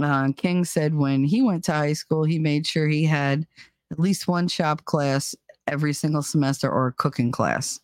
Uh, 0.00 0.32
King 0.36 0.64
said 0.64 0.94
when 0.94 1.24
he 1.24 1.42
went 1.42 1.64
to 1.64 1.72
high 1.72 1.92
school, 1.92 2.24
he 2.24 2.38
made 2.38 2.66
sure 2.66 2.88
he 2.88 3.04
had 3.04 3.46
at 3.90 3.98
least 3.98 4.28
one 4.28 4.48
shop 4.48 4.84
class 4.84 5.34
every 5.66 5.92
single 5.92 6.22
semester 6.22 6.70
or 6.70 6.88
a 6.88 6.92
cooking 6.92 7.30
class. 7.30 7.80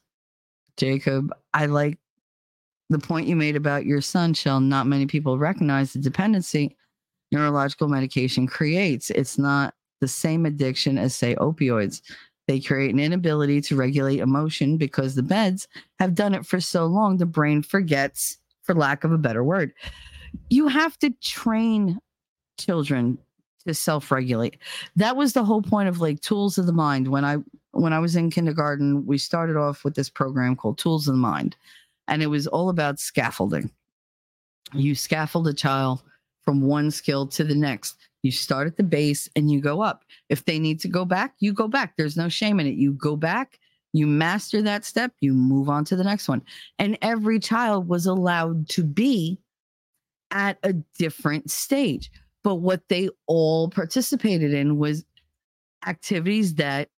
Jacob, 0.76 1.32
I 1.54 1.66
like 1.66 1.98
the 2.90 2.98
point 2.98 3.26
you 3.26 3.36
made 3.36 3.56
about 3.56 3.86
your 3.86 4.00
son, 4.00 4.32
Shell. 4.34 4.60
Not 4.60 4.86
many 4.86 5.06
people 5.06 5.38
recognize 5.38 5.92
the 5.92 5.98
dependency 5.98 6.76
neurological 7.30 7.88
medication 7.88 8.46
creates. 8.46 9.10
It's 9.10 9.38
not 9.38 9.74
the 10.00 10.08
same 10.08 10.46
addiction 10.46 10.98
as, 10.98 11.14
say, 11.14 11.34
opioids. 11.36 12.00
They 12.46 12.60
create 12.60 12.94
an 12.94 13.00
inability 13.00 13.60
to 13.62 13.76
regulate 13.76 14.20
emotion 14.20 14.78
because 14.78 15.14
the 15.14 15.22
meds 15.22 15.66
have 15.98 16.14
done 16.14 16.34
it 16.34 16.46
for 16.46 16.60
so 16.60 16.86
long, 16.86 17.18
the 17.18 17.26
brain 17.26 17.62
forgets, 17.62 18.38
for 18.62 18.74
lack 18.74 19.04
of 19.04 19.12
a 19.12 19.18
better 19.18 19.44
word. 19.44 19.72
You 20.50 20.68
have 20.68 20.98
to 20.98 21.10
train 21.22 21.98
children 22.58 23.18
to 23.66 23.74
self-regulate. 23.74 24.58
That 24.96 25.16
was 25.16 25.32
the 25.32 25.44
whole 25.44 25.62
point 25.62 25.88
of 25.88 26.00
like 26.00 26.20
tools 26.20 26.58
of 26.58 26.66
the 26.66 26.72
mind. 26.72 27.08
When 27.08 27.24
I 27.24 27.36
when 27.72 27.92
I 27.92 27.98
was 27.98 28.16
in 28.16 28.30
kindergarten, 28.30 29.06
we 29.06 29.18
started 29.18 29.56
off 29.56 29.84
with 29.84 29.94
this 29.94 30.08
program 30.08 30.56
called 30.56 30.78
Tools 30.78 31.06
of 31.06 31.14
the 31.14 31.20
Mind, 31.20 31.56
and 32.08 32.22
it 32.22 32.28
was 32.28 32.46
all 32.46 32.70
about 32.70 32.98
scaffolding. 32.98 33.70
You 34.72 34.94
scaffold 34.94 35.48
a 35.48 35.54
child 35.54 36.02
from 36.42 36.62
one 36.62 36.90
skill 36.90 37.26
to 37.28 37.44
the 37.44 37.54
next. 37.54 37.96
You 38.22 38.32
start 38.32 38.66
at 38.66 38.76
the 38.76 38.82
base 38.82 39.28
and 39.36 39.50
you 39.50 39.60
go 39.60 39.80
up. 39.82 40.04
If 40.28 40.44
they 40.44 40.58
need 40.58 40.80
to 40.80 40.88
go 40.88 41.04
back, 41.04 41.34
you 41.38 41.52
go 41.52 41.68
back. 41.68 41.94
There's 41.96 42.16
no 42.16 42.28
shame 42.28 42.58
in 42.58 42.66
it. 42.66 42.74
You 42.74 42.92
go 42.94 43.16
back, 43.16 43.60
you 43.92 44.06
master 44.06 44.60
that 44.62 44.84
step, 44.84 45.12
you 45.20 45.34
move 45.34 45.68
on 45.68 45.84
to 45.86 45.96
the 45.96 46.04
next 46.04 46.28
one. 46.28 46.42
And 46.78 46.98
every 47.00 47.38
child 47.38 47.88
was 47.88 48.06
allowed 48.06 48.68
to 48.70 48.82
be 48.82 49.38
at 50.30 50.58
a 50.62 50.72
different 50.98 51.50
stage. 51.50 52.10
But 52.44 52.56
what 52.56 52.88
they 52.88 53.08
all 53.26 53.68
participated 53.68 54.52
in 54.52 54.78
was 54.78 55.04
activities 55.86 56.54
that 56.56 56.88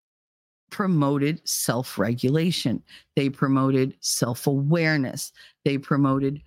promoted 0.70 1.40
self 1.48 1.98
regulation, 1.98 2.82
they 3.16 3.28
promoted 3.28 3.96
self 4.00 4.46
awareness, 4.46 5.32
they 5.64 5.78
promoted 5.78 6.42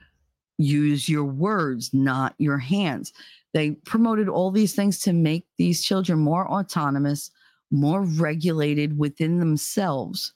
use 0.58 1.10
your 1.10 1.26
words, 1.26 1.94
not 1.94 2.36
your 2.38 2.58
hands. 2.58 3.12
They 3.54 3.72
promoted 3.72 4.30
all 4.30 4.52
these 4.52 4.74
things 4.74 5.00
to 5.00 5.14
make 5.14 5.46
these 5.58 5.84
children 5.84 6.20
more 6.20 6.50
autonomous, 6.50 7.32
more 7.72 8.04
regulated 8.04 8.98
within 8.98 9.40
themselves 9.40 10.34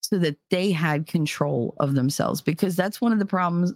so 0.00 0.18
that 0.18 0.36
they 0.50 0.72
had 0.72 1.06
control 1.06 1.74
of 1.78 1.94
themselves 1.94 2.40
because 2.40 2.74
that's 2.74 3.00
one 3.00 3.12
of 3.12 3.18
the 3.18 3.26
problems 3.26 3.72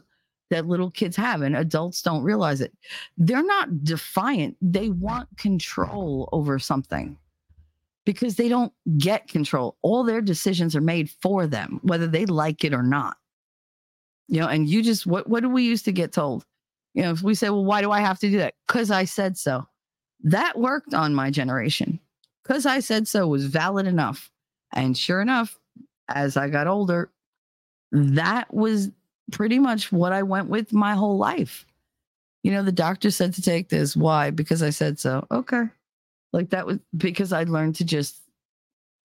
that 0.50 0.66
little 0.66 0.90
kids 0.90 1.16
have 1.16 1.42
and 1.42 1.56
adults 1.56 2.02
don't 2.02 2.22
realize 2.22 2.60
it. 2.60 2.72
They're 3.16 3.44
not 3.44 3.84
defiant, 3.84 4.56
they 4.60 4.90
want 4.90 5.28
control 5.36 6.28
over 6.32 6.58
something 6.58 7.16
because 8.04 8.36
they 8.36 8.48
don't 8.48 8.72
get 8.98 9.28
control. 9.28 9.76
All 9.82 10.04
their 10.04 10.20
decisions 10.20 10.76
are 10.76 10.80
made 10.80 11.10
for 11.10 11.46
them, 11.46 11.80
whether 11.82 12.06
they 12.06 12.26
like 12.26 12.64
it 12.64 12.74
or 12.74 12.82
not. 12.82 13.16
You 14.28 14.40
know, 14.40 14.48
and 14.48 14.68
you 14.68 14.82
just 14.82 15.06
what 15.06 15.28
what 15.28 15.42
do 15.42 15.48
we 15.48 15.64
used 15.64 15.84
to 15.86 15.92
get 15.92 16.12
told? 16.12 16.44
You 16.94 17.02
know, 17.02 17.10
if 17.10 17.22
we 17.22 17.34
say, 17.34 17.50
well, 17.50 17.64
why 17.64 17.82
do 17.82 17.90
I 17.90 18.00
have 18.00 18.18
to 18.20 18.30
do 18.30 18.38
that? 18.38 18.54
Because 18.66 18.90
I 18.90 19.04
said 19.04 19.36
so. 19.36 19.66
That 20.22 20.58
worked 20.58 20.94
on 20.94 21.14
my 21.14 21.30
generation. 21.30 21.98
Because 22.42 22.66
I 22.66 22.80
said 22.80 23.08
so 23.08 23.26
was 23.26 23.46
valid 23.46 23.86
enough. 23.86 24.30
And 24.72 24.96
sure 24.96 25.20
enough, 25.20 25.58
as 26.08 26.36
I 26.36 26.48
got 26.48 26.66
older, 26.66 27.10
that 27.92 28.52
was 28.52 28.90
pretty 29.32 29.58
much 29.58 29.92
what 29.92 30.12
I 30.12 30.22
went 30.22 30.48
with 30.48 30.72
my 30.72 30.94
whole 30.94 31.16
life. 31.16 31.66
You 32.42 32.52
know, 32.52 32.62
the 32.62 32.72
doctor 32.72 33.10
said 33.10 33.34
to 33.34 33.42
take 33.42 33.68
this. 33.68 33.96
Why? 33.96 34.30
Because 34.30 34.62
I 34.62 34.70
said 34.70 34.98
so. 34.98 35.26
Okay. 35.30 35.64
Like 36.32 36.50
that 36.50 36.66
was 36.66 36.78
because 36.96 37.32
I 37.32 37.44
learned 37.44 37.76
to 37.76 37.84
just 37.84 38.20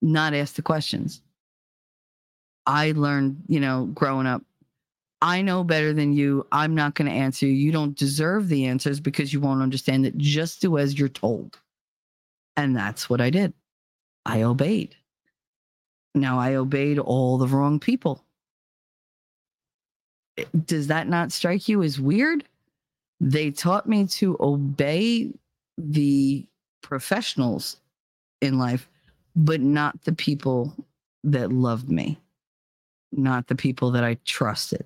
not 0.02 0.34
ask 0.34 0.56
the 0.56 0.62
questions. 0.62 1.22
I 2.66 2.92
learned, 2.92 3.44
you 3.48 3.60
know, 3.60 3.86
growing 3.94 4.28
up, 4.28 4.44
I 5.22 5.42
know 5.42 5.64
better 5.64 5.94
than 5.94 6.14
you. 6.14 6.46
I'm 6.52 6.76
not 6.76 6.96
going 6.96 7.10
to 7.10 7.16
answer 7.16 7.46
you. 7.46 7.54
You 7.54 7.72
don't 7.72 7.98
deserve 7.98 8.48
the 8.48 8.66
answers 8.66 9.00
because 9.00 9.34
you 9.34 9.40
won't 9.40 9.62
understand 9.62 10.06
it. 10.06 10.18
Just 10.18 10.62
do 10.62 10.78
as 10.78 10.98
you're 10.98 11.10
told. 11.10 11.60
And 12.56 12.76
that's 12.76 13.10
what 13.10 13.22
I 13.22 13.30
did. 13.30 13.54
I 14.26 14.44
obeyed. 14.44 14.96
Now 16.16 16.40
I 16.40 16.56
obeyed 16.56 17.00
all 17.00 17.38
the 17.38 17.48
wrong 17.48 17.80
people. 17.80 18.24
Does 20.66 20.88
that 20.88 21.08
not 21.08 21.32
strike 21.32 21.68
you 21.68 21.84
as 21.84 22.00
weird? 22.00 22.44
They 23.20 23.52
taught 23.52 23.88
me 23.88 24.08
to 24.08 24.38
obey 24.40 25.32
the 25.78 26.46
professionals 26.82 27.78
in 28.42 28.58
life, 28.58 28.90
but 29.36 29.62
not 29.62 30.02
the 30.04 30.14
people 30.14 30.74
that 31.24 31.52
loved 31.52 31.90
me, 31.90 32.18
not 33.12 33.48
the 33.48 33.56
people 33.56 33.92
that 33.92 34.04
I 34.04 34.18
trusted. 34.26 34.86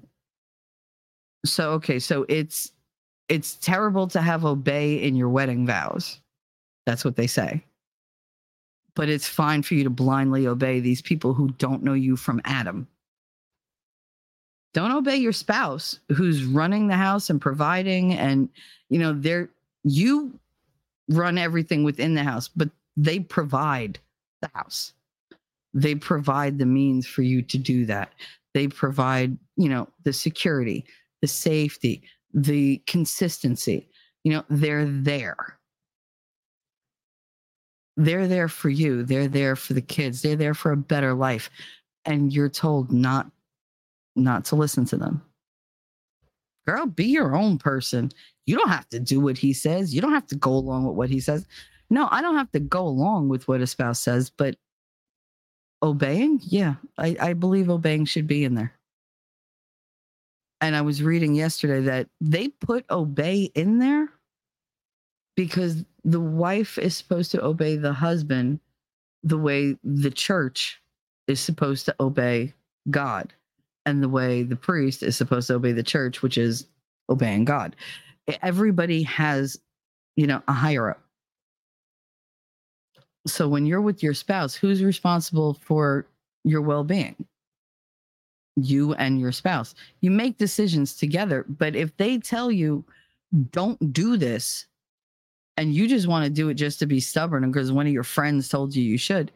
So 1.46 1.72
okay, 1.74 2.00
so 2.00 2.26
it's 2.30 2.72
it's 3.30 3.56
terrible 3.56 4.08
to 4.08 4.22
have 4.22 4.46
obey 4.46 5.02
in 5.02 5.16
your 5.16 5.30
wedding 5.30 5.66
vows. 5.66 6.20
That's 6.86 7.06
what 7.06 7.16
they 7.16 7.28
say. 7.28 7.64
But 8.96 9.10
it's 9.10 9.28
fine 9.28 9.64
for 9.64 9.74
you 9.74 9.84
to 9.84 9.90
blindly 9.90 10.46
obey 10.46 10.80
these 10.80 11.02
people 11.02 11.34
who 11.34 11.50
don't 11.58 11.84
know 11.84 11.94
you 11.94 12.16
from 12.16 12.42
Adam. 12.46 12.88
Don't 14.74 14.92
obey 14.92 15.18
your 15.18 15.34
spouse 15.34 16.00
who's 16.10 16.44
running 16.44 16.88
the 16.88 16.96
house 16.96 17.30
and 17.30 17.40
providing 17.40 18.14
and 18.14 18.50
you 18.90 19.00
know 19.00 19.14
they're 19.14 19.50
you 19.84 20.40
run 21.10 21.38
everything 21.38 21.84
within 21.84 22.16
the 22.16 22.24
house, 22.24 22.48
but 22.48 22.70
they 22.96 23.20
provide 23.20 24.00
the 24.42 24.50
house. 24.54 24.94
They 25.74 25.96
provide 25.96 26.60
the 26.60 26.66
means 26.66 27.08
for 27.08 27.22
you 27.24 27.42
to 27.42 27.58
do 27.58 27.86
that. 27.88 28.14
They 28.54 28.68
provide, 28.68 29.38
you 29.58 29.70
know, 29.70 29.90
the 30.04 30.14
security, 30.14 30.86
the 31.22 31.28
safety, 31.28 32.04
the 32.34 32.78
consistency. 32.86 33.88
You 34.24 34.34
know, 34.34 34.44
they're 34.50 34.86
there. 34.86 35.58
They're 37.98 38.28
there 38.28 38.48
for 38.48 38.70
you. 38.70 39.04
They're 39.04 39.28
there 39.28 39.56
for 39.56 39.74
the 39.74 39.82
kids. 39.82 40.22
They're 40.22 40.36
there 40.36 40.54
for 40.54 40.72
a 40.72 40.78
better 40.78 41.14
life. 41.14 41.50
And 42.06 42.32
you're 42.32 42.50
told 42.50 42.92
not 42.92 43.32
not 44.16 44.46
to 44.46 44.56
listen 44.56 44.86
to 44.86 44.98
them. 44.98 45.22
Girl, 46.66 46.86
be 46.86 47.06
your 47.06 47.36
own 47.36 47.58
person. 47.58 48.12
You 48.46 48.58
don't 48.58 48.70
have 48.70 48.88
to 48.90 49.00
do 49.00 49.20
what 49.20 49.38
he 49.38 49.54
says. 49.54 49.94
You 49.94 50.02
don't 50.02 50.14
have 50.14 50.28
to 50.28 50.36
go 50.36 50.52
along 50.52 50.86
with 50.86 50.96
what 50.96 51.10
he 51.10 51.20
says. 51.20 51.46
No, 51.90 52.08
I 52.10 52.22
don't 52.22 52.38
have 52.38 52.52
to 52.52 52.60
go 52.60 52.88
along 52.88 53.30
with 53.30 53.48
what 53.48 53.62
a 53.62 53.68
spouse 53.68 54.00
says, 54.00 54.30
but 54.30 54.56
obeying, 55.82 56.40
yeah, 56.44 56.76
I, 56.98 57.16
I 57.20 57.34
believe 57.34 57.70
obeying 57.70 58.06
should 58.06 58.28
be 58.28 58.44
in 58.44 58.56
there. 58.56 58.74
And 60.62 60.76
I 60.76 60.82
was 60.82 61.04
reading 61.04 61.36
yesterday 61.36 61.82
that 61.82 62.08
they 62.22 62.48
put 62.48 62.90
obey 62.90 63.52
in 63.54 63.80
there 63.80 64.10
because 65.36 65.84
the 66.06 66.22
wife 66.22 66.78
is 66.78 66.96
supposed 66.96 67.32
to 67.32 67.44
obey 67.44 67.76
the 67.76 67.92
husband 67.92 68.60
the 69.24 69.38
way 69.38 69.78
the 69.84 70.12
church 70.12 70.82
is 71.28 71.40
supposed 71.40 71.86
to 71.86 71.96
obey 72.00 72.54
God 72.90 73.34
and 73.86 74.02
the 74.02 74.10
way 74.10 74.44
the 74.44 74.56
priest 74.56 75.04
is 75.04 75.18
supposed 75.18 75.48
to 75.48 75.56
obey 75.56 75.72
the 75.72 75.84
church, 75.84 76.22
which 76.22 76.38
is 76.38 76.68
obeying 77.10 77.46
God. 77.46 77.76
Everybody 78.42 79.04
has, 79.04 79.60
you 80.16 80.28
know, 80.28 80.42
a 80.48 80.54
higher 80.54 80.92
up. 80.92 81.04
So 83.28 83.48
when 83.48 83.66
you're 83.66 83.82
with 83.82 84.04
your 84.04 84.14
spouse, 84.14 84.56
who's 84.56 84.84
responsible 84.84 85.56
for 85.56 86.06
your 86.44 86.62
well 86.62 86.84
being? 86.84 87.16
You 88.56 88.94
and 88.96 89.20
your 89.20 89.32
spouse. 89.32 89.76
You 90.02 90.12
make 90.12 90.38
decisions 90.38 90.96
together, 90.96 91.46
but 91.48 91.76
if 91.76 91.96
they 91.98 92.18
tell 92.18 92.52
you, 92.52 92.84
don't 93.52 93.92
do 93.92 94.16
this, 94.16 94.68
and 95.58 95.74
you 95.74 95.88
just 95.88 96.08
want 96.08 96.26
to 96.26 96.30
do 96.30 96.50
it 96.50 96.56
just 96.56 96.80
to 96.80 96.86
be 96.86 97.00
stubborn 97.00 97.50
because 97.52 97.72
one 97.72 97.88
of 97.88 97.94
your 97.94 98.04
friends 98.04 98.50
told 98.50 98.76
you 98.76 98.84
you 98.84 98.98
should, 98.98 99.32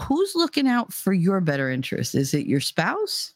who's 0.00 0.34
looking 0.34 0.68
out 0.68 0.92
for 0.92 1.12
your 1.12 1.40
better 1.40 1.70
interest? 1.70 2.14
Is 2.14 2.34
it 2.34 2.46
your 2.46 2.60
spouse? 2.60 3.34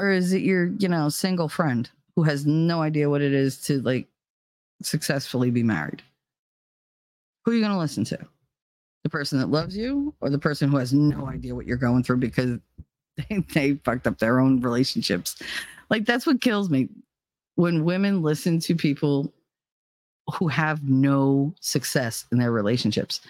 Or 0.00 0.10
is 0.10 0.32
it 0.32 0.42
your 0.42 0.66
you 0.78 0.88
know 0.88 1.08
single 1.08 1.48
friend 1.48 1.90
who 2.16 2.22
has 2.22 2.46
no 2.46 2.82
idea 2.82 3.10
what 3.10 3.22
it 3.22 3.32
is 3.32 3.60
to 3.60 3.80
like 3.82 4.08
successfully 4.82 5.50
be 5.50 5.62
married 5.62 6.02
who 7.44 7.52
are 7.52 7.54
you 7.54 7.60
going 7.60 7.72
to 7.72 7.78
listen 7.78 8.04
to 8.04 8.18
the 9.04 9.10
person 9.10 9.38
that 9.38 9.50
loves 9.50 9.76
you 9.76 10.14
or 10.20 10.30
the 10.30 10.38
person 10.38 10.70
who 10.70 10.76
has 10.76 10.92
no 10.92 11.26
idea 11.28 11.54
what 11.54 11.66
you're 11.66 11.76
going 11.76 12.02
through 12.02 12.16
because 12.16 12.58
they, 13.16 13.38
they 13.54 13.74
fucked 13.84 14.06
up 14.06 14.18
their 14.18 14.40
own 14.40 14.60
relationships 14.60 15.36
like 15.90 16.06
that's 16.06 16.26
what 16.26 16.40
kills 16.40 16.70
me 16.70 16.88
when 17.56 17.84
women 17.84 18.22
listen 18.22 18.58
to 18.58 18.74
people 18.74 19.32
who 20.34 20.48
have 20.48 20.82
no 20.82 21.54
success 21.60 22.24
in 22.32 22.38
their 22.38 22.52
relationships. 22.52 23.20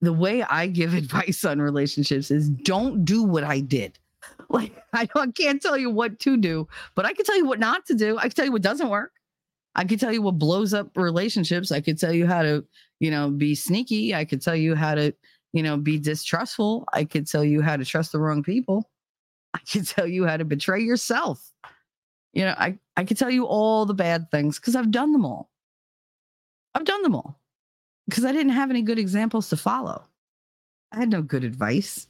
The 0.00 0.12
way 0.12 0.42
I 0.42 0.66
give 0.66 0.94
advice 1.02 1.44
on 1.44 1.60
relationships 1.60 2.30
is 2.30 2.48
don't 2.48 3.04
do 3.04 3.22
what 3.22 3.44
I 3.44 3.60
did. 3.60 3.98
Like 4.48 4.72
I, 4.92 5.08
I 5.16 5.26
can't 5.32 5.60
tell 5.60 5.76
you 5.76 5.90
what 5.90 6.20
to 6.20 6.36
do, 6.36 6.68
but 6.94 7.04
I 7.04 7.12
can 7.12 7.24
tell 7.24 7.36
you 7.36 7.46
what 7.46 7.58
not 7.58 7.84
to 7.86 7.94
do. 7.94 8.16
I 8.16 8.22
can 8.22 8.30
tell 8.30 8.44
you 8.44 8.52
what 8.52 8.62
doesn't 8.62 8.88
work. 8.88 9.10
I 9.74 9.84
can 9.84 9.98
tell 9.98 10.12
you 10.12 10.22
what 10.22 10.38
blows 10.38 10.72
up 10.72 10.96
relationships. 10.96 11.72
I 11.72 11.80
could 11.80 11.98
tell 11.98 12.12
you 12.12 12.26
how 12.26 12.42
to, 12.42 12.64
you 13.00 13.10
know, 13.10 13.28
be 13.28 13.54
sneaky. 13.56 14.14
I 14.14 14.24
could 14.24 14.40
tell 14.40 14.54
you 14.54 14.76
how 14.76 14.94
to, 14.94 15.12
you 15.52 15.62
know, 15.62 15.76
be 15.76 15.98
distrustful. 15.98 16.86
I 16.92 17.04
could 17.04 17.26
tell 17.26 17.44
you 17.44 17.60
how 17.60 17.76
to 17.76 17.84
trust 17.84 18.12
the 18.12 18.20
wrong 18.20 18.42
people. 18.42 18.88
I 19.52 19.58
can 19.66 19.84
tell 19.84 20.06
you 20.06 20.26
how 20.26 20.36
to 20.36 20.44
betray 20.44 20.80
yourself. 20.80 21.52
You 22.32 22.44
know, 22.44 22.54
I, 22.56 22.78
I 22.96 23.04
can 23.04 23.16
tell 23.16 23.30
you 23.30 23.46
all 23.46 23.84
the 23.84 23.94
bad 23.94 24.30
things 24.30 24.58
because 24.58 24.76
I've 24.76 24.90
done 24.90 25.12
them 25.12 25.24
all. 25.24 25.50
I've 26.74 26.84
done 26.84 27.02
them 27.02 27.14
all 27.14 27.40
because 28.08 28.24
I 28.24 28.32
didn't 28.32 28.52
have 28.52 28.70
any 28.70 28.82
good 28.82 28.98
examples 28.98 29.48
to 29.50 29.56
follow. 29.56 30.04
I 30.92 30.98
had 30.98 31.10
no 31.10 31.22
good 31.22 31.44
advice. 31.44 32.06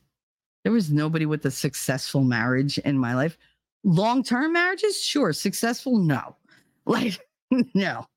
There 0.66 0.72
was 0.72 0.90
nobody 0.90 1.26
with 1.26 1.46
a 1.46 1.50
successful 1.52 2.22
marriage 2.22 2.76
in 2.78 2.98
my 2.98 3.14
life. 3.14 3.38
Long 3.84 4.24
term 4.24 4.52
marriages, 4.52 5.00
sure. 5.00 5.32
Successful, 5.32 5.96
no. 5.96 6.34
Like, 6.86 7.20
no. 7.72 8.08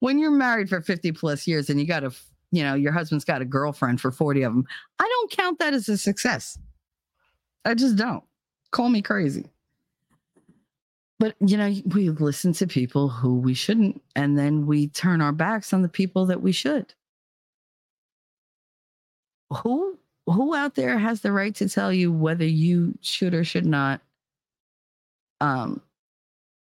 When 0.00 0.18
you're 0.18 0.30
married 0.30 0.68
for 0.68 0.82
50 0.82 1.12
plus 1.12 1.46
years 1.46 1.70
and 1.70 1.80
you 1.80 1.86
got 1.86 2.04
a, 2.04 2.12
you 2.50 2.62
know, 2.62 2.74
your 2.74 2.92
husband's 2.92 3.24
got 3.24 3.40
a 3.40 3.46
girlfriend 3.46 3.98
for 3.98 4.10
40 4.10 4.42
of 4.42 4.52
them, 4.52 4.66
I 4.98 5.08
don't 5.08 5.30
count 5.30 5.58
that 5.58 5.72
as 5.72 5.88
a 5.88 5.96
success. 5.96 6.58
I 7.64 7.72
just 7.72 7.96
don't. 7.96 8.24
Call 8.72 8.90
me 8.90 9.00
crazy. 9.00 9.46
But, 11.18 11.34
you 11.40 11.56
know, 11.56 11.74
we 11.94 12.10
listen 12.10 12.52
to 12.54 12.66
people 12.66 13.08
who 13.08 13.36
we 13.36 13.54
shouldn't, 13.54 14.02
and 14.14 14.38
then 14.38 14.66
we 14.66 14.88
turn 14.88 15.22
our 15.22 15.32
backs 15.32 15.72
on 15.72 15.80
the 15.80 15.88
people 15.88 16.26
that 16.26 16.42
we 16.42 16.52
should. 16.52 16.92
Who 19.50 19.98
who 20.30 20.54
out 20.54 20.74
there 20.74 20.98
has 20.98 21.20
the 21.20 21.32
right 21.32 21.54
to 21.56 21.68
tell 21.68 21.92
you 21.92 22.12
whether 22.12 22.44
you 22.44 22.96
should 23.00 23.34
or 23.34 23.44
should 23.44 23.66
not 23.66 24.00
um 25.40 25.80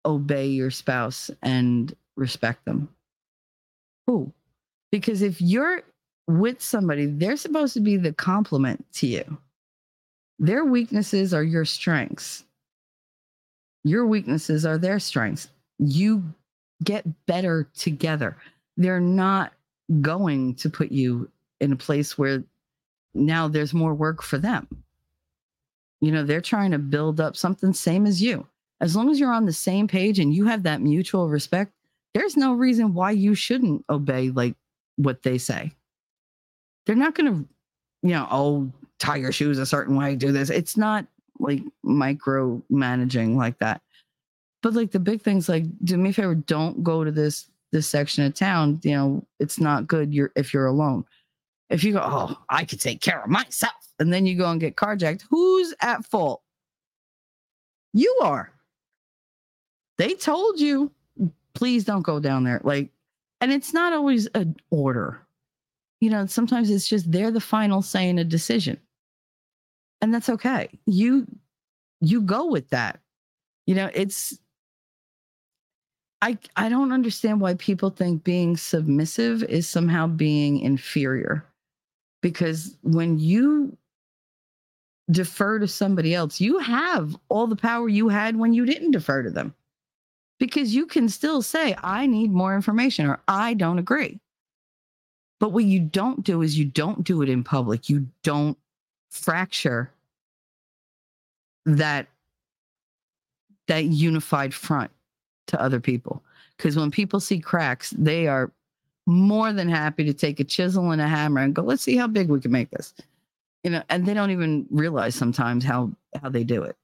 obey 0.04 0.46
your 0.46 0.70
spouse 0.70 1.30
and 1.42 1.94
respect 2.16 2.64
them? 2.64 2.88
Who? 4.06 4.32
Because 4.90 5.22
if 5.22 5.40
you're 5.40 5.82
with 6.26 6.62
somebody, 6.62 7.06
they're 7.06 7.36
supposed 7.36 7.74
to 7.74 7.80
be 7.80 7.96
the 7.96 8.12
complement 8.12 8.84
to 8.94 9.06
you. 9.06 9.38
Their 10.38 10.64
weaknesses 10.64 11.32
are 11.32 11.42
your 11.42 11.64
strengths. 11.64 12.44
Your 13.84 14.06
weaknesses 14.06 14.64
are 14.64 14.78
their 14.78 14.98
strengths. 14.98 15.48
You 15.78 16.22
get 16.82 17.04
better 17.26 17.68
together. 17.76 18.36
They're 18.76 19.00
not 19.00 19.52
going 20.00 20.54
to 20.56 20.70
put 20.70 20.90
you 20.90 21.30
in 21.60 21.72
a 21.72 21.76
place 21.76 22.16
where 22.18 22.42
now 23.14 23.48
there's 23.48 23.74
more 23.74 23.94
work 23.94 24.22
for 24.22 24.38
them. 24.38 24.66
You 26.00 26.12
know, 26.12 26.24
they're 26.24 26.40
trying 26.40 26.72
to 26.72 26.78
build 26.78 27.20
up 27.20 27.36
something 27.36 27.72
same 27.72 28.06
as 28.06 28.20
you. 28.20 28.46
As 28.80 28.94
long 28.94 29.10
as 29.10 29.18
you're 29.18 29.32
on 29.32 29.46
the 29.46 29.52
same 29.52 29.88
page 29.88 30.18
and 30.18 30.34
you 30.34 30.46
have 30.46 30.64
that 30.64 30.82
mutual 30.82 31.28
respect, 31.28 31.72
there's 32.12 32.36
no 32.36 32.52
reason 32.52 32.94
why 32.94 33.12
you 33.12 33.34
shouldn't 33.34 33.84
obey 33.88 34.30
like 34.30 34.54
what 34.96 35.22
they 35.22 35.38
say. 35.38 35.72
They're 36.86 36.96
not 36.96 37.14
going 37.14 37.32
to, 37.32 37.48
you 38.02 38.14
know, 38.14 38.28
oh, 38.30 38.70
tie 38.98 39.16
your 39.16 39.32
shoes 39.32 39.58
a 39.58 39.66
certain 39.66 39.96
way, 39.96 40.16
do 40.16 40.32
this. 40.32 40.50
It's 40.50 40.76
not 40.76 41.06
like 41.38 41.62
micro 41.82 42.62
managing 42.70 43.36
like 43.36 43.58
that. 43.58 43.80
But 44.62 44.74
like 44.74 44.92
the 44.92 45.00
big 45.00 45.22
things 45.22 45.48
like 45.48 45.64
do 45.84 45.96
me 45.96 46.10
a 46.10 46.12
favor, 46.12 46.34
don't 46.34 46.82
go 46.82 47.04
to 47.04 47.10
this 47.10 47.48
this 47.72 47.86
section 47.86 48.24
of 48.24 48.34
town. 48.34 48.80
You 48.82 48.92
know, 48.92 49.26
it's 49.40 49.58
not 49.58 49.86
good 49.86 50.14
you're 50.14 50.32
if 50.36 50.54
you're 50.54 50.66
alone. 50.66 51.04
If 51.70 51.82
you 51.82 51.92
go, 51.92 52.02
oh, 52.02 52.36
I 52.48 52.64
could 52.64 52.80
take 52.80 53.00
care 53.00 53.22
of 53.22 53.30
myself, 53.30 53.72
and 53.98 54.12
then 54.12 54.26
you 54.26 54.36
go 54.36 54.50
and 54.50 54.60
get 54.60 54.76
carjacked, 54.76 55.24
who's 55.28 55.74
at 55.80 56.04
fault? 56.04 56.42
You 57.92 58.18
are. 58.22 58.52
They 59.98 60.14
told 60.14 60.60
you, 60.60 60.90
please 61.54 61.84
don't 61.84 62.02
go 62.02 62.18
down 62.20 62.44
there. 62.44 62.60
Like, 62.64 62.90
and 63.40 63.52
it's 63.52 63.72
not 63.72 63.92
always 63.92 64.26
an 64.34 64.56
order. 64.70 65.20
You 66.00 66.10
know, 66.10 66.26
sometimes 66.26 66.70
it's 66.70 66.88
just 66.88 67.10
they're 67.10 67.30
the 67.30 67.40
final 67.40 67.82
say 67.82 68.08
in 68.08 68.18
a 68.18 68.24
decision. 68.24 68.78
And 70.00 70.12
that's 70.12 70.28
okay. 70.28 70.68
You 70.86 71.26
you 72.00 72.20
go 72.20 72.46
with 72.46 72.68
that. 72.70 73.00
You 73.66 73.74
know, 73.74 73.90
it's 73.94 74.38
I 76.20 76.36
I 76.56 76.68
don't 76.68 76.92
understand 76.92 77.40
why 77.40 77.54
people 77.54 77.90
think 77.90 78.24
being 78.24 78.56
submissive 78.56 79.44
is 79.44 79.68
somehow 79.68 80.06
being 80.08 80.58
inferior 80.58 81.46
because 82.24 82.74
when 82.80 83.18
you 83.18 83.76
defer 85.10 85.58
to 85.58 85.68
somebody 85.68 86.14
else, 86.14 86.40
you 86.40 86.58
have 86.58 87.14
all 87.28 87.46
the 87.46 87.54
power 87.54 87.86
you 87.86 88.08
had 88.08 88.34
when 88.34 88.54
you 88.54 88.64
didn't 88.64 88.92
defer 88.92 89.22
to 89.22 89.28
them. 89.28 89.54
Because 90.40 90.74
you 90.74 90.86
can 90.86 91.10
still 91.10 91.42
say, 91.42 91.76
I 91.82 92.06
need 92.06 92.32
more 92.32 92.54
information 92.54 93.04
or 93.04 93.20
I 93.28 93.52
don't 93.52 93.78
agree. 93.78 94.18
But 95.38 95.50
what 95.50 95.64
you 95.64 95.80
don't 95.80 96.24
do 96.24 96.40
is 96.40 96.58
you 96.58 96.64
don't 96.64 97.04
do 97.04 97.20
it 97.20 97.28
in 97.28 97.44
public. 97.44 97.90
You 97.90 98.08
don't 98.22 98.56
fracture 99.10 99.92
that 101.66 102.08
that 103.66 103.84
unified 103.84 104.54
front 104.54 104.90
to 105.48 105.60
other 105.60 105.78
people. 105.78 106.22
Because 106.56 106.74
when 106.74 106.90
people 106.90 107.20
see 107.20 107.38
cracks, 107.38 107.90
they 107.90 108.28
are 108.28 108.50
more 109.06 109.52
than 109.52 109.68
happy 109.68 110.04
to 110.04 110.14
take 110.14 110.40
a 110.40 110.44
chisel 110.44 110.90
and 110.90 111.00
a 111.00 111.08
hammer 111.08 111.40
and 111.40 111.54
go, 111.54 111.62
let's 111.62 111.82
see 111.82 111.96
how 111.96 112.06
big 112.06 112.28
we 112.28 112.40
can 112.40 112.52
make 112.52 112.70
this. 112.70 112.94
You 113.62 113.70
know, 113.70 113.82
and 113.88 114.06
they 114.06 114.14
don't 114.14 114.30
even 114.30 114.66
realize 114.70 115.14
sometimes 115.14 115.64
how 115.64 115.90
how 116.20 116.28
they 116.28 116.44
do 116.44 116.62
it. 116.62 116.76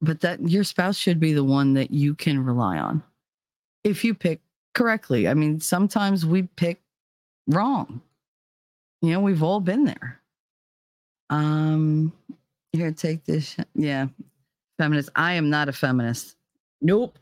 But 0.00 0.20
that 0.20 0.48
your 0.48 0.64
spouse 0.64 0.96
should 0.96 1.20
be 1.20 1.32
the 1.32 1.44
one 1.44 1.74
that 1.74 1.90
you 1.90 2.14
can 2.14 2.44
rely 2.44 2.78
on. 2.78 3.02
If 3.84 4.04
you 4.04 4.14
pick 4.14 4.40
correctly. 4.74 5.28
I 5.28 5.34
mean, 5.34 5.60
sometimes 5.60 6.24
we 6.24 6.42
pick 6.42 6.80
wrong. 7.48 8.00
You 9.00 9.12
know, 9.12 9.20
we've 9.20 9.42
all 9.42 9.60
been 9.60 9.84
there. 9.84 10.20
Um 11.30 12.12
here, 12.72 12.90
take 12.92 13.24
this. 13.24 13.56
Yeah. 13.74 14.06
Feminist. 14.78 15.10
I 15.14 15.34
am 15.34 15.50
not 15.50 15.68
a 15.68 15.72
feminist. 15.72 16.36
Nope. 16.80 17.18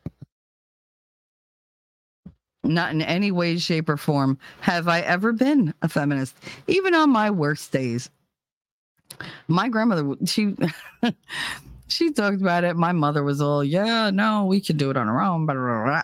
Not 2.62 2.92
in 2.92 3.02
any 3.02 3.30
way, 3.30 3.56
shape, 3.56 3.89
or 3.89 3.97
form 3.97 4.39
have 4.60 4.86
I 4.86 5.00
ever 5.00 5.32
been 5.32 5.72
a 5.82 5.89
feminist, 5.89 6.36
even 6.66 6.94
on 6.94 7.10
my 7.10 7.30
worst 7.30 7.72
days. 7.72 8.10
My 9.48 9.68
grandmother, 9.68 10.14
she 10.26 10.55
she 11.89 12.12
talked 12.12 12.40
about 12.40 12.64
it. 12.64 12.76
My 12.76 12.92
mother 12.92 13.22
was 13.22 13.40
all, 13.40 13.64
yeah, 13.64 14.10
no, 14.10 14.44
we 14.44 14.60
can 14.60 14.76
do 14.76 14.90
it 14.90 14.97
on 14.97 15.08
our 15.08 15.20
own. 15.20 15.47
Blah, 15.47 15.55
blah, 15.55 15.84
blah. 15.84 16.02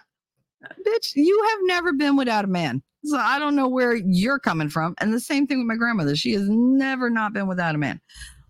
Bitch, 0.86 1.14
you 1.14 1.46
have 1.50 1.58
never 1.62 1.92
been 1.92 2.16
without 2.16 2.44
a 2.44 2.48
man. 2.48 2.82
So 3.04 3.18
I 3.18 3.38
don't 3.38 3.54
know 3.54 3.68
where 3.68 3.94
you're 3.94 4.38
coming 4.38 4.68
from. 4.68 4.94
And 4.98 5.12
the 5.12 5.20
same 5.20 5.46
thing 5.46 5.58
with 5.58 5.66
my 5.66 5.76
grandmother. 5.76 6.16
She 6.16 6.32
has 6.32 6.48
never 6.48 7.08
not 7.08 7.32
been 7.32 7.46
without 7.46 7.74
a 7.74 7.78
man. 7.78 8.00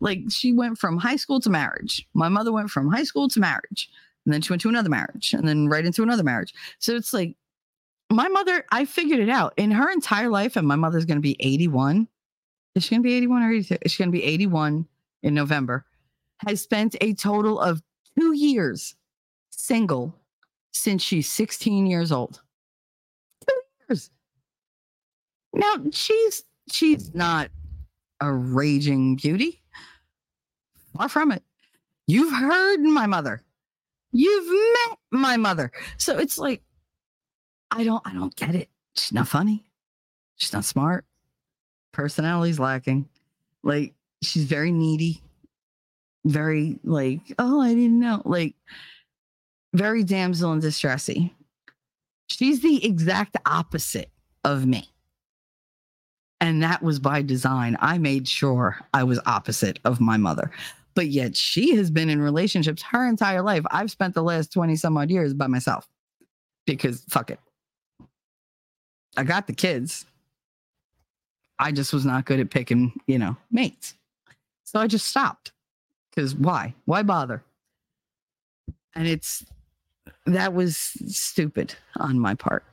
Like 0.01 0.21
she 0.31 0.53
went 0.53 0.79
from 0.79 0.97
high 0.97 1.17
school 1.17 1.41
to 1.41 1.51
marriage. 1.51 2.07
My 2.15 2.29
mother 2.29 2.53
went 2.53 2.71
from 2.71 2.91
high 2.91 3.05
school 3.05 3.29
to 3.29 3.41
marriage. 3.41 3.91
And 4.25 4.33
then 4.33 4.41
she 4.41 4.53
went 4.53 4.63
to 4.63 4.69
another 4.69 4.89
marriage 4.89 5.35
and 5.35 5.47
then 5.47 5.69
right 5.69 5.85
into 5.85 6.03
another 6.03 6.25
marriage. 6.25 6.53
So 6.79 6.97
it's 6.97 7.13
like 7.13 7.37
my 8.11 8.29
mother, 8.29 8.65
I 8.71 8.85
figured 8.85 9.21
it 9.21 9.29
out 9.29 9.55
in 9.57 9.71
her 9.71 9.91
entire 9.91 10.29
life, 10.29 10.57
and 10.57 10.67
my 10.67 10.77
mother's 10.77 11.05
going 11.05 11.19
to 11.19 11.23
be 11.23 11.37
81. 11.41 12.09
Is 12.75 12.85
she 12.85 12.91
going 12.95 13.03
to 13.03 13.09
be 13.09 13.15
81 13.15 13.43
or 13.43 13.51
82? 13.51 13.77
Is 13.83 13.93
she 13.93 14.03
going 14.03 14.13
to 14.13 14.19
be 14.19 14.25
81 14.25 14.87
in 15.23 15.35
November? 15.35 15.85
Has 16.47 16.61
spent 16.61 16.95
a 17.01 17.15
total 17.15 17.59
of 17.61 17.83
two 18.19 18.33
years 18.33 18.95
single 19.51 20.15
since 20.73 21.03
she's 21.03 21.31
16 21.31 21.87
years 21.87 22.13
old. 22.13 22.41
Two 23.49 23.61
years. 23.89 24.11
Now 25.55 25.77
she's 25.91 26.45
she's 26.71 27.15
not 27.15 27.51
a 28.21 28.31
raging 28.31 29.17
beauty. 29.17 29.63
Far 30.97 31.09
from 31.09 31.33
it. 31.33 31.43
You've 32.07 32.33
heard 32.33 32.81
my 32.81 33.07
mother. 33.07 33.43
You've 34.13 34.47
met 34.47 34.99
my 35.11 35.37
mother. 35.37 35.73
So 35.97 36.19
it's 36.19 36.39
like 36.39 36.63
I 37.71 37.85
don't 37.85 38.03
I 38.07 38.13
don't 38.15 38.35
get 38.37 38.55
it. 38.55 38.69
She's 38.95 39.13
not 39.13 39.29
funny. 39.29 39.65
She's 40.37 40.53
not 40.53 40.65
smart. 40.65 41.05
Personality's 41.93 42.59
lacking. 42.59 43.09
Like 43.63 43.95
she's 44.23 44.45
very 44.45 44.73
needy. 44.73 45.23
Very 46.25 46.79
like, 46.85 47.21
oh, 47.39 47.61
I 47.61 47.75
didn't 47.75 48.01
know. 48.01 48.23
Like 48.25 48.55
very 49.75 50.05
damsel 50.05 50.53
in 50.53 50.61
distressy. 50.61 51.33
She's 52.29 52.61
the 52.61 52.85
exact 52.85 53.37
opposite 53.47 54.11
of 54.45 54.67
me. 54.67 54.89
And 56.41 56.63
that 56.63 56.83
was 56.83 56.99
by 56.99 57.23
design. 57.23 57.77
I 57.81 57.99
made 57.99 58.29
sure 58.29 58.79
I 58.93 59.05
was 59.05 59.21
opposite 59.27 59.79
of 59.85 60.01
my 60.01 60.17
mother. 60.17 60.51
But 60.95 61.09
yet 61.09 61.37
she 61.37 61.77
has 61.77 61.91
been 61.91 62.11
in 62.11 62.21
relationships 62.21 62.83
her 62.83 63.07
entire 63.09 63.43
life. 63.43 63.65
I've 63.71 63.91
spent 63.91 64.15
the 64.15 64.23
last 64.23 64.53
20 64.53 64.77
some 64.77 64.97
odd 64.97 65.11
years 65.11 65.35
by 65.35 65.47
myself. 65.47 65.89
because 66.67 67.05
fuck 67.09 67.31
it. 67.31 67.39
I 69.17 69.25
got 69.25 69.47
the 69.47 69.53
kids. 69.53 70.07
I 71.59 71.73
just 71.73 71.93
was 71.93 72.05
not 72.05 72.27
good 72.27 72.41
at 72.41 72.51
picking, 72.51 72.93
you 73.07 73.19
know, 73.19 73.37
mates. 73.51 73.95
So 74.65 74.81
I 74.81 74.87
just 74.87 75.07
stopped. 75.07 75.53
Because 76.11 76.35
why? 76.35 76.75
Why 76.85 77.03
bother? 77.03 77.43
And 78.95 79.07
it's 79.07 79.45
that 80.25 80.55
was 80.55 80.77
stupid 80.77 81.75
on 81.97 82.19
my 82.19 82.35
part 82.35 82.65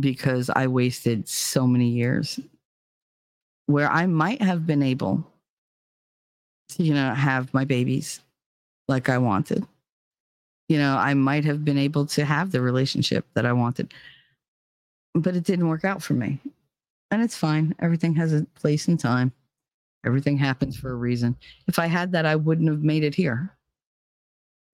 because 0.00 0.50
I 0.50 0.66
wasted 0.66 1.28
so 1.28 1.66
many 1.66 1.88
years 1.88 2.38
where 3.66 3.90
I 3.90 4.06
might 4.06 4.42
have 4.42 4.66
been 4.66 4.82
able 4.82 5.26
to, 6.70 6.82
you 6.82 6.94
know, 6.94 7.14
have 7.14 7.52
my 7.54 7.64
babies 7.64 8.20
like 8.88 9.08
I 9.08 9.18
wanted. 9.18 9.66
You 10.68 10.78
know, 10.78 10.96
I 10.96 11.14
might 11.14 11.44
have 11.44 11.64
been 11.64 11.78
able 11.78 12.04
to 12.06 12.24
have 12.24 12.52
the 12.52 12.60
relationship 12.60 13.24
that 13.34 13.46
I 13.46 13.52
wanted, 13.52 13.94
but 15.14 15.36
it 15.36 15.44
didn't 15.44 15.68
work 15.68 15.84
out 15.84 16.02
for 16.02 16.14
me. 16.14 16.38
And 17.10 17.22
it's 17.22 17.36
fine. 17.36 17.74
Everything 17.80 18.14
has 18.16 18.32
a 18.32 18.46
place 18.54 18.88
and 18.88 18.98
time. 19.00 19.32
Everything 20.04 20.38
happens 20.38 20.76
for 20.76 20.90
a 20.90 20.96
reason. 20.96 21.36
If 21.66 21.78
I 21.78 21.86
had 21.86 22.12
that, 22.12 22.26
I 22.26 22.36
wouldn't 22.36 22.68
have 22.68 22.82
made 22.82 23.04
it 23.04 23.14
here. 23.14 23.50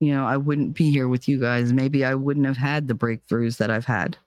You 0.01 0.15
know, 0.15 0.27
I 0.27 0.37
wouldn't 0.37 0.75
be 0.75 0.91
here 0.91 1.09
with 1.09 1.29
you 1.29 1.39
guys. 1.39 1.73
Maybe 1.73 2.05
I 2.05 2.15
wouldn't 2.15 2.47
have 2.47 2.57
had 2.57 2.89
the 2.89 2.95
breakthroughs 2.95 3.57
that 3.59 3.71
I've 3.71 3.87
had. 3.87 4.19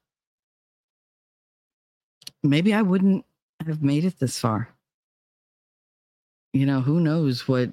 Maybe 2.44 2.74
I 2.74 2.82
wouldn't 2.82 3.26
have 3.66 3.84
made 3.84 4.06
it 4.06 4.20
this 4.20 4.40
far. 4.40 4.70
You 6.54 6.66
know, 6.66 6.82
who 6.82 7.00
knows 7.00 7.48
what 7.48 7.72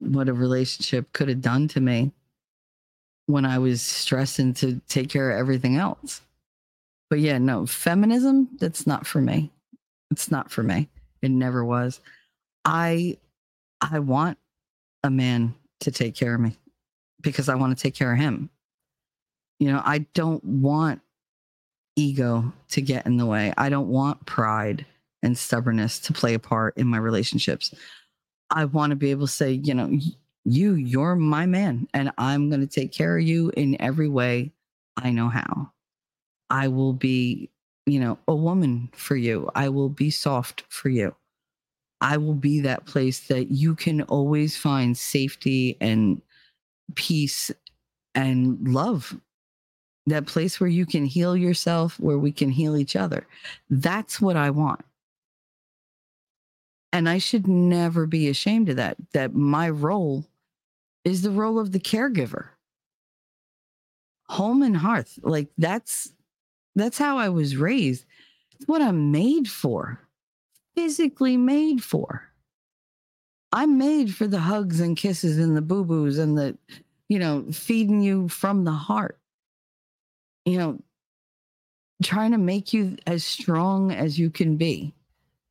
what 0.00 0.28
a 0.28 0.32
relationship 0.32 1.12
could 1.12 1.28
have 1.28 1.40
done 1.40 1.68
to 1.68 1.80
me 1.80 2.12
when 3.26 3.44
I 3.44 3.58
was 3.58 3.82
stressing 3.82 4.54
to 4.54 4.80
take 4.88 5.08
care 5.08 5.30
of 5.30 5.38
everything 5.38 5.76
else. 5.76 6.22
But 7.10 7.20
yeah, 7.20 7.38
no, 7.38 7.66
feminism, 7.66 8.48
that's 8.58 8.86
not 8.86 9.06
for 9.06 9.20
me. 9.20 9.50
It's 10.10 10.30
not 10.30 10.50
for 10.50 10.62
me. 10.62 10.88
It 11.22 11.30
never 11.30 11.64
was. 11.64 12.00
I 12.64 13.16
I 13.80 13.98
want 14.00 14.38
a 15.02 15.10
man 15.10 15.54
to 15.80 15.90
take 15.90 16.14
care 16.14 16.34
of 16.34 16.40
me 16.40 16.56
because 17.20 17.48
I 17.48 17.54
want 17.54 17.76
to 17.76 17.82
take 17.82 17.94
care 17.94 18.12
of 18.12 18.18
him. 18.18 18.50
You 19.58 19.72
know, 19.72 19.82
I 19.84 19.98
don't 20.14 20.42
want 20.44 21.00
ego 21.96 22.52
to 22.70 22.80
get 22.80 23.06
in 23.06 23.16
the 23.16 23.26
way. 23.26 23.52
I 23.56 23.68
don't 23.68 23.88
want 23.88 24.26
pride 24.26 24.86
and 25.22 25.36
stubbornness 25.36 25.98
to 26.00 26.12
play 26.12 26.34
a 26.34 26.38
part 26.38 26.76
in 26.76 26.86
my 26.86 26.98
relationships. 26.98 27.74
I 28.50 28.66
want 28.66 28.90
to 28.90 28.96
be 28.96 29.10
able 29.10 29.26
to 29.26 29.32
say, 29.32 29.52
you 29.52 29.74
know, 29.74 29.98
you, 30.44 30.74
you're 30.74 31.16
my 31.16 31.46
man, 31.46 31.88
and 31.92 32.12
I'm 32.16 32.48
going 32.48 32.60
to 32.60 32.66
take 32.66 32.92
care 32.92 33.18
of 33.18 33.24
you 33.24 33.50
in 33.56 33.80
every 33.80 34.08
way 34.08 34.52
I 34.96 35.10
know 35.10 35.28
how. 35.28 35.72
I 36.50 36.68
will 36.68 36.92
be, 36.92 37.50
you 37.86 38.00
know, 38.00 38.18
a 38.26 38.34
woman 38.34 38.90
for 38.94 39.16
you. 39.16 39.50
I 39.54 39.68
will 39.68 39.88
be 39.88 40.10
soft 40.10 40.64
for 40.68 40.88
you. 40.88 41.14
I 42.00 42.16
will 42.16 42.34
be 42.34 42.60
that 42.60 42.86
place 42.86 43.26
that 43.28 43.50
you 43.50 43.74
can 43.74 44.02
always 44.02 44.56
find 44.56 44.96
safety 44.96 45.76
and 45.80 46.22
peace 46.94 47.50
and 48.14 48.68
love. 48.68 49.18
That 50.06 50.26
place 50.26 50.58
where 50.58 50.70
you 50.70 50.86
can 50.86 51.04
heal 51.04 51.36
yourself, 51.36 51.98
where 52.00 52.18
we 52.18 52.32
can 52.32 52.50
heal 52.50 52.76
each 52.76 52.96
other. 52.96 53.26
That's 53.68 54.20
what 54.20 54.36
I 54.36 54.50
want. 54.50 54.80
And 56.92 57.08
I 57.08 57.18
should 57.18 57.46
never 57.46 58.06
be 58.06 58.28
ashamed 58.28 58.70
of 58.70 58.76
that, 58.76 58.96
that 59.12 59.34
my 59.34 59.68
role 59.68 60.24
is 61.04 61.22
the 61.22 61.30
role 61.30 61.58
of 61.58 61.72
the 61.72 61.80
caregiver. 61.80 62.48
Home 64.28 64.62
and 64.62 64.76
hearth. 64.76 65.18
Like 65.22 65.48
that's 65.58 66.12
that's 66.78 66.98
how 66.98 67.18
I 67.18 67.28
was 67.28 67.56
raised. 67.56 68.04
It's 68.56 68.68
what 68.68 68.82
I'm 68.82 69.10
made 69.10 69.48
for. 69.48 70.00
Physically 70.74 71.36
made 71.36 71.82
for. 71.82 72.24
I'm 73.52 73.78
made 73.78 74.14
for 74.14 74.26
the 74.26 74.38
hugs 74.38 74.80
and 74.80 74.96
kisses 74.96 75.38
and 75.38 75.56
the 75.56 75.62
boo-boos 75.62 76.18
and 76.18 76.36
the, 76.36 76.56
you 77.08 77.18
know, 77.18 77.46
feeding 77.50 78.00
you 78.02 78.28
from 78.28 78.64
the 78.64 78.72
heart. 78.72 79.18
You 80.44 80.58
know, 80.58 80.78
trying 82.02 82.30
to 82.32 82.38
make 82.38 82.72
you 82.72 82.96
as 83.06 83.24
strong 83.24 83.90
as 83.90 84.18
you 84.18 84.30
can 84.30 84.56
be, 84.56 84.94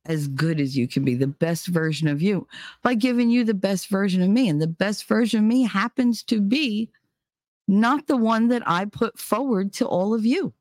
as 0.06 0.28
good 0.28 0.60
as 0.60 0.76
you 0.76 0.88
can 0.88 1.04
be, 1.04 1.14
the 1.14 1.26
best 1.26 1.66
version 1.66 2.08
of 2.08 2.22
you 2.22 2.46
by 2.82 2.94
giving 2.94 3.30
you 3.30 3.44
the 3.44 3.52
best 3.52 3.88
version 3.88 4.22
of 4.22 4.30
me. 4.30 4.48
And 4.48 4.62
the 4.62 4.66
best 4.66 5.06
version 5.06 5.40
of 5.40 5.46
me 5.46 5.64
happens 5.64 6.22
to 6.24 6.40
be 6.40 6.90
not 7.66 8.06
the 8.06 8.16
one 8.16 8.48
that 8.48 8.62
I 8.66 8.86
put 8.86 9.18
forward 9.18 9.72
to 9.74 9.86
all 9.86 10.14
of 10.14 10.24
you. 10.24 10.54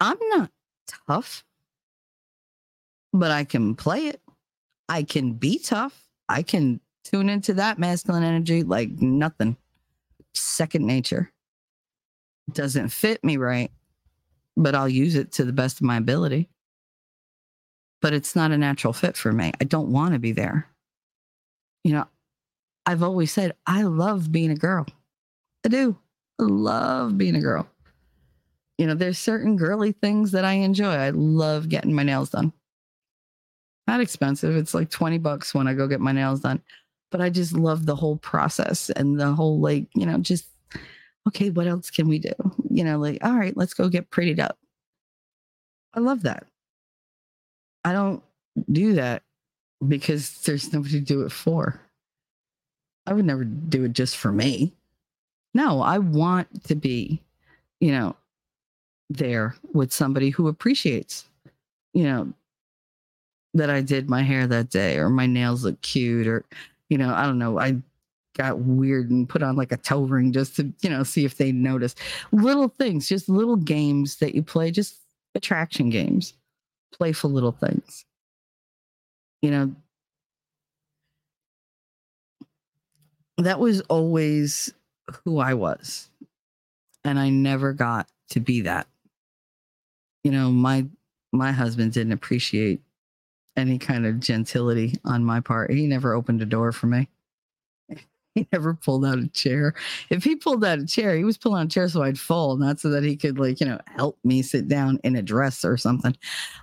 I'm 0.00 0.18
not 0.30 0.50
tough, 1.06 1.44
but 3.12 3.30
I 3.30 3.44
can 3.44 3.74
play 3.74 4.08
it. 4.08 4.20
I 4.88 5.02
can 5.02 5.32
be 5.32 5.58
tough. 5.58 6.08
I 6.28 6.42
can 6.42 6.80
tune 7.04 7.28
into 7.28 7.54
that 7.54 7.78
masculine 7.78 8.22
energy 8.22 8.62
like 8.62 8.90
nothing. 9.00 9.56
Second 10.34 10.86
nature. 10.86 11.30
Doesn't 12.52 12.88
fit 12.88 13.24
me 13.24 13.36
right, 13.36 13.70
but 14.56 14.74
I'll 14.74 14.88
use 14.88 15.14
it 15.14 15.32
to 15.32 15.44
the 15.44 15.52
best 15.52 15.78
of 15.78 15.86
my 15.86 15.96
ability. 15.96 16.48
But 18.02 18.12
it's 18.12 18.36
not 18.36 18.52
a 18.52 18.58
natural 18.58 18.92
fit 18.92 19.16
for 19.16 19.32
me. 19.32 19.52
I 19.60 19.64
don't 19.64 19.88
want 19.88 20.12
to 20.12 20.18
be 20.18 20.32
there. 20.32 20.68
You 21.84 21.92
know, 21.94 22.06
I've 22.84 23.02
always 23.02 23.32
said 23.32 23.54
I 23.66 23.82
love 23.82 24.30
being 24.30 24.50
a 24.50 24.56
girl. 24.56 24.86
I 25.64 25.68
do. 25.68 25.96
I 26.38 26.44
love 26.44 27.16
being 27.16 27.36
a 27.36 27.40
girl. 27.40 27.66
You 28.78 28.86
know, 28.86 28.94
there's 28.94 29.18
certain 29.18 29.56
girly 29.56 29.92
things 29.92 30.32
that 30.32 30.44
I 30.44 30.54
enjoy. 30.54 30.92
I 30.94 31.10
love 31.10 31.68
getting 31.68 31.92
my 31.92 32.02
nails 32.02 32.30
done. 32.30 32.52
Not 33.86 34.00
expensive. 34.00 34.56
It's 34.56 34.74
like 34.74 34.90
20 34.90 35.18
bucks 35.18 35.54
when 35.54 35.68
I 35.68 35.74
go 35.74 35.86
get 35.86 36.00
my 36.00 36.12
nails 36.12 36.40
done. 36.40 36.62
But 37.10 37.20
I 37.20 37.30
just 37.30 37.52
love 37.52 37.86
the 37.86 37.94
whole 37.94 38.16
process 38.16 38.90
and 38.90 39.20
the 39.20 39.32
whole, 39.32 39.60
like, 39.60 39.86
you 39.94 40.04
know, 40.06 40.18
just, 40.18 40.46
okay, 41.28 41.50
what 41.50 41.68
else 41.68 41.90
can 41.90 42.08
we 42.08 42.18
do? 42.18 42.32
You 42.70 42.82
know, 42.82 42.98
like, 42.98 43.24
all 43.24 43.34
right, 43.34 43.56
let's 43.56 43.74
go 43.74 43.88
get 43.88 44.10
prettied 44.10 44.40
up. 44.40 44.58
I 45.92 46.00
love 46.00 46.22
that. 46.22 46.46
I 47.84 47.92
don't 47.92 48.22
do 48.72 48.94
that 48.94 49.22
because 49.86 50.40
there's 50.42 50.72
nobody 50.72 50.98
to 50.98 51.04
do 51.04 51.22
it 51.22 51.30
for. 51.30 51.80
I 53.06 53.12
would 53.12 53.26
never 53.26 53.44
do 53.44 53.84
it 53.84 53.92
just 53.92 54.16
for 54.16 54.32
me. 54.32 54.72
No, 55.52 55.82
I 55.82 55.98
want 55.98 56.64
to 56.64 56.74
be, 56.74 57.22
you 57.80 57.92
know, 57.92 58.16
there 59.16 59.56
with 59.72 59.92
somebody 59.92 60.30
who 60.30 60.48
appreciates, 60.48 61.28
you 61.92 62.04
know, 62.04 62.32
that 63.54 63.70
I 63.70 63.80
did 63.80 64.10
my 64.10 64.22
hair 64.22 64.46
that 64.46 64.70
day 64.70 64.98
or 64.98 65.08
my 65.08 65.26
nails 65.26 65.64
look 65.64 65.80
cute 65.80 66.26
or, 66.26 66.44
you 66.88 66.98
know, 66.98 67.14
I 67.14 67.24
don't 67.24 67.38
know. 67.38 67.58
I 67.58 67.76
got 68.36 68.58
weird 68.58 69.10
and 69.10 69.28
put 69.28 69.42
on 69.42 69.56
like 69.56 69.72
a 69.72 69.76
toe 69.76 70.02
ring 70.02 70.32
just 70.32 70.56
to, 70.56 70.72
you 70.82 70.90
know, 70.90 71.04
see 71.04 71.24
if 71.24 71.36
they 71.36 71.52
notice. 71.52 71.94
Little 72.32 72.68
things, 72.68 73.08
just 73.08 73.28
little 73.28 73.56
games 73.56 74.16
that 74.16 74.34
you 74.34 74.42
play, 74.42 74.70
just 74.70 74.96
attraction 75.34 75.90
games, 75.90 76.34
playful 76.92 77.30
little 77.30 77.52
things. 77.52 78.04
You 79.40 79.50
know, 79.50 79.74
that 83.38 83.60
was 83.60 83.80
always 83.82 84.72
who 85.24 85.38
I 85.38 85.54
was. 85.54 86.08
And 87.04 87.18
I 87.18 87.28
never 87.28 87.72
got 87.72 88.08
to 88.30 88.40
be 88.40 88.62
that. 88.62 88.86
You 90.24 90.32
know, 90.32 90.50
my 90.50 90.86
my 91.32 91.52
husband 91.52 91.92
didn't 91.92 92.12
appreciate 92.12 92.80
any 93.56 93.78
kind 93.78 94.06
of 94.06 94.20
gentility 94.20 94.94
on 95.04 95.24
my 95.24 95.40
part. 95.40 95.70
He 95.70 95.86
never 95.86 96.14
opened 96.14 96.42
a 96.42 96.46
door 96.46 96.72
for 96.72 96.86
me. 96.86 97.08
He 98.34 98.48
never 98.52 98.74
pulled 98.74 99.04
out 99.04 99.20
a 99.20 99.28
chair. 99.28 99.74
If 100.10 100.24
he 100.24 100.34
pulled 100.34 100.64
out 100.64 100.80
a 100.80 100.86
chair, 100.86 101.14
he 101.14 101.22
was 101.22 101.38
pulling 101.38 101.60
out 101.60 101.66
a 101.66 101.68
chair 101.68 101.88
so 101.88 102.02
I'd 102.02 102.18
fall, 102.18 102.56
not 102.56 102.80
so 102.80 102.88
that 102.88 103.04
he 103.04 103.14
could 103.14 103.38
like, 103.38 103.60
you 103.60 103.66
know, 103.66 103.78
help 103.86 104.18
me 104.24 104.42
sit 104.42 104.66
down 104.66 104.98
in 105.04 105.14
a 105.14 105.22
dress 105.22 105.64
or 105.64 105.76
something. 105.76 106.16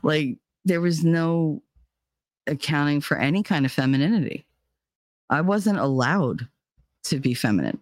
Like 0.04 0.36
there 0.66 0.82
was 0.82 1.06
no 1.06 1.64
accounting 2.46 3.00
for 3.00 3.16
any 3.16 3.42
kind 3.42 3.66
of 3.66 3.72
femininity. 3.72 4.46
I 5.30 5.40
wasn't 5.40 5.80
allowed 5.80 6.46
to 7.04 7.20
be 7.20 7.34
feminine 7.34 7.80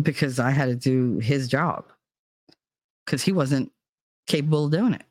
because 0.00 0.38
I 0.38 0.50
had 0.50 0.66
to 0.66 0.76
do 0.76 1.18
his 1.20 1.48
job 1.48 1.86
because 3.06 3.22
he 3.22 3.32
wasn't 3.32 3.72
capable 4.28 4.66
of 4.66 4.72
doing 4.72 4.94
it. 4.94 5.02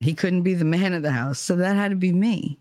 He 0.00 0.14
couldn't 0.14 0.42
be 0.42 0.54
the 0.54 0.64
man 0.64 0.92
of 0.92 1.02
the 1.02 1.10
house. 1.10 1.40
So 1.40 1.56
that 1.56 1.74
had 1.74 1.90
to 1.90 1.96
be 1.96 2.12
me. 2.12 2.58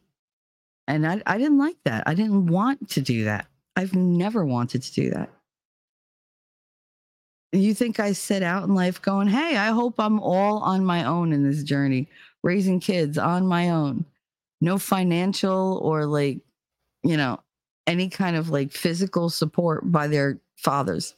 And 0.87 1.05
I, 1.05 1.21
I 1.27 1.37
didn't 1.37 1.59
like 1.59 1.75
that. 1.85 2.03
I 2.07 2.15
didn't 2.15 2.47
want 2.47 2.89
to 2.91 3.01
do 3.01 3.25
that. 3.25 3.47
I've 3.75 3.93
never 3.93 4.43
wanted 4.43 4.81
to 4.81 4.93
do 4.93 5.11
that. 5.11 5.29
You 7.51 7.73
think 7.73 7.99
I 7.99 8.13
set 8.13 8.41
out 8.41 8.63
in 8.63 8.73
life 8.73 9.01
going, 9.01 9.27
hey, 9.27 9.55
I 9.57 9.67
hope 9.67 9.99
I'm 9.99 10.19
all 10.19 10.59
on 10.59 10.83
my 10.83 11.03
own 11.03 11.31
in 11.31 11.43
this 11.43 11.63
journey, 11.63 12.09
raising 12.43 12.79
kids 12.79 13.17
on 13.17 13.45
my 13.45 13.69
own. 13.69 14.05
No 14.59 14.79
financial 14.79 15.79
or 15.83 16.05
like, 16.05 16.39
you 17.03 17.17
know, 17.17 17.39
any 17.85 18.09
kind 18.09 18.35
of 18.35 18.49
like 18.49 18.71
physical 18.71 19.29
support 19.29 19.91
by 19.91 20.07
their 20.07 20.39
fathers. 20.57 21.13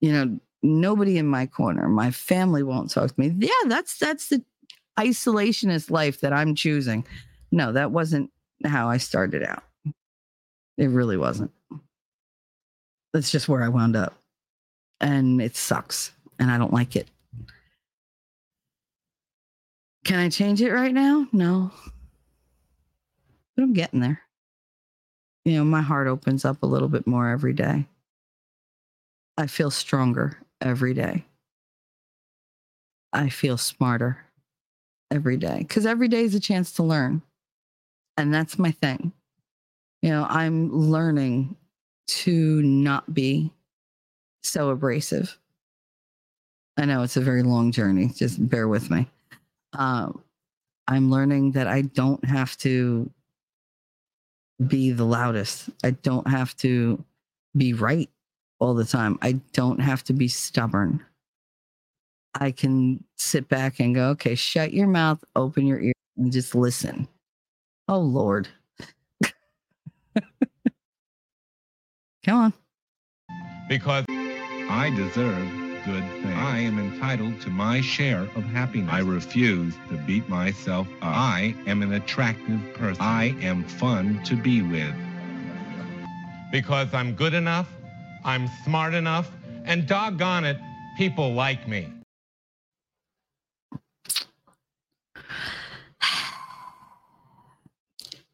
You 0.00 0.12
know, 0.12 0.40
nobody 0.62 1.18
in 1.18 1.26
my 1.26 1.46
corner. 1.46 1.88
My 1.88 2.10
family 2.10 2.62
won't 2.62 2.90
talk 2.90 3.14
to 3.14 3.20
me. 3.20 3.34
Yeah, 3.38 3.68
that's 3.68 3.98
that's 3.98 4.28
the 4.28 4.42
isolationist 4.98 5.90
life 5.90 6.20
that 6.20 6.32
I'm 6.32 6.54
choosing. 6.54 7.04
No, 7.50 7.72
that 7.72 7.90
wasn't 7.90 8.30
how 8.64 8.88
I 8.88 8.98
started 8.98 9.42
out. 9.42 9.62
It 10.76 10.88
really 10.88 11.16
wasn't. 11.16 11.50
That's 13.12 13.30
just 13.30 13.48
where 13.48 13.62
I 13.62 13.68
wound 13.68 13.96
up. 13.96 14.14
And 15.00 15.40
it 15.40 15.56
sucks. 15.56 16.12
And 16.38 16.50
I 16.50 16.58
don't 16.58 16.72
like 16.72 16.96
it. 16.96 17.08
Can 20.04 20.18
I 20.18 20.28
change 20.28 20.62
it 20.62 20.72
right 20.72 20.92
now? 20.92 21.26
No. 21.32 21.70
But 23.56 23.62
I'm 23.62 23.72
getting 23.72 24.00
there. 24.00 24.20
You 25.44 25.56
know, 25.56 25.64
my 25.64 25.82
heart 25.82 26.06
opens 26.06 26.44
up 26.44 26.62
a 26.62 26.66
little 26.66 26.88
bit 26.88 27.06
more 27.06 27.28
every 27.28 27.52
day. 27.52 27.86
I 29.36 29.46
feel 29.46 29.70
stronger 29.70 30.38
every 30.60 30.94
day. 30.94 31.24
I 33.12 33.28
feel 33.28 33.56
smarter 33.56 34.24
every 35.10 35.36
day 35.36 35.58
because 35.58 35.86
every 35.86 36.08
day 36.08 36.22
is 36.22 36.34
a 36.34 36.40
chance 36.40 36.72
to 36.72 36.82
learn. 36.82 37.22
And 38.16 38.32
that's 38.32 38.58
my 38.58 38.70
thing. 38.70 39.12
You 40.02 40.10
know, 40.10 40.26
I'm 40.28 40.72
learning 40.72 41.56
to 42.08 42.62
not 42.62 43.12
be 43.12 43.52
so 44.42 44.70
abrasive. 44.70 45.38
I 46.76 46.84
know 46.84 47.02
it's 47.02 47.16
a 47.16 47.20
very 47.20 47.42
long 47.42 47.72
journey. 47.72 48.08
Just 48.14 48.48
bear 48.48 48.68
with 48.68 48.90
me. 48.90 49.08
Um, 49.74 50.22
I'm 50.88 51.10
learning 51.10 51.52
that 51.52 51.66
I 51.66 51.82
don't 51.82 52.24
have 52.24 52.56
to 52.58 53.10
be 54.66 54.90
the 54.92 55.04
loudest. 55.04 55.70
I 55.84 55.90
don't 55.90 56.28
have 56.28 56.56
to 56.58 57.02
be 57.56 57.72
right 57.72 58.08
all 58.60 58.74
the 58.74 58.84
time. 58.84 59.18
I 59.22 59.32
don't 59.52 59.80
have 59.80 60.04
to 60.04 60.12
be 60.12 60.28
stubborn. 60.28 61.04
I 62.34 62.52
can 62.52 63.02
sit 63.16 63.48
back 63.48 63.80
and 63.80 63.94
go, 63.94 64.10
okay, 64.10 64.34
shut 64.36 64.72
your 64.72 64.86
mouth, 64.86 65.24
open 65.34 65.66
your 65.66 65.80
ear, 65.80 65.92
and 66.16 66.30
just 66.30 66.54
listen. 66.54 67.08
Oh, 67.88 67.98
Lord. 67.98 68.48
Come 72.24 72.36
on. 72.36 72.52
because 73.68 74.04
I 74.08 74.90
deserve 74.94 75.48
good 75.84 76.04
things. 76.22 76.34
I 76.36 76.58
am 76.58 76.78
entitled 76.78 77.40
to 77.42 77.50
my 77.50 77.80
share 77.80 78.28
of 78.36 78.44
happiness. 78.44 78.92
I 78.92 79.00
refuse 79.00 79.74
to 79.88 79.96
beat 80.06 80.28
myself 80.28 80.86
up. 81.02 81.14
I 81.14 81.54
am 81.66 81.82
an 81.82 81.94
attractive 81.94 82.60
person. 82.74 83.02
I 83.02 83.34
am 83.40 83.64
fun 83.64 84.20
to 84.24 84.36
be 84.36 84.62
with. 84.62 84.94
Because 86.52 86.92
I'm 86.92 87.14
good 87.14 87.32
enough, 87.34 87.68
I'm 88.24 88.48
smart 88.64 88.94
enough, 88.94 89.30
and 89.64 89.86
doggone 89.86 90.44
it, 90.44 90.58
people 90.96 91.32
like 91.32 91.66
me. 91.68 91.88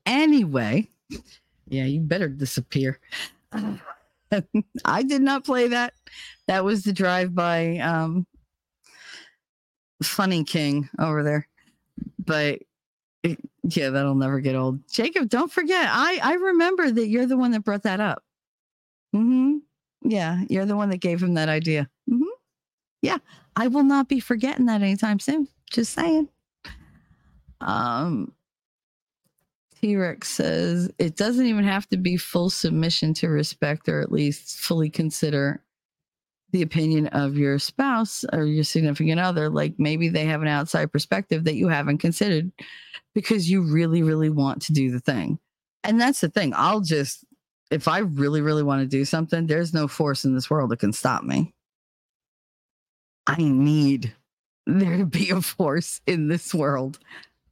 Anyway, 0.05 0.89
yeah, 1.69 1.85
you 1.85 2.01
better 2.01 2.29
disappear. 2.29 3.01
I 4.85 5.03
did 5.03 5.23
not 5.23 5.45
play 5.45 5.69
that. 5.69 5.95
That 6.47 6.65
was 6.65 6.85
the 6.85 6.93
drive 6.93 7.35
by 7.35 7.79
um 7.79 8.27
Funny 10.03 10.45
King 10.45 10.89
over 10.99 11.23
there. 11.23 11.49
But 12.25 12.61
yeah, 13.23 13.91
that'll 13.91 14.15
never 14.15 14.41
get 14.41 14.55
old. 14.55 14.87
Jacob, 14.89 15.29
don't 15.29 15.51
forget. 15.51 15.89
I 15.91 16.21
I 16.23 16.35
remember 16.35 16.91
that 16.91 17.09
you're 17.09 17.27
the 17.27 17.37
one 17.37 17.51
that 17.53 17.65
brought 17.65 17.83
that 17.83 18.01
up. 18.01 18.23
Mhm. 19.15 19.61
Yeah, 20.11 20.43
you're 20.49 20.67
the 20.67 20.77
one 20.77 20.91
that 20.91 20.99
gave 20.99 21.23
him 21.23 21.35
that 21.35 21.49
idea. 21.49 21.89
Mhm. 22.11 22.23
Yeah, 23.03 23.19
I 23.57 23.69
will 23.69 23.85
not 23.85 24.09
be 24.09 24.21
forgetting 24.21 24.67
that 24.67 24.83
anytime 24.83 25.19
soon. 25.19 25.49
Just 25.71 25.93
saying. 25.93 26.29
Um 27.61 28.33
T 29.81 29.97
Rex 29.97 30.29
says 30.29 30.91
it 30.99 31.17
doesn't 31.17 31.47
even 31.47 31.65
have 31.65 31.87
to 31.91 31.97
be 31.97 32.17
full 32.17 32.49
submission 32.51 33.13
to 33.15 33.29
respect 33.29 33.89
or 33.89 34.01
at 34.01 34.11
least 34.11 34.59
fully 34.59 34.89
consider 34.89 35.63
the 36.53 36.63
opinion 36.63 37.09
of 37.09 37.37
your 37.37 37.59
spouse 37.59 38.25
or 38.33 38.45
your 38.45 38.65
significant 38.65 39.21
other. 39.21 39.51
Like 39.51 39.75
maybe 39.79 40.09
they 40.09 40.25
have 40.25 40.41
an 40.41 40.49
outside 40.49 40.93
perspective 40.93 41.45
that 41.45 41.57
you 41.57 41.69
haven't 41.69 41.99
considered 41.99 42.51
because 43.15 43.51
you 43.51 43.63
really, 43.63 44.03
really 44.03 44.31
want 44.31 44.63
to 44.63 44.73
do 44.73 44.91
the 44.91 45.01
thing. 45.01 45.39
And 45.85 46.01
that's 46.01 46.21
the 46.21 46.31
thing. 46.31 46.53
I'll 46.57 46.81
just, 46.81 47.25
if 47.71 47.89
I 47.89 47.99
really, 47.99 48.41
really 48.41 48.63
want 48.63 48.83
to 48.83 48.87
do 48.87 49.05
something, 49.05 49.47
there's 49.47 49.75
no 49.75 49.89
force 49.89 50.25
in 50.25 50.35
this 50.35 50.49
world 50.49 50.71
that 50.71 50.79
can 50.79 50.93
stop 50.93 51.23
me. 51.25 51.53
I 53.27 53.37
need 53.39 54.15
there 54.67 54.99
to 54.99 55.07
be 55.07 55.31
a 55.31 55.41
force 55.41 56.01
in 56.07 56.29
this 56.29 56.55
world 56.55 56.99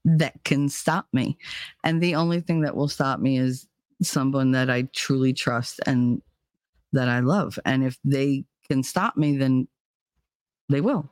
that 0.05 0.35
can 0.45 0.69
stop 0.69 1.07
me. 1.13 1.39
And 1.83 2.03
the 2.03 2.15
only 2.15 2.41
thing 2.41 2.61
that 2.63 2.77
will 2.77 2.89
stop 2.89 3.21
me 3.21 3.39
is 3.39 3.67
someone 4.03 4.53
that 4.53 4.71
I 4.71 4.83
truly 4.95 5.33
trust 5.33 5.81
and 5.87 6.21
that 6.93 7.09
I 7.09 7.21
love. 7.21 7.59
And 7.65 7.85
if 7.85 7.99
they 8.05 8.45
can 8.69 8.83
stop 8.83 9.17
me, 9.17 9.37
then 9.37 9.69
they 10.69 10.81
will. 10.81 11.09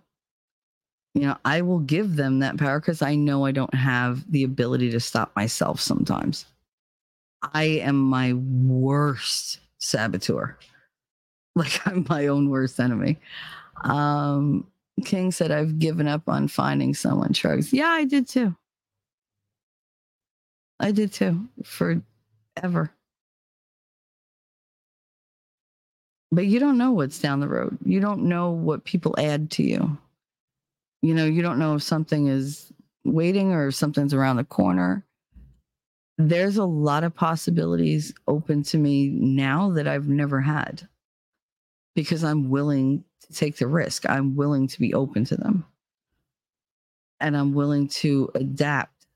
You 1.15 1.23
know, 1.23 1.37
I 1.45 1.61
will 1.61 1.81
give 1.81 2.17
them 2.17 2.39
that 2.39 2.57
power 2.57 2.81
because 2.81 3.03
I 3.03 3.15
know 3.15 3.45
I 3.45 3.53
don't 3.53 3.75
have 3.75 4.31
the 4.31 4.45
ability 4.45 4.91
to 4.93 5.01
stop 5.01 5.35
myself 5.37 5.81
sometimes. 5.81 6.47
I 7.43 7.65
am 7.65 7.97
my 7.97 8.35
worst 8.35 9.61
saboteur. 9.79 10.57
Like 11.55 11.87
I'm 11.87 12.07
my 12.09 12.29
own 12.29 12.49
worst 12.49 12.81
enemy. 12.81 13.19
Um, 13.85 14.67
King 15.05 15.31
said, 15.31 15.51
I've 15.51 15.79
given 15.79 16.09
up 16.09 16.23
on 16.27 16.49
finding 16.49 16.95
someone 16.95 17.35
shrugs. 17.35 17.75
Yeah, 17.75 17.89
I 17.89 18.07
did 18.07 18.27
too. 18.27 18.57
I 20.81 20.93
did 20.93 21.13
too 21.13 21.47
forever. 21.63 22.91
But 26.31 26.47
you 26.47 26.59
don't 26.59 26.79
know 26.79 26.93
what's 26.93 27.19
down 27.19 27.41
the 27.41 27.49
road. 27.49 27.77
You 27.85 28.01
don't 28.01 28.23
know 28.23 28.51
what 28.51 28.85
people 28.85 29.15
add 29.19 29.51
to 29.53 29.63
you. 29.63 29.99
You 31.03 31.15
know, 31.15 31.27
you 31.27 31.43
don't 31.43 31.59
know 31.59 31.75
if 31.75 31.83
something 31.83 32.29
is 32.29 32.73
waiting 33.05 33.53
or 33.53 33.69
if 33.69 33.75
something's 33.75 34.15
around 34.15 34.37
the 34.37 34.45
corner. 34.45 35.05
There's 36.29 36.57
a 36.57 36.65
lot 36.65 37.03
of 37.03 37.15
possibilities 37.17 38.15
open 38.29 38.63
to 38.65 38.79
me 38.79 39.09
now 39.09 39.71
that 39.71 39.89
I've 39.89 40.09
never 40.09 40.41
had 40.41 40.87
because 41.97 42.23
I'm 42.23 42.49
willing 42.49 43.03
to 43.27 43.33
take 43.33 43.57
the 43.57 43.67
risk. 43.67 44.09
I'm 44.09 44.37
willing 44.37 44.69
to 44.69 44.79
be 44.79 44.95
open 44.95 45.25
to 45.25 45.37
them. 45.37 45.65
And 47.19 47.37
I'm 47.37 47.55
willing 47.55 47.89
to 47.89 48.31
adapt 48.37 49.07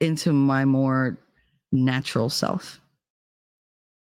into 0.00 0.32
my 0.32 0.64
more 0.64 1.18
natural 1.70 2.30
self 2.30 2.80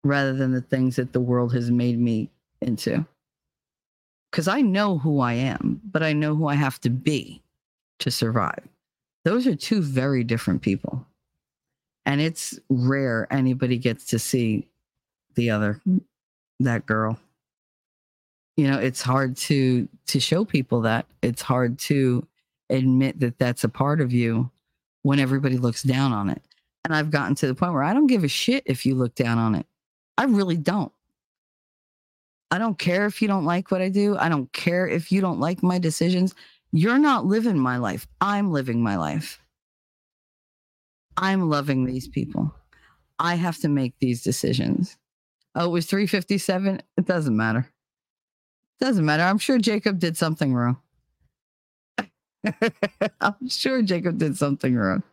rather 0.06 0.34
than 0.34 0.54
the 0.54 0.62
things 0.62 0.96
that 0.96 1.12
the 1.12 1.20
world 1.20 1.54
has 1.54 1.70
made 1.70 2.00
me 2.00 2.30
into. 2.62 3.06
Because 4.32 4.48
I 4.48 4.62
know 4.62 4.98
who 4.98 5.20
I 5.20 5.34
am, 5.34 5.82
but 5.84 6.04
I 6.04 6.14
know 6.14 6.36
who 6.36 6.48
I 6.48 6.56
have 6.56 6.80
to 6.82 6.90
be 6.90 7.42
to 8.00 8.10
survive. 8.10 8.66
Those 9.24 9.48
are 9.48 9.56
two 9.56 9.82
very 9.82 10.24
different 10.24 10.62
people. 10.62 11.06
And 12.06 12.20
it's 12.20 12.60
rare 12.70 13.28
anybody 13.32 13.78
gets 13.78 14.06
to 14.08 14.20
see 14.20 14.68
the 15.36 15.52
other, 15.52 15.80
that 16.60 16.86
girl. 16.86 17.20
You 18.58 18.70
know, 18.70 18.80
it's 18.80 19.02
hard 19.02 19.38
to 19.38 19.88
to 20.08 20.20
show 20.20 20.44
people 20.44 20.82
that. 20.82 21.06
It's 21.22 21.42
hard 21.42 21.80
to 21.80 22.28
admit 22.70 23.20
that 23.20 23.38
that's 23.38 23.64
a 23.64 23.70
part 23.70 24.02
of 24.02 24.12
you 24.12 24.50
when 25.04 25.20
everybody 25.20 25.58
looks 25.58 25.84
down 25.84 26.12
on 26.12 26.30
it. 26.30 26.42
And 26.84 26.96
I've 26.96 27.12
gotten 27.12 27.36
to 27.36 27.48
the 27.48 27.56
point 27.56 27.74
where 27.74 27.84
I 27.84 27.94
don't 27.94 28.08
give 28.08 28.24
a 28.24 28.28
shit 28.28 28.64
if 28.66 28.86
you 28.86 28.96
look 28.96 29.16
down 29.16 29.38
on 29.38 29.56
it. 29.56 29.66
I 30.18 30.26
really 30.26 30.58
don't. 30.58 30.92
I 32.50 32.58
don't 32.58 32.78
care 32.78 33.06
if 33.06 33.22
you 33.22 33.28
don't 33.28 33.46
like 33.46 33.72
what 33.72 33.82
I 33.82 33.90
do. 33.90 34.18
I 34.18 34.28
don't 34.28 34.52
care 34.52 34.88
if 34.88 35.12
you 35.12 35.22
don't 35.22 35.40
like 35.40 35.64
my 35.64 35.80
decisions. 35.80 36.36
You're 36.72 37.00
not 37.00 37.26
living 37.26 37.60
my 37.60 37.78
life. 37.78 38.08
I'm 38.22 38.52
living 38.52 38.82
my 38.82 38.96
life. 38.98 39.40
I'm 41.18 41.50
loving 41.50 41.86
these 41.86 42.08
people. 42.08 42.54
I 43.20 43.36
have 43.36 43.58
to 43.60 43.70
make 43.70 43.94
these 44.00 44.24
decisions. 44.24 44.98
Oh, 45.54 45.66
it 45.66 45.72
was 45.72 45.86
357. 45.86 46.82
It 46.98 47.06
doesn't 47.06 47.36
matter. 47.36 47.70
Doesn't 48.80 49.06
matter. 49.06 49.24
I'm 49.24 49.38
sure 49.38 49.60
Jacob 49.60 50.00
did 50.00 50.18
something 50.18 50.54
wrong. 50.54 50.78
I'm 53.22 53.50
sure 53.50 53.82
Jacob 53.82 54.18
did 54.18 54.38
something 54.38 54.76
wrong. 54.76 55.04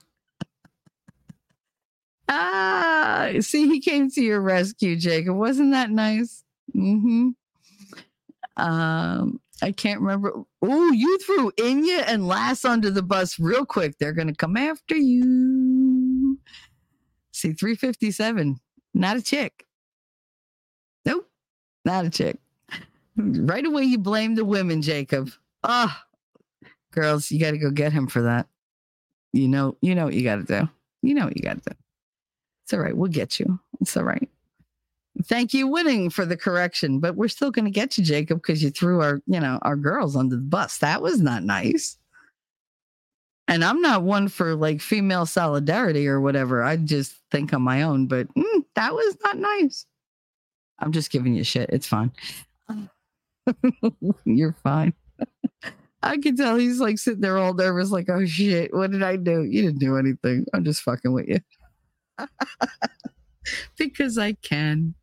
ah, 2.28 3.30
see, 3.40 3.68
he 3.68 3.80
came 3.80 4.10
to 4.10 4.22
your 4.22 4.40
rescue, 4.40 4.96
Jacob. 4.96 5.36
Wasn't 5.36 5.72
that 5.72 5.90
nice? 5.90 6.44
Mm-hmm. 6.74 7.30
Um, 8.56 9.40
I 9.62 9.72
can't 9.72 10.00
remember. 10.00 10.32
Oh, 10.62 10.92
you 10.92 11.18
threw 11.18 11.50
Inya 11.52 12.04
and 12.06 12.26
Lass 12.26 12.64
under 12.64 12.90
the 12.90 13.02
bus 13.02 13.38
real 13.38 13.66
quick. 13.66 13.98
They're 13.98 14.12
gonna 14.12 14.34
come 14.34 14.56
after 14.56 14.96
you. 14.96 16.38
See, 17.32 17.52
357. 17.52 18.58
Not 18.94 19.16
a 19.16 19.22
chick. 19.22 19.64
Nope. 21.04 21.28
not 21.84 22.04
a 22.04 22.10
chick. 22.10 22.38
Right 23.16 23.64
away, 23.64 23.84
you 23.84 23.98
blame 23.98 24.34
the 24.34 24.44
women, 24.44 24.82
Jacob. 24.82 25.30
Ah, 25.64 26.04
girls, 26.92 27.30
you 27.30 27.40
got 27.40 27.52
to 27.52 27.58
go 27.58 27.70
get 27.70 27.92
him 27.92 28.06
for 28.06 28.22
that. 28.22 28.46
You 29.32 29.48
know, 29.48 29.76
you 29.80 29.94
know 29.94 30.04
what 30.04 30.14
you 30.14 30.22
got 30.22 30.36
to 30.36 30.44
do. 30.44 30.68
You 31.02 31.14
know 31.14 31.24
what 31.24 31.36
you 31.36 31.42
got 31.42 31.62
to 31.62 31.70
do. 31.70 31.76
It's 32.64 32.72
all 32.74 32.80
right. 32.80 32.96
We'll 32.96 33.10
get 33.10 33.40
you. 33.40 33.58
It's 33.80 33.96
all 33.96 34.04
right. 34.04 34.28
Thank 35.24 35.52
you, 35.52 35.66
winning 35.66 36.10
for 36.10 36.24
the 36.24 36.36
correction, 36.36 37.00
but 37.00 37.16
we're 37.16 37.28
still 37.28 37.50
going 37.50 37.64
to 37.64 37.70
get 37.70 37.98
you, 37.98 38.04
Jacob, 38.04 38.40
because 38.40 38.62
you 38.62 38.70
threw 38.70 39.00
our, 39.02 39.20
you 39.26 39.40
know, 39.40 39.58
our 39.62 39.76
girls 39.76 40.16
under 40.16 40.36
the 40.36 40.42
bus. 40.42 40.78
That 40.78 41.02
was 41.02 41.20
not 41.20 41.42
nice. 41.42 41.96
And 43.48 43.64
I'm 43.64 43.80
not 43.80 44.02
one 44.02 44.28
for 44.28 44.54
like 44.54 44.80
female 44.80 45.26
solidarity 45.26 46.06
or 46.06 46.20
whatever. 46.20 46.62
I 46.62 46.76
just 46.76 47.14
think 47.30 47.52
on 47.52 47.62
my 47.62 47.82
own, 47.82 48.06
but 48.06 48.32
mm, 48.34 48.64
that 48.74 48.94
was 48.94 49.16
not 49.24 49.38
nice. 49.38 49.86
I'm 50.78 50.92
just 50.92 51.10
giving 51.10 51.34
you 51.34 51.44
shit. 51.44 51.70
It's 51.70 51.86
fine. 51.86 52.12
You're 54.24 54.56
fine. 54.62 54.92
I 56.02 56.18
can 56.18 56.36
tell 56.36 56.56
he's 56.56 56.78
like 56.78 56.98
sitting 56.98 57.22
there 57.22 57.38
all 57.38 57.54
nervous, 57.54 57.90
like, 57.90 58.08
oh 58.08 58.24
shit, 58.24 58.72
what 58.72 58.92
did 58.92 59.02
I 59.02 59.16
do? 59.16 59.42
You 59.42 59.62
didn't 59.62 59.80
do 59.80 59.96
anything. 59.96 60.46
I'm 60.54 60.64
just 60.64 60.82
fucking 60.82 61.12
with 61.12 61.28
you. 61.28 61.40
because 63.76 64.18
I 64.18 64.32
can. 64.34 64.94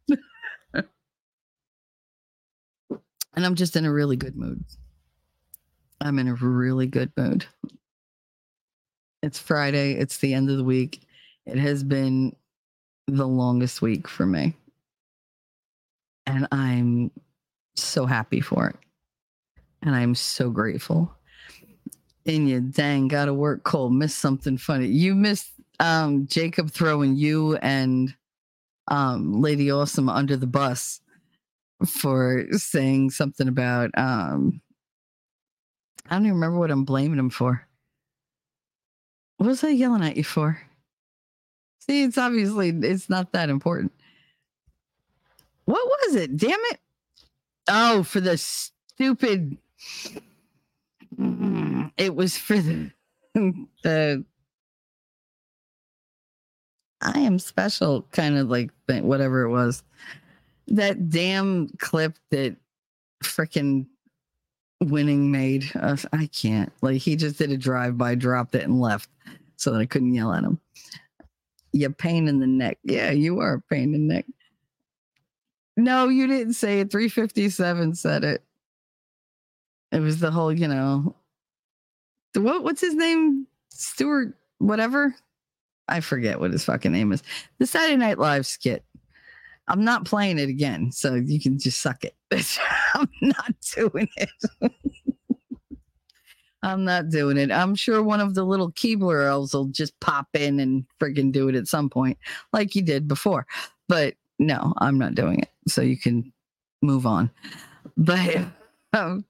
and 0.74 0.86
I'm 3.36 3.56
just 3.56 3.76
in 3.76 3.86
a 3.86 3.92
really 3.92 4.16
good 4.16 4.36
mood. 4.36 4.64
I'm 6.02 6.20
in 6.20 6.28
a 6.28 6.36
really 6.36 6.88
good 6.88 7.12
mood. 7.18 7.46
It's 9.22 9.40
Friday. 9.40 9.94
It's 9.94 10.18
the 10.18 10.34
end 10.34 10.50
of 10.50 10.58
the 10.58 10.64
week. 10.64 11.02
It 11.46 11.58
has 11.58 11.84
been 11.84 12.36
the 13.08 13.28
longest 13.28 13.82
week 13.82 14.08
for 14.08 14.26
me. 14.26 14.56
And 16.28 16.48
I'm 16.52 17.12
so 17.76 18.06
happy 18.06 18.42
for 18.42 18.68
it. 18.68 18.76
And 19.82 19.96
I'm 19.96 20.16
so 20.16 20.50
grateful. 20.50 21.12
And 22.26 22.50
you 22.50 22.60
dang 22.62 23.08
gotta 23.08 23.34
work 23.34 23.64
cold, 23.64 23.94
miss 23.94 24.16
something 24.16 24.58
funny. 24.58 24.88
You 24.88 25.14
missed 25.14 25.52
um 25.80 26.26
Jacob 26.28 26.72
throwing 26.72 27.16
you 27.16 27.58
and 27.58 28.14
um 28.88 29.42
Lady 29.42 29.72
Awesome 29.72 30.10
under 30.10 30.38
the 30.38 30.48
bus 30.48 31.02
for 31.86 32.46
saying 32.52 33.12
something 33.12 33.48
about 33.48 33.92
um 33.98 34.62
I 36.10 36.16
don't 36.16 36.26
even 36.26 36.36
remember 36.36 36.60
what 36.60 36.72
I'm 36.72 36.86
blaming 36.86 37.20
him 37.20 37.30
for. 37.32 37.68
What 39.38 39.48
was 39.48 39.64
I 39.64 39.70
yelling 39.70 40.04
at 40.04 40.18
you 40.18 40.24
for? 40.24 40.62
See, 41.80 42.04
it's 42.04 42.18
obviously 42.18 42.70
it's 42.70 43.10
not 43.10 43.32
that 43.32 43.50
important. 43.50 43.92
What 45.66 45.86
was 45.86 46.16
it? 46.16 46.38
Damn 46.38 46.60
it. 46.72 46.80
Oh, 47.68 48.04
for 48.04 48.20
the 48.20 48.38
stupid 48.38 49.58
Mm, 51.20 51.92
it 51.98 52.16
was 52.16 52.38
for 52.38 52.58
the 52.58 52.92
the 53.84 54.26
I 57.06 57.20
am 57.20 57.38
special 57.38 58.08
kind 58.12 58.38
of 58.38 58.50
like 58.50 58.72
whatever 58.88 59.42
it 59.42 59.50
was. 59.50 59.84
That 60.68 61.10
damn 61.10 61.70
clip 61.78 62.18
that 62.32 62.56
freaking 63.24 63.86
winning 64.82 65.32
made. 65.32 65.70
Uh, 65.76 65.98
I 66.12 66.28
can't. 66.28 66.72
Like 66.82 67.02
he 67.02 67.16
just 67.16 67.38
did 67.38 67.52
a 67.52 67.58
drive 67.58 67.98
by, 67.98 68.16
dropped 68.16 68.56
it, 68.56 68.64
and 68.64 68.82
left 68.82 69.10
so 69.56 69.72
that 69.72 69.80
I 69.80 69.86
couldn't 69.86 70.14
yell 70.14 70.34
at 70.34 70.44
him. 70.44 70.60
You 71.72 71.90
pain 71.92 72.28
in 72.28 72.40
the 72.40 72.48
neck. 72.48 72.80
Yeah, 72.84 73.12
you 73.12 73.40
are 73.40 73.56
a 73.56 73.62
pain 73.62 73.94
in 73.94 74.08
the 74.08 74.14
neck. 74.16 74.26
No, 75.78 76.08
you 76.08 76.26
didn't 76.26 76.54
say 76.54 76.80
it. 76.80 76.92
357 76.92 77.96
said 77.96 78.24
it. 78.24 78.44
It 79.92 80.00
was 80.00 80.20
the 80.20 80.32
whole, 80.32 80.52
you 80.52 80.68
know, 80.68 81.16
what 82.34 82.64
what's 82.64 82.82
his 82.82 82.96
name? 82.96 83.48
Stuart, 83.70 84.34
whatever. 84.58 85.16
I 85.88 86.00
forget 86.00 86.40
what 86.40 86.52
his 86.52 86.66
fucking 86.66 86.92
name 86.92 87.12
is. 87.12 87.24
The 87.60 87.68
Saturday 87.68 87.98
Night 87.98 88.18
Live 88.18 88.46
skit. 88.46 88.84
I'm 89.68 89.84
not 89.84 90.06
playing 90.06 90.38
it 90.38 90.50
again, 90.50 90.92
so 90.92 91.16
you 91.16 91.40
can 91.40 91.58
just 91.58 91.82
suck 91.82 92.04
it. 92.04 92.16
I'm 92.94 93.10
not 93.22 93.56
doing 93.76 94.08
it. 94.18 94.30
I'm 96.66 96.84
not 96.84 97.10
doing 97.10 97.38
it. 97.38 97.52
I'm 97.52 97.76
sure 97.76 98.02
one 98.02 98.20
of 98.20 98.34
the 98.34 98.44
little 98.44 98.72
Keebler 98.72 99.28
elves 99.28 99.54
will 99.54 99.66
just 99.66 100.00
pop 100.00 100.28
in 100.34 100.60
and 100.60 100.84
friggin' 101.00 101.32
do 101.32 101.48
it 101.48 101.56
at 101.56 101.68
some 101.68 101.90
point, 101.90 102.18
like 102.54 102.76
you 102.76 102.82
did 102.82 103.08
before. 103.08 103.46
But 103.88 104.16
no, 104.40 104.74
I'm 104.78 104.98
not 104.98 105.14
doing 105.14 105.40
it. 105.40 105.50
So 105.68 105.82
you 105.82 105.98
can 105.98 106.34
move 106.82 107.06
on. 107.06 107.30
But 107.98 108.38
um, 108.94 109.26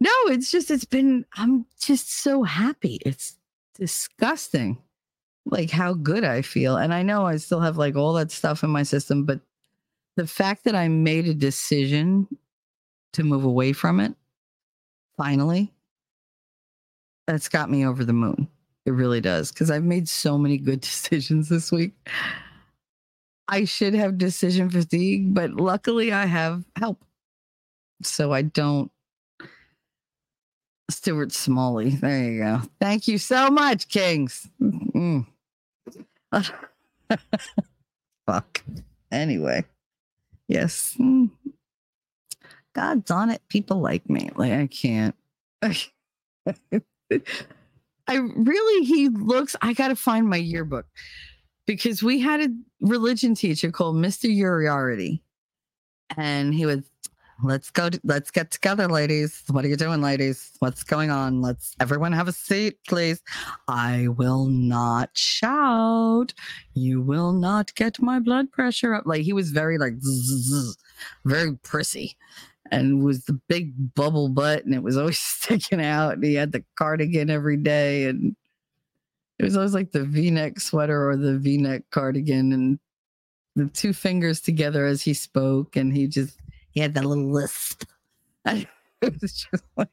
no, 0.00 0.10
it's 0.26 0.50
just, 0.50 0.70
it's 0.70 0.86
been, 0.86 1.26
I'm 1.34 1.66
just 1.78 2.22
so 2.22 2.42
happy. 2.42 2.98
It's 3.04 3.36
disgusting, 3.74 4.78
like 5.46 5.70
how 5.70 5.94
good 5.94 6.24
I 6.24 6.42
feel. 6.42 6.76
And 6.76 6.94
I 6.94 7.02
know 7.02 7.26
I 7.26 7.36
still 7.36 7.60
have 7.60 7.76
like 7.76 7.96
all 7.96 8.12
that 8.14 8.30
stuff 8.30 8.62
in 8.62 8.70
my 8.70 8.82
system, 8.82 9.24
but 9.24 9.40
the 10.16 10.26
fact 10.26 10.64
that 10.64 10.74
I 10.74 10.88
made 10.88 11.26
a 11.26 11.34
decision 11.34 12.28
to 13.14 13.24
move 13.24 13.44
away 13.44 13.72
from 13.72 14.00
it, 14.00 14.14
finally, 15.16 15.72
that's 17.26 17.48
got 17.48 17.70
me 17.70 17.86
over 17.86 18.04
the 18.04 18.12
moon. 18.12 18.48
It 18.84 18.92
really 18.92 19.20
does. 19.20 19.52
Because 19.52 19.70
I've 19.70 19.84
made 19.84 20.08
so 20.08 20.36
many 20.36 20.58
good 20.58 20.80
decisions 20.82 21.48
this 21.48 21.72
week. 21.72 21.92
I 23.48 23.64
should 23.64 23.94
have 23.94 24.18
decision 24.18 24.70
fatigue, 24.70 25.34
but 25.34 25.52
luckily 25.52 26.12
I 26.12 26.26
have 26.26 26.64
help. 26.76 27.04
So 28.02 28.32
I 28.32 28.42
don't. 28.42 28.90
Stuart 30.90 31.32
Smalley. 31.32 31.90
There 31.90 32.24
you 32.24 32.38
go. 32.40 32.62
Thank 32.80 33.08
you 33.08 33.18
so 33.18 33.50
much, 33.50 33.88
Kings. 33.88 34.48
Mm. 34.60 35.26
Fuck. 38.26 38.64
Anyway. 39.10 39.64
Yes. 40.48 40.96
God's 42.74 43.10
on 43.10 43.30
it. 43.30 43.42
People 43.48 43.80
like 43.80 44.08
me. 44.08 44.30
Like 44.34 44.52
I 44.52 44.66
can't. 44.66 45.14
I 48.08 48.16
really 48.16 48.84
he 48.84 49.08
looks 49.08 49.54
I 49.62 49.74
gotta 49.74 49.94
find 49.94 50.28
my 50.28 50.36
yearbook 50.36 50.86
because 51.66 52.02
we 52.02 52.18
had 52.18 52.40
a 52.40 52.48
religion 52.80 53.34
teacher 53.34 53.70
called 53.70 53.96
Mr. 53.96 54.34
Uriarity. 54.34 55.22
And 56.16 56.52
he 56.52 56.66
would 56.66 56.84
let's 57.42 57.70
go 57.70 57.90
to, 57.90 58.00
let's 58.04 58.30
get 58.30 58.50
together, 58.50 58.88
ladies. 58.88 59.42
What 59.50 59.64
are 59.64 59.68
you 59.68 59.76
doing, 59.76 60.00
ladies? 60.00 60.52
What's 60.58 60.82
going 60.82 61.10
on? 61.10 61.40
Let's 61.40 61.74
everyone 61.80 62.12
have 62.12 62.28
a 62.28 62.32
seat, 62.32 62.78
please. 62.88 63.22
I 63.68 64.08
will 64.08 64.46
not 64.46 65.10
shout. 65.14 66.34
You 66.74 67.00
will 67.00 67.32
not 67.32 67.74
get 67.74 68.00
my 68.00 68.18
blood 68.18 68.50
pressure 68.52 68.94
up. 68.94 69.04
Like 69.06 69.22
he 69.22 69.32
was 69.32 69.50
very 69.50 69.78
like 69.78 69.94
zzz, 70.00 70.76
very 71.24 71.56
prissy 71.56 72.16
and 72.70 73.04
was 73.04 73.24
the 73.24 73.38
big 73.48 73.94
bubble 73.94 74.28
butt 74.28 74.64
and 74.64 74.74
it 74.74 74.82
was 74.82 74.96
always 74.96 75.18
sticking 75.20 75.80
out. 75.80 76.14
And 76.14 76.24
he 76.24 76.34
had 76.34 76.52
the 76.52 76.64
cardigan 76.76 77.30
every 77.30 77.56
day 77.56 78.04
and 78.04 78.34
it 79.38 79.44
was 79.44 79.56
always 79.56 79.74
like 79.74 79.92
the 79.92 80.04
v-neck 80.04 80.60
sweater 80.60 81.08
or 81.08 81.16
the 81.16 81.38
v-neck 81.38 81.82
cardigan 81.90 82.52
and 82.52 82.78
the 83.56 83.66
two 83.66 83.92
fingers 83.92 84.40
together 84.40 84.86
as 84.86 85.02
he 85.02 85.12
spoke 85.12 85.76
and 85.76 85.92
he 85.92 86.06
just 86.06 86.38
he 86.72 86.80
had 86.80 86.94
that 86.94 87.04
little. 87.04 87.48
And 88.44 88.66
it 89.02 89.20
just 89.20 89.46
like 89.76 89.88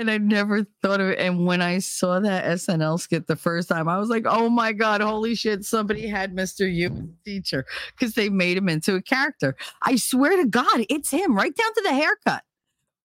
and 0.00 0.10
I 0.10 0.16
never 0.16 0.64
thought 0.80 1.00
of 1.00 1.08
it. 1.08 1.18
And 1.18 1.46
when 1.46 1.60
I 1.60 1.78
saw 1.78 2.20
that 2.20 2.46
SNL 2.46 2.98
skit 2.98 3.26
the 3.26 3.36
first 3.36 3.68
time, 3.68 3.86
I 3.86 3.98
was 3.98 4.08
like, 4.08 4.24
oh 4.26 4.48
my 4.48 4.72
God, 4.72 5.02
holy 5.02 5.34
shit, 5.34 5.62
somebody 5.62 6.06
had 6.06 6.34
Mr. 6.34 6.66
A 6.66 7.08
teacher 7.22 7.66
because 7.90 8.14
they 8.14 8.30
made 8.30 8.56
him 8.56 8.70
into 8.70 8.94
a 8.94 9.02
character. 9.02 9.56
I 9.82 9.96
swear 9.96 10.38
to 10.38 10.46
God, 10.46 10.86
it's 10.88 11.10
him 11.10 11.36
right 11.36 11.54
down 11.54 11.74
to 11.74 11.82
the 11.82 11.92
haircut. 11.92 12.44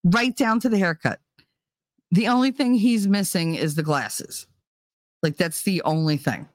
Right 0.04 0.34
down 0.34 0.58
to 0.60 0.70
the 0.70 0.78
haircut. 0.78 1.20
The 2.12 2.28
only 2.28 2.50
thing 2.50 2.74
he's 2.74 3.06
missing 3.06 3.56
is 3.56 3.74
the 3.74 3.82
glasses. 3.82 4.46
Like 5.22 5.36
that's 5.36 5.62
the 5.62 5.82
only 5.82 6.16
thing. 6.16 6.48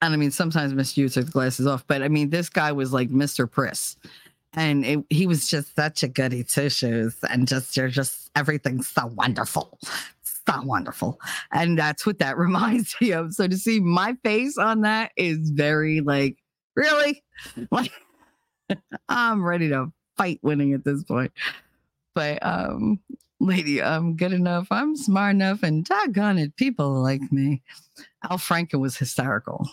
And 0.00 0.14
I 0.14 0.16
mean, 0.16 0.30
sometimes 0.30 0.72
Mr. 0.72 0.98
You 0.98 1.08
took 1.08 1.26
the 1.26 1.32
glasses 1.32 1.66
off, 1.66 1.84
but 1.86 2.02
I 2.02 2.08
mean, 2.08 2.30
this 2.30 2.48
guy 2.48 2.72
was 2.72 2.92
like 2.92 3.10
Mr. 3.10 3.50
Priss. 3.50 3.96
And 4.54 4.84
it, 4.84 5.04
he 5.10 5.26
was 5.26 5.48
just 5.48 5.74
such 5.76 6.02
a 6.02 6.08
goody 6.08 6.42
two 6.42 6.70
shoes, 6.70 7.16
and 7.28 7.46
just 7.46 7.76
you're 7.76 7.88
just 7.88 8.30
everything's 8.34 8.88
so 8.88 9.06
wonderful, 9.14 9.78
so 10.22 10.62
wonderful, 10.62 11.20
and 11.52 11.78
that's 11.78 12.06
what 12.06 12.18
that 12.20 12.38
reminds 12.38 12.96
me 12.98 13.12
of. 13.12 13.34
So 13.34 13.46
to 13.46 13.58
see 13.58 13.78
my 13.78 14.16
face 14.24 14.56
on 14.56 14.80
that 14.80 15.12
is 15.16 15.50
very 15.50 16.00
like, 16.00 16.38
really, 16.74 17.22
like 17.70 17.92
I'm 19.08 19.44
ready 19.44 19.68
to 19.68 19.92
fight 20.16 20.40
winning 20.42 20.72
at 20.72 20.84
this 20.84 21.04
point. 21.04 21.32
But 22.14 22.44
um, 22.44 23.00
lady, 23.40 23.82
I'm 23.82 24.16
good 24.16 24.32
enough. 24.32 24.68
I'm 24.70 24.96
smart 24.96 25.34
enough, 25.34 25.62
and 25.62 25.84
doggone 25.84 26.38
it, 26.38 26.56
people 26.56 26.90
like 27.02 27.20
me. 27.30 27.62
Al 28.28 28.38
Franken 28.38 28.80
was 28.80 28.96
hysterical. 28.96 29.68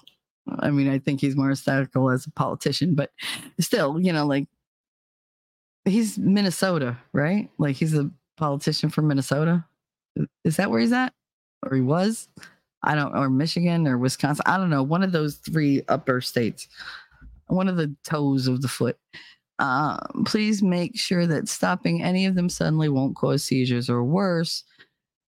I 0.59 0.69
mean, 0.69 0.89
I 0.89 0.99
think 0.99 1.21
he's 1.21 1.35
more 1.35 1.49
hysterical 1.49 2.09
as 2.09 2.25
a 2.25 2.31
politician, 2.31 2.95
but 2.95 3.11
still, 3.59 3.99
you 3.99 4.13
know, 4.13 4.25
like 4.25 4.47
he's 5.85 6.17
Minnesota, 6.17 6.97
right? 7.13 7.49
Like 7.57 7.75
he's 7.75 7.95
a 7.95 8.09
politician 8.37 8.89
from 8.89 9.07
Minnesota. 9.07 9.65
Is 10.43 10.57
that 10.57 10.69
where 10.69 10.79
he's 10.79 10.91
at? 10.91 11.13
Or 11.63 11.75
he 11.75 11.81
was? 11.81 12.27
I 12.83 12.95
don't 12.95 13.15
or 13.15 13.29
Michigan 13.29 13.87
or 13.87 13.97
Wisconsin. 13.97 14.43
I 14.45 14.57
don't 14.57 14.69
know. 14.69 14.83
One 14.83 15.03
of 15.03 15.11
those 15.11 15.35
three 15.35 15.81
upper 15.87 16.21
states. 16.21 16.67
One 17.47 17.67
of 17.67 17.77
the 17.77 17.95
toes 18.03 18.47
of 18.47 18.61
the 18.61 18.67
foot. 18.67 18.97
Um, 19.57 20.23
please 20.25 20.61
make 20.61 20.97
sure 20.97 21.25
that 21.27 21.47
stopping 21.47 22.03
any 22.03 22.25
of 22.25 22.35
them 22.35 22.49
suddenly 22.49 22.89
won't 22.89 23.15
cause 23.15 23.43
seizures 23.43 23.89
or 23.89 24.03
worse 24.03 24.63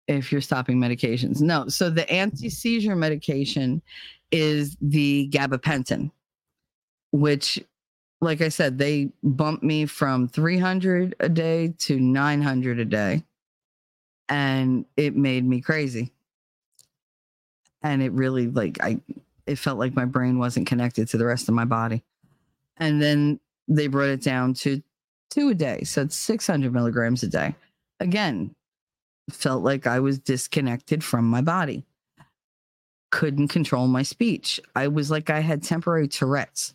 if 0.08 0.32
you're 0.32 0.40
stopping 0.40 0.78
medications. 0.78 1.40
No, 1.40 1.68
so 1.68 1.90
the 1.90 2.10
anti-seizure 2.10 2.96
medication 2.96 3.82
is 4.34 4.76
the 4.80 5.30
gabapentin, 5.32 6.10
which 7.12 7.64
like 8.20 8.40
I 8.40 8.48
said, 8.48 8.78
they 8.78 9.10
bumped 9.22 9.62
me 9.62 9.86
from 9.86 10.26
300 10.26 11.14
a 11.20 11.28
day 11.28 11.74
to 11.78 12.00
900 12.00 12.80
a 12.80 12.84
day. 12.84 13.22
And 14.28 14.86
it 14.96 15.14
made 15.14 15.44
me 15.44 15.60
crazy. 15.60 16.10
And 17.82 18.02
it 18.02 18.12
really, 18.12 18.48
like, 18.48 18.78
I, 18.82 19.00
it 19.46 19.56
felt 19.56 19.78
like 19.78 19.94
my 19.94 20.06
brain 20.06 20.38
wasn't 20.38 20.66
connected 20.66 21.06
to 21.08 21.18
the 21.18 21.26
rest 21.26 21.48
of 21.48 21.54
my 21.54 21.66
body. 21.66 22.02
And 22.78 23.00
then 23.00 23.38
they 23.68 23.86
brought 23.86 24.08
it 24.08 24.22
down 24.22 24.54
to 24.54 24.82
two 25.30 25.50
a 25.50 25.54
day. 25.54 25.84
So 25.84 26.02
it's 26.02 26.16
600 26.16 26.72
milligrams 26.72 27.22
a 27.22 27.28
day. 27.28 27.54
Again, 28.00 28.54
felt 29.30 29.62
like 29.62 29.86
I 29.86 30.00
was 30.00 30.18
disconnected 30.18 31.04
from 31.04 31.26
my 31.26 31.42
body. 31.42 31.84
Couldn't 33.14 33.48
control 33.48 33.86
my 33.86 34.02
speech. 34.02 34.60
I 34.74 34.88
was 34.88 35.10
like 35.10 35.30
I 35.30 35.40
had 35.40 35.62
temporary 35.62 36.08
Tourette's 36.08 36.74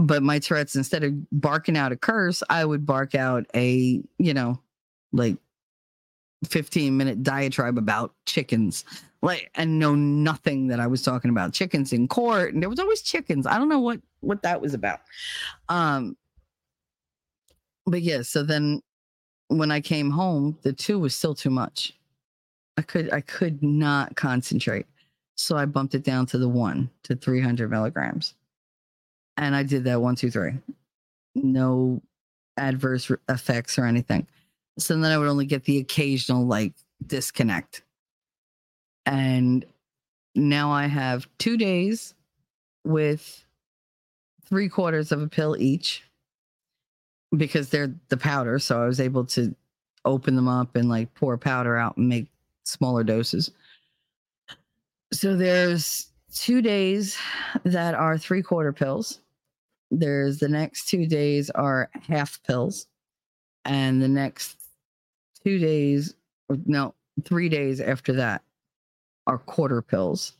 but 0.00 0.22
my 0.22 0.38
Tourette's 0.38 0.76
instead 0.76 1.04
of 1.04 1.12
barking 1.30 1.76
out 1.76 1.92
a 1.92 1.96
curse, 1.96 2.42
I 2.48 2.64
would 2.64 2.86
bark 2.86 3.14
out 3.14 3.44
a, 3.54 4.02
you 4.18 4.32
know, 4.34 4.58
like 5.12 5.36
15 6.48 6.96
minute 6.96 7.22
diatribe 7.22 7.76
about 7.76 8.14
chickens. 8.24 8.86
Like 9.20 9.50
and 9.56 9.78
know 9.78 9.94
nothing 9.94 10.68
that 10.68 10.80
I 10.80 10.86
was 10.86 11.02
talking 11.02 11.30
about 11.30 11.52
chickens 11.52 11.92
in 11.92 12.08
court 12.08 12.54
and 12.54 12.62
there 12.62 12.70
was 12.70 12.78
always 12.78 13.02
chickens. 13.02 13.46
I 13.46 13.58
don't 13.58 13.68
know 13.68 13.80
what 13.80 14.00
what 14.20 14.42
that 14.42 14.62
was 14.62 14.72
about. 14.72 15.00
Um 15.68 16.16
but 17.84 18.00
yeah, 18.00 18.22
so 18.22 18.42
then 18.42 18.80
when 19.48 19.70
I 19.70 19.82
came 19.82 20.10
home, 20.10 20.56
the 20.62 20.72
2 20.72 20.98
was 20.98 21.14
still 21.14 21.34
too 21.34 21.50
much. 21.50 21.92
I 22.78 22.82
could 22.82 23.12
I 23.12 23.20
could 23.20 23.62
not 23.62 24.16
concentrate. 24.16 24.86
So 25.40 25.56
I 25.56 25.64
bumped 25.64 25.94
it 25.94 26.04
down 26.04 26.26
to 26.26 26.38
the 26.38 26.48
1 26.48 26.90
to 27.04 27.16
300 27.16 27.70
milligrams 27.70 28.34
and 29.40 29.56
I 29.56 29.62
did 29.62 29.84
that 29.84 30.00
one, 30.00 30.16
two, 30.16 30.30
three. 30.30 30.52
No 31.34 32.02
adverse 32.56 33.10
effects 33.28 33.78
or 33.78 33.86
anything. 33.86 34.26
So 34.78 34.94
then 34.94 35.10
I 35.10 35.16
would 35.16 35.28
only 35.28 35.46
get 35.46 35.64
the 35.64 35.78
occasional 35.78 36.46
like 36.46 36.74
disconnect. 37.06 37.82
And 39.06 39.64
now 40.34 40.70
I 40.70 40.86
have 40.86 41.26
two 41.38 41.56
days 41.56 42.14
with 42.84 43.44
three 44.44 44.68
quarters 44.68 45.10
of 45.10 45.22
a 45.22 45.28
pill 45.28 45.56
each 45.58 46.04
because 47.34 47.70
they're 47.70 47.94
the 48.08 48.16
powder. 48.16 48.58
So 48.58 48.82
I 48.82 48.86
was 48.86 49.00
able 49.00 49.24
to 49.26 49.54
open 50.04 50.36
them 50.36 50.48
up 50.48 50.76
and 50.76 50.88
like 50.88 51.14
pour 51.14 51.38
powder 51.38 51.76
out 51.76 51.96
and 51.96 52.08
make 52.08 52.26
smaller 52.64 53.04
doses. 53.04 53.52
So 55.12 55.36
there's 55.36 56.10
two 56.32 56.62
days 56.62 57.18
that 57.64 57.94
are 57.94 58.16
three 58.16 58.42
quarter 58.42 58.72
pills. 58.72 59.20
There's 59.90 60.38
the 60.38 60.48
next 60.48 60.88
two 60.88 61.06
days 61.06 61.50
are 61.50 61.90
half 62.08 62.40
pills. 62.44 62.86
And 63.64 64.00
the 64.00 64.08
next 64.08 64.56
two 65.44 65.58
days, 65.58 66.14
no, 66.64 66.94
three 67.24 67.48
days 67.48 67.80
after 67.80 68.12
that 68.14 68.42
are 69.26 69.38
quarter 69.38 69.82
pills 69.82 70.36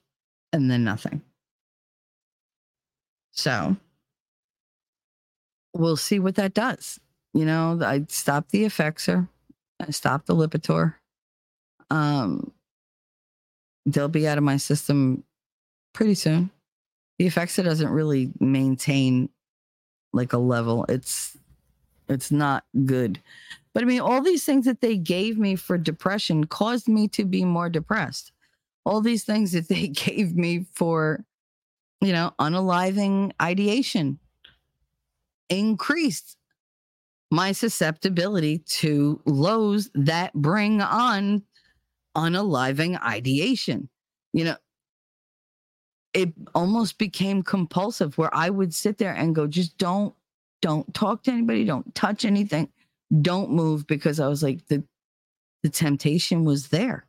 and 0.53 0.71
then 0.71 0.85
nothing. 0.85 1.23
So 3.33 3.77
we'll 5.75 5.97
see 5.97 6.19
what 6.19 6.37
that 6.37 6.55
does. 6.55 6.99
You 7.33 7.45
know, 7.45 7.79
I 7.83 8.07
stopped 8.09 8.51
the 8.51 8.65
Effexor, 8.65 9.29
I 9.81 9.91
stopped 9.91 10.27
the 10.27 10.35
Lipitor. 10.35 10.95
Um, 11.91 12.53
they'll 13.93 14.09
be 14.09 14.28
out 14.28 14.39
of 14.39 14.44
my 14.44 14.57
system 14.57 15.25
pretty 15.93 16.15
soon. 16.15 16.51
The 17.19 17.27
Effexor 17.27 17.65
doesn't 17.65 17.91
really 17.91 18.33
maintain 18.41 19.28
like 20.12 20.33
a 20.33 20.39
level. 20.39 20.85
It's 20.89 21.36
it's 22.09 22.31
not 22.31 22.65
good. 22.85 23.20
But 23.73 23.85
I 23.85 23.86
mean, 23.86 24.01
all 24.01 24.20
these 24.20 24.44
things 24.44 24.65
that 24.67 24.81
they 24.81 24.97
gave 24.97 25.39
me 25.39 25.55
for 25.55 25.78
depression 25.78 26.44
caused 26.44 26.89
me 26.89 27.07
to 27.09 27.25
be 27.25 27.44
more 27.44 27.69
depressed. 27.69 28.33
All 28.85 29.01
these 29.01 29.25
things 29.25 29.52
that 29.52 29.69
they 29.69 29.89
gave 29.89 30.35
me 30.35 30.67
for, 30.73 31.25
you 32.01 32.12
know, 32.12 32.33
unaliving 32.41 33.33
ideation 33.41 34.19
increased 35.49 36.36
my 37.31 37.52
susceptibility 37.52 38.59
to 38.59 39.20
lows 39.25 39.91
that 39.94 40.33
bring 40.33 40.81
on 40.81 41.43
unaliving 42.17 43.01
ideation. 43.03 43.89
You 44.33 44.45
know, 44.45 44.57
it 46.13 46.33
almost 46.55 46.99
became 46.99 47.43
compulsive 47.43 48.19
where 48.19 48.35
I 48.35 48.51
would 48.51 48.75
sit 48.75 48.99
there 48.99 49.13
and 49.15 49.35
go, 49.35 49.47
just 49.47 49.79
don't, 49.79 50.15
don't 50.63 50.93
talk 50.95 51.23
to 51.25 51.31
anybody, 51.31 51.65
don't 51.65 51.95
touch 51.95 52.25
anything, 52.25 52.69
don't 53.23 53.51
move 53.51 53.87
because 53.87 54.21
I 54.21 54.29
was 54.29 54.43
like, 54.43 54.67
the 54.67 54.85
the 55.63 55.69
temptation 55.69 56.45
was 56.45 56.69
there. 56.69 57.07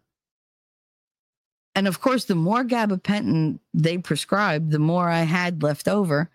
And 1.73 1.87
of 1.87 2.01
course, 2.01 2.25
the 2.25 2.35
more 2.35 2.63
gabapentin 2.63 3.59
they 3.73 3.97
prescribed, 3.97 4.71
the 4.71 4.79
more 4.79 5.09
I 5.09 5.21
had 5.21 5.63
left 5.63 5.87
over. 5.87 6.29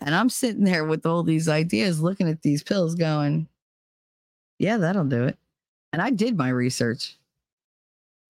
And 0.00 0.14
I'm 0.14 0.28
sitting 0.28 0.64
there 0.64 0.84
with 0.84 1.06
all 1.06 1.22
these 1.22 1.48
ideas, 1.48 2.00
looking 2.00 2.28
at 2.28 2.42
these 2.42 2.62
pills, 2.62 2.94
going, 2.96 3.46
yeah, 4.58 4.78
that'll 4.78 5.04
do 5.04 5.24
it. 5.24 5.38
And 5.92 6.02
I 6.02 6.10
did 6.10 6.36
my 6.36 6.48
research. 6.48 7.16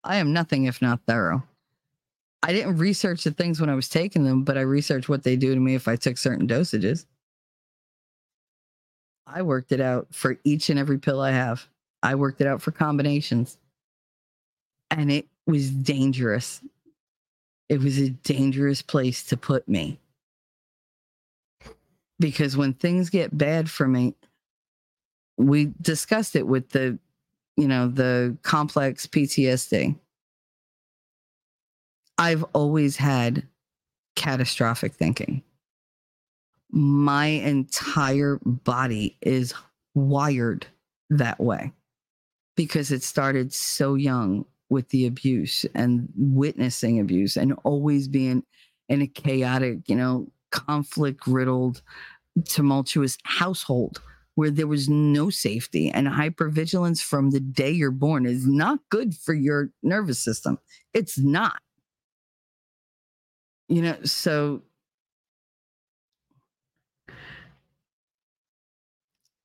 I 0.02 0.16
am 0.16 0.32
nothing 0.32 0.64
if 0.64 0.80
not 0.80 1.00
thorough. 1.06 1.42
I 2.42 2.52
didn't 2.52 2.78
research 2.78 3.24
the 3.24 3.32
things 3.32 3.60
when 3.60 3.68
I 3.68 3.74
was 3.74 3.88
taking 3.88 4.24
them, 4.24 4.44
but 4.44 4.56
I 4.56 4.62
researched 4.62 5.08
what 5.08 5.22
they 5.22 5.36
do 5.36 5.54
to 5.54 5.60
me 5.60 5.74
if 5.74 5.88
I 5.88 5.96
took 5.96 6.16
certain 6.16 6.48
dosages. 6.48 7.04
I 9.26 9.42
worked 9.42 9.72
it 9.72 9.80
out 9.80 10.08
for 10.10 10.38
each 10.42 10.70
and 10.70 10.78
every 10.78 10.98
pill 10.98 11.20
I 11.20 11.30
have. 11.32 11.66
I 12.02 12.14
worked 12.14 12.40
it 12.40 12.46
out 12.46 12.62
for 12.62 12.70
combinations. 12.70 13.58
And 14.90 15.12
it 15.12 15.26
was 15.46 15.70
dangerous. 15.70 16.62
It 17.68 17.80
was 17.80 17.98
a 17.98 18.10
dangerous 18.10 18.82
place 18.82 19.22
to 19.24 19.36
put 19.36 19.68
me. 19.68 19.98
Because 22.18 22.56
when 22.56 22.72
things 22.74 23.10
get 23.10 23.36
bad 23.36 23.70
for 23.70 23.86
me, 23.86 24.14
we 25.36 25.72
discussed 25.80 26.36
it 26.36 26.46
with 26.46 26.70
the, 26.70 26.98
you 27.56 27.68
know, 27.68 27.88
the 27.88 28.36
complex 28.42 29.06
PTSD. 29.06 29.96
I've 32.18 32.44
always 32.52 32.96
had 32.96 33.46
catastrophic 34.16 34.94
thinking. 34.94 35.42
My 36.70 37.26
entire 37.26 38.38
body 38.44 39.16
is 39.22 39.54
wired 39.94 40.66
that 41.08 41.40
way 41.40 41.72
because 42.56 42.92
it 42.92 43.02
started 43.02 43.52
so 43.52 43.94
young 43.94 44.44
with 44.68 44.88
the 44.90 45.06
abuse 45.06 45.66
and 45.74 46.08
witnessing 46.16 47.00
abuse 47.00 47.36
and 47.36 47.54
always 47.64 48.06
being 48.06 48.44
in 48.88 49.02
a 49.02 49.06
chaotic, 49.06 49.78
you 49.86 49.96
know, 49.96 50.28
conflict 50.52 51.26
riddled, 51.26 51.82
tumultuous 52.44 53.16
household 53.24 54.00
where 54.40 54.50
there 54.50 54.66
was 54.66 54.88
no 54.88 55.28
safety 55.28 55.90
and 55.90 56.08
hypervigilance 56.08 57.02
from 57.02 57.30
the 57.30 57.40
day 57.40 57.70
you're 57.70 57.90
born 57.90 58.24
is 58.24 58.46
not 58.46 58.78
good 58.88 59.14
for 59.14 59.34
your 59.34 59.68
nervous 59.82 60.18
system. 60.18 60.58
It's 60.94 61.18
not. 61.18 61.60
You 63.68 63.82
know 63.82 63.96
so 64.02 64.62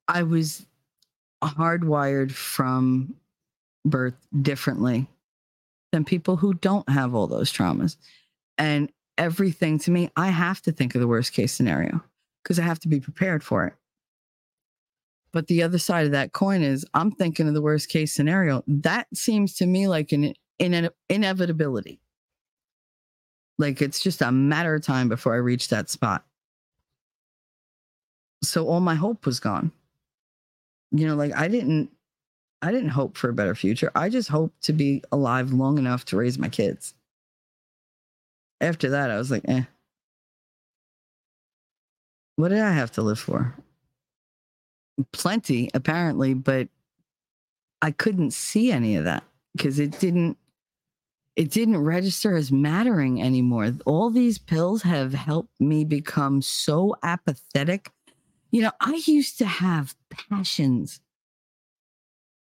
i 0.08 0.24
was 0.24 0.66
hardwired 1.44 2.32
from 2.32 3.16
birth 3.84 4.16
differently 4.42 5.10
than 5.92 6.06
people 6.06 6.38
who 6.38 6.54
don't 6.54 6.88
have 6.88 7.14
all 7.14 7.28
those 7.28 7.52
traumas. 7.52 7.98
And 8.58 8.90
everything 9.18 9.78
to 9.80 9.92
me 9.92 10.10
i 10.16 10.30
have 10.30 10.62
to 10.62 10.72
think 10.72 10.96
of 10.96 11.02
the 11.02 11.08
worst 11.08 11.34
case 11.34 11.52
scenario 11.52 12.02
because 12.44 12.60
i 12.60 12.64
have 12.64 12.80
to 12.80 12.88
be 12.88 13.02
prepared 13.02 13.44
for 13.44 13.66
it 13.68 13.74
but 15.36 15.48
the 15.48 15.62
other 15.64 15.78
side 15.80 16.08
of 16.08 16.14
that 16.14 16.34
coin 16.34 16.64
is 16.64 16.86
i'm 16.96 17.12
thinking 17.12 17.48
of 17.50 17.54
the 17.54 17.62
worst 17.62 17.90
case 17.90 18.14
scenario 18.14 18.64
that 18.68 19.08
seems 19.14 19.56
to 19.56 19.68
me 19.68 19.88
like 19.88 20.14
an, 20.14 20.34
an 20.62 20.90
inevitability 21.10 22.00
Like 23.58 23.82
it's 23.82 24.02
just 24.02 24.22
a 24.22 24.32
matter 24.32 24.76
of 24.76 24.84
time 24.84 25.10
before 25.10 25.34
I 25.34 25.38
reach 25.38 25.70
that 25.70 25.90
spot. 25.90 26.26
So 28.44 28.68
all 28.68 28.82
my 28.82 28.96
hope 28.96 29.26
was 29.26 29.40
gone. 29.40 29.72
You 30.92 31.08
know, 31.08 31.16
like 31.16 31.36
I 31.36 31.48
didn't 31.48 31.92
I 32.62 32.72
didn't 32.72 32.90
hope 32.90 33.18
for 33.18 33.30
a 33.30 33.34
better 33.34 33.56
future. 33.56 33.92
I 33.96 34.10
just 34.10 34.30
hoped 34.30 34.64
to 34.64 34.74
be 34.74 35.04
alive 35.12 35.54
long 35.54 35.78
enough 35.78 36.06
to 36.06 36.18
raise 36.18 36.40
my 36.40 36.50
kids. 36.50 36.94
After 38.62 38.90
that, 38.90 39.12
I 39.12 39.18
was 39.18 39.32
like, 39.32 39.44
eh. 39.48 39.64
What 42.38 42.50
did 42.50 42.60
I 42.60 42.72
have 42.74 42.92
to 42.94 43.02
live 43.02 43.20
for? 43.20 43.56
Plenty, 45.12 45.70
apparently, 45.74 46.34
but 46.34 46.70
I 47.82 47.92
couldn't 47.92 48.32
see 48.32 48.72
any 48.72 48.96
of 48.96 49.04
that 49.04 49.24
because 49.56 49.80
it 49.80 50.00
didn't 50.00 50.38
it 51.36 51.52
didn't 51.52 51.84
register 51.84 52.38
as 52.38 52.52
mattering 52.52 53.22
anymore. 53.22 53.74
All 53.86 54.10
these 54.10 54.38
pills 54.38 54.82
have 54.84 55.14
helped 55.14 55.60
me 55.60 55.84
become 55.84 56.42
so 56.42 56.96
apathetic. 57.04 57.92
You 58.52 58.62
know, 58.62 58.72
I 58.80 59.02
used 59.06 59.38
to 59.40 59.46
have 59.46 59.96
passions. 60.10 61.02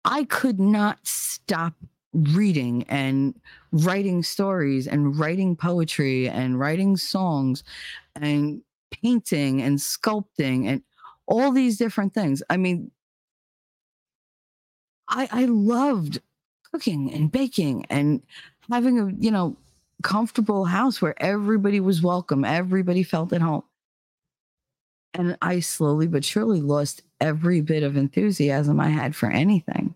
I 0.04 0.24
could 0.24 0.60
not 0.60 0.98
stop 1.06 1.74
reading 2.12 2.84
and 2.88 3.34
writing 3.72 4.22
stories 4.22 4.86
and 4.86 5.18
writing 5.18 5.56
poetry 5.56 6.28
and 6.28 6.58
writing 6.58 6.98
songs 6.98 7.64
and 8.14 8.60
painting 8.90 9.62
and 9.62 9.78
sculpting 9.78 10.66
and 10.66 10.82
all 11.32 11.50
these 11.50 11.78
different 11.78 12.12
things. 12.12 12.42
I 12.50 12.58
mean, 12.58 12.90
I 15.08 15.28
I 15.32 15.44
loved 15.46 16.20
cooking 16.70 17.10
and 17.10 17.32
baking 17.32 17.86
and 17.88 18.22
having 18.70 18.98
a, 18.98 19.10
you 19.18 19.30
know, 19.30 19.56
comfortable 20.02 20.66
house 20.66 21.00
where 21.00 21.20
everybody 21.22 21.80
was 21.80 22.02
welcome, 22.02 22.44
everybody 22.44 23.02
felt 23.02 23.32
at 23.32 23.40
home. 23.40 23.62
And 25.14 25.38
I 25.40 25.60
slowly 25.60 26.06
but 26.06 26.24
surely 26.24 26.60
lost 26.60 27.02
every 27.18 27.62
bit 27.62 27.82
of 27.82 27.96
enthusiasm 27.96 28.78
I 28.78 28.88
had 28.90 29.16
for 29.16 29.30
anything 29.30 29.94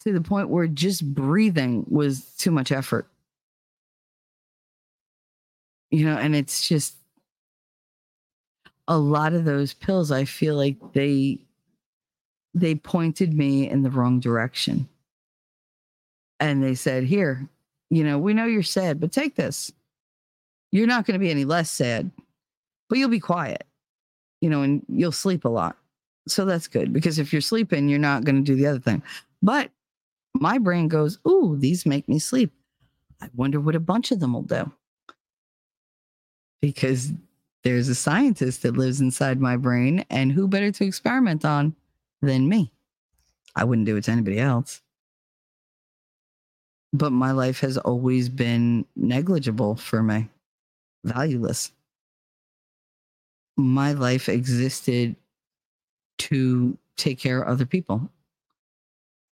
to 0.00 0.12
the 0.12 0.20
point 0.22 0.48
where 0.48 0.66
just 0.66 1.14
breathing 1.14 1.84
was 1.88 2.24
too 2.36 2.50
much 2.50 2.72
effort. 2.72 3.06
You 5.90 6.06
know, 6.06 6.16
and 6.16 6.34
it's 6.34 6.66
just 6.66 6.96
a 8.88 8.98
lot 8.98 9.32
of 9.32 9.44
those 9.44 9.74
pills, 9.74 10.10
I 10.10 10.24
feel 10.24 10.56
like 10.56 10.76
they 10.92 11.38
they 12.54 12.74
pointed 12.74 13.32
me 13.32 13.68
in 13.68 13.82
the 13.82 13.90
wrong 13.90 14.20
direction. 14.20 14.88
And 16.40 16.62
they 16.62 16.74
said, 16.74 17.04
Here, 17.04 17.48
you 17.90 18.04
know, 18.04 18.18
we 18.18 18.34
know 18.34 18.46
you're 18.46 18.62
sad, 18.62 19.00
but 19.00 19.12
take 19.12 19.36
this. 19.36 19.72
You're 20.70 20.86
not 20.86 21.06
going 21.06 21.14
to 21.14 21.24
be 21.24 21.30
any 21.30 21.44
less 21.44 21.70
sad, 21.70 22.10
but 22.88 22.98
you'll 22.98 23.08
be 23.08 23.20
quiet, 23.20 23.64
you 24.40 24.48
know, 24.48 24.62
and 24.62 24.84
you'll 24.88 25.12
sleep 25.12 25.44
a 25.44 25.48
lot. 25.48 25.76
So 26.28 26.44
that's 26.44 26.68
good 26.68 26.92
because 26.92 27.18
if 27.18 27.32
you're 27.32 27.42
sleeping, 27.42 27.88
you're 27.88 27.98
not 27.98 28.24
going 28.24 28.36
to 28.36 28.42
do 28.42 28.56
the 28.56 28.66
other 28.66 28.78
thing. 28.78 29.02
But 29.42 29.70
my 30.34 30.58
brain 30.58 30.88
goes, 30.88 31.18
Ooh, 31.26 31.56
these 31.58 31.86
make 31.86 32.08
me 32.08 32.18
sleep. 32.18 32.52
I 33.20 33.28
wonder 33.34 33.60
what 33.60 33.76
a 33.76 33.80
bunch 33.80 34.10
of 34.10 34.20
them 34.20 34.32
will 34.32 34.42
do. 34.42 34.70
Because 36.60 37.12
there's 37.64 37.88
a 37.88 37.94
scientist 37.94 38.62
that 38.62 38.76
lives 38.76 39.00
inside 39.00 39.40
my 39.40 39.56
brain, 39.56 40.04
and 40.10 40.32
who 40.32 40.48
better 40.48 40.70
to 40.72 40.84
experiment 40.84 41.44
on 41.44 41.74
than 42.20 42.48
me? 42.48 42.72
I 43.54 43.64
wouldn't 43.64 43.86
do 43.86 43.96
it 43.96 44.04
to 44.04 44.10
anybody 44.10 44.38
else. 44.38 44.80
But 46.92 47.10
my 47.10 47.32
life 47.32 47.60
has 47.60 47.78
always 47.78 48.28
been 48.28 48.84
negligible 48.96 49.76
for 49.76 50.02
me, 50.02 50.28
valueless. 51.04 51.72
My 53.56 53.92
life 53.92 54.28
existed 54.28 55.16
to 56.18 56.76
take 56.96 57.18
care 57.18 57.42
of 57.42 57.48
other 57.48 57.66
people. 57.66 58.10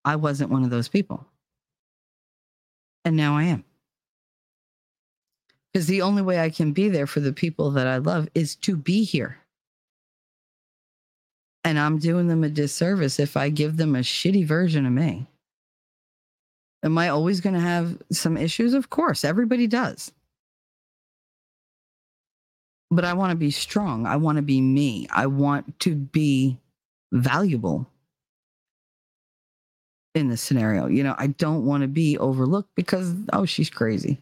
I 0.05 0.17
wasn't 0.17 0.51
one 0.51 0.65
of 0.65 0.71
those 0.71 0.89
people. 0.89 1.27
And 3.05 3.17
now 3.17 3.37
I 3.37 3.45
am. 3.45 3.65
Because 5.73 5.87
the 5.87 6.03
only 6.03 6.23
way 6.23 6.41
I 6.41 6.51
can 6.51 6.73
be 6.73 6.89
there 6.89 7.07
for 7.07 7.21
the 7.21 7.33
people 7.33 7.71
that 7.73 7.87
I 7.87 7.99
love 7.99 8.29
is 8.35 8.57
to 8.57 8.77
be 8.77 9.05
here. 9.05 9.39
And 11.63 11.79
I'm 11.79 11.99
doing 11.99 12.27
them 12.27 12.43
a 12.43 12.49
disservice 12.49 13.21
if 13.21 13.37
I 13.37 13.51
give 13.51 13.77
them 13.77 13.95
a 13.95 14.01
shitty 14.01 14.45
version 14.47 14.87
of 14.87 14.93
me. 14.93 15.29
Am 16.83 16.97
I 16.97 17.11
always 17.11 17.41
going 17.41 17.55
to 17.55 17.61
have 17.61 17.99
some 18.11 18.37
issues? 18.37 18.75
Of 18.75 18.91
course, 18.91 19.25
everybody 19.25 19.67
does. 19.67 20.11
But 22.91 23.05
I 23.05 23.13
want 23.13 23.31
to 23.31 23.37
be 23.37 23.51
strong. 23.51 24.07
I 24.07 24.17
want 24.17 24.37
to 24.37 24.43
be 24.43 24.61
me. 24.61 25.07
I 25.11 25.27
want 25.27 25.79
to 25.81 25.95
be 25.95 26.59
valuable 27.13 27.87
in 30.15 30.29
this 30.29 30.41
scenario. 30.41 30.87
You 30.87 31.05
know, 31.05 31.15
I 31.19 31.29
don't 31.29 31.67
want 31.67 31.83
to 31.83 31.89
be 31.89 32.19
overlooked 32.19 32.71
because, 32.75 33.15
oh, 33.33 33.45
she's 33.45 33.71
crazy. 33.71 34.19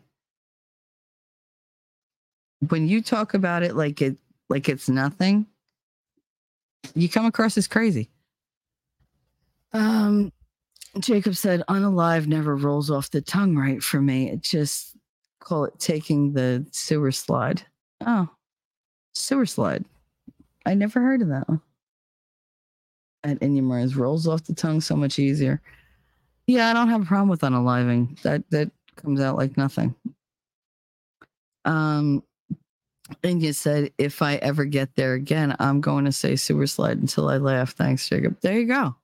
When 2.66 2.88
you 2.88 3.00
talk 3.02 3.34
about 3.34 3.62
it 3.62 3.76
like 3.76 4.02
it 4.02 4.16
like 4.48 4.68
it's 4.68 4.88
nothing, 4.88 5.46
you 6.94 7.08
come 7.08 7.26
across 7.26 7.56
as 7.56 7.68
crazy. 7.68 8.10
Um 9.72 10.32
Jacob 10.98 11.36
said, 11.36 11.62
unalive 11.68 12.26
never 12.26 12.56
rolls 12.56 12.90
off 12.90 13.10
the 13.10 13.20
tongue 13.20 13.56
right 13.56 13.82
for 13.82 14.00
me. 14.00 14.30
It 14.30 14.42
just 14.42 14.96
call 15.40 15.64
it 15.64 15.78
taking 15.78 16.32
the 16.32 16.66
sewer 16.72 17.12
slide. 17.12 17.62
Oh, 18.04 18.28
sewer 19.14 19.46
slide. 19.46 19.84
I 20.66 20.74
never 20.74 21.00
heard 21.00 21.22
of 21.22 21.28
that 21.28 21.48
one. 21.48 21.60
At 23.24 23.40
Inumars 23.40 23.96
rolls 23.96 24.26
off 24.26 24.44
the 24.44 24.54
tongue 24.54 24.80
so 24.80 24.96
much 24.96 25.18
easier. 25.18 25.60
Yeah, 26.46 26.70
I 26.70 26.72
don't 26.72 26.88
have 26.88 27.02
a 27.02 27.06
problem 27.06 27.28
with 27.28 27.40
unaliving. 27.40 28.20
That 28.22 28.42
that 28.50 28.70
comes 28.96 29.20
out 29.20 29.36
like 29.36 29.56
nothing. 29.56 29.94
Um, 31.64 32.22
India 33.22 33.54
said, 33.54 33.90
if 33.98 34.22
I 34.22 34.36
ever 34.36 34.64
get 34.64 34.94
there 34.96 35.14
again, 35.14 35.56
I'm 35.58 35.80
going 35.80 36.04
to 36.04 36.12
say 36.12 36.36
sewer 36.36 36.66
slide 36.66 36.98
until 36.98 37.28
I 37.28 37.38
laugh. 37.38 37.72
Thanks, 37.72 38.08
Jacob. 38.08 38.38
There 38.40 38.58
you 38.58 38.66
go. 38.66 38.94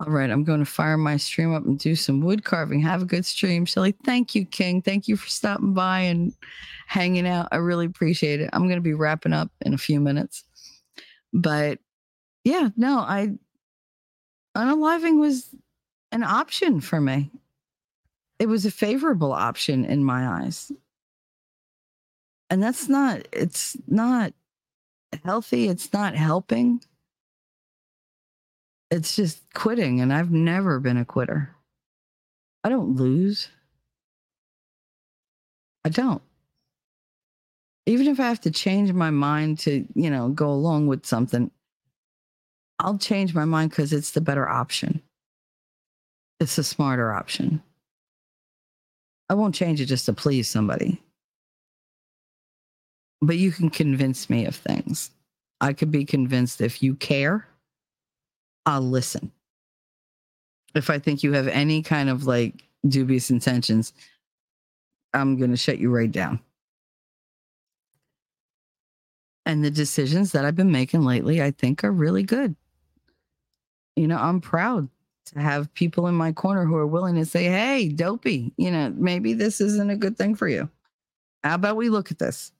All 0.00 0.10
right, 0.10 0.30
I'm 0.30 0.44
going 0.44 0.60
to 0.60 0.66
fire 0.66 0.96
my 0.96 1.18
stream 1.18 1.54
up 1.54 1.66
and 1.66 1.78
do 1.78 1.94
some 1.94 2.22
wood 2.22 2.42
carving. 2.42 2.80
Have 2.80 3.02
a 3.02 3.06
good 3.06 3.26
stream, 3.26 3.66
Shelly. 3.66 3.94
Thank 4.04 4.34
you, 4.34 4.46
King. 4.46 4.80
Thank 4.80 5.08
you 5.08 5.16
for 5.16 5.28
stopping 5.28 5.74
by 5.74 6.00
and 6.00 6.32
hanging 6.86 7.28
out. 7.28 7.48
I 7.52 7.56
really 7.56 7.84
appreciate 7.84 8.40
it. 8.40 8.48
I'm 8.54 8.62
going 8.62 8.76
to 8.76 8.80
be 8.80 8.94
wrapping 8.94 9.34
up 9.34 9.50
in 9.60 9.74
a 9.74 9.78
few 9.78 10.00
minutes. 10.00 10.44
But 11.34 11.80
yeah, 12.44 12.70
no, 12.76 13.00
I 13.00 13.32
unaliving 14.56 15.20
was 15.20 15.54
an 16.12 16.22
option 16.22 16.80
for 16.80 17.00
me. 17.00 17.30
It 18.38 18.48
was 18.48 18.64
a 18.64 18.70
favorable 18.70 19.32
option 19.32 19.84
in 19.84 20.02
my 20.02 20.26
eyes. 20.26 20.72
And 22.50 22.62
that's 22.62 22.88
not, 22.88 23.26
it's 23.32 23.76
not 23.86 24.32
healthy. 25.24 25.68
It's 25.68 25.92
not 25.92 26.16
helping. 26.16 26.82
It's 28.90 29.14
just 29.14 29.40
quitting. 29.54 30.00
And 30.00 30.12
I've 30.12 30.32
never 30.32 30.80
been 30.80 30.96
a 30.96 31.04
quitter. 31.04 31.54
I 32.64 32.68
don't 32.68 32.96
lose. 32.96 33.48
I 35.84 35.88
don't. 35.88 36.22
Even 37.86 38.08
if 38.08 38.20
I 38.20 38.24
have 38.24 38.40
to 38.42 38.50
change 38.50 38.92
my 38.92 39.10
mind 39.10 39.60
to, 39.60 39.86
you 39.94 40.10
know, 40.10 40.28
go 40.28 40.50
along 40.50 40.88
with 40.88 41.06
something, 41.06 41.50
I'll 42.78 42.98
change 42.98 43.34
my 43.34 43.44
mind 43.44 43.70
because 43.70 43.92
it's 43.92 44.10
the 44.10 44.20
better 44.20 44.48
option. 44.48 45.02
It's 46.40 46.56
the 46.56 46.64
smarter 46.64 47.12
option. 47.12 47.62
I 49.28 49.34
won't 49.34 49.54
change 49.54 49.80
it 49.80 49.86
just 49.86 50.06
to 50.06 50.12
please 50.12 50.48
somebody. 50.48 51.00
But 53.20 53.36
you 53.36 53.52
can 53.52 53.70
convince 53.70 54.30
me 54.30 54.46
of 54.46 54.56
things. 54.56 55.10
I 55.60 55.72
could 55.72 55.90
be 55.90 56.04
convinced 56.04 56.60
if 56.60 56.82
you 56.82 56.94
care, 56.94 57.46
I'll 58.64 58.80
listen. 58.80 59.30
If 60.74 60.88
I 60.88 60.98
think 60.98 61.22
you 61.22 61.32
have 61.32 61.48
any 61.48 61.82
kind 61.82 62.08
of 62.08 62.26
like 62.26 62.62
dubious 62.86 63.30
intentions, 63.30 63.92
I'm 65.12 65.36
going 65.36 65.50
to 65.50 65.56
shut 65.56 65.78
you 65.78 65.90
right 65.90 66.10
down. 66.10 66.40
And 69.44 69.64
the 69.64 69.70
decisions 69.70 70.32
that 70.32 70.44
I've 70.44 70.56
been 70.56 70.70
making 70.70 71.02
lately, 71.02 71.42
I 71.42 71.50
think 71.50 71.82
are 71.82 71.90
really 71.90 72.22
good. 72.22 72.54
You 73.96 74.06
know, 74.06 74.18
I'm 74.18 74.40
proud 74.40 74.88
to 75.26 75.40
have 75.40 75.72
people 75.74 76.06
in 76.06 76.14
my 76.14 76.32
corner 76.32 76.64
who 76.64 76.76
are 76.76 76.86
willing 76.86 77.16
to 77.16 77.26
say, 77.26 77.44
hey, 77.44 77.88
dopey, 77.88 78.52
you 78.56 78.70
know, 78.70 78.94
maybe 78.96 79.32
this 79.34 79.60
isn't 79.60 79.90
a 79.90 79.96
good 79.96 80.16
thing 80.16 80.34
for 80.34 80.48
you. 80.48 80.70
How 81.42 81.56
about 81.56 81.76
we 81.76 81.88
look 81.88 82.10
at 82.10 82.18
this? 82.18 82.52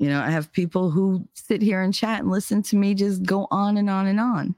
You 0.00 0.08
know, 0.08 0.22
I 0.22 0.30
have 0.30 0.50
people 0.50 0.90
who 0.90 1.28
sit 1.34 1.60
here 1.60 1.82
and 1.82 1.92
chat 1.92 2.20
and 2.20 2.30
listen 2.30 2.62
to 2.62 2.76
me 2.76 2.94
just 2.94 3.22
go 3.22 3.46
on 3.50 3.76
and 3.76 3.90
on 3.90 4.06
and 4.06 4.18
on. 4.18 4.54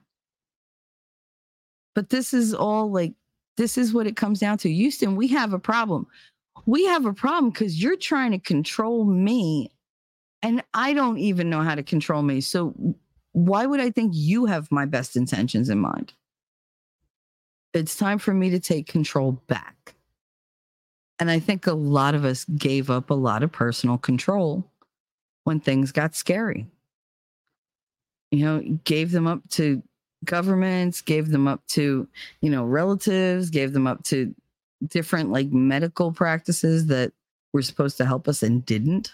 But 1.96 2.10
this 2.10 2.32
is 2.32 2.54
all 2.54 2.92
like, 2.92 3.14
this 3.56 3.76
is 3.76 3.92
what 3.92 4.06
it 4.06 4.14
comes 4.14 4.38
down 4.38 4.58
to. 4.58 4.72
Houston, 4.72 5.16
we 5.16 5.26
have 5.28 5.52
a 5.52 5.58
problem. 5.58 6.06
we 6.64 6.86
have 6.86 7.06
a 7.06 7.12
problem 7.12 7.50
because 7.50 7.82
you're 7.82 7.96
trying 7.96 8.30
to 8.30 8.38
control 8.38 9.04
me 9.04 9.72
and 10.44 10.62
I 10.74 10.92
don't 10.92 11.18
even 11.18 11.50
know 11.50 11.62
how 11.62 11.74
to 11.74 11.82
control 11.82 12.22
me. 12.22 12.40
So 12.40 12.72
why 13.32 13.66
would 13.66 13.80
I 13.80 13.90
think 13.90 14.12
you 14.14 14.46
have 14.46 14.70
my 14.70 14.86
best 14.86 15.16
intentions 15.16 15.68
in 15.68 15.80
mind? 15.80 16.12
It's 17.74 17.96
time 17.96 18.18
for 18.18 18.32
me 18.32 18.50
to 18.50 18.60
take 18.60 18.86
control 18.86 19.32
back. 19.48 19.96
And 21.18 21.30
I 21.30 21.40
think 21.40 21.66
a 21.66 21.72
lot 21.72 22.14
of 22.14 22.24
us 22.24 22.44
gave 22.44 22.90
up 22.90 23.10
a 23.10 23.14
lot 23.14 23.42
of 23.42 23.50
personal 23.50 23.98
control 23.98 24.72
when 25.44 25.60
things 25.60 25.92
got 25.92 26.14
scary. 26.14 26.66
You 28.30 28.44
know, 28.44 28.78
gave 28.84 29.10
them 29.10 29.26
up 29.26 29.40
to 29.50 29.82
governments, 30.24 31.00
gave 31.00 31.30
them 31.30 31.46
up 31.46 31.66
to, 31.68 32.08
you 32.40 32.50
know, 32.50 32.64
relatives, 32.64 33.50
gave 33.50 33.72
them 33.72 33.86
up 33.86 34.02
to 34.04 34.34
different 34.86 35.30
like 35.30 35.52
medical 35.52 36.12
practices 36.12 36.86
that 36.86 37.12
were 37.52 37.62
supposed 37.62 37.96
to 37.98 38.06
help 38.06 38.28
us 38.28 38.42
and 38.42 38.64
didn't. 38.64 39.12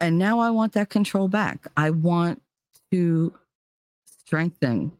And 0.00 0.18
now 0.18 0.40
I 0.40 0.50
want 0.50 0.72
that 0.74 0.90
control 0.90 1.28
back. 1.28 1.66
I 1.76 1.90
want 1.90 2.42
to 2.92 3.32
strengthen 4.20 4.92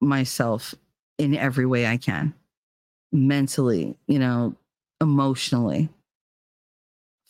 myself 0.00 0.74
in 1.18 1.34
every 1.34 1.66
way 1.66 1.86
I 1.86 1.96
can 1.96 2.34
mentally, 3.12 3.96
you 4.06 4.18
know, 4.18 4.54
emotionally, 5.00 5.88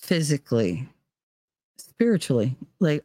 physically, 0.07 0.89
spiritually, 1.77 2.57
like 2.79 3.05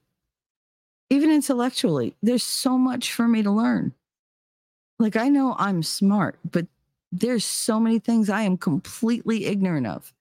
even 1.10 1.32
intellectually. 1.32 2.16
There's 2.22 2.44
so 2.44 2.78
much 2.78 3.12
for 3.12 3.28
me 3.28 3.42
to 3.42 3.52
learn. 3.52 3.94
Like 5.00 5.16
I 5.16 5.28
know 5.30 5.56
I'm 5.58 5.82
smart, 5.82 6.38
but 6.50 6.68
there's 7.12 7.44
so 7.44 7.80
many 7.80 7.98
things 7.98 8.30
I 8.30 8.44
am 8.44 8.56
completely 8.56 9.46
ignorant 9.46 9.88
of. 9.88 10.14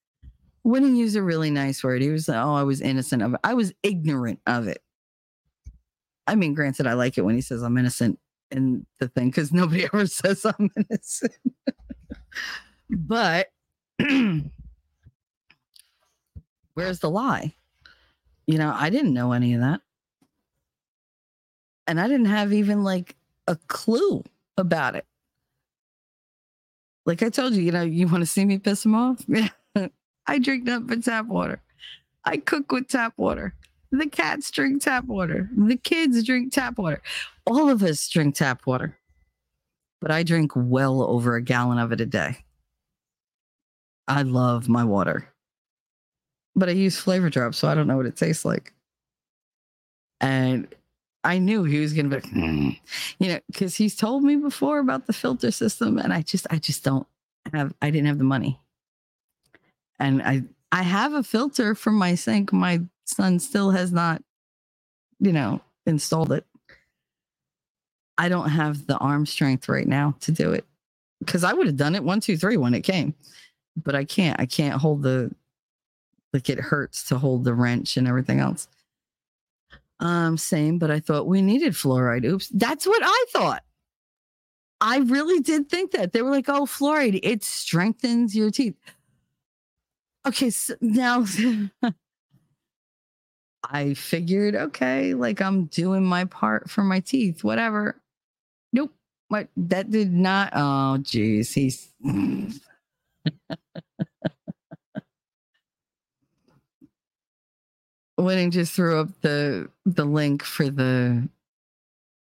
Wouldn't 0.65 0.97
use 0.97 1.17
a 1.17 1.23
really 1.23 1.51
nice 1.51 1.85
word. 1.85 2.01
He 2.01 2.09
was 2.09 2.29
like, 2.29 2.43
oh, 2.43 2.55
I 2.55 2.63
was 2.63 2.81
innocent 2.81 3.23
of 3.23 3.35
it. 3.35 3.41
I 3.45 3.55
was 3.55 3.73
ignorant 3.83 4.41
of 4.47 4.67
it. 4.67 4.83
I 6.27 6.35
mean, 6.35 6.55
granted, 6.55 6.87
I 6.87 6.95
like 6.95 7.19
it 7.19 7.23
when 7.23 7.35
he 7.35 7.41
says 7.43 7.63
I'm 7.63 7.77
innocent 7.77 8.19
in 8.51 8.87
the 8.99 9.09
thing 9.09 9.29
because 9.29 9.53
nobody 9.53 9.85
ever 9.93 10.07
says 10.07 10.47
I'm 10.47 10.71
innocent. 10.77 11.35
but 12.89 13.49
where's 16.81 17.01
the 17.01 17.11
lie? 17.11 17.55
You 18.47 18.59
know, 18.59 18.73
I 18.75 18.91
didn't 18.91 19.13
know 19.13 19.33
any 19.33 19.55
of 19.55 19.61
that. 19.61 19.81
And 21.87 22.01
I 22.01 22.09
didn't 22.09 22.27
have 22.27 22.53
even 22.53 22.83
like 22.83 23.17
a 23.47 23.57
clue 23.69 24.25
about 24.57 24.97
it. 24.97 25.07
Like 27.05 27.23
I 27.23 27.29
told 27.29 27.55
you, 27.55 27.63
you 27.63 27.73
know, 27.73 27.83
you 27.83 28.07
want 28.07 28.23
to 28.23 28.27
see 28.27 28.45
me 28.45 28.59
piss 28.59 28.85
him 28.85 28.95
off? 28.95 29.23
Yeah. 29.29 29.49
I 30.27 30.39
drink 30.39 30.65
nothing 30.65 30.87
but 30.87 31.05
tap 31.05 31.27
water. 31.27 31.61
I 32.25 32.39
cook 32.39 32.73
with 32.73 32.89
tap 32.89 33.15
water. 33.17 33.55
The 33.93 34.07
cats 34.07 34.51
drink 34.51 34.83
tap 34.83 35.05
water. 35.05 35.51
The 35.57 35.77
kids 35.77 36.23
drink 36.25 36.53
tap 36.53 36.79
water. 36.79 37.03
All 37.47 37.69
of 37.69 37.83
us 37.83 38.09
drink 38.09 38.37
tap 38.37 38.67
water. 38.67 38.97
But 40.01 40.11
I 40.11 40.23
drink 40.23 40.53
well 40.55 41.03
over 41.03 41.35
a 41.35 41.43
gallon 41.43 41.79
of 41.79 41.93
it 41.93 42.01
a 42.01 42.07
day. 42.07 42.45
I 44.07 44.23
love 44.23 44.69
my 44.69 44.85
water. 44.85 45.29
But 46.57 46.69
I 46.69 46.73
use 46.73 46.99
flavor 46.99 47.31
drops, 47.31 47.59
so 47.59 47.69
I 47.69 47.75
don't 47.75 47.87
know 47.87 47.97
what 47.97 48.07
it 48.07 48.17
tastes 48.17 48.45
like. 48.45 48.73
And 50.21 50.69
I 51.25 51.39
knew 51.39 51.65
he 51.65 51.81
was 51.81 51.93
going 51.93 52.11
to 52.11 52.21
be, 52.21 52.29
"Hmm," 52.29 52.71
you 53.19 53.29
know, 53.29 53.41
because 53.51 53.77
he's 53.77 53.95
told 53.95 54.23
me 54.23 54.37
before 54.37 54.79
about 54.79 55.07
the 55.07 55.13
filter 55.13 55.51
system, 55.51 55.99
and 55.99 56.13
I 56.13 56.23
just, 56.23 56.47
I 56.51 56.59
just 56.59 56.85
don't 56.85 57.07
have, 57.53 57.75
I 57.83 57.91
didn't 57.91 58.07
have 58.07 58.19
the 58.19 58.25
money, 58.25 58.59
and 59.99 60.23
I, 60.23 60.43
I 60.73 60.83
have 60.83 61.13
a 61.13 61.23
filter 61.23 61.75
for 61.75 61.91
my 61.91 62.15
sink. 62.15 62.53
My 62.53 62.81
son 63.05 63.39
still 63.39 63.71
has 63.71 63.93
not, 63.93 64.23
you 65.19 65.33
know, 65.33 65.61
installed 65.87 66.33
it. 66.33 66.47
I 68.19 68.29
don't 68.29 68.51
have 68.51 68.87
the 68.87 68.99
arm 68.99 69.25
strength 69.25 69.69
right 69.69 69.87
now 69.89 70.15
to 70.21 70.33
do 70.33 70.53
it 70.53 70.65
because 71.21 71.45
I 71.45 71.53
would 71.53 71.67
have 71.67 71.77
done 71.77 71.95
it 71.95 72.05
one, 72.05 72.21
two, 72.21 72.37
three 72.37 72.57
when 72.57 72.75
it 72.75 72.83
came, 72.83 73.15
but 73.83 73.95
I 73.95 74.05
can't. 74.05 74.39
I 74.41 74.47
can't 74.47 74.81
hold 74.81 75.03
the, 75.03 75.35
like 76.33 76.49
it 76.49 76.61
hurts 76.61 77.05
to 77.09 77.19
hold 77.19 77.45
the 77.45 77.55
wrench 77.55 77.97
and 77.97 78.07
everything 78.07 78.41
else. 78.41 78.69
Um, 80.01 80.39
same, 80.39 80.79
but 80.79 80.91
I 80.91 81.01
thought 81.01 81.27
we 81.27 81.43
needed 81.43 81.75
fluoride. 81.75 82.25
Oops. 82.25 82.49
That's 82.49 82.87
what 82.87 83.03
I 83.05 83.25
thought. 83.33 83.63
I 84.81 84.99
really 84.99 85.41
did 85.41 85.69
think 85.69 85.91
that. 85.93 86.13
They 86.13 86.23
were 86.23 86.31
like, 86.31 86.49
oh, 86.49 86.65
fluoride, 86.65 87.21
it 87.23 87.45
strengthens 87.45 88.35
your 88.35 88.51
teeth. 88.51 88.77
Okay, 90.27 90.51
so 90.51 90.75
now 90.81 91.25
I 93.65 93.95
figured, 93.95 94.55
okay, 94.55 95.15
like 95.15 95.41
I'm 95.43 95.67
doing 95.67 96.05
my 96.05 96.25
part 96.25 96.71
for 96.71 96.83
my 96.83 97.01
teeth, 97.01 97.45
whatever. 97.45 98.01
Nope. 98.73 98.93
What 99.29 99.49
that 99.57 99.91
did 99.91 100.13
not. 100.13 100.53
Oh, 100.55 100.99
geez. 100.99 101.53
He's 101.55 101.89
Winning 108.21 108.51
just 108.51 108.73
threw 108.73 109.01
up 109.01 109.09
the 109.21 109.69
the 109.87 110.05
link 110.05 110.43
for 110.43 110.69
the 110.71 111.29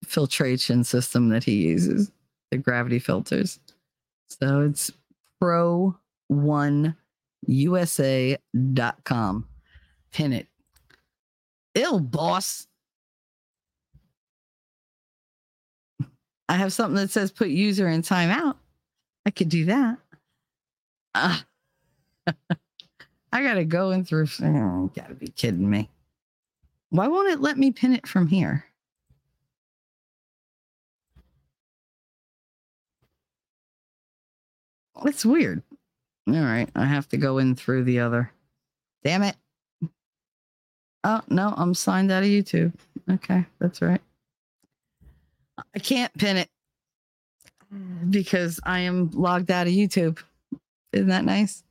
filtration 0.04 0.84
system 0.84 1.28
that 1.28 1.44
he 1.44 1.54
uses, 1.54 2.10
the 2.50 2.58
gravity 2.58 2.98
filters. 2.98 3.58
So 4.28 4.62
it's 4.62 4.90
pro 5.40 5.96
one 6.28 6.96
usa.com. 7.46 8.38
Pin 10.12 10.32
it. 10.32 10.46
Ill 11.74 12.00
boss. 12.00 12.66
I 16.48 16.54
have 16.54 16.72
something 16.72 16.96
that 16.96 17.10
says 17.10 17.30
put 17.30 17.48
user 17.48 17.88
in 17.88 18.02
timeout. 18.02 18.56
I 19.24 19.30
could 19.30 19.48
do 19.48 19.66
that. 19.66 19.98
Ah. 21.14 21.44
I 23.32 23.42
gotta 23.42 23.64
go 23.64 23.90
in 23.90 24.04
through. 24.04 24.26
Oh, 24.42 24.90
gotta 24.94 25.14
be 25.14 25.28
kidding 25.28 25.68
me. 25.68 25.88
Why 26.90 27.06
won't 27.06 27.30
it 27.30 27.40
let 27.40 27.56
me 27.56 27.70
pin 27.70 27.92
it 27.92 28.06
from 28.06 28.26
here? 28.26 28.64
It's 35.04 35.24
weird. 35.24 35.62
All 36.28 36.34
right, 36.34 36.68
I 36.74 36.84
have 36.84 37.08
to 37.08 37.16
go 37.16 37.38
in 37.38 37.54
through 37.54 37.84
the 37.84 38.00
other. 38.00 38.30
Damn 39.02 39.22
it. 39.22 39.36
Oh, 41.04 41.22
no, 41.28 41.54
I'm 41.56 41.74
signed 41.74 42.12
out 42.12 42.22
of 42.22 42.28
YouTube. 42.28 42.72
Okay, 43.10 43.46
that's 43.58 43.80
right. 43.80 44.00
I 45.74 45.78
can't 45.78 46.12
pin 46.18 46.36
it 46.36 46.48
because 48.10 48.60
I 48.64 48.80
am 48.80 49.10
logged 49.12 49.50
out 49.50 49.66
of 49.66 49.72
YouTube. 49.72 50.18
Isn't 50.92 51.08
that 51.08 51.24
nice? 51.24 51.62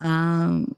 Um, 0.00 0.76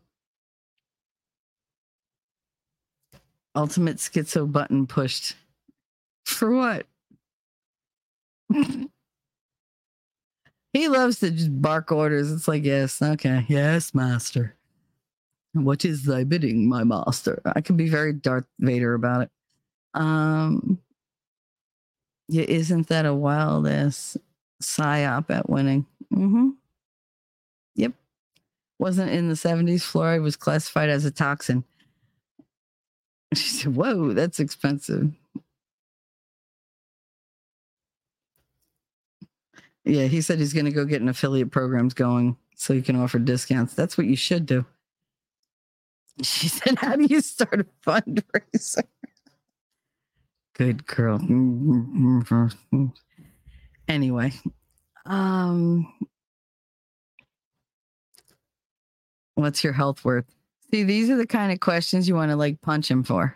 ultimate 3.54 3.96
schizo 3.98 4.50
button 4.50 4.86
pushed. 4.86 5.36
For 6.24 6.52
what? 6.54 6.86
he 10.72 10.88
loves 10.88 11.20
to 11.20 11.30
just 11.30 11.60
bark 11.60 11.92
orders. 11.92 12.30
It's 12.32 12.48
like, 12.48 12.64
yes, 12.64 13.00
okay, 13.02 13.44
yes, 13.48 13.94
master. 13.94 14.56
What 15.52 15.84
is 15.84 16.04
thy 16.04 16.24
bidding, 16.24 16.68
my 16.68 16.84
master? 16.84 17.42
I 17.44 17.60
could 17.60 17.76
be 17.76 17.88
very 17.88 18.12
Darth 18.12 18.44
Vader 18.60 18.94
about 18.94 19.22
it. 19.22 19.30
Um, 19.94 20.78
yeah, 22.28 22.44
isn't 22.44 22.86
that 22.88 23.06
a 23.06 23.14
wild 23.14 23.66
ass 23.66 24.16
psyop 24.62 25.30
at 25.30 25.50
winning? 25.50 25.86
Mm-hmm. 26.14 26.50
Wasn't 28.80 29.10
in 29.10 29.28
the 29.28 29.34
70s. 29.34 29.82
Fluoride 29.82 30.22
was 30.22 30.36
classified 30.36 30.88
as 30.88 31.04
a 31.04 31.10
toxin. 31.10 31.64
She 33.34 33.50
said, 33.50 33.76
Whoa, 33.76 34.14
that's 34.14 34.40
expensive. 34.40 35.12
Yeah, 39.84 40.06
he 40.06 40.22
said 40.22 40.38
he's 40.38 40.54
going 40.54 40.64
to 40.64 40.72
go 40.72 40.86
get 40.86 41.02
an 41.02 41.10
affiliate 41.10 41.50
programs 41.50 41.92
going 41.92 42.38
so 42.56 42.72
he 42.72 42.80
can 42.80 42.96
offer 42.96 43.18
discounts. 43.18 43.74
That's 43.74 43.98
what 43.98 44.06
you 44.06 44.16
should 44.16 44.46
do. 44.46 44.64
She 46.22 46.48
said, 46.48 46.78
How 46.78 46.96
do 46.96 47.04
you 47.04 47.20
start 47.20 47.60
a 47.60 47.66
fundraiser? 47.86 48.84
Good 50.54 50.86
girl. 50.86 51.20
Anyway, 53.88 54.32
um, 55.04 56.09
what's 59.40 59.64
your 59.64 59.72
health 59.72 60.04
worth? 60.04 60.26
See, 60.70 60.82
these 60.84 61.10
are 61.10 61.16
the 61.16 61.26
kind 61.26 61.52
of 61.52 61.60
questions 61.60 62.08
you 62.08 62.14
want 62.14 62.30
to 62.30 62.36
like 62.36 62.60
punch 62.60 62.90
him 62.90 63.02
for 63.02 63.34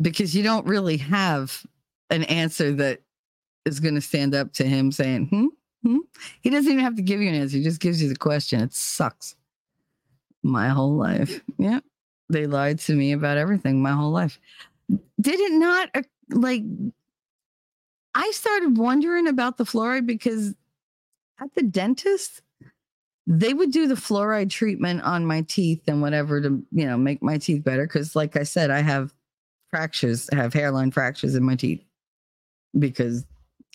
because 0.00 0.34
you 0.34 0.42
don't 0.42 0.66
really 0.66 0.98
have 0.98 1.64
an 2.10 2.24
answer 2.24 2.72
that 2.72 3.00
is 3.64 3.80
going 3.80 3.94
to 3.94 4.00
stand 4.00 4.34
up 4.34 4.52
to 4.54 4.64
him 4.64 4.92
saying, 4.92 5.26
hmm, 5.26 5.46
Hmm? 5.84 5.98
He 6.40 6.50
doesn't 6.50 6.70
even 6.70 6.82
have 6.82 6.96
to 6.96 7.02
give 7.02 7.20
you 7.20 7.28
an 7.28 7.34
answer. 7.34 7.58
He 7.58 7.62
just 7.62 7.80
gives 7.80 8.02
you 8.02 8.08
the 8.08 8.16
question. 8.16 8.60
It 8.60 8.74
sucks. 8.74 9.36
My 10.42 10.68
whole 10.68 10.96
life. 10.96 11.42
Yeah. 11.58 11.80
They 12.30 12.46
lied 12.46 12.78
to 12.80 12.94
me 12.94 13.12
about 13.12 13.36
everything 13.36 13.82
my 13.82 13.92
whole 13.92 14.10
life. 14.10 14.38
Did 15.20 15.40
it 15.40 15.52
not 15.52 15.90
uh, 15.94 16.02
like 16.30 16.62
I 18.14 18.30
started 18.30 18.78
wondering 18.78 19.28
about 19.28 19.58
the 19.58 19.64
fluoride 19.64 20.06
because 20.06 20.54
at 21.40 21.54
the 21.54 21.62
dentist, 21.62 22.40
they 23.26 23.54
would 23.54 23.70
do 23.70 23.86
the 23.86 23.94
fluoride 23.94 24.50
treatment 24.50 25.02
on 25.02 25.24
my 25.24 25.42
teeth 25.42 25.82
and 25.86 26.02
whatever 26.02 26.40
to, 26.40 26.62
you 26.72 26.86
know, 26.86 26.96
make 26.96 27.22
my 27.22 27.38
teeth 27.38 27.64
better. 27.64 27.86
Cause 27.86 28.14
like 28.14 28.36
I 28.36 28.42
said, 28.42 28.70
I 28.70 28.80
have 28.80 29.14
fractures, 29.70 30.28
I 30.30 30.36
have 30.36 30.52
hairline 30.52 30.90
fractures 30.90 31.34
in 31.34 31.42
my 31.42 31.56
teeth 31.56 31.82
because 32.78 33.24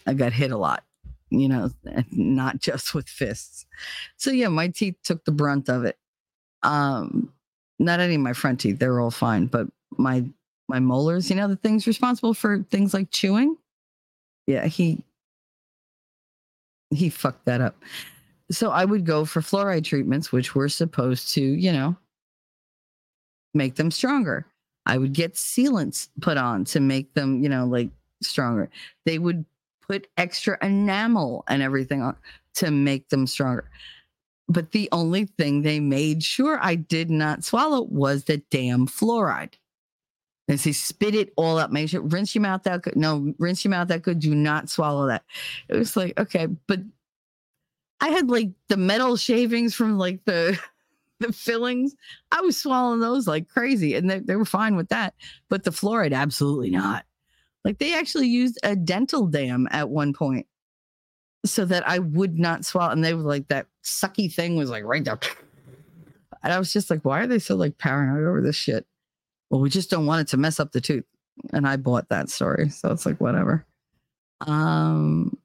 I 0.06 0.14
got 0.14 0.34
hit 0.34 0.52
a 0.52 0.58
lot, 0.58 0.84
you 1.30 1.48
know, 1.48 1.72
not 2.12 2.60
just 2.60 2.94
with 2.94 3.10
fists. 3.10 3.66
So 4.18 4.30
yeah, 4.32 4.50
my 4.50 4.68
teeth 4.68 4.98
took 5.04 5.26
the 5.26 5.32
brunt 5.32 5.70
of 5.70 5.84
it. 5.84 5.98
Um, 6.62 7.34
not 7.80 8.00
any 8.00 8.16
of 8.16 8.22
my 8.22 8.34
front 8.34 8.60
teeth, 8.60 8.80
they're 8.80 9.00
all 9.00 9.12
fine, 9.12 9.48
but 9.48 9.68
my 9.98 10.26
my 10.68 10.80
molars, 10.80 11.30
you 11.30 11.36
know, 11.36 11.48
the 11.48 11.56
things 11.56 11.88
responsible 11.88 12.34
for 12.34 12.64
things 12.70 12.94
like 12.94 13.10
chewing. 13.10 13.58
Yeah, 14.46 14.68
he 14.68 15.04
he 16.92 17.10
fucked 17.10 17.46
that 17.46 17.62
up. 17.62 17.76
So 18.52 18.72
I 18.72 18.86
would 18.86 19.06
go 19.06 19.26
for 19.26 19.42
fluoride 19.42 19.84
treatments, 19.84 20.32
which 20.32 20.56
were 20.56 20.70
supposed 20.70 21.34
to, 21.36 21.42
you 21.42 21.72
know, 21.72 21.96
make 23.54 23.76
them 23.76 23.92
stronger. 23.92 24.46
I 24.86 24.98
would 24.98 25.14
get 25.14 25.36
sealants 25.36 26.10
put 26.22 26.38
on 26.38 26.66
to 26.66 26.80
make 26.80 27.14
them, 27.14 27.44
you 27.44 27.50
know, 27.50 27.66
like 27.66 27.90
stronger. 28.24 28.70
They 29.06 29.20
would 29.20 29.46
put 29.88 30.08
extra 30.18 30.58
enamel 30.64 31.44
and 31.48 31.62
everything 31.62 32.02
on 32.02 32.16
to 32.56 32.72
make 32.72 33.10
them 33.10 33.28
stronger. 33.28 33.70
But 34.48 34.72
the 34.72 34.90
only 34.92 35.26
thing 35.26 35.62
they 35.62 35.80
made 35.80 36.24
sure 36.24 36.60
I 36.62 36.74
did 36.74 37.12
not 37.12 37.44
swallow 37.44 37.84
was 37.84 38.24
the 38.24 38.38
damn 38.50 38.88
fluoride. 38.88 39.54
They 40.48 40.58
say 40.58 40.72
spit 40.72 41.14
it 41.14 41.32
all 41.36 41.60
up. 41.60 41.70
Make 41.70 41.90
sure 41.90 42.02
rinse 42.02 42.34
your 42.34 42.42
mouth 42.42 42.66
out 42.66 42.82
good. 42.82 42.96
No, 42.96 43.36
rinse 43.38 43.64
your 43.64 43.70
mouth 43.70 43.92
out 43.92 44.02
good. 44.02 44.20
Do 44.20 44.34
not 44.34 44.68
swallow 44.68 45.06
that. 45.06 45.24
It 45.68 45.76
was 45.76 45.96
like, 45.96 46.20
okay, 46.20 46.48
but 46.66 46.80
I 48.02 48.10
had 48.10 48.30
like 48.30 48.52
the 48.68 48.78
metal 48.78 49.18
shavings 49.18 49.76
from 49.76 49.98
like 49.98 50.24
the 50.26 50.60
the 51.20 51.34
fillings. 51.34 51.96
I 52.32 52.42
was 52.42 52.60
swallowing 52.60 53.00
those 53.00 53.28
like 53.28 53.50
crazy, 53.50 53.96
and 53.96 54.10
they, 54.10 54.20
they 54.20 54.36
were 54.36 54.46
fine 54.46 54.76
with 54.76 54.90
that. 54.90 55.14
But 55.50 55.64
the 55.64 55.72
fluoride, 55.72 56.14
absolutely 56.14 56.72
not. 56.72 57.06
Like 57.66 57.78
they 57.78 57.94
actually 57.94 58.28
used 58.28 58.58
a 58.64 58.76
dental 58.76 59.28
dam 59.28 59.68
at 59.72 59.90
one 59.90 60.14
point 60.14 60.48
so 61.46 61.66
that 61.66 61.88
I 61.88 62.00
would 62.00 62.38
not 62.38 62.66
swallow. 62.66 62.92
And 62.92 63.04
they 63.04 63.14
were 63.14 63.22
like 63.22 63.48
that 63.50 63.68
sucky 63.84 64.34
thing 64.34 64.56
was 64.56 64.70
like 64.70 64.84
right 64.84 65.04
there. 65.04 65.20
And 66.42 66.54
I 66.54 66.58
was 66.58 66.72
just 66.72 66.90
like, 66.90 67.04
why 67.04 67.20
are 67.20 67.28
they 67.28 67.38
so 67.38 67.58
like 67.58 67.78
paranoid 67.78 68.26
over 68.26 68.42
this 68.42 68.56
shit? 68.56 68.86
Well, 69.50 69.60
we 69.60 69.70
just 69.70 69.90
don't 69.90 70.06
want 70.06 70.22
it 70.22 70.28
to 70.30 70.38
mess 70.38 70.58
up 70.58 70.72
the 70.72 70.80
tooth. 70.80 71.04
And 71.52 71.68
I 71.68 71.76
bought 71.76 72.08
that 72.08 72.30
story. 72.30 72.70
So 72.70 72.90
it's 72.94 73.06
like 73.06 73.20
whatever. 73.20 73.66
Um 74.48 75.38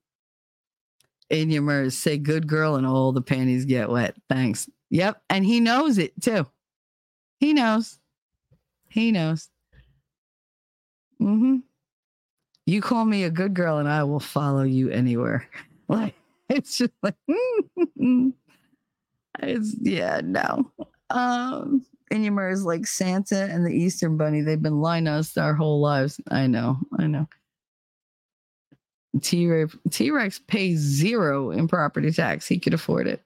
in 1.30 1.50
your 1.50 1.62
MERS, 1.62 1.96
say 1.96 2.18
good 2.18 2.46
girl 2.46 2.76
and 2.76 2.86
all 2.86 3.12
the 3.12 3.22
panties 3.22 3.64
get 3.64 3.88
wet. 3.90 4.14
Thanks. 4.28 4.68
Yep. 4.90 5.22
And 5.30 5.44
he 5.44 5.60
knows 5.60 5.98
it 5.98 6.12
too. 6.20 6.46
He 7.38 7.52
knows. 7.52 7.98
He 8.88 9.10
knows. 9.10 9.48
Mm-hmm. 11.20 11.56
You 12.66 12.80
call 12.80 13.04
me 13.04 13.24
a 13.24 13.30
good 13.30 13.54
girl 13.54 13.78
and 13.78 13.88
I 13.88 14.04
will 14.04 14.20
follow 14.20 14.62
you 14.62 14.90
anywhere. 14.90 15.48
Like 15.86 16.14
it's 16.48 16.78
just 16.78 16.94
like 17.02 17.14
it's 19.38 19.76
yeah, 19.82 20.22
no. 20.24 20.72
Um 21.10 21.84
Inyamur 22.10 22.50
is 22.50 22.64
like 22.64 22.86
Santa 22.86 23.44
and 23.50 23.66
the 23.66 23.70
Easter 23.70 24.08
Bunny. 24.08 24.40
They've 24.40 24.60
been 24.60 24.80
lying 24.80 25.04
to 25.04 25.10
us 25.10 25.36
our 25.36 25.52
whole 25.52 25.82
lives. 25.82 26.18
I 26.30 26.46
know, 26.46 26.78
I 26.98 27.06
know. 27.06 27.28
T 29.20 30.10
Rex 30.10 30.38
pays 30.46 30.78
zero 30.78 31.50
in 31.50 31.68
property 31.68 32.10
tax. 32.10 32.46
He 32.46 32.58
could 32.58 32.74
afford 32.74 33.06
it. 33.06 33.22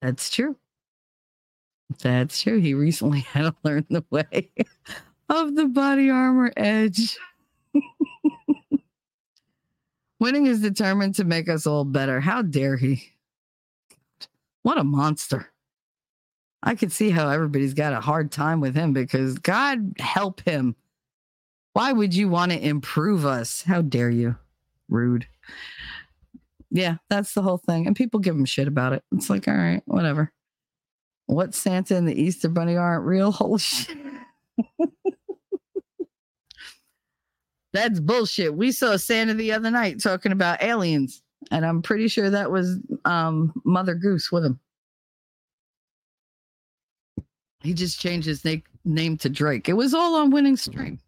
That's 0.00 0.30
true. 0.30 0.56
That's 2.00 2.42
true. 2.42 2.60
He 2.60 2.74
recently 2.74 3.20
had 3.32 3.42
to 3.42 3.54
learn 3.62 3.86
the 3.88 4.04
way 4.10 4.50
of 5.28 5.54
the 5.54 5.66
body 5.66 6.10
armor 6.10 6.52
edge. 6.56 7.18
Winning 10.20 10.46
is 10.46 10.60
determined 10.60 11.14
to 11.16 11.24
make 11.24 11.48
us 11.48 11.66
all 11.66 11.84
better. 11.84 12.20
How 12.20 12.42
dare 12.42 12.76
he? 12.76 13.02
What 14.62 14.78
a 14.78 14.84
monster. 14.84 15.48
I 16.62 16.76
could 16.76 16.92
see 16.92 17.10
how 17.10 17.28
everybody's 17.28 17.74
got 17.74 17.92
a 17.92 18.00
hard 18.00 18.30
time 18.30 18.60
with 18.60 18.76
him 18.76 18.92
because 18.92 19.36
God 19.38 19.94
help 19.98 20.40
him. 20.42 20.76
Why 21.72 21.90
would 21.92 22.14
you 22.14 22.28
want 22.28 22.52
to 22.52 22.64
improve 22.64 23.26
us? 23.26 23.62
How 23.62 23.82
dare 23.82 24.10
you? 24.10 24.36
Rude. 24.92 25.26
Yeah, 26.70 26.96
that's 27.10 27.34
the 27.34 27.42
whole 27.42 27.58
thing. 27.58 27.86
And 27.86 27.96
people 27.96 28.20
give 28.20 28.34
him 28.34 28.44
shit 28.44 28.68
about 28.68 28.92
it. 28.92 29.02
It's 29.12 29.28
like, 29.28 29.48
all 29.48 29.54
right, 29.54 29.82
whatever. 29.86 30.32
What 31.26 31.54
Santa 31.54 31.96
and 31.96 32.06
the 32.08 32.20
Easter 32.20 32.48
Bunny 32.48 32.76
aren't 32.76 33.04
real? 33.04 33.32
Holy 33.32 33.58
shit. 33.58 33.96
That's 37.72 38.00
bullshit. 38.00 38.54
We 38.54 38.70
saw 38.70 38.96
Santa 38.96 39.32
the 39.34 39.52
other 39.52 39.70
night 39.70 40.00
talking 40.00 40.32
about 40.32 40.62
aliens, 40.62 41.22
and 41.50 41.64
I'm 41.64 41.80
pretty 41.80 42.08
sure 42.08 42.28
that 42.28 42.50
was 42.50 42.78
um, 43.06 43.52
Mother 43.64 43.94
Goose 43.94 44.30
with 44.30 44.44
him. 44.44 44.60
He 47.62 47.72
just 47.72 47.98
changed 47.98 48.26
his 48.26 48.44
na- 48.44 48.56
name 48.84 49.16
to 49.18 49.30
Drake. 49.30 49.68
It 49.68 49.74
was 49.74 49.94
all 49.94 50.16
on 50.16 50.30
winning 50.30 50.56
stream. 50.56 50.98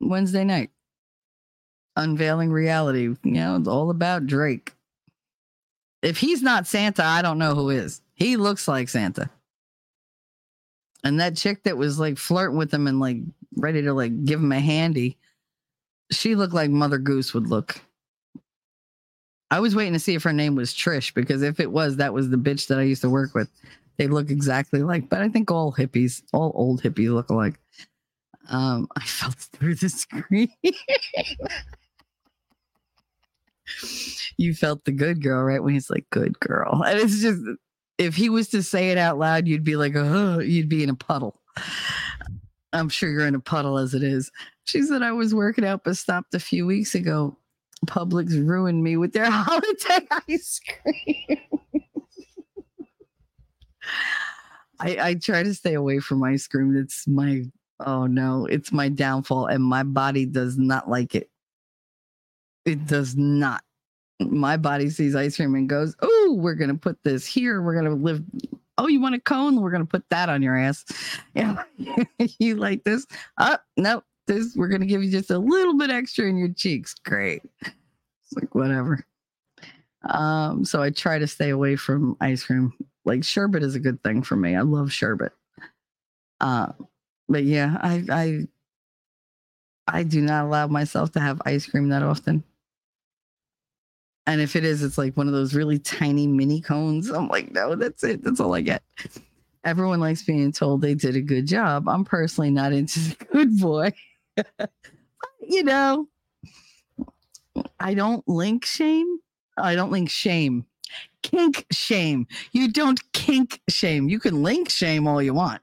Wednesday 0.00 0.44
night. 0.44 0.70
Unveiling 1.98 2.50
reality. 2.50 3.02
You 3.02 3.18
know, 3.24 3.56
it's 3.56 3.68
all 3.68 3.90
about 3.90 4.26
Drake. 4.26 4.72
If 6.00 6.16
he's 6.16 6.42
not 6.42 6.66
Santa, 6.66 7.04
I 7.04 7.22
don't 7.22 7.38
know 7.38 7.56
who 7.56 7.70
is. 7.70 8.00
He 8.14 8.36
looks 8.36 8.68
like 8.68 8.88
Santa. 8.88 9.28
And 11.02 11.18
that 11.18 11.36
chick 11.36 11.64
that 11.64 11.76
was 11.76 11.98
like 11.98 12.16
flirting 12.16 12.56
with 12.56 12.72
him 12.72 12.86
and 12.86 13.00
like 13.00 13.18
ready 13.56 13.82
to 13.82 13.92
like 13.92 14.24
give 14.24 14.38
him 14.38 14.52
a 14.52 14.60
handy, 14.60 15.16
she 16.12 16.36
looked 16.36 16.54
like 16.54 16.70
Mother 16.70 16.98
Goose 16.98 17.34
would 17.34 17.48
look. 17.48 17.80
I 19.50 19.58
was 19.58 19.74
waiting 19.74 19.94
to 19.94 19.98
see 19.98 20.14
if 20.14 20.22
her 20.22 20.32
name 20.32 20.54
was 20.54 20.72
Trish 20.72 21.12
because 21.12 21.42
if 21.42 21.58
it 21.58 21.72
was, 21.72 21.96
that 21.96 22.14
was 22.14 22.30
the 22.30 22.36
bitch 22.36 22.68
that 22.68 22.78
I 22.78 22.82
used 22.82 23.02
to 23.02 23.10
work 23.10 23.34
with. 23.34 23.48
They 23.96 24.06
look 24.06 24.30
exactly 24.30 24.84
like, 24.84 25.08
but 25.08 25.20
I 25.20 25.28
think 25.28 25.50
all 25.50 25.72
hippies, 25.72 26.22
all 26.32 26.52
old 26.54 26.80
hippies 26.80 27.12
look 27.12 27.30
alike. 27.30 27.58
Um, 28.50 28.86
I 28.96 29.00
felt 29.00 29.34
through 29.34 29.74
the 29.74 29.88
screen. 29.88 30.52
you 34.36 34.54
felt 34.54 34.84
the 34.84 34.92
good 34.92 35.22
girl, 35.22 35.42
right? 35.42 35.62
When 35.62 35.74
he's 35.74 35.90
like, 35.90 36.08
good 36.10 36.38
girl. 36.40 36.82
And 36.84 36.98
it's 36.98 37.20
just, 37.20 37.42
if 37.98 38.14
he 38.14 38.28
was 38.28 38.48
to 38.50 38.62
say 38.62 38.90
it 38.90 38.98
out 38.98 39.18
loud, 39.18 39.48
you'd 39.48 39.64
be 39.64 39.76
like, 39.76 39.94
oh, 39.96 40.38
you'd 40.38 40.68
be 40.68 40.82
in 40.82 40.90
a 40.90 40.94
puddle. 40.94 41.40
I'm 42.72 42.88
sure 42.88 43.10
you're 43.10 43.26
in 43.26 43.34
a 43.34 43.40
puddle 43.40 43.78
as 43.78 43.94
it 43.94 44.02
is. 44.02 44.30
She 44.64 44.82
said, 44.82 45.02
I 45.02 45.12
was 45.12 45.34
working 45.34 45.64
out, 45.64 45.84
but 45.84 45.96
stopped 45.96 46.34
a 46.34 46.40
few 46.40 46.66
weeks 46.66 46.94
ago. 46.94 47.36
Publix 47.86 48.46
ruined 48.46 48.82
me 48.82 48.96
with 48.96 49.12
their 49.12 49.30
holiday 49.30 50.06
ice 50.28 50.60
cream. 50.60 51.38
I, 54.80 54.98
I 55.00 55.14
try 55.14 55.42
to 55.42 55.54
stay 55.54 55.74
away 55.74 55.98
from 55.98 56.22
ice 56.22 56.46
cream. 56.46 56.76
It's 56.76 57.06
my, 57.08 57.44
oh 57.80 58.06
no, 58.06 58.46
it's 58.46 58.72
my 58.72 58.88
downfall, 58.88 59.46
and 59.46 59.62
my 59.64 59.82
body 59.82 60.26
does 60.26 60.56
not 60.56 60.88
like 60.88 61.14
it. 61.14 61.30
It 62.68 62.86
does 62.86 63.16
not. 63.16 63.62
My 64.20 64.56
body 64.56 64.90
sees 64.90 65.16
ice 65.16 65.36
cream 65.36 65.54
and 65.54 65.68
goes, 65.68 65.96
oh, 66.02 66.36
we're 66.38 66.54
going 66.54 66.70
to 66.70 66.76
put 66.76 66.98
this 67.02 67.24
here. 67.24 67.62
We're 67.62 67.80
going 67.80 67.86
to 67.86 67.94
live. 67.94 68.22
Oh, 68.76 68.88
you 68.88 69.00
want 69.00 69.14
a 69.14 69.20
cone? 69.20 69.60
We're 69.60 69.70
going 69.70 69.82
to 69.82 69.88
put 69.88 70.04
that 70.10 70.28
on 70.28 70.42
your 70.42 70.56
ass. 70.56 70.84
Yeah. 71.34 71.62
you 72.38 72.56
like 72.56 72.84
this? 72.84 73.06
Oh, 73.40 73.56
no, 73.76 74.02
this, 74.26 74.54
we're 74.54 74.68
going 74.68 74.82
to 74.82 74.86
give 74.86 75.02
you 75.02 75.10
just 75.10 75.30
a 75.30 75.38
little 75.38 75.78
bit 75.78 75.90
extra 75.90 76.26
in 76.26 76.36
your 76.36 76.52
cheeks. 76.52 76.94
Great. 77.04 77.42
It's 77.62 78.32
like, 78.34 78.54
whatever. 78.54 79.04
Um, 80.02 80.64
so 80.64 80.82
I 80.82 80.90
try 80.90 81.18
to 81.18 81.26
stay 81.26 81.50
away 81.50 81.76
from 81.76 82.16
ice 82.20 82.44
cream. 82.44 82.72
Like 83.04 83.24
sherbet 83.24 83.62
is 83.62 83.74
a 83.74 83.80
good 83.80 84.02
thing 84.02 84.22
for 84.22 84.36
me. 84.36 84.54
I 84.54 84.60
love 84.60 84.92
sherbet. 84.92 85.32
Uh, 86.40 86.72
but 87.28 87.44
yeah, 87.44 87.78
I 87.80 88.04
I 88.10 88.48
I 89.88 90.02
do 90.02 90.20
not 90.20 90.44
allow 90.44 90.66
myself 90.66 91.12
to 91.12 91.20
have 91.20 91.40
ice 91.44 91.66
cream 91.66 91.88
that 91.88 92.02
often. 92.02 92.44
And 94.28 94.42
if 94.42 94.56
it 94.56 94.62
is, 94.62 94.82
it's 94.82 94.98
like 94.98 95.16
one 95.16 95.26
of 95.26 95.32
those 95.32 95.54
really 95.54 95.78
tiny 95.78 96.26
mini 96.26 96.60
cones. 96.60 97.08
I'm 97.08 97.28
like, 97.28 97.50
no, 97.50 97.74
that's 97.74 98.04
it. 98.04 98.22
That's 98.22 98.40
all 98.40 98.54
I 98.54 98.60
get. 98.60 98.82
Everyone 99.64 100.00
likes 100.00 100.22
being 100.22 100.52
told 100.52 100.82
they 100.82 100.94
did 100.94 101.16
a 101.16 101.22
good 101.22 101.46
job. 101.46 101.88
I'm 101.88 102.04
personally 102.04 102.50
not 102.50 102.74
into 102.74 103.00
the 103.18 103.24
good 103.32 103.58
boy. 103.58 103.90
you 105.40 105.64
know, 105.64 106.08
I 107.80 107.94
don't 107.94 108.22
link 108.28 108.66
shame. 108.66 109.18
I 109.56 109.74
don't 109.74 109.90
link 109.90 110.10
shame. 110.10 110.66
Kink 111.22 111.64
shame. 111.72 112.26
You 112.52 112.70
don't 112.70 113.00
kink 113.12 113.62
shame. 113.70 114.10
You 114.10 114.20
can 114.20 114.42
link 114.42 114.68
shame 114.68 115.06
all 115.06 115.22
you 115.22 115.32
want. 115.32 115.62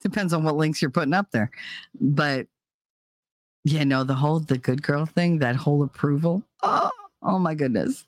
Depends 0.00 0.32
on 0.32 0.44
what 0.44 0.54
links 0.54 0.80
you're 0.80 0.92
putting 0.92 1.12
up 1.12 1.32
there. 1.32 1.50
But 2.00 2.46
yeah, 3.64 3.82
no, 3.82 4.04
the 4.04 4.14
whole 4.14 4.38
the 4.38 4.58
good 4.58 4.80
girl 4.80 5.06
thing, 5.06 5.40
that 5.40 5.56
whole 5.56 5.82
approval. 5.82 6.44
Oh, 6.62 6.90
oh 7.22 7.38
my 7.38 7.54
goodness. 7.54 8.06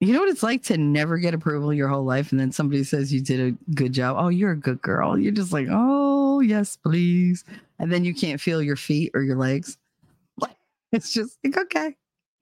You 0.00 0.12
know 0.12 0.20
what 0.20 0.30
it's 0.30 0.42
like 0.42 0.64
to 0.64 0.76
never 0.76 1.16
get 1.18 1.32
approval 1.32 1.72
your 1.72 1.88
whole 1.88 2.04
life, 2.04 2.32
and 2.32 2.40
then 2.40 2.50
somebody 2.50 2.82
says 2.82 3.12
you 3.12 3.20
did 3.20 3.40
a 3.40 3.72
good 3.74 3.92
job. 3.92 4.16
Oh, 4.18 4.28
you're 4.28 4.50
a 4.50 4.56
good 4.56 4.82
girl. 4.82 5.16
You're 5.16 5.30
just 5.30 5.52
like, 5.52 5.68
oh 5.70 6.40
yes, 6.40 6.76
please. 6.76 7.44
And 7.78 7.92
then 7.92 8.04
you 8.04 8.12
can't 8.12 8.40
feel 8.40 8.60
your 8.60 8.74
feet 8.74 9.12
or 9.14 9.22
your 9.22 9.36
legs. 9.36 9.78
Like 10.38 10.56
it's 10.90 11.12
just 11.12 11.38
like 11.44 11.56
okay, 11.56 11.94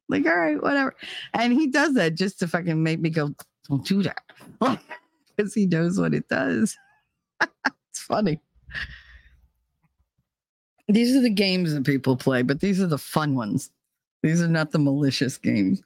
like 0.08 0.24
all 0.24 0.36
right, 0.36 0.62
whatever. 0.62 0.97
And 1.34 1.52
he 1.52 1.66
does 1.66 1.94
that 1.94 2.15
just 2.15 2.39
to 2.39 2.49
fucking 2.49 2.82
make 2.82 3.00
me 3.00 3.10
go, 3.10 3.34
don't 3.68 3.84
do 3.84 4.02
that, 4.05 4.23
because 5.36 5.52
he 5.52 5.66
knows 5.66 6.00
what 6.00 6.15
it 6.15 6.28
does. 6.28 6.78
it's 7.42 8.00
funny. 8.00 8.40
These 10.89 11.15
are 11.15 11.20
the 11.20 11.31
games 11.31 11.74
that 11.74 11.84
people 11.84 12.16
play, 12.16 12.40
but 12.40 12.60
these 12.60 12.81
are 12.81 12.86
the 12.86 12.99
fun 12.99 13.34
ones. 13.34 13.70
These 14.23 14.42
are 14.42 14.49
not 14.49 14.70
the 14.70 14.78
malicious 14.78 15.39
games. 15.39 15.82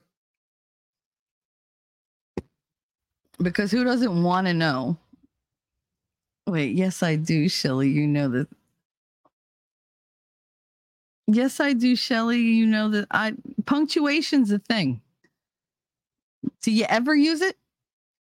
Because 3.39 3.71
who 3.71 3.85
doesn't 3.85 4.23
want 4.23 4.47
to 4.47 4.55
know? 4.55 4.97
Wait, 6.47 6.75
yes, 6.75 7.03
I 7.03 7.17
do, 7.17 7.49
Shelly. 7.49 7.89
You 7.91 8.07
know 8.07 8.29
that. 8.29 8.49
Yes, 11.27 11.59
I 11.59 11.73
do, 11.73 11.97
Shelly. 11.97 12.41
You 12.41 12.67
know 12.67 12.91
that 12.91 13.07
I 13.11 13.33
punctuation's 13.67 14.51
a 14.51 14.59
thing. 14.59 15.01
Do 16.63 16.71
you 16.71 16.85
ever 16.89 17.15
use 17.15 17.41
it? 17.41 17.57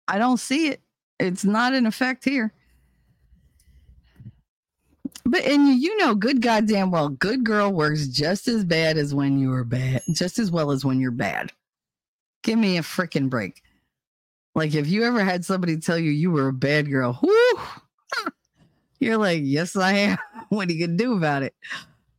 I 0.07 0.17
don't 0.17 0.37
see 0.37 0.69
it. 0.69 0.81
It's 1.19 1.43
not 1.43 1.73
in 1.73 1.85
effect 1.85 2.23
here. 2.23 2.53
But 5.27 5.43
and 5.43 5.67
you, 5.67 5.97
know 5.97 6.15
good 6.15 6.41
goddamn 6.41 6.89
well, 6.89 7.09
good 7.09 7.43
girl 7.43 7.69
works 7.71 8.07
just 8.07 8.47
as 8.47 8.63
bad 8.63 8.97
as 8.97 9.13
when 9.13 9.37
you 9.37 9.49
were 9.49 9.65
bad, 9.65 10.01
just 10.13 10.39
as 10.39 10.51
well 10.51 10.71
as 10.71 10.85
when 10.85 11.01
you're 11.01 11.11
bad. 11.11 11.51
Give 12.43 12.57
me 12.57 12.77
a 12.77 12.81
freaking 12.81 13.29
break. 13.29 13.61
Like 14.55 14.73
if 14.73 14.87
you 14.87 15.03
ever 15.03 15.25
had 15.25 15.43
somebody 15.43 15.77
tell 15.77 15.97
you 15.97 16.11
you 16.11 16.31
were 16.31 16.47
a 16.47 16.53
bad 16.53 16.89
girl, 16.89 17.19
whoo, 17.21 18.31
you're 18.99 19.17
like, 19.17 19.41
yes, 19.43 19.75
I 19.75 19.91
am. 19.93 20.17
what 20.49 20.69
are 20.69 20.71
you 20.71 20.87
gonna 20.87 20.97
do 20.97 21.17
about 21.17 21.43
it? 21.43 21.53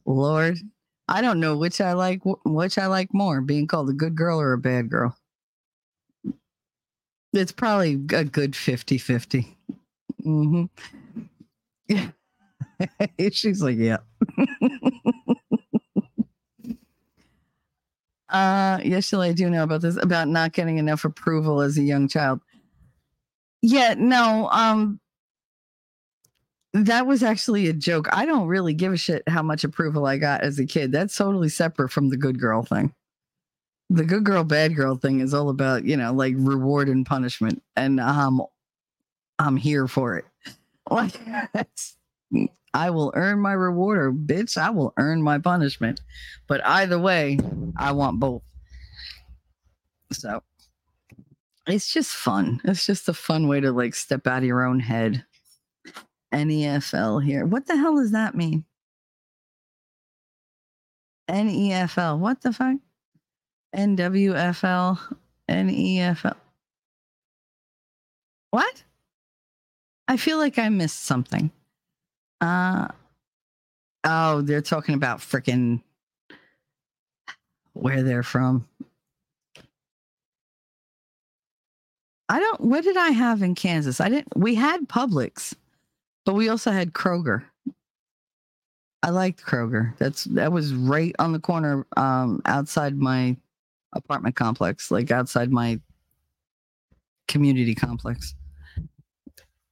Lord, 0.05 0.59
I 1.09 1.23
don't 1.23 1.41
know 1.41 1.57
which 1.57 1.81
I 1.81 1.95
like, 1.95 2.20
which 2.45 2.77
I 2.77 2.87
like 2.87 3.15
more, 3.15 3.41
being 3.41 3.67
called 3.67 3.89
a 3.89 3.95
good 3.95 4.17
girl 4.17 4.39
or 4.39 4.53
a 4.53 4.59
bad 4.59 4.91
girl. 4.91 5.17
It's 7.33 7.53
probably 7.53 7.95
a 7.95 8.25
good 8.25 8.55
50 8.55 8.99
50. 8.99 9.57
hmm 10.23 10.65
Yeah. 11.89 12.11
She's 13.32 13.62
like, 13.62 13.76
yeah. 13.76 13.98
uh 18.28 18.78
yes, 18.84 19.12
I 19.12 19.32
do 19.32 19.48
know 19.50 19.62
about 19.62 19.81
this 19.81 19.97
about 19.97 20.28
not 20.28 20.52
getting 20.52 20.78
enough 20.78 21.05
approval 21.05 21.60
as 21.60 21.78
a 21.78 21.82
young 21.82 22.08
child. 22.08 22.40
Yeah, 23.62 23.94
no, 23.97 24.48
um 24.52 25.00
that 26.74 27.07
was 27.07 27.23
actually 27.23 27.68
a 27.68 27.73
joke. 27.73 28.08
I 28.12 28.26
don't 28.26 28.47
really 28.47 28.74
give 28.74 28.92
a 28.92 28.97
shit 28.97 29.26
how 29.28 29.42
much 29.42 29.65
approval 29.65 30.07
I 30.07 30.18
got 30.18 30.42
as 30.42 30.58
a 30.58 30.66
kid. 30.66 30.92
That's 30.92 31.16
totally 31.16 31.48
separate 31.48 31.90
from 31.90 32.10
the 32.10 32.16
good 32.16 32.39
girl 32.39 32.62
thing. 32.62 32.94
The 33.90 34.05
good 34.05 34.24
girl, 34.24 34.44
bad 34.44 34.76
girl 34.76 34.97
thing 34.97 35.20
is 35.20 35.32
all 35.32 35.48
about, 35.48 35.84
you 35.84 35.97
know, 35.97 36.12
like 36.12 36.34
reward 36.36 36.89
and 36.89 37.07
punishment. 37.07 37.62
And 37.74 37.98
um 38.00 38.42
I'm 39.39 39.57
here 39.57 39.89
for 39.89 40.16
it. 40.16 40.24
Like 40.90 41.20
I 42.74 42.90
will 42.90 43.12
earn 43.15 43.40
my 43.40 43.52
reward 43.52 43.98
or 43.98 44.12
bitch, 44.12 44.57
I 44.57 44.70
will 44.70 44.92
earn 44.97 45.23
my 45.23 45.39
punishment. 45.39 46.00
But 46.47 46.65
either 46.65 46.98
way, 46.98 47.39
I 47.76 47.92
want 47.92 48.20
both. 48.20 48.42
So 50.12 50.42
it's 51.66 51.92
just 51.92 52.12
fun. 52.12 52.60
It's 52.65 52.86
just 52.86 53.08
a 53.08 53.15
fun 53.15 53.48
way 53.48 53.60
to 53.60 53.73
like 53.73 53.94
step 53.94 54.26
out 54.26 54.39
of 54.39 54.44
your 54.44 54.65
own 54.65 54.81
head. 54.81 55.24
NEFL 56.32 57.24
here. 57.24 57.47
What 57.47 57.66
the 57.66 57.76
hell 57.76 57.97
does 57.97 58.12
that 58.12 58.34
mean? 58.34 58.65
NEFL. 61.28 62.18
What 62.18 62.42
the 62.42 62.52
fuck? 62.52 62.76
NWFL. 63.74 64.98
NEFL. 65.48 66.36
What? 68.50 68.82
I 70.07 70.16
feel 70.16 70.39
like 70.39 70.58
I 70.58 70.68
missed 70.70 71.05
something. 71.05 71.50
Uh 72.41 72.89
oh, 74.05 74.42
they're 74.42 74.62
talking 74.62 74.94
about 74.94 75.18
freaking 75.18 75.83
where 77.73 78.02
they're 78.02 78.23
from. 78.23 78.67
I 82.28 82.39
don't 82.41 82.60
what 82.60 82.84
did 82.84 82.97
I 82.97 83.10
have 83.10 83.42
in 83.42 83.55
Kansas? 83.55 84.00
I 84.00 84.08
didn't 84.08 84.36
we 84.36 84.55
had 84.55 84.89
Publix, 84.89 85.55
but 86.25 86.34
we 86.34 86.49
also 86.49 86.70
had 86.70 86.92
Kroger. 86.92 87.42
I 89.02 89.10
liked 89.10 89.44
Kroger. 89.44 89.97
That's 89.99 90.25
that 90.25 90.52
was 90.52 90.75
right 90.75 91.15
on 91.18 91.33
the 91.33 91.41
corner 91.41 91.86
um 91.97 92.42
outside 92.44 92.97
my 92.97 93.36
apartment 93.94 94.36
complex, 94.36 94.91
like 94.91 95.10
outside 95.10 95.50
my 95.50 95.81
community 97.26 97.75
complex 97.75 98.34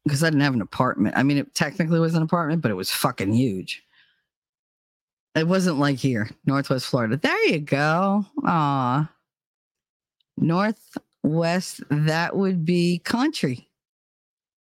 because 0.06 0.22
I 0.22 0.30
didn't 0.30 0.42
have 0.42 0.54
an 0.54 0.62
apartment. 0.62 1.16
I 1.16 1.24
mean, 1.24 1.36
it 1.36 1.52
technically 1.56 1.98
was 1.98 2.14
an 2.14 2.22
apartment, 2.22 2.62
but 2.62 2.70
it 2.70 2.74
was 2.74 2.92
fucking 2.92 3.32
huge. 3.32 3.82
It 5.34 5.48
wasn't 5.48 5.80
like 5.80 5.96
here, 5.96 6.30
Northwest 6.46 6.86
Florida. 6.86 7.16
There 7.16 7.48
you 7.48 7.58
go. 7.58 8.24
Aw. 8.44 9.10
Northwest, 10.36 11.82
that 11.90 12.36
would 12.36 12.64
be 12.64 13.00
country. 13.00 13.68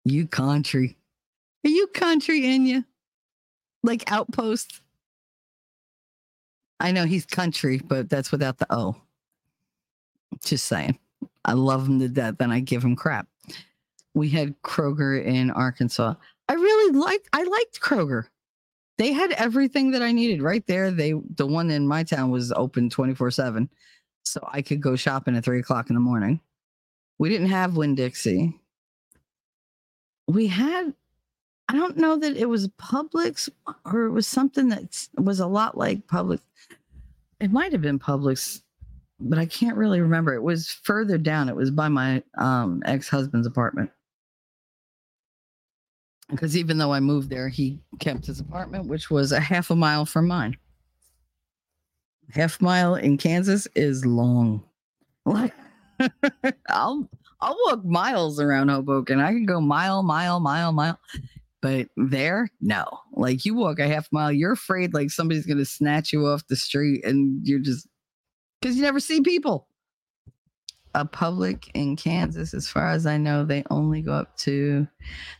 You 0.05 0.27
country. 0.27 0.97
Are 1.65 1.69
you 1.69 1.87
country 1.87 2.45
in 2.55 2.65
you? 2.65 2.85
Like 3.83 4.09
outpost? 4.09 4.79
I 6.79 6.93
know 6.93 7.03
he's 7.03 7.25
country, 7.25 7.79
but 7.79 8.09
that's 8.09 8.31
without 8.31 8.59
the 8.59 8.67
O. 8.73 8.95
Just 10.45 10.67
saying. 10.67 10.97
I 11.43 11.51
love 11.51 11.85
him 11.85 11.99
to 11.99 12.07
death 12.07 12.35
and 12.39 12.53
I 12.53 12.61
give 12.61 12.81
him 12.81 12.95
crap 12.95 13.27
we 14.13 14.29
had 14.29 14.61
Kroger 14.61 15.23
in 15.23 15.51
Arkansas. 15.51 16.13
I 16.49 16.53
really 16.53 16.97
liked 16.97 17.29
I 17.33 17.43
liked 17.43 17.81
Kroger. 17.81 18.25
They 18.97 19.11
had 19.11 19.31
everything 19.33 19.91
that 19.91 20.01
I 20.01 20.11
needed 20.11 20.41
right 20.41 20.65
there. 20.67 20.91
They 20.91 21.13
the 21.35 21.47
one 21.47 21.71
in 21.71 21.87
my 21.87 22.03
town 22.03 22.29
was 22.29 22.51
open 22.51 22.89
24-7. 22.89 23.67
So 24.23 24.47
I 24.51 24.61
could 24.61 24.81
go 24.81 24.95
shopping 24.95 25.35
at 25.35 25.43
three 25.43 25.59
o'clock 25.59 25.89
in 25.89 25.95
the 25.95 25.99
morning. 25.99 26.39
We 27.17 27.29
didn't 27.29 27.49
have 27.49 27.75
Winn 27.75 27.95
Dixie. 27.95 28.59
We 30.27 30.47
had 30.47 30.93
I 31.69 31.75
don't 31.75 31.97
know 31.97 32.17
that 32.17 32.37
it 32.37 32.47
was 32.47 32.67
Publix 32.69 33.49
or 33.85 34.05
it 34.05 34.11
was 34.11 34.27
something 34.27 34.69
that 34.69 35.07
was 35.17 35.39
a 35.39 35.47
lot 35.47 35.77
like 35.77 36.05
Publix. 36.07 36.41
It 37.39 37.51
might 37.51 37.71
have 37.71 37.81
been 37.81 37.99
Publix, 37.99 38.61
but 39.19 39.39
I 39.39 39.45
can't 39.45 39.75
really 39.75 40.01
remember. 40.01 40.33
It 40.33 40.43
was 40.43 40.69
further 40.69 41.17
down. 41.17 41.49
It 41.49 41.55
was 41.55 41.71
by 41.71 41.89
my 41.89 42.21
um, 42.37 42.83
ex-husband's 42.85 43.47
apartment 43.47 43.89
because 46.29 46.57
even 46.57 46.77
though 46.77 46.93
I 46.93 46.99
moved 46.99 47.29
there, 47.29 47.49
he 47.49 47.79
kept 47.99 48.25
his 48.25 48.39
apartment, 48.39 48.87
which 48.87 49.09
was 49.09 49.31
a 49.31 49.39
half 49.39 49.69
a 49.69 49.75
mile 49.75 50.05
from 50.05 50.27
mine. 50.27 50.57
Half 52.31 52.61
mile 52.61 52.95
in 52.95 53.17
Kansas 53.17 53.67
is 53.75 54.05
long. 54.05 54.63
Like 55.25 55.53
I'll 56.69 57.09
I'll 57.41 57.57
walk 57.65 57.85
miles 57.85 58.39
around 58.39 58.69
Hoboken. 58.69 59.19
I 59.19 59.31
can 59.31 59.45
go 59.45 59.59
mile, 59.59 60.03
mile, 60.03 60.39
mile, 60.39 60.71
mile. 60.71 60.99
But 61.61 61.87
there, 61.95 62.49
no. 62.59 62.85
Like 63.13 63.45
you 63.45 63.55
walk 63.55 63.79
a 63.79 63.87
half 63.87 64.07
mile, 64.11 64.31
you're 64.31 64.53
afraid 64.53 64.93
like 64.93 65.11
somebody's 65.11 65.45
gonna 65.45 65.65
snatch 65.65 66.11
you 66.11 66.25
off 66.27 66.47
the 66.47 66.55
street 66.55 67.05
and 67.05 67.45
you're 67.45 67.59
just 67.59 67.87
because 68.61 68.75
you 68.75 68.81
never 68.81 68.99
see 68.99 69.21
people 69.21 69.67
a 70.93 71.05
public 71.05 71.71
in 71.73 71.95
Kansas, 71.95 72.53
as 72.53 72.67
far 72.67 72.89
as 72.89 73.05
I 73.05 73.17
know, 73.17 73.43
they 73.43 73.63
only 73.69 74.01
go 74.01 74.13
up 74.13 74.37
to, 74.39 74.87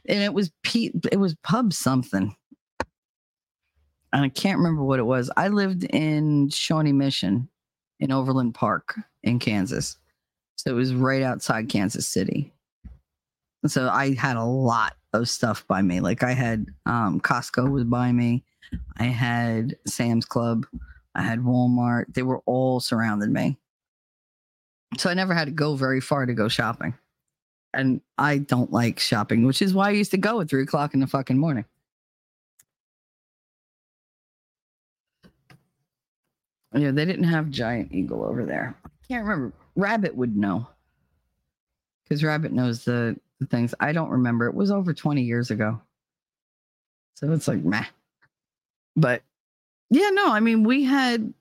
and 0.08 0.24
it 0.24 0.34
was 0.34 0.52
Pete, 0.64 0.94
it 1.12 1.20
was 1.20 1.36
pub 1.44 1.74
something. 1.74 2.36
And 4.12 4.24
I 4.24 4.30
can't 4.30 4.58
remember 4.58 4.84
what 4.84 5.00
it 5.00 5.06
was. 5.06 5.32
I 5.38 5.48
lived 5.48 5.86
in 5.86 6.50
Shawnee 6.50 6.94
Mission 6.94 7.50
in 8.00 8.12
Overland 8.12 8.54
Park 8.54 9.00
in 9.24 9.40
Kansas. 9.40 9.98
So 10.56 10.70
it 10.70 10.76
was 10.76 10.94
right 10.94 11.24
outside 11.24 11.70
Kansas 11.70 12.08
City. 12.08 12.54
So 13.66 13.90
I 13.90 14.14
had 14.14 14.38
a 14.38 14.44
lot 14.44 14.96
of 15.14 15.30
stuff 15.30 15.66
by 15.68 15.82
me. 15.82 16.00
Like 16.00 16.22
I 16.22 16.34
had 16.34 16.68
um, 16.86 17.20
Costco 17.22 17.72
was 17.72 17.86
by 17.86 18.12
me. 18.12 18.44
I 18.98 19.06
had 19.06 19.76
Sam's 19.88 20.26
Club. 20.26 20.66
I 21.16 21.24
had 21.24 21.40
Walmart. 21.40 22.14
They 22.14 22.24
were 22.24 22.42
all 22.46 22.80
surrounding 22.80 23.34
me 23.34 23.58
So 24.98 25.10
I 25.10 25.14
never 25.14 25.34
had 25.34 25.46
to 25.46 25.52
go 25.52 25.76
very 25.76 26.02
far 26.02 26.26
to 26.26 26.34
go 26.34 26.48
shopping. 26.48 26.94
And 27.74 28.02
I 28.18 28.38
don't 28.38 28.72
like 28.72 29.00
shopping, 29.00 29.46
which 29.46 29.62
is 29.62 29.74
why 29.74 29.88
I 29.88 29.92
used 29.92 30.12
to 30.12 30.18
go 30.18 30.42
at 30.42 30.50
three 30.50 30.64
o'clock 30.64 30.94
in 30.94 31.00
the 31.00 31.08
fucking 31.08 31.38
morning. 31.38 31.66
Yeah, 36.76 36.92
they 36.92 37.06
didn't 37.06 37.26
have 37.26 37.50
giant 37.50 37.92
eagle 37.92 38.24
over 38.24 38.46
there. 38.46 38.76
I 38.86 38.90
can't 39.08 39.24
remember. 39.24 39.54
Rabbit 39.76 40.16
would 40.16 40.36
know. 40.36 40.68
Because 42.04 42.24
Rabbit 42.24 42.52
knows 42.52 42.84
the, 42.84 43.16
the 43.40 43.46
things. 43.46 43.74
I 43.80 43.92
don't 43.92 44.10
remember. 44.10 44.48
It 44.48 44.56
was 44.56 44.72
over 44.72 44.94
20 44.94 45.22
years 45.22 45.52
ago. 45.52 45.80
So 47.16 47.32
it's 47.32 47.48
like 47.48 47.64
meh. 47.64 47.86
But 48.96 49.22
yeah, 49.90 50.10
no, 50.10 50.32
I 50.32 50.40
mean, 50.40 50.64
we 50.64 50.84
had 50.84 51.34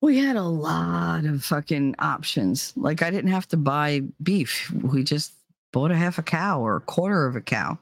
we 0.00 0.18
had 0.18 0.36
a 0.36 0.42
lot 0.42 1.24
of 1.24 1.44
fucking 1.44 1.94
options. 1.98 2.72
Like 2.76 3.02
I 3.02 3.10
didn't 3.10 3.30
have 3.30 3.48
to 3.48 3.56
buy 3.56 4.02
beef. 4.22 4.70
We 4.70 5.02
just 5.02 5.32
bought 5.72 5.90
a 5.90 5.96
half 5.96 6.18
a 6.18 6.22
cow 6.22 6.60
or 6.60 6.76
a 6.76 6.80
quarter 6.80 7.26
of 7.26 7.36
a 7.36 7.40
cow. 7.40 7.78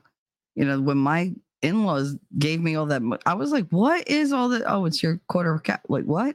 You 0.56 0.64
know, 0.64 0.80
when 0.80 0.98
my 0.98 1.32
in-laws 1.62 2.16
gave 2.38 2.60
me 2.60 2.74
all 2.74 2.86
that, 2.86 3.02
I 3.26 3.34
was 3.34 3.52
like, 3.52 3.68
"What 3.68 4.08
is 4.08 4.32
all 4.32 4.48
that? 4.50 4.64
Oh, 4.66 4.84
it's 4.84 5.02
your 5.02 5.20
quarter 5.28 5.52
of 5.52 5.60
a 5.60 5.62
cow." 5.62 5.78
Like 5.88 6.04
what? 6.04 6.34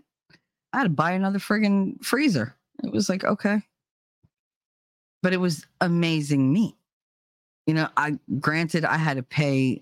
I 0.72 0.78
had 0.78 0.84
to 0.84 0.90
buy 0.90 1.12
another 1.12 1.40
friggin' 1.40 2.04
freezer. 2.04 2.56
It 2.84 2.92
was 2.92 3.10
like 3.10 3.24
okay, 3.24 3.62
but 5.22 5.34
it 5.34 5.38
was 5.38 5.66
amazing 5.82 6.54
meat. 6.54 6.76
You 7.68 7.74
know, 7.74 7.90
I 7.98 8.18
granted 8.40 8.86
I 8.86 8.98
had 8.98 9.18
to 9.18 9.24
pay 9.24 9.82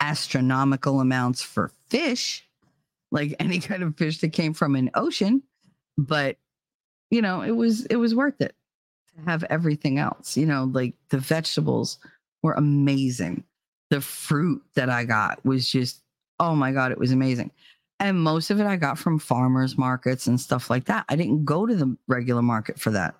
astronomical 0.00 1.00
amounts 1.00 1.42
for 1.42 1.72
fish 1.88 2.47
like 3.10 3.34
any 3.38 3.58
kind 3.58 3.82
of 3.82 3.96
fish 3.96 4.18
that 4.18 4.32
came 4.32 4.54
from 4.54 4.74
an 4.74 4.90
ocean 4.94 5.42
but 5.96 6.36
you 7.10 7.22
know 7.22 7.42
it 7.42 7.52
was 7.52 7.86
it 7.86 7.96
was 7.96 8.14
worth 8.14 8.40
it 8.40 8.54
to 9.14 9.22
have 9.24 9.44
everything 9.44 9.98
else 9.98 10.36
you 10.36 10.46
know 10.46 10.70
like 10.72 10.94
the 11.10 11.18
vegetables 11.18 11.98
were 12.42 12.54
amazing. 12.54 13.44
The 13.90 14.00
fruit 14.00 14.62
that 14.74 14.90
i 14.90 15.04
got 15.04 15.44
was 15.44 15.68
just 15.68 16.02
oh 16.40 16.54
my 16.54 16.72
god 16.72 16.92
it 16.92 16.98
was 16.98 17.12
amazing. 17.12 17.50
And 18.00 18.20
most 18.20 18.50
of 18.50 18.60
it 18.60 18.66
i 18.66 18.76
got 18.76 18.98
from 18.98 19.18
farmers 19.18 19.78
markets 19.78 20.26
and 20.26 20.40
stuff 20.40 20.70
like 20.70 20.84
that. 20.86 21.04
I 21.08 21.16
didn't 21.16 21.44
go 21.44 21.66
to 21.66 21.74
the 21.74 21.96
regular 22.06 22.42
market 22.42 22.78
for 22.78 22.90
that. 22.90 23.14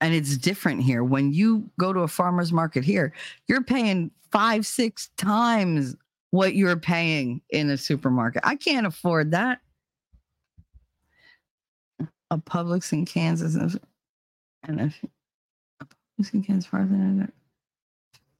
And 0.00 0.14
it's 0.14 0.36
different 0.36 0.82
here. 0.82 1.04
When 1.04 1.32
you 1.32 1.70
go 1.78 1.92
to 1.92 2.00
a 2.00 2.08
farmers 2.08 2.52
market 2.52 2.84
here 2.84 3.12
you're 3.48 3.64
paying 3.64 4.10
five 4.30 4.66
six 4.66 5.08
times 5.16 5.96
what 6.32 6.54
you're 6.54 6.76
paying 6.76 7.42
in 7.50 7.70
a 7.70 7.76
supermarket. 7.76 8.42
I 8.44 8.56
can't 8.56 8.86
afford 8.86 9.30
that. 9.30 9.60
A 12.30 12.38
Publix 12.38 12.92
in 12.92 13.04
Kansas 13.04 13.54
and 14.64 14.80
a, 14.80 14.92
a 15.80 15.84
Publix 15.84 16.32
in 16.32 16.42
Kansas 16.42 16.68
farther 16.68 16.88
than 16.88 17.18
that. 17.20 17.32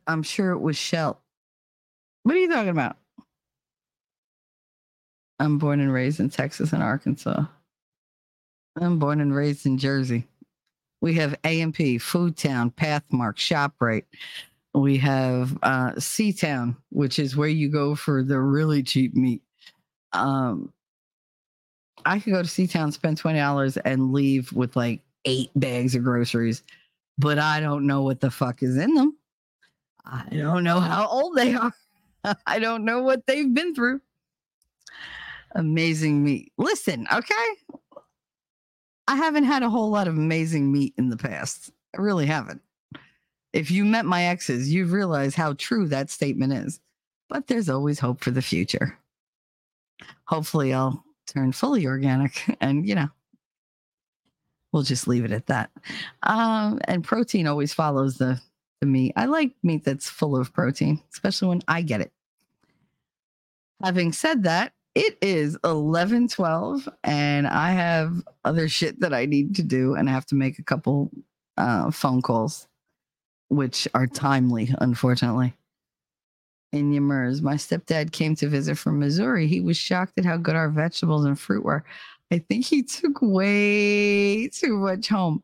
I'm 0.07 0.23
sure 0.23 0.53
it 0.53 0.61
was 0.61 0.77
Shell. 0.77 1.21
What 2.23 2.35
are 2.35 2.39
you 2.39 2.49
talking 2.49 2.71
about? 2.71 2.97
I'm 5.39 5.59
born 5.59 5.81
and 5.81 5.93
raised 5.93 6.19
in 6.19 6.31
Texas 6.31 6.73
and 6.73 6.83
Arkansas. 6.83 7.45
I'm 8.81 8.99
born 8.99 9.21
and 9.21 9.35
raised 9.35 9.67
in 9.67 9.77
Jersey. 9.77 10.25
We 11.03 11.15
have 11.15 11.39
A&P, 11.45 11.99
Food 11.99 12.39
Town, 12.39 12.71
Pathmark, 12.71 13.37
ShopRite, 13.37 14.05
we 14.75 14.97
have 14.99 15.59
uh 15.63 15.99
C-Town, 15.99 16.77
which 16.91 17.19
is 17.19 17.37
where 17.37 17.49
you 17.49 17.69
go 17.69 17.95
for 17.95 18.23
the 18.23 18.41
really 18.41 18.83
cheap 18.83 19.15
meat. 19.15 19.43
Um 20.13 20.73
I 22.05 22.19
could 22.19 22.33
go 22.33 22.43
to 22.43 22.49
C-Town, 22.49 22.93
spend 22.93 23.19
twenty 23.19 23.39
dollars, 23.39 23.77
and 23.79 24.13
leave 24.13 24.53
with 24.53 24.75
like 24.77 25.01
eight 25.25 25.51
bags 25.57 25.95
of 25.95 26.03
groceries, 26.03 26.63
but 27.19 27.39
I 27.39 27.61
don't 27.61 27.87
know 27.87 28.03
what 28.03 28.21
the 28.21 28.31
fuck 28.31 28.63
is 28.63 28.77
in 28.77 28.95
them. 28.95 29.17
I 30.05 30.25
don't 30.31 30.65
know 30.65 30.81
how 30.81 31.07
old 31.07 31.37
they 31.37 31.55
are. 31.55 31.73
I 32.47 32.59
don't 32.59 32.85
know 32.85 33.03
what 33.03 33.27
they've 33.27 33.53
been 33.53 33.75
through. 33.75 34.01
Amazing 35.55 36.25
meat. 36.25 36.53
Listen, 36.57 37.07
okay. 37.13 37.35
I 39.07 39.17
haven't 39.17 39.45
had 39.45 39.63
a 39.63 39.71
whole 39.71 39.91
lot 39.91 40.09
of 40.09 40.15
amazing 40.15 40.73
meat 40.73 40.95
in 40.97 41.11
the 41.11 41.17
past. 41.17 41.71
I 41.97 42.01
really 42.01 42.27
haven't 42.27 42.63
if 43.53 43.71
you 43.71 43.85
met 43.85 44.05
my 44.05 44.25
exes, 44.25 44.73
you'd 44.73 44.89
realize 44.89 45.35
how 45.35 45.55
true 45.55 45.87
that 45.89 46.11
statement 46.11 46.53
is. 46.53 46.81
But 47.29 47.47
there's 47.47 47.69
always 47.69 47.99
hope 47.99 48.23
for 48.23 48.31
the 48.31 48.43
future. 48.43 48.99
Hopefully, 50.25 50.73
I'll 50.73 51.05
turn 51.27 51.53
fully 51.53 51.87
organic 51.87 52.57
and, 52.61 52.87
you 52.89 52.95
know, 52.95 53.09
we'll 54.73 54.83
just 54.83 55.07
leave 55.07 55.25
it 55.25 55.33
at 55.33 55.47
that. 55.47 55.71
Um, 56.23 56.81
and 56.85 57.05
protein 57.05 57.47
always 57.47 57.75
follows 57.75 58.19
the, 58.19 58.41
the 58.81 58.87
meat. 58.87 59.13
I 59.17 59.27
like 59.27 59.53
meat 59.63 59.85
that's 59.85 60.09
full 60.09 60.37
of 60.37 60.53
protein, 60.53 61.01
especially 61.13 61.49
when 61.49 61.63
I 61.69 61.83
get 61.83 62.01
it. 62.01 62.13
Having 63.83 64.13
said 64.13 64.45
that, 64.45 64.73
it 64.95 65.17
is 65.23 65.57
11 65.65 66.29
12 66.29 66.89
and 67.03 67.47
I 67.47 67.71
have 67.71 68.23
other 68.45 68.69
shit 68.69 69.01
that 69.01 69.15
I 69.15 69.25
need 69.25 69.57
to 69.57 69.63
do 69.63 69.95
and 69.95 70.09
I 70.09 70.13
have 70.13 70.27
to 70.27 70.35
make 70.35 70.59
a 70.59 70.63
couple 70.63 71.11
uh, 71.57 71.91
phone 71.91 72.21
calls 72.21 72.69
which 73.53 73.87
are 73.95 74.07
timely, 74.07 74.75
unfortunately. 74.79 75.53
In 76.73 76.91
Yamers, 76.91 77.43
my 77.43 77.55
stepdad 77.55 78.13
came 78.13 78.35
to 78.37 78.49
visit 78.49 78.79
from 78.79 78.99
Missouri. 78.99 79.47
He 79.47 79.61
was 79.61 79.77
shocked 79.77 80.15
at 80.17 80.25
how 80.25 80.39
good 80.39 80.57
our 80.57 80.71
vegetables 80.71 81.27
and 81.27 81.39
fruit 81.39 81.63
were. 81.63 81.85
I 82.31 82.39
think 82.39 82.65
he 82.65 82.83
took 82.83 83.21
way 83.21 84.49
too 84.49 84.79
much 84.79 85.09
home. 85.09 85.43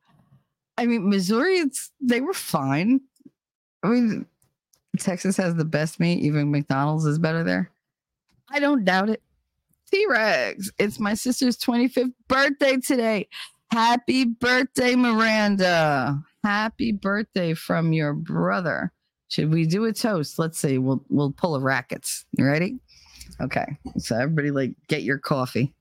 I 0.79 0.87
mean, 0.87 1.11
Missouri, 1.11 1.59
it's 1.59 1.91
they 2.01 2.23
were 2.23 2.33
fine. 2.33 3.03
I 3.83 3.89
mean, 3.89 4.27
Texas 4.99 5.37
has 5.37 5.55
the 5.55 5.67
best 5.67 6.01
meat. 6.01 6.23
Even 6.23 6.51
McDonald's 6.51 7.05
is 7.05 7.19
better 7.19 7.45
there. 7.45 7.71
I 8.51 8.59
don't 8.59 8.87
doubt 8.87 9.11
it. 9.11 9.23
T 9.91 10.07
Rex, 10.09 10.71
it's 10.79 10.99
my 10.99 11.13
sister's 11.13 11.59
25th 11.59 12.15
birthday 12.27 12.79
today. 12.79 13.29
Happy 13.71 14.25
birthday, 14.25 14.95
Miranda. 14.97 16.23
Happy 16.45 16.93
birthday 16.93 17.55
from 17.55 17.93
your 17.93 18.13
brother. 18.13 18.93
Should 19.29 19.53
we 19.53 19.67
do 19.67 19.85
a 19.85 19.93
toast? 19.93 20.39
Let's 20.39 20.59
see. 20.59 20.79
We'll 20.79 21.05
we'll 21.09 21.33
pull 21.33 21.57
a 21.57 21.61
rackets. 21.61 22.25
You 22.33 22.47
ready? 22.47 22.79
Okay. 23.41 23.77
So 23.99 24.17
everybody 24.17 24.51
like 24.51 24.73
get 24.89 25.03
your 25.03 25.19
coffee. 25.19 25.75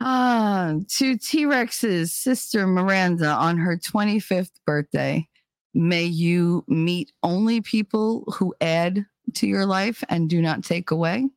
Ah, 0.00 0.74
to 0.96 1.16
T-Rex's 1.16 2.12
sister 2.12 2.66
Miranda 2.66 3.28
on 3.28 3.56
her 3.56 3.78
25th 3.78 4.50
birthday. 4.66 5.26
May 5.72 6.04
you 6.04 6.64
meet 6.68 7.12
only 7.22 7.62
people 7.62 8.24
who 8.36 8.54
add 8.60 9.06
to 9.34 9.46
your 9.46 9.64
life 9.64 10.04
and 10.08 10.28
do 10.28 10.42
not 10.42 10.62
take 10.62 10.90
away. 10.90 11.30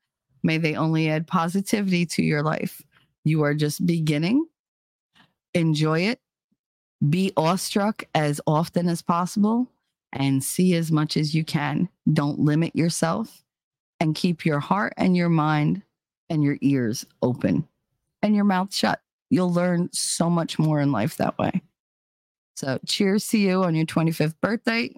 May 0.44 0.58
they 0.58 0.76
only 0.76 1.10
add 1.10 1.28
positivity 1.28 2.06
to 2.08 2.24
your 2.24 2.44
life. 2.44 2.82
You 3.24 3.44
are 3.44 3.54
just 3.54 3.86
beginning. 3.86 4.46
Enjoy 5.54 6.02
it 6.02 6.20
be 7.10 7.32
awestruck 7.38 8.04
as 8.16 8.42
often 8.48 8.88
as 8.88 9.02
possible 9.02 9.68
and 10.14 10.44
see 10.44 10.76
as 10.76 10.92
much 10.92 11.18
as 11.18 11.36
you 11.36 11.44
can. 11.44 11.90
Don't 12.12 12.40
limit 12.40 12.76
yourself 12.76 13.44
and 14.00 14.16
keep 14.16 14.46
your 14.46 14.60
heart 14.60 14.94
and 14.98 15.16
your 15.16 15.30
mind 15.30 15.82
and 16.30 16.44
your 16.44 16.58
ears 16.62 17.06
open 17.22 17.68
and 18.22 18.36
your 18.36 18.46
mouth 18.46 18.74
shut. 18.74 19.02
You'll 19.30 19.54
learn 19.54 19.90
so 19.92 20.30
much 20.30 20.58
more 20.58 20.80
in 20.80 20.92
life 20.92 21.18
that 21.18 21.38
way. 21.38 21.62
So, 22.56 22.80
cheers 22.88 23.28
to 23.30 23.38
you 23.38 23.64
on 23.64 23.76
your 23.76 23.86
25th 23.86 24.34
birthday. 24.42 24.96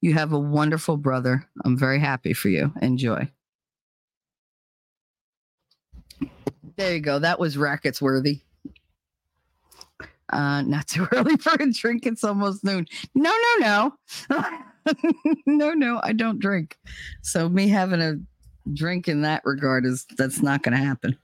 You 0.00 0.14
have 0.14 0.32
a 0.32 0.38
wonderful 0.38 0.96
brother. 0.96 1.46
I'm 1.64 1.78
very 1.78 1.98
happy 1.98 2.34
for 2.34 2.48
you. 2.48 2.72
Enjoy. 2.82 3.28
There 6.76 6.94
you 6.94 7.00
go. 7.00 7.18
That 7.18 7.40
was 7.40 7.56
rackets 7.56 8.02
worthy. 8.02 8.40
Uh, 10.30 10.62
not 10.62 10.86
too 10.86 11.06
early 11.12 11.36
for 11.36 11.54
a 11.54 11.70
drink. 11.70 12.06
It's 12.06 12.24
almost 12.24 12.64
noon. 12.64 12.86
No, 13.14 13.34
no, 13.60 13.92
no. 14.30 14.44
no, 15.46 15.72
no, 15.72 16.00
I 16.02 16.12
don't 16.12 16.38
drink. 16.38 16.78
So 17.22 17.48
me 17.48 17.68
having 17.68 18.00
a 18.00 18.16
drink 18.74 19.08
in 19.08 19.22
that 19.22 19.42
regard 19.44 19.86
is 19.86 20.06
that's 20.16 20.42
not 20.42 20.62
going 20.62 20.76
to 20.76 20.84
happen. 20.84 21.16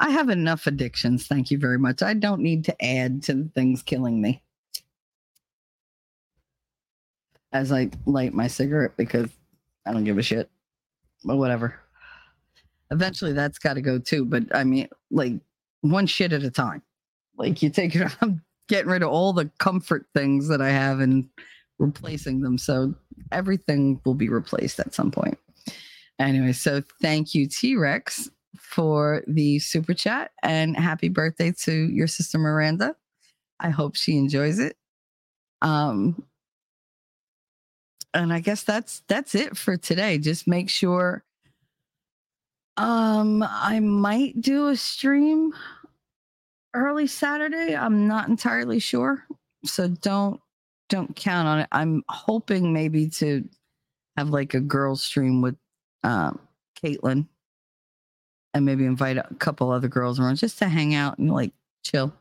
I 0.00 0.10
have 0.10 0.30
enough 0.30 0.66
addictions. 0.66 1.26
Thank 1.28 1.50
you 1.50 1.58
very 1.58 1.78
much. 1.78 2.02
I 2.02 2.14
don't 2.14 2.40
need 2.40 2.64
to 2.64 2.84
add 2.84 3.22
to 3.24 3.34
the 3.34 3.48
things 3.54 3.82
killing 3.82 4.20
me. 4.20 4.42
As 7.52 7.70
I 7.70 7.90
light 8.06 8.34
my 8.34 8.48
cigarette 8.48 8.96
because 8.96 9.30
I 9.86 9.92
don't 9.92 10.04
give 10.04 10.18
a 10.18 10.22
shit. 10.22 10.50
But 11.24 11.36
whatever. 11.36 11.78
Eventually 12.90 13.32
that's 13.32 13.58
got 13.58 13.74
to 13.74 13.80
go 13.80 14.00
too. 14.00 14.24
But 14.24 14.44
I 14.52 14.64
mean, 14.64 14.88
like 15.12 15.34
one 15.82 16.06
shit 16.06 16.32
at 16.32 16.42
a 16.42 16.50
time 16.50 16.82
like 17.42 17.62
you 17.62 17.68
take 17.68 17.94
it 17.94 18.10
i'm 18.20 18.42
getting 18.68 18.90
rid 18.90 19.02
of 19.02 19.10
all 19.10 19.32
the 19.32 19.50
comfort 19.58 20.06
things 20.14 20.48
that 20.48 20.62
i 20.62 20.70
have 20.70 21.00
and 21.00 21.28
replacing 21.78 22.40
them 22.40 22.56
so 22.56 22.94
everything 23.32 24.00
will 24.04 24.14
be 24.14 24.28
replaced 24.28 24.78
at 24.80 24.94
some 24.94 25.10
point 25.10 25.38
anyway 26.18 26.52
so 26.52 26.82
thank 27.00 27.34
you 27.34 27.46
t-rex 27.46 28.30
for 28.56 29.22
the 29.26 29.58
super 29.58 29.94
chat 29.94 30.30
and 30.42 30.76
happy 30.76 31.08
birthday 31.08 31.52
to 31.52 31.72
your 31.72 32.06
sister 32.06 32.38
Miranda. 32.38 32.94
I 33.60 33.70
hope 33.70 33.96
she 33.96 34.16
enjoys 34.16 34.58
it. 34.58 34.76
Um, 35.60 36.24
and 38.14 38.32
I 38.32 38.40
guess 38.40 38.62
that's 38.62 39.02
that's 39.08 39.34
it 39.34 39.56
for 39.56 39.76
today. 39.76 40.18
Just 40.18 40.46
make 40.46 40.68
sure. 40.68 41.24
Um, 42.76 43.42
I 43.46 43.80
might 43.80 44.40
do 44.40 44.68
a 44.68 44.76
stream 44.76 45.52
early 46.74 47.06
Saturday. 47.06 47.76
I'm 47.76 48.06
not 48.06 48.28
entirely 48.28 48.78
sure, 48.78 49.24
so 49.64 49.88
don't 49.88 50.40
don't 50.88 51.14
count 51.16 51.48
on 51.48 51.60
it. 51.60 51.68
I'm 51.72 52.02
hoping 52.08 52.72
maybe 52.72 53.08
to 53.08 53.48
have 54.16 54.30
like 54.30 54.54
a 54.54 54.60
girls 54.60 55.02
stream 55.02 55.40
with 55.40 55.56
um 56.02 56.38
Caitlin 56.82 57.26
and 58.54 58.64
maybe 58.64 58.84
invite 58.84 59.16
a 59.16 59.26
couple 59.38 59.70
other 59.70 59.88
girls 59.88 60.20
around 60.20 60.36
just 60.36 60.58
to 60.58 60.68
hang 60.68 60.94
out 60.94 61.18
and 61.18 61.32
like 61.32 61.52
chill. 61.84 62.12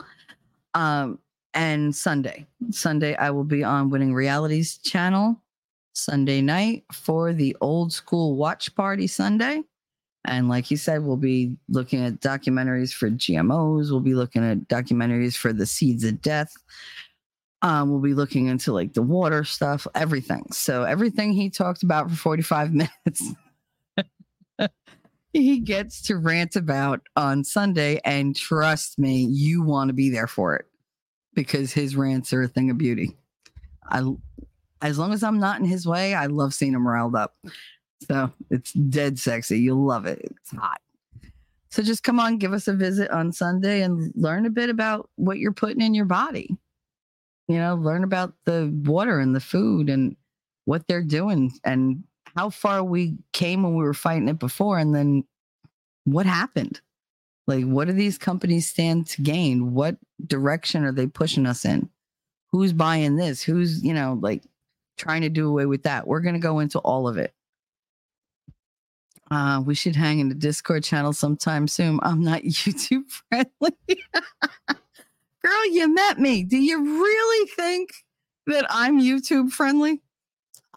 Um 0.74 1.20
and 1.54 1.94
Sunday. 1.94 2.48
Sunday 2.70 3.16
I 3.16 3.30
will 3.32 3.44
be 3.44 3.64
on 3.64 3.90
Winning 3.90 4.14
Realities 4.14 4.78
channel 4.78 5.42
Sunday 5.94 6.42
night 6.42 6.86
for 6.94 7.34
the 7.34 7.56
old 7.60 7.92
school 7.92 8.36
watch 8.36 8.74
party 8.76 9.08
Sunday. 9.08 9.64
And 10.26 10.50
like 10.50 10.70
you 10.70 10.78
said, 10.78 11.04
we'll 11.04 11.18
be 11.18 11.56
looking 11.68 12.04
at 12.04 12.20
documentaries 12.20 12.94
for 12.94 13.10
GMOs. 13.10 13.90
We'll 13.90 14.00
be 14.00 14.14
looking 14.14 14.44
at 14.44 14.68
documentaries 14.68 15.36
for 15.36 15.52
the 15.52 15.66
seeds 15.66 16.04
of 16.04 16.22
death. 16.22 16.54
Um, 17.64 17.90
we'll 17.90 18.00
be 18.02 18.14
looking 18.14 18.48
into 18.48 18.72
like 18.72 18.94
the 18.94 19.02
water 19.02 19.44
stuff, 19.44 19.88
everything. 19.96 20.46
So 20.52 20.84
everything 20.84 21.34
he 21.34 21.50
talked 21.50 21.84
about 21.84 22.10
for 22.10 22.16
45 22.16 22.74
minutes, 23.08 23.34
he 25.34 25.60
gets 25.60 26.02
to 26.04 26.18
rant 26.18 26.56
about 26.56 27.02
on 27.16 27.44
Sunday. 27.44 28.00
And 28.06 28.36
trust 28.36 29.00
me, 29.00 29.26
you 29.26 29.64
want 29.64 29.90
to 29.90 29.94
be 29.94 30.10
there 30.10 30.28
for 30.28 30.56
it 30.56 30.66
because 31.34 31.74
his 31.74 31.96
rants 31.96 32.34
are 32.34 32.44
a 32.44 32.48
thing 32.48 32.70
of 32.70 32.78
beauty. 32.78 33.16
I, 33.90 34.04
as 34.82 34.98
long 34.98 35.14
as 35.14 35.24
I'm 35.24 35.40
not 35.40 35.60
in 35.60 35.66
his 35.66 35.86
way, 35.86 36.14
I 36.14 36.28
love 36.28 36.54
seeing 36.54 36.74
him 36.74 36.88
riled 36.88 37.16
up. 37.16 37.36
So 38.08 38.32
it's 38.50 38.74
dead 38.74 39.20
sexy. 39.20 39.60
You'll 39.60 39.86
love 39.86 40.06
it. 40.06 40.20
It's 40.24 40.52
hot. 40.52 40.82
So 41.70 41.82
just 41.82 42.04
come 42.04 42.20
on, 42.20 42.38
give 42.38 42.52
us 42.52 42.68
a 42.68 42.74
visit 42.74 43.10
on 43.12 43.32
Sunday 43.32 43.82
and 43.82 44.12
learn 44.16 44.46
a 44.46 44.50
bit 44.50 44.70
about 44.70 45.10
what 45.16 45.40
you're 45.40 45.54
putting 45.54 45.82
in 45.82 45.94
your 45.94 46.06
body. 46.06 46.56
You 47.48 47.58
know, 47.58 47.76
learn 47.76 48.04
about 48.04 48.34
the 48.46 48.72
water 48.84 49.20
and 49.20 49.36
the 49.36 49.40
food 49.40 49.90
and 49.90 50.16
what 50.66 50.88
they're 50.88 51.04
doing 51.04 51.52
and 51.64 52.04
how 52.36 52.50
far 52.50 52.84
we 52.84 53.18
came 53.34 53.64
when 53.64 53.76
we 53.76 53.84
were 53.84 53.94
fighting 53.94 54.28
it 54.28 54.40
before 54.40 54.78
and 54.78 54.94
then 54.94 55.24
what 56.04 56.26
happened. 56.26 56.82
Like, 57.48 57.66
what 57.66 57.88
do 57.88 57.94
these 57.94 58.18
companies 58.18 58.70
stand 58.70 59.08
to 59.08 59.22
gain? 59.22 59.74
What 59.74 59.98
direction 60.26 60.84
are 60.84 60.92
they 60.92 61.08
pushing 61.08 61.46
us 61.46 61.66
in? 61.66 61.90
Who's 62.52 62.74
buying 62.74 63.16
this? 63.16 63.42
Who's, 63.42 63.84
you 63.84 63.94
know, 63.94 64.18
like 64.22 64.44
trying 64.98 65.22
to 65.22 65.30
do 65.30 65.48
away 65.48 65.66
with 65.66 65.84
that? 65.84 66.06
We're 66.06 66.20
going 66.20 66.36
to 66.36 66.40
go 66.40 66.60
into 66.60 66.80
all 66.80 67.08
of 67.08 67.18
it. 67.18 67.34
Uh, 69.32 69.62
we 69.66 69.74
should 69.74 69.96
hang 69.96 70.20
in 70.20 70.28
the 70.28 70.36
Discord 70.36 70.84
channel 70.84 71.14
sometime 71.14 71.66
soon. 71.66 72.02
I'm 72.04 72.22
not 72.22 72.42
YouTube 72.44 73.10
friendly. 73.10 73.78
Girl, 75.42 75.66
you 75.72 75.92
met 75.92 76.20
me. 76.20 76.44
Do 76.44 76.58
you 76.58 77.02
really 77.02 77.50
think 77.52 77.92
that 78.48 78.66
I'm 78.70 79.00
YouTube 79.00 79.52
friendly? 79.52 80.02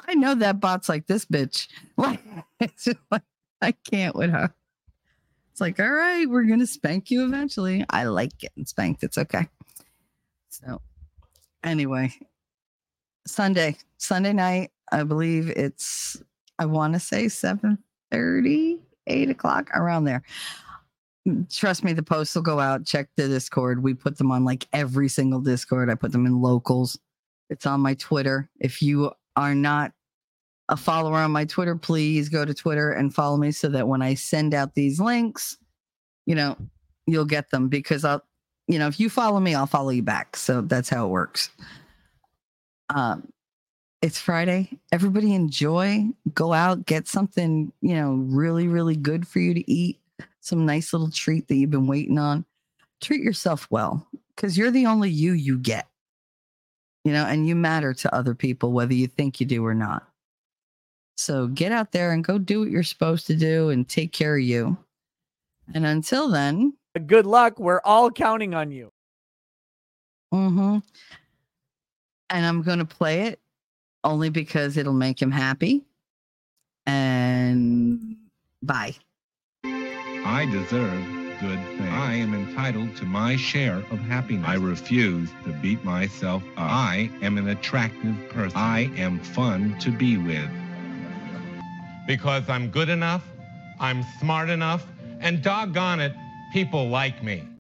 I 0.06 0.14
know 0.14 0.36
that 0.36 0.60
bot's 0.60 0.88
like 0.88 1.06
this 1.06 1.26
bitch. 1.26 1.66
It's 2.60 2.88
like 3.10 3.22
I 3.60 3.72
can't 3.72 4.14
with 4.14 4.30
her. 4.30 4.54
It's 5.50 5.60
like, 5.60 5.78
all 5.78 5.90
right, 5.90 6.26
we're 6.26 6.44
gonna 6.44 6.66
spank 6.66 7.10
you 7.10 7.24
eventually. 7.24 7.84
I 7.90 8.04
like 8.04 8.38
getting 8.38 8.64
spanked. 8.64 9.02
It's 9.02 9.18
okay. 9.18 9.48
So, 10.48 10.80
anyway, 11.62 12.12
Sunday, 13.26 13.76
Sunday 13.98 14.32
night, 14.32 14.70
I 14.92 15.02
believe 15.02 15.50
it's. 15.50 16.22
I 16.58 16.66
want 16.66 16.94
to 16.94 17.00
say 17.00 17.28
seven 17.28 17.78
30, 18.14 18.78
8 19.08 19.30
o'clock, 19.30 19.70
around 19.74 20.04
there. 20.04 20.22
Trust 21.50 21.82
me, 21.82 21.92
the 21.92 22.02
posts 22.02 22.34
will 22.36 22.42
go 22.42 22.60
out. 22.60 22.86
Check 22.86 23.08
the 23.16 23.26
Discord. 23.26 23.82
We 23.82 23.92
put 23.92 24.18
them 24.18 24.30
on 24.30 24.44
like 24.44 24.68
every 24.72 25.08
single 25.08 25.40
Discord. 25.40 25.90
I 25.90 25.96
put 25.96 26.12
them 26.12 26.26
in 26.26 26.40
locals. 26.40 26.96
It's 27.50 27.66
on 27.66 27.80
my 27.80 27.94
Twitter. 27.94 28.48
If 28.60 28.80
you 28.80 29.10
are 29.34 29.54
not 29.54 29.92
a 30.68 30.76
follower 30.76 31.16
on 31.16 31.32
my 31.32 31.44
Twitter, 31.44 31.74
please 31.74 32.28
go 32.28 32.44
to 32.44 32.54
Twitter 32.54 32.92
and 32.92 33.12
follow 33.12 33.36
me 33.36 33.50
so 33.50 33.68
that 33.70 33.88
when 33.88 34.00
I 34.00 34.14
send 34.14 34.54
out 34.54 34.74
these 34.74 35.00
links, 35.00 35.56
you 36.24 36.36
know, 36.36 36.56
you'll 37.08 37.24
get 37.24 37.50
them 37.50 37.68
because 37.68 38.04
I'll, 38.04 38.22
you 38.68 38.78
know, 38.78 38.86
if 38.86 39.00
you 39.00 39.10
follow 39.10 39.40
me, 39.40 39.56
I'll 39.56 39.66
follow 39.66 39.90
you 39.90 40.04
back. 40.04 40.36
So 40.36 40.60
that's 40.60 40.88
how 40.88 41.06
it 41.06 41.10
works. 41.10 41.50
Um, 42.94 43.28
it's 44.04 44.20
Friday. 44.20 44.68
Everybody 44.92 45.34
enjoy. 45.34 46.04
Go 46.34 46.52
out, 46.52 46.84
get 46.84 47.08
something, 47.08 47.72
you 47.80 47.94
know, 47.94 48.12
really, 48.12 48.68
really 48.68 48.96
good 48.96 49.26
for 49.26 49.38
you 49.38 49.54
to 49.54 49.70
eat. 49.70 49.98
Some 50.40 50.66
nice 50.66 50.92
little 50.92 51.10
treat 51.10 51.48
that 51.48 51.54
you've 51.54 51.70
been 51.70 51.86
waiting 51.86 52.18
on. 52.18 52.44
Treat 53.00 53.22
yourself 53.22 53.66
well 53.70 54.06
because 54.36 54.58
you're 54.58 54.70
the 54.70 54.84
only 54.84 55.08
you 55.08 55.32
you 55.32 55.58
get, 55.58 55.88
you 57.04 57.12
know, 57.12 57.24
and 57.24 57.48
you 57.48 57.56
matter 57.56 57.94
to 57.94 58.14
other 58.14 58.34
people, 58.34 58.72
whether 58.72 58.92
you 58.92 59.06
think 59.06 59.40
you 59.40 59.46
do 59.46 59.64
or 59.64 59.74
not. 59.74 60.06
So 61.16 61.46
get 61.46 61.72
out 61.72 61.92
there 61.92 62.12
and 62.12 62.22
go 62.22 62.36
do 62.36 62.60
what 62.60 62.70
you're 62.70 62.82
supposed 62.82 63.26
to 63.28 63.34
do 63.34 63.70
and 63.70 63.88
take 63.88 64.12
care 64.12 64.36
of 64.36 64.42
you. 64.42 64.76
And 65.72 65.86
until 65.86 66.28
then, 66.28 66.74
Good 67.06 67.24
luck. 67.24 67.58
We're 67.58 67.80
all 67.84 68.10
counting 68.10 68.54
on 68.54 68.70
you. 68.70 68.92
Mm-hmm. 70.32 70.78
And 72.28 72.46
I'm 72.46 72.60
going 72.60 72.80
to 72.80 72.84
play 72.84 73.22
it 73.22 73.40
only 74.04 74.30
because 74.30 74.76
it'll 74.76 74.92
make 74.92 75.20
him 75.20 75.30
happy. 75.30 75.84
And 76.86 78.16
bye. 78.62 78.94
I 79.64 80.46
deserve 80.50 81.04
good 81.40 81.58
things. 81.76 81.90
I 81.90 82.14
am 82.14 82.34
entitled 82.34 82.96
to 82.96 83.04
my 83.04 83.36
share 83.36 83.78
of 83.90 83.98
happiness. 84.00 84.46
I 84.48 84.54
refuse 84.54 85.30
to 85.44 85.52
beat 85.54 85.82
myself 85.84 86.42
up. 86.56 86.70
I 86.70 87.10
am 87.22 87.38
an 87.38 87.48
attractive 87.48 88.16
person. 88.30 88.56
I 88.56 88.90
am 88.96 89.18
fun 89.18 89.76
to 89.80 89.90
be 89.90 90.16
with. 90.18 90.48
Because 92.06 92.48
I'm 92.48 92.68
good 92.70 92.88
enough, 92.90 93.24
I'm 93.80 94.04
smart 94.20 94.50
enough, 94.50 94.86
and 95.20 95.42
doggone 95.42 96.00
it, 96.00 96.14
people 96.52 96.88
like 96.88 97.22
me. 97.22 97.53